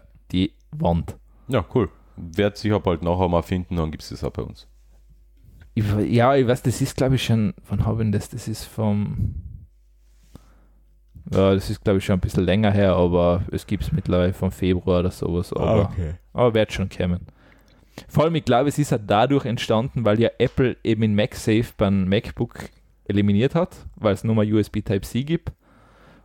Wand. 0.80 1.16
Ja, 1.48 1.64
cool. 1.74 1.88
Werd 2.16 2.56
sich 2.56 2.72
aber 2.72 2.92
halt 2.92 3.02
nachher 3.02 3.28
mal 3.28 3.42
finden, 3.42 3.76
dann 3.76 3.90
gibt 3.90 4.02
es 4.02 4.10
das 4.10 4.24
auch 4.24 4.30
bei 4.30 4.42
uns. 4.42 4.68
Ich, 5.74 5.84
ja, 6.08 6.36
ich 6.36 6.46
weiß, 6.46 6.62
das 6.62 6.80
ist 6.80 6.96
glaube 6.96 7.16
ich 7.16 7.24
schon, 7.24 7.54
wann 7.68 7.84
habe 7.84 8.02
ich 8.02 8.04
denn 8.04 8.12
das? 8.12 8.28
Das 8.30 8.46
ist 8.46 8.64
vom 8.64 9.34
Ja, 11.32 11.54
das 11.54 11.70
ist 11.70 11.82
glaube 11.82 11.98
ich 11.98 12.04
schon 12.04 12.14
ein 12.14 12.20
bisschen 12.20 12.44
länger 12.44 12.70
her, 12.70 12.94
aber 12.94 13.42
es 13.50 13.66
gibt 13.66 13.82
es 13.82 13.92
mittlerweile 13.92 14.32
vom 14.32 14.52
Februar 14.52 15.00
oder 15.00 15.10
sowas. 15.10 15.52
Aber, 15.52 15.92
aber 16.32 16.54
wird 16.54 16.72
schon 16.72 16.88
kommen. 16.88 17.26
Vor 18.08 18.24
allem, 18.24 18.34
ich 18.34 18.44
glaube, 18.44 18.68
es 18.68 18.78
ist 18.78 18.92
halt 18.92 19.02
dadurch 19.06 19.44
entstanden, 19.44 20.04
weil 20.04 20.20
ja 20.20 20.30
Apple 20.38 20.76
eben 20.84 21.02
in 21.02 21.14
MagSafe 21.14 21.72
beim 21.76 22.08
MacBook 22.08 22.70
eliminiert 23.06 23.54
hat, 23.54 23.86
weil 23.96 24.14
es 24.14 24.24
nur 24.24 24.34
mal 24.34 24.52
USB 24.52 24.80
Type-C 24.84 25.24
gibt. 25.24 25.52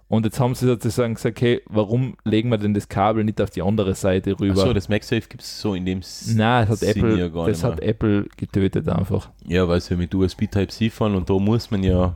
Und 0.09 0.25
jetzt 0.25 0.39
haben 0.39 0.55
sie 0.55 0.65
sozusagen 0.65 1.13
gesagt, 1.13 1.37
okay, 1.37 1.61
warum 1.67 2.17
legen 2.25 2.49
wir 2.49 2.57
denn 2.57 2.73
das 2.73 2.89
Kabel 2.89 3.23
nicht 3.23 3.39
auf 3.39 3.51
die 3.51 3.61
andere 3.61 3.93
Seite 3.93 4.39
rüber? 4.39 4.59
Achso, 4.59 4.73
das 4.73 4.89
MagSafe 4.89 5.27
gibt 5.29 5.43
es 5.43 5.61
so 5.61 5.75
in 5.75 5.85
dem 5.85 6.01
Nein, 6.35 6.67
das 6.67 6.81
hat, 6.81 6.87
Apple, 6.89 7.17
ja 7.19 7.29
das 7.29 7.63
hat 7.63 7.79
Apple 7.79 8.25
getötet 8.35 8.89
einfach. 8.89 9.29
Ja, 9.45 9.67
weil 9.67 9.79
sie 9.79 9.95
mit 9.95 10.13
USB 10.15 10.47
Type-C 10.47 10.89
fahren 10.89 11.13
und 11.13 11.29
da 11.29 11.33
muss 11.35 11.69
man 11.69 11.83
ja 11.83 12.15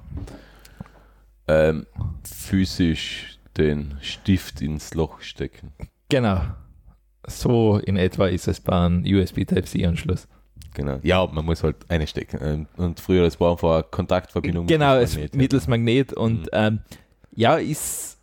ähm, 1.47 1.85
physisch 2.23 3.37
den 3.57 3.93
Stift 4.01 4.61
ins 4.61 4.95
Loch 4.95 5.21
stecken. 5.21 5.71
Genau. 6.09 6.41
So 7.27 7.77
in 7.77 7.97
etwa 7.97 8.27
ist 8.27 8.47
es 8.47 8.59
beim 8.59 9.03
USB 9.05 9.45
Type-C-Anschluss. 9.45 10.27
Genau. 10.73 10.99
Ja, 11.03 11.27
man 11.31 11.45
muss 11.45 11.63
halt 11.63 11.75
eine 11.89 12.07
stecken. 12.07 12.39
Ähm, 12.41 12.67
Und 12.77 12.99
früher, 12.99 13.23
das 13.23 13.39
war 13.39 13.51
einfach 13.51 13.73
eine 13.75 13.83
Kontaktverbindung. 13.83 14.65
Genau, 14.65 14.99
mittels 15.33 15.67
Magnet 15.67 16.13
und 16.13 16.41
Mhm. 16.41 16.47
ähm, 16.53 16.79
ja, 17.35 17.57
ist, 17.57 18.17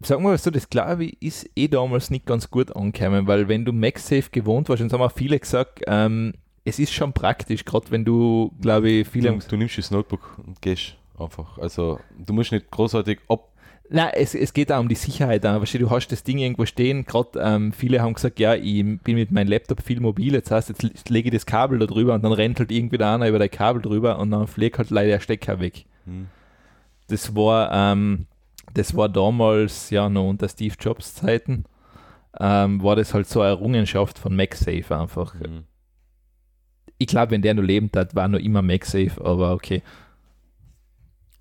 sagen 0.00 0.22
wir 0.22 0.30
mal 0.30 0.38
so, 0.38 0.50
das 0.50 0.68
glaube 0.68 1.04
ich, 1.04 1.22
ist 1.22 1.50
eh 1.56 1.68
damals 1.68 2.10
nicht 2.10 2.26
ganz 2.26 2.50
gut 2.50 2.74
angekommen, 2.74 3.26
weil 3.26 3.48
wenn 3.48 3.64
du 3.64 3.72
MagSafe 3.72 4.30
gewohnt 4.30 4.68
warst, 4.68 4.82
und 4.82 4.92
haben 4.92 5.02
auch 5.02 5.12
viele 5.12 5.38
gesagt, 5.38 5.82
ähm, 5.86 6.34
es 6.64 6.78
ist 6.78 6.92
schon 6.92 7.12
praktisch, 7.12 7.64
gerade 7.64 7.90
wenn 7.90 8.04
du, 8.04 8.52
glaube 8.60 8.88
ich, 8.88 9.08
viele 9.08 9.32
Du, 9.32 9.38
du 9.48 9.56
nimmst 9.56 9.78
das 9.78 9.90
Notebook 9.90 10.38
und 10.46 10.62
gehst 10.62 10.96
einfach. 11.18 11.58
Also, 11.58 11.98
du 12.18 12.32
musst 12.32 12.52
nicht 12.52 12.70
großartig 12.70 13.20
ab. 13.28 13.48
Nein, 13.88 14.10
es, 14.14 14.34
es 14.34 14.54
geht 14.54 14.72
auch 14.72 14.80
um 14.80 14.88
die 14.88 14.94
Sicherheit. 14.94 15.44
Du, 15.44 15.90
hast 15.90 16.08
das 16.08 16.22
Ding 16.22 16.38
irgendwo 16.38 16.64
stehen. 16.64 17.04
Gerade 17.04 17.38
ähm, 17.40 17.72
viele 17.72 18.00
haben 18.00 18.14
gesagt, 18.14 18.38
ja, 18.38 18.54
ich 18.54 18.82
bin 19.00 19.16
mit 19.16 19.30
meinem 19.32 19.48
Laptop 19.48 19.82
viel 19.82 20.00
mobil. 20.00 20.32
Jetzt 20.32 20.50
heißt, 20.50 20.70
jetzt 20.70 21.10
lege 21.10 21.28
ich 21.28 21.34
das 21.34 21.44
Kabel 21.44 21.78
da 21.78 21.86
drüber 21.86 22.14
und 22.14 22.22
dann 22.22 22.32
rennt 22.32 22.58
halt 22.58 22.70
irgendwie 22.70 22.96
der 22.96 23.10
einer 23.12 23.28
über 23.28 23.38
das 23.38 23.50
Kabel 23.50 23.82
drüber 23.82 24.18
und 24.18 24.30
dann 24.30 24.46
fliegt 24.46 24.78
halt 24.78 24.90
leider 24.90 25.10
der 25.10 25.20
Stecker 25.20 25.60
weg. 25.60 25.84
Hm. 26.06 26.28
Das 27.08 27.34
war, 27.34 27.70
ähm, 27.72 28.26
das 28.74 28.96
war 28.96 29.08
damals, 29.08 29.90
ja, 29.90 30.08
noch 30.08 30.28
unter 30.28 30.48
Steve 30.48 30.74
Jobs 30.78 31.14
Zeiten, 31.14 31.64
ähm, 32.38 32.82
war 32.82 32.96
das 32.96 33.14
halt 33.14 33.26
so 33.26 33.40
eine 33.40 33.50
Errungenschaft 33.50 34.18
von 34.18 34.34
MagSafe 34.34 34.96
einfach. 34.96 35.34
Hm. 35.34 35.64
Ich 36.98 37.06
glaube, 37.06 37.32
wenn 37.32 37.42
der 37.42 37.54
noch 37.54 37.62
lebend 37.62 37.96
hat, 37.96 38.14
war 38.14 38.28
noch 38.28 38.38
immer 38.38 38.62
MagSafe, 38.62 39.24
aber 39.24 39.52
okay. 39.52 39.82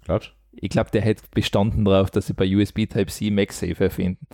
Glaubst 0.03 0.33
Ich 0.51 0.69
glaube, 0.69 0.89
der 0.91 1.01
hätte 1.01 1.23
bestanden 1.31 1.85
darauf, 1.85 2.09
dass 2.09 2.27
sie 2.27 2.33
bei 2.33 2.55
USB 2.55 2.87
Type-C 2.87 3.29
MagSafe 3.31 3.83
erfinden. 3.83 4.27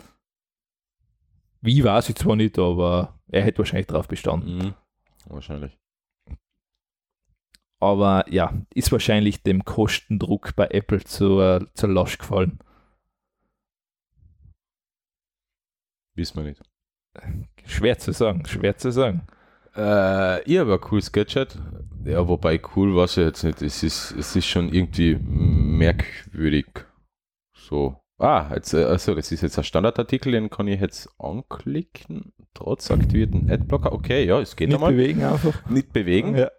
Wie 1.62 1.84
weiß 1.84 2.10
ich 2.10 2.16
zwar 2.16 2.36
nicht, 2.36 2.58
aber 2.58 3.20
er 3.28 3.44
hätte 3.44 3.60
wahrscheinlich 3.60 3.88
darauf 3.88 4.08
bestanden. 4.08 4.58
Mhm. 4.58 4.74
Wahrscheinlich. 5.26 5.78
Aber 7.80 8.26
ja, 8.32 8.54
ist 8.74 8.92
wahrscheinlich 8.92 9.44
dem 9.44 9.64
Kostendruck 9.66 10.56
bei 10.56 10.68
Apple 10.68 11.04
zur, 11.04 11.68
zur 11.74 11.90
Last 11.90 12.20
gefallen. 12.20 12.60
Wissen 16.18 16.38
wir 16.38 16.44
nicht. 16.44 16.62
Schwer 17.66 17.98
zu 17.98 18.12
sagen, 18.12 18.46
schwer 18.46 18.76
zu 18.76 18.92
sagen. 18.92 19.22
Äh, 19.76 20.42
ich 20.44 20.58
habe 20.58 20.74
ein 20.74 20.82
cooles 20.82 21.12
Gadget. 21.12 21.58
Ja, 22.06 22.28
wobei 22.28 22.60
cool 22.76 22.96
war 22.96 23.06
es 23.06 23.16
ja 23.16 23.24
jetzt 23.24 23.44
nicht. 23.44 23.62
Es 23.62 23.84
ist, 23.84 24.16
es 24.18 24.36
ist 24.36 24.48
schon 24.48 24.74
irgendwie 24.74 25.16
merkwürdig. 25.22 26.66
So. 27.56 28.02
Ah, 28.18 28.52
jetzt, 28.56 28.74
also 28.74 29.14
das 29.14 29.32
ist 29.32 29.42
jetzt 29.42 29.60
ein 29.60 29.64
Standardartikel, 29.64 30.32
den 30.32 30.50
kann 30.50 30.68
ich 30.68 30.82
jetzt 30.82 31.08
anklicken. 31.20 32.34
Trotz 32.56 32.90
aktivierten 32.90 33.52
Adblocker. 33.52 33.92
Okay, 33.92 34.26
ja, 34.26 34.40
es 34.42 34.56
geht 34.56 34.70
Nicht 34.70 34.76
einmal. 34.76 34.94
bewegen 34.94 35.24
einfach. 35.24 35.70
Nicht 35.70 35.94
bewegen. 35.94 36.36
Ja. 36.36 36.50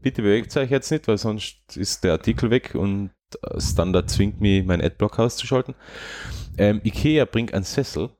Bitte 0.00 0.22
bewegt 0.22 0.56
euch 0.56 0.70
jetzt 0.70 0.92
nicht, 0.92 1.08
weil 1.08 1.18
sonst 1.18 1.76
ist 1.76 2.04
der 2.04 2.12
Artikel 2.12 2.50
weg 2.50 2.76
und 2.76 3.10
äh, 3.42 3.60
Standard 3.60 4.08
zwingt 4.10 4.40
mich, 4.40 4.64
meinen 4.64 4.80
Adblocker 4.80 5.24
auszuschalten. 5.24 5.74
Ähm, 6.56 6.80
Ikea 6.84 7.24
bringt 7.24 7.52
einen 7.52 7.64
Sessel 7.64 8.10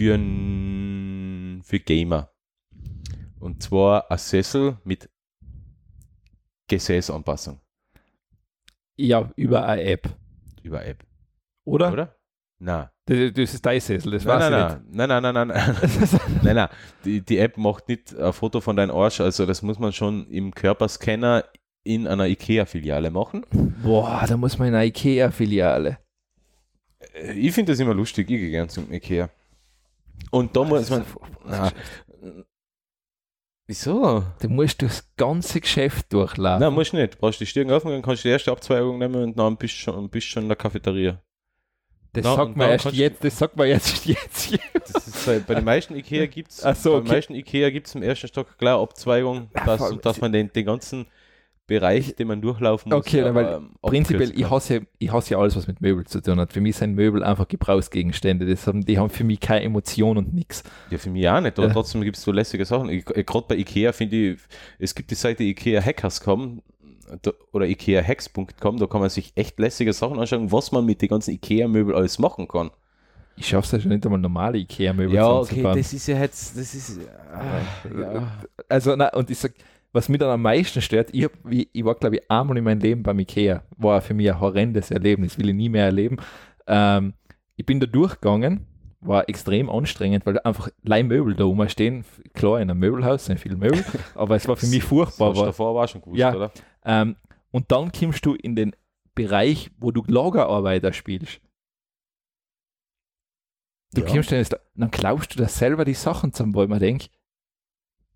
für, 0.00 0.14
n- 0.14 1.60
für 1.62 1.78
Gamer. 1.78 2.30
Und 3.38 3.62
zwar 3.62 4.10
ein 4.10 4.16
Sessel 4.16 4.78
mit 4.82 5.10
Gesäßanpassung 6.68 7.60
Ja, 8.96 9.30
über 9.36 9.66
eine 9.66 9.82
App. 9.82 10.08
über 10.62 10.82
App. 10.86 11.04
Oder? 11.66 11.92
Oder? 11.92 12.16
Nein. 12.60 12.88
Das, 13.04 13.32
das 13.34 13.54
ist 13.54 13.66
dein 13.66 13.78
Sessel, 13.80 14.12
das 14.12 14.24
Nein, 14.24 14.40
weiß 14.40 14.50
nein, 14.50 14.84
nein, 14.90 15.22
nein, 15.22 15.34
nein, 15.34 15.48
nein, 15.48 15.76
nein, 16.44 16.56
nein. 16.56 16.68
Die, 17.04 17.20
die 17.20 17.36
App 17.36 17.58
macht 17.58 17.88
nicht 17.88 18.16
ein 18.16 18.32
Foto 18.32 18.62
von 18.62 18.76
deinem 18.76 18.92
Arsch, 18.96 19.20
also 19.20 19.44
das 19.44 19.60
muss 19.60 19.78
man 19.78 19.92
schon 19.92 20.26
im 20.30 20.54
Körperscanner 20.54 21.44
in 21.84 22.06
einer 22.06 22.26
IKEA-Filiale 22.26 23.10
machen. 23.10 23.44
Boah, 23.82 24.24
da 24.26 24.38
muss 24.38 24.56
man 24.58 24.68
in 24.68 24.74
eine 24.76 24.86
Ikea-Filiale. 24.86 25.98
Äh, 27.14 27.32
Ich 27.32 27.52
finde 27.52 27.72
das 27.72 27.80
immer 27.80 27.92
lustig, 27.94 28.30
ich 28.30 28.38
gehe 28.38 28.50
gern 28.50 28.70
zum 28.70 28.90
Ikea. 28.90 29.28
Und 30.30 30.54
da 30.56 30.64
muss 30.64 30.90
man. 30.90 31.04
Ah, 31.48 31.70
wieso? 33.66 34.24
Du 34.40 34.48
musst 34.48 34.82
das 34.82 35.08
ganze 35.16 35.60
Geschäft 35.60 36.12
durchlaufen. 36.12 36.60
Nein, 36.60 36.72
musst 36.74 36.92
nicht. 36.92 37.14
Du 37.14 37.18
brauchst 37.18 37.40
die 37.40 37.46
Stirn 37.46 37.70
aufmachen, 37.70 37.96
dann 37.96 38.02
kannst 38.02 38.24
du 38.24 38.28
die 38.28 38.32
erste 38.32 38.50
Abzweigung 38.52 38.98
nehmen 38.98 39.22
und 39.22 39.38
dann 39.38 39.56
bist 39.56 39.74
du 39.74 39.78
schon, 39.78 40.08
bist 40.10 40.26
schon 40.26 40.44
in 40.44 40.48
der 40.48 40.56
Cafeteria. 40.56 41.20
das 42.12 42.24
Na, 42.24 42.34
sagt 42.34 42.56
man 42.56 42.66
dann 42.66 42.70
erst 42.70 42.84
du- 42.86 42.90
jetzt, 42.90 43.24
das 43.24 43.38
sagt 43.38 43.56
man 43.56 43.68
jetzt, 43.68 44.04
jetzt. 44.06 44.58
Das 44.92 45.06
ist 45.08 45.26
bei, 45.26 45.38
bei 45.40 45.54
den 45.54 45.64
meisten 45.64 45.94
Ikea 45.94 46.26
gibt 46.26 46.50
es 46.50 46.64
Ach 46.64 46.74
so, 46.76 46.96
okay. 46.96 47.08
meisten 47.08 47.34
Ikea 47.34 47.70
gibt's 47.70 47.94
im 47.94 48.02
ersten 48.02 48.28
Stock 48.28 48.48
eine 48.60 48.72
Abzweigung, 48.72 49.50
dass, 49.64 49.94
dass 50.00 50.20
man 50.20 50.32
den, 50.32 50.52
den 50.52 50.64
ganzen 50.66 51.06
Bereich, 51.70 52.14
den 52.16 52.28
man 52.28 52.42
durchlaufen 52.42 52.90
muss. 52.90 52.98
Okay, 52.98 53.24
weil 53.34 53.46
ähm, 53.54 53.70
Prinzipiell, 53.80 54.32
ich 54.38 54.50
hasse, 54.50 54.74
ja, 54.74 54.80
ich 54.98 55.12
hasse 55.12 55.30
ja 55.30 55.38
alles, 55.38 55.56
was 55.56 55.66
mit 55.66 55.80
Möbel 55.80 56.04
zu 56.04 56.20
tun 56.20 56.38
hat. 56.38 56.52
Für 56.52 56.60
mich 56.60 56.76
sind 56.76 56.94
Möbel 56.94 57.22
einfach 57.22 57.48
Gebrauchsgegenstände. 57.48 58.44
Das 58.44 58.66
haben, 58.66 58.84
die 58.84 58.98
haben 58.98 59.08
für 59.08 59.24
mich 59.24 59.40
keine 59.40 59.62
Emotion 59.64 60.18
und 60.18 60.34
nichts. 60.34 60.62
Ja, 60.90 60.98
für 60.98 61.10
mich 61.10 61.28
auch 61.28 61.40
nicht, 61.40 61.56
aber 61.58 61.68
Ja. 61.68 61.72
trotzdem 61.72 62.02
gibt 62.02 62.16
es 62.18 62.22
so 62.24 62.32
lässige 62.32 62.64
Sachen. 62.64 62.88
Ich- 62.90 63.04
Gerade 63.04 63.44
bei 63.48 63.56
Ikea 63.56 63.92
finde 63.92 64.32
ich, 64.32 64.40
es 64.78 64.94
gibt 64.94 65.10
die 65.10 65.14
Seite 65.14 65.44
ikeahackers.com 65.44 66.62
da- 67.22 67.32
oder 67.52 67.66
ikeahacks.com, 67.66 68.76
da 68.78 68.86
kann 68.86 69.00
man 69.00 69.10
sich 69.10 69.32
echt 69.34 69.58
lässige 69.58 69.92
Sachen 69.92 70.18
anschauen, 70.18 70.52
was 70.52 70.72
man 70.72 70.84
mit 70.84 71.02
den 71.02 71.08
ganzen 71.08 71.32
Ikea-Möbel 71.34 71.94
alles 71.94 72.18
machen 72.18 72.46
kann. 72.48 72.70
Ich 73.36 73.48
schaffe 73.48 73.64
es 73.66 73.72
ja 73.72 73.80
schon 73.80 73.90
nicht 73.92 74.04
einmal 74.04 74.20
normale 74.20 74.58
Ikea-Möbel 74.58 75.14
Ja, 75.14 75.26
okay, 75.28 75.40
zusammenzubauen. 75.46 75.76
das 75.78 75.92
ist 75.92 76.06
ja 76.08 76.18
jetzt, 76.18 76.56
das 76.58 76.74
ist, 76.74 77.00
ah, 77.32 78.00
ja. 78.00 78.32
Also, 78.68 78.94
na, 78.96 79.08
und 79.14 79.30
ich 79.30 79.38
sag, 79.38 79.52
was 79.92 80.08
mich 80.08 80.18
dann 80.20 80.30
am 80.30 80.42
meisten 80.42 80.80
stört, 80.80 81.10
ich, 81.12 81.24
hab, 81.24 81.32
ich, 81.50 81.68
ich 81.72 81.84
war, 81.84 81.94
glaube 81.96 82.16
ich, 82.16 82.30
einmal 82.30 82.56
in 82.56 82.64
meinem 82.64 82.80
Leben 82.80 83.02
beim 83.02 83.18
Ikea. 83.18 83.62
War 83.76 84.00
für 84.00 84.14
mich 84.14 84.30
ein 84.30 84.40
horrendes 84.40 84.90
Erlebnis, 84.90 85.36
will 85.38 85.48
ich 85.48 85.54
nie 85.54 85.68
mehr 85.68 85.86
erleben. 85.86 86.16
Ähm, 86.66 87.14
ich 87.56 87.66
bin 87.66 87.80
da 87.80 87.86
durchgegangen, 87.86 88.66
war 89.00 89.28
extrem 89.28 89.68
anstrengend, 89.68 90.26
weil 90.26 90.38
einfach 90.40 90.68
Leihmöbel 90.82 91.34
da 91.34 91.44
rumstehen. 91.44 92.04
Klar, 92.34 92.60
in 92.60 92.70
einem 92.70 92.78
Möbelhaus 92.80 93.24
sind 93.26 93.40
viele 93.40 93.56
Möbel, 93.56 93.84
aber 94.14 94.36
es 94.36 94.46
war 94.46 94.56
für 94.56 94.66
mich 94.66 94.80
Das 94.80 94.88
furchtbar. 94.88 95.34
War, 95.36 95.46
davor 95.46 95.74
auch 95.82 95.88
schon 95.88 96.02
gewusst, 96.02 96.18
Ja. 96.20 96.34
oder? 96.34 96.52
ähm, 96.84 97.16
und 97.50 97.72
dann 97.72 97.90
kommst 97.90 98.24
du 98.24 98.34
in 98.34 98.54
den 98.54 98.76
Bereich, 99.14 99.70
wo 99.78 99.90
du 99.90 100.04
Lagerarbeiter 100.06 100.92
spielst. 100.92 101.40
Du 103.92 104.02
Ja. 104.02 104.06
kommst 104.06 104.30
dann, 104.30 104.44
dann 104.76 104.90
glaubst 104.90 105.34
du 105.34 105.38
da 105.42 105.48
selber 105.48 105.84
die 105.84 105.94
Sachen 105.94 106.32
ich 106.62 106.70
mir 106.70 106.78
denke, 106.78 107.08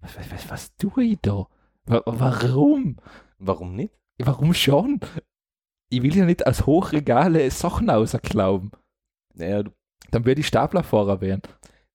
was, 0.00 0.16
was, 0.16 0.30
was, 0.30 0.50
was 0.50 0.76
tue 0.76 1.02
ich 1.04 1.18
da? 1.20 1.48
Wa- 1.86 2.02
Warum? 2.06 2.96
Warum 3.38 3.74
nicht? 3.76 3.92
Warum 4.18 4.54
schon? 4.54 5.00
Ich 5.90 6.02
will 6.02 6.16
ja 6.16 6.24
nicht 6.24 6.46
aus 6.46 6.66
Hochregale 6.66 7.50
Sachen 7.50 7.90
rausklauben. 7.90 8.70
Naja, 9.34 9.62
du, 9.64 9.70
Dann 10.10 10.24
würde 10.24 10.40
ich 10.40 10.46
Staplerfahrer 10.46 11.20
werden. 11.20 11.42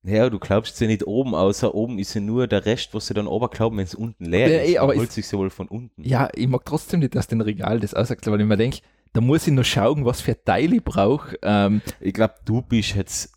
naja, 0.02 0.30
du 0.30 0.40
glaubst 0.40 0.80
ja 0.82 0.88
nicht 0.88 1.08
oben, 1.08 1.34
außer 1.36 1.74
oben 1.74 1.98
ist 2.00 2.14
ja 2.14 2.22
nur 2.22 2.48
der 2.48 2.66
Rest, 2.66 2.94
was 2.94 3.08
sie 3.08 3.14
dann 3.14 3.28
oben 3.28 3.50
glauben, 3.50 3.78
wenn 3.78 3.86
es 3.86 3.96
unten 3.96 4.26
leer 4.26 4.50
Ja, 4.50 4.60
ist. 4.62 4.70
eh, 4.70 4.74
Man 4.76 4.84
aber 4.84 4.96
holt 4.96 5.12
sich 5.12 5.32
wohl 5.34 5.50
von 5.50 5.68
unten. 5.68 6.04
Ja, 6.04 6.30
ich 6.36 6.48
mag 6.48 6.64
trotzdem 6.66 7.00
nicht 7.00 7.18
aus 7.18 7.28
dem 7.28 7.42
Regal 7.42 7.80
das 7.80 7.96
rausklauben, 7.96 8.34
weil 8.34 8.42
ich 8.42 8.48
mir 8.48 8.58
denke, 8.58 8.80
da 9.14 9.22
muss 9.22 9.48
ich 9.48 9.54
noch 9.54 9.64
schauen, 9.66 10.06
was 10.06 10.22
für 10.22 10.42
Teile 10.44 10.76
ich 10.78 10.84
brauche. 10.84 11.38
Ähm, 11.42 11.82
Ich 12.00 12.14
glaube, 12.14 12.36
du 12.46 12.62
bist 12.62 12.96
jetzt 12.96 13.34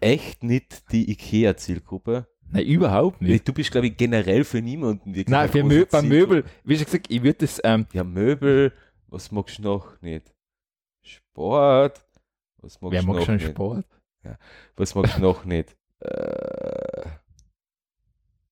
echt 0.00 0.42
nicht 0.44 0.92
die 0.92 1.10
IKEA-Zielgruppe. 1.10 2.26
Nein, 2.52 2.64
überhaupt 2.66 3.20
nicht. 3.22 3.46
Du 3.46 3.52
bist, 3.52 3.70
glaube 3.70 3.86
ich, 3.88 3.96
generell 3.96 4.44
für 4.44 4.60
niemanden 4.60 5.14
wirklich. 5.14 5.28
Nein, 5.28 5.48
für 5.48 5.64
Mö 5.64 5.84
beim. 5.90 6.08
Möbel, 6.08 6.44
wie 6.64 6.76
schon 6.76 6.84
gesagt, 6.86 7.06
ich 7.08 7.22
würde 7.22 7.38
das, 7.40 7.60
ähm, 7.64 7.86
Ja, 7.92 8.04
Möbel, 8.04 8.72
was 9.08 9.30
magst 9.32 9.58
du 9.58 9.62
noch 9.62 10.00
nicht? 10.02 10.32
Sport, 11.02 12.04
was 12.58 12.80
magst 12.80 12.92
wer 12.92 13.00
du 13.02 13.06
mag 13.06 13.16
noch 13.16 13.24
schon 13.26 13.36
nicht? 13.36 13.48
Sport? 13.48 13.86
Was 14.76 14.94
magst 14.94 15.16
du 15.16 15.22
noch 15.22 15.44
nicht? 15.44 15.76
Äh, 16.00 16.06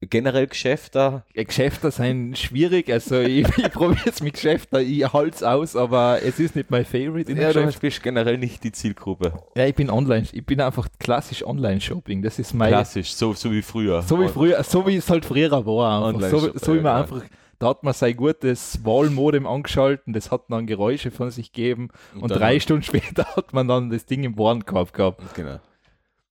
generell 0.01 0.47
Geschäfte. 0.47 1.23
Ja, 1.35 1.43
Geschäfte 1.43 1.91
sind 1.91 2.37
schwierig, 2.37 2.93
also 2.93 3.21
ich, 3.21 3.47
ich 3.59 3.71
probiere 3.73 4.09
es 4.11 4.23
mit 4.23 4.35
Geschäften, 4.35 4.81
ich 4.81 5.13
halte 5.13 5.37
es 5.37 5.43
aus, 5.43 5.75
aber 5.77 6.23
es 6.23 6.39
ist 6.39 6.55
nicht 6.55 6.71
mein 6.71 6.85
Favorite 6.85 7.31
in 7.33 7.39
Ja, 7.39 7.51
ja, 7.51 7.63
du 7.71 7.79
bist 7.81 8.03
generell 8.03 8.39
nicht 8.39 8.63
die 8.65 8.73
Zielgruppe. 8.73 9.33
ja, 9.57 9.67
ich 9.67 9.75
bin 9.75 9.91
online, 9.91 10.27
ich 10.33 10.45
bin 10.45 10.61
einfach 10.61 10.89
klassisch 10.99 11.45
Online-Shopping, 11.45 12.23
das 12.23 12.39
ist 12.39 12.53
mein, 12.55 12.69
Klassisch, 12.69 13.15
so, 13.15 13.33
so 13.33 13.51
wie 13.51 13.63
früher. 13.63 14.03
so 14.03 14.21
wie 14.21 14.29
früher, 14.29 14.63
so 14.65 14.87
wie 14.87 14.97
es 14.97 15.09
halt 15.09 15.25
früher 15.25 15.51
war, 15.65 16.13
so, 16.29 16.51
so 16.55 16.73
wie 16.75 16.77
ja, 16.79 16.83
man 16.83 17.07
genau. 17.07 17.17
einfach, 17.17 17.23
da 17.59 17.69
hat 17.69 17.83
man 17.83 17.95
sein 17.95 18.15
gutes 18.17 18.85
Wahlmodem 18.85 19.47
angeschalten, 19.47 20.13
das 20.13 20.31
hat 20.31 20.43
dann 20.51 20.67
Geräusche 20.67 21.11
von 21.11 21.31
sich 21.31 21.53
gegeben 21.53 21.89
und, 22.15 22.31
dann- 22.31 22.39
drei 22.39 22.61
Stunden 22.61 22.83
später 22.85 23.25
hat 23.35 23.55
man 23.55 23.67
dann 23.67 23.89
das 23.89 24.05
Ding 24.05 24.25
im 24.25 24.39
Warenkorb 24.39 24.93
gehabt. 24.93 25.23
Genau. 25.35 25.59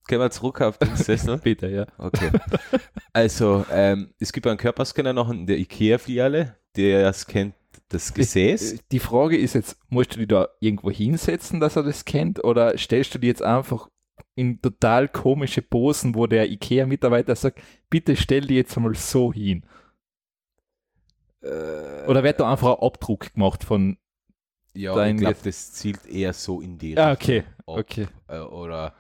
Gehen 0.08 0.20
wir 0.20 0.30
zurück 0.30 0.62
auf 0.62 0.78
den 0.78 0.96
Sessel. 0.96 1.38
Bitte, 1.38 1.68
ja. 1.68 1.86
Okay. 1.98 2.32
Also, 3.14 3.66
ähm, 3.72 4.14
es 4.20 4.32
gibt 4.32 4.46
einen 4.48 4.58
Körperscanner 4.58 5.14
noch 5.14 5.30
in 5.32 5.48
der 5.48 5.58
IKEA-Filiale, 5.58 6.56
der 6.76 7.12
scannt 7.14 7.56
das 7.90 8.14
Gesäß. 8.14 8.78
Die 8.92 9.00
Frage 9.00 9.38
ist 9.38 9.54
jetzt, 9.54 9.78
musst 9.90 10.14
du 10.14 10.20
dich 10.20 10.28
da 10.28 10.50
irgendwo 10.60 10.92
hinsetzen, 10.92 11.60
dass 11.60 11.76
er 11.76 11.84
das 11.84 12.06
kennt, 12.06 12.44
oder 12.44 12.78
stellst 12.78 13.16
du 13.16 13.20
dir 13.20 13.28
jetzt 13.28 13.44
einfach 13.44 13.90
in 14.36 14.62
total 14.62 15.08
komische 15.08 15.62
Posen, 15.62 16.14
wo 16.16 16.28
der 16.28 16.50
IKEA-Mitarbeiter 16.52 17.36
sagt, 17.36 17.62
bitte 17.90 18.16
stell 18.16 18.42
die 18.42 18.56
jetzt 18.56 18.76
einmal 18.76 18.96
so 18.96 19.32
hin. 19.32 19.66
Oder 22.08 22.24
wird 22.24 22.40
da 22.40 22.52
einfach 22.52 22.78
ein 22.78 22.86
Abdruck 22.86 23.34
gemacht 23.34 23.64
von, 23.64 23.98
Ja, 24.74 25.06
ich 25.06 25.18
glaube, 25.18 25.38
das 25.44 25.74
zielt 25.74 26.06
eher 26.08 26.34
so 26.34 26.60
in 26.60 26.78
die 26.78 26.98
ah, 26.98 27.12
Richtung 27.12 27.24
okay, 27.24 27.44
ab. 27.60 27.64
okay. 27.68 28.08
Äh, 28.28 28.40
Oder. 28.40 28.94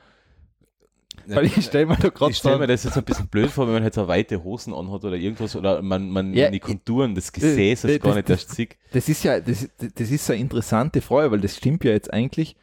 Weil 1.27 1.45
ich 1.45 1.65
stelle 1.65 1.85
mir 1.87 1.97
mir 1.97 2.67
das 2.67 2.83
jetzt 2.83 2.97
ein 2.97 3.03
bisschen 3.03 3.27
blöd 3.27 3.49
vor, 3.49 3.65
wenn 3.67 3.73
man 3.73 3.83
jetzt 3.83 3.95
so 3.95 4.07
weite 4.07 4.43
Hosen 4.43 4.73
anhat 4.73 5.03
oder 5.03 5.15
irgendwas 5.15 5.55
oder 5.55 5.81
man, 5.81 6.09
man 6.09 6.33
Ja, 6.33 6.49
die 6.51 6.59
Konturen 6.59 7.15
des 7.15 7.31
Gesäßes 7.31 7.91
das- 7.91 7.99
gar 8.01 8.15
nicht 8.15 8.29
das- 8.29 8.43
erst 8.43 8.55
sieht. 8.55 8.75
Das 8.93 9.09
ist 9.09 9.23
ja, 9.23 9.39
das, 9.39 9.67
das 9.95 10.11
ist 10.11 10.25
so 10.25 10.33
eine 10.33 10.41
interessante 10.41 11.01
Frage, 11.01 11.31
weil 11.31 11.41
das 11.41 11.55
stimmt 11.57 11.83
ja 11.83 11.91
jetzt 11.91 12.13
eigentlich. 12.13 12.55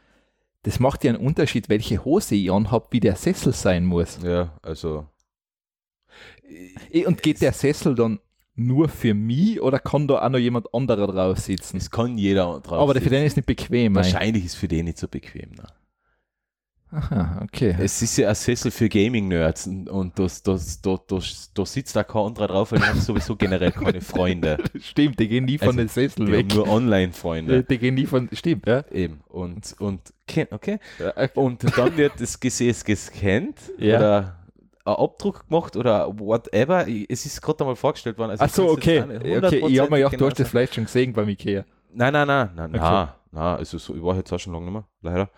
Das 0.64 0.78
macht 0.78 1.02
ja 1.04 1.12
einen 1.12 1.24
Unterschied, 1.26 1.68
welche 1.68 2.04
Hose 2.04 2.34
ich 2.36 2.52
anhabe, 2.52 2.86
wie 2.90 3.00
der 3.00 3.16
Sessel 3.16 3.52
sein 3.52 3.84
muss. 3.84 4.18
Ja, 4.22 4.52
also. 4.62 5.06
Eh, 6.90 7.04
Und 7.06 7.22
geht 7.22 7.40
der 7.40 7.52
Sessel 7.52 7.94
dann 7.94 8.20
nur 8.54 8.88
für 8.88 9.14
mich 9.14 9.60
oder 9.60 9.78
kann 9.78 10.06
da 10.06 10.24
auch 10.24 10.28
noch 10.28 10.38
jemand 10.38 10.72
anderer 10.74 11.06
drauf 11.06 11.38
sitzen? 11.38 11.78
Es 11.78 11.90
kann 11.90 12.18
jeder 12.18 12.60
drauf. 12.60 12.78
Aber 12.80 12.92
für 12.94 13.00
sitzen. 13.00 13.10
den 13.14 13.24
ist 13.24 13.36
nicht 13.36 13.46
bequem. 13.46 13.94
Wahrscheinlich 13.94 14.44
ist 14.44 14.54
für 14.56 14.68
den 14.68 14.84
nicht 14.84 14.98
so 14.98 15.08
bequem. 15.08 15.50
Ne? 15.52 15.64
Aha, 16.92 17.40
okay. 17.42 17.74
Es 17.78 18.02
ist 18.02 18.18
ja 18.18 18.28
ein 18.28 18.34
Sessel 18.34 18.70
für 18.70 18.88
Gaming-Nerds 18.88 19.66
und, 19.66 19.88
und 19.88 20.18
das, 20.18 20.42
das, 20.42 20.80
da, 20.82 20.98
da, 21.06 21.64
sitzt 21.64 21.96
da 21.96 22.04
kein 22.04 22.22
anderer 22.26 22.48
drauf, 22.48 22.70
weil 22.72 22.80
die 22.80 22.84
haben 22.86 23.00
sowieso 23.00 23.34
generell 23.34 23.72
keine 23.72 24.00
Freunde. 24.02 24.58
Stimmt, 24.78 25.18
die 25.18 25.26
gehen 25.28 25.46
nie 25.46 25.56
von 25.56 25.68
Also, 25.68 25.78
den 25.78 25.88
Sesseln 25.88 26.26
Die 26.26 26.32
haben 26.32 26.50
weg. 26.50 26.54
nur 26.54 26.68
Online-Freunde. 26.68 27.62
die 27.64 27.78
gehen 27.78 27.94
nie 27.94 28.04
von, 28.06 28.28
stimmt, 28.32 28.66
ja. 28.66 28.84
Eben. 28.90 29.20
Und, 29.28 29.74
und 29.78 30.00
okay. 30.50 30.78
Ja, 30.98 31.28
Und 31.34 31.64
dann 31.78 31.96
wird 31.96 32.12
das 32.20 32.38
Gesäß 32.38 32.84
gescannt 32.84 33.56
Ja. 33.78 33.96
oder 33.98 34.36
ein 34.84 34.94
Abdruck 34.94 35.48
gemacht 35.48 35.76
oder 35.76 36.08
whatever. 36.18 36.86
Ich- 36.88 37.08
Es 37.08 37.24
ist 37.24 37.40
gerade 37.40 37.60
einmal 37.60 37.76
vorgestellt 37.76 38.18
worden. 38.18 38.32
Also 38.32 38.44
Ach 38.44 38.50
so, 38.50 38.64
ich 38.66 38.70
okay. 38.72 39.00
auch 39.00 39.04
okay. 39.44 39.64
Ich 39.68 39.78
habe 39.80 39.90
mir 39.90 39.96
gedacht, 39.98 40.12
du 40.12 40.16
genau 40.18 40.30
hast 40.30 40.40
das 40.40 40.48
vielleicht 40.48 40.74
schon 40.74 40.84
gesehen 40.84 41.12
beim 41.14 41.28
Ikea. 41.28 41.64
Nein, 41.94 42.12
nein, 42.12 42.26
nein, 42.26 42.50
nein, 42.56 42.70
Okay. 42.74 42.80
nein, 42.80 43.08
nein, 43.32 43.56
also 43.58 43.78
so, 43.78 43.94
ich 43.94 44.02
war 44.02 44.16
jetzt 44.16 44.32
auch 44.32 44.38
schon 44.38 44.52
lange 44.52 44.64
nicht 44.66 44.72
mehr, 44.74 44.84
leider. 45.02 45.30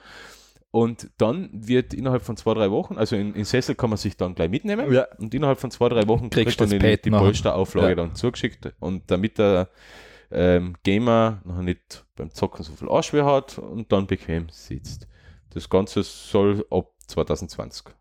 Und 0.74 1.08
dann 1.18 1.50
wird 1.52 1.94
innerhalb 1.94 2.22
von 2.22 2.36
zwei, 2.36 2.52
drei 2.52 2.68
Wochen, 2.68 2.98
also 2.98 3.14
in, 3.14 3.32
in 3.36 3.44
Sessel 3.44 3.76
kann 3.76 3.90
man 3.90 3.96
sich 3.96 4.16
dann 4.16 4.34
gleich 4.34 4.50
mitnehmen 4.50 4.92
Ja. 4.92 5.06
und 5.18 5.32
innerhalb 5.32 5.60
von 5.60 5.70
zwei, 5.70 5.88
drei 5.88 6.08
Wochen 6.08 6.30
Kriegst 6.30 6.58
kriegt 6.58 6.68
man 6.68 6.80
das 6.80 7.00
die, 7.00 7.02
die. 7.02 7.16
Polsterauflage 7.16 7.90
Ja. 7.90 7.94
dann 7.94 8.16
zugeschickt 8.16 8.72
und 8.80 9.08
damit 9.08 9.38
der 9.38 9.68
ähm, 10.32 10.74
Gamer 10.82 11.40
noch 11.44 11.62
nicht 11.62 12.04
beim 12.16 12.32
Zocken 12.32 12.64
so 12.64 12.72
viel 12.72 12.88
Arschweh 12.88 13.22
hat 13.22 13.56
und 13.56 13.92
dann 13.92 14.08
bequem 14.08 14.48
sitzt. 14.50 15.06
Das 15.50 15.70
Ganze 15.70 16.02
soll 16.02 16.66
ab 16.72 16.90
2020 17.06 17.94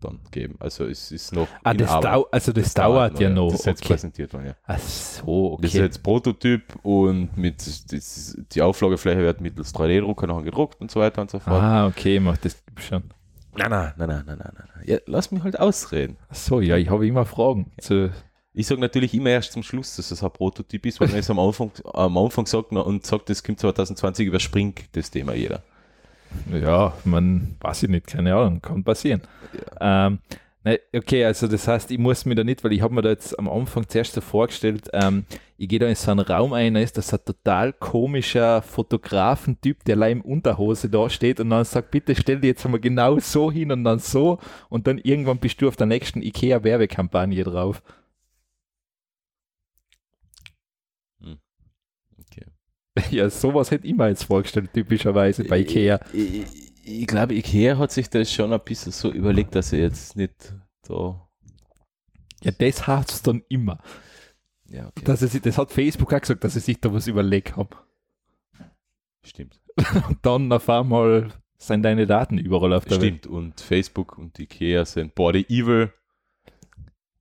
dann 0.00 0.20
geben. 0.30 0.56
Also 0.58 0.84
es 0.86 1.10
ist 1.12 1.32
noch 1.32 1.46
Ah, 1.62 1.74
das, 1.74 1.90
also 1.90 2.52
das, 2.52 2.74
dauert 2.74 3.18
ja 3.20 3.28
noch. 3.30 3.50
Das 3.50 3.60
ist 3.60 3.66
jetzt 3.66 3.82
Okay. 3.82 3.92
präsentiert 3.94 4.32
worden, 4.32 4.46
ja. 4.46 4.54
Ach 4.66 4.78
so, 4.78 5.58
Das 5.60 5.70
ist 5.70 5.76
okay. 5.76 5.84
jetzt 5.84 6.02
Prototyp 6.02 6.62
und 6.82 7.36
mit 7.36 7.56
das, 7.92 8.36
die 8.52 8.62
Auflagefläche 8.62 9.20
wird 9.20 9.40
mittels 9.40 9.74
3D-Drucker 9.74 10.26
noch 10.26 10.42
gedruckt 10.42 10.80
und 10.80 10.90
so 10.90 11.00
weiter 11.00 11.22
und 11.22 11.30
so 11.30 11.38
fort. 11.38 11.62
Ah, 11.62 11.86
okay, 11.86 12.18
macht 12.20 12.44
das 12.44 12.62
schon. 12.78 13.04
Nein, 13.56 13.70
nein, 13.70 13.92
nein, 13.96 14.08
nein, 14.08 14.24
nein, 14.26 14.36
nein, 14.38 14.52
nein. 14.54 14.84
Ja, 14.86 14.98
lass 15.06 15.30
mich 15.32 15.42
halt 15.42 15.58
ausreden. 15.58 16.16
Ach 16.28 16.34
so, 16.34 16.60
ja, 16.60 16.76
ich 16.76 16.88
habe 16.88 17.06
immer 17.06 17.24
Fragen. 17.26 17.72
Zu, 17.80 18.10
Ich 18.52 18.66
sage 18.66 18.80
natürlich 18.80 19.12
immer 19.14 19.30
erst 19.30 19.52
zum 19.52 19.62
Schluss, 19.62 19.96
dass 19.96 20.08
das 20.10 20.22
ein 20.24 20.30
Prototyp 20.30 20.86
ist, 20.86 21.00
weil 21.00 21.08
man 21.08 21.18
es 21.18 21.30
am 21.30 21.38
Anfang, 21.38 21.70
am 21.92 22.16
Anfang 22.16 22.46
sagt 22.46 22.72
na, 22.72 22.80
und 22.80 23.04
sagt, 23.04 23.28
das 23.28 23.42
kommt 23.42 23.60
2020, 23.60 24.26
überspringt 24.26 24.80
das 24.92 25.10
Thema 25.10 25.34
jeder. 25.34 25.62
Ja, 26.52 26.94
man 27.04 27.56
weiß 27.60 27.84
ich 27.84 27.88
nicht, 27.88 28.06
keine 28.06 28.34
Ahnung, 28.34 28.60
kann 28.60 28.84
passieren. 28.84 29.22
Ähm, 29.80 30.18
ne, 30.64 30.80
okay, 30.94 31.24
also 31.24 31.46
das 31.46 31.66
heißt, 31.66 31.90
ich 31.90 31.98
muss 31.98 32.24
mir 32.24 32.34
da 32.34 32.44
nicht, 32.44 32.62
weil 32.64 32.72
ich 32.72 32.82
habe 32.82 32.94
mir 32.94 33.02
da 33.02 33.10
jetzt 33.10 33.38
am 33.38 33.48
Anfang 33.48 33.88
zuerst 33.88 34.14
so 34.14 34.20
vorgestellt, 34.20 34.88
ähm, 34.92 35.24
ich 35.56 35.68
gehe 35.68 35.78
da 35.78 35.86
in 35.86 35.94
so 35.94 36.10
einen 36.10 36.20
Raum 36.20 36.54
ein, 36.54 36.74
da 36.74 36.80
ist 36.80 36.96
das 36.96 37.12
ein 37.12 37.20
total 37.24 37.72
komischer 37.74 38.62
Fotografentyp, 38.62 39.84
der 39.84 39.96
allein 39.96 40.18
im 40.18 40.20
Unterhose 40.22 40.88
da 40.88 41.10
steht 41.10 41.38
und 41.38 41.50
dann 41.50 41.64
sagt, 41.64 41.90
bitte 41.90 42.14
stell 42.14 42.40
dir 42.40 42.48
jetzt 42.48 42.64
einmal 42.64 42.80
genau 42.80 43.18
so 43.18 43.52
hin 43.52 43.70
und 43.70 43.84
dann 43.84 43.98
so 43.98 44.38
und 44.70 44.86
dann 44.86 44.98
irgendwann 44.98 45.38
bist 45.38 45.60
du 45.60 45.68
auf 45.68 45.76
der 45.76 45.86
nächsten 45.86 46.22
IKEA-Werbekampagne 46.22 47.44
drauf. 47.44 47.82
Okay. 52.20 52.46
Ja, 53.10 53.30
sowas 53.30 53.70
hätte 53.70 53.86
ich 53.86 53.94
mir 53.94 54.08
jetzt 54.08 54.24
vorgestellt, 54.24 54.72
typischerweise 54.72 55.44
bei 55.44 55.60
IKEA. 55.60 56.00
Ich, 56.12 56.34
ich, 56.42 57.00
ich 57.00 57.06
glaube, 57.06 57.34
Ikea 57.34 57.78
hat 57.78 57.92
sich 57.92 58.10
das 58.10 58.32
schon 58.32 58.52
ein 58.52 58.60
bisschen 58.64 58.92
so 58.92 59.10
überlegt, 59.12 59.54
dass 59.54 59.72
er 59.72 59.80
jetzt 59.80 60.16
nicht 60.16 60.54
so. 60.86 61.20
Ja, 62.42 62.50
das 62.52 62.86
hat 62.86 63.10
es 63.10 63.22
dann 63.22 63.42
immer. 63.48 63.78
Ja, 64.68 64.88
okay. 64.88 65.04
Dass 65.04 65.20
sich, 65.20 65.40
das 65.40 65.58
hat 65.58 65.70
Facebook 65.70 66.12
auch 66.12 66.20
gesagt, 66.20 66.42
dass 66.44 66.54
sie 66.54 66.60
sich 66.60 66.80
da 66.80 66.92
was 66.92 67.06
überlegt 67.06 67.56
haben. 67.56 67.70
Stimmt. 69.24 69.60
Und 70.08 70.18
dann 70.22 70.52
auf 70.52 70.68
einmal 70.68 71.32
sind 71.58 71.82
deine 71.82 72.06
Daten 72.06 72.38
überall 72.38 72.72
auf 72.72 72.84
der 72.86 73.00
Welt. 73.00 73.18
Stimmt. 73.18 73.26
Und 73.26 73.60
Facebook 73.60 74.16
und 74.16 74.38
Ikea 74.38 74.84
sind 74.86 75.14
Body 75.14 75.44
Evil. 75.48 75.92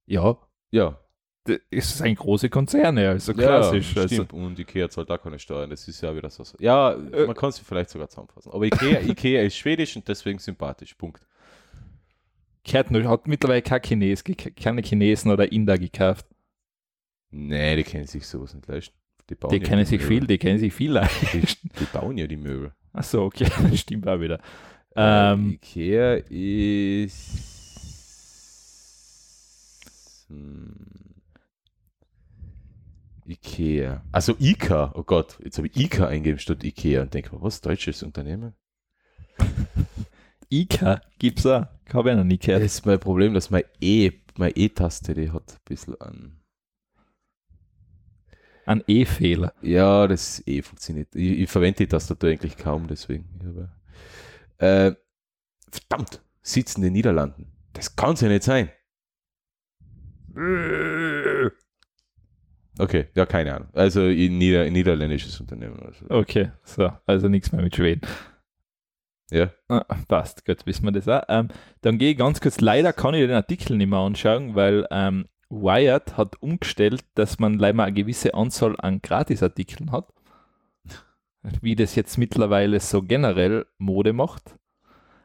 Ja, 0.05 0.37
Ja, 0.71 0.97
ist 1.69 2.01
ein 2.01 2.15
große 2.15 2.49
Konzerne, 2.49 3.09
also. 3.09 3.31
Ja, 3.34 3.57
also, 3.57 3.81
stimmt. 3.81 4.34
Und 4.34 4.57
Ikea 4.59 4.89
zahlt 4.89 5.09
da 5.09 5.17
keine 5.17 5.39
Steuern. 5.39 5.69
Das 5.69 5.88
ist 5.88 6.01
ja 6.01 6.15
wieder 6.15 6.30
so. 6.30 6.43
Ja, 6.59 6.93
Äh. 6.93 7.26
man 7.26 7.35
kann 7.35 7.51
sie 7.51 7.63
vielleicht 7.63 7.89
sogar 7.89 8.09
zusammenfassen. 8.09 8.51
Aber 8.51 8.65
Ikea, 8.65 9.01
Ikea 9.07 9.43
ist 9.43 9.57
schwedisch 9.57 9.95
und 9.95 10.07
deswegen 10.07 10.39
sympathisch. 10.39 10.93
Punkt. 10.95 11.21
nur, 12.89 13.03
hat 13.05 13.27
mittlerweile 13.27 13.61
kein 13.61 13.81
Chines, 13.81 14.23
keine 14.55 14.81
Chinesen 14.81 15.31
oder 15.31 15.51
Inder 15.51 15.77
gekauft. 15.77 16.26
Nee, 17.31 17.76
die 17.76 17.84
können 17.84 18.07
sich 18.07 18.26
sowas 18.27 18.53
nicht 18.53 18.67
leisten. 18.67 18.95
Die, 19.30 19.35
bauen 19.35 19.51
Die 19.51 19.57
ja 19.57 19.63
kennen 19.63 19.85
sich 19.85 20.01
Möbel. 20.01 20.17
viel, 20.19 20.27
die 20.27 20.38
kennen 20.39 20.59
sich 20.59 20.73
viel 20.73 20.91
leisten. 20.91 21.27
Die, 21.41 21.69
die 21.80 21.85
bauen 21.93 22.17
ja 22.17 22.26
die 22.26 22.38
Möbel. 22.38 22.71
Achso, 22.93 23.26
okay, 23.26 23.45
das 23.69 23.80
stimmt 23.80 24.07
auch 24.07 24.19
wieder. 24.19 24.39
Äh, 24.95 25.31
Ähm, 25.34 25.51
Ikea 25.51 26.15
ist. 26.30 27.45
Hm, 30.30 30.76
Ikea. 33.30 34.03
Also 34.11 34.35
Ika, 34.39 34.91
oh 34.95 35.03
Gott, 35.03 35.38
jetzt 35.43 35.57
habe 35.57 35.68
ich 35.68 35.77
Ika 35.77 36.07
eingegeben 36.07 36.39
statt 36.39 36.64
Ikea 36.64 37.03
und 37.03 37.14
denke 37.14 37.35
mir, 37.35 37.41
was, 37.41 37.61
deutsches 37.61 38.01
Unternehmen? 38.03 38.53
Ika 40.49 41.01
gibt's 41.19 41.45
auch. 41.45 41.68
Habe 41.93 42.11
ich 42.11 42.18
noch 42.18 42.23
nie 42.23 42.38
Das 42.38 42.45
gehört. 42.47 42.64
ist 42.64 42.85
mein 42.85 42.99
Problem, 42.99 43.34
dass 43.34 43.49
mein 43.51 43.64
E, 43.80 44.11
meine 44.38 44.56
E-Taste, 44.56 45.14
die 45.14 45.31
hat 45.31 45.53
ein 45.53 45.60
bisschen 45.65 45.99
an. 46.01 46.41
Ein 48.65 48.84
E-Fehler. 48.88 49.53
Ja, 49.61 50.07
das 50.07 50.43
E 50.47 50.61
funktioniert. 50.61 51.15
Ich, 51.15 51.39
ich 51.41 51.49
verwende 51.49 51.77
die 51.77 51.88
Tastatur 51.88 52.30
eigentlich 52.30 52.57
kaum, 52.57 52.88
deswegen. 52.88 53.26
Äh, 54.57 54.93
verdammt, 55.72 56.22
sitzen 56.41 56.80
in 56.81 56.85
den 56.85 56.93
Niederlanden. 56.93 57.51
Das 57.73 57.95
kann 57.95 58.14
es 58.14 58.22
ja 58.22 58.27
nicht 58.27 58.43
sein. 58.43 58.69
Okay, 62.80 63.07
ja, 63.14 63.26
keine 63.26 63.56
Ahnung. 63.56 63.68
Also 63.73 64.06
in 64.06 64.38
Nieder 64.38 64.69
niederländisches 64.69 65.39
Unternehmen. 65.39 65.80
Also. 65.85 66.06
Okay, 66.10 66.51
so, 66.64 66.91
also 67.06 67.27
nichts 67.27 67.51
mehr 67.51 67.61
mit 67.61 67.76
Schweden. 67.76 68.01
Ja, 69.31 69.51
Ah, 69.68 69.85
passt, 70.07 70.45
gut, 70.45 70.65
wissen 70.65 70.85
wir 70.85 70.91
das 70.91 71.07
auch. 71.07 71.22
Ähm, 71.27 71.49
dann 71.81 71.97
gehe 71.99 72.11
ich 72.11 72.18
ganz 72.18 72.41
kurz, 72.41 72.61
leider 72.61 72.93
kann 72.93 73.14
ich 73.14 73.22
den 73.22 73.35
Artikel 73.35 73.77
nicht 73.77 73.89
mehr 73.89 73.99
anschauen, 73.99 74.56
weil 74.56 74.88
ähm, 74.89 75.27
Wired 75.49 76.18
hat 76.18 76.41
umgestellt, 76.41 77.03
dass 77.15 77.38
man 77.38 77.60
leider 77.60 77.84
eine 77.84 77.93
gewisse 77.93 78.34
Anzahl 78.34 78.76
an 78.80 79.01
Gratisartikeln 79.01 79.91
hat. 79.91 80.07
Wie 81.61 81.76
das 81.76 81.95
jetzt 81.95 82.18
mittlerweile 82.18 82.80
so 82.80 83.03
generell 83.03 83.65
Mode 83.77 84.14
macht. 84.14 84.56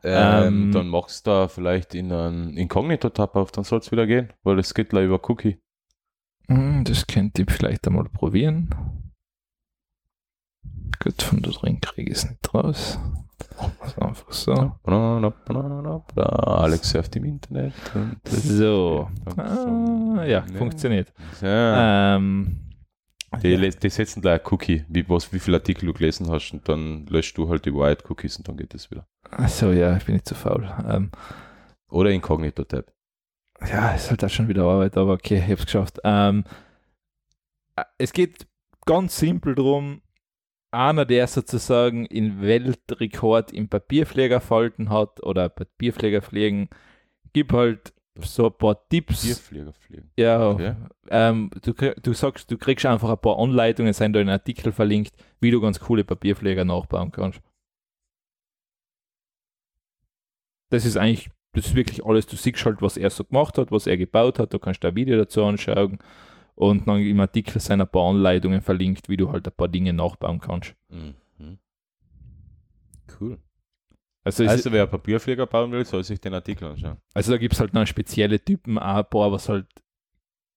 ähm, 0.03 0.67
Ähm, 0.67 0.73
dann 0.73 0.89
machst 0.89 1.27
du 1.27 1.31
da 1.31 1.49
vielleicht 1.49 1.95
in 1.95 2.13
einen 2.13 2.57
Inkognito-Tab 2.57 3.37
auf, 3.37 3.53
dann 3.53 3.65
soll 3.65 3.79
es 3.79 3.91
wieder 3.93 4.07
gehen, 4.07 4.33
weil 4.43 4.59
es 4.59 4.75
geht 4.75 4.91
gleich 4.91 5.07
über 5.07 5.21
Cookie. 5.31 5.59
Hm, 6.49 6.85
Das 6.85 7.07
könnte 7.07 7.43
ich 7.43 7.51
vielleicht 7.51 7.87
einmal 7.87 8.05
probieren. 8.05 8.71
Gut, 11.03 11.23
von 11.23 11.43
da 11.43 11.51
drin 11.51 11.81
kriege 11.81 12.11
ich 12.13 12.19
es 12.19 12.29
nicht 12.31 12.55
raus. 12.55 12.99
Also 13.81 14.01
einfach 14.01 14.33
so. 14.33 14.53
Alex 16.17 16.91
surft 16.91 17.17
im 17.17 17.25
Internet. 17.25 17.75
So. 18.25 19.09
Ah, 19.37 20.25
ja, 20.25 20.43
funktioniert. 20.57 21.13
Ja. 21.41 22.17
Ähm, 22.17 22.61
Die, 23.43 23.57
die 23.71 23.91
setzen 23.91 24.23
gleich 24.23 24.41
ein 24.41 24.47
Cookie, 24.53 24.85
wie, 24.89 25.09
was, 25.09 25.33
wie 25.33 25.41
viele 25.41 25.57
Artikel 25.59 25.87
du 25.87 25.93
gelesen 25.93 26.31
hast 26.31 26.53
und 26.53 26.69
dann 26.69 27.07
löscht 27.07 27.37
du 27.37 27.49
halt 27.49 27.65
die 27.67 27.75
White 27.75 28.05
Cookies 28.09 28.37
und 28.39 28.49
dann 28.49 28.57
geht 28.57 28.73
das 28.75 28.91
wieder. 28.91 29.07
achso, 29.31 29.73
ja, 29.73 29.97
ich 29.97 30.05
bin 30.05 30.15
nicht 30.15 30.29
zu 30.29 30.35
faul. 30.37 30.73
Ähm, 30.89 31.11
Oder 31.89 32.11
Incognito-Tab. 32.11 32.93
Ja, 33.61 33.93
ist 33.95 34.11
halt 34.11 34.25
auch 34.25 34.29
schon 34.31 34.49
wieder 34.49 34.65
Arbeit, 34.65 34.97
aber 34.97 35.13
okay, 35.13 35.39
ich 35.45 35.51
hab's 35.51 35.65
geschafft. 35.65 36.01
Ähm, 36.05 36.45
äh, 37.77 37.85
es 37.99 38.13
geht 38.13 38.47
ganz 38.87 39.19
simpel 39.19 39.55
drum, 39.55 40.03
einer, 40.71 41.05
der 41.05 41.27
sozusagen 41.27 42.05
in 42.07 42.43
Weltrekord 42.43 43.53
im 43.53 43.69
Papierflieger 43.69 44.41
falten 44.41 44.91
hat 44.91 45.23
oder 45.23 45.49
Papierflieger 45.49 46.21
fliegen, 46.21 46.69
gibt 47.33 47.53
halt 47.53 47.95
so 48.21 48.47
ein 48.47 48.59
paar 48.59 48.89
Tipps. 48.89 49.23
Bierflieger 49.23 49.73
fliegen. 49.73 50.11
Ja, 50.17 50.49
Okay. 50.51 50.75
ähm, 51.11 51.51
du, 51.63 51.73
du 51.73 52.13
sagst, 52.13 52.51
du 52.51 52.59
kriegst 52.59 52.87
einfach 52.87 53.11
ein 53.11 53.19
paar 53.19 53.39
Anleitungen, 53.39 53.93
sind 53.93 54.13
da 54.15 54.21
in 54.21 54.29
Artikel 54.29 54.73
verlinkt, 54.73 55.13
wie 55.41 55.51
du 55.51 55.61
ganz 55.61 55.79
coole 55.81 56.05
Papierflieger 56.05 56.65
nachbauen 56.65 57.11
kannst. 57.13 57.41
Das 60.71 60.85
ist 60.85 60.97
eigentlich, 60.97 61.31
das 61.55 61.67
ist 61.67 61.75
wirklich 61.75 62.05
alles, 62.05 62.27
du 62.27 62.37
siehst 62.37 62.65
halt, 62.65 62.83
was 62.83 62.97
er 62.97 63.11
so 63.11 63.25
gemacht 63.25 63.57
hat, 63.59 63.71
was 63.71 63.87
er 63.87 63.97
gebaut 63.97 64.39
hat, 64.39 64.53
du 64.53 64.59
kannst 64.59 64.85
da 64.85 64.89
ein 64.89 64.97
Video 64.97 65.17
dazu 65.17 65.45
anschauen 65.45 65.99
und 66.55 66.87
dann 66.87 67.01
im 67.01 67.21
Artikel 67.21 67.61
sind 67.61 67.81
ein 67.81 67.89
paar 67.89 68.11
Anleitungen 68.11 68.61
verlinkt, 68.61 69.09
wie 69.09 69.17
du 69.17 69.31
halt 69.33 69.47
ein 69.47 69.55
paar 69.57 69.69
Dinge 69.69 69.93
nachbauen 69.93 70.41
kannst. 70.41 70.75
Mhm. 70.89 71.15
Cool. 73.21 73.39
Also, 74.25 74.45
Also 74.47 74.73
wer 74.73 74.87
Papierflieger 74.87 75.47
bauen 75.47 75.71
will, 75.73 75.85
soll 75.85 76.03
sich 76.03 76.21
den 76.21 76.35
Artikel 76.35 76.65
anschauen. 76.67 76.97
also 77.13 77.33
da 77.33 77.39
gibt 77.39 77.55
es 77.55 77.61
halt 77.61 77.75
noch 77.75 77.87
spezielle 77.87 78.43
Typen, 78.43 78.79
auch 78.79 78.97
ein 78.97 79.05
paar, 79.05 79.31
was 79.31 79.49
halt 79.49 79.67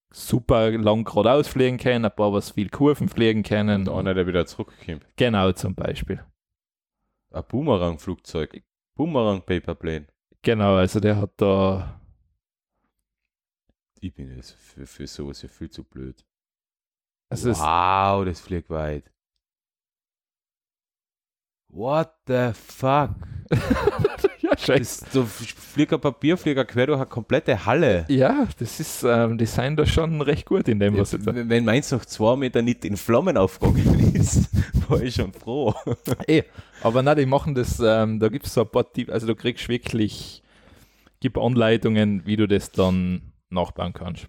super 0.09 0.71
lang 0.71 1.03
geradeaus 1.03 1.49
fliegen 1.49 1.77
können, 1.77 2.05
ein 2.05 2.15
paar, 2.15 2.31
was 2.31 2.51
viel 2.51 2.69
Kurven 2.69 3.09
fliegen 3.09 3.43
können. 3.43 3.87
Und 3.87 3.93
einer, 3.99 4.13
der 4.13 4.25
wieder 4.25 4.45
zurückkommt. 4.45 5.05
Genau, 5.17 5.51
zum 5.51 5.75
Beispiel. 5.75 6.23
Ein 7.31 7.43
Boomerang-Flugzeug. 7.47 8.63
Boomerang-Paperplane. 8.95 10.07
Genau, 10.47 10.77
also 10.77 11.01
der 11.01 11.17
hat 11.17 11.31
da. 11.35 11.99
Ich 13.99 14.13
bin 14.13 14.33
jetzt 14.33 14.53
für, 14.53 14.87
für 14.87 15.05
sowas 15.05 15.41
ja 15.41 15.49
viel 15.49 15.69
zu 15.69 15.83
blöd. 15.83 16.25
Also 17.27 17.49
wow, 17.49 18.23
das 18.23 18.39
fliegt 18.39 18.69
weit. 18.69 19.11
What 21.67 22.13
the 22.27 22.53
fuck? 22.53 23.09
Das, 24.65 25.03
so 25.11 25.23
fliegt 25.23 25.93
ein 25.93 26.01
Papierflieger 26.01 26.65
quer 26.65 26.87
durch 26.87 26.99
eine 26.99 27.07
komplette 27.07 27.65
Halle. 27.65 28.05
Ja, 28.09 28.47
das 28.57 28.79
ist, 28.79 29.03
ähm, 29.03 29.37
die 29.37 29.45
sind 29.45 29.77
da 29.77 29.85
schon 29.85 30.21
recht 30.21 30.45
gut 30.45 30.67
in 30.67 30.79
dem, 30.79 30.97
was 30.97 31.11
sie 31.11 31.19
da. 31.19 31.35
Wenn 31.35 31.49
wenn 31.49 31.65
meins 31.65 31.91
noch 31.91 32.05
zwei 32.05 32.35
Meter 32.35 32.61
nicht 32.61 32.83
in 32.83 32.97
Flammen 32.97 33.37
aufgegangen 33.37 34.15
ist, 34.15 34.49
war 34.89 35.01
ich 35.01 35.15
schon 35.15 35.33
froh. 35.33 35.73
Eh, 36.27 36.43
aber 36.81 37.03
nein, 37.03 37.17
die 37.17 37.25
machen 37.25 37.53
das, 37.55 37.79
ähm, 37.79 38.19
da 38.19 38.29
gibt 38.29 38.45
es 38.47 38.53
so 38.53 38.61
ein 38.61 38.69
paar 38.69 38.91
Tipps, 38.91 39.11
also 39.11 39.27
du 39.27 39.35
kriegst 39.35 39.69
wirklich, 39.69 40.43
gibt 41.19 41.37
Anleitungen, 41.37 42.25
wie 42.25 42.35
du 42.35 42.47
das 42.47 42.71
dann 42.71 43.33
nachbauen 43.49 43.93
kannst. 43.93 44.27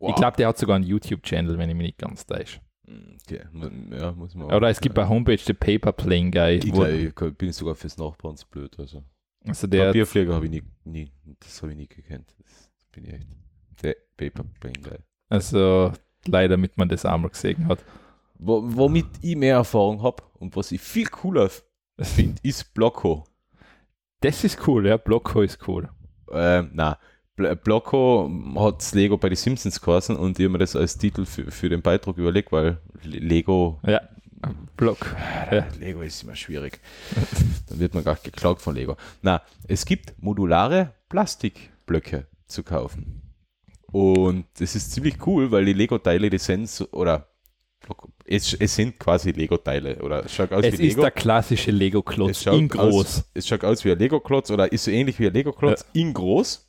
Ich 0.00 0.14
glaube, 0.16 0.36
der 0.36 0.48
hat 0.48 0.58
sogar 0.58 0.76
einen 0.76 0.84
YouTube-Channel, 0.84 1.56
wenn 1.58 1.70
ich 1.70 1.76
mich 1.76 1.86
nicht 1.86 1.98
ganz 1.98 2.26
täusche. 2.26 2.60
Okay. 2.86 3.40
Ja, 3.90 4.12
muss 4.12 4.34
man 4.34 4.52
Oder 4.52 4.68
es 4.68 4.80
gibt 4.80 4.98
eine 4.98 5.08
Homepage, 5.08 5.36
der 5.36 5.54
Paper 5.54 5.92
Plane 5.92 6.30
Guy. 6.30 6.56
Ich, 6.56 6.72
glaub, 7.14 7.30
ich 7.30 7.38
bin 7.38 7.52
sogar 7.52 7.74
fürs 7.74 7.96
Nachbauen 7.96 8.36
zu 8.36 8.46
blöd. 8.48 8.78
Also. 8.78 9.02
also 9.46 9.66
der, 9.66 9.86
Papierflieger 9.86 10.34
habe 10.34 10.46
ich 10.46 10.50
nie, 10.50 10.62
nie, 10.84 11.10
das 11.40 11.62
habe 11.62 11.72
ich 11.72 11.78
nie 11.78 11.88
gekannt. 11.88 12.34
Das 12.38 12.70
bin 12.92 13.04
ich 13.04 13.14
echt. 13.14 13.28
Der 13.82 13.96
Paper 14.16 14.44
Plane 14.60 14.80
Guy. 14.82 14.98
also 15.28 15.92
leider, 16.26 16.56
damit 16.56 16.76
man 16.76 16.88
das 16.88 17.04
einmal 17.04 17.30
gesehen 17.30 17.66
hat. 17.66 17.84
Wo, 18.34 18.62
womit 18.64 19.06
ich 19.22 19.36
mehr 19.36 19.56
Erfahrung 19.56 20.02
habe 20.02 20.22
und 20.34 20.54
was 20.56 20.72
ich 20.72 20.80
viel 20.80 21.06
cooler 21.06 21.50
finde, 22.00 22.40
ist 22.42 22.74
Blocko. 22.74 23.24
Das 24.20 24.44
ist 24.44 24.66
cool, 24.66 24.86
ja, 24.86 24.96
Blocko 24.96 25.42
ist 25.42 25.66
cool. 25.68 25.88
Ähm, 26.30 26.70
na, 26.72 26.98
Blocko 27.36 28.30
hat 28.56 28.78
das 28.78 28.94
Lego 28.94 29.16
bei 29.18 29.28
den 29.28 29.36
Simpsons 29.36 29.80
geheißen 29.80 30.16
und 30.16 30.38
ich 30.38 30.44
habe 30.44 30.52
mir 30.52 30.58
das 30.58 30.76
als 30.76 30.96
Titel 30.96 31.24
für, 31.26 31.50
für 31.50 31.68
den 31.68 31.82
Beitrag 31.82 32.16
überlegt, 32.16 32.52
weil 32.52 32.78
Le- 33.02 33.18
Lego, 33.18 33.80
Ja, 33.86 34.00
Block. 34.76 35.14
Ja. 35.50 35.66
Lego 35.80 36.02
ist 36.02 36.22
immer 36.22 36.36
schwierig. 36.36 36.78
Dann 37.68 37.78
wird 37.80 37.94
man 37.94 38.04
gar 38.04 38.16
geklaut 38.16 38.60
von 38.60 38.74
Lego. 38.74 38.96
Na, 39.22 39.42
es 39.66 39.84
gibt 39.84 40.14
modulare 40.22 40.92
Plastikblöcke 41.08 42.26
zu 42.46 42.62
kaufen. 42.62 43.22
Und 43.86 44.46
das 44.58 44.74
ist 44.74 44.92
ziemlich 44.92 45.24
cool, 45.26 45.50
weil 45.50 45.64
die 45.64 45.72
Lego-Teile, 45.72 46.28
die 46.28 46.38
sind 46.38 46.68
so, 46.68 46.88
oder 46.92 47.28
es, 48.26 48.52
es 48.54 48.74
sind 48.74 48.98
quasi 48.98 49.30
Lego-Teile 49.30 50.02
oder 50.02 50.24
es 50.24 50.34
schaut 50.34 50.52
aus 50.52 50.64
Es 50.64 50.72
wie 50.78 50.86
ist 50.86 50.92
Lego. 50.94 51.02
der 51.02 51.10
klassische 51.10 51.70
Es 51.70 51.76
Lego-Klotz 51.76 52.46
in 52.46 52.68
groß. 52.68 52.94
Aus, 53.18 53.24
es 53.34 53.46
schaut 53.46 53.64
aus 53.64 53.84
wie 53.84 53.92
ein 53.92 53.98
Lego-Klotz 53.98 54.50
oder 54.50 54.70
ist 54.72 54.84
so 54.84 54.90
ähnlich 54.90 55.18
wie 55.20 55.26
ein 55.26 55.32
Lego-Klotz 55.34 55.84
in 55.92 56.12
groß. 56.14 56.63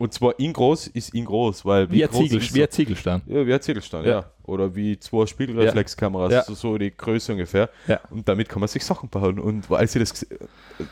Und 0.00 0.14
zwar 0.14 0.38
in 0.38 0.54
groß 0.54 0.86
ist 0.86 1.12
in 1.12 1.26
groß, 1.26 1.66
weil 1.66 1.90
Wie 1.90 2.02
ein, 2.02 2.08
groß 2.10 2.30
Ziegel, 2.30 2.54
wie 2.54 2.62
ein 2.62 2.70
Ziegelstein. 2.70 3.20
ja, 3.26 3.46
wie 3.46 3.52
ein 3.52 3.60
Ziegelstein, 3.60 4.04
ja. 4.06 4.10
Ja. 4.10 4.32
Oder 4.44 4.74
wie 4.74 4.98
zwei 4.98 5.26
Spiegelreflexkameras, 5.26 6.32
Ja. 6.32 6.42
so, 6.44 6.54
so 6.54 6.78
die 6.78 6.90
Größe 6.90 7.32
ungefähr. 7.32 7.68
Ja. 7.86 8.00
Und 8.08 8.26
damit 8.26 8.48
kann 8.48 8.60
man 8.60 8.68
sich 8.70 8.82
Sachen 8.82 9.10
bauen. 9.10 9.38
Und 9.38 9.70
als 9.70 9.92
sie 9.92 9.98
das 9.98 10.26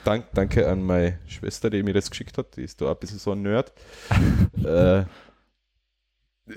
dank, 0.04 0.26
danke 0.34 0.68
an 0.68 0.82
meine 0.82 1.20
Schwester, 1.26 1.70
die 1.70 1.82
mir 1.82 1.94
das 1.94 2.10
geschickt 2.10 2.36
hat, 2.36 2.54
die 2.58 2.64
ist 2.64 2.82
da 2.82 2.90
ein 2.90 2.98
bisschen 2.98 3.18
so 3.18 3.32
ein 3.32 3.40
Nerd. 3.40 3.72
äh, 4.62 5.04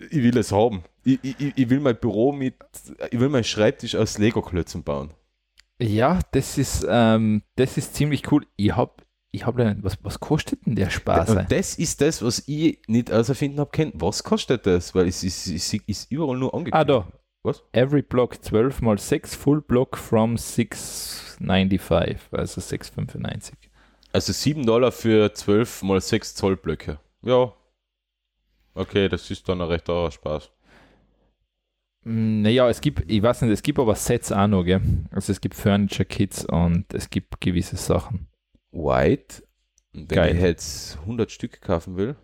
ich 0.10 0.22
will 0.22 0.38
es 0.38 0.52
haben. 0.52 0.84
Ich, 1.06 1.19
ich, 1.23 1.53
ich 1.56 1.69
will 1.69 1.80
mein 1.80 1.95
Büro 1.95 2.34
mit, 2.34 2.56
ich 3.11 3.19
will 3.19 3.30
meinen 3.30 3.45
Schreibtisch 3.45 3.95
aus 3.95 4.18
Lego-Klötzen 4.18 4.84
bauen. 4.84 5.11
Ja, 5.80 6.19
das 6.34 6.57
ist, 6.57 6.86
ähm, 6.90 7.44
das 7.56 7.78
ist 7.78 7.95
ziemlich 7.95 8.30
cool. 8.30 8.45
Ich 8.57 8.76
habe 8.76 8.91
ich 9.32 9.45
hab 9.45 9.58
leider 9.58 9.74
nicht- 9.74 9.84
was, 9.84 9.98
was 10.03 10.20
kostet 10.20 10.66
denn 10.66 10.76
der 10.76 10.90
Spaß? 10.90 11.30
Und 11.30 11.52
das 11.52 11.76
ist 11.76 12.02
das, 12.02 12.22
was 12.22 12.44
ich 12.48 12.80
nicht 12.88 13.12
auserfinden 13.12 13.60
habe 13.60 13.72
können. 13.72 13.94
Was 13.95 14.24
kostet 14.24 14.66
das? 14.66 14.94
Weil 14.94 15.08
es 15.08 15.24
ist, 15.24 15.48
es 15.48 15.74
ist 15.74 16.12
überall 16.12 16.38
nur 16.38 16.53
angekündigt. 16.53 16.76
ah, 16.76 16.84
da. 16.84 17.08
Was? 17.44 17.64
Every 17.72 18.03
block 18.03 18.44
12 18.44 18.82
mal 18.82 18.99
6, 18.99 19.34
Full 19.36 19.62
Block 19.62 19.98
from 19.98 20.36
6,95, 20.36 22.18
also 22.32 22.62
6,95. 22.62 23.53
Also 24.14 24.32
7 24.34 24.64
Dollar 24.66 24.91
für 24.91 25.34
12 25.34 25.82
mal 25.84 25.99
6 26.02 26.36
Zoll 26.36 26.56
Blöcke. 26.58 26.99
Ja. 27.24 27.53
Okay, 28.76 29.10
das 29.10 29.32
ist 29.32 29.48
dann 29.49 29.60
ein 29.62 29.68
recht 29.70 29.86
teurer 29.86 30.12
Spaß. 30.12 30.52
Naja, 32.03 32.68
es 32.70 32.82
gibt, 32.82 33.10
ich 33.12 33.22
weiß 33.22 33.41
nicht, 33.44 33.52
es 33.52 33.62
gibt 33.64 33.78
aber 33.80 33.95
Sets 33.95 34.32
auch 34.32 34.48
noch, 34.48 34.64
gell? 34.64 34.82
Also 35.12 35.32
es 35.32 35.40
gibt 35.40 35.53
Furniture 35.56 36.06
Kits 36.06 36.45
und 36.45 36.91
es 36.94 37.10
gibt 37.10 37.40
gewisse 37.41 37.76
Sachen. 37.78 38.28
White. 38.72 39.43
Und 39.93 40.10
Wenn 40.10 40.15
Geil. 40.15 40.35
ich 40.35 40.41
jetzt 40.41 40.98
100 41.02 41.31
Stück 41.31 41.61
kaufen 41.61 41.98
will, 41.98 42.15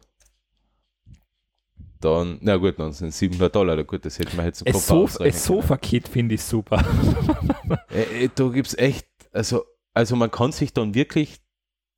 dann, 1.99 2.37
na 2.41 2.57
gut, 2.57 2.77
dann 2.79 2.93
sind 2.93 3.09
es 3.09 3.17
700 3.19 3.53
Dollar. 3.55 3.83
Gut, 3.83 4.05
das 4.05 4.19
hätte 4.19 4.35
man 4.35 4.45
jetzt 4.45 4.61
im 4.61 4.71
Kopf 4.73 4.91
ausrechnen 4.91 5.35
es 5.35 5.45
Sofa-Kit 5.45 6.07
finde 6.07 6.35
ich 6.35 6.43
super. 6.43 6.83
Äh, 7.89 8.25
äh, 8.25 8.29
da 8.33 8.47
gibt 8.49 8.67
es 8.67 8.77
echt, 8.77 9.07
also, 9.33 9.65
also 9.93 10.15
man 10.15 10.31
kann 10.31 10.51
sich 10.53 10.71
dann 10.73 10.93
wirklich 10.93 11.39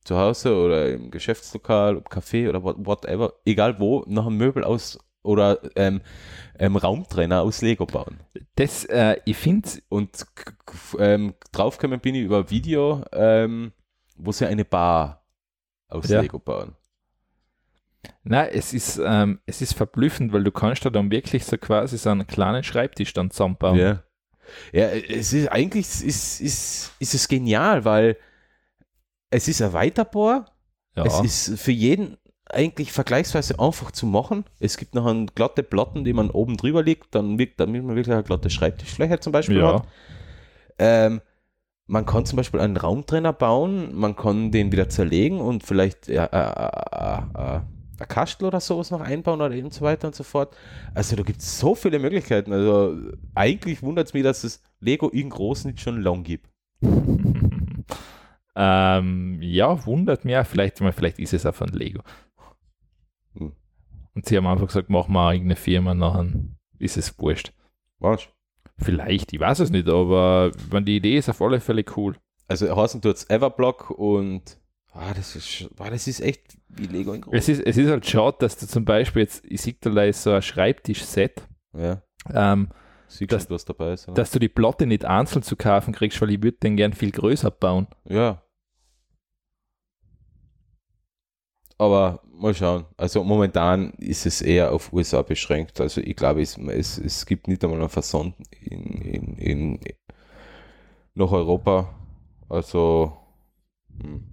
zu 0.04 0.16
Hause 0.16 0.56
oder 0.56 0.90
im 0.90 1.10
Geschäftslokal, 1.12 1.96
im 1.98 2.02
Café 2.04 2.48
oder 2.48 2.62
what- 2.64 2.76
whatever, 2.78 3.34
egal 3.44 3.78
wo, 3.78 4.04
nach 4.08 4.26
einem 4.26 4.36
Möbel 4.38 4.64
aus 4.64 4.98
oder 5.22 5.60
ähm, 5.76 6.00
ähm, 6.58 6.76
Raumtrenner 6.76 7.42
aus 7.42 7.60
Lego 7.62 7.86
bauen. 7.86 8.18
Das, 8.56 8.84
äh, 8.86 9.16
ich 9.26 9.36
finde, 9.36 9.68
Und 9.88 10.26
ähm, 10.98 11.34
draufgekommen 11.52 12.00
bin 12.00 12.14
ich 12.16 12.22
über 12.24 12.38
ein 12.38 12.50
Video, 12.50 13.04
ähm, 13.12 13.72
wo 14.24 14.32
sie 14.32 14.46
eine 14.46 14.64
Bar 14.64 15.24
aus 15.88 16.08
Ja. 16.08 16.20
Lego 16.20 16.38
bauen. 16.38 16.74
na, 18.22 18.46
es 18.46 18.72
ist, 18.72 19.00
ähm, 19.04 19.40
es 19.46 19.60
ist 19.60 19.74
verblüffend, 19.74 20.32
weil 20.32 20.44
du 20.44 20.52
kannst 20.52 20.84
da 20.84 20.90
dann 20.90 21.10
wirklich 21.10 21.44
so 21.44 21.58
quasi 21.58 21.98
so 21.98 22.10
einen 22.10 22.26
kleinen 22.26 22.62
Schreibtisch 22.62 23.12
dann 23.12 23.30
zusammenbauen. 23.30 23.78
Ja. 23.78 24.02
Ja, 24.72 24.88
es 24.88 25.32
ist 25.32 25.48
eigentlich 25.48 25.86
ist, 26.04 26.40
ist, 26.40 26.92
ist 26.98 27.14
es 27.14 27.28
genial, 27.28 27.84
weil 27.84 28.16
es 29.30 29.46
ist 29.48 29.60
erweiterbar, 29.60 30.46
Ja. 30.96 31.04
es 31.04 31.20
ist 31.20 31.60
für 31.60 31.70
jeden 31.72 32.16
eigentlich 32.46 32.90
vergleichsweise 32.90 33.60
einfach 33.60 33.92
zu 33.92 34.06
machen. 34.06 34.44
Es 34.58 34.76
gibt 34.76 34.94
noch 34.96 35.06
eine 35.06 35.26
glatte 35.26 35.62
Platten, 35.62 36.02
die 36.04 36.12
man 36.12 36.30
oben 36.30 36.56
drüber 36.56 36.82
legt, 36.82 37.14
dann 37.14 37.38
wirkt, 37.38 37.60
damit 37.60 37.84
man 37.84 37.94
wirklich 37.94 38.12
eine 38.12 38.24
glatte 38.24 38.50
Schreibtischfläche 38.50 39.20
zum 39.20 39.32
Beispiel 39.32 39.58
ja. 39.58 39.74
hat. 39.74 39.88
Ähm, 40.78 41.20
man 41.90 42.06
kann 42.06 42.24
zum 42.24 42.36
Beispiel 42.36 42.60
einen 42.60 42.76
Raumtrenner 42.76 43.32
bauen, 43.32 43.92
man 43.98 44.14
kann 44.14 44.52
den 44.52 44.70
wieder 44.70 44.88
zerlegen 44.88 45.40
und 45.40 45.64
vielleicht 45.64 46.06
ja, 46.06 46.24
äh, 46.24 47.26
äh, 47.36 47.56
äh, 47.56 47.60
ein 47.98 48.08
Kastel 48.08 48.46
oder 48.46 48.60
sowas 48.60 48.92
noch 48.92 49.00
einbauen 49.00 49.40
oder 49.40 49.56
und 49.56 49.74
so 49.74 49.84
weiter 49.84 50.06
und 50.06 50.14
so 50.14 50.22
fort. 50.22 50.56
Also 50.94 51.16
da 51.16 51.24
gibt 51.24 51.40
es 51.40 51.58
so 51.58 51.74
viele 51.74 51.98
Möglichkeiten. 51.98 52.52
Also 52.52 52.96
eigentlich 53.34 53.82
wundert 53.82 54.06
es 54.06 54.14
mich, 54.14 54.22
dass 54.22 54.44
es 54.44 54.62
Lego 54.78 55.08
in 55.08 55.30
groß 55.30 55.64
nicht 55.64 55.80
schon 55.80 56.00
lang 56.00 56.22
gibt. 56.22 56.48
ähm, 58.54 59.38
ja, 59.42 59.84
wundert 59.84 60.24
mich. 60.24 60.36
auch. 60.36 60.46
Vielleicht, 60.46 60.76
ich 60.76 60.80
meine, 60.82 60.92
vielleicht 60.92 61.18
ist 61.18 61.34
es 61.34 61.44
auch 61.44 61.56
von 61.56 61.70
Lego. 61.70 62.02
Hm. 63.34 63.52
Und 64.14 64.26
sie 64.26 64.36
haben 64.36 64.46
einfach 64.46 64.68
gesagt, 64.68 64.90
machen 64.90 65.12
wir 65.12 65.32
irgendeine 65.32 65.56
Firma, 65.56 65.92
nachher 65.92 66.26
ist 66.78 66.96
es 66.96 67.18
wurscht. 67.18 67.52
Du? 68.00 68.16
Vielleicht, 68.80 69.32
ich 69.32 69.40
weiß 69.40 69.60
es 69.60 69.70
nicht, 69.70 69.88
aber 69.88 70.50
meine, 70.70 70.84
die 70.86 70.96
Idee 70.96 71.16
ist 71.18 71.28
auf 71.28 71.40
alle 71.42 71.60
Fälle 71.60 71.84
cool. 71.96 72.16
Also 72.48 72.74
heißen 72.74 73.00
tut 73.02 73.16
es 73.16 73.28
Everblock 73.30 73.90
und 73.90 74.58
ah, 74.92 75.12
das, 75.14 75.36
ist, 75.36 75.68
ah, 75.78 75.90
das 75.90 76.06
ist 76.08 76.20
echt 76.20 76.56
wie 76.68 76.86
Lego 76.86 77.12
in 77.12 77.20
groß. 77.20 77.34
Es 77.34 77.48
ist, 77.48 77.62
es 77.64 77.76
ist 77.76 77.88
halt 77.90 78.06
schade, 78.06 78.36
dass 78.40 78.56
du 78.56 78.66
zum 78.66 78.84
Beispiel 78.84 79.22
jetzt, 79.22 79.44
ich 79.46 79.60
sehe 79.60 79.76
da 79.80 80.12
so 80.12 80.32
ein 80.32 80.42
Schreibtisch-Set, 80.42 81.42
ja, 81.76 82.02
ähm, 82.32 82.70
siehst 83.06 83.32
Das- 83.32 83.46
du, 83.48 83.54
was 83.54 83.64
dabei 83.64 83.92
ist. 83.92 84.08
Oder? 84.08 84.14
dass 84.14 84.30
du 84.30 84.38
die 84.38 84.48
Platte 84.48 84.86
nicht 84.86 85.04
einzeln 85.04 85.42
zu 85.42 85.56
kaufen 85.56 85.92
kriegst, 85.94 86.20
weil 86.22 86.30
ich 86.30 86.42
würde 86.42 86.58
den 86.58 86.76
gern 86.76 86.92
viel 86.92 87.10
größer 87.12 87.50
bauen. 87.50 87.86
Ja. 88.08 88.42
Aber 91.78 92.20
mal 92.30 92.54
schauen. 92.54 92.84
Also 92.98 93.24
momentan 93.24 93.92
ist 93.94 94.26
es 94.26 94.42
eher 94.42 94.72
auf 94.72 94.92
USA 94.92 95.22
beschränkt. 95.22 95.80
Also 95.80 96.00
ich 96.02 96.14
glaube, 96.14 96.42
es, 96.42 96.58
es, 96.58 96.98
es 96.98 97.24
gibt 97.24 97.48
nicht 97.48 97.64
einmal 97.64 97.80
einen 97.80 97.88
Versand 97.88 98.34
in, 99.40 99.80
nach 101.14 101.32
Europa. 101.32 101.94
Also 102.48 103.16
hm. 104.02 104.24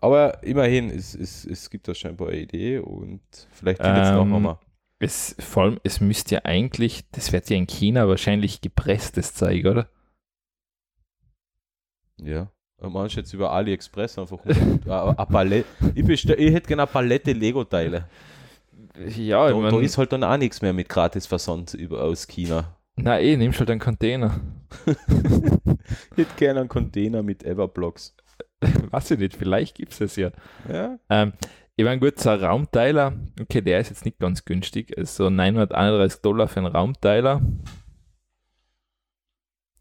aber 0.00 0.42
immerhin, 0.42 0.90
es, 0.90 1.14
es, 1.14 1.44
es 1.44 1.70
gibt 1.70 1.88
da 1.88 1.94
scheinbar 1.94 2.28
eine 2.28 2.38
Idee 2.40 2.78
und 2.78 3.20
vielleicht 3.52 3.82
findet 3.82 4.04
es 4.04 4.10
noch 4.10 4.24
Ähm, 4.24 4.30
nochmal. 4.30 4.58
Es, 4.98 5.34
vor 5.38 5.64
allem, 5.64 5.80
es 5.82 6.00
müsste 6.00 6.36
ja 6.36 6.40
eigentlich, 6.44 7.10
das 7.12 7.32
wird 7.32 7.48
ja 7.50 7.56
in 7.56 7.66
China 7.66 8.06
wahrscheinlich 8.08 8.60
gepresstes 8.60 9.34
zeigen, 9.34 9.68
oder? 9.68 9.90
Ja. 12.22 12.52
Manche 12.82 13.20
jetzt 13.20 13.32
über 13.34 13.52
AliExpress 13.52 14.18
einfach 14.18 14.44
eine. 15.34 15.64
Ich, 15.94 16.04
bestell, 16.04 16.40
ich 16.40 16.54
hätte 16.54 16.68
gerne 16.68 16.82
eine 16.82 16.90
Palette 16.90 17.32
Lego-Teile. 17.32 18.08
Ja, 19.06 19.50
Da, 19.50 19.70
da 19.70 19.80
ist 19.80 19.98
halt 19.98 20.12
dann 20.12 20.24
auch 20.24 20.36
nichts 20.36 20.62
mehr 20.62 20.72
mit 20.72 20.88
Gratisversand 20.88 21.74
über, 21.74 22.02
aus 22.02 22.26
China. 22.26 22.76
Na 23.02 23.20
eh, 23.20 23.36
nimmst 23.36 23.58
halt 23.60 23.70
einen 23.70 23.80
Container. 23.80 24.40
Ich 26.12 26.18
hätte 26.18 26.36
gerne 26.36 26.60
einen 26.60 26.68
Container 26.68 27.22
mit 27.22 27.42
Everblocks. 27.42 28.14
Weiß 28.90 29.10
ich 29.12 29.18
nicht, 29.18 29.36
vielleicht 29.36 29.76
gibt 29.76 29.92
es 29.92 30.00
es 30.00 30.16
ja. 30.16 30.30
Ja? 30.70 30.98
Ähm, 31.08 31.32
ich 31.76 31.84
meine, 31.84 31.98
gut, 31.98 32.18
so 32.18 32.30
ein 32.30 32.40
Raumteiler, 32.40 33.14
okay, 33.40 33.62
der 33.62 33.80
ist 33.80 33.88
jetzt 33.88 34.04
nicht 34.04 34.18
ganz 34.18 34.44
günstig. 34.44 34.96
Also 34.98 35.30
931 35.30 36.20
Dollar 36.20 36.46
für 36.46 36.60
einen 36.60 36.66
Raumteiler. 36.66 37.40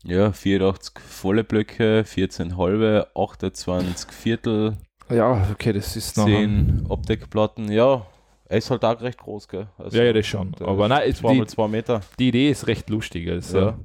Ja, 0.03 0.31
84 0.31 0.97
volle 0.99 1.43
Blöcke, 1.43 2.05
14 2.05 2.57
halbe, 2.57 3.09
28 3.15 4.11
Viertel, 4.11 4.77
Ja, 5.09 5.45
okay, 5.51 5.73
das 5.73 5.95
ist 5.97 6.15
noch. 6.15 6.25
10 6.25 6.85
Optikplatten. 6.87 7.69
Ja, 7.69 8.07
er 8.49 8.57
ist 8.57 8.69
halt 8.71 8.83
auch 8.83 8.99
recht 8.99 9.19
groß, 9.19 9.47
gell? 9.47 9.67
Also, 9.77 9.97
Ja, 9.97 10.03
ja, 10.05 10.13
das 10.13 10.25
schon. 10.25 10.53
Aber 10.59 10.85
ist 10.85 10.89
nein, 10.89 11.13
zwei 11.13 11.33
die, 11.35 11.45
zwei 11.45 11.67
Meter. 11.67 12.01
die 12.17 12.29
Idee 12.29 12.49
ist 12.49 12.67
recht 12.67 12.89
lustig. 12.89 13.29
Also, 13.29 13.59
Ja. 13.59 13.79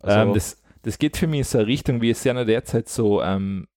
Also, 0.00 0.18
ähm, 0.20 0.34
das, 0.34 0.62
das 0.82 0.98
geht 0.98 1.16
für 1.16 1.26
mich 1.26 1.38
in 1.38 1.44
so 1.44 1.58
eine 1.58 1.66
Richtung, 1.66 2.00
wie 2.00 2.10
es 2.10 2.24
ja 2.24 2.44
derzeit 2.44 2.88
so 2.88 3.22
ähm, 3.22 3.68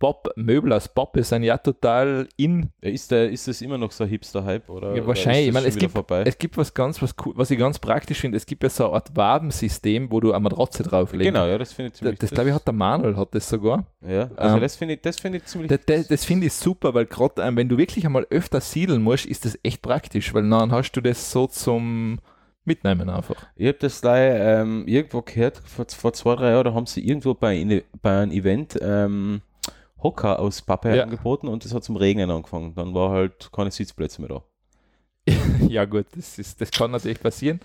Bob, 0.00 0.28
Möbel 0.34 0.72
aus 0.72 0.88
Bob 0.88 1.16
sind 1.20 1.44
ja 1.44 1.56
total 1.58 2.26
in. 2.36 2.70
ist, 2.80 3.10
der, 3.12 3.30
ist 3.30 3.46
das 3.46 3.60
immer 3.62 3.78
noch 3.78 3.92
so 3.92 4.02
ein 4.04 4.10
Hipster-Hype? 4.10 4.68
Oder, 4.68 4.88
Ja, 4.88 4.92
oder 4.94 5.06
wahrscheinlich. 5.06 5.42
Ist 5.42 5.48
Ich 5.48 5.52
das 5.52 5.62
meine, 5.62 5.68
es 5.68 5.76
gibt- 5.78 5.92
vorbei? 5.92 6.22
Es 6.26 6.38
gibt 6.38 6.56
was 6.56 6.74
ganz, 6.74 7.00
was, 7.02 7.14
cool, 7.24 7.34
was 7.36 7.50
ich 7.52 7.58
ganz 7.58 7.78
praktisch 7.78 8.18
finde. 8.20 8.36
Es 8.38 8.46
gibt 8.46 8.62
ja 8.64 8.70
so 8.70 8.86
eine 8.86 8.94
Art 8.94 9.14
Wabensystem, 9.14 10.10
wo 10.10 10.18
du 10.20 10.32
eine 10.32 10.40
Matratze 10.40 10.82
drauflegst. 10.82 11.26
genau, 11.26 11.46
ja, 11.46 11.58
das 11.58 11.72
finde 11.72 11.88
ich 11.88 11.92
Das, 11.92 11.98
ziemlich. 12.00 12.18
das 12.18 12.30
glaube 12.30 12.48
ich, 12.48 12.54
hat 12.54 12.66
der 12.66 12.72
Manuel 12.72 13.16
hat 13.16 13.34
das 13.34 13.48
sogar. 13.48 13.84
Ja, 14.00 14.30
also 14.36 14.56
ähm, 14.56 14.60
das 14.62 14.74
finde 14.76 14.94
ich, 14.94 15.02
das 15.02 15.20
finde 15.20 15.38
ich 15.38 15.44
ziemlich. 15.44 15.68
Das, 15.68 15.80
das, 15.86 16.08
das 16.08 16.24
finde 16.24 16.46
ich 16.46 16.54
super, 16.54 16.94
weil 16.94 17.06
gerade 17.06 17.42
ähm, 17.42 17.56
wenn 17.56 17.68
du 17.68 17.76
wirklich 17.76 18.04
einmal 18.06 18.26
öfter 18.30 18.60
siedeln 18.60 19.02
musst, 19.02 19.26
ist 19.26 19.44
das 19.44 19.58
echt 19.62 19.82
praktisch, 19.82 20.32
weil 20.34 20.48
dann 20.48 20.72
hast 20.72 20.92
du 20.92 21.00
das 21.02 21.30
so 21.30 21.46
zum 21.46 22.18
Mitnehmen 22.64 23.08
einfach. 23.10 23.36
Ich 23.56 23.66
habe 23.68 23.78
das 23.78 24.00
gleich, 24.00 24.32
ähm, 24.34 24.84
irgendwo 24.86 25.22
gehört, 25.22 25.60
vor, 25.64 25.84
vor 25.88 26.12
zwei, 26.14 26.36
drei 26.36 26.50
Jahren, 26.52 26.64
da 26.64 26.74
haben 26.74 26.86
sie 26.86 27.06
irgendwo 27.06 27.34
bei, 27.34 27.82
bei 28.02 28.18
einem 28.22 28.32
Event 28.32 28.78
ähm, 28.80 29.42
Hocker 30.02 30.38
aus 30.38 30.62
Pappe 30.62 30.96
Ja. 30.96 31.02
angeboten 31.04 31.48
und 31.48 31.64
das 31.64 31.74
hat 31.74 31.84
zum 31.84 31.96
Regnen 31.96 32.30
angefangen. 32.30 32.74
Dann 32.74 32.94
war 32.94 33.10
halt 33.10 33.50
keine 33.52 33.70
Sitzplätze 33.70 34.20
mehr 34.22 34.28
da. 34.28 35.32
ja 35.68 35.84
gut, 35.84 36.06
das, 36.16 36.38
ist, 36.38 36.60
das 36.60 36.70
kann 36.70 36.90
natürlich 36.90 37.20
passieren. 37.20 37.60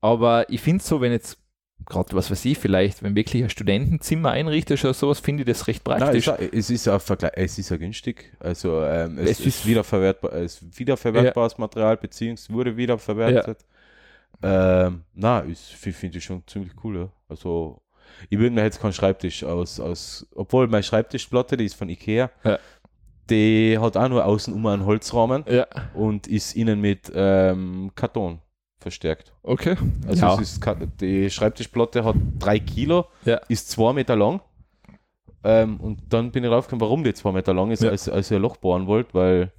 Aber 0.00 0.48
ich 0.50 0.60
finde 0.60 0.82
so, 0.84 1.00
wenn 1.00 1.12
jetzt 1.12 1.38
gerade 1.86 2.14
was 2.14 2.30
weiß 2.30 2.44
ich, 2.44 2.58
vielleicht, 2.58 3.02
wenn 3.02 3.14
wirklich 3.14 3.42
ein 3.42 3.50
Studentenzimmer 3.50 4.30
einrichtest 4.32 4.84
oder 4.84 4.94
sowas, 4.94 5.20
finde 5.20 5.42
ich 5.42 5.46
das 5.46 5.66
recht 5.68 5.86
Nein, 5.86 5.98
praktisch. 6.00 6.28
es, 6.28 6.38
ist, 6.40 6.52
es 6.54 6.70
ist 6.70 6.88
auch 6.88 7.00
es 7.34 7.58
ist 7.58 7.70
ja 7.70 7.76
günstig. 7.76 8.32
Also 8.40 8.82
ähm, 8.84 9.18
es, 9.18 9.30
Es 9.32 9.40
ist, 9.40 9.46
ist- 9.46 9.66
wiederverwertbar, 9.66 10.32
es 10.34 10.60
ist 10.62 10.78
wiederverwertbares 10.78 11.56
Material, 11.58 11.96
beziehungsweise 11.96 12.52
wurde 12.52 12.76
wiederverwertet. 12.76 13.64
Ähm, 14.42 15.02
na, 15.14 15.40
ist 15.40 15.72
finde 15.72 16.18
ich 16.18 16.24
schon 16.24 16.46
ziemlich 16.46 16.72
cool, 16.84 16.96
ja. 16.96 17.08
Also 17.28 17.80
ich 18.28 18.38
würde 18.38 18.54
mir 18.54 18.62
jetzt 18.64 18.80
keinen 18.80 18.92
Schreibtisch 18.92 19.44
aus, 19.44 19.80
aus, 19.80 20.26
obwohl 20.34 20.66
meine 20.68 20.82
Schreibtischplatte, 20.82 21.56
die 21.56 21.64
ist 21.64 21.74
von 21.74 21.88
Ikea, 21.88 22.30
Ja. 22.44 22.58
die 23.30 23.78
hat 23.78 23.96
auch 23.96 24.08
nur 24.08 24.24
außen 24.24 24.52
um 24.54 24.64
einen 24.66 24.84
Holzrahmen 24.86 25.44
ja, 25.48 25.66
und 25.94 26.26
ist 26.26 26.56
innen 26.56 26.80
mit 26.80 27.10
ähm, 27.14 27.90
Karton 27.94 28.40
verstärkt. 28.80 29.32
okay. 29.42 29.76
Also 30.06 30.26
ja. 30.26 30.34
es 30.34 30.40
ist, 30.40 30.64
die 31.00 31.30
Schreibtischplatte 31.30 32.04
hat 32.04 32.16
drei 32.38 32.58
Kilo, 32.58 33.06
ist 33.48 33.70
zwei 33.70 33.92
Meter 33.92 34.16
lang. 34.16 34.40
Ähm, 35.44 35.78
und 35.80 36.00
dann 36.12 36.32
bin 36.32 36.42
ich 36.44 36.50
draufgekommen, 36.50 36.80
warum 36.80 37.04
die 37.04 37.14
zwei 37.14 37.32
Meter 37.32 37.54
lang 37.54 37.70
ist, 37.70 37.84
als, 37.84 38.08
als 38.08 38.30
ihr 38.30 38.38
Loch 38.40 38.56
bohren 38.56 38.86
wollt, 38.86 39.14
weil 39.14 39.52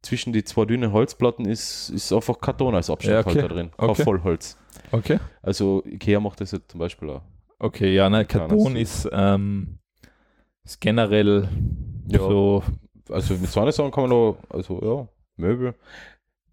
zwischen 0.00 0.32
die 0.32 0.44
zwei 0.44 0.64
dünnen 0.64 0.92
Holzplatten 0.92 1.44
ist, 1.44 1.90
ist 1.90 2.12
einfach 2.12 2.40
Karton 2.40 2.74
als 2.76 2.86
Ja, 2.86 2.94
Abstandhalter 2.94 3.44
okay. 3.44 3.48
drin, 3.54 3.70
kein 3.76 3.90
Okay. 3.90 4.04
Vollholz. 4.04 4.56
okay. 4.92 5.18
Also 5.42 5.82
Ikea 5.84 6.20
macht 6.20 6.40
das 6.40 6.52
ja 6.52 6.58
zum 6.68 6.78
Beispiel 6.78 7.10
auch. 7.10 7.22
Okay, 7.58 7.94
ja, 7.94 8.08
Karton 8.24 8.74
Ding. 8.74 8.82
ist, 8.82 9.08
ähm, 9.12 9.78
ist 10.64 10.80
generell 10.80 11.48
Ja. 12.06 12.18
so, 12.18 12.62
Also 13.10 13.34
mit 13.34 13.50
so 13.50 13.60
einer 13.60 13.72
Sachen 13.72 13.90
kann 13.90 14.02
man 14.04 14.10
noch, 14.10 14.38
also 14.50 14.80
ja, 14.82 15.08
Möbel. 15.36 15.74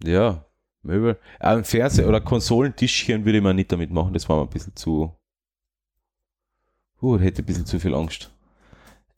Ja, 0.04 0.46
Möbel. 0.84 1.18
Ein 1.40 1.64
Fernseher 1.64 2.08
oder 2.08 2.22
Konsolentischchen 2.22 3.26
würde 3.26 3.38
ich 3.38 3.44
mir 3.44 3.54
nicht 3.54 3.72
damit 3.72 3.92
machen, 3.92 4.14
das 4.14 4.28
war 4.30 4.38
mir 4.38 4.44
ein 4.44 4.50
bisschen 4.50 4.76
zu. 4.76 5.14
Uh, 7.02 7.20
hätte 7.20 7.42
ein 7.42 7.46
bisschen 7.46 7.66
zu 7.66 7.80
viel 7.80 7.94
Angst. 7.94 8.32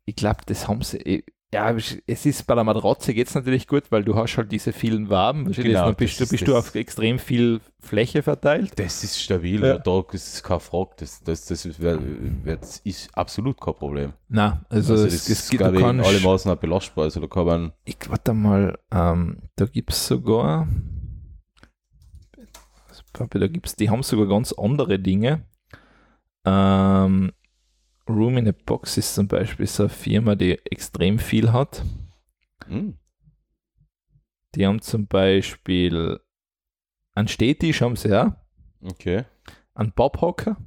ich 0.05 0.15
glaube, 0.15 0.39
das 0.45 0.67
haben 0.67 0.81
sie, 0.81 0.97
eh- 0.97 1.23
ja, 1.53 1.73
es 2.05 2.25
ist 2.25 2.45
bei 2.45 2.55
der 2.55 2.65
Matratze 2.65 3.13
geht 3.13 3.27
es 3.27 3.35
natürlich 3.35 3.67
gut, 3.67 3.83
weil 3.89 4.03
du 4.03 4.15
hast 4.15 4.35
halt 4.35 4.51
diese 4.51 4.73
vielen 4.73 5.09
Waben, 5.09 5.49
Genau, 5.53 5.93
bist, 5.93 6.19
du, 6.19 6.23
ist 6.25 6.29
bist 6.31 6.45
du 6.47 6.57
auf 6.57 6.75
extrem 6.75 7.19
viel 7.19 7.61
Fläche 7.79 8.21
verteilt. 8.21 8.77
Das 8.77 9.01
ist 9.03 9.21
stabil, 9.21 9.63
Ja. 9.63 9.77
da 9.77 10.03
ist 10.11 10.43
keine 10.43 10.59
Frage. 10.59 10.91
Das, 10.97 11.23
das, 11.23 11.45
das 11.45 11.65
ist, 11.65 11.79
wär- 11.81 11.99
wär- 12.43 12.57
das 12.57 12.79
ist 12.79 13.09
absolut 13.17 13.61
kein 13.61 13.75
Problem. 13.75 14.13
Na, 14.27 14.65
also, 14.69 14.93
Also, 14.93 15.05
es, 15.05 15.25
das 15.25 15.29
es, 15.39 15.49
gibt- 15.49 15.63
alle 15.63 16.19
Maßen 16.19 16.51
auch 16.51 16.55
belastbar. 16.57 17.05
Also 17.05 17.21
da 17.21 17.27
kann 17.27 17.45
man, 17.45 17.71
ich 17.85 17.97
warte 18.09 18.33
mal, 18.33 18.77
ähm, 18.91 19.37
da 19.55 19.65
gibt 19.65 19.91
es 19.93 20.05
sogar, 20.05 20.67
da 23.13 23.47
gibt's, 23.47 23.75
die 23.75 23.89
haben 23.89 24.03
sogar 24.03 24.27
ganz 24.27 24.51
andere 24.51 24.99
Dinge. 24.99 25.45
Ähm, 26.45 27.31
Room 28.09 28.37
in 28.37 28.47
a 28.47 28.53
Box 28.65 28.97
ist 28.97 29.15
zum 29.15 29.27
Beispiel 29.27 29.67
so 29.67 29.83
eine 29.83 29.89
Firma, 29.89 30.35
die 30.35 30.53
extrem 30.65 31.19
viel 31.19 31.51
hat. 31.51 31.83
hm, 32.67 32.97
Die 34.55 34.65
haben 34.65 34.81
zum 34.81 35.07
Beispiel 35.07 36.19
einen 37.13 37.27
Stehtisch, 37.27 37.81
haben 37.81 37.95
sie 37.95 38.09
ja, 38.09 38.35
okay. 38.81 39.25
einen 39.73 39.91
Bobhocker. 39.91 40.57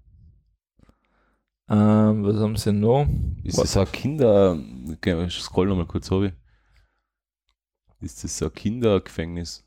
Ähm, 1.69 2.25
was 2.25 2.37
haben 2.37 2.57
sie 2.57 2.73
noch? 2.73 3.07
Ist 3.45 3.59
das 3.59 3.77
ein 3.77 3.91
Kinder, 3.93 4.59
okay, 4.93 5.27
ich 5.27 5.41
scroll 5.41 5.69
nochmal 5.69 5.87
kurz 5.87 6.11
habe. 6.11 6.33
Ist 8.01 8.25
das 8.25 8.43
ein 8.43 8.53
Kindergefängnis? 8.53 9.65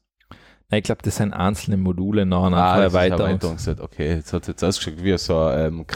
Nein, 0.70 0.80
ich 0.80 0.84
glaube, 0.86 1.04
das 1.04 1.18
sind 1.18 1.34
einzelne 1.34 1.78
Module 1.78 2.26
nach 2.26 2.44
einer 2.44 2.58
das 2.58 2.78
ist 2.78 2.94
Erweiterung. 2.96 3.40
Okay, 3.80 4.16
jetzt 4.16 4.34
hat 4.34 4.42
es 4.44 4.48
jetzt 4.48 4.64
ausgeschaut 4.64 5.04
wie 5.04 5.18
so 5.18 5.40
ein 5.40 5.68
ähm, 5.68 5.88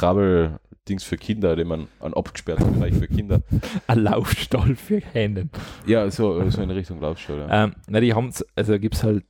Krabbel-Dings 0.87 1.03
für 1.03 1.17
Kinder, 1.17 1.55
den 1.55 1.67
man 1.67 1.87
einen 1.99 2.13
abgesperrten 2.13 2.73
Bereich 2.73 2.93
für 2.95 3.07
Kinder. 3.07 3.41
Ein 3.87 3.99
Laufstall 3.99 4.75
für 4.75 4.99
Hennen. 4.99 5.51
Ja, 5.85 6.09
so, 6.09 6.49
so 6.49 6.61
in 6.61 6.71
Richtung 6.71 7.01
Laufstall. 7.01 7.39
Ja. 7.39 7.65
Ähm, 7.65 7.75
na, 7.87 7.99
die 7.99 8.13
haben 8.13 8.31
also 8.55 8.79
gibt 8.79 8.95
es 8.95 9.03
halt, 9.03 9.25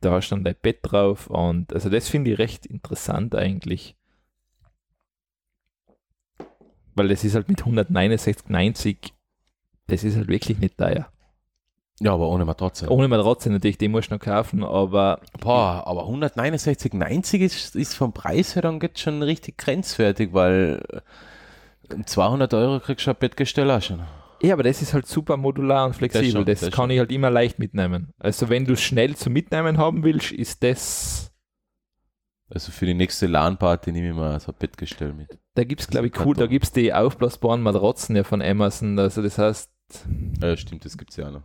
da 0.00 0.12
hast 0.12 0.30
du 0.30 0.36
dann 0.36 0.44
dein 0.44 0.56
Bett 0.60 0.80
drauf 0.82 1.28
und 1.28 1.72
also 1.72 1.88
das 1.88 2.08
finde 2.08 2.32
ich 2.32 2.38
recht 2.38 2.66
interessant 2.66 3.34
eigentlich. 3.34 3.96
Weil 6.94 7.08
das 7.08 7.24
ist 7.24 7.34
halt 7.34 7.48
mit 7.48 7.62
169,90, 7.62 9.12
das 9.88 10.04
ist 10.04 10.16
halt 10.16 10.28
wirklich 10.28 10.58
nicht 10.58 10.78
teuer. 10.78 11.10
Ja, 12.00 12.12
aber 12.12 12.28
ohne 12.28 12.44
Matratze. 12.44 12.90
Ohne 12.90 13.06
Matratze 13.08 13.50
natürlich, 13.50 13.78
die 13.78 13.88
musst 13.88 14.10
du 14.10 14.14
noch 14.14 14.20
kaufen, 14.20 14.64
aber 14.64 15.20
Boah, 15.40 15.84
aber 15.86 16.04
169,90 16.08 17.38
ist, 17.38 17.76
ist 17.76 17.94
vom 17.94 18.12
Preis 18.12 18.54
her 18.56 18.62
dann 18.62 18.80
jetzt 18.80 18.98
schon 19.00 19.22
richtig 19.22 19.56
grenzwertig, 19.58 20.32
weil 20.32 20.82
um 21.94 22.04
200 22.06 22.52
Euro 22.54 22.80
kriegst 22.80 23.06
du 23.06 23.10
ein 23.10 23.16
Bettgestell 23.18 23.70
auch 23.70 23.80
schon. 23.80 24.02
ja, 24.42 24.54
aber 24.54 24.64
das 24.64 24.82
ist 24.82 24.92
halt 24.92 25.06
super 25.06 25.36
modular 25.36 25.86
und 25.86 25.94
flexibel. 25.94 26.30
schon, 26.32 26.44
Das, 26.44 26.60
das 26.60 26.70
kann 26.70 26.84
schon. 26.86 26.90
ich 26.90 26.98
halt 26.98 27.12
immer 27.12 27.30
leicht 27.30 27.58
mitnehmen. 27.60 28.10
Also 28.18 28.48
wenn 28.48 28.64
du 28.64 28.72
es 28.72 28.82
schnell 28.82 29.14
zum 29.14 29.32
Mitnehmen 29.32 29.78
haben 29.78 30.02
willst, 30.02 30.32
ist 30.32 30.64
das, 30.64 31.30
Also 32.50 32.72
für 32.72 32.86
die 32.86 32.94
nächste 32.94 33.26
LAN-Party 33.28 33.92
nehme 33.92 34.08
ich 34.08 34.14
mal 34.16 34.40
so 34.40 34.50
ein 34.50 34.56
Bettgestell 34.58 35.12
mit. 35.12 35.38
da 35.54 35.62
gibt 35.62 35.80
es 35.80 35.86
Das 35.86 35.92
glaube 35.92 36.08
ich 36.08 36.18
cool, 36.26 36.34
da 36.34 36.46
gibt 36.46 36.64
es 36.64 36.72
die 36.72 36.92
aufblasbaren 36.92 37.62
Matratzen 37.62 38.16
ja 38.16 38.24
von 38.24 38.42
Amazon. 38.42 38.98
Also 38.98 39.22
das 39.22 39.38
heißt, 39.38 39.70
Ja, 40.42 40.56
stimmt, 40.56 40.84
das 40.84 40.98
gibt 40.98 41.10
es 41.12 41.16
ja 41.18 41.28
auch 41.28 41.32
noch. 41.32 41.42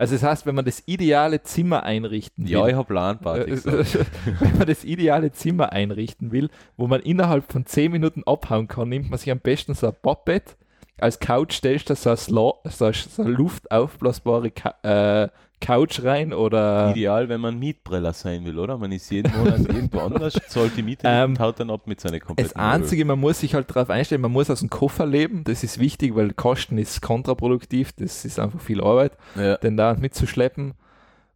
Also 0.00 0.14
das 0.14 0.22
heißt, 0.22 0.46
wenn 0.46 0.54
man 0.54 0.64
das 0.64 0.82
ideale 0.86 1.42
Zimmer 1.42 1.82
einrichten 1.84 2.44
will, 2.44 2.50
Ja, 2.52 2.66
ich 2.66 2.74
habe 2.74 2.92
LAN-Party 2.94 3.42
Äh, 3.42 3.46
gesagt. 3.50 3.98
wenn 4.40 4.58
man 4.58 4.66
das 4.66 4.82
ideale 4.84 5.30
Zimmer 5.32 5.72
einrichten 5.72 6.32
will, 6.32 6.48
wo 6.76 6.86
man 6.86 7.00
innerhalb 7.00 7.50
von 7.52 7.66
10 7.66 7.92
Minuten 7.92 8.22
abhauen 8.26 8.66
kann, 8.66 8.88
nimmt 8.88 9.10
man 9.10 9.18
sich 9.18 9.30
am 9.30 9.38
besten 9.40 9.74
so 9.74 9.88
ein 9.88 9.94
Bobbett. 10.02 10.56
Als 10.98 11.18
Couch 11.18 11.54
stellst 11.54 11.88
du 11.90 11.94
so, 11.94 12.10
ein 12.10 12.16
Sla 12.16 12.52
so, 12.64 12.84
eine- 12.86 12.94
so 12.94 13.22
eine 13.22 13.30
luftaufblasbare 13.30 14.50
Ka 14.50 14.74
äh, 14.82 15.28
Couch 15.60 16.02
rein 16.02 16.32
oder 16.32 16.90
Ideal, 16.90 17.28
wenn 17.28 17.40
man 17.40 17.58
Mietbreller 17.58 18.12
sein 18.12 18.44
will, 18.44 18.58
oder? 18.58 18.78
Man 18.78 18.92
ist 18.92 19.10
jeden 19.10 19.30
Monat 19.36 19.58
irgendwo 19.68 20.00
anders, 20.00 20.34
zahlt 20.48 20.76
die 20.76 20.82
Miete 20.82 21.06
Ähm, 21.06 21.30
und 21.32 21.40
haut 21.40 21.60
dann 21.60 21.70
ab 21.70 21.86
mit 21.86 22.00
seiner 22.00 22.18
das 22.18 22.26
kompletten 22.26 22.60
Einzige, 22.60 23.04
man 23.04 23.20
muss 23.20 23.40
sich 23.40 23.54
halt 23.54 23.68
darauf 23.70 23.90
einstellen, 23.90 24.22
man 24.22 24.32
muss 24.32 24.48
aus 24.50 24.60
dem 24.60 24.70
Koffer 24.70 25.04
leben, 25.06 25.44
das 25.44 25.62
ist 25.62 25.78
wichtig, 25.78 26.14
weil 26.16 26.32
Kosten 26.32 26.78
ist 26.78 27.02
kontraproduktiv, 27.02 27.92
das 27.92 28.24
ist 28.24 28.38
einfach 28.38 28.60
viel 28.60 28.80
Arbeit, 28.80 29.12
Ja. 29.36 29.56
den 29.58 29.76
da 29.76 29.94
mitzuschleppen. 29.94 30.74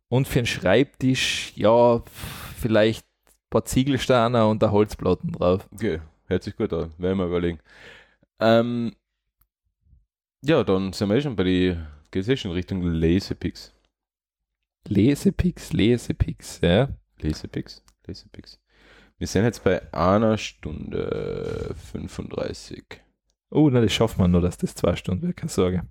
Und 0.09 0.29
für 0.29 0.39
einen 0.41 0.47
Schreibtisch, 0.47 1.53
ja, 1.57 2.03
vielleicht 2.59 3.05
ein 3.07 3.33
paar 3.51 3.65
Ziegelsteine 3.65 4.47
und 4.47 4.63
ein 4.65 4.71
Holzplatten 4.71 5.33
drauf. 5.33 5.69
Okay, 5.75 6.01
hört 6.27 6.43
sich 6.43 6.57
gut 6.57 6.73
an, 6.73 6.93
werden 6.99 7.19
wir 7.19 7.27
überlegen. 7.27 7.59
Ähm, 8.41 8.93
ja, 10.43 10.63
dann 10.65 10.93
sind 10.93 11.09
wir 11.09 11.17
eh 11.17 11.21
schon 11.21 11.37
bei 11.37 11.45
die, 11.45 11.77
geht 12.11 12.29
eh 12.29 12.37
schon 12.37 12.53
Richtung 12.53 12.83
Lasepix. 12.83 13.74
Lesepix, 14.89 15.73
Lesepix, 15.73 16.61
ja. 16.63 16.89
Lasepix, 17.21 17.83
Lasepix. 18.07 18.61
Wir 19.19 19.27
sind 19.27 19.45
jetzt 19.45 19.65
bei 19.65 19.81
einer 19.95 20.37
Stunde 20.37 21.75
35. 21.93 22.85
Oh, 23.51 23.71
na, 23.71 23.81
das 23.81 23.93
schaffen 23.93 24.21
wir 24.21 24.29
nur, 24.29 24.41
dass 24.41 24.59
das 24.59 24.75
zwei 24.75 24.97
Stunden 24.97 25.23
wird, 25.27 25.37
keine 25.37 25.51
Sorge. 25.51 25.83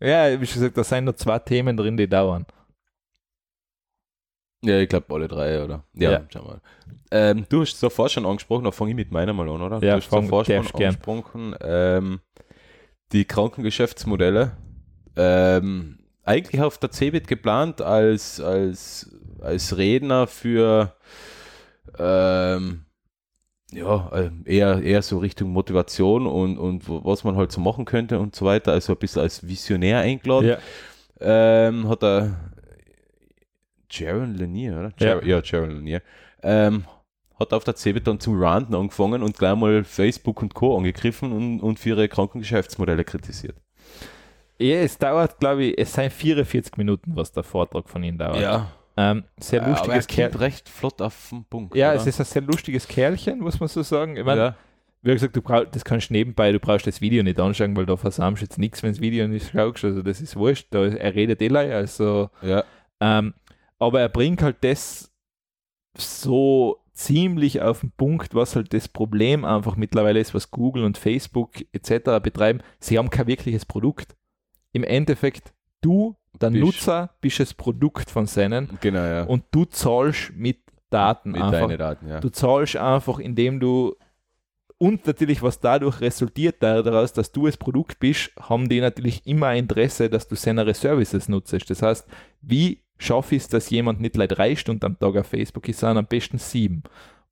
Ja, 0.00 0.40
wie 0.40 0.46
schon 0.46 0.60
gesagt, 0.60 0.76
da 0.76 0.84
sind 0.84 1.04
nur 1.04 1.16
zwei 1.16 1.38
Themen 1.40 1.76
drin, 1.76 1.96
die 1.96 2.06
dauern. 2.08 2.46
Ja, 4.62 4.78
ich 4.80 4.88
glaube 4.88 5.12
alle 5.14 5.28
drei, 5.28 5.62
oder? 5.64 5.84
Ja, 5.94 6.10
Ja. 6.12 6.26
schau 6.32 6.42
mal. 6.44 6.60
Ähm, 7.10 7.46
du 7.48 7.62
hast 7.62 7.80
davor 7.82 8.08
schon 8.08 8.26
angesprochen, 8.26 8.64
da 8.64 8.70
fange 8.72 8.90
ich 8.90 8.96
mit 8.96 9.10
meiner 9.10 9.32
mal 9.32 9.48
an, 9.48 9.62
oder? 9.62 9.76
Ja, 9.76 9.92
du 9.96 10.02
hast 10.02 10.06
fang- 10.06 10.28
schon 10.44 10.56
angesprochen, 10.82 11.54
ähm, 11.60 12.20
die 13.12 13.24
Krankengeschäftsmodelle. 13.24 14.56
Ähm, 15.16 15.98
eigentlich 16.28 16.62
auf 16.62 16.78
der 16.78 16.90
CeBIT 16.90 17.26
geplant 17.26 17.80
als, 17.80 18.40
als, 18.40 19.16
als 19.40 19.76
Redner 19.76 20.26
für 20.26 20.94
ähm, 21.98 22.84
ja, 23.72 24.10
ähm, 24.14 24.42
eher, 24.46 24.82
eher 24.82 25.02
so 25.02 25.18
Richtung 25.18 25.50
Motivation 25.50 26.26
und, 26.26 26.58
und 26.58 26.88
was 26.88 27.24
man 27.24 27.36
halt 27.36 27.50
so 27.50 27.60
machen 27.60 27.84
könnte 27.84 28.18
und 28.18 28.36
so 28.36 28.44
weiter, 28.44 28.72
also 28.72 28.92
ein 28.92 28.98
bisschen 28.98 29.22
als 29.22 29.46
Visionär 29.46 30.00
eingeladen. 30.00 30.48
Ja. 30.48 30.58
Ähm, 31.20 31.88
hat 31.88 32.02
er 32.02 32.52
Jaron 33.90 34.34
Lanier, 34.34 34.78
oder? 34.78 34.92
Ja. 35.00 35.06
Jar 35.06 35.24
ja, 35.24 35.40
Jaron 35.42 35.70
Lanier. 35.70 36.02
Ähm, 36.42 36.84
hat 37.38 37.52
auf 37.52 37.64
der 37.64 37.74
CeBIT 37.74 38.06
dann 38.06 38.20
zum 38.20 38.40
Ranten 38.40 38.74
angefangen 38.74 39.22
und 39.22 39.36
gleich 39.36 39.56
mal 39.56 39.84
Facebook 39.84 40.42
und 40.42 40.54
Co. 40.54 40.76
angegriffen 40.76 41.32
und, 41.32 41.60
und 41.60 41.78
für 41.78 41.90
ihre 41.90 42.08
Krankengeschäftsmodelle 42.08 43.04
kritisiert. 43.04 43.56
Ja, 44.58 44.76
es 44.76 44.98
dauert, 44.98 45.38
glaube 45.38 45.64
ich, 45.64 45.78
es 45.78 45.92
sind 45.92 46.12
44 46.12 46.76
Minuten, 46.76 47.14
was 47.14 47.32
der 47.32 47.42
Vortrag 47.42 47.88
von 47.88 48.02
Ihnen 48.02 48.18
dauert. 48.18 48.42
Ähm, 48.96 49.22
sehr 49.38 49.62
aber 49.62 49.70
er 49.70 49.76
lustiges 49.76 50.06
kommt 50.08 50.16
Kerl. 50.16 50.36
recht 50.36 50.68
flott 50.68 51.00
auf 51.00 51.28
den 51.30 51.44
Punkt. 51.44 51.76
Ja, 51.76 51.90
oder? 51.90 52.00
es 52.00 52.06
ist 52.08 52.18
ein 52.18 52.26
sehr 52.26 52.42
lustiges 52.42 52.88
Kerlchen, 52.88 53.38
muss 53.38 53.60
man 53.60 53.68
so 53.68 53.82
sagen. 53.84 54.16
Ich 54.16 54.24
meine, 54.24 54.40
ja. 54.40 54.56
wie 55.02 55.12
gesagt, 55.12 55.36
du 55.36 55.40
brauch, 55.40 55.66
das 55.70 55.84
kannst 55.84 56.10
du 56.10 56.14
nebenbei, 56.14 56.50
du 56.50 56.58
brauchst 56.58 56.88
das 56.88 57.00
Video 57.00 57.22
nicht 57.22 57.38
anschauen, 57.38 57.76
weil 57.76 57.86
da 57.86 57.96
versammst 57.96 58.42
du 58.42 58.46
jetzt 58.46 58.58
nichts, 58.58 58.82
wenn 58.82 58.90
das 58.90 59.00
Video 59.00 59.28
nicht 59.28 59.52
schaust. 59.52 59.84
Also 59.84 60.02
das 60.02 60.20
ist 60.20 60.34
wurscht. 60.34 60.66
Da, 60.70 60.84
er 60.84 61.14
redet 61.14 61.40
eh 61.40 61.46
leid, 61.46 61.70
also 61.70 62.30
ja. 62.42 62.64
Ähm, 63.00 63.34
aber 63.78 64.00
er 64.00 64.08
bringt 64.08 64.42
halt 64.42 64.56
das 64.62 65.12
so 65.96 66.80
ziemlich 66.92 67.62
auf 67.62 67.80
den 67.80 67.92
Punkt, 67.92 68.34
was 68.34 68.56
halt 68.56 68.74
das 68.74 68.88
Problem 68.88 69.44
einfach 69.44 69.76
mittlerweile 69.76 70.18
ist, 70.18 70.34
was 70.34 70.50
Google 70.50 70.82
und 70.82 70.98
Facebook 70.98 71.52
etc. 71.72 72.20
betreiben. 72.20 72.60
Sie 72.80 72.98
haben 72.98 73.10
kein 73.10 73.28
wirkliches 73.28 73.64
Produkt. 73.64 74.16
Im 74.72 74.84
Endeffekt, 74.84 75.52
du, 75.80 76.16
der 76.40 76.50
Bist- 76.50 76.64
Nutzer, 76.64 77.10
bist 77.20 77.40
das 77.40 77.54
Produkt 77.54 78.10
von 78.10 78.26
seinen 78.26 78.78
Genau, 78.80 79.00
ja. 79.04 79.22
und 79.24 79.44
du 79.50 79.64
zahlst 79.64 80.32
mit 80.34 80.58
Daten 80.90 81.32
mit 81.32 81.42
einfach. 81.42 81.76
Daten, 81.76 82.08
ja. 82.08 82.20
Du 82.20 82.30
zahlst 82.30 82.76
einfach, 82.76 83.18
indem 83.18 83.60
du 83.60 83.94
und 84.78 85.06
natürlich, 85.08 85.42
was 85.42 85.58
dadurch 85.58 86.00
resultiert 86.00 86.62
daraus, 86.62 87.12
dass 87.12 87.32
du 87.32 87.46
das 87.46 87.56
Produkt 87.56 87.98
bist, 87.98 88.30
haben 88.38 88.68
die 88.68 88.80
natürlich 88.80 89.26
immer 89.26 89.52
Interesse, 89.54 90.08
dass 90.08 90.28
du 90.28 90.36
seine 90.36 90.72
Services 90.72 91.28
nutzt. 91.28 91.68
Das 91.68 91.82
heißt, 91.82 92.06
wie 92.42 92.84
schaffe 92.96 93.34
ich 93.34 93.42
es, 93.42 93.48
dass 93.48 93.70
jemand 93.70 94.00
nicht 94.00 94.14
gleich 94.14 94.28
drei 94.28 94.54
Stunden 94.54 94.84
am 94.84 94.98
Tag 94.98 95.16
auf 95.16 95.26
Facebook 95.26 95.68
ist, 95.68 95.80
sondern 95.80 95.98
am 95.98 96.06
besten 96.06 96.38
sieben 96.38 96.84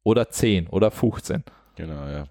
oder 0.03 0.29
zehn 0.29 0.67
oder 0.69 0.91
15? 0.91 1.45
Genau, 1.77 2.09
ja. 2.09 2.27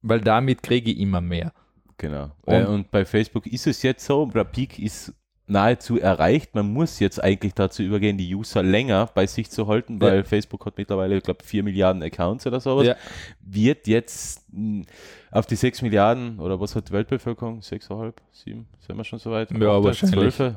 Weil 0.00 0.22
damit 0.22 0.62
kriege 0.62 0.90
ich 0.90 0.98
immer 0.98 1.20
mehr. 1.20 1.52
Genau. 1.98 2.30
Und- 2.42 2.54
Und, 2.54 2.66
und 2.66 2.90
bei 2.90 3.04
Facebook 3.04 3.46
ist 3.46 3.66
es 3.66 3.82
jetzt 3.82 4.04
so, 4.04 4.26
der 4.26 4.44
Peak 4.44 4.78
ist 4.78 5.12
nahezu 5.46 6.00
erreicht. 6.00 6.54
Man 6.54 6.72
muss 6.72 7.00
jetzt 7.00 7.22
eigentlich 7.22 7.52
dazu 7.52 7.82
übergehen, 7.82 8.16
die 8.16 8.34
User 8.34 8.62
länger 8.62 9.10
bei 9.14 9.26
sich 9.26 9.50
zu 9.50 9.66
halten, 9.68 10.00
weil 10.00 10.16
Ja. 10.18 10.24
Facebook 10.24 10.64
hat 10.64 10.78
mittlerweile, 10.78 11.18
ich 11.18 11.22
glaube, 11.22 11.44
4 11.44 11.62
Milliarden 11.62 12.02
Accounts 12.02 12.46
oder 12.46 12.60
sowas. 12.60 12.86
Ja. 12.86 12.96
Wird 13.42 13.86
jetzt 13.86 14.42
mh, 14.50 14.84
auf 15.30 15.44
die 15.46 15.56
6 15.56 15.82
Milliarden 15.82 16.38
oder 16.40 16.58
was 16.60 16.74
hat 16.74 16.88
die 16.88 16.92
Weltbevölkerung? 16.94 17.60
6,5, 17.60 18.14
7? 18.32 18.66
Sind 18.86 18.96
wir 18.96 19.04
schon 19.04 19.18
so 19.18 19.32
weit? 19.32 19.50
Ja, 19.50 19.84
wahrscheinlich. 19.84 20.34
12? 20.34 20.54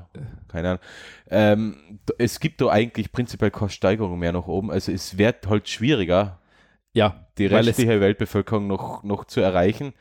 Keine 0.47 0.69
Ahnung. 0.69 0.81
Ähm, 1.29 1.99
es 2.17 2.39
gibt 2.39 2.61
da 2.61 2.69
eigentlich 2.69 3.11
prinzipiell 3.11 3.51
keine 3.51 3.69
Steigerung 3.69 4.17
mehr 4.17 4.31
nach 4.31 4.47
oben. 4.47 4.71
Also 4.71 4.93
es 4.93 5.17
wird 5.17 5.47
halt 5.49 5.67
schwieriger, 5.67 6.39
Ja, 6.93 7.27
die 7.37 7.47
restliche 7.47 7.99
Weltbevölkerung 7.99 8.67
noch, 8.67 9.03
noch 9.03 9.25
zu 9.25 9.41
erreichen. 9.41 9.93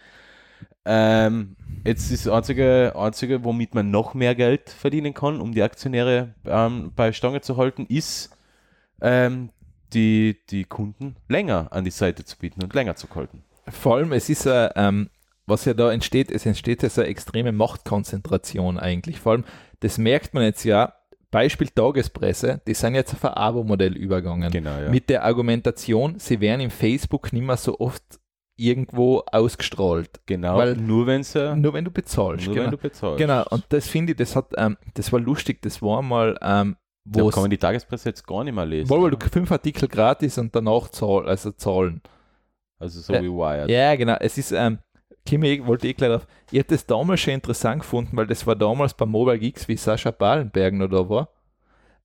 Ähm, 0.85 1.57
jetzt 1.85 2.11
ist 2.11 2.27
das 2.27 2.33
einzige, 2.33 2.95
einzige, 2.97 3.45
womit 3.45 3.75
man 3.75 3.91
noch 3.91 4.15
mehr 4.15 4.35
Geld 4.35 4.71
verdienen 4.71 5.15
kann, 5.15 5.41
um 5.41 5.53
die 5.53 5.63
Aktionäre 5.63 6.35
ähm, 6.47 6.93
bei 6.95 7.13
Stange 7.13 7.41
zu 7.41 7.57
halten, 7.57 7.87
ist 7.89 8.31
ähm, 9.01 9.51
die, 9.93 10.39
die 10.51 10.65
Kunden 10.65 11.17
länger 11.29 11.69
an 11.73 11.85
die 11.85 11.91
Seite 11.91 12.25
zu 12.25 12.39
bieten 12.39 12.63
und 12.63 12.75
länger 12.75 12.95
zu 12.97 13.09
halten. 13.15 13.43
Vor 13.69 13.97
allem, 13.97 14.13
es 14.13 14.29
ist 14.29 14.45
ja, 14.45 14.71
ähm, 14.77 15.11
was 15.47 15.65
ja 15.65 15.75
da 15.75 15.93
entsteht, 15.93 16.31
es 16.31 16.47
entsteht 16.47 16.83
ja 16.83 16.89
so 16.89 17.01
eine 17.01 17.11
extreme 17.11 17.53
Machtkonzentration 17.53 18.79
eigentlich. 18.79 19.19
Vor 19.21 19.33
allem, 19.33 19.45
das 19.81 19.99
merkt 19.99 20.35
man 20.35 20.45
jetzt 20.45 20.65
ja, 20.65 20.95
Beispiel 21.33 21.69
Tagespresse, 21.69 22.61
die 22.67 22.75
sind 22.75 22.95
jetzt 22.95 23.13
auf 23.13 23.25
ein 23.25 23.35
Abo-Modell 23.35 23.97
übergegangen. 23.97 24.51
Genau, 24.53 24.79
ja. 24.79 24.89
Mit 24.89 25.11
der 25.11 25.25
Argumentation, 25.25 26.19
sie 26.19 26.41
werden 26.41 26.61
im 26.61 26.71
Facebook 26.71 27.33
nicht 27.33 27.43
mehr 27.43 27.57
so 27.57 27.79
oft 27.81 28.03
irgendwo 28.57 29.23
ausgestrahlt. 29.33 30.21
genau, 30.27 30.57
weil- 30.57 30.77
nur 30.77 31.07
wenn 31.07 31.23
sie, 31.23 31.55
Nur 31.57 31.73
wenn 31.75 31.85
du 31.85 31.91
bezahlst. 31.91 32.47
nur 32.47 32.55
genau. 32.55 32.65
wenn 32.67 32.71
du 32.73 32.79
bezahlst. 32.79 33.19
genau, 33.19 33.45
und 33.51 33.65
das 33.69 33.87
finde 33.89 34.13
ich, 34.13 34.19
das 34.19 34.35
hat, 34.35 34.47
ähm, 34.57 34.77
das 34.95 35.13
war 35.13 35.21
lustig, 35.21 35.61
das 35.63 35.83
war 35.83 36.01
mal, 36.03 36.39
ähm, 36.41 36.77
da 37.05 37.21
wo 37.23 37.29
kann 37.31 37.43
man 37.45 37.51
die 37.51 37.59
Tagespresse 37.59 38.09
jetzt 38.09 38.27
gar 38.27 38.43
nicht 38.45 38.55
mehr 38.55 38.67
lesen. 38.67 38.89
weil 38.91 39.11
du 39.11 39.19
fünf 39.31 39.53
Artikel 39.53 39.89
gratis 39.89 40.39
und 40.39 40.55
danach 40.57 40.89
zahl, 40.89 41.29
also 41.29 41.53
zahlen. 41.53 42.01
Also 42.79 43.01
so 43.01 43.13
Ja. 43.13 43.23
wie 43.23 43.29
Wired. 43.29 43.71
Ja, 43.71 43.95
genau. 43.95 44.17
Es 44.21 44.37
ist, 44.39 44.53
ähm, 44.53 44.79
Kimi, 45.25 45.49
ich 45.49 45.67
wollte 45.67 45.89
eh 45.89 45.93
gleich 45.93 46.11
drauf. 46.11 46.27
Ich 46.51 46.59
hätte 46.59 46.75
das 46.75 46.87
damals 46.87 47.21
schon 47.21 47.35
interessant 47.35 47.81
gefunden, 47.83 48.17
weil 48.17 48.27
das 48.27 48.47
war 48.47 48.55
damals 48.57 48.95
bei 48.95 49.07
Mobile 49.07 49.39
Geeks, 49.39 49.67
wie 49.69 49.77
Sascha 49.77 50.11
Ballenberg 50.11 50.75
noch 50.75 50.89
da 50.89 51.09
war. 51.09 51.29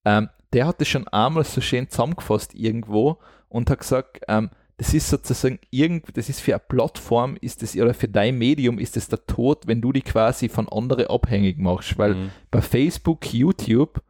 Ähm, 0.06 0.30
der 0.54 0.66
hat 0.68 0.82
das 0.82 0.88
schon 0.88 1.08
einmal 1.10 1.44
so 1.44 1.62
schön 1.62 1.88
zusammengefasst 1.90 2.54
irgendwo 2.56 3.18
und 3.50 3.70
hat 3.70 3.80
gesagt, 3.80 4.22
ähm, 4.28 4.50
das 4.82 4.96
ist 4.96 5.10
sozusagen 5.10 5.60
irgend, 5.70 6.18
das 6.18 6.28
ist 6.28 6.42
für 6.42 6.54
eine 6.56 6.64
Plattform, 6.68 7.38
ist 7.40 7.62
das, 7.62 7.76
oder 7.76 7.94
für 7.94 8.08
dein 8.08 8.36
Medium 8.40 8.80
ist 8.80 8.98
es 8.98 9.08
der 9.10 9.24
Tod, 9.28 9.68
wenn 9.68 9.80
du 9.80 9.92
die 9.92 10.02
quasi 10.02 10.50
von 10.50 10.68
anderen 10.68 11.06
abhängig 11.06 11.60
machst, 11.60 12.00
weil 12.00 12.16
Mhm. 12.16 12.32
bei 12.50 12.62
Facebook, 12.62 13.32
YouTube, 13.32 14.02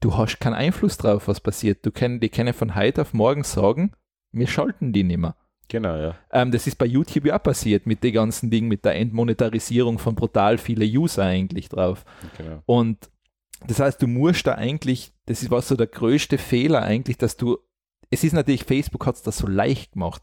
du 0.00 0.16
hast 0.16 0.38
keinen 0.40 0.54
Einfluss 0.54 0.96
drauf, 0.96 1.28
was 1.28 1.40
passiert. 1.40 1.84
Du 1.84 1.90
können, 1.90 2.18
die 2.20 2.30
können 2.30 2.54
von 2.54 2.74
heute 2.74 3.02
auf 3.02 3.12
morgen 3.12 3.44
sagen, 3.44 3.92
wir 4.32 4.46
schalten 4.46 4.94
die 4.94 5.04
nicht 5.04 5.18
mehr. 5.18 5.36
Genau, 5.68 5.96
ja. 5.96 6.14
Ähm, 6.32 6.50
das 6.50 6.66
ist 6.66 6.76
bei 6.78 6.86
YouTube 6.86 7.26
ja 7.26 7.36
auch 7.38 7.42
passiert 7.42 7.86
mit 7.86 8.02
den 8.02 8.14
ganzen 8.14 8.50
Dingen, 8.50 8.68
mit 8.68 8.86
der 8.86 8.94
Entmonetarisierung 8.96 9.98
von 9.98 10.14
brutal 10.14 10.56
viele 10.56 10.86
User 10.86 11.24
eigentlich 11.24 11.68
drauf. 11.68 12.06
Genau. 12.38 12.62
Und 12.64 13.10
das 13.66 13.80
heißt, 13.80 14.00
du 14.00 14.06
musst 14.06 14.46
da 14.46 14.54
eigentlich, 14.54 15.12
das 15.26 15.42
ist 15.42 15.50
was 15.50 15.68
so 15.68 15.76
der 15.76 15.88
größte 15.88 16.38
Fehler 16.38 16.82
eigentlich, 16.82 17.18
dass 17.18 17.36
du, 17.36 17.58
es 18.10 18.24
ist 18.24 18.32
natürlich, 18.32 18.64
Facebook 18.64 19.06
hat 19.06 19.16
es 19.16 19.22
das 19.22 19.38
so 19.38 19.46
leicht 19.46 19.92
gemacht. 19.92 20.22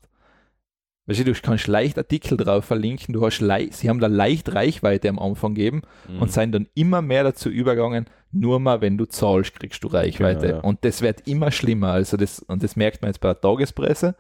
Weißt 1.05 1.19
du, 1.19 1.25
du 1.25 1.33
kannst 1.33 1.67
leicht 1.67 1.97
Artikel 1.97 2.37
drauf 2.37 2.63
verlinken, 2.63 3.13
du 3.13 3.25
hast 3.25 3.41
leicht, 3.41 3.73
sie 3.73 3.89
haben 3.89 3.99
da 3.99 4.07
leicht 4.07 4.53
Reichweite 4.55 5.09
am 5.09 5.19
Anfang 5.19 5.53
gegeben 5.53 5.81
Mhm. 6.07 6.21
und 6.21 6.31
sind 6.31 6.53
dann 6.53 6.69
immer 6.75 7.01
mehr 7.01 7.23
dazu 7.25 7.49
übergegangen, 7.49 8.05
nur 8.31 8.59
mal 8.61 8.79
wenn 8.79 8.97
du 8.97 9.05
zahlst, 9.05 9.53
kriegst 9.59 9.83
du 9.83 9.89
Reichweite. 9.89 10.47
Genau, 10.47 10.53
ja. 10.59 10.63
Und 10.63 10.85
das 10.85 11.01
wird 11.01 11.27
immer 11.27 11.51
schlimmer. 11.51 11.89
Also 11.91 12.15
das, 12.15 12.39
und 12.39 12.63
das 12.63 12.75
merkt 12.77 13.01
man 13.01 13.09
jetzt 13.09 13.19
bei 13.19 13.27
der 13.33 13.41
Tagespresse. 13.41 14.15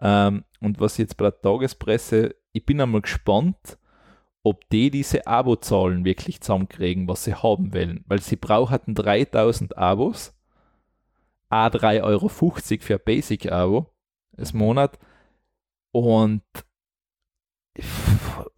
Ähm, 0.00 0.44
und 0.60 0.78
was 0.80 0.98
jetzt 0.98 1.16
bei 1.16 1.24
der 1.24 1.40
Tagespresse, 1.40 2.36
ich 2.52 2.64
bin 2.64 2.80
einmal 2.80 3.00
gespannt, 3.02 3.76
ob 4.42 4.66
die 4.70 4.90
diese 4.90 5.26
Abozahlen 5.26 6.04
wirklich 6.04 6.40
zusammenkriegen, 6.40 7.08
was 7.08 7.24
sie 7.24 7.34
haben 7.34 7.74
wollen. 7.74 8.04
Weil 8.06 8.20
sie 8.22 8.36
brauchten 8.36 8.94
3000 8.94 9.76
Abos, 9.76 10.32
a 11.50 11.66
3,50 11.66 12.02
Euro 12.02 12.28
für 12.28 12.98
Basic-Abo 12.98 13.86
das 14.32 14.54
Monat. 14.54 14.98
Und 15.92 16.42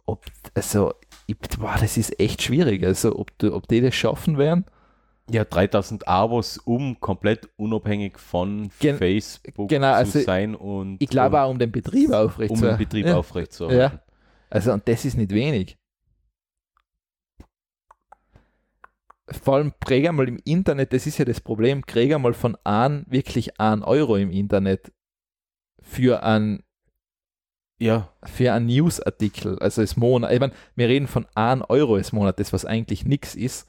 ob, 0.05 0.25
also, 0.53 0.93
ich, 1.27 1.37
boah, 1.37 1.75
das 1.79 1.97
ist 1.97 2.19
echt 2.19 2.41
schwierig. 2.41 2.83
Also, 2.83 3.17
ob, 3.17 3.31
ob 3.43 3.67
die 3.67 3.81
das 3.81 3.95
schaffen 3.95 4.37
werden. 4.37 4.65
Ja, 5.29 5.45
3000 5.45 6.07
Abos, 6.07 6.57
um 6.57 6.99
komplett 6.99 7.49
unabhängig 7.55 8.19
von 8.19 8.69
Gen- 8.79 8.97
Facebook 8.97 9.69
genau, 9.69 9.91
zu 9.91 9.95
also 9.95 10.19
sein 10.19 10.53
und 10.53 11.01
Ich 11.01 11.09
glaube 11.09 11.37
um, 11.37 11.41
auch, 11.41 11.49
um 11.49 11.59
den 11.59 11.71
Betrieb 11.71 12.11
aufrecht 12.11 12.51
um 12.51 12.57
zu 12.57 12.67
den 12.67 12.77
Betrieb 12.77 13.05
ja. 13.05 13.15
aufrechtzuerhalten. 13.15 13.97
Ja. 13.97 14.03
Also, 14.49 14.73
und 14.73 14.87
das 14.87 15.05
ist 15.05 15.15
nicht 15.17 15.31
wenig. 15.31 15.77
Vor 19.29 19.55
allem, 19.55 19.73
krieg 19.85 20.07
einmal 20.07 20.27
im 20.27 20.39
Internet, 20.43 20.91
das 20.93 21.07
ist 21.07 21.17
ja 21.17 21.25
das 21.25 21.39
Problem, 21.39 21.85
krieg 21.85 22.13
einmal 22.13 22.33
von 22.33 22.57
an 22.63 23.05
wirklich 23.07 23.59
1 23.59 23.83
Euro 23.83 24.17
im 24.17 24.31
Internet 24.31 24.91
für 25.81 26.23
einen 26.23 26.63
Ja, 27.79 28.09
für 28.23 28.53
einen 28.53 28.67
Newsartikel, 28.67 29.57
also 29.59 29.81
das 29.81 29.95
Monat. 29.97 30.31
Ich 30.33 30.39
meine, 30.39 30.53
wir 30.75 30.87
reden 30.89 31.07
von 31.07 31.25
1 31.35 31.63
Euro 31.69 31.97
im 31.97 32.03
Monat, 32.11 32.39
das 32.39 32.51
was 32.53 32.65
eigentlich 32.65 33.05
nichts 33.05 33.35
ist, 33.35 33.67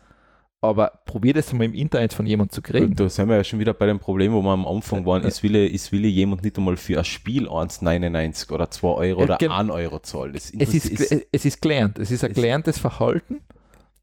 aber 0.61 1.01
probier 1.07 1.35
das 1.35 1.53
mal 1.53 1.65
im 1.65 1.75
Internet 1.75 2.13
von 2.15 2.27
jemandem 2.27 2.53
zu 2.53 2.61
kriegen. 2.63 2.95
da 2.97 3.09
sind 3.09 3.29
wir 3.29 3.37
ja 3.37 3.45
schon 3.45 3.59
wieder 3.61 3.75
bei 3.75 3.87
dem 3.87 3.99
Problem, 4.01 4.33
wo 4.33 4.43
wir 4.43 4.51
am 4.51 4.67
Anfang 4.67 5.07
waren, 5.07 5.25
es 5.25 5.43
will, 5.43 5.55
es 5.57 5.93
will 5.93 6.05
jemand 6.07 6.43
nicht 6.43 6.57
einmal 6.59 6.77
für 6.77 6.99
ein 6.99 7.05
Spiel 7.05 7.49
1,99 7.49 8.51
oder 8.53 8.71
2 8.71 8.89
Euro 8.89 9.21
Ja, 9.21 9.25
oder 9.25 9.37
gen- 9.39 9.53
1 9.53 9.71
Euro 9.71 10.01
zahlen. 10.01 10.33
Das 10.33 10.51
es, 10.51 10.75
ist, 10.75 10.87
ist, 10.91 11.27
es 11.31 11.45
ist 11.45 11.63
gelernt, 11.63 11.99
es 12.01 12.11
ist 12.11 12.25
ein 12.25 12.31
es- 12.33 12.35
gelerntes 12.37 12.79
Verhalten. 12.79 13.41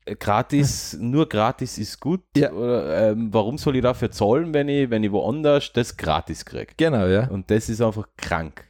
Gratis, 0.05 0.97
nur 0.99 1.27
gratis 1.29 1.77
ist 1.77 1.99
gut. 1.99 2.21
Ja. 2.35 2.51
Oder, 2.51 3.11
ähm, 3.11 3.33
warum 3.33 3.57
soll 3.57 3.75
ich 3.75 3.81
dafür 3.81 4.11
zahlen, 4.11 4.53
wenn 4.53 4.67
ich, 4.69 4.89
wenn 4.89 5.03
ich 5.03 5.11
woanders 5.11 5.71
das 5.73 5.97
gratis 5.97 6.45
kriege? 6.45 6.73
Genau, 6.77 7.05
ja. 7.05 7.27
Und 7.27 7.49
das 7.51 7.69
ist 7.69 7.81
einfach 7.81 8.07
krank. 8.17 8.65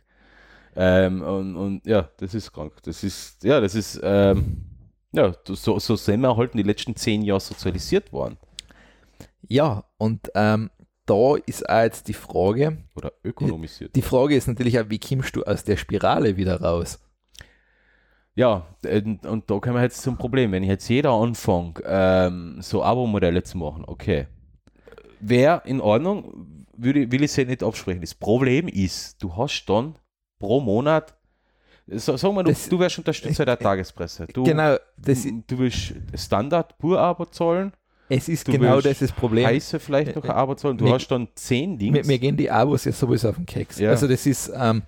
Ähm, 0.75 1.21
und, 1.21 1.55
und 1.55 1.85
ja, 1.85 2.09
das 2.17 2.33
ist 2.33 2.51
krank. 2.51 2.73
Das 2.83 3.03
ist, 3.03 3.43
ja, 3.43 3.59
das 3.59 3.75
ist, 3.75 3.99
ähm, 4.03 4.63
ja, 5.11 5.33
so, 5.45 5.79
so 5.79 5.95
sind 5.95 6.21
wir 6.21 6.37
halt 6.37 6.51
in 6.53 6.57
den 6.57 6.67
letzten 6.67 6.95
zehn 6.95 7.21
Jahren 7.21 7.41
sozialisiert 7.41 8.13
worden. 8.13 8.37
Ja, 9.47 9.83
und 9.97 10.31
ähm, 10.35 10.69
da 11.05 11.35
ist 11.45 11.67
auch 11.67 11.81
jetzt 11.81 12.07
die 12.07 12.13
Frage, 12.13 12.77
Oder 12.95 13.11
ökonomisiert. 13.23 13.95
die 13.95 14.01
Frage 14.01 14.35
ist 14.35 14.47
natürlich 14.47 14.79
auch, 14.79 14.89
wie 14.89 14.99
kommst 14.99 15.35
du 15.35 15.43
aus 15.43 15.63
der 15.63 15.75
Spirale 15.75 16.37
wieder 16.37 16.61
raus? 16.61 16.99
Ja, 18.35 18.65
und, 18.89 19.25
und 19.25 19.49
da 19.51 19.59
kommen 19.59 19.75
wir 19.75 19.81
jetzt 19.83 20.01
zum 20.01 20.17
Problem. 20.17 20.51
Wenn 20.53 20.63
ich 20.63 20.69
jetzt 20.69 20.87
jeder 20.87 21.11
anfängt, 21.11 21.81
ähm, 21.85 22.57
so 22.61 22.83
Abo-Modelle 22.83 23.43
zu 23.43 23.57
machen, 23.57 23.83
okay, 23.85 24.27
wäre 25.19 25.61
in 25.65 25.81
Ordnung, 25.81 26.65
würde, 26.77 27.11
will 27.11 27.23
ich 27.23 27.31
sie 27.33 27.45
nicht 27.45 27.61
absprechen. 27.63 28.01
Das 28.01 28.15
Problem 28.15 28.67
ist, 28.67 29.21
du 29.21 29.35
hast 29.35 29.65
dann 29.65 29.95
pro 30.39 30.59
Monat, 30.61 31.13
so, 31.87 32.15
sagen 32.15 32.35
wir, 32.35 32.43
du, 32.43 32.51
Das- 32.51 32.69
du 32.69 32.79
wärst 32.79 32.97
Unterstützer 32.99 33.45
der 33.45 33.59
Tagespresse. 33.59 34.27
Du, 34.33 34.43
genau, 34.43 34.77
das, 34.97 35.27
du, 35.47 35.57
willst 35.59 35.93
Standard 36.15 36.77
pur-Abo 36.77 37.25
zahlen, 37.25 37.73
es 38.07 38.27
ist 38.29 38.47
du 38.47 38.53
genau 38.53 38.81
das, 38.81 38.99
das 38.99 39.11
Problem. 39.11 39.45
heiße 39.45 39.79
vielleicht 39.79 40.15
noch 40.15 40.23
ein 40.23 40.31
Abo 40.31 40.55
zahlen, 40.55 40.77
du 40.77 40.85
mir- 40.85 40.93
hast 40.93 41.07
dann 41.09 41.27
zehn 41.35 41.71
Mir, 41.71 41.77
Dings. 41.77 42.07
mir 42.07 42.17
gehen 42.19 42.37
die 42.37 42.49
Abos 42.49 42.85
ja 42.85 42.91
sowieso 42.93 43.29
auf 43.29 43.35
den 43.35 43.45
Keks. 43.45 43.77
Ja. 43.79 43.89
Also 43.89 44.07
das 44.07 44.25
ist, 44.25 44.51
ähm, 44.55 44.83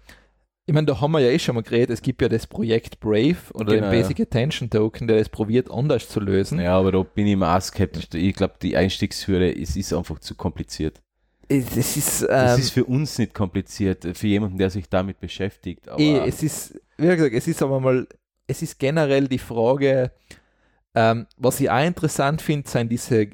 ich 0.66 0.74
meine, 0.74 0.86
da 0.88 1.02
haben 1.02 1.12
wir 1.12 1.20
ja 1.20 1.30
eh 1.30 1.40
schon 1.40 1.56
mal 1.56 1.64
geredet, 1.64 1.90
es 1.90 2.02
gibt 2.02 2.22
ja 2.22 2.30
das 2.30 2.48
Projekt 2.48 3.00
Brave 3.00 3.36
oder 3.54 3.76
Genau, 3.76 3.90
den 3.90 3.92
Basic 3.92 4.20
Attention 4.22 4.70
Token, 4.70 5.08
der 5.08 5.18
das 5.18 5.30
probiert 5.30 5.70
anders 5.70 6.08
zu 6.08 6.20
lösen. 6.20 6.60
ja, 6.60 6.78
aber 6.78 6.92
da 6.92 7.04
bin 7.04 7.28
ich 7.28 7.34
immer 7.34 7.56
auch 7.56 7.62
skeptisch. 7.62 8.08
Ich 8.14 8.36
glaube, 8.36 8.54
die 8.62 8.78
Einstiegshürde 8.78 9.52
es 9.52 9.76
ist 9.76 9.92
einfach 9.94 10.20
zu 10.20 10.36
kompliziert. 10.36 11.02
Es, 11.50 11.76
es 11.76 11.98
ist, 11.98 12.22
ähm, 12.22 12.28
Das 12.30 12.60
ist 12.60 12.70
für 12.72 12.86
uns 12.86 13.18
nicht 13.18 13.34
kompliziert, 13.34 14.08
für 14.18 14.28
jemanden, 14.28 14.58
der 14.58 14.70
sich 14.70 14.88
damit 14.88 15.20
beschäftigt. 15.20 15.90
Aber 15.90 16.00
eh, 16.00 16.28
es 16.28 16.42
ist, 16.42 16.80
wie 16.98 17.08
gesagt, 17.08 17.34
es 17.34 17.48
ist 17.48 17.62
aber 17.62 17.80
mal, 17.82 18.08
es 18.48 18.62
ist 18.62 18.80
generell 18.80 19.28
die 19.28 19.40
Frage, 19.40 20.12
ähm, 20.96 21.28
was 21.38 21.60
ich 21.60 21.70
auch 21.70 21.86
interessant 21.86 22.42
finde, 22.42 22.70
sind 22.70 22.90
diese, 22.90 23.28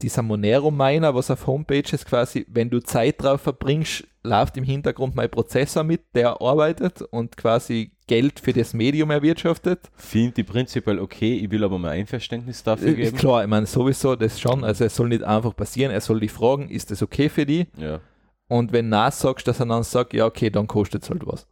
dieser 0.00 0.22
Monero-Miner, 0.22 1.14
was 1.14 1.30
auf 1.30 1.46
Homepages 1.46 2.04
quasi, 2.06 2.46
wenn 2.48 2.70
du 2.70 2.80
Zeit 2.80 3.22
drauf 3.22 3.42
verbringst, 3.42 4.04
läuft 4.24 4.56
im 4.56 4.64
Hintergrund 4.64 5.14
mein 5.14 5.30
Prozessor 5.30 5.84
mit, 5.84 6.02
der 6.14 6.40
arbeitet 6.40 7.02
und 7.02 7.36
quasi 7.36 7.92
Geld 8.06 8.40
für 8.40 8.52
das 8.52 8.72
Medium 8.74 9.10
erwirtschaftet. 9.10 9.90
finde 9.96 10.32
die 10.32 10.42
prinzipiell 10.44 10.98
okay, 10.98 11.34
ich 11.36 11.50
will 11.50 11.64
aber 11.64 11.78
mein 11.78 11.92
Einverständnis 11.92 12.62
dafür 12.62 12.88
Äh, 12.88 12.94
geben. 12.94 13.16
Klar, 13.16 13.42
ich 13.42 13.48
meine, 13.48 13.66
sowieso 13.66 14.14
das 14.16 14.40
schon, 14.40 14.64
also 14.64 14.84
es 14.84 14.94
soll 14.94 15.08
nicht 15.08 15.22
einfach 15.24 15.56
passieren, 15.56 15.90
er 15.92 16.00
soll 16.00 16.20
die 16.20 16.28
fragen, 16.28 16.68
ist 16.68 16.90
das 16.90 17.02
okay 17.02 17.28
für 17.28 17.46
die? 17.46 17.66
Ja, 17.76 18.00
Und 18.48 18.72
wenn 18.72 18.88
na 18.88 19.10
sagst, 19.10 19.48
dass 19.48 19.60
er 19.60 19.66
dann 19.66 19.82
sagt, 19.82 20.12
ja 20.14 20.26
okay, 20.26 20.50
dann 20.50 20.66
kostet 20.66 21.02
es 21.02 21.10
halt 21.10 21.26
was. 21.26 21.46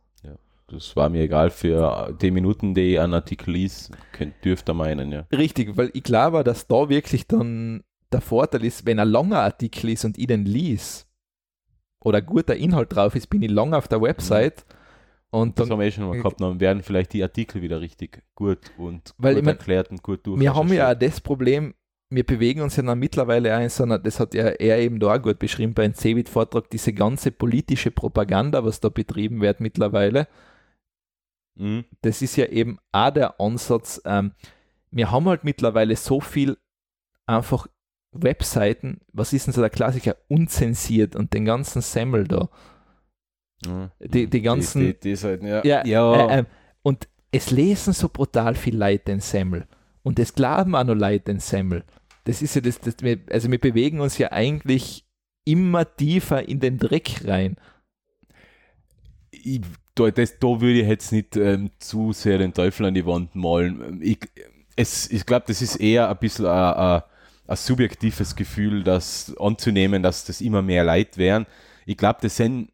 das 0.68 0.94
war 0.94 1.08
mir 1.08 1.22
egal. 1.22 1.50
Für 1.50 2.16
die 2.22 2.30
Minuten, 2.30 2.74
die 2.74 2.92
ich 2.92 3.00
einen 3.00 3.14
Artikel 3.14 3.52
liest, 3.54 3.90
könnt, 4.12 4.34
dürft 4.44 4.68
ihr 4.70 4.74
meinen, 4.74 5.10
ja. 5.10 5.24
Richtig, 5.32 5.76
weil 5.76 5.90
ich 5.94 6.04
glaube, 6.04 6.44
dass 6.44 6.68
da 6.68 6.88
wirklich 6.88 7.26
dann 7.26 7.82
der 8.12 8.20
Vorteil 8.20 8.64
ist, 8.64 8.86
wenn 8.86 9.00
ein 9.00 9.08
langer 9.08 9.40
Artikel 9.40 9.90
ist 9.90 10.04
und 10.04 10.16
ich 10.18 10.26
den 10.28 10.44
lies 10.44 11.06
oder 12.02 12.22
guter 12.22 12.56
Inhalt 12.56 12.94
drauf 12.94 13.14
ist, 13.14 13.28
bin 13.28 13.42
ich 13.42 13.50
lang 13.50 13.74
auf 13.74 13.88
der 13.88 14.00
Website 14.00 14.64
und 15.30 15.58
Das 15.58 15.68
dann, 15.68 15.74
haben 15.74 15.80
wir 15.80 15.86
eh 15.86 15.92
schon 15.92 16.08
mal 16.08 16.16
gehabt, 16.16 16.40
dann 16.40 16.58
werden 16.60 16.82
vielleicht 16.82 17.12
die 17.12 17.22
Artikel 17.22 17.62
wieder 17.62 17.80
richtig 17.80 18.22
gut 18.34 18.58
und 18.78 19.14
Weil 19.18 19.34
gut 19.34 19.40
ich 19.40 19.44
mein, 19.46 19.56
erklärt 19.56 19.90
und 19.90 20.02
gut 20.02 20.26
durch. 20.26 20.40
wir 20.40 20.54
haben 20.54 20.72
ja 20.72 20.90
auch 20.90 20.94
das 20.98 21.20
Problem, 21.20 21.74
wir 22.12 22.24
bewegen 22.24 22.62
uns 22.62 22.74
ja 22.76 22.82
dann 22.82 22.98
mittlerweile 22.98 23.56
auch 23.56 23.60
in 23.60 23.68
so 23.68 23.84
einer, 23.84 23.98
das 23.98 24.18
hat 24.18 24.34
ja 24.34 24.46
er 24.48 24.78
eben 24.80 24.98
da 24.98 25.14
auch 25.14 25.22
gut 25.22 25.38
beschrieben 25.38 25.74
bei 25.74 25.84
einem 25.84 25.94
Cebit-Vortrag, 25.94 26.68
diese 26.70 26.92
ganze 26.92 27.30
politische 27.30 27.90
Propaganda, 27.92 28.64
was 28.64 28.80
da 28.80 28.88
betrieben 28.88 29.40
wird 29.40 29.60
mittlerweile, 29.60 30.26
Mhm. 31.56 31.84
das 32.02 32.22
ist 32.22 32.36
ja 32.36 32.46
eben 32.46 32.78
auch 32.92 33.10
der 33.10 33.38
Ansatz. 33.40 34.00
Ähm, 34.04 34.32
wir 34.90 35.10
haben 35.10 35.28
halt 35.28 35.44
mittlerweile 35.44 35.94
so 35.96 36.20
viel 36.20 36.56
einfach 37.26 37.66
Webseiten, 38.12 39.00
was 39.12 39.32
ist 39.32 39.46
denn 39.46 39.54
so 39.54 39.60
der 39.60 39.70
Klassiker, 39.70 40.16
unzensiert 40.28 41.14
und 41.16 41.32
den 41.32 41.44
ganzen 41.44 41.80
Semmel 41.82 42.26
da. 42.26 42.48
Ja. 43.66 43.90
Die- 44.00 44.26
die 44.26 44.42
ganzen- 44.42 44.80
Die, 44.82 44.94
die, 44.98 45.16
Seiten, 45.16 45.46
ja. 45.46 45.64
Ja, 45.64 45.84
ja. 45.86 46.28
Äh, 46.30 46.38
ähm, 46.40 46.46
und 46.82 47.08
es 47.30 47.50
lesen 47.50 47.92
so 47.92 48.08
brutal 48.08 48.54
viel 48.54 48.76
Leute 48.76 49.04
den 49.06 49.20
Semmel. 49.20 49.66
Und 50.02 50.18
es 50.18 50.34
glauben 50.34 50.74
auch 50.74 50.82
noch 50.84 50.94
Leute 50.94 51.26
den 51.26 51.40
Semmel. 51.40 51.84
Das 52.24 52.42
ist 52.42 52.54
ja 52.54 52.60
das, 52.60 52.80
das 52.80 52.96
wir, 53.00 53.18
also 53.30 53.50
wir 53.50 53.58
bewegen 53.60 54.00
uns 54.00 54.18
ja 54.18 54.32
eigentlich 54.32 55.04
immer 55.44 55.84
tiefer 55.96 56.48
in 56.48 56.58
den 56.60 56.78
Dreck 56.78 57.22
rein. 57.26 57.56
ich, 59.30 59.60
da, 59.94 60.10
das, 60.10 60.38
da 60.38 60.60
würde 60.60 60.80
ich 60.80 60.88
jetzt 60.88 61.12
nicht 61.12 61.36
ähm, 61.36 61.70
zu 61.78 62.12
sehr 62.12 62.38
den 62.38 62.52
Teufel 62.54 62.86
an 62.86 62.94
die 62.94 63.06
Wand 63.06 63.34
malen. 63.34 64.00
Ich, 64.02 64.18
es, 64.76 65.10
ich 65.10 65.26
glaube, 65.26 65.44
das 65.48 65.62
ist 65.62 65.76
eher 65.76 66.08
ein 66.08 66.18
bisschen 66.18 66.46
ein, 66.46 67.02
ein, 67.50 67.56
subjektives 67.56 68.36
Gefühl, 68.36 68.82
das 68.84 69.34
anzunehmen, 69.38 70.02
dass 70.02 70.24
das 70.24 70.40
immer 70.40 70.62
mehr 70.62 70.84
Leid 70.84 71.18
wären. 71.18 71.46
Ich 71.84 71.96
glaube, 71.96 72.20
das 72.22 72.36
sind 72.36 72.69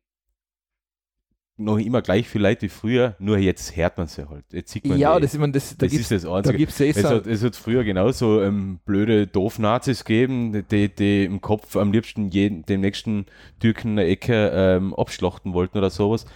noch 1.59 1.78
immer 1.78 2.03
gleich 2.03 2.28
viele 2.28 2.49
Leute 2.49 2.62
wie 2.62 2.69
früher, 2.69 3.16
nur 3.19 3.39
jetzt 3.39 3.74
hört 3.77 3.97
man 3.97 4.07
sie 4.09 4.28
halt. 4.28 4.45
Jetzt 4.53 4.73
sieht 4.73 4.85
man 4.87 4.99
Ja, 4.99 5.19
das, 5.19 5.33
ich 5.33 5.41
meine, 5.41 5.53
das, 5.53 5.77
da 5.77 5.87
das 5.87 5.95
ist 5.95 6.11
das 6.11 6.23
da 6.23 6.35
Einzige. 6.35 6.59
gibt's 6.59 6.78
eh 6.81 6.91
Es 6.91 7.03
hat, 7.03 7.27
es 7.27 7.43
hat 7.43 7.57
früher 7.57 7.83
genauso 7.83 8.43
ähm, 8.43 8.78
blöde 8.85 9.27
Doof-Nazis 9.27 10.05
gegeben, 10.05 10.65
die, 10.70 10.89
die 10.95 11.24
im 11.24 11.41
Kopf 11.41 11.77
am 11.77 11.93
liebsten 11.93 12.28
jeden, 12.28 12.66
den 12.66 12.81
nächsten 12.83 13.24
Türken 13.59 13.91
in 13.93 13.97
der 13.97 14.09
Ecke 14.09 14.51
ähm, 14.55 14.93
abschlachten 14.95 15.55
wollten 15.55 15.78
oder 15.78 15.89
sowas. 15.91 16.27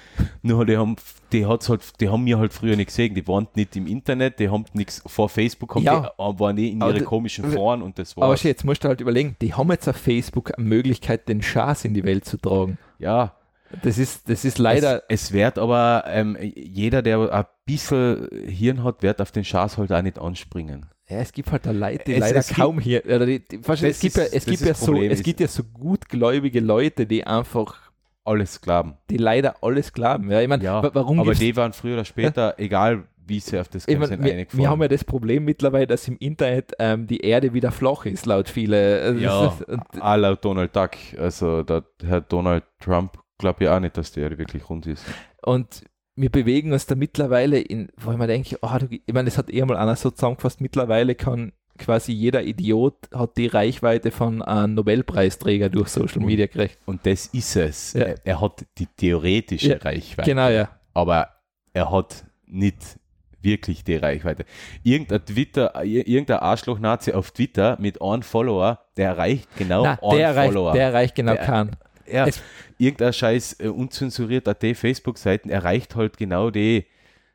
Nur 0.43 0.65
die 0.65 0.79
haben, 0.79 0.97
die, 1.33 1.45
hat's 1.45 1.69
halt, 1.69 2.01
die 2.01 2.09
haben 2.09 2.25
mir 2.25 2.39
halt 2.39 2.55
früher 2.55 2.77
nicht 2.77 2.87
gesehen. 2.89 3.15
Die 3.15 3.29
waren 3.29 3.47
nicht 3.55 3.77
im 3.77 3.87
Internet, 3.87 4.39
die 4.41 4.49
haben 4.49 4.65
nichts 4.73 5.03
vor 5.07 5.29
Facebook, 5.29 5.75
haben 5.75 5.83
Ja. 5.83 6.13
die, 6.19 6.23
äh, 6.23 6.41
waren 6.41 6.57
nie 6.57 6.69
in 6.69 6.81
Aber 6.83 6.95
ihre 6.95 7.05
komischen 7.05 7.45
Foren 7.51 7.83
und 7.83 7.99
das 7.99 8.17
aber 8.17 8.29
war's. 8.29 8.41
schau, 8.41 8.49
jetzt 8.49 8.65
musst 8.65 8.85
du 8.85 8.89
halt 8.89 9.03
überlegen, 9.03 9.37
die 9.43 9.53
haben 9.53 9.71
jetzt 9.71 9.87
auf 9.87 9.97
Facebook 9.97 10.57
eine 10.57 10.67
Möglichkeit, 10.67 11.29
den 11.29 11.43
Schaß 11.43 11.85
in 11.85 11.93
die 11.93 12.05
Welt 12.05 12.25
zu 12.25 12.39
tragen. 12.39 12.79
Ja, 12.99 13.35
Das 13.83 13.99
ist, 13.99 14.29
das 14.29 14.45
ist 14.45 14.59
leider. 14.59 15.03
Es, 15.09 15.25
es 15.27 15.33
wird 15.33 15.59
aber 15.59 16.05
ähm, 16.09 16.37
jeder, 16.41 17.03
der 17.03 17.33
ein 17.33 17.45
bisschen 17.65 18.29
Hirn 18.47 18.83
hat, 18.85 19.03
wird 19.03 19.21
auf 19.21 19.31
den 19.31 19.45
Schaß 19.45 19.79
halt 19.79 19.93
auch 19.93 20.03
nicht 20.03 20.19
anspringen. 20.19 20.87
Ja, 21.09 21.19
es 21.19 21.33
gibt 21.33 21.51
halt 21.51 21.67
da 21.67 21.71
Leute, 21.73 22.05
die 22.07 22.15
Es- 22.15 22.21
leider 22.21 22.39
es 22.39 22.49
gibt- 22.49 22.61
kaum 22.61 22.79
hier. 22.81 23.05
Oder 23.05 23.27
die, 23.27 23.41
die, 23.47 23.61
es 23.67 24.01
gibt 24.01 24.17
ja, 24.17 24.25
es 24.25 24.45
gibt 24.45 24.59
so, 24.77 24.95
es 24.97 25.23
gibt 25.23 25.41
ja 25.41 25.49
so 25.49 25.63
gutgläubige 25.65 26.61
Leute, 26.61 27.07
die 27.07 27.25
einfach, 27.27 27.91
Alles 28.25 28.61
glauben. 28.61 28.95
die 29.09 29.17
leider 29.17 29.57
alles 29.63 29.93
glauben. 29.93 30.31
Ja, 30.31 30.41
ich 30.41 30.49
meine, 30.49 30.63
Ja, 30.65 30.83
wa- 30.83 30.91
warum 30.93 31.21
aber 31.21 31.35
die 31.35 31.57
waren 31.57 31.73
früher 31.73 31.95
oder 31.95 32.05
später, 32.05 32.55
egal 32.59 33.05
wie 33.27 33.39
sie 33.41 33.59
auf 33.61 33.69
das 33.69 33.87
ich 33.87 33.97
Ganze 33.99 34.17
mein, 34.17 34.25
wir, 34.25 34.47
wir 34.53 34.69
haben 34.71 34.83
ja 34.83 34.89
das 34.89 35.05
Problem 35.05 35.45
mittlerweile, 35.45 35.87
dass 35.87 36.09
im 36.09 36.17
Internet 36.19 36.73
ähm, 36.81 37.07
die 37.07 37.21
Erde 37.21 37.55
wieder 37.55 37.71
flach 37.71 38.05
ist, 38.07 38.27
laut 38.27 38.49
viele. 38.49 39.13
Ja. 39.19 39.47
ist- 39.47 39.63
und, 39.69 39.83
Ah, 40.01 40.17
laut 40.17 40.45
Donald 40.45 40.75
Duck. 40.75 40.91
Also 41.19 41.63
der 41.63 41.85
Herr 42.05 42.21
Donald 42.23 42.65
Trump 42.81 43.19
glaube 43.41 43.65
ich 43.65 43.69
auch 43.71 43.81
nicht, 43.81 43.97
dass 43.97 44.13
die 44.13 44.21
Erde 44.21 44.39
wirklich 44.39 44.69
rund 44.71 44.87
ist. 44.87 45.05
und 45.43 45.85
wir 46.17 46.31
bewegen 46.31 46.73
uns 46.73 46.85
da 46.87 46.95
mittlerweile 46.97 47.59
in, 47.61 47.89
wo 47.97 48.11
ich 48.13 48.19
mir 48.19 48.27
denke, 48.27 48.59
oh, 48.61 48.77
du, 48.79 48.89
ich 48.91 49.15
meine, 49.15 49.25
das 49.27 49.39
hat 49.39 49.49
eher 49.49 49.65
mal 49.65 49.77
einer 49.79 49.97
so 49.97 50.11
zusammengefasst, 50.11 50.61
mittlerweile 50.61 51.15
kann 51.15 51.53
quasi 51.79 52.13
jeder 52.13 52.43
Idiot 52.43 52.97
hat 53.15 53.39
die 53.39 53.47
Reichweite 53.47 54.11
von 54.11 54.43
einem 54.43 54.75
Nobelpreisträger 54.75 55.71
durch 55.71 55.89
Social 55.89 56.21
Media 56.21 56.45
gekriegt. 56.47 56.77
Und 56.85 57.07
das 57.07 57.27
ist 57.29 57.57
es. 57.57 57.95
Ja. 57.95 58.03
Er, 58.23 58.41
hat 58.43 58.67
die 58.77 58.87
theoretische 58.87 59.71
Ja, 59.71 59.77
Reichweite. 59.79 60.29
Genau, 60.29 60.49
ja. 60.51 60.69
aber 60.93 61.29
er 61.73 61.91
hat 61.91 62.27
nicht 62.45 62.99
wirklich 63.41 63.83
die 63.85 63.97
Reichweite. 63.97 64.45
Irgendein 64.83 65.25
Twitter, 65.25 65.75
ir- 65.83 66.07
irgendein 66.07 66.41
Arschloch-Nazi 66.41 67.13
auf 67.13 67.31
Twitter 67.31 67.79
mit 67.81 68.03
einem 68.03 68.21
Follower, 68.23 68.81
der 68.99 69.11
erreicht 69.11 69.49
genau 69.57 69.85
Nein, 69.85 69.99
einen 70.03 70.17
der 70.19 70.27
erreicht, 70.29 70.53
Follower. 70.53 70.73
der 70.75 70.83
erreicht 70.89 71.15
genau 71.15 71.33
Der- 71.35 71.45
keinen. 71.47 71.77
Ja, 72.13 72.27
es- 72.27 72.41
irgendein 72.79 73.13
scheiß 73.13 73.61
äh, 73.61 73.69
unzensuriert 73.69 74.47
AT 74.49 74.65
Facebook-Seiten 74.75 75.51
erreicht 75.51 75.95
halt 75.97 76.17
genau 76.17 76.51
die, 76.51 76.87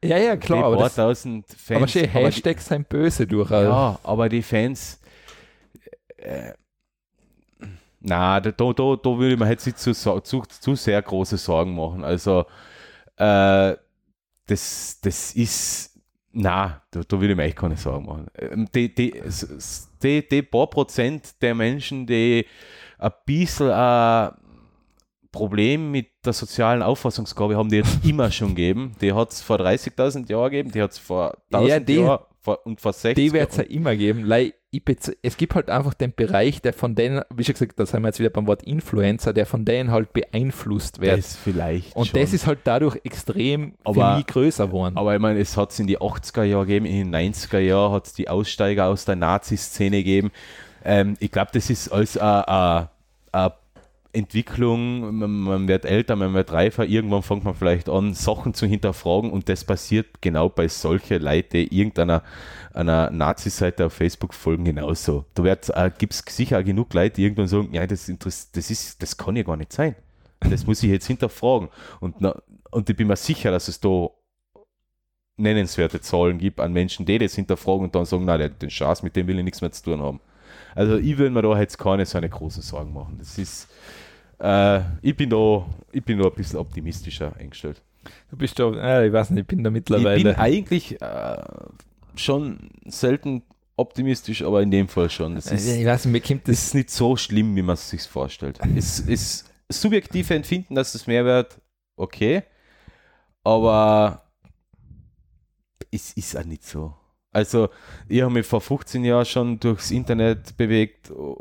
Ja, 0.03 0.18
ja, 0.18 0.35
die 0.35 0.45
klar, 0.45 0.65
aber, 0.65 0.77
das, 0.77 0.97
1000 0.99 1.47
Fans. 1.47 1.77
aber 1.77 1.85
die- 1.88 2.07
Hashtags 2.07 2.68
sind 2.68 2.89
böse 2.89 3.26
durchaus. 3.27 3.64
Ja, 3.64 3.99
aber 4.03 4.30
die 4.30 4.41
Fans. 4.43 4.99
Äh, 6.18 6.53
na, 8.07 8.39
da, 8.39 8.52
da, 8.52 8.72
da, 8.73 8.95
da 8.95 9.18
würde 9.18 9.35
man 9.38 9.49
jetzt 9.49 9.65
nicht 9.65 9.80
zu, 9.80 9.93
zu, 9.93 10.19
zu 10.22 10.76
sehr 10.76 11.02
große 11.02 11.38
Sorgen 11.38 11.76
machen. 11.76 12.03
Also, 12.03 12.45
äh, 13.18 13.76
das, 14.47 14.99
das 15.02 15.34
ist. 15.35 15.91
Na, 16.38 16.81
da, 16.91 17.02
da 17.07 17.19
würde 17.19 17.31
ich 17.31 17.38
mir 17.38 17.43
echt 17.43 17.56
keine 17.57 17.77
Sorgen 17.77 18.06
machen. 18.06 18.27
Ähm, 18.38 18.68
Die, 18.76 18.93
die, 18.93 19.22
die, 20.03 20.27
die 20.27 20.41
paar 20.43 20.68
Prozent 20.69 21.41
der 21.41 21.56
Menschen, 21.56 22.06
die 22.06 22.45
ein 22.99 23.11
bisschen 23.26 23.72
ein 23.72 24.31
Problem 25.36 25.91
mit 25.91 26.07
der 26.26 26.34
sozialen 26.34 26.82
Auffassungsgabe 26.82 27.56
haben, 27.57 27.70
die 27.70 27.78
jetzt 27.78 27.99
immer 28.06 28.32
schon 28.32 28.49
gegeben. 28.49 28.95
Die 29.02 29.14
hat 29.14 29.32
es 29.32 29.41
vor 29.41 29.57
30.000 29.60 30.30
Jahren 30.30 30.52
gegeben, 30.52 30.72
die 30.72 30.82
hat 30.82 30.91
es 30.91 30.98
vor 30.98 31.38
1000 31.52 31.70
Ja, 31.70 31.80
die- 31.80 31.95
Jahren 31.95 32.20
vor, 32.41 32.66
und 32.66 32.80
vor 32.80 32.94
60 32.94 33.16
Die 33.16 33.34
wird 33.34 33.49
es 33.52 33.57
ja 33.57 33.64
immer 33.64 33.95
geben. 33.95 34.32
Es 35.24 35.38
gibt 35.38 35.56
halt 35.56 35.70
einfach 35.70 35.94
den 35.95 36.14
Bereich, 36.14 36.62
der 36.62 36.74
von 36.74 36.94
denen, 36.94 37.22
wie 37.34 37.44
schon 37.44 37.53
gesagt, 37.53 37.80
da 37.80 37.86
sind 37.88 38.02
wir 38.03 38.10
jetzt 38.10 38.20
wieder 38.20 38.30
beim 38.30 38.45
Wort 38.45 38.62
Influencer, 38.64 39.34
der 39.34 39.45
von 39.48 39.66
denen 39.66 39.90
halt 39.90 40.14
beeinflusst 40.14 40.99
wird. 41.02 41.18
Das 41.18 41.36
vielleicht 41.36 41.95
Und 41.95 42.07
schon. 42.10 42.20
das 42.22 42.34
ist 42.34 42.45
halt 42.45 42.60
dadurch 42.66 42.98
extrem 43.03 43.74
Aber- 43.84 44.22
größer 44.28 44.68
geworden. 44.68 44.95
Aber 44.98 45.16
ich 45.16 45.20
meine, 45.22 45.40
es 45.40 45.57
hat 45.57 45.72
es 45.72 45.80
in 45.80 45.88
die 45.88 45.98
80er 45.99 46.44
Jahre 46.44 46.66
gegeben, 46.68 46.86
in 46.86 47.12
den 47.12 47.34
90er 47.34 47.60
Jahren 47.60 47.94
hat 47.94 48.06
es 48.07 48.14
die 48.14 48.30
Aussteiger 48.30 48.86
aus 48.88 49.06
der 49.06 49.16
Nazi-Szene 49.16 49.98
gegeben. 49.98 50.32
Ähm, 50.84 51.16
ich 51.20 51.32
glaube, 51.32 51.49
das 51.53 51.70
ist 51.72 51.90
alles 51.91 52.16
eine 52.18 52.90
Entwicklung. 54.16 55.18
Man, 55.18 55.68
wird 55.68 55.86
älter, 55.86 56.16
man 56.16 56.34
wird 56.34 56.52
reifer. 56.52 56.86
Irgendwann 56.86 57.24
fängt 57.24 57.44
man 57.44 57.54
vielleicht 57.54 57.90
an, 57.90 58.14
Sachen 58.14 58.54
zu 58.54 58.66
hinterfragen 58.66 59.32
und 59.32 59.50
das 59.50 59.64
passiert 59.64 60.22
genau 60.22 60.50
bei 60.50 60.68
solchen 60.68 61.22
Leuten, 61.22 61.68
irgendeiner 61.70 62.24
einer 62.76 63.10
Nazi-Seite 63.10 63.86
auf 63.86 63.94
Facebook 63.94 64.34
folgen, 64.34 64.66
genauso. 64.66 65.26
Da 65.34 65.44
äh, 65.46 65.92
gibt 65.98 66.14
es 66.14 66.24
sicher 66.28 66.64
genug 66.64 66.94
Leute, 66.94 67.16
die 67.16 67.24
irgendwann 67.24 67.48
sagen, 67.48 67.70
ja, 67.72 67.88
das, 67.88 68.12
das, 68.20 68.70
ist, 68.70 69.02
das 69.02 69.18
kann 69.18 69.36
ja 69.36 69.44
gar 69.44 69.56
nicht 69.56 69.72
sein. 69.72 69.96
Das 70.42 70.68
muss 70.68 70.84
ich 70.84 70.90
jetzt 70.90 71.08
hinterfragen. 71.08 71.70
Und, 72.00 72.20
na, 72.20 72.36
und 72.72 72.90
ich 72.90 72.96
bin 72.96 73.08
mir 73.08 73.16
sicher, 73.16 73.52
dass 73.52 73.68
es 73.68 73.80
da 73.80 74.10
nennenswerte 75.38 76.02
Zahlen 76.02 76.38
gibt 76.38 76.60
an 76.60 76.74
Menschen, 76.74 77.06
die 77.06 77.18
das 77.18 77.36
hinterfragen 77.36 77.86
und 77.86 77.96
dann 77.96 78.06
sagen, 78.06 78.26
na, 78.26 78.38
den 78.38 78.70
Schatz, 78.70 79.04
mit 79.04 79.16
dem 79.16 79.28
will 79.28 79.38
ich 79.38 79.46
nichts 79.46 79.62
mehr 79.62 79.72
zu 79.72 79.84
tun 79.84 80.02
haben. 80.02 80.20
Also 80.76 80.98
ich 80.98 81.18
will 81.18 81.30
mir 81.30 81.42
da 81.42 81.58
jetzt 81.60 81.78
keine 81.78 82.06
so 82.06 82.18
eine 82.18 82.30
großen 82.30 82.62
Sorgen 82.62 82.94
machen. 82.94 83.16
Das 83.20 83.38
ist, 83.38 83.70
äh, 84.40 84.82
ich 85.02 85.16
bin 85.16 85.30
da, 85.30 85.66
ich 85.91 86.03
bin 86.03 86.20
da 86.20 86.26
ein 86.26 86.34
bisschen 86.34 86.60
optimistischer 86.60 87.36
eingestellt. 87.38 87.82
Du 88.30 88.38
bist 88.38 88.57
da, 88.60 88.72
äh, 88.74 89.07
ich 89.07 89.14
weiß 89.14 89.32
nicht, 89.32 89.41
ich 89.41 89.48
bin 89.48 89.64
da 89.64 89.70
Ich 89.70 89.74
mittlerweile. 89.74 90.24
bin 90.24 90.36
eigentlich 90.36 91.02
äh, 91.02 91.38
schon 92.16 92.70
selten 92.86 93.44
optimistisch, 93.78 94.41
aber 94.44 94.62
in 94.62 94.72
dem 94.72 94.88
Fall 94.88 95.10
schon. 95.10 95.36
Es 95.38 95.52
ist, 95.52 95.68
Äh, 95.68 95.82
ich 95.82 95.86
weiß 95.86 96.06
nicht, 96.06 96.12
mir 96.14 96.22
kommt 96.22 96.48
das. 96.48 96.66
ist 96.68 96.76
nicht 96.76 96.90
so 96.91 97.16
schlimm, 97.18 97.56
wie 97.56 97.62
man 97.62 97.74
es 97.74 97.90
sich 97.90 98.03
vorstellt. 98.03 98.60
Es 98.76 98.99
ist 98.99 99.52
subjektive 99.70 100.34
Empfinden, 100.36 100.76
dass 100.76 100.94
es 100.95 101.07
mehr 101.07 101.26
wird, 101.26 101.60
okay, 101.98 102.44
aber 103.44 104.24
es 105.91 106.14
ist 106.14 106.38
auch 106.38 106.45
nicht 106.45 106.64
so. 106.64 106.94
Also, 107.32 107.70
ich 108.07 108.22
habe 108.22 108.32
mich 108.34 108.45
vor 108.45 108.62
15 108.62 109.03
Jahren 109.03 109.26
schon 109.26 109.60
durchs 109.60 109.91
Internet 109.91 110.56
bewegt. 110.56 111.12
Oh, 111.12 111.38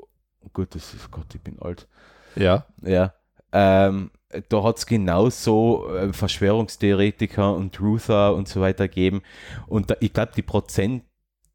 gut, 0.52 0.74
das 0.74 0.92
ist 0.94 1.10
Gott, 1.10 1.32
ich 1.34 1.40
bin 1.40 1.58
alt. 1.60 1.86
Ja. 2.36 2.66
Ja. 2.82 3.14
Ähm, 3.52 4.10
da 4.48 4.62
hat 4.64 4.78
es 4.78 4.86
genauso 4.86 5.88
äh, 5.94 6.12
Verschwörungstheoretiker 6.12 7.54
und 7.54 7.74
Truther 7.74 8.34
und 8.34 8.48
so 8.48 8.60
weiter 8.60 8.88
gegeben. 8.88 9.22
Und 9.66 9.90
da, 9.90 9.96
ich 10.00 10.12
glaube, 10.12 10.42
Prozent, 10.42 11.04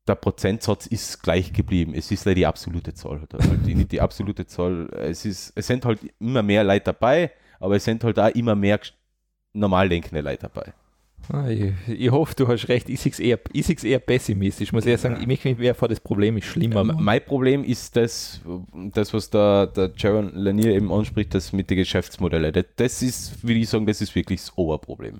der 0.08 0.16
Prozentsatz 0.16 0.88
ist 0.88 1.22
gleich 1.22 1.54
geblieben. 1.54 1.94
Es 1.94 2.10
ist 2.12 2.26
leider 2.26 2.36
die 2.36 2.46
absolute 2.46 2.94
Zahl. 2.94 3.22
Halt, 3.32 3.66
die, 3.66 3.86
die 3.86 4.02
absolute 4.02 4.48
Zahl. 4.48 4.90
Es, 4.94 5.26
ist, 5.26 5.54
es 5.56 5.68
sind 5.68 5.86
halt 5.86 6.00
immer 6.20 6.42
mehr 6.42 6.64
Leute 6.64 6.86
dabei, 6.86 7.32
aber 7.60 7.76
es 7.76 7.84
sind 7.84 8.04
halt 8.04 8.18
auch 8.18 8.30
immer 8.30 8.56
mehr 8.56 8.80
normal 9.54 9.90
denkende 9.90 10.22
Leute 10.22 10.50
dabei. 10.54 10.74
Ah, 11.32 11.48
Ich, 11.50 11.74
ich 11.88 12.10
hoffe, 12.12 12.34
du 12.36 12.48
hast 12.48 12.68
recht. 12.70 12.90
Ich 12.90 13.00
sehe 13.02 13.12
es 13.12 13.20
eher, 13.20 13.40
ich 13.54 13.84
eher 13.84 14.00
pessimistisch. 14.00 14.70
Ich 14.70 14.74
muss 14.74 14.86
eher 14.86 14.98
sagen, 14.98 15.18
ich 15.22 15.28
möchte 15.28 15.48
mich 15.48 15.58
mehr 15.60 15.76
vor 15.76 15.88
das 15.88 16.00
Problem 16.00 16.38
ist 16.38 16.46
schlimmer. 16.46 16.82
Ähm, 16.82 16.88
machen. 16.88 17.04
mein 17.04 17.24
Problem 17.24 17.64
ist 17.64 17.96
das, 17.96 18.42
das 18.94 19.14
was 19.14 19.30
der, 19.30 19.68
der 19.68 19.92
Jaron 19.96 20.32
Lanier 20.34 20.72
eben 20.74 20.92
anspricht, 20.92 21.36
das 21.36 21.54
mit 21.54 21.70
den 21.70 21.78
Geschäftsmodellen. 21.78 22.52
Das, 22.52 22.66
das 22.76 23.02
ist, 23.04 23.44
würde 23.44 23.60
ich 23.60 23.70
sagen, 23.70 23.86
das 23.86 24.02
ist 24.02 24.16
wirklich 24.16 24.40
das 24.42 24.58
Oberproblem. 24.58 25.20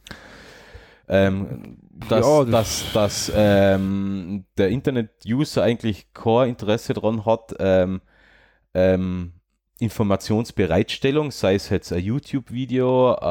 Ähm, 1.08 1.78
dass, 2.10 2.26
Ja, 2.26 2.44
das- 2.46 2.92
dass, 2.94 2.94
dass 2.94 3.32
ähm, 3.36 4.46
der 4.58 4.70
Internet-User 4.70 5.62
eigentlich 5.64 6.12
kein 6.14 6.50
Interesse 6.50 6.94
daran 6.94 7.26
hat, 7.26 7.54
ähm, 7.60 8.02
ähm, 8.74 9.34
Informationsbereitstellung, 9.80 11.32
sei 11.32 11.56
es 11.56 11.70
jetzt 11.70 11.92
ein 11.94 12.04
YouTube-Video, 12.04 13.14
äh, 13.14 13.26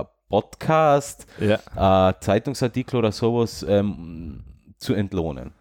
ein 0.00 0.06
Podcast, 0.32 1.26
Ja. 1.38 2.08
äh, 2.08 2.14
Zeitungsartikel 2.20 2.96
oder 2.98 3.12
sowas 3.12 3.62
ähm, 3.68 4.42
zu 4.78 4.94
entlohnen. 4.94 5.52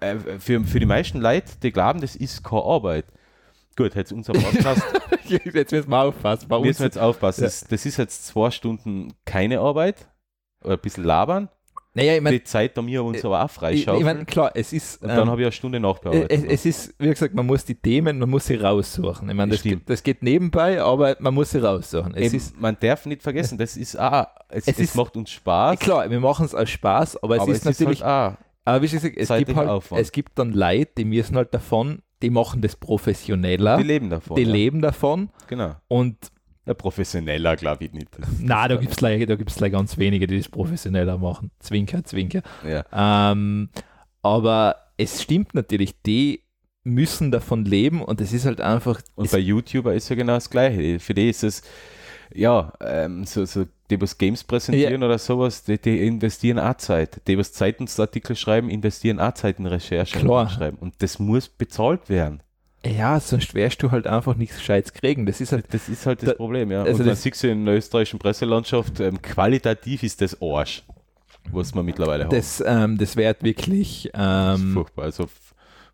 Äh, 0.00 0.16
für, 0.38 0.64
für 0.64 0.80
die 0.80 0.86
meisten 0.86 1.20
Leute, 1.20 1.52
die 1.62 1.70
glauben, 1.70 2.00
das 2.00 2.16
ist 2.16 2.42
keine 2.42 2.62
Arbeit. 2.64 3.04
Gut, 3.76 3.94
jetzt 3.94 4.10
unser 4.12 4.32
Podcast, 4.32 4.82
Jetzt 5.28 5.72
müssen 5.72 5.90
wir 5.90 5.98
aufpassen. 6.02 6.48
Bei 6.48 6.58
müssen 6.58 6.80
wir 6.80 6.86
jetzt 6.86 6.98
aufpassen. 6.98 7.42
Ja. 7.42 7.46
Das, 7.46 7.64
das 7.64 7.84
ist 7.84 7.98
jetzt 7.98 8.26
zwei 8.26 8.50
Stunden 8.50 9.12
keine 9.26 9.60
Arbeit, 9.60 10.08
oder 10.64 10.74
ein 10.74 10.80
bisschen 10.80 11.04
labern. 11.04 11.50
Naja, 11.94 12.14
ich 12.14 12.20
meine, 12.20 12.38
die 12.38 12.44
Zeit 12.44 12.76
haben 12.76 12.86
wir 12.86 13.02
uns 13.02 13.24
aber 13.24 13.40
auch 13.42 13.46
ich, 13.46 13.52
freischaufeln. 13.52 13.98
ich 13.98 14.04
mein, 14.04 14.26
klar, 14.26 14.52
es 14.54 14.72
ist. 14.72 15.02
und 15.02 15.08
dann 15.08 15.20
ähm, 15.22 15.30
habe 15.30 15.40
ich 15.40 15.46
eine 15.46 15.52
Stunde 15.52 15.78
es, 15.78 15.82
Nachbearbeitung. 15.82 16.44
es 16.48 16.64
ist, 16.66 16.94
wie 16.98 17.08
gesagt, 17.08 17.34
man 17.34 17.46
muss 17.46 17.64
die 17.64 17.74
Themen, 17.74 18.18
man 18.18 18.30
muss 18.30 18.46
sie 18.46 18.54
raussuchen. 18.56 19.28
Ich 19.28 19.34
meine, 19.34 19.52
das, 19.52 19.62
geht- 19.62 19.88
das 19.90 20.02
geht 20.02 20.22
nebenbei, 20.22 20.80
aber 20.80 21.16
man 21.18 21.34
muss 21.34 21.50
sie 21.50 21.58
raussuchen. 21.62 22.14
Es 22.14 22.26
Eben, 22.28 22.36
ist, 22.36 22.60
man 22.60 22.76
darf 22.80 23.06
nicht 23.06 23.22
vergessen, 23.22 23.58
das 23.58 23.76
ist 23.76 23.98
auch, 23.98 24.26
es, 24.48 24.68
Es 24.68 24.74
es, 24.74 24.78
ist- 24.78 24.94
macht 24.96 25.16
uns 25.16 25.30
Spaß, 25.30 25.78
klar, 25.80 26.08
wir 26.08 26.20
machen 26.20 26.46
es 26.46 26.54
als 26.54 26.70
Spaß, 26.70 27.22
aber 27.22 27.36
es 27.36 27.42
aber 27.42 27.52
ist 27.52 27.64
natürlich 27.64 28.02
halt 28.04 28.36
auch, 28.36 28.44
Aber 28.64 28.82
wie 28.82 28.88
gesagt, 28.88 29.16
es 29.16 29.28
gibt, 29.28 29.54
halt, 29.56 29.68
Aufwand. 29.68 30.00
es 30.02 30.12
gibt 30.12 30.38
dann 30.38 30.52
Leute, 30.52 30.90
die 30.98 31.04
müssen 31.04 31.36
halt 31.36 31.52
davon, 31.52 32.02
die 32.22 32.30
machen 32.30 32.60
das 32.62 32.76
professioneller, 32.76 33.78
die 33.78 33.82
die, 33.82 33.88
leben 33.88 34.10
davon. 34.10 34.36
ja. 34.36 34.46
leben 34.48 34.80
davon 34.82 35.30
Genau. 35.48 35.74
und 35.88 36.16
Ja, 36.66 36.74
professioneller 36.74 37.56
glaube 37.56 37.84
ich 37.86 37.92
nicht. 37.92 38.10
Na, 38.38 38.68
da 38.68 38.76
gibt 38.76 38.92
es 38.92 38.98
gleich, 38.98 39.24
da 39.26 39.36
gibt's 39.36 39.56
gleich 39.56 39.72
ganz 39.72 39.96
wenige, 39.98 40.26
die 40.26 40.36
das 40.36 40.48
professioneller 40.48 41.18
machen. 41.18 41.50
Zwinker, 41.58 42.04
Zwinker. 42.04 42.42
Ja. 42.66 42.84
Ähm, 43.32 43.70
aber 44.22 44.76
es 44.96 45.22
stimmt 45.22 45.54
natürlich, 45.54 46.00
die 46.02 46.44
müssen 46.84 47.30
davon 47.30 47.64
leben 47.64 48.02
und 48.02 48.20
es 48.20 48.32
ist 48.32 48.46
halt 48.46 48.60
einfach. 48.60 49.00
Und 49.14 49.30
bei 49.30 49.38
YouTuber 49.38 49.94
ist 49.94 50.08
ja 50.08 50.16
genau 50.16 50.34
das 50.34 50.50
Gleiche. 50.50 50.98
Für 50.98 51.14
die 51.14 51.28
ist 51.30 51.44
es, 51.44 51.62
ja, 52.32 52.72
ähm, 52.80 53.24
so, 53.24 53.44
so, 53.44 53.66
die, 53.90 54.00
was 54.00 54.18
Games 54.18 54.44
präsentieren 54.44 55.02
oder 55.02 55.18
sowas, 55.18 55.64
die, 55.64 55.78
die 55.78 56.06
investieren 56.06 56.58
auch 56.58 56.76
Zeit. 56.76 57.26
Die, 57.26 57.36
was 57.36 57.52
Zeitungsartikel 57.52 58.36
schreiben, 58.36 58.70
investieren 58.70 59.18
auch 59.18 59.34
Zeit 59.34 59.58
in 59.58 59.66
Recherche 59.66 60.20
schreiben. 60.20 60.76
Und 60.78 61.02
das 61.02 61.18
muss 61.18 61.48
bezahlt 61.48 62.08
werden. 62.08 62.42
Ja, 62.86 63.20
sonst 63.20 63.54
wärst 63.54 63.82
du 63.82 63.90
halt 63.90 64.06
einfach 64.06 64.36
nichts 64.36 64.56
Gescheites 64.56 64.92
kriegen. 64.94 65.26
Das 65.26 65.40
ist 65.40 65.52
halt, 65.52 65.66
Das 65.72 65.88
ist 65.88 66.06
halt 66.06 66.22
das 66.22 66.30
Da- 66.30 66.34
Problem, 66.34 66.70
ja. 66.70 66.80
also 66.80 66.92
und 66.92 66.98
man 67.00 67.08
das- 67.08 67.22
sieht 67.22 67.42
in 67.44 67.66
der 67.66 67.76
österreichischen 67.76 68.18
Presselandschaft, 68.18 69.00
ähm, 69.00 69.20
qualitativ 69.20 70.02
ist 70.02 70.20
das 70.22 70.36
Arsch, 70.40 70.82
was 71.52 71.74
man 71.74 71.84
mittlerweile 71.84 72.24
hat. 72.24 72.32
das, 72.32 72.62
ähm, 72.66 72.96
das 72.96 73.16
wird 73.16 73.42
wirklich, 73.42 74.08
Das 74.14 74.58
ist 74.58 74.64
ähm, 74.64 74.72
furchtbar. 74.74 75.04
Also 75.04 75.28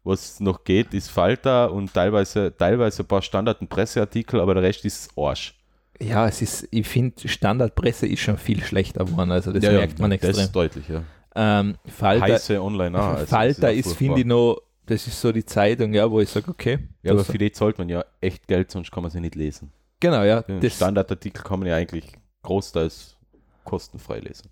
was 0.05 0.39
noch 0.39 0.63
geht, 0.63 0.95
ist 0.95 1.09
Falter 1.11 1.73
und 1.73 1.93
teilweise, 1.93 2.55
teilweise 2.57 3.03
ein 3.03 3.07
paar 3.07 3.23
Standard- 3.23 3.61
und 3.61 3.69
Presseartikel, 3.69 4.41
aber 4.41 4.55
der 4.55 4.63
Rest 4.63 4.85
ist 4.85 5.11
Arsch. 5.17 5.55
ja, 6.01 6.29
es 6.29 6.41
ist, 6.43 6.69
ich 6.71 6.87
finde, 6.87 7.27
Standardpresse 7.29 8.07
ist 8.07 8.21
schon 8.21 8.39
viel 8.39 8.63
schlechter 8.63 9.05
geworden. 9.05 9.33
Also 9.33 9.51
das 9.53 9.63
merkt 9.63 9.99
man 9.99 10.11
Das 10.13 10.21
extrem. 10.23 10.45
ist 10.45 10.53
deutlich, 10.53 10.89
ja. 10.89 11.03
Ähm, 11.35 11.75
Falter, 11.87 12.25
Heiße 12.35 12.63
online 12.63 12.97
auch. 12.99 13.07
also 13.15 13.27
Falter 13.27 13.61
das 13.69 13.73
ist, 13.77 13.97
finde 13.97 14.21
ich, 14.21 14.27
noch, 14.27 14.59
das 14.87 15.07
ist 15.07 15.21
so 15.21 15.33
die 15.33 15.45
Zeitung, 15.45 15.93
ja, 15.93 16.11
wo 16.11 16.21
ich 16.21 16.29
sage, 16.31 16.51
okay. 16.51 16.79
Ja, 17.03 17.13
aber 17.13 17.25
für 17.25 17.39
die 17.39 17.53
zahlt 17.53 17.79
man 17.79 17.89
ja 17.89 18.05
echt 18.21 18.47
Geld, 18.49 18.71
sonst 18.71 18.91
kann 18.93 19.03
man 19.03 19.11
sie 19.11 19.21
nicht 19.21 19.35
lesen. 19.35 19.73
genau, 20.01 20.23
ja. 20.23 20.43
Den 20.43 20.61
Das, 20.61 20.75
Standardartikel 20.77 21.43
kann 21.43 21.59
man 21.61 21.69
ja 21.69 21.77
eigentlich 21.77 22.05
großteils 22.43 23.17
kostenfrei 23.65 24.21
lesen. 24.21 24.49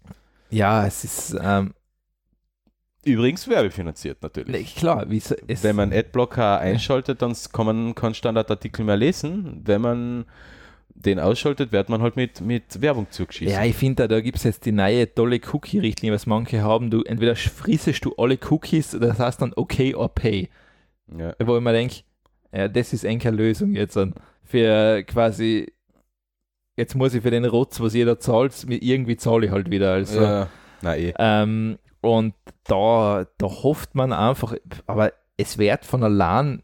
ja, 0.51 0.87
es 0.87 1.05
ist, 1.05 1.37
ähm, 1.41 1.75
Übrigens 3.05 3.47
werbefinanziert 3.49 4.23
natürlich. 4.23 4.75
klar, 4.77 5.11
wie 5.11 5.23
Wenn 5.63 5.77
man 5.77 5.93
Adblocker 5.93 6.59
einschaltet, 6.59 7.21
dann 7.21 7.37
kann 7.53 7.67
man 7.67 7.95
keinen 7.95 8.15
Standardartikel 8.15 8.83
mehr 8.85 8.97
lesen. 8.97 9.61
Wenn 9.65 9.83
man 9.83 10.25
den 11.07 11.21
ausschaltet, 11.21 11.73
wird 11.73 11.89
man 11.89 12.03
halt 12.03 12.17
mit, 12.17 12.41
mit 12.41 12.81
Werbung 12.81 13.07
zugeschießen. 13.11 13.55
Ja, 13.55 13.65
ich 13.65 13.77
finde, 13.77 14.09
da 14.09 14.21
gibt 14.21 14.39
es 14.39 14.45
jetzt 14.45 14.65
die 14.67 14.73
neue 14.73 15.13
tolle 15.13 15.41
Cookie-Richtlinie, 15.53 16.15
was 16.15 16.27
manche 16.27 16.63
haben. 16.63 16.91
Du 16.91 17.03
entweder 17.03 17.37
frissest 17.37 18.05
du 18.05 18.15
alle 18.17 18.39
Cookies, 18.51 18.97
das 18.99 19.19
heißt 19.19 19.43
dann 19.43 19.53
okay 19.57 19.95
or 19.95 20.09
pay. 20.09 20.49
Ja. 21.17 21.35
Wo 21.45 21.57
ich 21.57 21.63
mir 21.63 21.73
denke, 21.73 21.97
ja, 22.53 22.69
das 22.69 22.93
ist 22.93 23.05
eine 23.05 23.31
Lösung 23.31 23.75
jetzt 23.75 23.97
an 23.97 24.15
für 24.45 25.03
quasi, 25.05 25.73
jetzt 26.77 26.95
muss 26.95 27.15
ich 27.15 27.23
für 27.23 27.31
den 27.31 27.45
Rotz, 27.45 27.81
was 27.81 27.95
jeder 27.95 28.21
zahlt, 28.21 28.55
irgendwie 28.69 29.17
zahle 29.17 29.47
ich 29.47 29.53
halt 29.53 29.71
wieder. 29.71 29.93
Also, 29.93 30.23
Ja. 30.23 30.49
Na 30.83 30.97
eh. 30.97 31.15
ähm, 31.19 31.79
und 32.03 32.35
da, 32.65 33.27
da 33.39 33.47
hofft 33.47 33.95
man 33.95 34.13
einfach, 34.13 34.55
aber 34.87 35.13
es 35.37 35.59
wird 35.59 35.85
von 35.85 36.05
allein, 36.05 36.63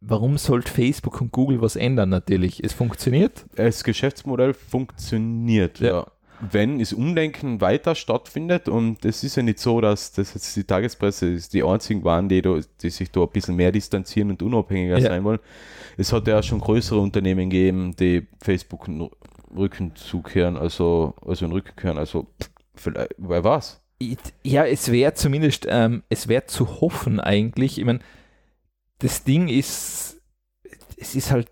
warum 0.00 0.38
sollte 0.38 0.70
Facebook 0.70 1.20
und 1.20 1.32
Google 1.32 1.60
was 1.62 1.76
ändern 1.76 2.08
natürlich? 2.10 2.62
Es 2.62 2.72
funktioniert. 2.72 3.44
Das 3.56 3.84
Geschäftsmodell 3.84 4.54
funktioniert. 4.54 5.80
Ja. 5.80 5.88
Ja. 5.88 6.06
Wenn 6.50 6.78
das 6.78 6.94
Umdenken 6.94 7.60
weiter 7.60 7.94
stattfindet 7.94 8.66
und 8.66 9.04
es 9.04 9.22
ist 9.24 9.36
ja 9.36 9.42
nicht 9.42 9.58
so, 9.58 9.82
dass 9.82 10.12
das 10.12 10.32
jetzt 10.32 10.56
die 10.56 10.64
Tagespresse 10.64 11.28
ist, 11.28 11.52
die 11.52 11.62
einzigen 11.62 12.02
waren, 12.02 12.30
die, 12.30 12.40
da, 12.40 12.58
die 12.80 12.88
sich 12.88 13.10
da 13.10 13.20
ein 13.24 13.28
bisschen 13.28 13.56
mehr 13.56 13.70
distanzieren 13.72 14.30
und 14.30 14.42
unabhängiger 14.42 14.96
Ja. 14.98 15.08
sein 15.10 15.22
wollen. 15.24 15.38
Es 15.98 16.14
hat 16.14 16.26
ja 16.28 16.38
auch 16.38 16.42
schon 16.42 16.60
größere 16.60 16.98
Unternehmen 16.98 17.50
gegeben, 17.50 17.94
die 17.94 18.26
Facebook 18.42 18.88
Rücken 19.54 19.94
zukehren, 19.96 20.56
also, 20.56 21.12
also 21.26 21.44
in 21.44 21.50
den 21.50 21.56
Rücken 21.58 21.76
kehren. 21.76 21.98
Also, 21.98 22.26
vielleicht, 22.74 23.14
wer 23.18 23.44
was? 23.44 23.82
Ich- 23.98 24.16
Ja, 24.42 24.64
es 24.64 24.90
wäre 24.90 25.12
zumindest, 25.12 25.66
ähm, 25.68 26.04
es 26.08 26.26
wäre 26.26 26.46
zu 26.46 26.80
hoffen 26.80 27.20
eigentlich. 27.20 27.78
Ich 27.78 27.84
meine, 27.84 27.98
das 29.00 29.24
Ding 29.24 29.48
ist, 29.48 30.16
es 30.96 31.14
ist 31.14 31.30
halt, 31.30 31.50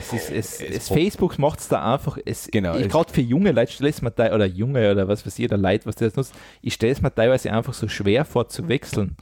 es 0.00 0.12
ist, 0.12 0.30
es, 0.30 0.60
Es 0.60 0.70
es 0.76 0.88
Facebook 0.88 1.38
macht 1.38 1.58
es 1.60 1.68
da 1.68 1.94
einfach, 1.94 2.16
es, 2.24 2.48
Genau, 2.50 2.76
ich- 2.76 2.88
gerade 2.88 3.12
für 3.12 3.20
junge 3.20 3.52
Leute 3.52 3.72
stelle 3.72 3.90
es 3.90 4.00
mir 4.02 4.10
da, 4.10 4.32
oder 4.34 4.46
junge 4.46 4.90
oder 4.90 5.06
was 5.08 5.26
weiß 5.26 5.38
ich, 5.38 5.44
oder 5.46 5.56
Leute, 5.56 5.86
was 5.86 5.96
das 5.96 6.14
nutzt, 6.16 6.34
ich 6.62 6.74
stelle 6.74 6.92
es 6.92 7.02
mir 7.02 7.14
teilweise 7.14 7.52
einfach 7.52 7.74
so 7.74 7.88
schwer 7.88 8.24
vor 8.24 8.48
zu 8.48 8.68
wechseln. 8.68 9.16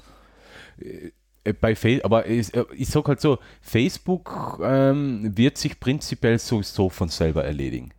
Äh, 0.79 1.53
bei 1.61 1.75
Fa- 1.75 2.05
aber 2.05 2.27
ich, 2.27 2.55
äh, 2.55 2.65
ich 2.77 2.89
sag 2.89 3.09
halt 3.09 3.21
so, 3.21 3.39
Facebook 3.61 4.61
ähm, 4.63 5.33
wird 5.37 5.59
sich 5.59 5.81
prinzipiell 5.81 6.39
sowieso 6.39 6.89
von 6.89 7.09
selber 7.09 7.45
erledigen. 7.45 7.93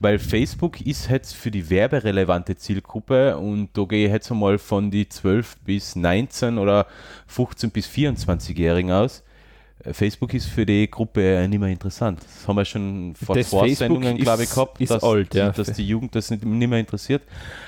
Weil 0.00 0.20
Facebook 0.20 0.80
ist 0.80 1.10
jetzt 1.10 1.34
für 1.34 1.50
die 1.50 1.70
werberelevante 1.70 2.56
Zielgruppe 2.56 3.36
und 3.36 3.70
da 3.76 3.82
gehe 3.82 4.06
ich 4.06 4.12
jetzt 4.12 4.30
einmal 4.30 4.58
von 4.58 4.92
die 4.92 5.08
12 5.08 5.56
bis 5.64 5.96
19 5.96 6.58
oder 6.58 6.86
15 7.26 7.70
bis 7.70 7.88
24-Jährigen 7.88 8.92
aus. 8.92 9.24
Äh, 9.84 9.92
Facebook 9.92 10.34
ist 10.34 10.46
für 10.46 10.66
die 10.66 10.90
Gruppe 10.90 11.46
nicht 11.48 11.58
mehr 11.58 11.68
interessant. 11.68 12.20
Das 12.22 12.48
haben 12.48 12.56
wir 12.56 12.64
schon 12.64 13.14
vor 13.14 13.34
Das 13.36 13.50
zwei 13.50 13.72
Sendungen, 13.74 14.16
glaube 14.18 14.42
ich, 14.42 14.50
gehabt, 14.50 14.80
ist 14.80 14.90
dass, 14.90 15.02
alt, 15.02 15.32
die, 15.34 15.38
ja. 15.38 15.50
dass 15.50 15.72
die 15.72 15.86
Jugend 15.86 16.14
das 16.14 16.30
nicht, 16.30 16.44
nicht 16.44 16.68
mehr 16.68 16.78
interessiert. 16.80 17.22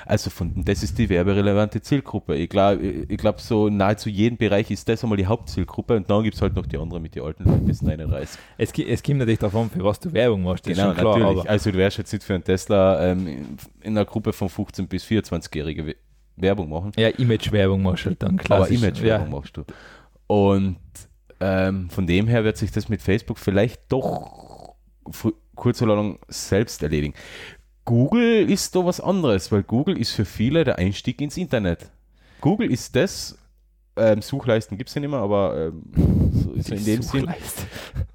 Also 0.05 0.29
von, 0.29 0.51
das 0.65 0.83
ist 0.83 0.97
die 0.97 1.07
werberelevante 1.09 1.81
Zielgruppe. 1.81 2.35
Ich 2.35 2.49
glaube, 2.49 2.81
ich 2.83 3.17
glaub, 3.17 3.39
so 3.39 3.69
nahezu 3.69 4.09
jeden 4.09 4.37
Bereich 4.37 4.69
ist 4.71 4.87
das 4.89 5.03
einmal 5.03 5.17
die 5.17 5.25
Hauptzielgruppe 5.25 5.95
und 5.95 6.09
dann 6.09 6.23
gibt 6.23 6.35
es 6.35 6.41
halt 6.41 6.55
noch 6.55 6.65
die 6.65 6.77
anderen 6.77 7.01
mit 7.01 7.15
den 7.15 7.23
alten 7.23 7.43
Leuten 7.45 7.65
bis 7.65 7.81
39. 7.81 8.39
Es, 8.57 8.71
es 8.77 9.03
kommt 9.03 9.19
natürlich 9.19 9.39
davon, 9.39 9.69
für 9.69 9.83
was 9.83 9.99
du 9.99 10.11
Werbung 10.11 10.43
machst, 10.43 10.65
genau, 10.65 10.93
klar, 10.93 11.17
natürlich. 11.17 11.49
Also 11.49 11.71
du 11.71 11.77
wärst 11.77 11.97
jetzt 11.97 12.11
nicht 12.11 12.23
für 12.23 12.33
einen 12.35 12.43
Tesla 12.43 13.05
ähm, 13.11 13.27
in, 13.27 13.57
in 13.81 13.97
einer 13.97 14.05
Gruppe 14.05 14.33
von 14.33 14.49
15 14.49 14.87
bis 14.87 15.05
24-Jährige 15.05 15.87
We- 15.87 15.95
Werbung 16.37 16.69
machen. 16.69 16.91
ja, 16.97 17.09
Image-Werbung 17.09 17.81
machst 17.83 18.05
du 18.05 18.09
halt 18.09 18.23
dann, 18.23 18.37
klar. 18.37 18.59
aber 18.59 18.69
Image-Werbung 18.69 19.27
ja, 19.31 19.35
machst 19.37 19.55
du. 19.57 19.63
Und 20.27 20.77
ähm, 21.41 21.89
von 21.89 22.07
dem 22.07 22.27
her 22.27 22.43
wird 22.43 22.57
sich 22.57 22.71
das 22.71 22.87
mit 22.87 23.01
Facebook 23.01 23.39
vielleicht 23.39 23.91
doch 23.91 24.75
kurz 25.55 25.81
oder 25.81 25.95
lang 25.95 26.19
selbst 26.27 26.81
erledigen. 26.83 27.13
Google 27.83 28.49
ist 28.49 28.75
da 28.75 28.85
was 28.85 29.01
anderes, 29.01 29.51
weil 29.51 29.63
Google 29.63 29.97
ist 29.97 30.11
für 30.11 30.25
viele 30.25 30.63
der 30.63 30.77
Einstieg 30.77 31.19
ins 31.19 31.35
Internet. 31.37 31.89
Google 32.39 32.71
ist 32.71 32.95
das, 32.95 33.37
ähm, 33.95 34.21
Suchleisten 34.21 34.77
gibt 34.77 34.89
es 34.89 34.95
ja 34.95 35.01
nicht 35.01 35.09
mehr, 35.09 35.19
aber 35.19 35.57
ähm, 35.67 36.31
so 36.31 36.51
ist 36.53 36.69
in 36.69 36.85
dem 36.85 37.01
Sinn. 37.01 37.33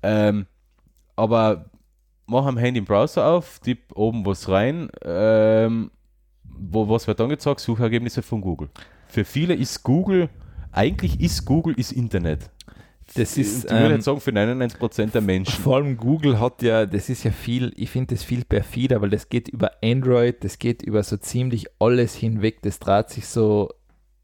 Ähm, 0.03 0.47
aber 1.17 1.71
mach 2.27 2.47
am 2.47 2.59
Handy 2.59 2.81
den 2.81 2.85
Browser 2.85 3.27
auf, 3.27 3.59
tipp 3.59 3.81
oben 3.95 4.25
was 4.25 4.49
rein. 4.49 4.89
Ähm, 5.05 5.91
wo, 6.45 6.89
was 6.89 7.07
wird 7.07 7.21
angezeigt? 7.21 7.61
Suchergebnisse 7.61 8.23
von 8.23 8.41
Google. 8.41 8.69
Für 9.09 9.25
viele 9.25 9.55
ist 9.55 9.83
Google, 9.83 10.29
eigentlich 10.73 11.21
ist 11.21 11.45
Google 11.45 11.75
ist 11.79 11.93
Internet. 11.93 12.51
Das 13.15 13.37
ist, 13.39 13.65
ich 13.67 13.71
würde 13.71 13.85
ähm, 13.87 13.91
jetzt 13.93 14.05
sagen, 14.05 14.21
für 14.21 14.31
99% 14.33 15.13
der 15.13 15.21
Menschen. 15.21 15.63
Vor 15.63 15.77
allem 15.77 15.97
Google 15.97 16.41
hat 16.41 16.63
ja, 16.63 16.87
das 16.87 17.09
ist 17.09 17.25
ja 17.25 17.31
viel, 17.31 17.73
ich 17.77 17.91
finde 17.91 18.15
das 18.15 18.25
viel 18.25 18.45
perfider, 18.45 19.01
weil 19.01 19.11
das 19.11 19.29
geht 19.29 19.49
über 19.49 19.71
Android, 19.83 20.43
das 20.43 20.59
geht 20.59 20.83
über 20.83 21.03
so 21.03 21.17
ziemlich 21.17 21.67
alles 21.79 22.15
hinweg, 22.15 22.63
das 22.63 22.79
dreht 22.81 23.11
sich 23.11 23.27
so, 23.29 23.71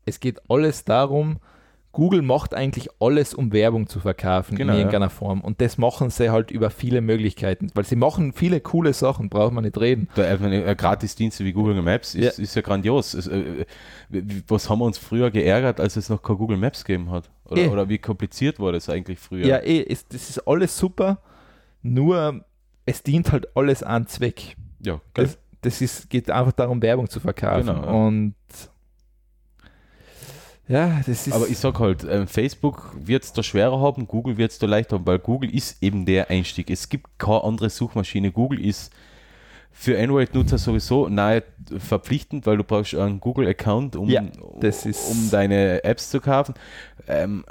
es 0.04 0.18
geht 0.18 0.40
alles 0.50 0.84
darum, 0.84 1.38
Google 1.92 2.22
macht 2.22 2.54
eigentlich 2.54 2.88
alles, 3.00 3.34
um 3.34 3.52
Werbung 3.52 3.86
zu 3.86 4.00
verkaufen 4.00 4.56
Genau, 4.56 4.72
in 4.72 4.78
ja. 4.78 4.80
irgendeiner 4.80 5.10
Form. 5.10 5.42
Und 5.42 5.60
das 5.60 5.76
machen 5.76 6.08
sie 6.08 6.30
halt 6.30 6.50
über 6.50 6.70
viele 6.70 7.02
Möglichkeiten, 7.02 7.70
weil 7.74 7.84
sie 7.84 7.96
machen 7.96 8.32
viele 8.32 8.60
coole 8.60 8.94
Sachen, 8.94 9.28
braucht 9.28 9.52
man 9.52 9.64
nicht 9.64 9.78
reden. 9.78 10.08
Äh, 10.16 10.32
äh, 10.70 10.74
Gratisdienste 10.74 11.44
wie 11.44 11.52
Google 11.52 11.80
Maps 11.82 12.14
ist, 12.14 12.38
Ja. 12.38 12.42
ist 12.42 12.56
ja 12.56 12.62
grandios. 12.62 13.12
Es, 13.12 13.26
äh, 13.26 13.66
was 14.48 14.70
haben 14.70 14.78
wir 14.78 14.86
uns 14.86 14.96
früher 14.96 15.30
geärgert, 15.30 15.80
als 15.80 15.96
es 15.96 16.08
noch 16.08 16.22
kein 16.22 16.36
Google 16.36 16.56
Maps 16.56 16.82
gegeben 16.82 17.10
hat? 17.10 17.30
Oder, 17.52 17.62
Eh. 17.62 17.68
oder 17.68 17.88
wie 17.88 17.98
kompliziert 17.98 18.58
war 18.60 18.72
das 18.72 18.88
eigentlich 18.88 19.18
früher? 19.18 19.46
Ja, 19.46 19.58
eh, 19.58 19.84
es, 19.88 20.06
das 20.08 20.30
ist 20.30 20.46
alles 20.46 20.76
super, 20.76 21.18
nur 21.82 22.44
es 22.86 23.02
dient 23.02 23.30
halt 23.32 23.56
alles 23.56 23.82
an 23.82 24.06
Zweck. 24.06 24.56
ja 24.80 25.00
geil. 25.14 25.26
Das, 25.26 25.38
das 25.60 25.80
ist, 25.80 26.10
geht 26.10 26.28
einfach 26.30 26.52
darum, 26.52 26.82
Werbung 26.82 27.08
zu 27.08 27.20
verkaufen. 27.20 27.66
Genau, 27.66 27.84
ja. 27.84 27.90
Und 27.90 28.34
ja, 30.68 31.00
das 31.06 31.26
ist. 31.26 31.32
Aber 31.32 31.48
ich 31.48 31.58
sag 31.58 31.78
halt, 31.78 32.04
ähm, 32.08 32.26
Facebook 32.26 32.92
wird 32.98 33.24
es 33.24 33.32
da 33.32 33.42
schwerer 33.42 33.80
haben, 33.80 34.06
Google 34.06 34.36
wird 34.38 34.52
es 34.52 34.58
da 34.58 34.66
leichter 34.66 34.96
haben, 34.96 35.06
weil 35.06 35.18
Google 35.18 35.54
ist 35.54 35.82
eben 35.82 36.06
der 36.06 36.30
Einstieg. 36.30 36.70
Es 36.70 36.88
gibt 36.88 37.18
keine 37.18 37.42
andere 37.44 37.68
Suchmaschine. 37.68 38.30
Google 38.32 38.64
ist 38.64 38.92
für 39.72 39.98
Android-Nutzer 39.98 40.58
sowieso 40.58 41.08
nahe 41.08 41.42
verpflichtend, 41.78 42.46
weil 42.46 42.56
du 42.58 42.64
brauchst 42.64 42.94
einen 42.94 43.20
Google-Account, 43.20 43.96
um, 43.96 44.08
Ja, 44.08 44.22
um 44.22 45.30
deine 45.30 45.82
Apps 45.84 46.10
zu 46.10 46.20
kaufen. 46.20 46.54
Ähm, 47.08 47.44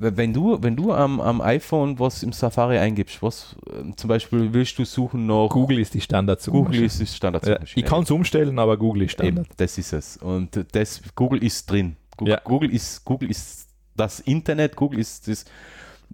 wenn 0.00 0.32
du, 0.32 0.62
wenn 0.62 0.76
du 0.76 0.92
am, 0.92 1.20
am 1.20 1.40
iPhone 1.40 1.98
was 1.98 2.22
im 2.22 2.32
Safari 2.32 2.78
eingibst, 2.78 3.20
was 3.20 3.56
ähm, 3.72 3.96
zum 3.96 4.08
Beispiel 4.08 4.52
willst 4.52 4.78
du 4.78 4.84
suchen 4.84 5.26
nach 5.26 5.48
Google 5.48 5.80
ist 5.80 5.92
die 5.94 6.00
standard 6.00 6.44
Google 6.46 6.84
ist 6.84 7.00
das 7.00 7.16
standard 7.16 7.46
ja, 7.46 7.58
Ich 7.74 7.84
kann 7.84 8.04
es 8.04 8.10
umstellen, 8.10 8.58
aber 8.60 8.76
Google 8.76 9.02
ist 9.02 9.12
Standard. 9.12 9.46
Eben, 9.46 9.54
das 9.56 9.76
ist 9.76 9.92
es. 9.92 10.16
Und 10.18 10.64
das, 10.72 11.02
Google 11.16 11.42
ist 11.42 11.68
drin. 11.70 11.96
Google, 12.16 12.34
Ja. 12.34 12.40
Google, 12.44 12.72
ist, 12.72 13.04
Google 13.04 13.30
ist 13.30 13.68
das 13.96 14.20
Internet, 14.20 14.76
Google 14.76 15.00
ist 15.00 15.26
das. 15.26 15.44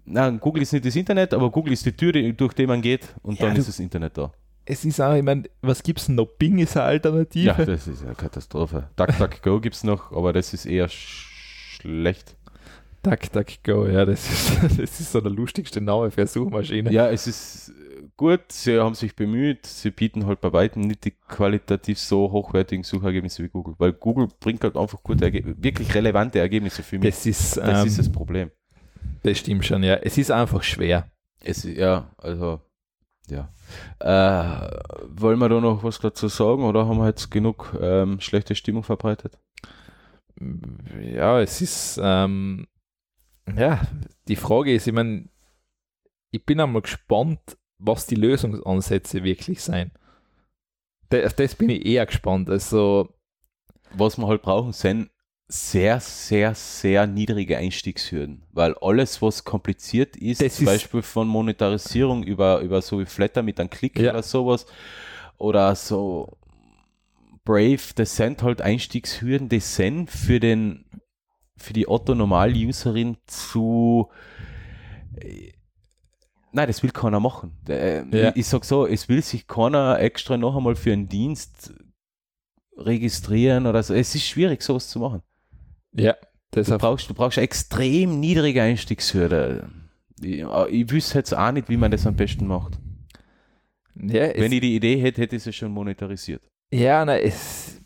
Nein, 0.05 0.39
Google 0.39 0.63
ist 0.63 0.73
nicht 0.73 0.85
das 0.85 0.95
Internet, 0.95 1.33
aber 1.33 1.49
Google 1.51 1.73
ist 1.73 1.85
die 1.85 1.91
Tür, 1.91 2.11
die, 2.11 2.33
durch 2.35 2.53
die 2.53 2.65
man 2.67 2.81
geht 2.81 3.13
und 3.23 3.39
Ja, 3.39 3.47
dann 3.47 3.55
ist 3.55 3.67
das 3.67 3.79
Internet 3.79 4.17
da. 4.17 4.31
Es 4.65 4.83
ist 4.83 4.99
auch, 4.99 5.13
ich 5.13 5.23
meine, 5.23 5.43
was 5.61 5.83
gibt 5.83 5.99
es 5.99 6.09
noch? 6.09 6.25
Bing 6.25 6.57
ist 6.57 6.75
eine 6.75 6.85
Alternative. 6.85 7.45
Ja, 7.45 7.65
das 7.65 7.87
ist 7.87 8.03
eine 8.03 8.15
Katastrophe. 8.15 8.89
DuckDuckGo 8.95 9.59
gibt 9.59 9.75
es 9.75 9.83
noch, 9.83 10.11
aber 10.11 10.33
das 10.33 10.53
ist 10.53 10.65
eher 10.65 10.89
sch 10.89 11.31
schlecht. 11.77 12.35
DuckDuckGo, 13.03 13.85
ja, 13.87 14.05
das 14.05 14.27
ist, 14.27 14.63
das 14.79 14.99
ist 14.99 15.11
so 15.11 15.21
der 15.21 15.31
lustigste 15.31 15.81
Name 15.81 16.09
für 16.09 16.21
eine 16.21 16.27
Suchmaschine. 16.27 16.91
Ja, 16.91 17.09
es 17.09 17.27
ist 17.27 17.71
gut, 18.17 18.41
sie 18.51 18.79
haben 18.79 18.95
sich 18.95 19.15
bemüht, 19.15 19.67
sie 19.67 19.91
bieten 19.91 20.25
halt 20.25 20.41
bei 20.41 20.51
weitem 20.51 20.81
nicht 20.81 21.05
die 21.05 21.11
qualitativ 21.11 21.99
so 21.99 22.31
hochwertigen 22.31 22.83
Suchergebnisse 22.83 23.43
wie 23.43 23.49
Google, 23.49 23.75
weil 23.77 23.93
Google 23.93 24.29
bringt 24.39 24.63
halt 24.63 24.75
einfach 24.75 25.03
gute, 25.03 25.25
Erge 25.25 25.43
wirklich 25.61 25.93
relevante 25.93 26.39
Ergebnisse 26.39 26.81
für 26.81 26.97
mich. 26.97 27.09
Das 27.13 27.25
ist, 27.27 27.57
Das 27.57 27.81
ähm, 27.81 27.87
ist 27.87 27.99
das 27.99 28.11
Problem. 28.11 28.49
das 29.21 29.37
stimmt 29.37 29.65
schon, 29.65 29.83
ja. 29.83 29.95
Es 29.95 30.17
ist 30.17 30.31
einfach 30.31 30.63
schwer. 30.63 31.11
Es, 31.41 31.63
ja, 31.63 32.09
also, 32.17 32.61
ja. 33.31 33.49
Äh, 33.99 34.69
wollen 35.07 35.39
wir 35.39 35.49
da 35.49 35.59
noch 35.59 35.83
was 35.83 35.99
dazu 35.99 36.27
sagen 36.27 36.63
oder 36.63 36.87
haben 36.87 36.97
wir 36.97 37.07
jetzt 37.07 37.31
genug 37.31 37.75
ähm, 37.79 38.19
schlechte 38.19 38.55
Stimmung 38.55 38.83
verbreitet? 38.83 39.39
Ja, 40.99 41.39
es 41.39 41.61
ist, 41.61 41.99
ähm, 42.01 42.67
ja, 43.55 43.81
die 44.27 44.35
Frage 44.35 44.73
ist, 44.73 44.87
ich 44.87 44.93
meine, 44.93 45.29
ich 46.31 46.45
bin 46.45 46.59
einmal 46.59 46.81
gespannt, 46.81 47.57
was 47.77 48.05
die 48.05 48.15
Lösungsansätze 48.15 49.23
wirklich 49.23 49.63
sein. 49.63 49.91
Auf 51.13 51.33
das 51.33 51.55
bin 51.55 51.69
ich 51.69 51.85
eher 51.85 52.05
gespannt. 52.05 52.49
Also, 52.49 53.09
Was 53.91 54.17
wir 54.17 54.27
halt 54.27 54.41
brauchen, 54.41 54.73
sind 54.73 55.09
sehr, 55.47 55.99
sehr, 55.99 56.55
sehr 56.55 57.05
niedrige 57.05 57.57
Einstiegshürden, 57.57 58.41
weil 58.51 58.75
alles, 58.81 59.21
was 59.21 59.43
kompliziert 59.43 60.15
ist, 60.17 60.41
Das 60.41 60.55
zum 60.55 60.65
ist- 60.67 60.73
Beispiel 60.73 61.01
von 61.03 61.27
Monetarisierung 61.27 62.23
über, 62.23 62.61
über 62.61 62.81
so 62.81 62.99
wie 62.99 63.05
Flatter 63.05 63.43
mit 63.43 63.59
einem 63.59 63.69
Klick 63.69 63.99
Ja. 63.99 64.11
oder 64.11 64.23
sowas, 64.23 64.65
oder 65.37 65.75
so 65.75 66.37
Brave, 67.43 67.93
das 67.95 68.15
sind 68.15 68.41
halt 68.41 68.61
Einstiegshürden, 68.61 69.49
die 69.49 69.59
sind 69.59 70.09
für 70.09 70.39
den, 70.39 70.85
für 71.57 71.73
die 71.73 71.87
Otto-Normal-Userin 71.87 73.17
zu, 73.27 74.09
äh, 75.17 75.51
nein, 76.53 76.65
das 76.67 76.81
will 76.81 76.89
keiner 76.89 77.19
machen. 77.19 77.51
Äh, 77.69 77.99
Ja. 78.09 78.29
Ich, 78.29 78.37
ich 78.37 78.47
sag 78.47 78.65
so, 78.65 78.87
es 78.87 79.07
will 79.09 79.21
sich 79.21 79.45
keiner 79.45 79.99
extra 79.99 80.37
noch 80.37 80.55
einmal 80.57 80.75
für 80.75 80.91
einen 80.91 81.07
Dienst 81.07 81.71
registrieren 82.77 83.67
oder 83.67 83.83
so. 83.83 83.93
Es 83.93 84.15
ist 84.15 84.25
schwierig, 84.25 84.63
sowas 84.63 84.89
zu 84.89 84.97
machen. 84.99 85.21
Ja, 85.95 86.15
Du 86.51 86.61
deshalb, 86.61 86.81
brauchst, 86.81 87.09
du 87.09 87.13
brauchst 87.13 87.37
eine 87.37 87.43
extrem 87.43 88.19
niedrige 88.19 88.61
Einstiegshürde. 88.61 89.67
Ich, 90.21 90.45
ich 90.69 90.91
wüsste 90.91 91.17
jetzt 91.17 91.35
auch 91.35 91.51
nicht, 91.51 91.67
wie 91.67 91.75
man 91.75 91.91
das 91.91 92.07
am 92.07 92.15
besten 92.15 92.47
macht. 92.47 92.79
ja, 93.95 94.29
Wenn 94.35 94.51
ich 94.53 94.61
die 94.61 94.75
Idee 94.75 94.97
hätte, 94.97 95.21
hätte 95.21 95.35
ich 95.35 95.45
es 95.45 95.55
schon 95.55 95.71
monetarisiert. 95.71 96.41
Ja, 96.71 97.03
na, 97.03 97.19
es, 97.19 97.81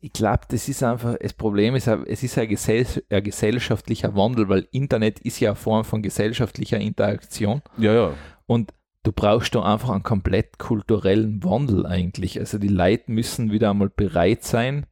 ich 0.00 0.12
glaube, 0.12 0.40
das 0.50 0.68
ist 0.68 0.82
einfach, 0.82 1.16
das 1.18 1.32
Problem 1.32 1.74
ist, 1.74 1.86
es 1.86 2.22
ist 2.22 2.36
ein, 2.36 2.48
gesell, 2.48 2.86
ein 3.08 3.22
gesellschaftlicher 3.24 4.14
Wandel, 4.14 4.48
weil 4.50 4.68
Internet 4.70 5.20
ist 5.20 5.40
ja 5.40 5.50
eine 5.50 5.56
Form 5.56 5.84
von 5.84 6.02
gesellschaftlicher 6.02 6.78
Interaktion 6.78 7.62
Ja, 7.78 7.92
ja. 7.94 8.14
und 8.46 8.72
du 9.02 9.12
brauchst 9.12 9.54
da 9.54 9.62
einfach 9.62 9.90
einen 9.90 10.02
komplett 10.02 10.58
kulturellen 10.58 11.42
Wandel 11.42 11.86
eigentlich. 11.86 12.38
Also 12.38 12.58
die 12.58 12.68
Leute 12.68 13.10
müssen 13.10 13.50
wieder 13.50 13.70
einmal 13.70 13.88
bereit 13.88 14.44
sein, 14.44 14.86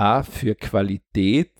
A, 0.00 0.22
für 0.22 0.54
Qualität 0.54 1.52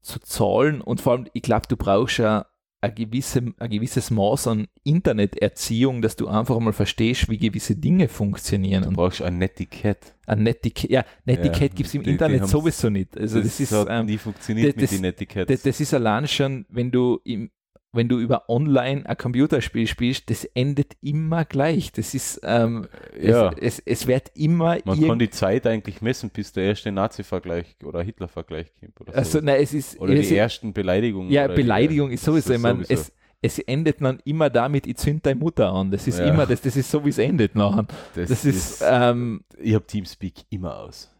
zu 0.00 0.18
zahlen 0.20 0.80
und 0.80 1.00
vor 1.00 1.12
allem, 1.14 1.26
ich 1.32 1.42
glaube, 1.42 1.66
du 1.68 1.76
brauchst 1.76 2.18
ja 2.18 2.46
ein, 2.80 2.94
gewisse, 2.94 3.52
ein 3.58 3.70
gewisses 3.70 4.10
Maß 4.10 4.46
an 4.48 4.68
Interneterziehung, 4.84 6.02
dass 6.02 6.14
du 6.14 6.28
einfach 6.28 6.58
mal 6.60 6.72
verstehst, 6.72 7.28
wie 7.28 7.38
gewisse 7.38 7.74
Dinge 7.74 8.06
funktionieren. 8.08 8.82
Du 8.82 8.90
Und 8.90 8.94
brauchst 8.96 9.22
ein 9.22 9.38
Netiquette. 9.38 10.08
ein 10.26 10.42
Netiquette, 10.42 10.92
ja, 10.92 11.04
Netiquette 11.24 11.64
Ja, 11.64 11.68
gibt 11.74 11.88
es 11.88 11.94
im 11.94 12.02
die- 12.02 12.04
die 12.06 12.12
Internet 12.12 12.42
haben's- 12.42 12.50
sowieso 12.50 12.90
nicht. 12.90 13.16
Also 13.18 13.40
das, 13.40 13.58
ist, 13.58 13.72
hat 13.72 13.88
ähm, 13.90 14.06
nie 14.06 14.18
funktioniert 14.18 14.76
das- 14.76 14.82
mit 14.82 14.92
den 14.92 15.00
Netiquettes. 15.02 15.62
das, 15.62 15.62
das 15.62 15.80
ist 15.80 15.94
allein 15.94 16.28
schon, 16.28 16.66
wenn 16.68 16.90
du 16.92 17.18
im, 17.24 17.50
wenn 17.96 18.08
du 18.08 18.18
über 18.18 18.48
online 18.48 19.04
ein 19.06 19.16
Computerspiel 19.16 19.86
spielst, 19.86 20.30
das 20.30 20.44
endet 20.54 20.96
immer 21.00 21.44
gleich. 21.44 21.92
Das 21.92 22.14
ist, 22.14 22.40
ähm, 22.44 22.86
ja. 23.20 23.50
es, 23.52 23.78
es, 23.78 23.82
es 23.86 24.06
wird 24.06 24.30
immer 24.34 24.78
Man 24.84 25.00
kann 25.04 25.18
die 25.18 25.30
Zeit 25.30 25.66
eigentlich 25.66 26.02
messen, 26.02 26.30
bis 26.30 26.52
der 26.52 26.64
erste 26.64 26.92
Nazi-Vergleich 26.92 27.76
oder 27.84 28.02
Hitler-Vergleich 28.02 28.72
kommt. 28.78 29.00
Oder, 29.00 29.16
also, 29.16 29.38
so. 29.38 29.44
nein, 29.44 29.60
es 29.62 29.74
ist, 29.74 29.98
oder 30.00 30.12
es 30.12 30.20
die 30.20 30.26
ist 30.26 30.32
ersten 30.32 30.72
Beleidigungen. 30.72 31.30
ja, 31.30 31.44
oder 31.46 31.54
die- 31.54 31.62
Beleidigung 31.62 32.10
ist 32.10 32.24
sowieso, 32.24 32.50
das 32.50 32.56
ich 32.56 32.62
meine, 32.62 32.84
es, 32.88 33.12
es 33.42 33.58
endet 33.60 34.00
dann 34.00 34.20
immer 34.24 34.50
damit, 34.50 34.86
ich 34.86 34.96
zünd 34.96 35.24
deine 35.26 35.40
Mutter 35.40 35.72
an. 35.72 35.90
Das 35.90 36.06
ist 36.06 36.18
Ja. 36.18 36.26
immer, 36.26 36.46
das, 36.46 36.60
das 36.60 36.76
ist 36.76 36.90
so, 36.90 37.04
wie 37.04 37.10
es 37.10 37.18
endet 37.18 37.54
nachher. 37.54 37.86
Das, 38.14 38.44
ist, 38.44 38.82
ähm, 38.86 39.42
ich 39.58 39.74
habe 39.74 39.86
Teamspeak 39.86 40.34
immer 40.50 40.78
aus. 40.78 41.10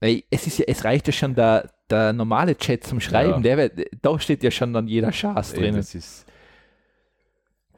Es, 0.00 0.46
ist 0.46 0.58
ja, 0.58 0.64
es 0.68 0.84
reicht 0.84 1.06
ja 1.08 1.12
schon 1.12 1.34
der, 1.34 1.70
der 1.90 2.12
normale 2.12 2.56
Chat 2.56 2.84
zum 2.84 3.00
Schreiben, 3.00 3.42
der, 3.42 3.56
wird- 3.56 3.88
da 4.02 4.18
steht 4.18 4.42
ja 4.42 4.50
schon 4.50 4.72
dann 4.72 4.86
jeder 4.88 5.12
Schaß 5.12 5.54
drin. 5.54 5.74
Das 5.76 5.94
ist, 5.94 6.26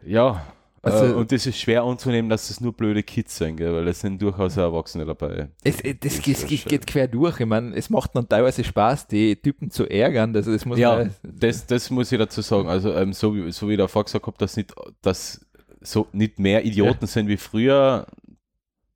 ja, 0.05 0.45
Also- 0.83 1.07
äh, 1.07 1.13
und 1.13 1.31
das 1.31 1.47
ist 1.47 1.59
schwer 1.59 1.83
anzunehmen, 1.83 2.31
dass 2.31 2.49
das 2.49 2.61
nur 2.61 2.73
blöde 2.73 3.03
Kids 3.03 3.37
sind, 3.37 3.57
gell? 3.57 3.73
weil 3.75 3.87
es 3.89 4.01
sind 4.01 4.21
durchaus 4.23 4.57
auch 4.57 4.63
Erwachsene 4.63 5.05
dabei. 5.05 5.49
Es, 5.63 5.81
es, 5.81 5.95
das, 6.01 6.15
ist 6.15 6.27
es, 6.27 6.43
ja 6.43 6.47
geht, 6.49 6.65
geht 6.67 6.87
quer 6.87 7.07
durch. 7.09 7.39
Ich 7.41 7.47
meine, 7.47 7.75
es 7.77 7.91
macht 7.91 8.17
dann 8.17 8.27
teilweise 8.29 8.65
Spaß, 8.65 9.07
die 9.07 9.37
Typen 9.37 9.71
zu 9.71 9.87
ärgern. 9.89 10.35
Also 10.35 10.53
das 10.53 10.65
muss 10.65 10.79
Ja, 10.79 10.97
man, 10.97 11.15
das, 11.23 11.67
das 11.67 11.91
muss 11.91 12.11
ich 12.11 12.19
dazu 12.19 12.41
sagen. 12.41 12.69
Also, 12.69 12.95
ähm, 12.95 13.13
so, 13.13 13.35
wie, 13.35 13.53
so 13.53 13.69
wie 13.69 13.77
der 13.77 13.89
Fox 13.89 14.13
gesagt 14.13 14.27
hat, 14.27 14.41
dass 14.41 14.57
nicht, 14.57 14.73
dass 15.03 15.45
so 15.83 16.07
nicht 16.13 16.39
mehr 16.39 16.65
Idioten 16.65 17.07
sind 17.07 17.29
wie 17.29 17.37
früher. 17.37 18.07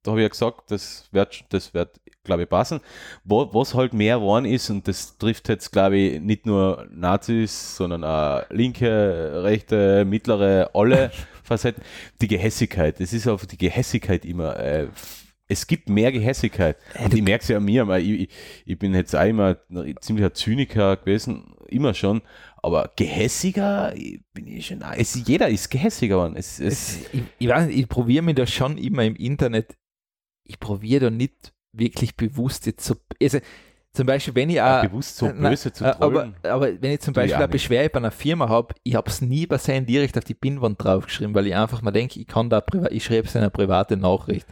Da 0.03 0.11
habe 0.11 0.20
ich 0.20 0.24
ja 0.24 0.28
gesagt, 0.28 0.70
das 0.70 1.09
wird, 1.12 1.45
das 1.51 1.73
wird, 1.74 1.99
glaube 2.25 2.43
ich, 2.43 2.49
passen. 2.49 2.81
Wo, 3.23 3.53
was 3.53 3.75
halt 3.75 3.93
mehr 3.93 4.17
geworden 4.17 4.47
ist, 4.47 4.71
und 4.71 4.89
das 4.89 5.17
trifft 5.19 5.49
jetzt, 5.49 5.71
glaube 5.71 5.97
ich, 5.97 6.21
nicht 6.21 6.47
nur 6.47 6.89
Nazis, 6.91 7.77
sondern 7.77 8.03
auch 8.03 8.43
linke, 8.51 9.43
rechte, 9.43 10.05
mittlere, 10.05 10.71
alle 10.75 11.13
Facetten, 11.45 11.83
die 12.21 12.29
Gehässigkeit. 12.29 13.01
Es 13.01 13.13
ist 13.13 13.29
auf 13.29 13.47
die 13.47 13.59
Gehässigkeit 13.59 14.25
immer. 14.25 14.59
Äh, 14.59 14.89
es 15.47 15.67
gibt 15.67 15.91
mehr 15.91 16.11
Gehässigkeit. 16.11 16.79
Und 16.99 17.13
ich 17.13 17.23
merke 17.23 17.43
es 17.43 17.49
ja 17.49 17.59
an 17.59 17.65
mir, 17.65 17.87
ich, 17.99 18.09
ich, 18.09 18.29
ich 18.65 18.79
bin 18.79 18.95
jetzt 18.95 19.15
auch 19.15 19.27
immer 19.27 19.59
ein 19.71 19.95
ziemlicher 20.01 20.33
Zyniker 20.33 20.97
gewesen, 20.97 21.55
immer 21.69 21.93
schon. 21.93 22.23
Aber 22.57 22.91
gehässiger 22.97 23.93
bin 24.33 24.47
ich 24.47 24.67
schon. 24.67 24.83
Es, 24.97 25.15
jeder 25.27 25.49
ist 25.51 25.71
gehässiger 25.71 26.17
geworden. 26.17 26.37
Es, 26.37 26.61
es, 26.61 27.01
ich, 27.13 27.23
ich, 27.39 27.51
ich 27.51 27.89
probiere 27.89 28.25
mir 28.25 28.35
da 28.35 28.47
schon 28.47 28.79
immer 28.79 29.05
im 29.05 29.17
Internet, 29.17 29.77
ich 30.45 30.59
probiere 30.59 31.07
da 31.07 31.11
nicht 31.11 31.54
wirklich 31.77 32.17
bewusst 32.17 32.67
jetzt 32.67 32.85
so, 32.85 32.97
also 33.21 33.39
zum 33.93 34.07
Beispiel, 34.07 34.35
wenn 34.35 34.51
ich 34.51 34.61
auch, 34.61 34.83
bewusst 34.83 35.17
so 35.17 35.29
böse 35.29 35.73
zu 35.73 35.85
äh, 35.85 35.89
aber, 35.89 36.13
trollen. 36.13 36.35
aber 36.43 36.83
wenn 36.83 36.91
ich 36.93 37.01
zum 37.01 37.13
ich 37.13 37.17
Beispiel 37.17 37.35
eine 37.35 37.45
nicht. 37.45 37.53
Beschwerde 37.53 37.91
bei 37.91 37.99
einer 37.99 38.11
Firma 38.11 38.49
habe, 38.49 38.75
ich 38.83 38.97
habe 38.97 39.09
es 39.09 39.21
nie 39.21 39.47
bei 39.47 39.59
sein 39.59 39.87
direkt 39.87 40.19
auf 40.19 40.25
die 40.25 40.35
Pinnwand 40.35 40.83
draufgeschrieben, 40.83 41.35
weil 41.35 41.47
ich 41.47 41.55
einfach 41.55 41.81
mal 41.81 41.93
denke, 41.93 42.19
ich 42.19 42.27
kann 42.27 42.51
da, 42.51 42.63
ich 42.91 43.05
schreibe 43.05 43.29
es 43.29 43.35
in 43.35 43.43
eine 43.43 43.51
private 43.51 43.97
Nachricht. 43.97 44.49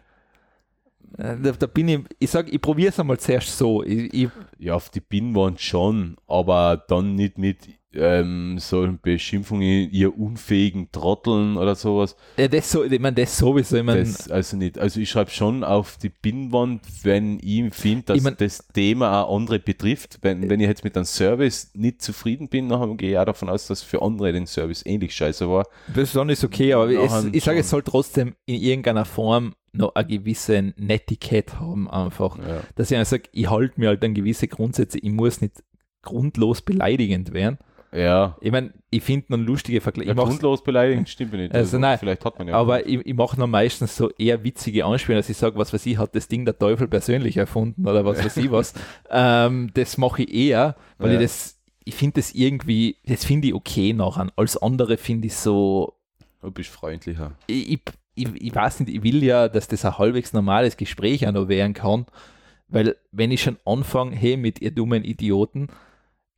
Äh, 1.19 1.37
Da, 1.43 1.53
da 1.53 1.67
bin 1.67 1.89
ich, 1.89 2.01
ich 2.21 2.31
sage, 2.31 2.51
ich 2.51 2.61
probiere 2.61 2.91
es 2.91 3.01
einmal 3.01 3.19
zuerst 3.19 3.59
so. 3.59 3.83
Ich, 3.83 4.15
ich, 4.15 4.29
Ja, 4.59 4.75
auf 4.75 4.91
die 4.91 5.01
Binnenwand 5.01 5.61
schon, 5.61 6.17
aber 6.27 6.83
dann 6.89 7.17
nicht 7.17 7.37
mit 7.39 7.69
ähm, 7.95 8.59
solchen 8.59 8.99
Beschimpfungen, 9.01 9.91
ihr 9.91 10.19
unfähigen 10.19 10.91
Trotteln 10.93 11.57
oder 11.57 11.75
sowas. 11.75 12.17
ja, 12.37 12.49
das, 12.49 12.71
so, 12.71 12.85
ich 12.85 13.01
meine, 13.01 13.15
das 13.17 13.37
sowieso. 13.37 13.77
Ich 13.77 13.83
meine, 13.83 14.01
Das, 14.01 14.31
also 14.31 14.57
nicht. 14.57 14.79
Also 14.79 15.01
ich 15.01 15.11
schreibe 15.11 15.31
schon 15.31 15.65
auf 15.65 15.99
die 15.99 16.09
Binnenwand, 16.09 16.83
wenn 17.03 17.39
ich 17.43 17.73
finde, 17.75 18.05
dass 18.07 18.17
Ich 18.19 18.23
mein- 18.23 18.37
das 18.39 18.67
Thema 18.69 19.23
auch 19.25 19.37
andere 19.37 19.59
betrifft. 19.59 20.19
Wenn, 20.23 20.49
wenn 20.49 20.61
ich 20.61 20.67
jetzt 20.69 20.85
mit 20.85 20.97
einem 20.97 21.05
Service 21.05 21.71
nicht 21.75 22.03
zufrieden 22.03 22.49
bin, 22.49 22.69
dann 22.69 22.97
gehe 22.97 23.13
ich 23.13 23.19
auch 23.19 23.25
davon 23.25 23.49
aus, 23.49 23.67
dass 23.67 23.83
für 23.83 24.03
andere 24.03 24.33
den 24.33 24.47
Service 24.47 24.85
ähnlich 24.87 25.15
scheiße 25.15 25.49
war. 25.49 25.67
Das 25.95 26.15
ist 26.15 26.17
ist 26.17 26.45
okay, 26.45 26.73
aber 26.73 26.89
es, 26.91 27.25
ich 27.33 27.45
sage, 27.45 27.61
es 27.61 27.71
soll 27.71 27.83
trotzdem 27.83 28.35
in 28.47 28.61
irgendeiner 28.61 29.05
Form 29.05 29.55
noch 29.73 29.95
eine 29.95 30.07
gewisse 30.07 30.73
Netiquette 30.77 31.59
haben, 31.61 31.91
einfach. 31.91 32.39
Ja. 32.39 32.61
Dass 32.75 32.91
ich 32.91 32.97
einfach 32.97 33.11
sage, 33.11 33.25
ich 33.33 33.49
halte 33.51 33.81
mir 33.81 33.89
halt 33.89 34.05
an 34.05 34.15
gewisse 34.15 34.49
Grundsätze, 34.49 34.99
ich 34.99 35.11
muss 35.11 35.41
nicht 35.41 35.63
grundlos 36.03 36.63
beleidigend 36.63 37.33
werden. 37.33 37.59
Ja. 37.95 38.37
Ich 38.41 38.51
meine, 38.51 38.73
ich 38.91 39.03
finde 39.03 39.27
noch 39.29 39.39
lustige 39.39 39.81
Vergleiche. 39.81 40.09
ja 40.11 40.15
grundlos 40.15 40.65
beleidigend 40.65 41.09
stimmt 41.09 41.35
nicht. 41.35 41.55
Also 41.55 41.79
nein, 41.79 41.99
vielleicht 41.99 42.25
hat 42.25 42.39
man 42.39 42.49
ja. 42.49 42.55
aber 42.57 42.87
ich, 42.87 43.05
ich 43.07 43.15
mache 43.15 43.39
noch 43.39 43.47
meistens 43.47 43.97
so 43.97 44.11
eher 44.13 44.43
witzige 44.45 44.85
Anspielungen, 44.87 45.21
dass 45.21 45.29
ich 45.29 45.37
sage, 45.37 45.57
was 45.59 45.73
weiß 45.73 45.85
ich, 45.87 45.99
hat 45.99 46.15
das 46.15 46.27
Ding 46.29 46.45
der 46.47 46.59
Teufel 46.59 46.89
persönlich 46.89 47.37
erfunden 47.37 47.87
oder 47.87 48.05
was 48.05 48.25
weiß 48.25 48.39
ich 48.39 48.51
was. 48.51 48.73
ähm, 49.11 49.71
das 49.75 49.99
mache 49.99 50.23
ich 50.23 50.33
eher, 50.35 50.75
weil 50.99 51.13
Ja. 51.13 51.21
ich 51.21 51.25
das, 51.27 51.59
ich 51.85 51.95
finde 51.95 52.21
das 52.21 52.33
irgendwie, 52.33 52.97
das 53.05 53.25
finde 53.25 53.49
ich 53.49 53.55
okay 53.55 53.93
nachher. 53.93 54.29
Als 54.37 54.57
andere 54.57 54.97
finde 54.97 55.27
ich 55.27 55.35
so, 55.35 55.95
du 56.41 56.51
bist 56.51 56.71
freundlicher. 56.71 57.33
ich, 57.47 57.73
ich, 57.73 57.81
ich, 58.15 58.29
ich 58.43 58.55
weiß 58.55 58.81
nicht, 58.81 58.95
ich 58.95 59.03
will 59.03 59.23
ja, 59.23 59.49
dass 59.49 59.69
das 59.69 59.85
ein 59.85 59.99
halbwegs 59.99 60.33
normales 60.33 60.77
Gespräch 60.79 61.27
auch 61.27 61.33
noch 61.33 61.49
werden 61.49 61.75
kann, 61.75 62.07
weil 62.69 62.97
wenn 63.11 63.31
ich 63.31 63.43
schon 63.43 63.59
anfange, 63.67 64.17
hey, 64.17 64.39
mit 64.39 64.63
ihr 64.63 64.71
dummen 64.71 65.05
Idioten, 65.05 65.69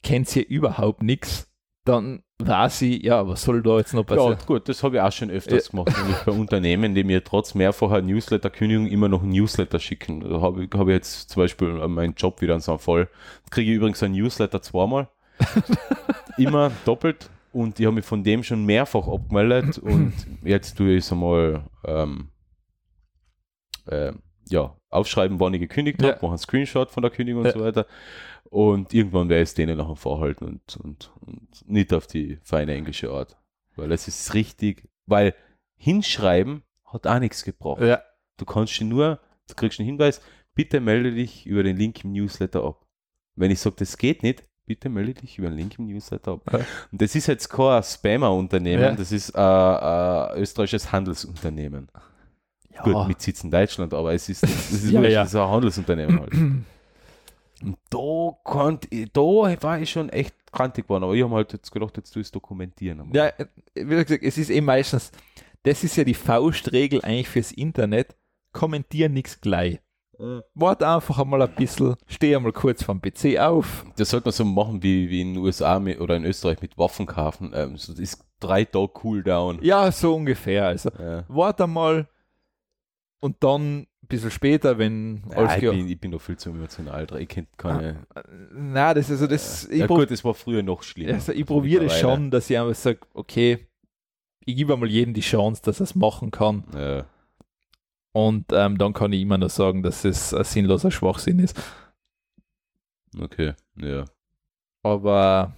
kennt 0.04 0.34
ihr 0.36 0.46
überhaupt 0.46 1.02
nichts, 1.02 1.50
dann 1.84 2.22
weiß 2.38 2.82
ich, 2.82 3.02
ja, 3.02 3.26
was 3.26 3.42
soll 3.42 3.62
da 3.62 3.78
jetzt 3.78 3.94
noch 3.94 4.08
Ja, 4.08 4.16
passieren? 4.16 4.38
gut, 4.46 4.68
das 4.68 4.82
habe 4.82 4.96
ich 4.96 5.02
auch 5.02 5.12
schon 5.12 5.30
öfters 5.30 5.70
gemacht, 5.70 5.92
nämlich 5.98 6.16
bei 6.24 6.32
Unternehmen, 6.32 6.94
die 6.94 7.04
mir 7.04 7.22
trotz 7.24 7.54
mehrfacher 7.54 8.00
Newsletter-Kündigung 8.02 8.86
immer 8.86 9.08
noch 9.08 9.22
ein 9.22 9.30
Newsletter 9.30 9.78
schicken. 9.78 10.20
Da 10.20 10.40
habe 10.40 10.64
ich, 10.64 10.70
habe 10.74 10.92
ich 10.92 10.96
jetzt 10.96 11.30
zum 11.30 11.42
Beispiel 11.42 11.68
meinen 11.88 12.14
Job 12.14 12.40
wieder 12.40 12.58
so 12.60 12.78
voll. 12.78 13.08
Kriege 13.50 13.70
ich 13.70 13.76
übrigens 13.76 14.02
ein 14.02 14.12
Newsletter 14.12 14.62
zweimal. 14.62 15.08
immer 16.38 16.70
doppelt. 16.84 17.30
Und 17.52 17.78
ich 17.78 17.86
habe 17.86 17.96
mich 17.96 18.04
von 18.04 18.24
dem 18.24 18.42
schon 18.42 18.64
mehrfach 18.64 19.06
abgemeldet 19.06 19.78
und 19.78 20.12
jetzt 20.42 20.76
tue 20.76 20.92
ich 20.94 21.04
es 21.04 21.12
einmal 21.12 21.64
ähm, 21.84 22.30
äh, 23.86 24.12
ja, 24.48 24.76
aufschreiben, 24.94 25.40
wann 25.40 25.54
ich 25.54 25.60
gekündigt 25.60 26.00
Ja. 26.00 26.08
habe, 26.08 26.18
mache 26.22 26.28
einen 26.32 26.38
Screenshot 26.38 26.90
von 26.90 27.02
der 27.02 27.10
Kündigung 27.10 27.40
und 27.42 27.46
Ja. 27.46 27.52
so 27.52 27.60
weiter. 27.60 27.86
Und 28.50 28.94
irgendwann 28.94 29.28
werde 29.28 29.42
ich 29.42 29.48
es 29.50 29.54
denen 29.54 29.76
nachher 29.78 29.96
vorhalten 29.96 30.44
und, 30.46 30.76
und, 30.76 31.10
und 31.20 31.48
nicht 31.68 31.92
auf 31.92 32.06
die 32.06 32.38
feine 32.42 32.74
englische 32.74 33.10
Art. 33.10 33.36
Weil 33.76 33.90
es 33.92 34.06
ist 34.06 34.32
richtig, 34.34 34.88
weil 35.06 35.34
hinschreiben 35.76 36.62
hat 36.84 37.06
auch 37.06 37.18
nichts 37.18 37.44
gebraucht. 37.44 37.82
Ja. 37.82 38.00
Du 38.36 38.44
kannst 38.44 38.80
nur, 38.80 39.18
du 39.48 39.54
kriegst 39.54 39.78
einen 39.80 39.86
Hinweis, 39.88 40.20
bitte 40.54 40.80
melde 40.80 41.12
dich 41.12 41.46
über 41.46 41.62
den 41.62 41.76
Link 41.76 42.04
im 42.04 42.12
Newsletter 42.12 42.62
ab. 42.64 42.86
Wenn 43.36 43.50
ich 43.50 43.58
sage, 43.60 43.76
das 43.80 43.98
geht 43.98 44.22
nicht, 44.22 44.44
bitte 44.66 44.88
melde 44.88 45.14
dich 45.14 45.38
über 45.38 45.48
den 45.48 45.58
Link 45.58 45.78
im 45.78 45.86
Newsletter 45.88 46.32
ab. 46.32 46.42
Ja. 46.52 46.60
Und 46.92 47.02
das 47.02 47.14
ist 47.16 47.26
jetzt 47.26 47.48
kein 47.48 47.82
Spammer-Unternehmen, 47.82 48.82
Ja. 48.82 48.92
das 48.94 49.10
ist 49.12 49.34
ein, 49.34 49.42
ein 49.42 50.38
österreichisches 50.38 50.92
Handelsunternehmen. 50.92 51.88
Ja. 52.74 52.82
Gut, 52.82 53.08
mit 53.08 53.20
Sitz 53.22 53.44
in 53.44 53.50
Deutschland, 53.50 53.94
aber 53.94 54.12
es 54.14 54.28
ist, 54.28 54.42
das 54.42 54.70
ist, 54.72 54.90
Ja, 54.90 55.00
wurscht, 55.00 55.12
ja. 55.12 55.22
ist 55.22 55.34
ein 55.36 55.48
Handelsunternehmen 55.48 56.20
halt. 56.20 56.32
Und 57.62 57.78
da, 57.90 58.36
konnt, 58.42 58.86
ich- 58.92 59.10
da 59.12 59.20
war 59.20 59.78
ich 59.80 59.90
schon 59.90 60.08
echt 60.10 60.34
krantig 60.52 60.84
geworden, 60.84 61.04
aber 61.04 61.14
ich 61.14 61.22
habe 61.22 61.34
halt 61.34 61.52
jetzt 61.52 61.70
gedacht, 61.70 61.96
jetzt 61.96 62.10
tu 62.10 62.20
ich 62.20 62.26
es 62.26 62.30
dokumentieren. 62.32 63.00
einmal. 63.00 63.16
Ja, 63.16 63.26
äh, 63.26 63.46
wie 63.74 64.04
gesagt, 64.04 64.22
es 64.22 64.36
ist 64.38 64.50
eben 64.50 64.66
meistens, 64.66 65.12
das 65.62 65.82
ist 65.84 65.96
ja 65.96 66.04
die 66.04 66.14
Faustregel 66.14 67.00
eigentlich 67.02 67.28
fürs 67.28 67.52
Internet, 67.52 68.16
kommentier 68.52 69.08
nichts 69.08 69.40
gleich. 69.40 69.80
Wart 70.54 70.80
einfach 70.84 71.18
einmal 71.18 71.42
ein 71.42 71.52
bisschen, 71.56 71.96
steh 72.06 72.36
einmal 72.36 72.52
kurz 72.52 72.84
vom 72.84 73.02
PC 73.02 73.36
auf. 73.40 73.84
Das 73.96 74.10
sollte 74.10 74.26
man 74.28 74.32
so 74.32 74.44
machen 74.44 74.80
wie, 74.80 75.10
wie 75.10 75.20
in 75.22 75.34
den 75.34 75.42
USA 75.42 75.80
mit, 75.80 76.00
oder 76.00 76.14
in 76.16 76.24
Österreich 76.24 76.62
mit 76.62 76.78
Waffen 76.78 77.06
kaufen. 77.06 77.50
Ähm, 77.52 77.76
so, 77.76 77.92
das 77.92 77.98
ist 78.00 78.24
drei 78.38 78.64
Tage 78.64 78.88
Cooldown. 78.88 79.58
Ja, 79.62 79.90
so 79.90 80.14
ungefähr. 80.14 80.66
Also, 80.68 80.90
Ja. 81.00 81.24
wart 81.26 81.60
einmal 81.60 82.06
und 83.20 83.42
dann 83.42 83.80
ein 83.80 84.06
bisschen 84.06 84.30
später, 84.30 84.78
wenn 84.78 85.22
Ja, 85.30 85.36
alles 85.38 85.56
ich, 85.56 85.70
bin, 85.70 85.88
ich 85.88 86.00
bin 86.00 86.10
noch 86.10 86.20
viel 86.20 86.36
zu 86.36 86.50
emotional 86.50 87.06
dran. 87.06 87.22
Ich 87.22 87.28
kennt 87.28 87.48
keine. 87.56 88.06
Na, 88.52 88.92
das 88.94 89.10
also 89.10 89.26
das, 89.26 89.66
ich, 89.66 89.78
ja, 89.78 89.86
gut, 89.86 90.10
das 90.10 90.24
war 90.24 90.34
früher 90.34 90.62
noch 90.62 90.82
schlimmer. 90.82 91.14
also 91.14 91.32
ich 91.32 91.46
probiere 91.46 91.84
das 91.84 91.98
schon, 91.98 92.30
dass 92.30 92.50
ich 92.50 92.58
einfach 92.58 92.74
sage, 92.74 93.00
okay, 93.14 93.66
ich 94.44 94.56
gebe 94.56 94.74
einmal 94.74 94.90
jedem 94.90 95.14
die 95.14 95.22
Chance, 95.22 95.62
dass 95.64 95.80
er 95.80 95.84
es 95.84 95.94
machen 95.94 96.30
kann. 96.30 96.64
Ja. 96.74 97.06
Und 98.12 98.46
ähm, 98.52 98.78
dann 98.78 98.92
kann 98.92 99.12
ich 99.12 99.22
immer 99.22 99.38
nur 99.38 99.48
sagen, 99.48 99.82
dass 99.82 100.04
es 100.04 100.32
ein 100.32 100.44
sinnloser 100.44 100.90
Schwachsinn 100.90 101.38
ist. 101.38 101.60
Okay, 103.18 103.54
ja. 103.76 104.04
Aber 104.82 105.56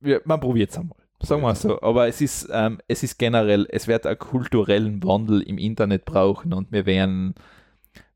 wir, 0.00 0.20
man 0.24 0.40
probiert 0.40 0.70
es 0.70 0.78
einmal. 0.78 0.98
Sagen 1.20 1.42
wir 1.42 1.54
so. 1.54 1.80
Aber 1.82 2.08
es 2.08 2.20
ist, 2.20 2.48
ähm, 2.52 2.80
es 2.88 3.02
ist 3.02 3.18
generell, 3.18 3.66
es 3.70 3.88
wird 3.88 4.06
einen 4.06 4.18
kulturellen 4.18 5.02
Wandel 5.02 5.42
im 5.42 5.58
Internet 5.58 6.04
brauchen 6.04 6.52
und 6.52 6.70
wir 6.72 6.86
werden 6.86 7.34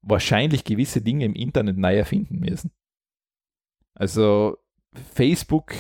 wahrscheinlich 0.03 0.65
gewisse 0.65 1.01
Dinge 1.01 1.25
im 1.25 1.35
Internet 1.35 1.77
neu 1.79 1.97
erfinden 1.97 2.41
müssen. 2.41 2.71
Also 3.95 4.59
Facebook, 5.15 5.73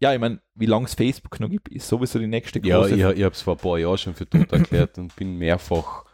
ja, 0.00 0.12
ich 0.12 0.20
meine, 0.20 0.40
wie 0.54 0.66
lange 0.66 0.86
es 0.86 0.94
Facebook 0.94 1.38
noch 1.40 1.48
gibt, 1.50 1.68
ist 1.68 1.88
sowieso 1.88 2.18
die 2.18 2.26
nächste 2.26 2.60
Ja, 2.64 2.78
große 2.78 2.94
ich, 2.94 3.00
ich 3.18 3.24
habe 3.24 3.34
es 3.34 3.42
vor 3.42 3.54
ein 3.54 3.60
paar 3.60 3.78
Jahren 3.78 3.98
schon 3.98 4.14
für 4.14 4.28
tot 4.28 4.52
erklärt 4.52 4.98
und 4.98 5.14
bin 5.16 5.36
mehrfach 5.36 6.04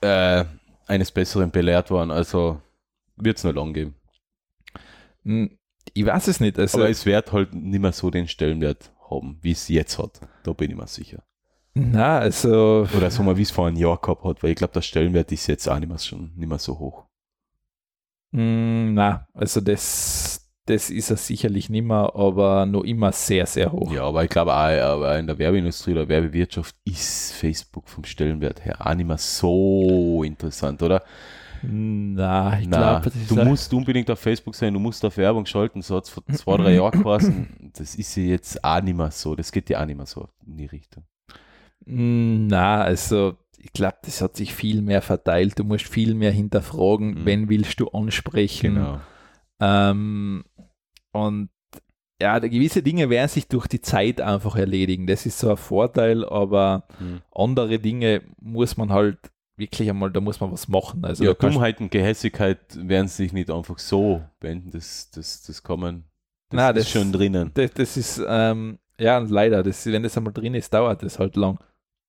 äh, 0.00 0.44
eines 0.86 1.10
Besseren 1.10 1.50
belehrt 1.50 1.90
worden. 1.90 2.10
Also 2.10 2.60
wird 3.16 3.38
es 3.38 3.44
noch 3.44 3.54
lang 3.54 3.72
geben. 3.74 3.94
Hm, 5.24 5.58
Ich 5.94 6.04
weiß 6.06 6.28
es 6.28 6.40
nicht. 6.40 6.58
Also, 6.58 6.78
Aber 6.78 6.90
es 6.90 7.04
wird 7.06 7.32
halt 7.32 7.54
nicht 7.54 7.80
mehr 7.80 7.92
so 7.92 8.10
den 8.10 8.28
Stellenwert 8.28 8.92
haben, 9.10 9.38
wie 9.42 9.52
es 9.52 9.68
jetzt 9.68 9.98
hat. 9.98 10.20
Da 10.42 10.52
bin 10.52 10.70
ich 10.70 10.76
mir 10.76 10.86
sicher. 10.86 11.22
na, 11.74 12.18
also 12.18 12.86
Oder 12.96 13.10
sagen 13.10 13.26
wir, 13.26 13.36
wie 13.36 13.42
es 13.42 13.50
vor 13.50 13.66
einem 13.66 13.76
Jahr 13.76 13.98
gehabt 13.98 14.24
hat, 14.24 14.42
weil 14.42 14.50
ich 14.50 14.56
glaube, 14.56 14.72
der 14.72 14.82
Stellenwert 14.82 15.30
ist 15.32 15.46
jetzt 15.46 15.68
auch 15.68 15.78
nicht 15.78 15.88
mehr, 15.88 15.98
schon, 15.98 16.32
nicht 16.36 16.48
mehr 16.48 16.58
so 16.58 16.78
hoch. 16.78 17.04
Mm, 18.32 18.94
na, 18.94 19.26
also 19.32 19.60
das, 19.60 20.50
das 20.66 20.90
ist 20.90 21.10
er 21.10 21.16
sicherlich 21.16 21.70
nicht 21.70 21.84
mehr, 21.84 22.12
aber 22.14 22.66
noch 22.66 22.84
immer 22.84 23.12
sehr, 23.12 23.46
sehr 23.46 23.72
hoch. 23.72 23.92
Ja, 23.92 24.04
aber 24.04 24.24
ich 24.24 24.30
glaube 24.30 24.52
auch, 24.52 24.56
aber 24.56 25.18
in 25.18 25.26
der 25.26 25.38
Werbeindustrie 25.38 25.92
oder 25.92 26.08
Werbewirtschaft 26.08 26.76
ist 26.84 27.32
Facebook 27.32 27.88
vom 27.88 28.04
Stellenwert 28.04 28.64
her 28.64 28.86
auch 28.86 28.94
nicht 28.94 29.06
mehr 29.06 29.18
so 29.18 30.22
interessant, 30.24 30.82
oder? 30.82 31.02
Na, 31.62 32.58
ich 32.60 32.70
glaube, 32.70 33.10
du 33.28 33.36
musst 33.44 33.72
unbedingt 33.74 34.10
auf 34.10 34.18
Facebook 34.18 34.54
sein, 34.54 34.72
du 34.74 34.80
musst 34.80 35.04
auf 35.04 35.16
Werbung 35.16 35.44
schalten, 35.46 35.82
so 35.82 35.96
hat 35.96 36.04
es 36.04 36.10
vor 36.10 36.24
zwei, 36.26 36.56
drei 36.56 36.74
Jahren 36.74 37.02
geheißen. 37.02 37.70
Das 37.76 37.94
ist 37.94 38.16
ja 38.16 38.22
jetzt 38.24 38.62
auch 38.64 38.80
nicht 38.82 38.96
mehr 38.96 39.10
so, 39.10 39.34
das 39.34 39.50
geht 39.52 39.68
ja 39.70 39.80
auch 39.82 39.86
nicht 39.86 39.96
mehr 39.96 40.06
so 40.06 40.28
in 40.46 40.56
die 40.56 40.66
Richtung. 40.66 41.04
Mm, 41.86 42.46
Na, 42.48 42.82
also 42.82 43.36
ich 43.58 43.72
glaube, 43.72 43.96
das 44.02 44.20
hat 44.22 44.36
sich 44.36 44.54
viel 44.54 44.82
mehr 44.82 45.02
verteilt. 45.02 45.58
Du 45.58 45.64
musst 45.64 45.88
viel 45.88 46.14
mehr 46.14 46.30
hinterfragen, 46.30 47.10
Mhm. 47.22 47.24
wen 47.26 47.48
willst 47.48 47.80
du 47.80 47.88
ansprechen. 47.88 48.74
Genau. 48.76 49.00
Ähm, 49.60 50.44
und 51.12 51.50
ja, 52.20 52.38
gewisse 52.40 52.82
Dinge 52.82 53.10
werden 53.10 53.28
sich 53.28 53.48
durch 53.48 53.66
die 53.68 53.80
Zeit 53.80 54.20
einfach 54.20 54.56
erledigen. 54.56 55.06
Das 55.06 55.24
ist 55.26 55.38
so 55.38 55.50
ein 55.50 55.56
Vorteil, 55.56 56.24
aber 56.24 56.84
Mhm. 57.00 57.20
andere 57.34 57.78
Dinge 57.78 58.22
muss 58.40 58.76
man 58.76 58.92
halt 58.92 59.18
wirklich 59.58 59.88
einmal, 59.90 60.10
da 60.10 60.20
muss 60.20 60.40
man 60.40 60.52
was 60.52 60.68
machen. 60.68 61.04
Also 61.04 61.24
ja, 61.24 61.34
Dummheit 61.34 61.80
und 61.80 61.90
Gehässigkeit 61.90 62.58
werden 62.76 63.08
sich 63.08 63.32
nicht 63.32 63.50
einfach 63.50 63.78
so 63.78 64.22
wenden, 64.40 64.70
das, 64.70 65.10
das, 65.10 65.42
das 65.42 65.62
kann 65.62 65.80
man, 65.80 66.04
das 66.50 66.56
Na, 66.56 66.70
ist 66.70 66.76
das- 66.78 66.90
schon 66.90 67.12
drinnen. 67.12 67.50
Das, 67.54 67.72
das 67.72 67.96
ist, 67.96 68.22
ähm, 68.26 68.78
ja, 68.98 69.18
leider, 69.18 69.62
das, 69.62 69.84
wenn 69.86 70.02
das 70.02 70.16
einmal 70.16 70.32
drin 70.32 70.54
ist, 70.54 70.72
dauert 70.72 71.02
das 71.02 71.18
halt 71.18 71.36
lang, 71.36 71.58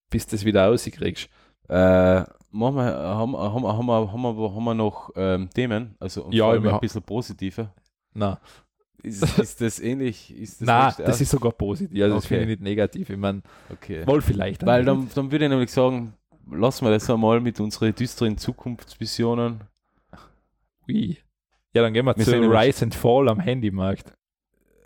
bis 0.10 0.26
du 0.26 0.36
das 0.36 0.46
wieder 0.46 0.66
rauskriegst. 0.68 1.30
Äh, 1.68 2.24
machen 2.52 2.76
wir, 2.78 2.84
haben, 2.98 3.36
haben, 3.38 3.66
haben, 3.68 3.86
wir, 3.86 4.12
haben, 4.12 4.22
wir, 4.38 4.56
haben 4.56 4.64
wir 4.64 4.74
noch 4.74 5.12
ähm, 5.16 5.50
Themen? 5.54 5.96
Also 6.00 6.28
Ja, 6.32 6.62
wir 6.64 6.74
ein 6.74 6.80
bisschen 6.80 7.04
positive. 7.04 7.70
Na, 8.14 8.40
Ist, 9.04 9.38
ist 9.40 9.62
das 9.62 9.80
ähnlich? 9.80 10.36
Ist 10.36 10.62
das 10.62 10.66
na, 10.66 10.86
nicht 10.88 11.00
das 11.00 11.22
ist 11.22 11.30
sogar 11.30 11.52
positiv. 11.52 12.02
Also 12.02 12.16
das 12.16 12.26
Okay. 12.26 12.38
finde 12.40 12.44
ich 12.54 12.60
nicht 12.60 12.62
negativ. 12.64 13.10
Ich 13.12 13.18
meine, 13.18 13.44
okay. 13.72 14.06
wohl 14.08 14.22
vielleicht. 14.22 14.66
Weil 14.66 14.84
dann, 14.84 15.08
dann 15.14 15.32
würde 15.32 15.46
ich 15.46 15.50
nämlich 15.52 15.72
sagen, 15.72 16.14
lassen 16.52 16.86
wir 16.86 16.92
das 16.92 17.10
einmal 17.10 17.40
mit 17.40 17.60
unseren 17.60 17.94
düsteren 17.94 18.38
Zukunftsvisionen. 18.38 19.62
Ui. 20.88 21.18
Ja, 21.74 21.84
dann 21.84 21.94
gehen 21.94 22.06
wir, 22.06 22.18
Wir 22.18 22.26
zu 22.26 22.40
Rise 22.40 22.86
and 22.86 22.96
Fall 22.96 23.30
am 23.30 23.40
Handymarkt. 23.40 24.14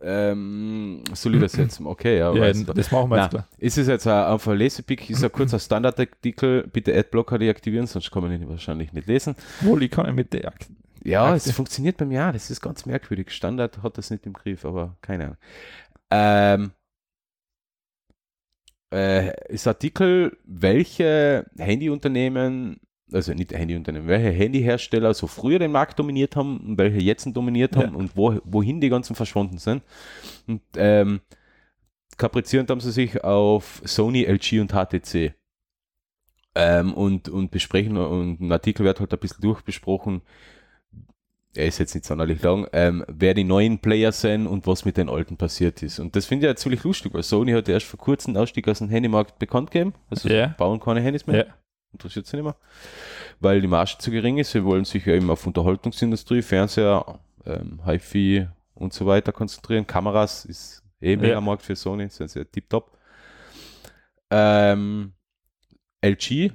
Ähm, 0.06 1.02
soll 1.14 1.36
ich 1.36 1.42
das 1.42 1.56
jetzt? 1.56 1.80
Okay, 1.80 2.18
ja. 2.18 2.34
Ja, 2.34 2.52
das 2.52 2.92
machen 2.92 3.10
wir 3.10 3.22
jetzt 3.22 3.30
klar. 3.30 3.48
Ist 3.58 3.78
es 3.78 3.88
jetzt 3.88 4.06
ein, 4.06 4.40
ein 4.40 4.58
Lesepick? 4.58 5.10
Ist 5.10 5.24
ein 5.24 5.32
kurzer 5.32 5.60
Standardartikel. 5.60 6.68
Bitte 6.68 6.94
Adblocker 6.94 7.40
deaktivieren, 7.40 7.88
sonst 7.88 8.12
kann 8.12 8.24
man 8.24 8.34
ihn 8.34 8.50
wahrscheinlich 8.50 8.92
nicht 8.92 9.08
lesen. 9.08 9.36
Wohl, 9.62 9.82
ich 9.84 9.92
kann 9.92 10.14
mit 10.14 10.34
der. 10.34 10.54
Ja, 11.06 11.34
es 11.36 11.50
funktioniert 11.52 11.98
beim 11.98 12.12
Ja, 12.12 12.32
das 12.34 12.50
ist 12.50 12.62
ganz 12.62 12.86
merkwürdig. 12.86 13.32
Standard 13.32 13.82
hat 13.82 13.98
das 13.98 14.10
nicht 14.10 14.26
im 14.26 14.34
Griff, 14.34 14.66
aber 14.66 14.98
keine 15.02 15.24
Ahnung. 15.24 15.38
Ähm, 16.12 16.72
äh, 18.94 19.34
ist 19.52 19.68
Artikel, 19.68 20.38
welche 20.46 21.46
Handyunternehmen, 21.58 22.80
also 23.12 23.34
nicht 23.34 23.52
Handyunternehmen, 23.52 24.08
welche 24.08 24.30
Handyhersteller 24.30 25.14
so 25.14 25.28
früher 25.28 25.60
den 25.60 25.72
Markt 25.72 25.98
dominiert 26.00 26.36
haben 26.36 26.60
und 26.60 26.78
welche 26.78 27.00
jetzt 27.00 27.28
dominiert 27.36 27.76
haben 27.76 27.94
Ja. 27.94 27.98
und 27.98 28.16
wo, 28.16 28.40
wohin 28.44 28.80
die 28.82 28.90
ganzen 28.90 29.16
verschwunden 29.16 29.58
sind. 29.58 29.84
Und 30.48 30.62
ähm, 30.76 31.22
kaprizierend 32.18 32.70
haben 32.70 32.82
sie 32.82 32.92
sich 32.92 33.24
auf 33.24 33.82
Sony, 33.84 34.24
LG 34.24 34.60
und 34.62 34.72
HTC. 34.74 35.34
Ähm, 36.56 36.94
und, 36.94 37.30
und 37.30 37.50
besprechen, 37.50 37.98
und 37.98 38.40
ein 38.40 38.52
Artikel 38.52 38.86
wird 38.86 39.00
halt 39.00 39.12
ein 39.12 39.20
bisschen 39.20 39.42
durchbesprochen, 39.42 40.22
er 41.56 41.68
ist 41.68 41.78
jetzt 41.80 41.94
nicht 41.94 42.06
sonderlich 42.06 42.42
lang, 42.42 42.68
ähm, 42.74 43.04
wer 43.08 43.34
die 43.34 43.44
neuen 43.44 43.80
Player 43.80 44.12
sind 44.12 44.48
und 44.48 44.66
was 44.68 44.86
mit 44.86 44.98
den 44.98 45.10
alten 45.10 45.38
passiert 45.38 45.84
ist. 45.84 46.00
Und 46.00 46.16
das 46.16 46.26
finde 46.26 46.46
ich 46.46 46.50
ja 46.50 46.56
ziemlich 46.56 46.84
lustig, 46.84 47.14
weil 47.14 47.24
Sony 47.24 47.52
hat 47.52 47.70
erst 47.70 47.86
vor 47.86 48.00
kurzem 48.00 48.32
einen 48.36 48.44
Ausstieg 48.44 48.68
aus 48.68 48.80
dem 48.80 48.90
Handymarkt 48.90 49.38
bekannt 49.40 49.70
gegeben. 49.72 49.94
Also 50.10 50.30
Ja. 50.30 50.48
bauen 50.58 50.80
keine 50.80 51.02
Handys 51.02 51.28
mehr. 51.28 51.48
Ja. 51.48 51.54
Interessiert 51.92 52.26
sie 52.26 52.38
nicht 52.38 52.46
mehr. 52.46 52.56
Weil 53.40 53.62
die 53.62 53.68
Marge 53.68 53.96
zu 54.00 54.10
gering 54.10 54.40
ist. 54.40 54.52
Sie 54.52 54.64
wollen 54.64 54.84
sich 54.86 55.06
ja 55.06 55.14
eben 55.14 55.30
auf 55.30 55.46
Unterhaltungsindustrie, 55.46 56.42
Fernseher, 56.42 57.20
ähm, 57.46 57.82
HiFi 57.86 58.48
und 58.74 58.94
so 58.94 59.06
weiter 59.06 59.32
konzentrieren. 59.32 59.86
Kameras 59.86 60.46
ist 60.46 60.82
eh 61.02 61.16
mega 61.16 61.34
Ja. 61.34 61.42
Markt 61.42 61.62
für 61.62 61.76
Sony, 61.76 62.10
sind 62.10 62.30
sie 62.32 62.40
ja 62.40 62.46
tipptopp. 62.46 62.98
Ähm, 64.32 65.14
LG 66.02 66.52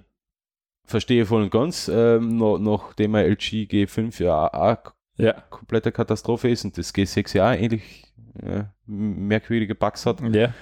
verstehe 0.89 1.27
voll 1.27 1.43
und 1.43 1.51
ganz, 1.51 1.89
ähm, 1.89 2.37
noch, 2.37 2.59
nachdem 2.59 3.15
er 3.15 3.27
LG 3.27 3.67
G5 3.71 4.23
ja 4.23 4.53
auch 4.53 4.93
Ja. 5.17 5.33
komplette 5.51 5.93
Katastrophe 5.93 6.49
ist 6.49 6.65
und 6.65 6.79
das 6.79 6.95
G6 6.95 7.37
ja 7.37 7.53
ähnlich 7.53 8.05
äh, 8.43 8.65
merkwürdige 8.87 9.75
Bugs 9.75 10.07
hat. 10.07 10.21
Ja. 10.35 10.55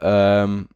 Ähm, 0.00 0.68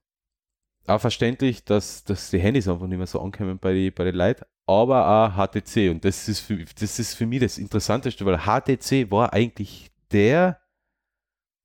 auch 0.86 1.00
verständlich, 1.00 1.64
dass, 1.64 2.04
dass 2.04 2.30
die 2.30 2.38
Handys 2.38 2.66
einfach 2.68 2.86
nicht 2.86 2.96
mehr 2.98 3.06
so 3.06 3.20
ankommen 3.20 3.58
bei 3.58 3.72
den 3.74 3.92
bei 3.94 4.04
die 4.04 4.16
Leuten, 4.16 4.44
aber 4.66 5.06
auch 5.06 5.34
HTC 5.36 5.90
und 5.90 6.04
das 6.04 6.26
ist, 6.28 6.40
für, 6.40 6.56
das 6.56 6.98
ist 6.98 7.14
für 7.14 7.26
mich 7.26 7.40
das 7.40 7.58
Interessanteste, 7.58 8.24
weil 8.24 8.38
HTC 8.38 9.10
war 9.10 9.32
eigentlich 9.32 9.90
der 10.10 10.60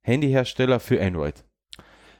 Handyhersteller 0.02 0.80
für 0.80 1.02
Android. 1.02 1.45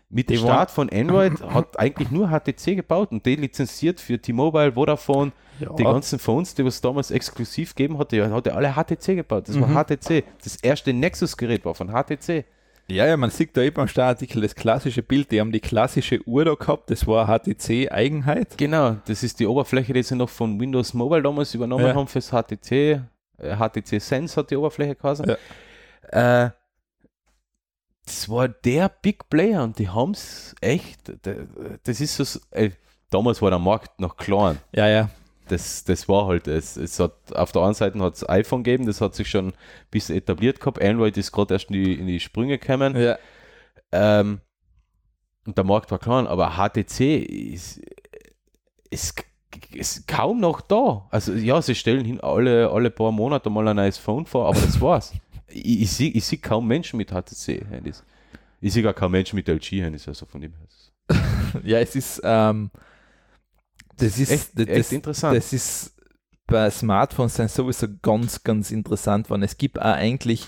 Mit 0.10 0.30
dem 0.30 0.38
Start 0.38 0.72
von 0.72 0.90
Android 0.90 1.42
hat 1.54 1.80
eigentlich 1.80 2.12
nur 2.12 2.30
HTC 2.30 2.76
gebaut 2.76 3.12
und 3.12 3.26
die 3.26 3.36
lizenziert 3.36 4.00
für 4.00 4.20
T-Mobile, 4.20 4.74
Vodafone, 4.74 5.32
ja. 5.60 5.74
die 5.74 5.84
ganzen 5.84 6.20
Phones, 6.20 6.54
die 6.56 6.62
es 6.64 6.80
damals 6.80 7.12
exklusiv 7.12 7.74
gegeben 7.76 7.98
hatte, 7.98 8.30
hat 8.32 8.48
er 8.48 8.56
alle 8.56 8.74
HTC 8.76 9.16
gebaut. 9.16 9.48
Das 9.50 9.60
war 9.60 9.68
Mhm. 9.68 9.76
HTC. 9.76 10.24
Das 10.44 10.58
erste 10.58 10.94
Nexus-Gerät 10.94 11.66
war 11.66 11.74
von 11.76 11.90
HTC. 11.90 12.46
Ja, 12.88 13.08
ja, 13.08 13.18
man 13.18 13.32
sieht 13.32 13.58
da 13.58 13.62
eben 13.62 13.82
am 13.82 13.88
Startartikel 13.88 14.44
das 14.44 14.54
klassische 14.54 15.02
Bild. 15.02 15.32
Die 15.32 15.40
haben 15.40 15.52
die 15.52 15.60
klassische 15.60 16.20
Uhr 16.28 16.46
da 16.46 16.54
gehabt, 16.54 16.92
das 16.92 17.08
war 17.08 17.26
HTC-Eigenheit. 17.28 18.58
Genau, 18.58 18.98
das 19.08 19.24
ist 19.24 19.40
die 19.40 19.48
Oberfläche, 19.48 19.92
die 19.92 20.04
sie 20.04 20.16
noch 20.16 20.30
von 20.30 20.60
Windows 20.60 20.94
Mobile 20.94 21.24
damals 21.24 21.54
übernommen 21.56 21.86
Ja. 21.88 21.96
haben 21.96 22.08
fürs 22.08 22.30
HTC. 22.32 23.02
Äh, 23.40 23.56
HTC 23.58 24.00
Sense 24.00 24.36
hat 24.40 24.52
die 24.52 24.56
Oberfläche 24.56 24.96
geheißen. 24.96 25.26
Ja. 26.14 26.46
Äh, 26.46 26.52
das 28.06 28.30
war 28.30 28.48
der 28.48 28.90
Big 28.90 29.30
Player 29.30 29.64
und 29.64 29.80
die 29.80 29.90
haben 29.90 30.12
es 30.12 30.56
echt, 30.62 31.12
das 31.84 32.02
ist 32.02 32.18
so, 32.18 32.40
ey, 32.52 32.72
damals 33.10 33.42
war 33.42 33.50
der 33.50 33.60
Markt 33.60 34.00
noch 34.00 34.18
klein. 34.18 34.60
Ja, 34.74 34.88
ja. 34.88 35.10
Das, 35.48 35.84
das 35.84 36.10
war 36.10 36.26
halt 36.26 36.48
es. 36.48 36.76
es 36.76 37.00
hat, 37.00 37.14
auf 37.36 37.52
der 37.52 37.64
einen 37.64 37.76
Seite 37.76 38.00
hat 38.00 38.16
es 38.16 38.28
iPhone 38.28 38.64
gegeben, 38.64 38.88
das 38.88 39.02
hat 39.02 39.14
sich 39.14 39.30
schon 39.30 39.50
ein 39.50 39.54
bisschen 39.92 40.18
etabliert 40.18 40.60
gehabt. 40.60 40.82
Android 40.82 41.16
ist 41.18 41.32
gerade 41.32 41.54
erst 41.54 41.70
in 41.70 41.74
die, 41.74 41.94
in 41.94 42.08
die 42.08 42.20
Sprünge 42.20 42.58
gekommen. 42.58 42.96
ja. 42.96 43.18
Ähm, 43.92 44.42
und 45.46 45.58
der 45.58 45.64
Markt 45.64 45.92
war 45.92 46.00
klein, 46.00 46.26
aber 46.26 46.58
HTC 46.58 47.18
ist, 47.24 47.80
ist, 48.90 49.24
ist 49.72 50.08
kaum 50.08 50.40
noch 50.40 50.62
da. 50.62 51.08
Also 51.12 51.34
ja, 51.34 51.62
sie 51.62 51.76
stellen 51.76 52.04
hin 52.04 52.20
alle, 52.20 52.72
alle 52.72 52.90
paar 52.90 53.12
Monate 53.12 53.50
mal 53.52 53.68
ein 53.68 53.76
neues 53.76 54.00
Phone 54.00 54.26
vor, 54.26 54.48
aber 54.48 54.60
das 54.60 54.82
war's. 54.82 55.14
ich 55.48 55.82
ich 55.82 55.92
sehe 55.92 56.10
ich 56.12 56.26
seh 56.26 56.38
kaum 56.38 56.68
Menschen 56.68 56.98
mit 56.98 57.12
HTC-Handys. 57.12 58.04
Ich 58.62 58.74
sehe 58.74 58.84
gar 58.84 58.94
kaum 58.94 59.12
Menschen 59.12 59.36
mit 59.36 59.48
LG-Handys, 59.48 60.08
also 60.08 60.26
von 60.26 60.42
dem 60.42 60.54
her. 60.54 60.68
Ja, 61.64 61.80
es 61.80 61.96
ist, 61.96 62.22
ähm, 62.24 62.70
das 63.98 64.18
ist, 64.20 64.32
Echt, 64.32 64.50
das, 64.60 64.68
echt 64.68 64.92
interessant. 64.92 65.38
das 65.38 65.54
ist 65.54 65.96
bei 66.48 66.70
Smartphones 66.70 67.36
sind 67.36 67.50
sowieso 67.50 67.88
ganz, 68.02 68.44
ganz 68.44 68.72
interessant, 68.72 69.30
weil 69.30 69.42
es 69.44 69.58
gibt 69.58 69.80
auch 69.80 69.86
eigentlich, 69.86 70.48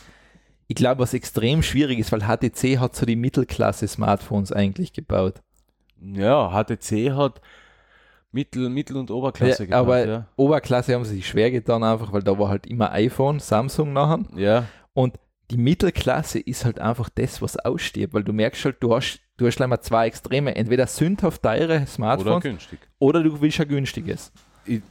ich 0.68 0.76
glaube, 0.76 1.02
was 1.02 1.14
extrem 1.14 1.64
schwierig 1.64 2.00
ist, 2.00 2.12
weil 2.12 2.22
HTC 2.22 2.78
hat 2.80 2.96
so 2.96 3.06
die 3.06 3.16
Mittelklasse-Smartphones 3.16 4.52
eigentlich 4.52 4.94
gebaut. 4.94 5.42
ja, 6.02 6.52
HTC 6.52 7.12
hat 7.14 7.42
Mittel, 8.32 8.70
Mittel- 8.70 8.98
und 8.98 9.10
Oberklasse 9.10 9.66
Ja, 9.66 9.80
aber 9.80 10.06
ja. 10.06 10.28
Oberklasse 10.36 10.94
haben 10.94 11.06
sie 11.06 11.16
sich 11.16 11.28
schwer 11.28 11.50
getan, 11.50 11.84
einfach, 11.84 12.12
weil 12.12 12.22
da 12.22 12.38
war 12.38 12.50
halt 12.50 12.68
immer 12.68 12.92
iPhone, 12.92 13.40
Samsung 13.40 13.94
nachher. 13.94 14.20
Ja, 14.36 14.66
Und 14.98 15.20
die 15.52 15.58
Mittelklasse 15.58 16.40
ist 16.40 16.66
halt 16.66 16.80
einfach 16.80 17.10
das, 17.10 17.40
was 17.40 17.56
aussteht, 17.56 18.16
weil 18.16 18.24
du 18.24 18.34
merkst 18.34 18.66
halt, 18.66 18.78
du 18.80 18.96
hast, 18.96 19.20
du 19.38 19.46
hast 19.46 19.58
gleich 19.58 19.70
mal 19.70 19.80
zwei 19.80 20.08
Extreme. 20.08 20.56
Entweder 20.56 20.88
sündhaft 20.88 21.44
teure 21.44 21.66
oder 21.66 21.86
Smartphones 21.86 22.32
oder, 22.32 22.42
günstig. 22.42 22.80
du 23.00 23.40
willst 23.40 23.62
ein 23.62 23.68
günstiges. 23.68 24.32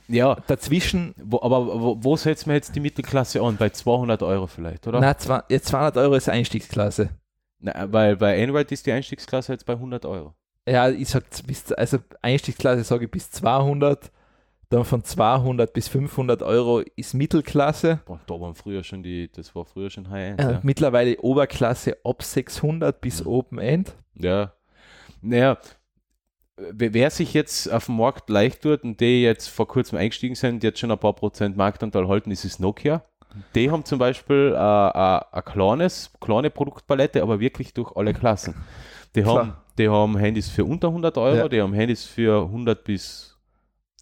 Ja, 0.06 0.36
Dazwischen, 0.46 1.12
wo, 1.24 1.40
aber 1.42 1.66
wo, 1.66 1.98
wo 2.00 2.16
setzt 2.16 2.46
man 2.46 2.54
jetzt 2.54 2.76
die 2.76 2.80
Mittelklasse 2.80 3.42
an? 3.42 3.56
Bei 3.56 3.68
200 3.68 4.22
Euro 4.22 4.46
vielleicht, 4.46 4.86
oder? 4.86 5.00
jetzt 5.48 5.66
200 5.66 5.96
Euro 5.96 6.14
ist 6.14 6.28
Einstiegsklasse. 6.28 7.10
Na, 7.58 7.92
weil 7.92 8.14
bei 8.14 8.40
Android 8.40 8.70
ist 8.70 8.86
die 8.86 8.92
Einstiegsklasse 8.92 9.54
jetzt 9.54 9.66
bei 9.66 9.72
100 9.72 10.06
Euro. 10.06 10.34
Ja, 10.68 10.88
ich 10.88 11.08
sag 11.08 11.24
bis, 11.48 11.72
also 11.72 11.98
Einstiegsklasse 12.22 12.84
sage 12.84 13.06
ich 13.06 13.10
bis 13.10 13.28
200, 13.32 14.12
dann 14.68 14.84
von 14.84 15.04
200 15.04 15.72
bis 15.72 15.88
500 15.88 16.42
Euro 16.42 16.80
ist 16.96 17.14
Mittelklasse. 17.14 18.00
Boah, 18.06 18.20
da 18.26 18.40
waren 18.40 18.54
früher 18.54 18.82
schon 18.82 19.02
die, 19.02 19.30
das 19.30 19.54
war 19.54 19.64
früher 19.64 19.90
schon 19.90 20.10
High-End. 20.10 20.40
Äh, 20.40 20.52
Ja. 20.52 20.60
Mittlerweile 20.62 21.16
Oberklasse 21.20 21.96
ab 22.04 22.22
600 22.22 23.00
bis 23.00 23.20
Mhm. 23.24 23.30
Open 23.30 23.58
End. 23.58 23.94
ja. 24.14 24.52
Naja, 25.22 25.56
wer 26.56 27.10
sich 27.10 27.34
jetzt 27.34 27.70
auf 27.72 27.86
dem 27.86 27.96
Markt 27.96 28.30
leicht 28.30 28.62
tut 28.62 28.82
und 28.84 29.00
die 29.00 29.22
jetzt 29.22 29.48
vor 29.48 29.66
kurzem 29.66 29.98
eingestiegen 29.98 30.34
sind, 30.34 30.62
die 30.62 30.68
jetzt 30.68 30.78
schon 30.78 30.90
ein 30.90 30.98
paar 30.98 31.14
Prozent 31.14 31.56
Marktanteil 31.56 32.06
halten, 32.08 32.30
ist 32.30 32.44
es 32.44 32.58
Nokia. 32.58 33.02
Die 33.54 33.70
haben 33.70 33.84
zum 33.84 33.98
Beispiel 33.98 34.54
äh, 34.54 34.58
äh, 34.58 35.20
ein 35.32 35.44
kleines, 35.44 36.10
kleine 36.20 36.50
Produktpalette, 36.50 37.22
aber 37.22 37.38
wirklich 37.40 37.74
durch 37.74 37.94
alle 37.96 38.14
Klassen. 38.14 38.54
Die 39.14 39.22
Klar. 39.22 39.38
haben, 39.38 39.52
die 39.78 39.88
haben 39.88 40.16
Handys 40.16 40.48
für 40.48 40.64
unter 40.64 40.88
100 40.88 41.18
Euro, 41.18 41.36
Ja. 41.36 41.48
die 41.48 41.60
haben 41.60 41.74
Handys 41.74 42.04
für 42.04 42.42
100 42.44 42.84
bis 42.84 43.35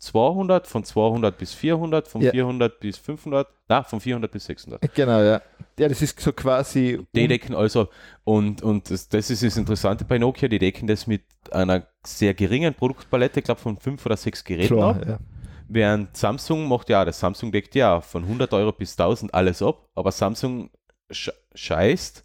200, 0.05 0.67
von 0.67 0.85
200 0.85 1.37
bis 1.37 1.55
400, 1.55 2.07
von 2.09 2.21
Ja. 2.23 2.31
400 2.31 2.79
bis 2.81 2.99
500, 2.99 3.49
na, 3.69 3.83
von 3.83 4.01
400 4.01 4.31
bis 4.31 4.45
600. 4.47 4.95
Genau, 4.95 5.21
ja. 5.21 5.41
Ja, 5.79 5.89
das 5.89 6.01
ist 6.03 6.21
so 6.21 6.33
quasi. 6.33 7.01
Die 7.15 7.27
decken 7.27 7.55
also, 7.55 7.89
und, 8.23 8.63
und 8.63 8.91
das, 8.91 9.09
das 9.09 9.31
ist 9.31 9.43
das 9.43 9.57
Interessante 9.57 10.05
bei 10.05 10.19
Nokia, 10.19 10.49
die 10.49 10.59
decken 10.59 10.87
das 10.87 11.07
mit 11.07 11.23
einer 11.51 11.87
sehr 12.07 12.35
geringen 12.35 12.75
Produktpalette, 12.75 13.41
ich 13.41 13.45
glaube 13.45 13.61
von 13.61 13.77
fünf 13.77 14.05
oder 14.07 14.17
sechs 14.17 14.45
Geräten 14.45 14.75
Klar, 14.77 14.97
ab. 14.97 15.07
ja. 15.07 15.19
Während 15.67 16.17
Samsung 16.17 16.69
macht 16.69 16.91
ja, 16.91 17.05
das 17.05 17.19
Samsung 17.19 17.51
deckt 17.51 17.75
ja 17.75 18.01
von 18.01 18.23
100 18.25 18.53
Euro 18.53 18.71
bis 18.73 18.93
1000 18.93 19.33
alles 19.35 19.63
ab, 19.63 19.89
aber 19.95 20.13
Samsung 20.13 20.71
sch 21.11 21.31
scheißt 21.55 22.23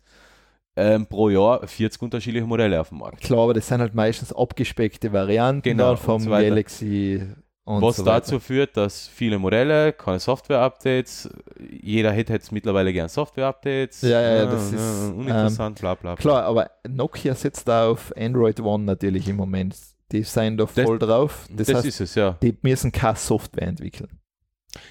ähm, 0.76 1.08
pro 1.08 1.30
Jahr 1.30 1.66
40 1.68 2.02
unterschiedliche 2.02 2.46
Modelle 2.46 2.80
auf 2.80 2.90
dem 2.90 3.00
Markt. 3.00 3.22
Klar, 3.22 3.40
aber 3.42 3.54
das 3.54 3.68
sind 3.68 3.82
halt 3.82 3.96
meistens 3.96 4.32
abgespeckte 4.34 5.12
Varianten 5.12 5.64
Genau, 5.64 5.96
vom 5.96 6.22
so. 6.22 6.30
Galaxy 6.30 7.22
und 7.66 7.82
Was 7.84 7.98
so 7.98 8.04
dazu 8.04 8.40
führt, 8.40 8.76
dass 8.78 9.08
viele 9.08 9.38
Modelle, 9.38 9.94
keine 9.94 10.20
Software-Updates, 10.20 11.30
jeder 11.82 12.12
hätte 12.12 12.34
jetzt 12.34 12.52
mittlerweile 12.52 12.92
gern 12.92 13.10
Software-Updates. 13.10 14.02
Ja, 14.02 14.22
ja, 14.22 14.36
ja, 14.38 14.46
das 14.46 14.72
ist, 14.72 15.14
uninteressant, 15.14 15.80
bla 15.80 15.94
bla. 15.94 16.16
bla. 16.16 16.22
Klar, 16.22 16.44
aber 16.46 16.72
Nokia 16.88 17.36
setzt 17.36 17.68
da 17.68 17.90
auf 17.90 18.12
Android 18.18 18.60
One 18.60 18.86
natürlich 18.86 19.28
im 19.28 19.36
Moment. 19.36 19.76
Die 20.12 20.24
sind 20.24 20.58
da 20.58 20.66
voll 20.66 20.98
drauf. 20.98 21.46
Das, 21.52 21.68
Das, 21.68 21.76
heißt, 21.78 21.86
ist 21.86 22.02
es, 22.02 22.16
ja. 22.16 22.38
die 22.42 22.58
müssen 22.64 22.92
keine 22.92 23.16
Software 23.18 23.68
entwickeln. 23.68 24.20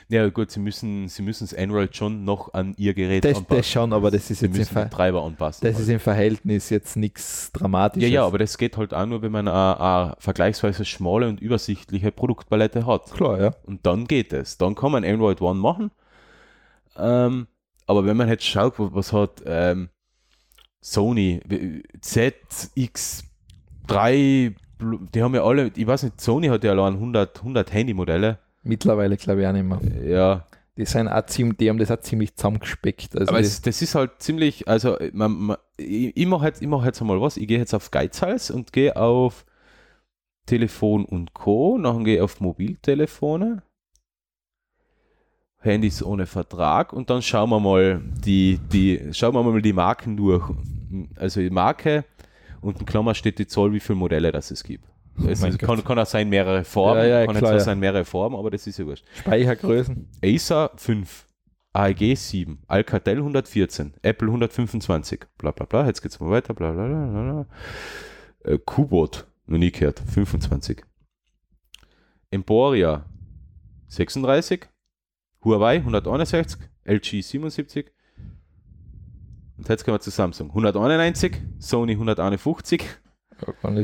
Ja, 0.08 0.28
gut, 0.28 0.50
sie 0.50 0.58
müssen 0.58 1.08
sie 1.08 1.22
müssen 1.22 1.44
das 1.44 1.54
Android 1.54 1.96
schon 1.96 2.24
noch 2.24 2.52
an 2.52 2.74
ihr 2.78 2.94
Gerät 2.94 3.24
Das, 3.24 3.38
anpassen. 3.38 3.56
das 3.56 3.70
schon, 3.70 3.92
aber 3.92 4.10
das 4.10 4.28
ist 4.30 4.40
sie 4.40 4.46
jetzt 4.46 4.54
im, 4.54 4.58
müssen 4.58 4.74
den 4.74 4.90
Treiber 4.90 5.22
anpassen. 5.22 5.70
das 5.70 5.78
ist 5.78 5.88
im 5.88 6.00
Verhältnis 6.00 6.68
jetzt 6.70 6.96
nichts 6.96 7.52
ja, 7.54 7.60
Dramatisches. 7.60 8.10
ja, 8.10 8.26
aber 8.26 8.38
das 8.38 8.58
geht 8.58 8.76
halt 8.76 8.92
auch 8.92 9.06
nur, 9.06 9.22
wenn 9.22 9.30
man 9.30 9.46
eine, 9.46 9.80
eine 9.80 10.16
vergleichsweise 10.18 10.84
schmale 10.84 11.28
und 11.28 11.40
übersichtliche 11.40 12.10
Produktpalette 12.10 12.86
hat. 12.86 13.12
Klar, 13.12 13.40
ja. 13.40 13.54
Und 13.66 13.86
dann 13.86 14.06
geht 14.06 14.32
es. 14.32 14.58
Dann 14.58 14.74
kann 14.74 14.90
man 14.92 15.04
Android 15.04 15.40
One 15.40 15.60
machen. 15.60 15.90
Ähm, 16.96 17.46
aber 17.86 18.04
wenn 18.04 18.16
man 18.16 18.28
jetzt 18.28 18.44
schaut, 18.44 18.78
was, 18.78 18.92
was 18.92 19.12
hat 19.12 19.42
ähm, 19.46 19.90
Sony, 20.80 21.40
ZX3, 22.02 24.54
die 25.14 25.22
haben 25.22 25.34
ja 25.34 25.44
alle, 25.44 25.70
ich 25.74 25.86
weiß 25.86 26.02
nicht, 26.02 26.20
Sony 26.20 26.48
hat 26.48 26.64
ja 26.64 26.72
allein 26.72 26.94
100, 26.94 27.38
100 27.38 27.72
Handymodelle. 27.72 28.38
Mittlerweile 28.62 29.16
glaube 29.16 29.42
ich 29.42 29.46
auch 29.46 29.52
nicht 29.52 29.64
mehr. 29.64 29.80
Ja, 30.04 30.46
Die, 30.76 30.84
sind 30.84 31.08
auch 31.08 31.26
ziemlich, 31.26 31.58
die 31.58 31.68
haben 31.68 31.78
das 31.78 31.90
auch 31.90 32.00
ziemlich 32.00 32.34
zusammengespeckt. 32.36 33.16
Also 33.16 33.30
aber 33.30 33.40
es, 33.40 33.62
das 33.62 33.82
ist 33.82 33.94
halt 33.94 34.20
ziemlich, 34.20 34.68
also 34.68 34.96
man, 35.12 35.32
man, 35.32 35.56
ich, 35.76 36.16
ich 36.16 36.26
mache 36.26 36.46
jetzt, 36.46 36.62
mach 36.62 36.84
jetzt 36.84 37.00
einmal 37.00 37.20
was, 37.20 37.36
ich 37.36 37.48
gehe 37.48 37.58
jetzt 37.58 37.74
auf 37.74 37.90
Geizhals 37.90 38.50
und 38.50 38.72
gehe 38.72 38.96
auf 38.96 39.44
Telefon 40.46 41.04
und 41.04 41.34
Co., 41.34 41.78
nachher 41.78 42.04
gehe 42.04 42.16
ich 42.16 42.20
auf 42.22 42.40
Mobiltelefone, 42.40 43.62
Handys 45.60 46.02
ohne 46.02 46.26
Vertrag 46.26 46.92
und 46.92 47.10
dann 47.10 47.22
schauen 47.22 47.50
wir 47.50 47.60
mal 47.60 48.00
die, 48.24 48.58
die, 48.72 49.10
schauen 49.12 49.34
wir 49.34 49.42
mal 49.42 49.60
die 49.60 49.72
Marken 49.72 50.16
durch. 50.16 50.48
Also 51.16 51.40
die 51.40 51.50
Marke 51.50 52.04
und 52.60 52.80
in 52.80 52.86
Klammer 52.86 53.14
steht 53.14 53.38
die 53.38 53.46
Zahl, 53.46 53.72
wie 53.72 53.80
viele 53.80 53.98
Modelle 53.98 54.32
das 54.32 54.50
es 54.50 54.64
gibt. 54.64 54.84
Es 55.26 55.40
mein 55.40 55.58
kann, 55.58 55.82
kann 55.84 55.98
auch 55.98 56.06
sein 56.06 56.28
mehrere 56.28 56.64
Formen, 56.64 57.02
Ja, 57.02 57.20
ja, 57.20 57.26
kann 57.26 57.36
klar, 57.36 57.52
jetzt 57.52 57.62
auch 57.62 57.64
sein 57.64 57.78
mehrere 57.78 58.04
Formen, 58.04 58.36
aber 58.36 58.50
das 58.50 58.66
ist 58.66 58.78
ja 58.78 58.86
wurscht. 58.86 59.04
Speichergrößen. 59.14 60.08
Acer 60.22 60.70
5, 60.76 61.26
AEG 61.72 62.16
7, 62.16 62.58
Alcatel 62.66 63.18
114, 63.18 63.94
Apple 64.02 64.28
125, 64.28 65.20
bla 65.38 65.50
bla 65.50 65.66
bla, 65.66 65.86
jetzt 65.86 66.02
geht's 66.02 66.20
mal 66.20 66.30
weiter, 66.30 66.54
bla 66.54 66.72
bla 66.72 66.86
bla, 66.86 67.06
bla. 67.06 67.46
Äh, 68.44 68.58
Kubot, 68.58 69.26
noch 69.46 69.58
nie 69.58 69.72
gehört, 69.72 70.00
25. 70.00 70.82
Emporia 72.30 73.06
36, 73.88 74.68
Huawei 75.44 75.76
161, 75.76 76.60
LG 76.84 77.22
77. 77.22 77.90
Und 79.56 79.68
jetzt 79.68 79.84
kommen 79.84 79.96
wir 79.96 80.00
zu 80.00 80.10
Samsung. 80.10 80.48
191, 80.50 81.36
Sony 81.58 81.92
151, 81.92 82.82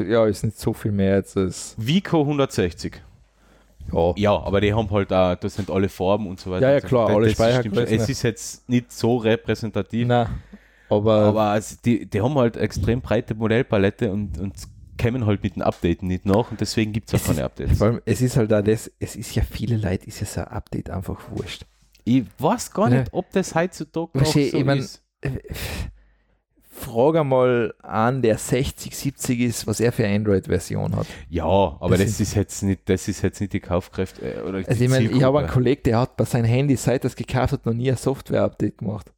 Ja, 0.08 0.26
ist 0.26 0.42
nicht 0.44 0.58
so 0.58 0.72
viel 0.72 0.92
mehr 0.92 1.14
als. 1.14 1.74
Vico 1.78 2.20
160. 2.20 3.00
Ja, 3.92 4.12
Ja, 4.16 4.30
aber 4.42 4.60
die 4.60 4.72
haben 4.72 4.90
halt 4.90 5.12
auch, 5.12 5.34
das 5.36 5.54
sind 5.54 5.70
alle 5.70 5.88
Farben 5.88 6.26
und 6.26 6.40
so 6.40 6.50
weiter. 6.50 6.66
Ja, 6.66 6.70
ja, 6.70 6.76
und 6.76 6.82
so. 6.82 6.88
klar, 6.88 7.06
Das- 7.08 7.16
alle 7.16 7.24
das. 7.26 7.32
Speichergrößen, 7.34 7.96
Es 8.00 8.08
ist 8.08 8.22
jetzt 8.22 8.68
nicht 8.68 8.90
so 8.92 9.16
repräsentativ, 9.18 10.06
Nein, 10.08 10.26
aber, 10.88 11.14
aber 11.16 11.56
es, 11.56 11.80
die, 11.82 12.06
die 12.06 12.20
haben 12.20 12.34
halt 12.36 12.56
extrem 12.56 13.00
breite 13.00 13.34
Modellpalette 13.34 14.10
und, 14.10 14.38
und 14.38 14.54
kämen 14.96 15.26
halt 15.26 15.42
mit 15.42 15.56
den 15.56 15.62
Updaten 15.62 16.08
nicht 16.08 16.24
nach 16.24 16.50
und 16.50 16.60
deswegen 16.60 16.92
gibt 16.92 17.12
es 17.12 17.20
auch 17.20 17.26
keine 17.26 17.44
Updates. 17.44 17.78
vor 17.78 17.88
allem, 17.88 18.00
es 18.04 18.22
ist 18.22 18.36
halt 18.36 18.52
auch 18.52 18.62
das, 18.62 18.90
es 19.00 19.16
ist 19.16 19.34
ja 19.34 19.42
viele 19.42 19.76
Leute, 19.76 20.06
ist 20.06 20.20
ja 20.20 20.26
so 20.26 20.40
ein 20.40 20.48
Update 20.48 20.88
einfach 20.88 21.20
wurscht. 21.30 21.66
Ich 22.04 22.24
weiß 22.38 22.70
gar 22.72 22.88
nicht, 22.90 23.08
ob 23.12 23.30
das 23.32 23.54
heutzutage 23.54 24.18
noch 24.18 24.26
so 24.26 24.38
ich 24.38 24.64
mein, 24.64 24.78
ist. 24.78 25.02
Frag 26.84 27.16
einmal 27.16 27.74
an, 27.82 28.22
der 28.22 28.38
60, 28.38 28.96
70 28.96 29.40
ist, 29.40 29.66
was 29.66 29.80
er 29.80 29.92
für 29.92 30.06
Android-Version 30.06 30.94
hat. 30.96 31.06
Ja, 31.28 31.44
aber 31.44 31.90
Das 31.90 32.00
das, 32.00 32.08
ist- 32.10 32.20
ist 32.20 32.34
jetzt 32.34 32.62
nicht, 32.62 32.88
das 32.88 33.08
ist 33.08 33.22
jetzt 33.22 33.40
nicht 33.40 33.52
die 33.52 33.60
Kaufkraft 33.60 34.20
äh, 34.22 34.40
oder 34.46 34.58
Also 34.66 34.84
ich 34.84 34.90
meine, 34.90 35.08
ich 35.10 35.22
habe 35.22 35.40
einen. 35.40 35.48
Kollegen, 35.48 35.82
der 35.84 35.98
hat 36.00 36.16
bei 36.16 36.24
seinem 36.24 36.44
Handy, 36.46 36.76
seit 36.76 37.04
er 37.04 37.08
es 37.08 37.16
gekauft 37.16 37.52
hat, 37.52 37.66
noch 37.66 37.74
nie 37.74 37.90
ein 37.90 37.96
Software-Update 37.96 38.78
gemacht. 38.78 39.10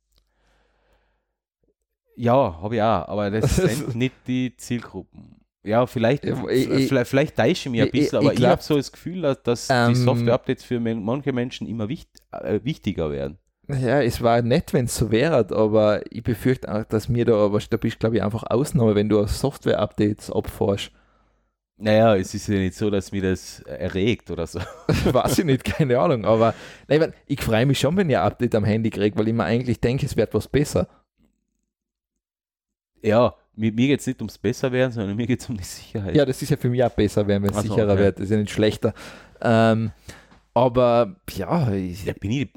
Ja, 2.17 2.59
habe 2.63 2.77
ich 2.77 2.83
auch, 2.83 3.09
aber 3.09 3.31
das 3.31 3.57
sind 3.57 3.95
nicht 3.95 4.15
die 4.27 4.57
Zielgruppen. 4.57 5.33
Ja, 5.63 5.87
vielleicht, 5.87 6.25
Ja, 6.25 6.49
ich- 6.49 6.71
ich- 6.71 6.89
vielleicht, 6.89 7.11
vielleicht 7.11 7.37
täusche 7.37 7.69
ich 7.69 7.71
mich 7.71 7.83
ein 7.83 7.91
bisschen, 7.91 8.21
ich 8.23 8.27
aber 8.29 8.33
ich, 8.35 8.45
habe 8.45 8.63
so 8.63 8.77
das 8.77 8.93
Gefühl, 8.93 9.23
dass, 9.23 9.43
dass 9.43 9.69
Ähm, 9.71 9.89
die 9.91 9.95
Software-Updates 9.97 10.65
für 10.65 10.79
manche 10.81 11.33
Menschen 11.33 11.67
immer 11.67 11.89
wicht, 11.89 12.09
äh, 12.31 12.61
wichtiger 12.63 13.11
werden. 13.11 13.39
Ja, 13.69 14.01
es 14.01 14.23
war 14.23 14.43
nett, 14.43 14.73
wenn 14.73 14.85
es 14.85 14.97
so 14.97 15.11
wäre, 15.11 15.47
aber 15.51 16.01
ich 16.13 16.23
befürchte 16.23 16.73
auch, 16.73 16.85
dass 16.85 17.09
mir 17.09 17.25
da, 17.25 17.35
aber 17.35 17.59
da 17.59 17.77
bist 17.77 17.99
glaube 17.99 18.17
ich 18.17 18.23
einfach 18.23 18.45
Ausnahme, 18.49 18.95
wenn 18.95 19.09
du 19.09 19.21
auf 19.21 19.31
Software-Updates 19.31 20.31
abfährst. 20.31 20.93
Naja, 21.79 22.17
es 22.17 22.33
ist 22.33 22.49
ja 22.49 22.55
nicht 22.55 22.75
so, 22.75 22.89
dass 22.89 23.13
mir 23.13 23.23
das 23.23 23.61
erregt 23.61 24.31
oder 24.31 24.47
so. 24.47 24.61
Weiß 25.05 25.41
ich 25.41 25.45
nicht, 25.45 25.65
keine 25.65 25.99
Ahnung, 25.99 26.25
aber 26.25 26.55
nein, 26.89 27.13
ich, 27.27 27.43
freue 27.43 27.67
mich 27.67 27.79
schon, 27.79 27.97
wenn 27.97 28.09
ich 28.09 28.17
ein 28.17 28.23
Update 28.23 28.55
am 28.55 28.65
Handy 28.65 28.89
kriege, 28.89 29.19
weil 29.19 29.29
ich 29.29 29.35
mir 29.35 29.45
eigentlich 29.45 29.81
denke, 29.81 30.07
es 30.07 30.17
wird 30.17 30.33
was 30.33 30.49
besser. 30.49 30.89
Ja, 33.03 33.35
mir, 33.57 33.73
mir 33.73 33.89
geht 33.89 34.01
es 34.01 34.07
nicht 34.07 34.21
ums 34.21 34.39
Besserwerden, 34.39 34.93
sondern 34.93 35.17
mir 35.17 35.27
geht 35.27 35.41
es 35.41 35.49
um 35.49 35.57
die 35.57 35.65
Sicherheit. 35.65 36.15
Ja, 36.17 36.25
das 36.25 36.41
ist 36.41 36.51
ja 36.51 36.57
für 36.57 36.71
mich 36.71 36.83
auch 36.83 36.91
besser, 36.91 37.27
wenn 37.27 37.45
es 37.45 37.57
Ach 37.57 37.63
so, 37.63 37.69
sicherer 37.69 37.93
okay. 37.93 38.03
wird, 38.03 38.19
das 38.19 38.25
ist 38.25 38.31
ja 38.31 38.37
nicht 38.39 38.53
schlechter. 38.53 38.95
Ähm, 39.43 39.91
aber 40.55 41.17
ja, 41.31 41.73
ich, 41.73 42.07
Ja, 42.07 42.15
bin 42.15 42.31
ich, 42.31 42.51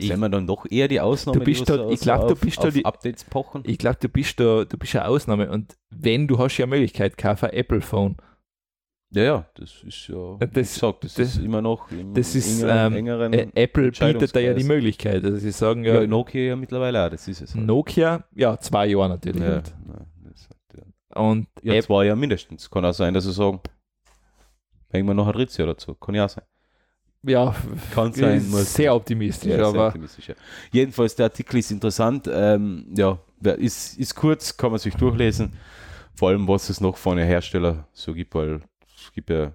Ich- 0.00 0.08
sind 0.08 0.20
wir 0.20 0.28
dann 0.28 0.46
doch 0.46 0.66
eher 0.70 0.88
die 0.88 1.00
Ausnahme, 1.00 1.38
Du 1.38 1.44
bist 1.44 1.68
da- 1.68 1.76
so- 1.76 1.90
ich 1.90 2.00
so 2.00 2.04
glaub, 2.04 2.28
du 2.28 2.34
bist 2.36 2.62
da 2.62 2.70
die- 2.70 2.84
Updates 2.84 3.24
pochen. 3.24 3.62
ich 3.66 3.78
glaube, 3.78 3.98
du 4.00 4.08
bist 4.08 4.38
da, 4.40 4.64
du 4.64 4.76
bist 4.78 4.94
eine 4.96 5.06
Ausnahme 5.08 5.50
und 5.50 5.76
wenn, 5.90 6.26
du 6.28 6.38
hast 6.38 6.56
ja 6.58 6.66
Möglichkeit, 6.66 7.16
kauf 7.18 7.42
ein 7.44 7.50
Apple-Phone. 7.52 8.16
Ja, 9.12 9.22
ja, 9.24 9.46
das 9.54 9.82
ist 9.82 10.06
ja, 10.06 10.36
das- 10.38 10.52
gesagt, 10.74 11.02
das, 11.02 11.14
das- 11.14 11.28
ist 11.34 11.38
immer 11.42 11.60
noch 11.60 11.90
im 11.90 12.14
das 12.14 12.34
ist, 12.36 12.62
engeren, 12.62 12.92
ähm, 12.92 12.98
engeren 12.98 13.32
Ä- 13.34 13.50
Apple 13.56 13.90
bietet 13.90 14.36
da 14.36 14.38
ja 14.38 14.54
die. 14.54 14.62
Möglichkeit. 14.62 15.24
Also 15.24 15.36
sie 15.36 15.50
sagen 15.50 15.82
ja, 15.84 16.00
ja, 16.02 16.06
Nokia 16.06 16.40
ja 16.42 16.54
mittlerweile 16.56 17.04
auch, 17.04 17.10
das 17.10 17.26
ist 17.26 17.40
es. 17.42 17.54
halt. 17.56 17.66
Nokia, 17.66 18.22
ja, 18.36 18.56
zwei 18.60 18.86
Jahre 18.86 19.08
natürlich. 19.08 19.42
Ja, 19.42 19.62
das 19.62 20.48
hat 20.48 20.56
ja. 20.76 21.20
und 21.20 21.48
ja, 21.62 21.74
App, 21.74 21.82
zwei 21.86 22.04
Jahre 22.04 22.16
mindestens. 22.16 22.70
Kann 22.70 22.84
auch 22.84 22.92
sein, 22.94 23.12
dass 23.12 23.24
sie 23.24 23.32
sagen, 23.32 23.58
hängen 24.90 25.08
wir 25.08 25.14
noch 25.14 25.26
ein 25.26 25.32
Drittes 25.32 25.56
Jahr 25.56 25.66
dazu. 25.66 25.94
Kann 25.96 26.14
ja 26.14 26.26
auch 26.26 26.28
sein. 26.28 26.44
Ja, 27.22 27.54
Kann 27.92 28.12
sein, 28.12 28.48
muss 28.50 28.72
sehr 28.74 28.94
optimistisch, 28.94 29.50
Ja, 29.50 29.56
sehr 29.58 29.66
aber 29.66 29.86
optimistisch, 29.88 30.28
ja. 30.28 30.34
Jedenfalls, 30.72 31.14
der 31.16 31.26
Artikel 31.26 31.58
ist 31.58 31.70
interessant. 31.70 32.28
Ähm, 32.32 32.86
ja, 32.96 33.18
ist, 33.52 33.98
ist 33.98 34.14
kurz, 34.14 34.56
kann 34.56 34.70
man 34.70 34.78
sich 34.80 34.94
durchlesen. 34.94 35.52
Vor 36.14 36.30
allem, 36.30 36.46
was 36.48 36.68
es 36.70 36.80
noch 36.80 36.96
von 36.96 37.16
den 37.16 37.26
Herstellern 37.26 37.84
so 37.92 38.12
gibt, 38.14 38.34
weil 38.34 38.60
es 38.96 39.12
gibt 39.12 39.30
ja 39.30 39.52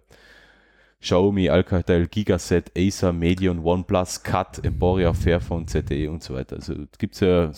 Xiaomi, 1.01 1.49
Alcatel, 1.49 2.07
Gigaset, 2.07 2.71
Acer, 2.75 3.13
Medion, 3.13 3.59
OnePlus, 3.59 4.23
Cut, 4.23 4.63
Emporia, 4.65 5.13
Fairphone, 5.13 5.67
ZTE 5.67 6.07
und 6.09 6.23
so 6.23 6.33
weiter. 6.33 6.55
Also 6.55 6.73
gibt 6.97 7.13
es 7.15 7.19
ja, 7.21 7.51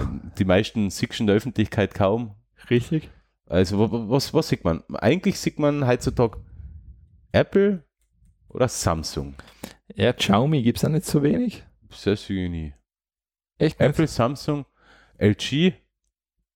Ja. 0.00 0.20
die 0.38 0.44
meisten 0.44 0.90
du 1.18 1.22
in 1.22 1.26
der 1.26 1.36
Öffentlichkeit 1.36 1.92
kaum. 1.94 2.34
richtig. 2.70 3.10
Also 3.48 3.78
wa- 3.78 3.92
wa- 3.92 4.04
was, 4.08 4.32
was 4.34 4.48
sieht 4.48 4.64
man? 4.64 4.82
Eigentlich 4.94 5.38
sieht 5.38 5.58
man 5.58 5.86
heutzutage 5.86 6.38
Apple 7.32 7.84
oder 8.56 8.68
Samsung. 8.68 9.34
Ja, 9.94 10.12
Xiaomi 10.12 10.62
gibt 10.62 10.78
es 10.78 10.84
auch 10.84 10.88
nicht 10.88 11.04
so 11.04 11.22
wenig. 11.22 11.62
Sehr 11.90 12.16
nie. 12.28 12.72
Echt? 13.58 13.78
nicht? 13.78 13.88
Apple, 13.88 14.06
Samsung, 14.06 14.64
LG, 15.18 15.74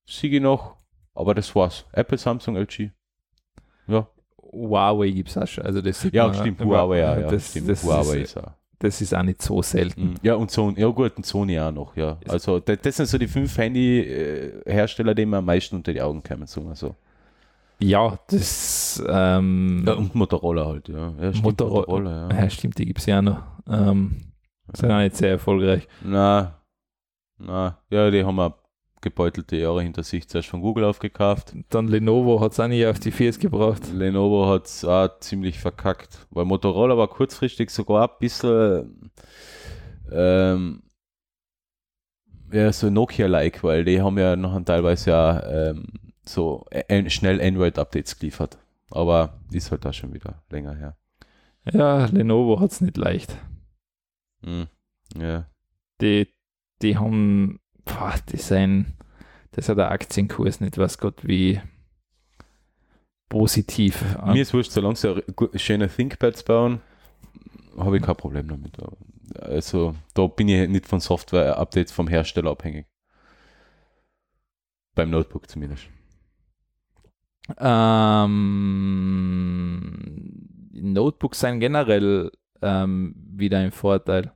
ich 0.07 0.41
noch, 0.41 0.77
aber 1.15 1.35
das 1.35 1.55
war's. 1.55 1.85
Apple, 1.93 2.19
Samsung, 2.19 2.57
LG. 2.57 2.91
Ja, 3.87 4.09
Huawei 4.39 5.11
gibt 5.11 5.29
es 5.29 5.37
auch 5.37 5.47
schon. 5.47 5.65
Also 5.65 5.81
das 5.83 6.03
ja 6.11 6.27
man, 6.27 6.35
stimmt, 6.35 6.61
Huawei, 6.63 6.99
ja, 6.99 7.21
ja 7.21 7.29
das, 7.29 7.51
stimmt, 7.51 7.69
das, 7.69 7.85
Huawei 7.85 8.17
ist, 8.17 8.37
ist 8.37 8.39
auch. 8.39 8.53
das 8.79 9.01
ist 9.01 9.15
auch 9.15 9.23
nicht 9.23 9.43
so 9.43 9.63
selten. 9.63 10.11
Mhm. 10.11 10.15
Ja, 10.23 10.35
und 10.35 10.51
Sony, 10.51 10.81
ja 10.81 10.89
gut, 10.89 11.17
und 11.17 11.27
Sony 11.27 11.61
auch 11.61 11.71
noch, 11.71 11.97
ja. 11.97 12.19
Also 12.27 12.61
das, 12.61 12.79
das 12.81 12.97
sind 12.97 13.07
so 13.07 13.19
die 13.19 13.29
fünf 13.29 13.57
Handy-Hersteller, 13.57 15.15
die 15.15 15.27
mir 15.27 15.37
am 15.37 15.45
meisten 15.45 15.77
unter 15.77 15.93
die 15.93 16.01
Augen 16.01 16.23
kommen, 16.23 16.47
sagen 16.47 16.69
wir 16.69 16.77
so. 16.77 16.97
Ja, 17.83 18.19
das 18.29 19.03
ähm, 19.09 19.85
Ja, 19.87 19.95
und 19.95 20.15
Motorola 20.15 20.67
halt, 20.67 20.89
ja. 20.89 21.15
ja 21.21 21.33
stimmt, 21.33 21.45
Motorola, 21.45 22.29
ja. 22.31 22.43
ja, 22.43 22.51
stimmt, 22.51 22.79
die 22.79 22.87
gibt 22.87 22.99
es 22.99 23.07
ja 23.07 23.19
auch 23.19 23.23
noch. 23.23 23.43
Ähm, 23.69 24.33
sind 24.73 24.91
auch 24.91 24.99
nicht 24.99 25.17
sehr 25.17 25.31
erfolgreich. 25.31 25.89
Na, 26.05 26.61
na, 27.39 27.79
ja, 27.91 28.11
die 28.11 28.25
haben 28.25 28.37
wir 28.37 28.55
gebeutelte 29.01 29.57
Jahre 29.57 29.83
hinter 29.83 30.03
sich 30.03 30.29
zuerst 30.29 30.49
von 30.49 30.61
Google 30.61 30.85
aufgekauft. 30.85 31.55
Dann 31.71 31.89
Lenovo 31.89 32.41
hat 32.41 32.53
es 32.53 32.61
auch 32.61 32.69
nicht 32.69 32.85
auf 32.87 33.01
die 33.01 33.11
Viers 33.11 33.39
gebracht. 33.39 33.83
Lenovo 33.93 34.47
hat 34.47 34.67
es 34.67 34.85
auch 34.85 35.19
ziemlich 35.21 35.59
verkackt, 35.59 36.27
weil 36.31 36.45
Motorola 36.45 36.97
war 36.99 37.09
kurzfristig 37.09 37.71
sogar 37.71 38.11
ein 38.11 38.17
bisschen 38.21 39.11
ähm, 40.13 40.83
ja, 42.53 42.73
so 42.73 42.91
Nokia-like, 42.91 43.63
weil 43.63 43.85
die 43.85 44.03
haben 44.03 44.19
ja 44.19 44.37
noch 44.37 44.61
teilweise 44.65 45.11
ja 45.11 45.71
ähm, 45.71 45.87
so 46.31 46.67
äh, 46.71 47.09
schnell 47.11 47.41
Android-Updates 47.41 48.19
geliefert. 48.19 48.59
Aber 48.91 49.41
ist 49.53 49.71
halt 49.71 49.85
da 49.85 49.93
schon 49.93 50.13
wieder 50.13 50.43
länger 50.51 50.75
her. 50.75 50.97
Ja, 51.73 52.07
Lenovo 52.07 52.61
hat 52.61 52.73
es 52.73 52.81
nicht 52.81 52.97
leicht. 52.97 53.37
Hm. 54.45 54.67
Ja. 55.17 55.47
Die, 56.01 56.29
die 56.83 56.97
haben, 56.97 57.61
boah, 57.85 58.15
die 58.33 58.39
sind, 58.39 58.95
das 59.53 59.69
hat 59.69 59.79
der 59.79 59.91
Aktienkurs 59.91 60.61
nicht 60.61 60.79
was 60.79 60.99
Gott 60.99 61.27
wie 61.27 61.61
positiv. 63.29 64.05
Mir 64.27 64.43
ist 64.43 64.55
wurscht, 64.55 64.73
solange 64.73 64.97
sie 64.97 65.23
schöne 65.57 65.89
ThinkPads 65.89 66.43
bauen, 66.45 66.81
habe 67.77 67.99
ich 67.99 68.03
kein 68.03 68.17
Problem 68.17 68.49
damit. 68.49 68.77
Also 69.39 69.95
da 70.15 70.27
bin 70.27 70.49
ich 70.49 70.69
nicht 70.69 70.87
von 70.87 71.01
Software-Updates 71.01 71.93
vom 71.93 72.09
Hersteller 72.09 72.51
abhängig. 72.51 72.87
Beim 74.95 75.11
Notebook 75.11 75.49
zumindest. 75.49 75.89
Ähm, 77.59 79.11
Notebooks 80.73 81.41
sind 81.41 81.61
generell 81.61 82.31
ähm, 82.63 83.15
wieder 83.17 83.65
im 83.65 83.73
Vorteil. 83.73 84.33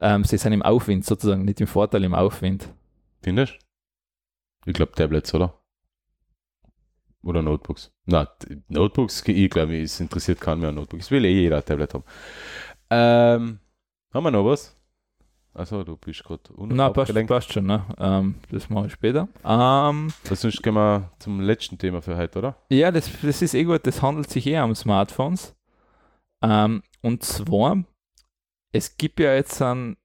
Ähm, 0.00 0.24
sie 0.24 0.38
sind 0.38 0.52
im 0.52 0.62
Aufwind 0.62 1.04
sozusagen, 1.04 1.44
nicht 1.44 1.60
im 1.60 1.66
Vorteil, 1.66 2.04
im 2.04 2.14
Aufwind. 2.14 2.72
Findest 3.22 3.54
du? 3.54 4.70
Ich 4.70 4.74
glaube 4.74 4.92
Tablets, 4.92 5.32
oder? 5.34 5.54
Oder 7.22 7.42
Notebooks. 7.42 7.92
Na, 8.04 8.28
Notebooks, 8.68 9.26
ich 9.26 9.50
glaube, 9.50 9.80
es 9.80 9.98
interessiert 10.00 10.40
keinen 10.40 10.60
mehr 10.60 10.72
Notebooks. 10.72 11.10
Will 11.10 11.24
eh 11.24 11.32
jeder 11.32 11.56
ein 11.56 11.64
Tablet 11.64 11.94
haben. 11.94 12.04
Ähm, 12.90 13.58
haben 14.12 14.24
wir 14.24 14.30
noch 14.30 14.44
was? 14.44 14.75
Also 15.56 15.84
du 15.84 15.96
bist 15.96 16.22
gerade 16.22 16.42
Na, 16.58 16.90
passt, 16.90 17.14
passt 17.26 17.52
schon, 17.52 17.64
ne? 17.64 17.82
Ähm, 17.98 18.34
das 18.50 18.68
mache 18.68 18.88
ich 18.88 18.92
später. 18.92 19.26
Ähm, 19.42 20.12
Sonst 20.24 20.62
gehen 20.62 20.74
wir 20.74 21.10
zum 21.18 21.40
letzten 21.40 21.78
Thema 21.78 22.02
für 22.02 22.14
heute, 22.16 22.38
oder? 22.40 22.56
ja, 22.68 22.90
das, 22.90 23.10
das 23.22 23.40
ist 23.40 23.54
eh 23.54 23.64
gut, 23.64 23.86
das 23.86 24.02
handelt 24.02 24.28
sich 24.28 24.46
eher 24.46 24.64
um 24.64 24.74
Smartphones. 24.74 25.54
Ähm, 26.42 26.82
und 27.00 27.22
zwar, 27.22 27.84
es 28.72 28.98
gibt 28.98 29.18
ja 29.18 29.34
jetzt 29.34 29.62
ein, 29.62 29.96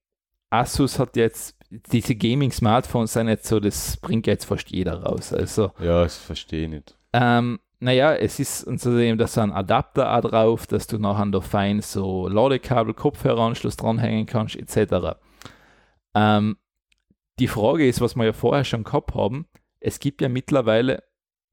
Asus 0.48 0.98
hat 0.98 1.16
jetzt, 1.16 1.54
diese 1.68 2.14
Gaming-Smartphones 2.14 3.12
sind 3.12 3.28
jetzt 3.28 3.46
so, 3.46 3.60
das 3.60 3.98
bringt 3.98 4.26
jetzt 4.26 4.46
fast 4.46 4.70
jeder 4.70 5.02
raus. 5.02 5.34
Also, 5.34 5.72
Ja, 5.78 6.02
das 6.02 6.16
verstehe 6.16 6.64
ich 6.64 6.70
nicht. 6.70 6.96
Ähm, 7.12 7.60
naja, 7.80 8.14
es 8.14 8.38
ist 8.38 8.66
außerdem 8.66 9.18
da 9.18 9.26
so 9.26 9.42
ein 9.42 9.52
Adapter 9.52 10.16
auch 10.16 10.20
drauf, 10.22 10.66
dass 10.66 10.86
du 10.86 10.98
nachher 10.98 11.26
da 11.26 11.40
fein 11.42 11.82
so 11.82 12.28
Ladekabel, 12.28 12.94
Kopfhöreranschluss 12.94 13.76
dranhängen 13.76 14.24
kannst, 14.24 14.56
etc. 14.56 15.16
Ähm, 16.14 16.56
die 17.38 17.48
Frage 17.48 17.88
ist, 17.88 18.00
was 18.00 18.16
wir 18.16 18.24
ja 18.24 18.32
vorher 18.32 18.64
schon 18.64 18.84
gehabt 18.84 19.14
haben, 19.14 19.46
es 19.80 19.98
gibt 19.98 20.20
ja 20.20 20.28
mittlerweile, 20.28 21.02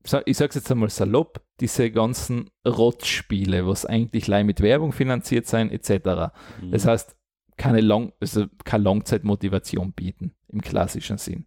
ich 0.03 0.09
sage 0.09 0.49
es 0.49 0.55
jetzt 0.55 0.71
einmal 0.71 0.89
salopp, 0.89 1.41
diese 1.59 1.91
ganzen 1.91 2.49
Rotzspiele, 2.65 3.67
was 3.67 3.85
eigentlich 3.85 4.27
leih 4.27 4.43
mit 4.43 4.61
Werbung 4.61 4.91
finanziert 4.91 5.47
sein, 5.47 5.71
etc. 5.71 6.31
Mhm. 6.61 6.71
Das 6.71 6.85
heißt, 6.85 7.15
keine, 7.57 7.81
Lang 7.81 8.13
also 8.19 8.45
keine 8.63 8.85
Langzeitmotivation 8.85 9.91
bieten 9.93 10.33
im 10.47 10.61
klassischen 10.61 11.17
Sinn. 11.17 11.45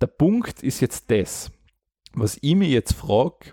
Der 0.00 0.08
Punkt 0.08 0.62
ist 0.62 0.80
jetzt 0.80 1.10
das, 1.10 1.50
was 2.12 2.38
ich 2.42 2.54
mir 2.54 2.68
jetzt 2.68 2.92
frage, 2.92 3.52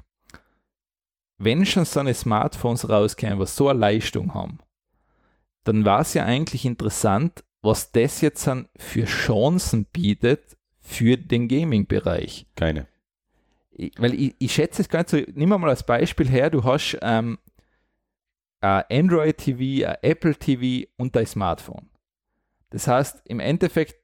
wenn 1.37 1.65
schon 1.65 1.85
so 1.85 1.99
eine 1.99 2.13
Smartphones 2.13 2.89
rauskommen, 2.89 3.39
was 3.39 3.55
so 3.55 3.69
eine 3.69 3.79
Leistung 3.79 4.33
haben, 4.33 4.59
dann 5.63 5.85
war 5.85 6.01
es 6.01 6.13
ja 6.13 6.25
eigentlich 6.25 6.65
interessant, 6.65 7.43
was 7.61 7.91
das 7.91 8.21
jetzt 8.21 8.45
dann 8.47 8.67
für 8.75 9.05
Chancen 9.05 9.85
bietet 9.85 10.57
für 10.79 11.17
den 11.17 11.47
Gaming-Bereich. 11.47 12.47
Keine. 12.55 12.87
Ich- 13.71 13.93
weil 13.97 14.13
ich, 14.13 14.35
ich 14.39 14.53
schätze 14.53 14.81
es 14.81 14.89
gar 14.89 14.99
nicht 14.99 15.09
so, 15.09 15.17
nimm 15.33 15.49
mal 15.49 15.69
als 15.69 15.85
Beispiel 15.85 16.27
her, 16.27 16.49
du 16.49 16.63
hast 16.63 16.97
ähm, 17.01 17.37
ein 18.61 18.83
Android 18.91 19.37
TV, 19.37 19.87
ein 19.87 19.97
Apple 20.01 20.35
TV 20.35 20.87
und 20.97 21.15
dein 21.15 21.25
Smartphone. 21.25 21.89
Das 22.69 22.87
heißt, 22.87 23.21
im 23.25 23.39
Endeffekt, 23.39 23.95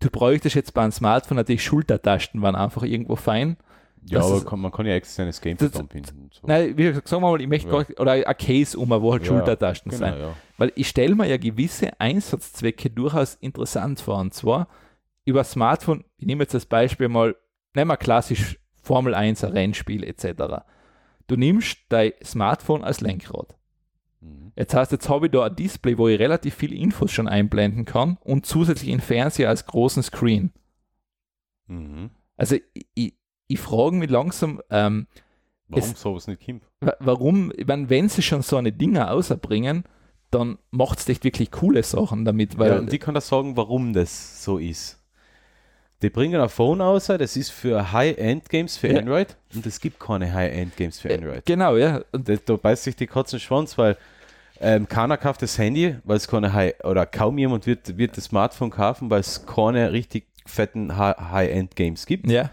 du 0.00 0.10
bräuchtest 0.10 0.54
jetzt 0.56 0.74
bei 0.74 0.82
einem 0.82 0.92
Smartphone 0.92 1.36
natürlich 1.36 1.64
Schultertasten, 1.64 2.42
waren 2.42 2.54
einfach 2.56 2.82
irgendwo 2.82 3.16
fein. 3.16 3.56
Ja, 4.08 4.18
Das 4.20 4.26
aber 4.28 4.36
ist- 4.36 4.46
kann, 4.46 4.60
man 4.60 4.70
kann 4.72 4.86
ja 4.86 4.94
externes 4.94 5.40
Game 5.40 5.56
Das- 5.56 5.72
verbinden. 5.72 6.30
So. 6.32 6.46
Nein, 6.46 6.76
wie 6.76 6.84
gesagt, 6.84 7.08
sagen 7.08 7.22
wir 7.22 7.30
mal, 7.30 7.40
ich 7.40 7.48
möchte 7.48 7.68
Ja. 7.68 7.82
gar, 7.82 8.00
oder 8.00 8.12
ein 8.12 8.36
Case 8.38 8.78
um, 8.78 8.88
wo 8.90 9.12
halt 9.12 9.22
Ja, 9.22 9.28
Schultertasten 9.28 9.90
genau, 9.90 10.06
sind. 10.12 10.20
ja. 10.20 10.34
Weil 10.58 10.72
ich 10.76 10.88
stelle 10.88 11.14
mir 11.16 11.26
ja 11.26 11.36
gewisse 11.38 11.98
Einsatzzwecke 12.00 12.88
durchaus 12.90 13.34
interessant 13.34 14.00
vor. 14.00 14.18
Und 14.18 14.32
zwar, 14.32 14.68
über 15.24 15.42
Smartphone, 15.42 16.04
ich 16.18 16.26
nehme 16.26 16.44
jetzt 16.44 16.54
das 16.54 16.66
Beispiel 16.66 17.08
mal, 17.08 17.34
nehmen 17.74 17.90
wir 17.90 17.96
klassisch 17.96 18.58
Formel 18.80 19.14
1, 19.14 19.42
ein 19.42 19.52
Rennspiel 19.52 20.04
etc. 20.04 20.62
Du 21.26 21.34
nimmst 21.36 21.78
dein 21.88 22.12
Smartphone 22.22 22.84
als 22.84 23.00
Lenkrad. 23.00 23.56
Mhm. 24.20 24.52
Jetzt 24.54 24.72
heißt, 24.72 24.92
jetzt 24.92 25.08
habe 25.08 25.26
ich 25.26 25.32
da 25.32 25.46
ein 25.46 25.56
Display, 25.56 25.98
wo 25.98 26.06
ich 26.06 26.20
relativ 26.20 26.54
viel 26.54 26.72
Infos 26.72 27.10
schon 27.10 27.26
einblenden 27.26 27.84
kann 27.84 28.18
und 28.22 28.46
zusätzlich 28.46 28.92
einen 28.92 29.00
Fernseher 29.00 29.48
als 29.48 29.66
großen 29.66 30.04
Screen. 30.04 30.52
Mhm. 31.66 32.10
Also 32.36 32.56
ich, 32.94 33.14
ich, 33.48 33.60
frage 33.60 33.96
mich 33.96 34.10
langsam, 34.10 34.60
ähm, 34.70 35.06
Warum 35.68 35.90
Es- 35.90 36.00
sowas 36.00 36.26
nicht 36.28 36.44
kommt? 36.46 36.62
wa- 36.80 36.96
warum, 37.00 37.52
ich 37.56 37.66
mein, 37.66 37.90
wenn 37.90 38.08
sie 38.08 38.22
schon 38.22 38.42
so 38.42 38.56
eine 38.56 38.70
Dinger 38.72 39.10
außerbringen, 39.10 39.82
dann 40.30 40.58
macht 40.70 41.00
es 41.00 41.08
echt 41.08 41.24
wirklich 41.24 41.50
coole 41.50 41.82
Sachen 41.82 42.24
damit, 42.24 42.56
weil 42.58 42.70
ja, 42.72 42.78
und 42.78 42.92
die 42.92 42.98
kann 43.00 43.14
das 43.14 43.26
sagen, 43.28 43.56
warum 43.56 43.92
das 43.92 44.44
so 44.44 44.58
ist. 44.58 45.02
Die 46.02 46.10
bringen 46.10 46.40
ein 46.40 46.48
Phone 46.48 46.80
aus, 46.82 47.06
das 47.06 47.36
ist 47.36 47.50
für 47.50 47.90
High-End-Games 47.90 48.76
für 48.76 48.92
Ja. 48.92 48.98
Android 49.00 49.36
und 49.54 49.64
es 49.66 49.80
gibt 49.80 49.98
keine 49.98 50.32
High-End-Games 50.32 51.00
für 51.00 51.12
Android. 51.12 51.44
genau, 51.46 51.76
ja. 51.76 52.02
Und 52.12 52.28
Da, 52.28 52.36
da 52.36 52.56
beißt 52.56 52.84
sich 52.84 52.94
die 52.96 53.06
Katze 53.06 53.36
in 53.36 53.40
den 53.40 53.44
Schwanz, 53.46 53.76
weil 53.78 53.96
ähm, 54.60 54.86
keiner 54.88 55.16
kauft 55.16 55.42
das 55.42 55.58
Handy, 55.58 55.96
weil 56.04 56.16
es 56.18 56.28
keine 56.28 56.52
High 56.52 56.74
oder 56.84 57.06
kaum 57.06 57.38
jemand 57.38 57.66
wird, 57.66 57.96
wird 57.98 58.16
das 58.16 58.24
Smartphone 58.24 58.70
kaufen, 58.70 59.10
weil 59.10 59.20
es 59.20 59.46
keine 59.46 59.90
richtig 59.92 60.26
fetten 60.46 60.96
Hi- 60.96 61.14
High-End-Games 61.18 62.06
gibt. 62.06 62.30
ja, 62.30 62.50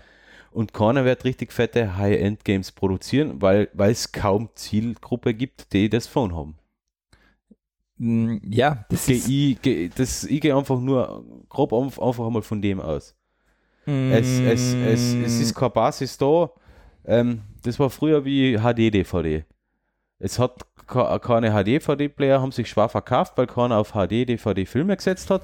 Und 0.53 0.73
keiner 0.73 1.05
wird 1.05 1.25
richtig 1.25 1.51
fette 1.51 1.97
High-End-Games 1.97 2.71
produzieren, 2.73 3.41
weil, 3.41 3.69
weil 3.73 3.91
es 3.91 4.11
kaum 4.11 4.49
Zielgruppe 4.55 5.33
gibt, 5.33 5.73
die 5.73 5.89
das 5.89 6.07
Phone 6.07 6.35
haben. 6.35 6.55
Mm, 7.97 8.37
ja, 8.49 8.85
das 8.89 9.07
ist, 9.07 9.27
ich, 9.27 9.59
das, 9.95 10.23
ich 10.23 10.41
gehe 10.41 10.55
einfach 10.55 10.79
nur 10.79 11.23
grob 11.49 11.73
auf- 11.73 12.01
einfach 12.01 12.25
einmal 12.25 12.41
von 12.41 12.61
dem 12.61 12.79
aus. 12.81 13.15
mm, 13.85 14.11
Es, 14.11 14.39
es, 14.41 14.75
es, 14.75 15.15
es 15.15 15.39
ist 15.41 15.55
keine 15.55 15.71
Basis 15.71 16.17
da. 16.17 16.51
Ähm, 17.05 17.41
das 17.63 17.79
war 17.79 17.89
früher 17.89 18.25
wie 18.25 18.57
HD-DVD. 18.57 19.45
Es 20.19 20.39
hat 20.39 20.65
ke- 20.87 21.19
keine 21.21 21.51
HD-DVD-Player, 21.53 22.41
haben 22.41 22.51
sich 22.51 22.69
schwer 22.69 22.89
verkauft, 22.89 23.33
weil 23.37 23.47
keiner 23.47 23.77
auf 23.77 23.93
HD-DVD-Filme 23.93 24.97
gesetzt 24.97 25.29
hat. 25.29 25.43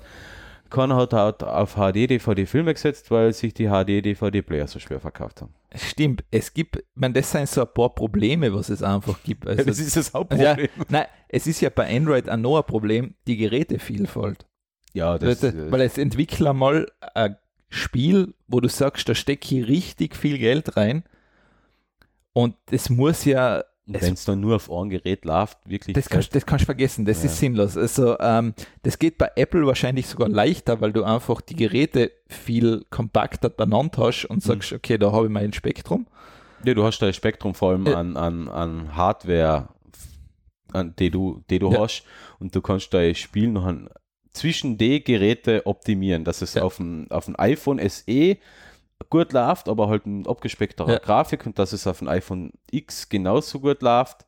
Keiner 0.70 0.96
hat 0.96 1.14
auf 1.44 1.76
HD-DVD-Filme 1.76 2.74
gesetzt, 2.74 3.12
weil 3.12 3.34
sich 3.34 3.54
die 3.54 3.68
HD-DVD-Player 3.68 4.68
so 4.68 4.80
schwer 4.80 5.00
verkauft 5.00 5.42
haben. 5.42 5.54
Stimmt, 5.76 6.24
es 6.32 6.54
gibt, 6.54 6.78
ich 6.78 6.84
meine, 6.96 7.14
das 7.14 7.32
sind 7.32 7.48
so 7.50 7.62
ein 7.62 7.74
paar 7.74 7.94
Probleme, 7.94 8.54
was 8.54 8.70
es 8.70 8.82
einfach 8.84 9.22
gibt. 9.24 9.48
Also, 9.48 9.64
das 9.66 9.80
ist 9.80 9.96
das 9.96 10.08
ja, 10.08 10.14
Hauptproblem. 10.20 10.68
nein, 10.90 11.06
es 11.28 11.48
ist 11.48 11.62
ja 11.62 11.70
bei 11.70 11.96
Android 11.96 12.30
auch 12.30 12.38
noch 12.38 12.58
ein 12.58 12.64
Problem, 12.66 13.16
die 13.28 13.38
Gerätevielfalt. 13.38 14.46
Ja, 14.94 15.18
das, 15.18 15.44
weil, 15.44 15.50
äh, 15.68 15.72
weil 15.72 15.82
es 15.82 15.98
entwickle 15.98 16.54
mal 16.54 16.88
ein 17.14 17.38
Spiel, 17.70 18.34
wo 18.48 18.60
du 18.60 18.68
sagst, 18.70 19.08
da 19.10 19.14
stecke 19.16 19.60
ich 19.60 19.68
richtig 19.68 20.16
viel 20.16 20.38
Geld 20.40 20.76
rein 20.78 21.04
und 22.34 22.56
das 22.68 22.90
muss 22.90 23.26
ja, 23.26 23.60
es- 23.60 23.66
wenn 23.92 24.14
es 24.14 24.26
dann 24.26 24.40
nur 24.40 24.56
auf 24.58 24.72
ein 24.72 24.90
Gerät 24.90 25.26
läuft, 25.26 25.58
wirklich. 25.68 25.96
das 25.96 26.10
kannst, 26.10 26.36
das 26.36 26.46
kannst 26.46 26.64
du 26.64 26.66
vergessen, 26.68 27.06
das 27.06 27.24
Ja. 27.24 27.30
ist 27.30 27.38
sinnlos. 27.40 27.76
Also 27.78 28.18
ähm, 28.20 28.54
das 28.84 29.00
geht 29.00 29.18
bei 29.18 29.32
Apple 29.36 29.66
wahrscheinlich 29.66 30.08
sogar 30.08 30.30
leichter, 30.30 30.80
weil 30.82 30.94
du 30.94 31.04
einfach 31.04 31.42
die 31.42 31.56
Geräte 31.56 32.12
viel 32.28 32.86
kompakter 32.90 33.50
benannt 33.50 33.98
hast 33.98 34.26
und 34.26 34.38
Mhm. 34.38 34.42
sagst, 34.48 34.74
okay, 34.74 34.98
da 34.98 35.12
habe 35.12 35.26
ich 35.26 35.32
mein 35.32 35.54
Spektrum. 35.54 36.06
Ja, 36.64 36.74
du 36.74 36.84
hast 36.84 37.00
da 37.00 37.08
ein 37.08 37.14
Spektrum 37.14 37.56
vor 37.56 37.72
allem 37.72 37.88
an, 37.88 38.18
an, 38.18 38.48
an 38.50 38.96
Hardware, 38.96 39.70
an, 40.74 40.94
die 41.00 41.10
du, 41.10 41.42
die 41.50 41.60
du 41.60 41.72
Ja. 41.72 41.80
hast 41.82 42.04
und 42.40 42.56
du 42.56 42.62
kannst 42.62 42.94
dein 42.94 43.16
Spiel 43.16 43.48
noch 43.50 43.66
an, 43.66 43.90
zwischen 44.32 44.78
die 44.78 45.04
Geräte 45.04 45.66
optimieren, 45.66 46.24
dass 46.24 46.42
es 46.42 46.54
Ja. 46.54 46.62
auf 46.64 46.78
dem 46.78 47.08
auf 47.10 47.26
dem 47.26 47.36
iPhone 47.40 47.80
SE 47.90 48.38
gut 49.10 49.34
läuft, 49.34 49.70
aber 49.70 49.88
halt 49.90 50.06
ein 50.06 50.28
abgespeckterer 50.28 50.92
Ja. 50.94 51.00
Grafik 51.00 51.46
und 51.46 51.58
dass 51.60 51.74
es 51.74 51.88
auf 51.88 52.00
dem 52.00 52.08
iPhone 52.08 52.52
X 52.72 53.10
genauso 53.10 53.60
gut 53.60 53.82
läuft. 53.82 54.26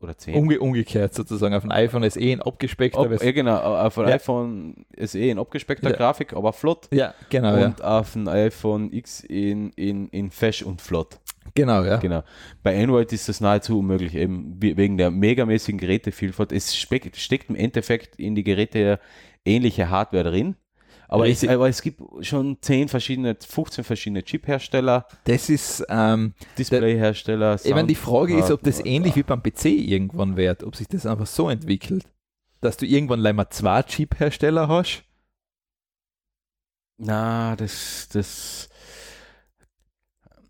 Oder 0.00 0.16
10. 0.16 0.36
Umge 0.36 0.60
umgekehrt 0.60 1.12
sozusagen. 1.12 1.54
Auf 1.56 1.62
dem 1.62 1.72
iPhone 1.72 2.04
ist 2.04 2.16
eh 2.16 2.30
ein 2.32 2.40
abgespeckter. 2.40 3.00
Ob, 3.00 3.20
ja, 3.20 3.32
genau, 3.32 3.56
auf 3.58 3.94
dem 3.96 4.06
Ja. 4.06 4.14
iPhone 4.14 4.84
SE 4.96 5.18
in 5.18 5.40
abgespeckter 5.40 5.90
Ja. 5.90 5.96
Grafik, 5.96 6.34
aber 6.34 6.52
flott. 6.52 6.86
ja, 6.92 7.14
genau, 7.30 7.64
und 7.64 7.82
auf 7.82 8.12
dem 8.12 8.28
iPhone 8.28 8.92
X 8.92 9.20
in, 9.24 9.70
in, 9.70 10.08
in 10.10 10.30
fesch 10.30 10.62
und 10.62 10.80
flott. 10.80 11.18
Genau, 11.54 11.82
ja. 11.82 11.96
Genau. 11.96 12.22
Bei 12.62 12.80
Android 12.80 13.12
ist 13.12 13.28
das 13.28 13.40
nahezu 13.40 13.80
unmöglich, 13.80 14.14
eben 14.14 14.54
we- 14.62 14.76
wegen 14.76 14.98
der 14.98 15.10
megamäßigen 15.10 15.80
Gerätevielfalt. 15.80 16.52
Es 16.52 16.76
steckt 16.76 17.50
im 17.50 17.56
Endeffekt 17.56 18.14
in 18.20 18.36
die 18.36 18.44
Geräte 18.44 19.00
ähnliche 19.44 19.90
Hardware 19.90 20.24
drin. 20.30 20.54
Aber 21.10 21.24
es, 21.24 21.30
Richtig. 21.42 21.50
aber 21.50 21.68
es 21.68 21.80
gibt 21.80 22.02
schon 22.20 22.58
10 22.60 22.88
verschiedene, 22.88 23.34
15 23.40 23.82
verschiedene 23.82 24.22
Chip-Hersteller, 24.22 25.06
Das 25.24 25.48
ist, 25.48 25.84
ähm, 25.88 26.34
Display-Hersteller. 26.58 27.58
ich 27.64 27.74
meine, 27.74 27.88
die 27.88 27.94
Frage 27.94 28.38
ist, 28.38 28.50
ob 28.50 28.62
das 28.62 28.84
ähnlich 28.84 29.16
wie 29.16 29.22
beim 29.22 29.42
PC 29.42 29.64
irgendwann 29.66 30.36
wird, 30.36 30.62
ob 30.64 30.76
sich 30.76 30.86
das 30.86 31.06
einfach 31.06 31.26
so 31.26 31.48
entwickelt, 31.48 32.04
dass 32.60 32.76
du 32.76 32.84
irgendwann 32.84 33.20
gleich 33.20 33.34
mal 33.34 33.48
zwei 33.48 33.82
Chip-Hersteller 33.82 34.68
hast. 34.68 35.02
Na, 36.98 37.56
das, 37.56 38.08
das 38.12 38.68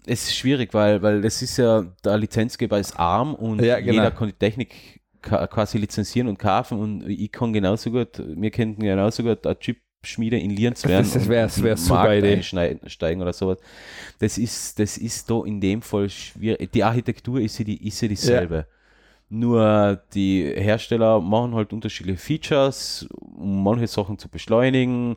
es 0.07 0.23
ist 0.25 0.37
schwierig, 0.37 0.73
weil, 0.75 1.03
weil 1.03 1.21
das 1.21 1.43
ist 1.43 1.59
ja, 1.59 1.83
der 2.05 2.17
Lizenzgeber 2.17 2.79
ist 2.81 2.99
arm 2.99 3.35
und 3.35 3.63
Ja, 3.63 3.79
genau. 3.79 3.93
jeder 3.93 4.11
kann 4.11 4.29
die 4.29 4.33
Technik 4.35 5.03
quasi 5.21 5.79
lizenzieren 5.79 6.29
und 6.29 6.39
kaufen 6.39 6.79
und 6.79 7.09
ich 7.09 7.31
kann 7.31 7.53
genauso 7.53 7.91
gut, 7.91 8.23
wir 8.27 8.51
könnten 8.51 8.83
genauso 8.83 9.23
gut 9.23 9.47
eine 9.47 9.59
Chip-Schmiede 10.03 10.39
in 10.39 10.51
Lienz 10.51 10.85
werden 10.87 11.05
Das- 11.05 11.13
das 11.15 11.29
wär- 11.29 11.41
in 11.43 11.47
das 11.47 11.63
wär 11.63 11.77
super 11.77 12.17
Idee. 12.17 12.35
einsteigen 12.35 13.21
oder 13.23 13.33
sowas. 13.33 13.59
Das 14.21 14.39
ist, 14.39 14.79
das 14.79 14.97
ist 14.97 15.29
da 15.31 15.45
in 15.45 15.61
dem 15.61 15.83
Fall 15.83 16.09
schwierig. 16.09 16.71
Die 16.73 16.85
Architektur 16.85 17.41
ist 17.41 17.59
ja, 17.59 17.65
die, 17.65 17.87
ist 17.87 18.01
ja 18.01 18.09
dieselbe. 18.09 18.67
Nur 19.31 20.01
die 20.15 20.45
Hersteller 20.57 21.21
machen 21.21 21.55
halt 21.55 21.73
unterschiedliche 21.73 22.19
Features, 22.19 23.07
um 23.21 23.63
manche 23.63 23.87
Sachen 23.87 24.19
zu 24.19 24.29
beschleunigen, 24.29 25.17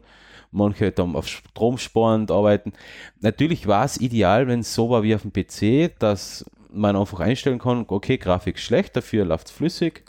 manche 0.52 0.92
dann 0.92 1.16
auf 1.16 1.28
stromsparend 1.28 2.30
arbeiten. 2.32 2.74
Natürlich 3.22 3.68
war 3.68 3.86
es 3.86 3.98
ideal, 4.02 4.48
wenn 4.48 4.60
es 4.62 4.74
so 4.74 4.90
war 4.90 5.04
wie 5.04 5.16
auf 5.16 5.22
dem 5.22 5.32
PC, 5.32 5.94
dass 6.00 6.44
man 6.74 6.96
einfach 6.98 7.20
einstellen 7.22 7.60
kann, 7.60 7.86
okay, 7.88 8.18
Grafik 8.18 8.56
ist 8.58 8.64
schlecht, 8.64 8.96
dafür 8.96 9.24
läuft 9.26 9.48
es 9.48 9.54
flüssig. 9.54 10.04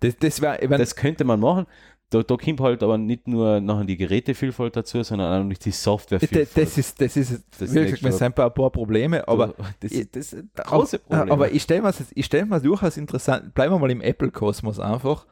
Das, 0.00 0.16
das 0.18 0.42
wäre, 0.42 0.58
ich 0.60 0.68
mein, 0.68 0.78
Das 0.78 0.94
könnte 0.96 1.24
man 1.24 1.40
machen. 1.40 1.66
Da, 2.10 2.22
da 2.22 2.36
kommt 2.36 2.60
halt 2.60 2.84
aber 2.84 2.98
nicht 2.98 3.26
nur 3.26 3.60
nachher 3.60 3.84
die 3.84 3.96
Gerätevielfalt 3.96 4.76
dazu, 4.76 5.02
sondern 5.02 5.42
auch 5.42 5.44
noch 5.48 5.56
die 5.58 5.72
Software. 5.72 6.20
das, 6.20 6.52
das 6.54 6.78
ist, 6.78 7.00
das 7.00 7.16
ist, 7.16 7.42
Das 7.58 7.74
wirklich, 7.74 8.02
wir 8.04 8.12
sind 8.12 8.34
bei 8.36 8.44
ein 8.44 8.54
paar 8.54 8.70
Probleme, 8.70 9.26
aber 9.26 9.54
das, 9.80 9.90
ich- 9.90 10.08
das 10.12 10.32
ist 10.32 10.34
ein 10.34 10.50
große 10.54 11.00
aber, 11.08 11.16
Problem. 11.16 11.32
aber 11.32 11.50
ich 11.52 11.62
stelle 11.62 11.82
mir 11.82 11.88
das- 11.88 12.12
ich 12.14 12.24
stell 12.26 12.44
mir 12.46 12.60
durchaus 12.60 12.96
interessant, 12.96 13.54
bleiben 13.54 13.74
wir 13.74 13.78
mal 13.80 13.90
im 13.90 14.00
Apple-Kosmos 14.00 14.78
einfach. 14.78 15.26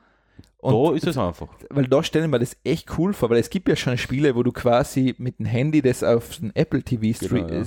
Und 0.59 0.73
da 0.91 0.97
ist 0.97 1.07
es 1.07 1.17
einfach. 1.19 1.49
weil 1.71 1.87
da 1.87 2.03
stellen 2.03 2.31
wir 2.33 2.39
das 2.41 2.57
echt 2.65 2.99
cool 2.99 3.13
vor, 3.13 3.31
weil 3.31 3.39
es 3.39 3.51
gibt 3.51 3.69
ja 3.69 3.77
schon 3.77 3.97
Spiele, 3.99 4.35
wo 4.35 4.43
du 4.43 4.51
quasi 4.51 5.15
mit 5.19 5.39
dem 5.39 5.47
Handy 5.47 5.81
das 5.83 6.03
auf 6.03 6.39
den 6.39 6.57
Apple 6.57 6.83
TV 6.83 7.17
Genau, 7.29 7.47
ja. 7.49 7.61
äh, 7.61 7.65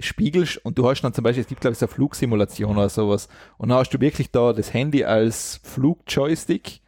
spiegelst 0.00 0.64
und 0.64 0.78
du 0.78 0.88
hast 0.88 1.02
dann 1.02 1.12
zum 1.12 1.22
Beispiel, 1.22 1.42
es 1.42 1.48
gibt 1.48 1.60
glaube 1.60 1.72
ich 1.74 1.78
so 1.78 1.84
eine 1.86 1.92
Flugsimulation 1.92 2.76
oder 2.78 2.88
sowas 2.88 3.28
und 3.58 3.68
dann 3.68 3.78
hast 3.78 3.90
du 3.90 4.00
wirklich 4.00 4.30
da 4.30 4.52
das 4.54 4.72
Handy 4.72 5.04
als 5.04 5.60
Flugjoystick 5.62 6.80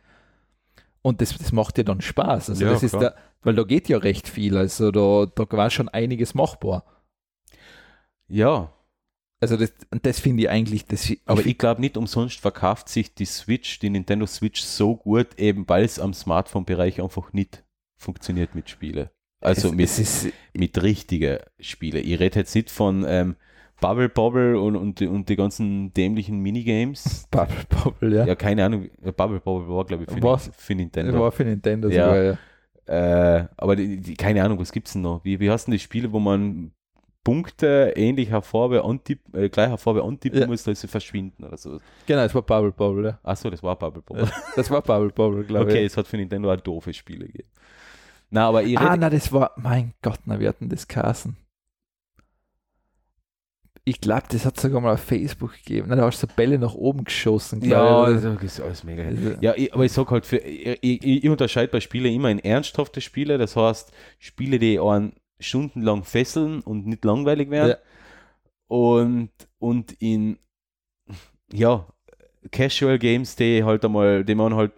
und 1.02 1.20
das, 1.20 1.36
das 1.36 1.52
macht 1.52 1.76
dir 1.76 1.84
dann 1.84 2.00
Spaß. 2.00 2.50
Also 2.50 2.64
Ja, 2.64 2.70
das 2.70 2.82
ist 2.82 2.92
klar. 2.92 3.02
da, 3.02 3.14
weil 3.42 3.54
da 3.54 3.64
geht 3.64 3.88
ja 3.88 3.98
recht 3.98 4.28
viel, 4.28 4.56
also 4.56 4.90
da, 4.90 5.26
da 5.26 5.56
war 5.56 5.70
schon 5.70 5.88
einiges 5.88 6.34
machbar. 6.34 6.84
Ja, 8.28 8.72
Also 9.40 9.56
das, 9.56 9.72
das 10.02 10.20
finde 10.20 10.44
ich 10.44 10.50
eigentlich, 10.50 10.86
das, 10.86 11.12
aber 11.26 11.40
ich, 11.40 11.46
ich 11.48 11.58
glaube 11.58 11.80
nicht 11.80 11.96
umsonst 11.96 12.40
verkauft 12.40 12.88
sich 12.88 13.14
die 13.14 13.24
Switch, 13.24 13.80
die 13.80 13.90
Nintendo 13.90 14.26
Switch 14.26 14.62
so 14.62 14.96
gut, 14.96 15.38
eben 15.38 15.68
weil 15.68 15.84
es 15.84 15.98
am 15.98 16.14
Smartphone-Bereich 16.14 17.02
einfach 17.02 17.32
nicht 17.32 17.64
funktioniert 17.96 18.54
mit 18.54 18.70
Spiele. 18.70 19.10
Also 19.40 19.68
es, 19.68 19.74
mit, 19.74 19.84
es 19.86 19.98
ist, 19.98 20.28
mit 20.54 20.80
richtigen 20.82 21.38
Spiele. 21.58 22.00
Ich 22.00 22.20
rede 22.20 22.38
jetzt 22.40 22.54
nicht 22.54 22.70
von 22.70 23.04
ähm, 23.08 23.36
Bubble 23.82 24.08
Bobble 24.08 24.58
und, 24.58 24.76
und, 24.76 25.00
die- 25.00 25.06
und 25.08 25.28
die 25.28 25.36
ganzen 25.36 25.92
dämlichen 25.92 26.38
Minigames. 26.40 27.28
Bubble 27.30 27.64
Bobble, 27.68 28.14
ja. 28.16 28.24
Ja, 28.24 28.34
keine 28.34 28.64
Ahnung. 28.64 28.88
Bubble 29.16 29.40
Bobble 29.40 29.68
war, 29.68 29.84
glaube 29.84 30.04
ich, 30.04 30.10
für, 30.10 30.22
Was? 30.22 30.50
für 30.56 30.74
Nintendo. 30.74 31.20
War 31.20 31.30
für 31.32 31.44
Nintendo 31.44 31.88
Ja. 31.90 32.06
sogar, 32.06 32.22
ja. 32.22 32.38
Äh, 32.86 33.46
aber 33.58 33.76
die, 33.76 33.98
die, 34.00 34.14
keine 34.14 34.42
Ahnung, 34.42 34.58
was 34.58 34.72
gibt 34.72 34.86
es 34.86 34.94
denn 34.94 35.02
noch? 35.02 35.22
Wie, 35.24 35.38
wie 35.38 35.50
heißt 35.50 35.66
denn 35.66 35.72
die 35.72 35.78
Spiele, 35.78 36.10
wo 36.12 36.18
man 36.18 36.72
Punkte 37.24 37.92
ähnlicher 37.94 38.42
Farbe 38.42 38.82
antipp, 38.84 39.20
äh, 39.34 39.48
gleicher 39.48 39.78
Farbe 39.78 40.02
antippen 40.02 40.40
Ja. 40.40 40.46
muss, 40.48 40.64
dass 40.64 40.80
sie 40.80 40.88
verschwinden 40.88 41.44
oder 41.44 41.56
so? 41.56 41.78
Genau, 42.06 42.22
es 42.22 42.34
war 42.34 42.42
Bubble 42.42 42.72
Bobble, 42.72 43.04
ja. 43.10 43.18
Achso, 43.22 43.48
das 43.50 43.62
war 43.62 43.76
Bubble 43.76 44.02
Bobble. 44.02 44.28
Das 44.56 44.68
war 44.70 44.82
Bubble 44.82 45.10
Bobble, 45.10 45.44
glaube 45.44 45.66
Okay, 45.70 45.80
ich. 45.80 45.86
es 45.92 45.96
hat 45.96 46.08
für 46.08 46.16
Nintendo 46.16 46.52
auch 46.52 46.56
doofe 46.60 46.92
Spiele 46.92 47.26
gegeben. 47.26 47.48
Na, 48.30 48.48
aber 48.48 48.62
Ah, 48.76 48.96
na, 48.96 49.08
das 49.10 49.30
war, 49.30 49.52
mein 49.56 49.92
Gott, 50.02 50.18
na, 50.24 50.40
wir 50.40 50.48
hatten 50.48 50.68
das 50.68 50.88
Kassen. 50.88 51.36
Ich 53.84 54.00
glaube, 54.00 54.24
das 54.30 54.44
hat 54.46 54.60
sogar 54.60 54.80
mal 54.80 54.94
auf 54.94 55.00
Facebook 55.00 55.54
gegeben. 55.54 55.88
Na, 55.90 55.96
da 55.96 56.06
hast 56.06 56.22
du 56.22 56.26
Bälle 56.28 56.58
nach 56.58 56.74
oben 56.74 57.04
geschossen. 57.04 57.62
Ja, 57.64 58.08
ich. 58.08 58.22
das 58.22 58.42
ist 58.42 58.60
alles 58.60 58.84
mega. 58.84 59.02
Also- 59.02 59.34
Ja, 59.40 59.54
ich, 59.56 59.74
aber 59.74 59.84
ich 59.84 59.92
sag 59.92 60.10
halt, 60.10 60.24
für, 60.24 60.36
ich, 60.38 60.78
ich, 60.82 61.04
ich 61.24 61.28
unterscheide 61.28 61.72
bei 61.72 61.80
Spielen 61.80 62.12
immer 62.14 62.30
in 62.30 62.38
ernsthafte 62.38 63.00
Spiele, 63.00 63.38
das 63.38 63.56
heißt 63.56 63.92
Spiele, 64.18 64.58
die 64.60 64.78
einen 64.78 65.14
stundenlang 65.40 66.04
fesseln 66.04 66.60
und 66.60 66.86
nicht 66.86 67.04
langweilig 67.04 67.50
werden. 67.50 67.70
Ja. 67.70 67.76
Und, 68.68 69.30
und 69.58 69.92
in 70.00 70.38
ja, 71.52 71.86
Casual 72.50 72.98
Games, 72.98 73.36
die 73.36 73.64
halt 73.64 73.84
einmal, 73.84 74.24
die 74.24 74.34
man 74.34 74.54
halt 74.54 74.72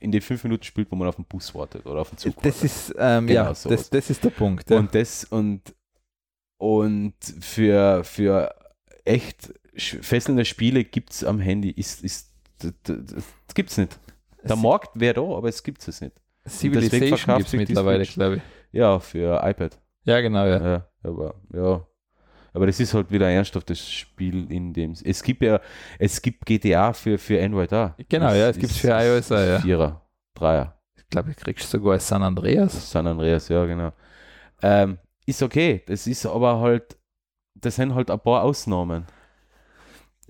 in 0.00 0.12
die 0.12 0.20
fünf 0.20 0.44
Minuten 0.44 0.64
spielt, 0.64 0.90
wo 0.90 0.96
man 0.96 1.08
auf 1.08 1.16
den 1.16 1.24
Bus 1.24 1.54
wartet 1.54 1.86
oder 1.86 2.00
auf 2.00 2.10
den 2.10 2.18
Zug. 2.18 2.34
Das 2.42 2.56
wartet. 2.56 2.64
ist, 2.64 2.94
ähm, 2.98 3.26
Genau 3.26 3.40
ja, 3.44 3.48
das, 3.48 3.90
das 3.90 4.10
ist 4.10 4.22
der 4.24 4.30
Punkt. 4.30 4.68
Ja. 4.70 4.78
Und 4.78 4.94
das 4.94 5.24
und 5.24 5.74
und 6.58 7.14
für, 7.40 8.04
für 8.04 8.54
echt 9.04 9.52
fesselnde 9.76 10.44
Spiele 10.44 10.84
gibt 10.84 11.12
es 11.12 11.24
am 11.24 11.40
Handy, 11.40 11.70
ist, 11.70 12.02
ist, 12.04 12.32
das, 12.58 12.72
das 12.84 13.54
gibt 13.54 13.70
es 13.70 13.78
nicht. 13.78 13.98
Der 14.42 14.52
Es- 14.52 14.62
Markt 14.62 14.90
wäre 14.98 15.14
da, 15.14 15.22
aber 15.22 15.48
es 15.48 15.62
gibt 15.62 15.86
es 15.86 16.00
nicht. 16.00 16.14
Civilization 16.46 17.36
gibt 17.36 17.48
es 17.48 17.52
mittlerweile, 17.52 18.04
glaube 18.04 18.36
ich. 18.36 18.42
Ja, 18.72 18.98
für 19.00 19.40
iPad. 19.44 19.78
Ja, 20.04 20.20
genau, 20.20 20.46
ja. 20.46 20.62
Ja, 20.72 20.88
aber 21.02 21.34
ja. 21.52 21.86
Aber 22.54 22.66
das 22.66 22.80
ist 22.80 22.94
halt 22.94 23.10
wieder 23.10 23.26
ein 23.26 23.36
ernsthaftes 23.36 23.88
Spiel, 23.88 24.50
in 24.50 24.72
dem 24.72 24.92
es- 24.92 25.02
es 25.02 25.22
gibt 25.22 25.42
ja, 25.42 25.60
es 25.98 26.20
gibt 26.22 26.44
GTA 26.46 26.92
für, 26.92 27.18
für 27.18 27.42
Android 27.42 27.72
auch. 27.72 27.90
Genau, 28.08 28.32
ja, 28.32 28.48
es 28.48 28.58
gibt's 28.58 28.78
für 28.78 28.88
iOS 28.88 29.30
auch, 29.32 29.36
ja. 29.36 29.60
Vierer, 29.60 30.08
Dreier. 30.34 30.80
Ich 30.96 31.06
glaube, 31.08 31.30
ich 31.30 31.36
kriegst 31.36 31.70
sogar 31.70 31.92
als 31.92 32.08
San 32.08 32.22
Andreas. 32.22 32.90
San 32.90 33.06
Andreas, 33.06 33.48
ja, 33.48 33.64
genau. 33.66 33.92
Ähm, 34.62 34.98
ist 35.28 35.42
okay, 35.42 35.82
das 35.86 36.06
ist 36.06 36.26
aber 36.26 36.60
halt, 36.60 36.96
das 37.54 37.76
sind 37.76 37.94
halt 37.94 38.10
ein 38.10 38.20
paar 38.20 38.42
Ausnahmen. 38.42 39.04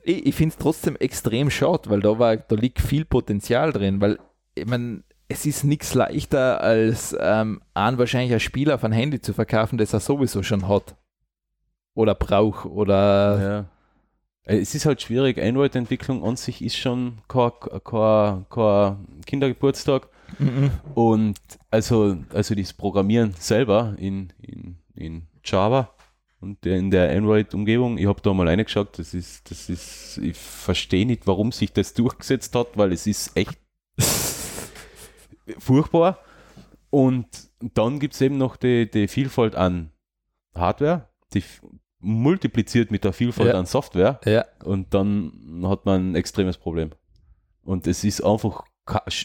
Ich, 0.02 0.26
ich 0.26 0.34
finde 0.34 0.54
es 0.54 0.58
trotzdem 0.58 0.96
extrem 0.96 1.50
schade, 1.50 1.88
weil 1.90 2.00
da, 2.00 2.18
war, 2.18 2.36
da 2.36 2.56
liegt 2.56 2.80
viel 2.80 3.04
Potenzial 3.04 3.72
drin, 3.72 4.00
weil 4.00 4.18
ich 4.54 4.66
mein, 4.66 5.04
es 5.28 5.46
ist 5.46 5.64
nichts 5.64 5.94
leichter, 5.94 6.60
als 6.60 7.16
ähm, 7.18 7.60
einen 7.74 7.98
wahrscheinlich 7.98 8.32
ein 8.32 8.40
Spiel 8.40 8.70
auf 8.70 8.82
ein 8.84 8.92
Handy 8.92 9.20
zu 9.20 9.34
verkaufen, 9.34 9.78
das 9.78 9.92
er 9.92 10.00
sowieso 10.00 10.42
schon 10.42 10.66
hat. 10.68 10.96
Oder 11.94 12.14
braucht. 12.14 12.66
Oder 12.66 13.68
Ja. 14.46 14.52
Äh, 14.52 14.58
Es 14.60 14.74
ist 14.74 14.86
halt 14.86 15.02
schwierig, 15.02 15.38
Android-Entwicklung 15.40 16.24
an 16.24 16.36
sich 16.36 16.62
ist 16.62 16.76
schon 16.76 17.18
kein, 17.28 17.50
kein, 17.84 18.46
kein 18.48 19.20
Kindergeburtstag. 19.26 20.08
Mhm. 20.38 20.70
Und 20.94 21.38
also, 21.70 22.16
also 22.32 22.54
das 22.54 22.72
Programmieren 22.72 23.34
selber 23.38 23.94
in, 23.98 24.32
in, 24.40 24.76
in 24.98 25.26
Java 25.44 25.90
und 26.40 26.64
in 26.66 26.90
der 26.90 27.10
Android-Umgebung, 27.16 27.98
ich 27.98 28.06
habe 28.06 28.20
da 28.20 28.32
mal 28.32 28.46
reingeschaut, 28.48 28.98
das 28.98 29.14
ist, 29.14 29.50
das 29.50 29.68
ist, 29.68 30.18
ich 30.18 30.36
verstehe 30.36 31.06
nicht, 31.06 31.26
warum 31.26 31.52
sich 31.52 31.72
das 31.72 31.94
durchgesetzt 31.94 32.54
hat, 32.54 32.76
weil 32.76 32.92
es 32.92 33.06
ist 33.06 33.36
echt 33.36 33.58
furchtbar. 35.58 36.18
Und 36.90 37.26
dann 37.60 37.98
gibt 37.98 38.14
es 38.14 38.20
eben 38.20 38.38
noch 38.38 38.56
die, 38.56 38.90
die 38.90 39.08
Vielfalt 39.08 39.54
an 39.54 39.90
Hardware, 40.54 41.08
die 41.34 41.42
multipliziert 42.00 42.90
mit 42.90 43.04
der 43.04 43.12
Vielfalt 43.12 43.50
Ja. 43.50 43.58
an 43.58 43.66
Software 43.66 44.20
ja, 44.24 44.44
und 44.64 44.94
dann 44.94 45.62
hat 45.64 45.84
man 45.84 46.12
ein 46.12 46.14
extremes 46.14 46.56
Problem. 46.56 46.90
Und 47.64 47.86
es 47.86 48.04
ist 48.04 48.22
einfach 48.22 48.64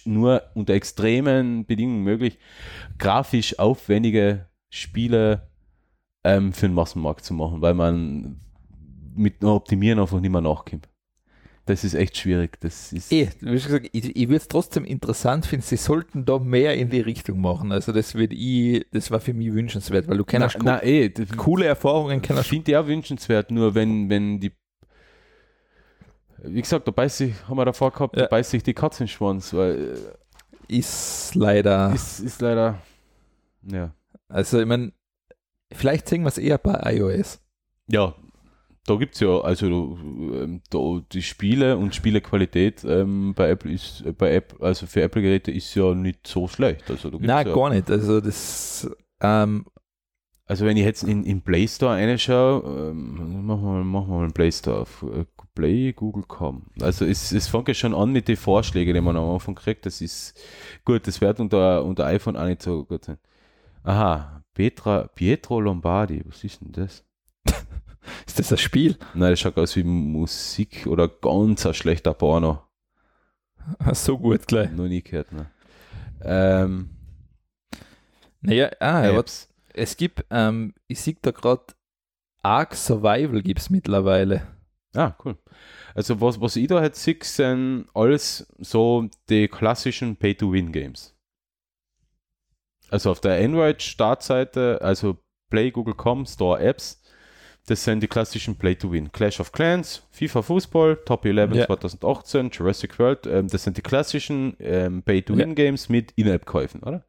nur 0.06 0.42
unter 0.56 0.74
extremen 0.74 1.66
Bedingungen 1.66 2.04
möglich, 2.04 2.38
grafisch 2.98 3.60
aufwendige 3.60 4.50
Spiele 4.70 5.48
ähm, 6.24 6.54
für 6.54 6.68
den 6.68 6.76
Massenmarkt 6.76 7.26
zu 7.26 7.34
machen, 7.34 7.62
weil 7.62 7.74
man 7.74 8.40
mit 9.16 9.42
dem 9.42 9.50
Optimieren 9.50 10.00
einfach 10.00 10.20
nicht 10.20 10.32
mehr 10.32 10.42
nachkommt. 10.42 10.90
Das 11.66 11.86
ist 11.86 11.94
echt 11.94 12.18
schwierig. 12.18 12.60
Das 12.60 12.92
ist 12.92 13.12
eh, 13.12 13.30
gesagt, 13.40 13.88
ich, 13.94 14.16
ich 14.16 14.28
würde 14.28 14.36
es 14.36 14.50
trotzdem 14.50 14.84
interessant 14.84 15.46
finden, 15.46 15.64
sie 15.66 15.78
sollten 15.78 16.26
da 16.26 16.38
mehr 16.40 16.76
in 16.76 16.90
die 16.90 17.00
Richtung 17.00 17.40
machen. 17.40 17.72
Also 17.72 17.94
das 17.94 18.16
würde 18.16 18.36
ich, 18.36 18.86
das 18.92 19.12
war 19.12 19.22
für 19.22 19.34
mich 19.34 19.54
wünschenswert, 19.54 20.10
weil 20.10 20.18
du 20.18 20.26
na, 20.34 20.40
kennst 20.40 20.58
na, 20.62 20.84
eh, 20.84 21.08
das, 21.10 21.30
coole 21.38 21.66
Erfahrungen, 21.66 22.18
ich 22.18 22.24
kennst 22.24 22.48
finde 22.48 22.66
die 22.66 22.76
auch 22.76 22.86
wünschenswert, 22.88 23.50
nur 23.50 23.76
wenn, 23.76 24.10
wenn 24.10 24.42
die 24.42 24.52
wie 26.46 26.62
gesagt, 26.62 26.86
da 26.86 26.92
beißt 26.92 27.18
sich, 27.20 27.34
haben 27.48 27.58
wir 27.58 27.64
davor 27.64 27.92
gehabt, 27.92 28.18
Ja. 28.18 28.24
da 28.24 28.28
beißt 28.28 28.52
sich 28.52 28.64
die 28.64 28.74
Katze 28.74 29.04
in 29.04 29.08
den 29.08 29.12
Schwanz, 29.14 29.54
weil 29.54 29.96
ist 30.68 31.36
leider. 31.36 31.92
äh, 31.92 31.96
ist, 31.96 32.20
ist 32.20 32.42
leider 32.42 32.82
ja. 33.64 33.94
Also, 34.28 34.60
ich 34.60 34.66
meine, 34.66 34.92
vielleicht 35.74 36.08
sehen 36.08 36.24
wir 36.24 36.30
es 36.30 36.38
eher 36.38 36.58
bei 36.58 36.96
iOS. 36.96 37.42
Ja, 37.88 38.16
da 38.86 38.96
gibt 38.96 39.16
es 39.16 39.22
ja, 39.22 39.40
also 39.40 39.66
ähm, 39.66 40.62
da, 40.70 41.02
die 41.12 41.22
Spiele 41.22 41.78
und 41.78 41.96
Spielequalität 41.96 42.84
ähm, 42.84 43.34
bei 43.34 43.50
Apple 43.50 43.72
ist, 43.72 44.06
äh, 44.06 44.12
bei 44.12 44.36
App, 44.36 44.56
also 44.60 44.88
für 44.88 45.02
Apple-Geräte 45.02 45.52
ist 45.52 45.74
ja 45.76 45.94
nicht 45.94 46.28
so 46.28 46.48
schlecht. 46.48 46.90
Also, 46.92 47.10
da 47.10 47.18
Nein, 47.20 47.48
ja, 47.48 47.54
gar 47.54 47.70
nicht. 47.70 47.90
Also, 47.90 48.20
das, 48.20 48.90
ähm, 49.22 49.66
also 50.46 50.66
wenn 50.66 50.76
ich 50.76 50.84
jetzt 50.84 51.04
in, 51.04 51.24
in 51.24 51.42
Play 51.42 51.66
Store 51.68 51.96
reinschaue, 51.96 52.90
ähm, 52.92 53.46
machen 53.46 53.64
wir 53.64 53.70
mal, 53.72 53.84
machen 53.84 54.10
wir 54.10 54.18
mal 54.18 54.24
einen 54.24 54.34
Play 54.34 54.52
Store 54.52 54.82
auf. 54.82 55.04
Äh, 55.04 55.26
Play, 55.56 55.94
Google.com. 55.94 56.64
Also 56.82 57.06
es, 57.06 57.32
es 57.32 57.48
fängt 57.48 57.68
ja 57.68 57.74
schon 57.74 57.94
an 57.94 58.12
mit 58.12 58.28
den 58.28 58.38
Vorschlägen, 58.38 58.94
die 58.94 59.02
man 59.02 59.16
am 59.16 59.30
Anfang 59.30 59.56
kriegt. 59.56 59.86
Das 59.86 60.02
ist 60.02 60.36
gut, 60.84 61.08
das 61.08 61.22
wird 61.22 61.40
unter, 61.40 61.86
unter 61.86 62.06
iPhone 62.08 62.36
auch 62.36 62.46
nicht 62.46 62.64
so 62.64 62.84
gut 62.84 63.06
sein. 63.06 63.18
Aha, 63.84 64.43
Petra, 64.54 65.08
Pietro 65.08 65.60
Lombardi, 65.60 66.22
was 66.26 66.44
ist 66.44 66.62
denn 66.62 66.72
das? 66.72 67.04
ist 68.28 68.40
das 68.40 68.52
ein 68.52 68.58
Spiel? 68.58 68.98
Nein, 69.14 69.32
das 69.32 69.40
schaut 69.40 69.58
aus 69.58 69.76
wie 69.76 69.84
Musik 69.84 70.86
oder 70.88 71.08
ganz 71.08 71.66
ein 71.66 71.74
schlechter 71.74 72.14
Porno. 72.14 72.64
So 73.94 74.18
gut 74.18 74.46
gleich. 74.48 74.72
Noch 74.72 74.88
nie 74.88 75.02
gehört, 75.02 75.32
ne? 75.32 75.50
Ähm, 76.22 76.90
Naja, 78.42 78.70
ah, 78.80 79.06
ja, 79.06 79.24
es 79.74 79.98
gibt, 79.98 80.26
ähm, 80.30 80.74
ich 80.88 81.00
sehe 81.00 81.16
da 81.22 81.32
gerade 81.32 81.64
Ark 82.42 82.76
Survival 82.76 83.42
gibt 83.42 83.62
es 83.62 83.70
mittlerweile. 83.70 84.46
Ah, 84.96 85.16
cool. 85.24 85.38
Also 85.96 86.20
was, 86.22 86.40
was 86.42 86.56
ich 86.56 86.68
da 86.68 86.84
jetzt 86.84 87.02
sehe, 87.02 87.18
sind 87.22 87.86
alles 87.94 88.48
so 88.60 89.10
die 89.30 89.48
klassischen 89.48 90.18
Pay-to-Win-Games. 90.18 91.13
Also 92.94 93.10
auf 93.10 93.20
der 93.22 93.44
Android-Startseite, 93.44 94.80
also 94.84 95.18
Play, 95.50 95.72
Google.com, 95.72 96.28
Store 96.28 96.60
Apps, 96.60 97.02
das 97.66 97.84
sind 97.84 98.02
die 98.04 98.08
klassischen 98.08 98.56
Play-to-Win. 98.56 99.12
Clash 99.12 99.40
of 99.40 99.52
Clans, 99.52 100.04
FIFA 100.12 100.44
Fußball, 100.44 100.98
Top 100.98 101.26
11 101.26 101.56
Ja. 101.56 101.66
2018, 101.66 102.52
Jurassic 102.52 103.00
World, 103.00 103.26
ähm, 103.26 103.48
das 103.48 103.64
sind 103.64 103.78
die 103.78 103.82
klassischen 103.82 104.56
ähm, 104.60 105.02
Pay-to-Win-Games 105.02 105.90
mit 105.90 106.12
In-App-Käufen, 106.12 106.84
oder? 106.84 107.04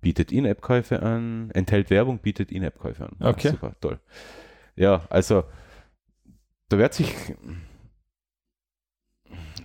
Bietet 0.00 0.32
In-App-Käufe 0.32 1.02
an, 1.02 1.50
enthält 1.50 1.90
Werbung, 1.90 2.18
bietet 2.20 2.50
In-App-Käufe 2.50 3.04
an. 3.04 3.16
Okay. 3.20 3.50
super, 3.50 3.76
toll. 3.82 4.00
Ja, 4.74 5.04
also 5.10 5.44
da 6.70 6.78
wird 6.78 6.94
sich. 6.94 7.14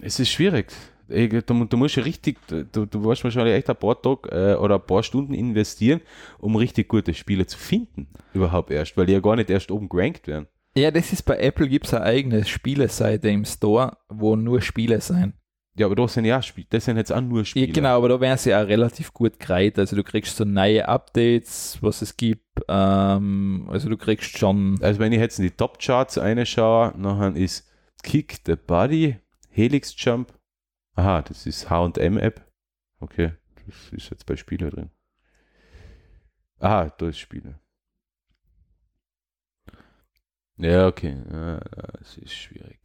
Es 0.01 0.19
ist 0.19 0.31
schwierig. 0.31 0.67
Ey, 1.09 1.27
Du, 1.29 1.65
du 1.65 1.77
musst 1.77 1.95
ja 1.95 2.03
richtig, 2.03 2.37
du, 2.47 2.85
du 2.85 2.99
musst 2.99 3.23
wahrscheinlich 3.23 3.53
echt 3.55 3.69
ein 3.69 3.75
paar 3.75 4.01
Tage 4.01 4.29
äh, 4.29 4.55
oder 4.55 4.75
ein 4.75 4.85
paar 4.85 5.03
Stunden 5.03 5.33
investieren, 5.33 6.01
um 6.39 6.55
richtig 6.55 6.87
gute 6.87 7.13
Spiele 7.13 7.45
zu 7.45 7.57
finden. 7.57 8.07
Überhaupt 8.33 8.71
erst, 8.71 8.95
weil 8.97 9.05
die 9.05 9.13
ja 9.13 9.19
gar 9.19 9.35
nicht 9.35 9.49
erst 9.49 9.71
oben 9.71 9.89
gerankt 9.89 10.27
werden. 10.27 10.47
Ja, 10.75 10.91
das 10.91 11.11
ist 11.11 11.23
bei 11.23 11.37
Apple 11.39 11.67
gibt 11.67 11.87
es 11.87 11.93
eine 11.93 12.05
eigene 12.05 12.45
Spieleseite 12.45 13.29
im 13.29 13.43
Store, 13.45 13.97
wo 14.07 14.35
nur 14.35 14.61
Spiele 14.61 15.01
sein. 15.01 15.33
Ja, 15.75 15.85
aber 15.85 15.95
da 15.95 16.07
sind 16.07 16.25
ja 16.25 16.39
auch 16.39 16.43
Spiele. 16.43 16.67
Das 16.69 16.85
sind 16.85 16.97
jetzt 16.97 17.11
auch 17.11 17.21
nur 17.21 17.39
Ja, 17.39 17.45
Spiele. 17.45 17.67
genau, 17.71 17.97
aber 17.97 18.09
da 18.09 18.19
werden 18.19 18.37
sie 18.37 18.53
auch 18.53 18.67
relativ 18.67 19.13
gut 19.13 19.39
gereiht. 19.39 19.79
Also 19.79 19.95
du 19.95 20.03
kriegst 20.03 20.35
so 20.35 20.43
neue 20.43 20.87
Updates, 20.87 21.77
was 21.81 22.01
es 22.01 22.17
gibt. 22.17 22.43
Ähm, 22.67 23.65
also 23.69 23.89
du 23.89 23.97
kriegst 23.97 24.37
schon. 24.37 24.77
Also 24.81 24.99
wenn 24.99 25.11
ich 25.13 25.19
jetzt 25.19 25.39
in 25.39 25.43
die 25.45 25.51
Top-Charts 25.51 26.17
reinschaue, 26.17 26.93
nachher 26.97 27.35
ist 27.35 27.67
Kick 28.03 28.39
the 28.45 28.55
Body, 28.55 29.15
Helix 29.49 29.95
Jump. 29.97 30.33
Aha, 30.99 31.21
das 31.21 31.45
ist 31.45 31.69
H&M-App. 31.69 32.45
Okay, 32.99 33.31
das 33.65 33.93
ist 33.93 34.09
jetzt 34.09 34.25
bei 34.25 34.35
Spiele 34.35 34.69
drin. 34.69 34.91
Aha, 36.59 36.89
da 36.89 37.07
ist 37.07 37.19
Spiele. 37.19 37.57
Ja, 40.57 40.87
okay. 40.87 41.23
Ja, 41.31 41.59
das 41.99 42.17
ist 42.17 42.33
schwierig. 42.33 42.81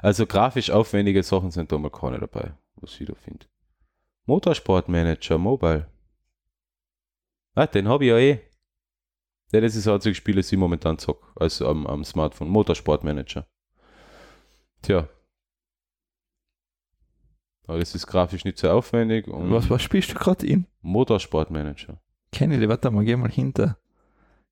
Also 0.00 0.24
grafisch 0.24 0.70
aufwendige 0.70 1.22
Sachen 1.22 1.50
sind 1.50 1.70
da 1.70 1.76
mal 1.76 1.90
keine 1.90 2.18
dabei, 2.18 2.54
was 2.76 2.98
ich 2.98 3.06
da 3.06 3.14
finde. 3.14 3.44
Motorsport 4.24 4.88
Manager, 4.88 5.36
Mobile. 5.36 5.90
Ah, 7.54 7.66
den 7.66 7.88
habe 7.88 8.04
ich 8.06 8.10
ja 8.10 8.18
eh. 8.18 8.40
Ja, 9.52 9.60
das 9.60 9.76
ist 9.76 9.86
das 9.86 9.92
einzige 9.92 10.14
Spiel, 10.14 10.36
das 10.36 10.50
ich 10.50 10.58
momentan 10.58 10.96
zock, 10.96 11.30
also 11.36 11.68
am, 11.68 11.86
am 11.86 12.04
Smartphone. 12.04 12.48
Motorsport 12.48 13.04
Manager. 13.04 13.46
Tja. 14.80 15.10
Aber 17.66 17.78
das 17.78 17.94
ist 17.94 18.06
grafisch 18.06 18.44
nicht 18.44 18.58
sehr 18.58 18.74
aufwendig 18.74 19.28
und 19.28 19.50
Was, 19.52 19.70
was 19.70 19.82
spielst 19.82 20.10
du 20.10 20.14
gerade 20.14 20.46
in? 20.46 20.66
Motorsport 20.80 21.50
Manager. 21.50 22.00
Kenne 22.32 22.60
ich, 22.60 22.68
warte 22.68 22.90
mal, 22.90 23.04
geh 23.04 23.16
mal 23.16 23.30
hinter. 23.30 23.78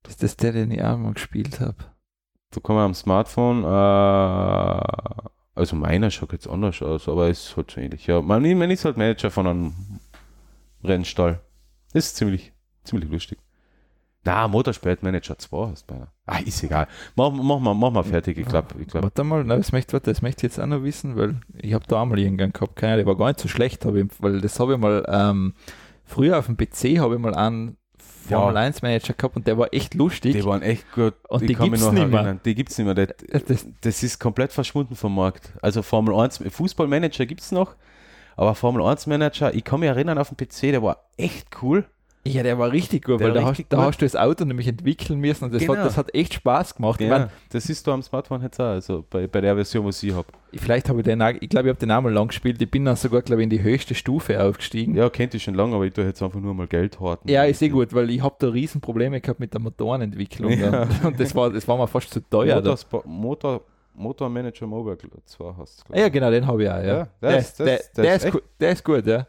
Das 0.02 0.12
ist 0.12 0.22
das 0.22 0.36
der, 0.36 0.52
den 0.52 0.70
ich 0.70 0.82
auch 0.82 0.96
mal 0.96 1.12
gespielt 1.14 1.60
habe. 1.60 1.76
da 2.50 2.60
kann 2.60 2.76
man 2.76 2.86
am 2.86 2.94
Smartphone, 2.94 3.64
äh, 3.64 5.28
also 5.54 5.76
meiner 5.76 6.10
schaut 6.10 6.32
jetzt 6.32 6.48
anders 6.48 6.80
aus, 6.82 7.08
aber 7.08 7.28
ist 7.28 7.56
halt 7.56 7.70
so 7.70 7.80
ähnlich. 7.80 8.06
Ja, 8.06 8.22
man, 8.22 8.42
man 8.56 8.70
ist 8.70 8.84
halt 8.84 8.96
Manager 8.96 9.30
von 9.30 9.46
einem 9.46 9.74
Rennstall. 10.84 11.40
Das 11.92 12.06
ist 12.06 12.16
ziemlich, 12.16 12.52
ziemlich 12.84 13.10
lustig. 13.10 13.38
Na, 14.24 14.46
Motorsportmanager 14.48 15.38
2 15.38 15.68
hast 15.70 15.82
du 15.88 15.94
beinahe. 15.94 16.08
Ah, 16.26 16.38
ist 16.44 16.62
egal. 16.62 16.86
Mach, 17.16 17.30
mach, 17.30 17.58
mal, 17.58 17.74
mach 17.74 17.90
mal 17.90 18.02
fertig. 18.04 18.36
Ich 18.36 18.46
glaube, 18.46 18.68
ich 18.78 18.86
glaub, 18.86 19.02
Warte 19.02 19.24
mal, 19.24 19.44
das, 19.44 19.72
möchte, 19.72 19.94
warte, 19.94 20.10
das 20.10 20.20
möchte 20.20 20.46
ich 20.46 20.52
jetzt 20.52 20.60
auch 20.60 20.66
noch 20.66 20.82
wissen, 20.82 21.16
weil 21.16 21.40
ich 21.56 21.72
habe 21.72 21.84
da 21.88 22.02
auch 22.02 22.06
mal 22.06 22.18
irgendwann 22.18 22.52
gehabt, 22.52 22.76
keine 22.76 22.92
Ahnung, 22.94 23.06
der 23.06 23.12
war 23.12 23.16
gar 23.16 23.28
nicht 23.28 23.40
so 23.40 23.48
schlecht, 23.48 23.84
ich, 23.84 24.06
weil 24.18 24.40
das 24.40 24.60
habe 24.60 24.74
ich 24.74 24.78
mal, 24.78 25.04
ähm, 25.08 25.54
früher 26.04 26.38
auf 26.38 26.46
dem 26.46 26.56
PC 26.58 26.98
habe 26.98 27.14
ich 27.14 27.20
mal 27.20 27.34
einen 27.34 27.78
Formel 28.28 28.56
1 28.56 28.82
Manager 28.82 29.14
gehabt 29.14 29.36
und 29.36 29.46
der 29.46 29.58
war 29.58 29.72
echt 29.72 29.94
lustig. 29.94 30.34
die 30.34 30.44
waren 30.44 30.62
echt 30.62 30.92
gut. 30.92 31.14
Und 31.28 31.42
Ich 31.42 31.48
die 31.48 31.54
gibt's 31.54 31.80
noch 31.80 31.92
nicht 31.92 32.08
mehr. 32.08 32.34
Die 32.44 32.54
gibt 32.54 32.70
es 32.70 32.78
nicht 32.78 32.86
mehr. 32.86 32.94
Das, 32.94 33.44
das, 33.44 33.66
das 33.80 34.02
ist 34.02 34.20
komplett 34.20 34.52
verschwunden 34.52 34.94
vom 34.96 35.14
Markt. 35.14 35.52
Also 35.62 35.82
Formel 35.82 36.14
1, 36.14 36.44
Fußballmanager 36.48 37.26
gibt 37.26 37.40
es 37.40 37.52
noch, 37.52 37.74
aber 38.36 38.54
Formel 38.54 38.82
1 38.84 39.06
Manager, 39.06 39.54
ich 39.54 39.64
kann 39.64 39.80
mich 39.80 39.88
erinnern 39.88 40.18
auf 40.18 40.28
dem 40.28 40.36
PC, 40.36 40.70
der 40.72 40.82
war 40.82 41.08
echt 41.16 41.48
cool. 41.62 41.86
Ja, 42.26 42.42
der 42.42 42.58
war 42.58 42.70
richtig 42.70 43.04
gut, 43.06 43.18
Der 43.20 43.28
weil 43.28 43.34
da 43.34 43.44
hast, 43.44 43.64
da 43.70 43.78
hast 43.82 44.00
du 44.00 44.04
das 44.04 44.14
Auto 44.14 44.44
nämlich 44.44 44.66
entwickeln 44.68 45.18
müssen 45.20 45.44
und 45.44 45.54
das, 45.54 45.62
Genau. 45.62 45.76
hat, 45.76 45.86
das 45.86 45.96
hat 45.96 46.14
echt 46.14 46.34
Spaß 46.34 46.74
gemacht. 46.74 47.00
Ich 47.00 47.08
Ja, 47.08 47.18
mein, 47.18 47.30
das 47.50 47.70
ist 47.70 47.86
da 47.86 47.92
am 47.94 48.02
Smartphone 48.02 48.42
jetzt 48.42 48.60
auch, 48.60 48.64
also 48.66 49.04
bei, 49.08 49.26
bei 49.26 49.40
der 49.40 49.54
Version, 49.54 49.86
was 49.86 50.02
ich 50.02 50.12
habe. 50.14 50.26
vielleicht 50.54 50.88
habe 50.90 51.00
ich 51.00 51.04
den 51.04 51.22
auch, 51.22 51.30
ich 51.40 51.48
glaube, 51.48 51.68
ich 51.68 51.70
habe 51.74 51.80
den 51.80 51.90
auch 51.92 52.00
mal 52.02 52.12
lang 52.12 52.28
gespielt. 52.28 52.60
Ich 52.60 52.70
bin 52.70 52.84
dann 52.84 52.96
sogar, 52.96 53.22
glaube 53.22 53.40
ich, 53.40 53.44
in 53.44 53.50
die 53.50 53.62
höchste 53.62 53.94
Stufe 53.94 54.42
aufgestiegen. 54.42 54.94
Ja, 54.94 55.08
kennt 55.08 55.34
ich 55.34 55.42
schon 55.42 55.54
lange, 55.54 55.74
aber 55.74 55.84
ich 55.86 55.94
tue 55.94 56.04
jetzt 56.04 56.22
einfach 56.22 56.40
nur 56.40 56.52
mal 56.52 56.66
Geld 56.66 57.00
horten. 57.00 57.30
Ja, 57.30 57.44
ist 57.44 57.62
eh 57.62 57.68
gut, 57.70 57.94
weil 57.94 58.10
ich 58.10 58.22
habe 58.22 58.34
da 58.38 58.48
riesen 58.48 58.80
Probleme 58.82 59.20
gehabt 59.20 59.40
mit 59.40 59.54
der 59.54 59.60
Motorenentwicklung. 59.60 60.52
Ja. 60.52 60.86
Und, 61.02 61.18
das 61.18 61.34
war, 61.34 61.50
das 61.50 61.66
war 61.66 61.78
mir 61.78 61.88
fast 61.88 62.10
zu 62.12 62.20
teuer. 62.20 62.60
Da. 62.60 62.72
Motorspo- 62.72 63.06
Motor, 63.06 63.62
Motormanager 63.94 64.66
Mobile 64.66 64.96
2 65.24 65.54
hast 65.58 65.84
du, 65.88 65.98
Ja, 65.98 66.08
genau, 66.08 66.30
den 66.30 66.46
habe 66.46 66.62
ich 66.62 66.68
auch. 66.70 66.74
Ja. 66.76 66.82
Ja, 66.82 67.08
der 67.22 67.30
der, 67.30 67.38
ist- 67.38 67.48
ist, 67.48 67.58
der 67.60 67.66
der, 67.66 67.74
ist- 67.80 67.96
der 67.96 68.04
der, 68.04 68.14
ist 68.16 68.24
ist, 68.26 68.32
gu- 68.32 68.40
der 68.60 68.70
ist 68.72 68.84
gut, 68.84 69.06
ja. 69.06 69.26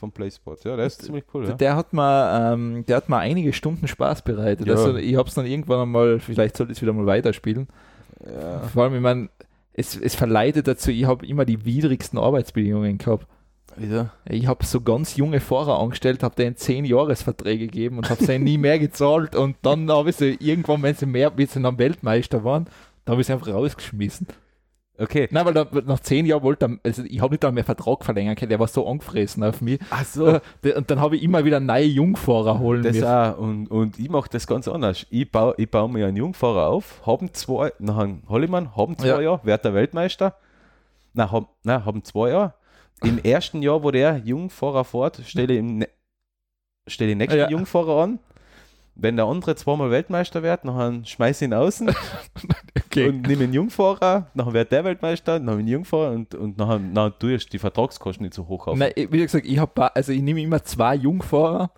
Vom 0.00 0.10
PlaySport. 0.10 0.64
Ja, 0.64 0.76
der 0.76 0.86
ist 0.86 1.02
ziemlich 1.02 1.24
cool. 1.32 1.46
Ja. 1.46 1.54
Der 1.54 1.76
hat 1.76 1.92
mir, 1.92 2.52
ähm, 2.52 2.84
der 2.86 2.96
hat 2.96 3.08
mir 3.08 3.18
einige 3.18 3.52
Stunden 3.52 3.86
Spaß 3.86 4.22
bereitet. 4.22 4.66
Ja. 4.66 4.74
Also 4.74 4.96
ich 4.96 5.14
habe 5.14 5.28
es 5.28 5.34
dann 5.34 5.46
irgendwann 5.46 5.80
einmal, 5.80 6.18
vielleicht 6.18 6.56
sollte 6.56 6.72
ich 6.72 6.78
es 6.78 6.82
wieder 6.82 6.92
mal 6.92 7.06
weiterspielen. 7.06 7.68
Ja. 8.24 8.60
Vor 8.60 8.84
allem, 8.84 8.94
ich 8.94 9.00
meine, 9.00 9.28
es, 9.74 9.96
es 9.96 10.14
verleitet 10.14 10.66
dazu, 10.66 10.90
ich 10.90 11.04
habe 11.04 11.24
immer 11.26 11.44
die 11.44 11.64
widrigsten 11.64 12.18
Arbeitsbedingungen 12.18 12.98
gehabt. 12.98 13.26
Wieder? 13.76 14.12
Ich 14.28 14.46
habe 14.46 14.64
so 14.64 14.80
ganz 14.80 15.16
junge 15.16 15.38
Fahrer 15.38 15.78
angestellt, 15.78 16.22
habe 16.22 16.34
denen 16.34 16.56
10 16.56 16.84
Jahresverträge 16.84 17.66
gegeben 17.66 17.98
und 17.98 18.10
habe 18.10 18.24
sie 18.24 18.38
nie 18.38 18.58
mehr 18.58 18.78
gezahlt 18.78 19.36
und 19.36 19.56
dann 19.62 19.90
habe 19.90 20.10
ich 20.10 20.16
sie 20.16 20.36
irgendwann, 20.40 20.82
wenn 20.82 20.96
sie 20.96 21.06
mehr, 21.06 21.32
wie 21.36 21.46
sie 21.46 21.62
dann 21.62 21.78
Weltmeister 21.78 22.42
waren, 22.42 22.66
da 23.04 23.12
habe 23.12 23.20
ich 23.20 23.28
sie 23.28 23.32
einfach 23.32 23.48
rausgeschmissen. 23.48 24.26
Okay. 25.00 25.28
Nein, 25.30 25.46
weil 25.46 25.54
da, 25.54 25.66
nach 25.86 26.00
10 26.00 26.26
Jahren 26.26 26.42
wollte 26.42 26.66
er, 26.66 26.78
also 26.84 27.02
ich 27.04 27.20
habe 27.20 27.32
nicht 27.32 27.42
einmal 27.44 27.54
mehr 27.54 27.64
Vertrag 27.64 28.04
verlängern 28.04 28.36
können, 28.36 28.50
der 28.50 28.60
war 28.60 28.68
so 28.68 28.86
angefressen 28.86 29.42
auf 29.42 29.60
mich. 29.62 29.80
Ach 29.90 30.04
so. 30.04 30.26
Äh, 30.26 30.40
Und 30.76 30.90
dann 30.90 31.00
habe 31.00 31.16
ich 31.16 31.22
immer 31.22 31.44
wieder 31.44 31.58
neue 31.58 31.84
Jungfahrer 31.86 32.58
holen 32.58 32.82
Das 32.82 32.94
müssen. 32.94 33.06
auch. 33.08 33.38
Und, 33.38 33.66
und 33.70 33.98
ich 33.98 34.10
mache 34.10 34.28
das 34.30 34.46
ganz 34.46 34.68
anders. 34.68 35.06
Ich 35.10 35.30
baue, 35.30 35.54
ich 35.56 35.70
baue 35.70 35.88
mir 35.88 36.06
einen 36.06 36.16
Jungfahrer 36.18 36.66
auf, 36.68 37.00
haben 37.06 37.32
zwei, 37.32 37.72
nachher 37.78 38.18
Hollimann, 38.28 38.76
haben 38.76 38.98
zwei 38.98 39.06
Ja. 39.08 39.20
Jahre, 39.20 39.40
wird 39.44 39.64
der 39.64 39.74
Weltmeister. 39.74 40.36
Nein, 41.14 41.32
haben, 41.32 41.46
nein, 41.62 41.84
haben 41.84 42.04
zwei 42.04 42.30
Jahre. 42.30 42.54
Im 43.02 43.18
ersten 43.24 43.62
Jahr, 43.62 43.82
wo 43.82 43.90
der 43.90 44.18
Jungfahrer 44.18 44.84
fährt, 44.84 45.22
stelle 45.26 45.54
ich, 45.54 45.86
ich 46.86 46.96
den 46.98 47.18
nächsten 47.18 47.38
Ja. 47.38 47.48
Jungfahrer 47.48 48.02
an. 48.04 48.18
Wenn 48.94 49.16
der 49.16 49.26
andere 49.26 49.54
zweimal 49.54 49.90
Weltmeister 49.90 50.42
wird, 50.42 50.64
dann 50.64 51.04
schmeiße 51.04 51.44
ich 51.44 51.50
ihn 51.50 51.54
außen 51.54 51.90
Okay. 52.86 53.08
und 53.08 53.22
nehme 53.22 53.44
einen 53.44 53.52
Jungfahrer, 53.52 54.26
dann 54.34 54.52
wird 54.52 54.72
der 54.72 54.84
Weltmeister, 54.84 55.38
dann 55.38 55.48
habe 55.48 55.58
ich 55.58 55.62
einen 55.62 55.68
Jungfahrer 55.68 56.10
und, 56.10 56.34
und 56.34 56.58
nachher, 56.58 56.78
nachher 56.80 57.28
ich 57.28 57.48
die 57.48 57.58
Vertragskosten 57.58 58.24
nicht 58.24 58.34
so 58.34 58.48
hoch 58.48 58.66
auf. 58.66 58.76
Nein, 58.76 58.92
wie 58.96 59.18
gesagt, 59.18 59.46
ich 59.46 59.58
habe 59.58 59.94
also 59.94 60.12
ich 60.12 60.20
nehme 60.20 60.42
immer 60.42 60.62
zwei 60.64 60.96
Jungfahrer 60.96 61.70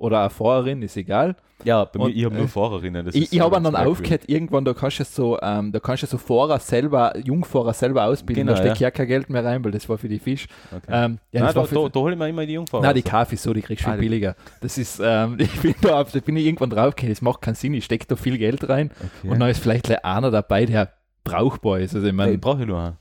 oder 0.00 0.20
eine 0.20 0.30
Fahrerin, 0.30 0.82
ist 0.82 0.96
egal. 0.96 1.36
Ja, 1.62 1.84
bei 1.84 1.98
mir, 1.98 2.04
Und, 2.06 2.16
ich 2.16 2.24
habe 2.24 2.34
nur 2.34 2.44
äh, 2.44 2.48
Fahrerinnen. 2.48 3.04
Das 3.04 3.14
Ich, 3.14 3.24
ist 3.24 3.32
ich 3.34 3.40
habe 3.40 3.60
dann 3.60 3.76
aufgehört, 3.76 4.22
irgendwann, 4.28 4.64
da 4.64 4.72
kannst 4.72 4.98
du 4.98 5.04
so, 5.04 5.38
ähm, 5.42 5.72
da 5.72 5.78
kannst 5.78 6.02
du 6.02 6.06
so 6.06 6.16
Fahrer 6.16 6.58
selber, 6.58 7.16
Jungfahrer 7.18 7.74
selber 7.74 8.04
ausbilden, 8.06 8.46
Genau, 8.46 8.56
da 8.56 8.62
steckt 8.64 8.80
ja. 8.80 8.86
ja 8.86 8.90
kein 8.90 9.06
Geld 9.06 9.28
mehr 9.28 9.44
rein, 9.44 9.62
weil 9.62 9.70
das 9.72 9.86
war 9.88 9.98
für 9.98 10.08
die 10.08 10.18
Fisch. 10.18 10.46
Okay. 10.74 10.80
Ähm, 10.88 11.18
ja, 11.32 11.44
Nein, 11.44 11.54
das 11.54 11.68
da, 11.70 11.76
da, 11.82 11.88
da 11.90 12.00
hole 12.00 12.14
ich 12.14 12.18
mir 12.18 12.28
immer 12.28 12.46
die 12.46 12.54
Jungfahrer. 12.54 12.82
Nein, 12.82 12.94
die. 12.94 13.02
Kaffee 13.02 13.36
so, 13.36 13.52
die 13.52 13.60
kriegst 13.60 13.84
du 13.84 13.90
Ah, 13.90 13.92
viel 13.92 14.00
billiger. 14.00 14.36
Das 14.62 14.78
ist, 14.78 15.00
ähm, 15.04 15.36
ich 15.38 15.60
bin 15.60 15.74
da, 15.82 16.00
auf- 16.00 16.12
da 16.12 16.20
bin 16.20 16.36
ich 16.38 16.46
irgendwann 16.46 16.70
draufgekommen, 16.70 17.12
das 17.14 17.20
macht 17.20 17.42
keinen 17.42 17.54
Sinn, 17.56 17.74
ich 17.74 17.84
stecke 17.84 18.06
da 18.08 18.16
viel 18.16 18.38
Geld 18.38 18.66
rein 18.68 18.90
Okay. 19.20 19.30
und 19.30 19.38
dann 19.38 19.50
ist 19.50 19.60
vielleicht 19.60 20.02
einer 20.02 20.30
dabei, 20.30 20.64
der 20.64 20.90
brauchbar 21.24 21.80
ist. 21.80 21.94
Also 21.94 22.06
ich 22.06 22.14
meine, 22.14 22.32
ich 22.32 22.40
brauche 22.40 22.64
nur 22.64 22.78
einen. 22.80 22.96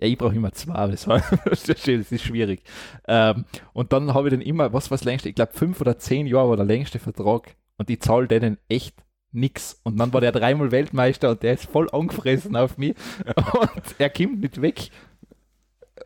Ja, 0.00 0.06
ich 0.08 0.16
brauche 0.18 0.34
immer 0.34 0.52
zwei, 0.52 0.74
aber 0.74 0.92
das, 0.92 1.06
war, 1.06 1.22
das 1.44 1.68
ist 1.68 2.22
schwierig. 2.22 2.62
Ähm, 3.06 3.44
und 3.72 3.92
dann 3.92 4.14
habe 4.14 4.28
ich 4.28 4.32
dann 4.34 4.40
immer, 4.40 4.72
was 4.72 4.90
war 4.90 4.96
das 4.98 5.04
längste? 5.04 5.28
Ich 5.28 5.34
glaube, 5.34 5.52
fünf 5.52 5.80
oder 5.80 5.98
zehn 5.98 6.26
Jahre 6.26 6.50
war 6.50 6.56
der 6.56 6.66
längste 6.66 6.98
Vertrag 6.98 7.54
und 7.76 7.90
ich 7.90 8.00
zahle 8.00 8.26
denen 8.26 8.58
echt 8.68 8.96
nix. 9.32 9.80
Und 9.84 9.96
dann 9.98 10.12
war 10.12 10.20
der 10.20 10.32
dreimal 10.32 10.70
Weltmeister 10.72 11.30
und 11.30 11.42
der 11.42 11.54
ist 11.54 11.66
voll 11.66 11.88
angefressen 11.92 12.56
auf 12.56 12.78
mich 12.78 12.96
und 13.60 13.94
er 13.98 14.10
kommt 14.10 14.40
nicht 14.40 14.60
weg. 14.60 14.90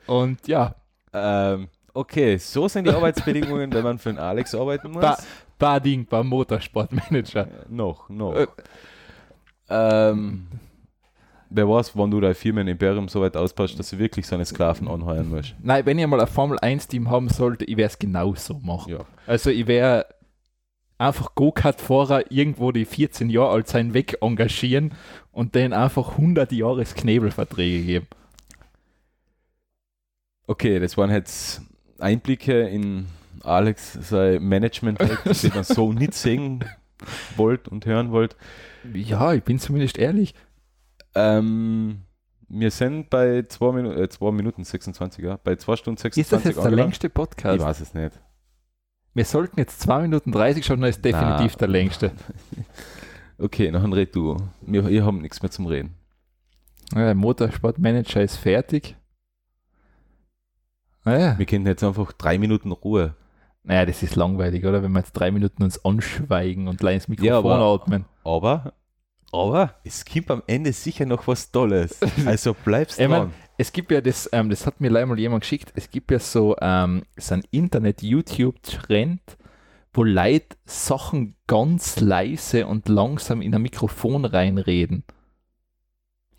Und 0.06 0.47
ja, 0.48 0.74
Ähm, 1.12 1.68
okay, 1.94 2.36
so 2.39 2.66
sind 2.68 2.86
die 2.89 2.90
Arbeitsbedingungen, 2.92 3.73
wenn 3.73 3.84
man 3.84 3.98
für 3.98 4.08
den 4.10 4.18
Alex 4.18 4.55
arbeiten 4.55 4.90
muss. 4.90 5.02
Ba- 5.02 5.18
Bading 5.58 6.06
beim 6.06 6.26
Motorsportmanager. 6.26 7.42
Äh, 7.47 7.48
noch, 7.68 8.08
noch. 8.08 8.34
Äh. 8.34 8.47
ähm, 9.70 10.48
wer 11.55 11.68
weiß, 11.68 11.97
wann 11.97 12.10
du 12.10 12.20
dein 12.20 12.34
Firmen-Imperium 12.34 13.08
so 13.08 13.20
weit 13.20 13.36
ausbaust, 13.36 13.78
dass 13.78 13.91
du 13.91 13.99
wirklich 13.99 14.26
seine 14.26 14.44
Sklaven 14.44 14.89
anheuern 14.89 15.28
musst. 15.31 15.55
Nein, 15.62 15.86
wenn 15.86 15.99
ich 15.99 16.07
mal 16.07 16.20
ein 16.20 16.26
Formel 16.26 16.58
1 16.58 16.89
Team 16.89 17.10
haben 17.10 17.28
sollte, 17.28 17.65
ich 17.65 17.76
werde 17.76 17.92
es 17.92 17.99
genauso 17.99 18.55
machen. 18.62 18.92
Ja. 18.92 19.05
Also 19.26 19.50
ich 19.50 19.66
wäre 19.66 20.07
einfach 20.99 21.34
Go-Kart-Fahrer 21.34 22.31
irgendwo, 22.31 22.73
die 22.73 22.84
14 22.84 23.31
Jahre 23.31 23.50
alt 23.50 23.68
sein, 23.68 23.94
weg 23.94 24.18
engagieren 24.20 24.92
und 25.33 25.55
denen 25.55 25.73
einfach 25.73 26.12
100 26.12 26.52
Jahres 26.52 26.94
Knebelverträge 26.94 27.84
geben. 27.84 28.07
Okay, 30.47 30.78
das 30.78 30.97
waren 30.97 31.10
jetzt 31.10 31.62
Einblicke 31.99 32.68
in 32.68 33.07
Alex 33.42 33.92
sein 33.92 34.42
Management, 34.42 34.99
die 35.00 35.49
man 35.49 35.65
so 35.65 35.92
nicht 35.92 36.15
sehen 36.15 36.65
wollt 37.36 37.68
und 37.68 37.86
hören 37.86 38.10
wollt. 38.10 38.36
Ja, 38.92 39.33
ich 39.33 39.42
bin 39.42 39.58
zumindest 39.58 39.99
ehrlich. 39.99 40.34
Ähm, 41.15 42.02
wir 42.49 42.70
sind 42.70 43.10
bei 43.10 43.44
2 43.49 43.73
Minuten, 43.73 43.99
äh, 43.99 44.09
2 44.09 44.31
Minuten 44.33 44.65
26, 44.65 45.25
ja, 45.25 45.39
bei 45.43 45.57
2 45.57 45.76
Stunden 45.76 45.99
26 45.99 46.20
Ist 46.23 46.33
das 46.33 46.44
jetzt 46.44 46.57
der 46.57 46.65
angelangt. 46.65 46.86
längste 46.89 47.07
Ich 47.09 47.15
Podcast? 47.15 47.60
weiß 47.65 47.81
es 47.81 47.94
nicht. 47.94 48.20
Wir 49.15 49.25
sollten 49.25 49.59
jetzt 49.60 49.81
2 49.81 50.02
Minuten 50.02 50.33
30 50.33 50.65
schauen, 50.67 50.81
dann 50.81 50.91
ist 50.91 51.05
definitiv 51.05 51.52
Na. 51.55 51.59
der 51.59 51.68
längste. 51.68 52.12
Okay, 53.36 53.68
nachher 53.73 53.93
red 53.93 54.15
du. 54.15 54.36
Wir, 54.60 54.86
wir 54.89 55.05
haben 55.05 55.20
nichts 55.20 55.43
mehr 55.43 55.51
zum 55.51 55.67
Reden. 55.67 55.94
Ja, 56.93 57.01
der 57.07 57.15
Motorsportmanager 57.17 58.23
ist 58.23 58.36
fertig. 58.36 58.94
Naja, 61.05 61.36
Wir 61.36 61.44
können 61.44 61.67
jetzt 61.67 61.83
einfach 61.83 62.12
drei 62.12 62.39
Minuten 62.39 62.70
Ruhe. 62.70 63.15
naja, 63.65 63.86
das 63.86 64.05
ist 64.05 64.15
langweilig, 64.15 64.65
oder? 64.65 64.84
Wenn 64.84 64.93
wir 64.93 65.01
jetzt 65.01 65.15
drei 65.15 65.33
Minuten 65.33 65.65
uns 65.65 65.84
anschweigen 65.84 66.68
und 66.68 66.81
ins 66.81 67.09
Mikrofon 67.09 67.26
Ja, 67.26 67.39
aber- 67.39 67.59
atmen. 67.59 68.05
Aber, 68.23 68.73
aber 69.34 69.74
es 69.84 70.04
gibt 70.04 70.30
am 70.30 70.42
Ende 70.46 70.72
sicher 70.72 71.06
noch 71.06 71.26
was 71.26 71.50
Tolles. 71.50 71.98
Also 72.26 72.54
bleibst 72.54 73.00
dran. 73.00 73.32
es 73.58 73.72
gibt 73.72 73.90
ja 73.90 74.00
das, 74.00 74.28
ähm, 74.32 74.50
das 74.50 74.66
hat 74.66 74.80
mir 74.80 74.90
leider 74.90 75.06
mal 75.06 75.18
jemand 75.18 75.42
geschickt, 75.42 75.72
es 75.74 75.90
gibt 75.90 76.10
ja 76.10 76.18
so, 76.18 76.56
ähm, 76.60 77.02
so 77.16 77.34
ein 77.34 77.44
Internet-YouTube-Trend, 77.50 79.20
wo 79.92 80.04
Leute 80.04 80.56
Sachen 80.64 81.36
ganz 81.46 82.00
leise 82.00 82.66
und 82.66 82.88
langsam 82.88 83.42
in 83.42 83.54
ein 83.54 83.62
Mikrofon 83.62 84.24
reinreden. 84.24 85.04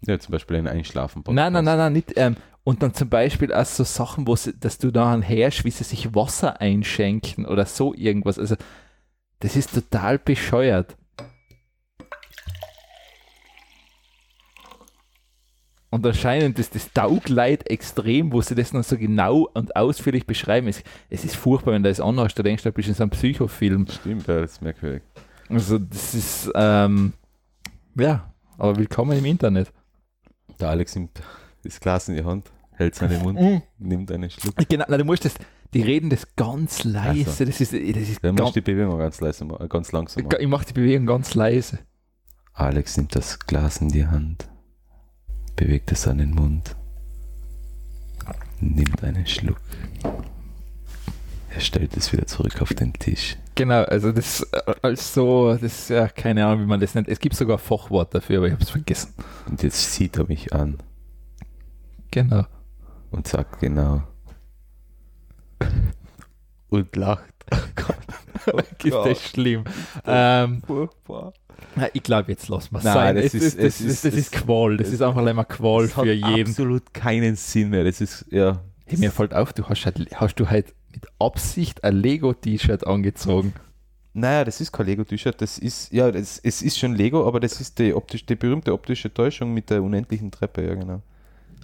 Ja, 0.08 0.20
zum 0.20 0.32
Beispiel 0.32 0.58
ein 0.58 0.68
Einschlafen. 0.68 1.24
Nein, 1.28 1.54
nein, 1.54 1.66
nein, 1.66 1.78
nein, 1.78 1.94
nicht. 1.94 2.14
Ähm, 2.16 2.36
und 2.64 2.82
dann 2.82 2.94
zum 2.94 3.10
Beispiel 3.10 3.54
auch 3.54 3.66
so 3.66 3.84
Sachen, 3.84 4.28
wo 4.28 4.36
sie, 4.36 4.58
dass 4.58 4.78
du 4.78 4.92
da 4.92 5.20
herrschst, 5.20 5.66
wie 5.66 5.72
sie 5.72 5.84
sich 5.84 6.16
Wasser 6.16 6.62
einschenken 6.62 7.46
oder 7.46 7.66
so 7.66 7.94
irgendwas. 7.94 8.40
Also, 8.40 8.56
das 9.40 9.56
ist 9.56 9.74
total 9.74 10.18
bescheuert. 10.20 10.98
Und 15.92 16.06
anscheinend 16.06 16.60
ist 16.60 16.76
das 16.76 16.92
Taugleid 16.92 17.70
extrem, 17.70 18.34
wo 18.34 18.42
sie 18.42 18.56
das 18.56 18.74
noch 18.74 18.84
so 18.84 18.98
genau 18.98 19.48
und 19.54 19.76
ausführlich 19.76 20.26
beschreiben. 20.28 20.68
Es, 20.68 20.84
es 21.10 21.24
ist 21.24 21.36
furchtbar, 21.36 21.72
wenn 21.74 21.84
du 21.84 21.90
das 21.90 22.00
anhörst, 22.02 22.38
du 22.38 22.44
denkst, 22.44 22.64
du 22.64 22.72
bist 22.72 22.90
in 22.90 22.96
so 22.96 23.04
einem 23.04 23.12
Psychofilm. 23.12 23.88
Stimmt, 23.88 24.28
ja, 24.28 24.42
das 24.42 24.54
ist 24.54 24.62
merkwürdig. 24.62 25.04
Also, 25.48 25.78
das 25.80 26.14
ist, 26.16 26.52
ähm, 26.56 27.14
ja, 27.98 28.34
aber 28.58 28.76
willkommen 28.78 29.18
im 29.18 29.26
Internet. 29.26 29.72
Der 30.60 30.70
Alex 30.70 30.96
nimmt 30.96 31.22
das 31.64 31.80
Glas 31.80 32.10
in 32.10 32.16
die 32.16 32.24
Hand, 32.26 32.52
hält 32.72 32.96
seinen 32.96 33.22
Mund, 33.22 33.40
Mhm. 33.40 33.62
nimmt 33.78 34.12
einen 34.12 34.30
Schluck. 34.30 34.56
Genau, 34.68 34.86
nein, 34.90 35.00
du 35.00 35.06
musst 35.06 35.24
das, 35.24 35.36
die 35.74 35.82
reden 35.82 36.10
das 36.10 36.36
ganz 36.36 36.84
leise. 36.84 37.30
Also. 37.30 37.46
Das 37.46 37.62
ist, 37.62 37.72
das 37.74 37.80
ist 38.10 38.24
Dann 38.24 38.36
musst 38.36 38.56
du 38.56 38.62
die 38.62 38.72
Bewegung 38.74 38.98
ganz 38.98 39.22
leise, 39.22 39.46
ma- 39.46 39.66
ganz 39.68 39.92
langsam 39.92 40.24
machen. 40.24 40.38
ich 40.42 40.48
mache 40.48 40.66
die 40.66 40.74
Bewegung 40.74 41.06
ganz 41.06 41.36
leise. 41.36 41.80
Alex 42.54 42.98
nimmt 42.98 43.16
das 43.16 43.40
Glas 43.40 43.78
in 43.82 43.90
die 43.90 44.08
Hand, 44.08 44.48
bewegt 45.56 45.92
es 45.92 46.08
an 46.08 46.18
den 46.18 46.32
Mund, 46.32 46.76
nimmt 48.60 49.04
einen 49.04 49.26
Schluck. 49.28 49.60
Er 51.50 51.62
stellt 51.62 51.96
es 51.96 52.12
wieder 52.12 52.26
zurück 52.28 52.62
auf 52.62 52.74
den 52.74 52.92
Tisch. 52.94 53.38
Genau, 53.56 53.84
also 53.84 54.12
das 54.12 54.42
äh, 54.52 54.74
als 54.82 55.14
so, 55.14 55.54
das 55.54 55.62
ist 55.64 55.90
ja 55.90 56.10
keine 56.10 56.46
Ahnung, 56.46 56.64
wie 56.64 56.68
man 56.68 56.82
das 56.82 56.94
nennt. 56.96 57.08
Es 57.08 57.20
gibt 57.20 57.36
sogar 57.36 57.58
ein 57.58 57.64
Fachwort 57.64 58.14
dafür, 58.14 58.40
aber 58.40 58.48
ich 58.48 58.54
habe 58.54 58.64
es 58.64 58.70
vergessen. 58.70 59.14
Und 59.48 59.64
jetzt 59.64 59.94
sieht 59.94 60.18
er 60.18 60.28
mich 60.28 60.54
an 60.54 60.78
Genau. 62.12 62.46
und 63.12 63.28
sagt 63.28 63.60
genau. 63.62 64.04
Und 66.70 66.96
lacht. 66.96 67.34
ist 68.84 68.94
das 68.94 69.22
schlimm. 69.22 69.64
Ähm, 70.06 70.62
na, 71.76 71.88
ich 71.94 72.04
glaube, 72.04 72.32
jetzt 72.32 72.48
lassen 72.50 72.70
wir 72.74 72.80
es 72.80 72.84
Nein, 72.86 72.94
sein. 72.94 73.16
das 73.16 73.26
Es 73.26 73.34
ist- 73.34 73.58
das, 73.58 73.64
es 73.66 73.82
ist, 73.82 74.06
das 74.06 74.14
ist 74.14 74.32
Qual. 74.32 74.78
Das 74.78 74.90
ist 74.90 75.02
einfach 75.02 75.26
immer 75.26 75.46
Qual 75.46 75.84
Das 75.88 75.98
hat 75.98 76.06
für 76.06 76.12
jeden. 76.14 76.50
absolut 76.50 76.94
keinen 76.94 77.36
Sinn 77.36 77.70
mehr. 77.70 77.84
Das 77.84 78.02
ist, 78.02 78.26
ja. 78.32 78.62
Hey, 78.86 78.98
mir 79.00 79.12
fällt 79.12 79.34
auf, 79.34 79.52
du 79.54 79.64
hast, 79.68 79.86
halt, 79.86 80.08
hast 80.16 80.36
du 80.36 80.50
halt 80.50 80.74
mit 80.94 81.06
Absicht 81.20 81.84
ein 81.84 81.96
Lego-T-Shirt 81.98 82.86
angezogen. 82.88 83.54
Naja, 84.14 84.46
das 84.46 84.62
ist 84.62 84.72
kein 84.72 84.86
Lego-T-Shirt, 84.86 85.42
das 85.42 85.58
ist, 85.58 85.92
ja, 85.92 86.10
das, 86.10 86.40
es 86.42 86.62
ist 86.62 86.78
schon 86.80 86.94
Lego, 86.96 87.28
aber 87.28 87.40
das 87.42 87.60
ist 87.60 87.78
die, 87.80 87.94
optisch, 87.94 88.26
die 88.26 88.36
berühmte 88.36 88.72
optische 88.72 89.14
Täuschung 89.14 89.54
mit 89.54 89.70
der 89.70 89.84
unendlichen 89.84 90.32
Treppe, 90.32 90.66
ja 90.66 90.74
genau. 90.76 91.02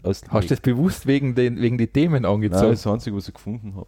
Aus 0.04 0.22
Hast 0.30 0.46
du 0.46 0.50
das 0.56 0.60
bewusst 0.60 1.06
wegen 1.08 1.34
den, 1.36 1.62
wegen 1.62 1.78
die 1.78 1.88
Themen 1.88 2.24
Nein, 2.24 2.32
angezogen? 2.32 2.64
das 2.72 2.80
ist 2.80 2.86
das 2.86 2.92
Einzige, 2.94 3.16
was 3.16 3.28
ich 3.30 3.34
gefunden 3.36 3.76
habe. 3.76 3.88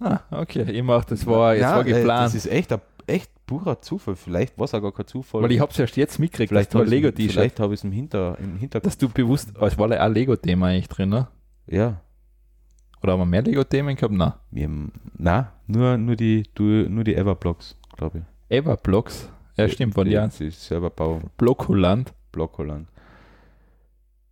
ah, 0.00 0.40
okay. 0.40 0.62
Ich 0.70 0.82
mach, 0.82 1.04
das 1.04 1.24
war, 1.26 1.54
jetzt 1.54 1.62
war 1.64 1.76
Nein, 1.84 1.86
äh, 1.86 1.92
geplant. 1.92 2.26
Das 2.26 2.34
ist 2.34 2.46
echt 2.50 2.72
ein 2.72 2.80
echt 3.06 3.30
purer 3.46 3.80
Zufall. 3.80 4.16
Vielleicht 4.16 4.58
war 4.58 4.64
es 4.64 4.74
auch 4.74 4.82
gar 4.82 4.92
kein 4.92 5.06
Zufall. 5.06 5.42
weil 5.42 5.52
ich 5.52 5.60
hab's 5.60 5.78
erst 5.78 5.96
jetzt 5.96 6.18
mitgekriegt, 6.18 6.48
vielleicht 6.48 6.74
ein 6.74 6.78
habe 6.80 6.84
ich 6.86 6.90
Lego-T-Shirt 6.90 7.32
Vielleicht 7.32 7.60
habe 7.60 7.74
ich 7.74 7.80
es 7.80 7.84
im, 7.84 7.92
Hinter, 7.92 8.36
im 8.38 8.56
Hintergrund. 8.56 8.86
dass 8.86 8.98
du 8.98 9.08
bewusst, 9.08 9.52
es 9.60 9.78
war 9.78 9.90
ja 9.92 10.02
ein 10.02 10.12
Lego-Thema 10.12 10.66
eigentlich 10.66 10.88
drin, 10.88 11.10
ne? 11.10 11.28
Ja. 11.66 12.00
Oder 13.02 13.12
haben 13.12 13.20
wir 13.20 13.26
mehr 13.26 13.42
Lego-Themen 13.42 13.94
gehabt? 13.96 14.14
Nein. 14.14 14.32
Wir, 14.50 14.70
na, 15.16 15.52
nur, 15.66 15.96
nur 15.96 16.16
die, 16.16 16.44
du, 16.54 16.62
nur 16.64 17.04
die 17.04 17.14
Everblocks, 17.14 17.76
glaube 17.96 18.18
ich. 18.18 18.56
Everblocks. 18.56 19.30
Ja, 19.56 19.68
stimmt, 19.68 19.96
waren 19.96 20.06
die, 20.06 20.12
ja 20.12 20.28
Serverbau 20.28 21.20
Blockholland. 21.36 22.12
Blockholland. 22.32 22.88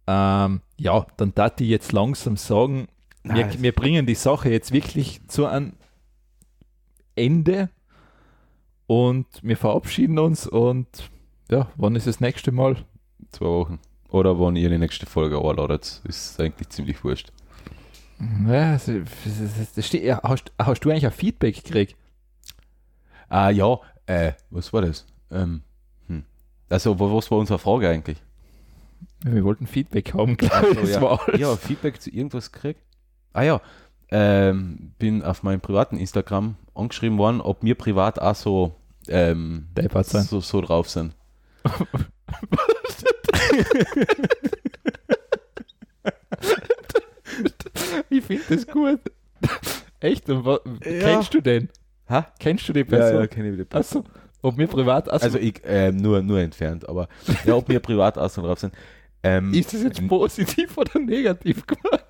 Ähm, 0.07 0.61
ja, 0.77 1.07
dann 1.17 1.35
darf 1.35 1.61
ich 1.61 1.69
jetzt 1.69 1.93
langsam 1.93 2.37
sagen, 2.37 2.89
wir, 3.23 3.47
Nein. 3.47 3.63
wir 3.63 3.73
bringen 3.73 4.05
die 4.05 4.15
Sache 4.15 4.51
jetzt 4.51 4.73
wirklich 4.73 5.27
zu 5.29 5.47
einem 5.47 5.73
Ende 7.17 7.71
und 8.95 9.27
wir 9.43 9.57
verabschieden 9.57 10.19
uns 10.19 10.47
und 10.47 10.87
ja, 11.51 11.69
wann 11.77 11.97
ist 11.97 12.07
das 12.07 12.21
nächste 12.21 12.53
Mal? 12.53 12.77
Zwei 13.31 13.47
Wochen. 13.47 13.79
Oder 14.09 14.39
wann 14.39 14.55
ihr 14.57 14.69
die 14.71 14.79
nächste 14.79 15.07
Folge 15.07 15.39
anladet, 15.39 16.01
ist 16.05 16.41
eigentlich 16.41 16.69
ziemlich 16.69 17.03
wurscht. 17.03 17.33
Ja, 18.47 18.73
das, 18.75 18.87
das, 18.87 19.73
das 19.75 19.87
steht, 19.87 20.05
ja, 20.05 20.21
hast, 20.23 20.53
hast 20.59 20.81
du 20.85 20.91
eigentlich 20.91 21.07
ein 21.07 21.13
Feedback 21.13 21.57
gekriegt? 21.65 21.97
Ah 23.29 23.51
ja, 23.51 23.79
äh, 24.07 24.33
was 24.51 24.73
war 24.73 24.83
das? 24.83 25.05
Ähm, 25.31 25.63
hm. 26.07 26.25
Also, 26.69 26.99
wa- 27.01 27.13
was 27.13 27.31
war 27.31 27.39
unsere 27.39 27.59
Frage 27.59 27.89
eigentlich? 27.89 28.19
Wir 29.25 29.43
wollten 29.43 29.67
Feedback 29.67 30.15
haben, 30.15 30.37
glaube 30.37 30.83
ich. 30.83 30.93
so, 30.95 31.01
ja. 31.01 31.19
Ja, 31.37 31.57
Feedback 31.57 32.01
zu 32.01 32.11
irgendwas 32.11 32.53
gekriegt? 32.53 32.81
Ah 33.33 33.43
ja, 33.43 33.61
ähm, 34.11 34.93
bin 34.99 35.23
auf 35.25 35.43
meinem 35.43 35.61
privaten 35.61 35.97
Instagram 35.97 36.57
angeschrieben 36.75 37.19
worden, 37.19 37.41
ob 37.41 37.65
wir 37.65 37.75
privat 37.75 38.21
auch 38.21 38.35
so, 38.37 38.77
ähm, 39.09 39.69
so, 40.03 40.41
so 40.41 40.61
drauf 40.61 40.89
sind. 40.91 41.15
Ich 48.11 48.25
finde 48.25 48.43
das 48.49 48.67
gut. 48.67 49.01
Echt? 50.01 50.29
Ja. 50.29 50.59
Kennst 50.81 51.35
du 51.35 51.41
den? 51.41 51.69
Ha? 52.09 52.33
Kennst 52.39 52.69
du 52.69 52.73
die 52.73 52.85
Person? 52.85 53.29
kenne 53.29 53.51
ich 53.51 53.59
wieder. 53.59 53.77
Achso, 53.77 54.05
ob 54.43 54.59
wir 54.59 54.67
privat. 54.67 55.09
Achso, 55.09 55.25
Also 55.25 55.39
ich, 55.39 55.63
ähm, 55.65 55.97
nur, 55.97 56.23
nur 56.23 56.41
entfernt, 56.41 56.89
aber 56.89 57.09
ja, 57.45 57.55
ob 57.55 57.69
wir 57.69 57.81
privat 57.81 58.19
auch 58.19 58.29
so 58.31 58.43
drauf 58.43 58.61
sind. 58.61 58.75
Ähm, 59.23 59.55
ist 59.55 59.73
das 59.73 59.83
jetzt 59.83 60.07
positiv 60.07 60.77
oder 60.77 60.99
negativ 60.99 61.67
gemeint? 61.67 62.05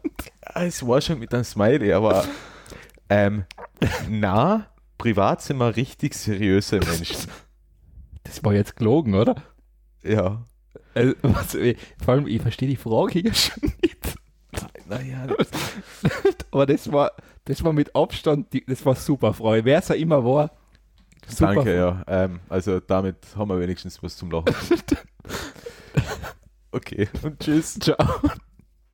es 0.54 0.86
war 0.86 1.00
schon 1.00 1.18
mit 1.20 1.32
einem 1.32 1.44
Smiley, 1.44 1.92
aber 1.92 2.24
ähm, 3.08 3.44
na, 4.08 4.66
privat 5.04 5.42
sind 5.42 5.58
wir 5.58 5.76
richtig 5.76 6.14
seriöse 6.14 6.76
Menschen. 6.80 7.30
Das 8.22 8.42
war 8.42 8.54
jetzt 8.54 8.76
gelogen, 8.76 9.14
oder? 9.14 9.36
Ja. 10.02 10.46
Also, 10.94 11.14
was, 11.20 11.54
äh, 11.54 11.76
vor 12.02 12.14
allem, 12.14 12.26
ich 12.26 12.40
verstehe 12.40 12.70
die 12.70 12.76
Frage 12.76 13.20
ja 13.20 13.34
schon 13.34 13.70
nicht. 13.82 14.14
Naja, 14.88 15.26
Aber 16.50 16.64
das 16.64 16.90
war, 16.90 17.12
das 17.44 17.62
war 17.62 17.74
mit 17.74 17.94
Abstand, 17.94 18.50
die, 18.54 18.64
das 18.64 18.86
war 18.86 18.94
super 18.94 19.34
Freude. 19.34 19.66
Wer 19.66 19.80
es 19.80 19.90
auch 19.90 19.94
immer 19.94 20.24
war, 20.24 20.52
super 21.26 21.54
danke, 21.54 21.76
ja. 21.76 22.02
Ähm, 22.06 22.40
also 22.48 22.80
damit 22.80 23.18
haben 23.36 23.50
wir 23.50 23.60
wenigstens 23.60 24.02
was 24.02 24.16
zum 24.16 24.30
Lachen. 24.30 24.54
okay, 26.72 27.08
und 27.22 27.40
tschüss. 27.40 27.78
Ciao. 27.78 27.98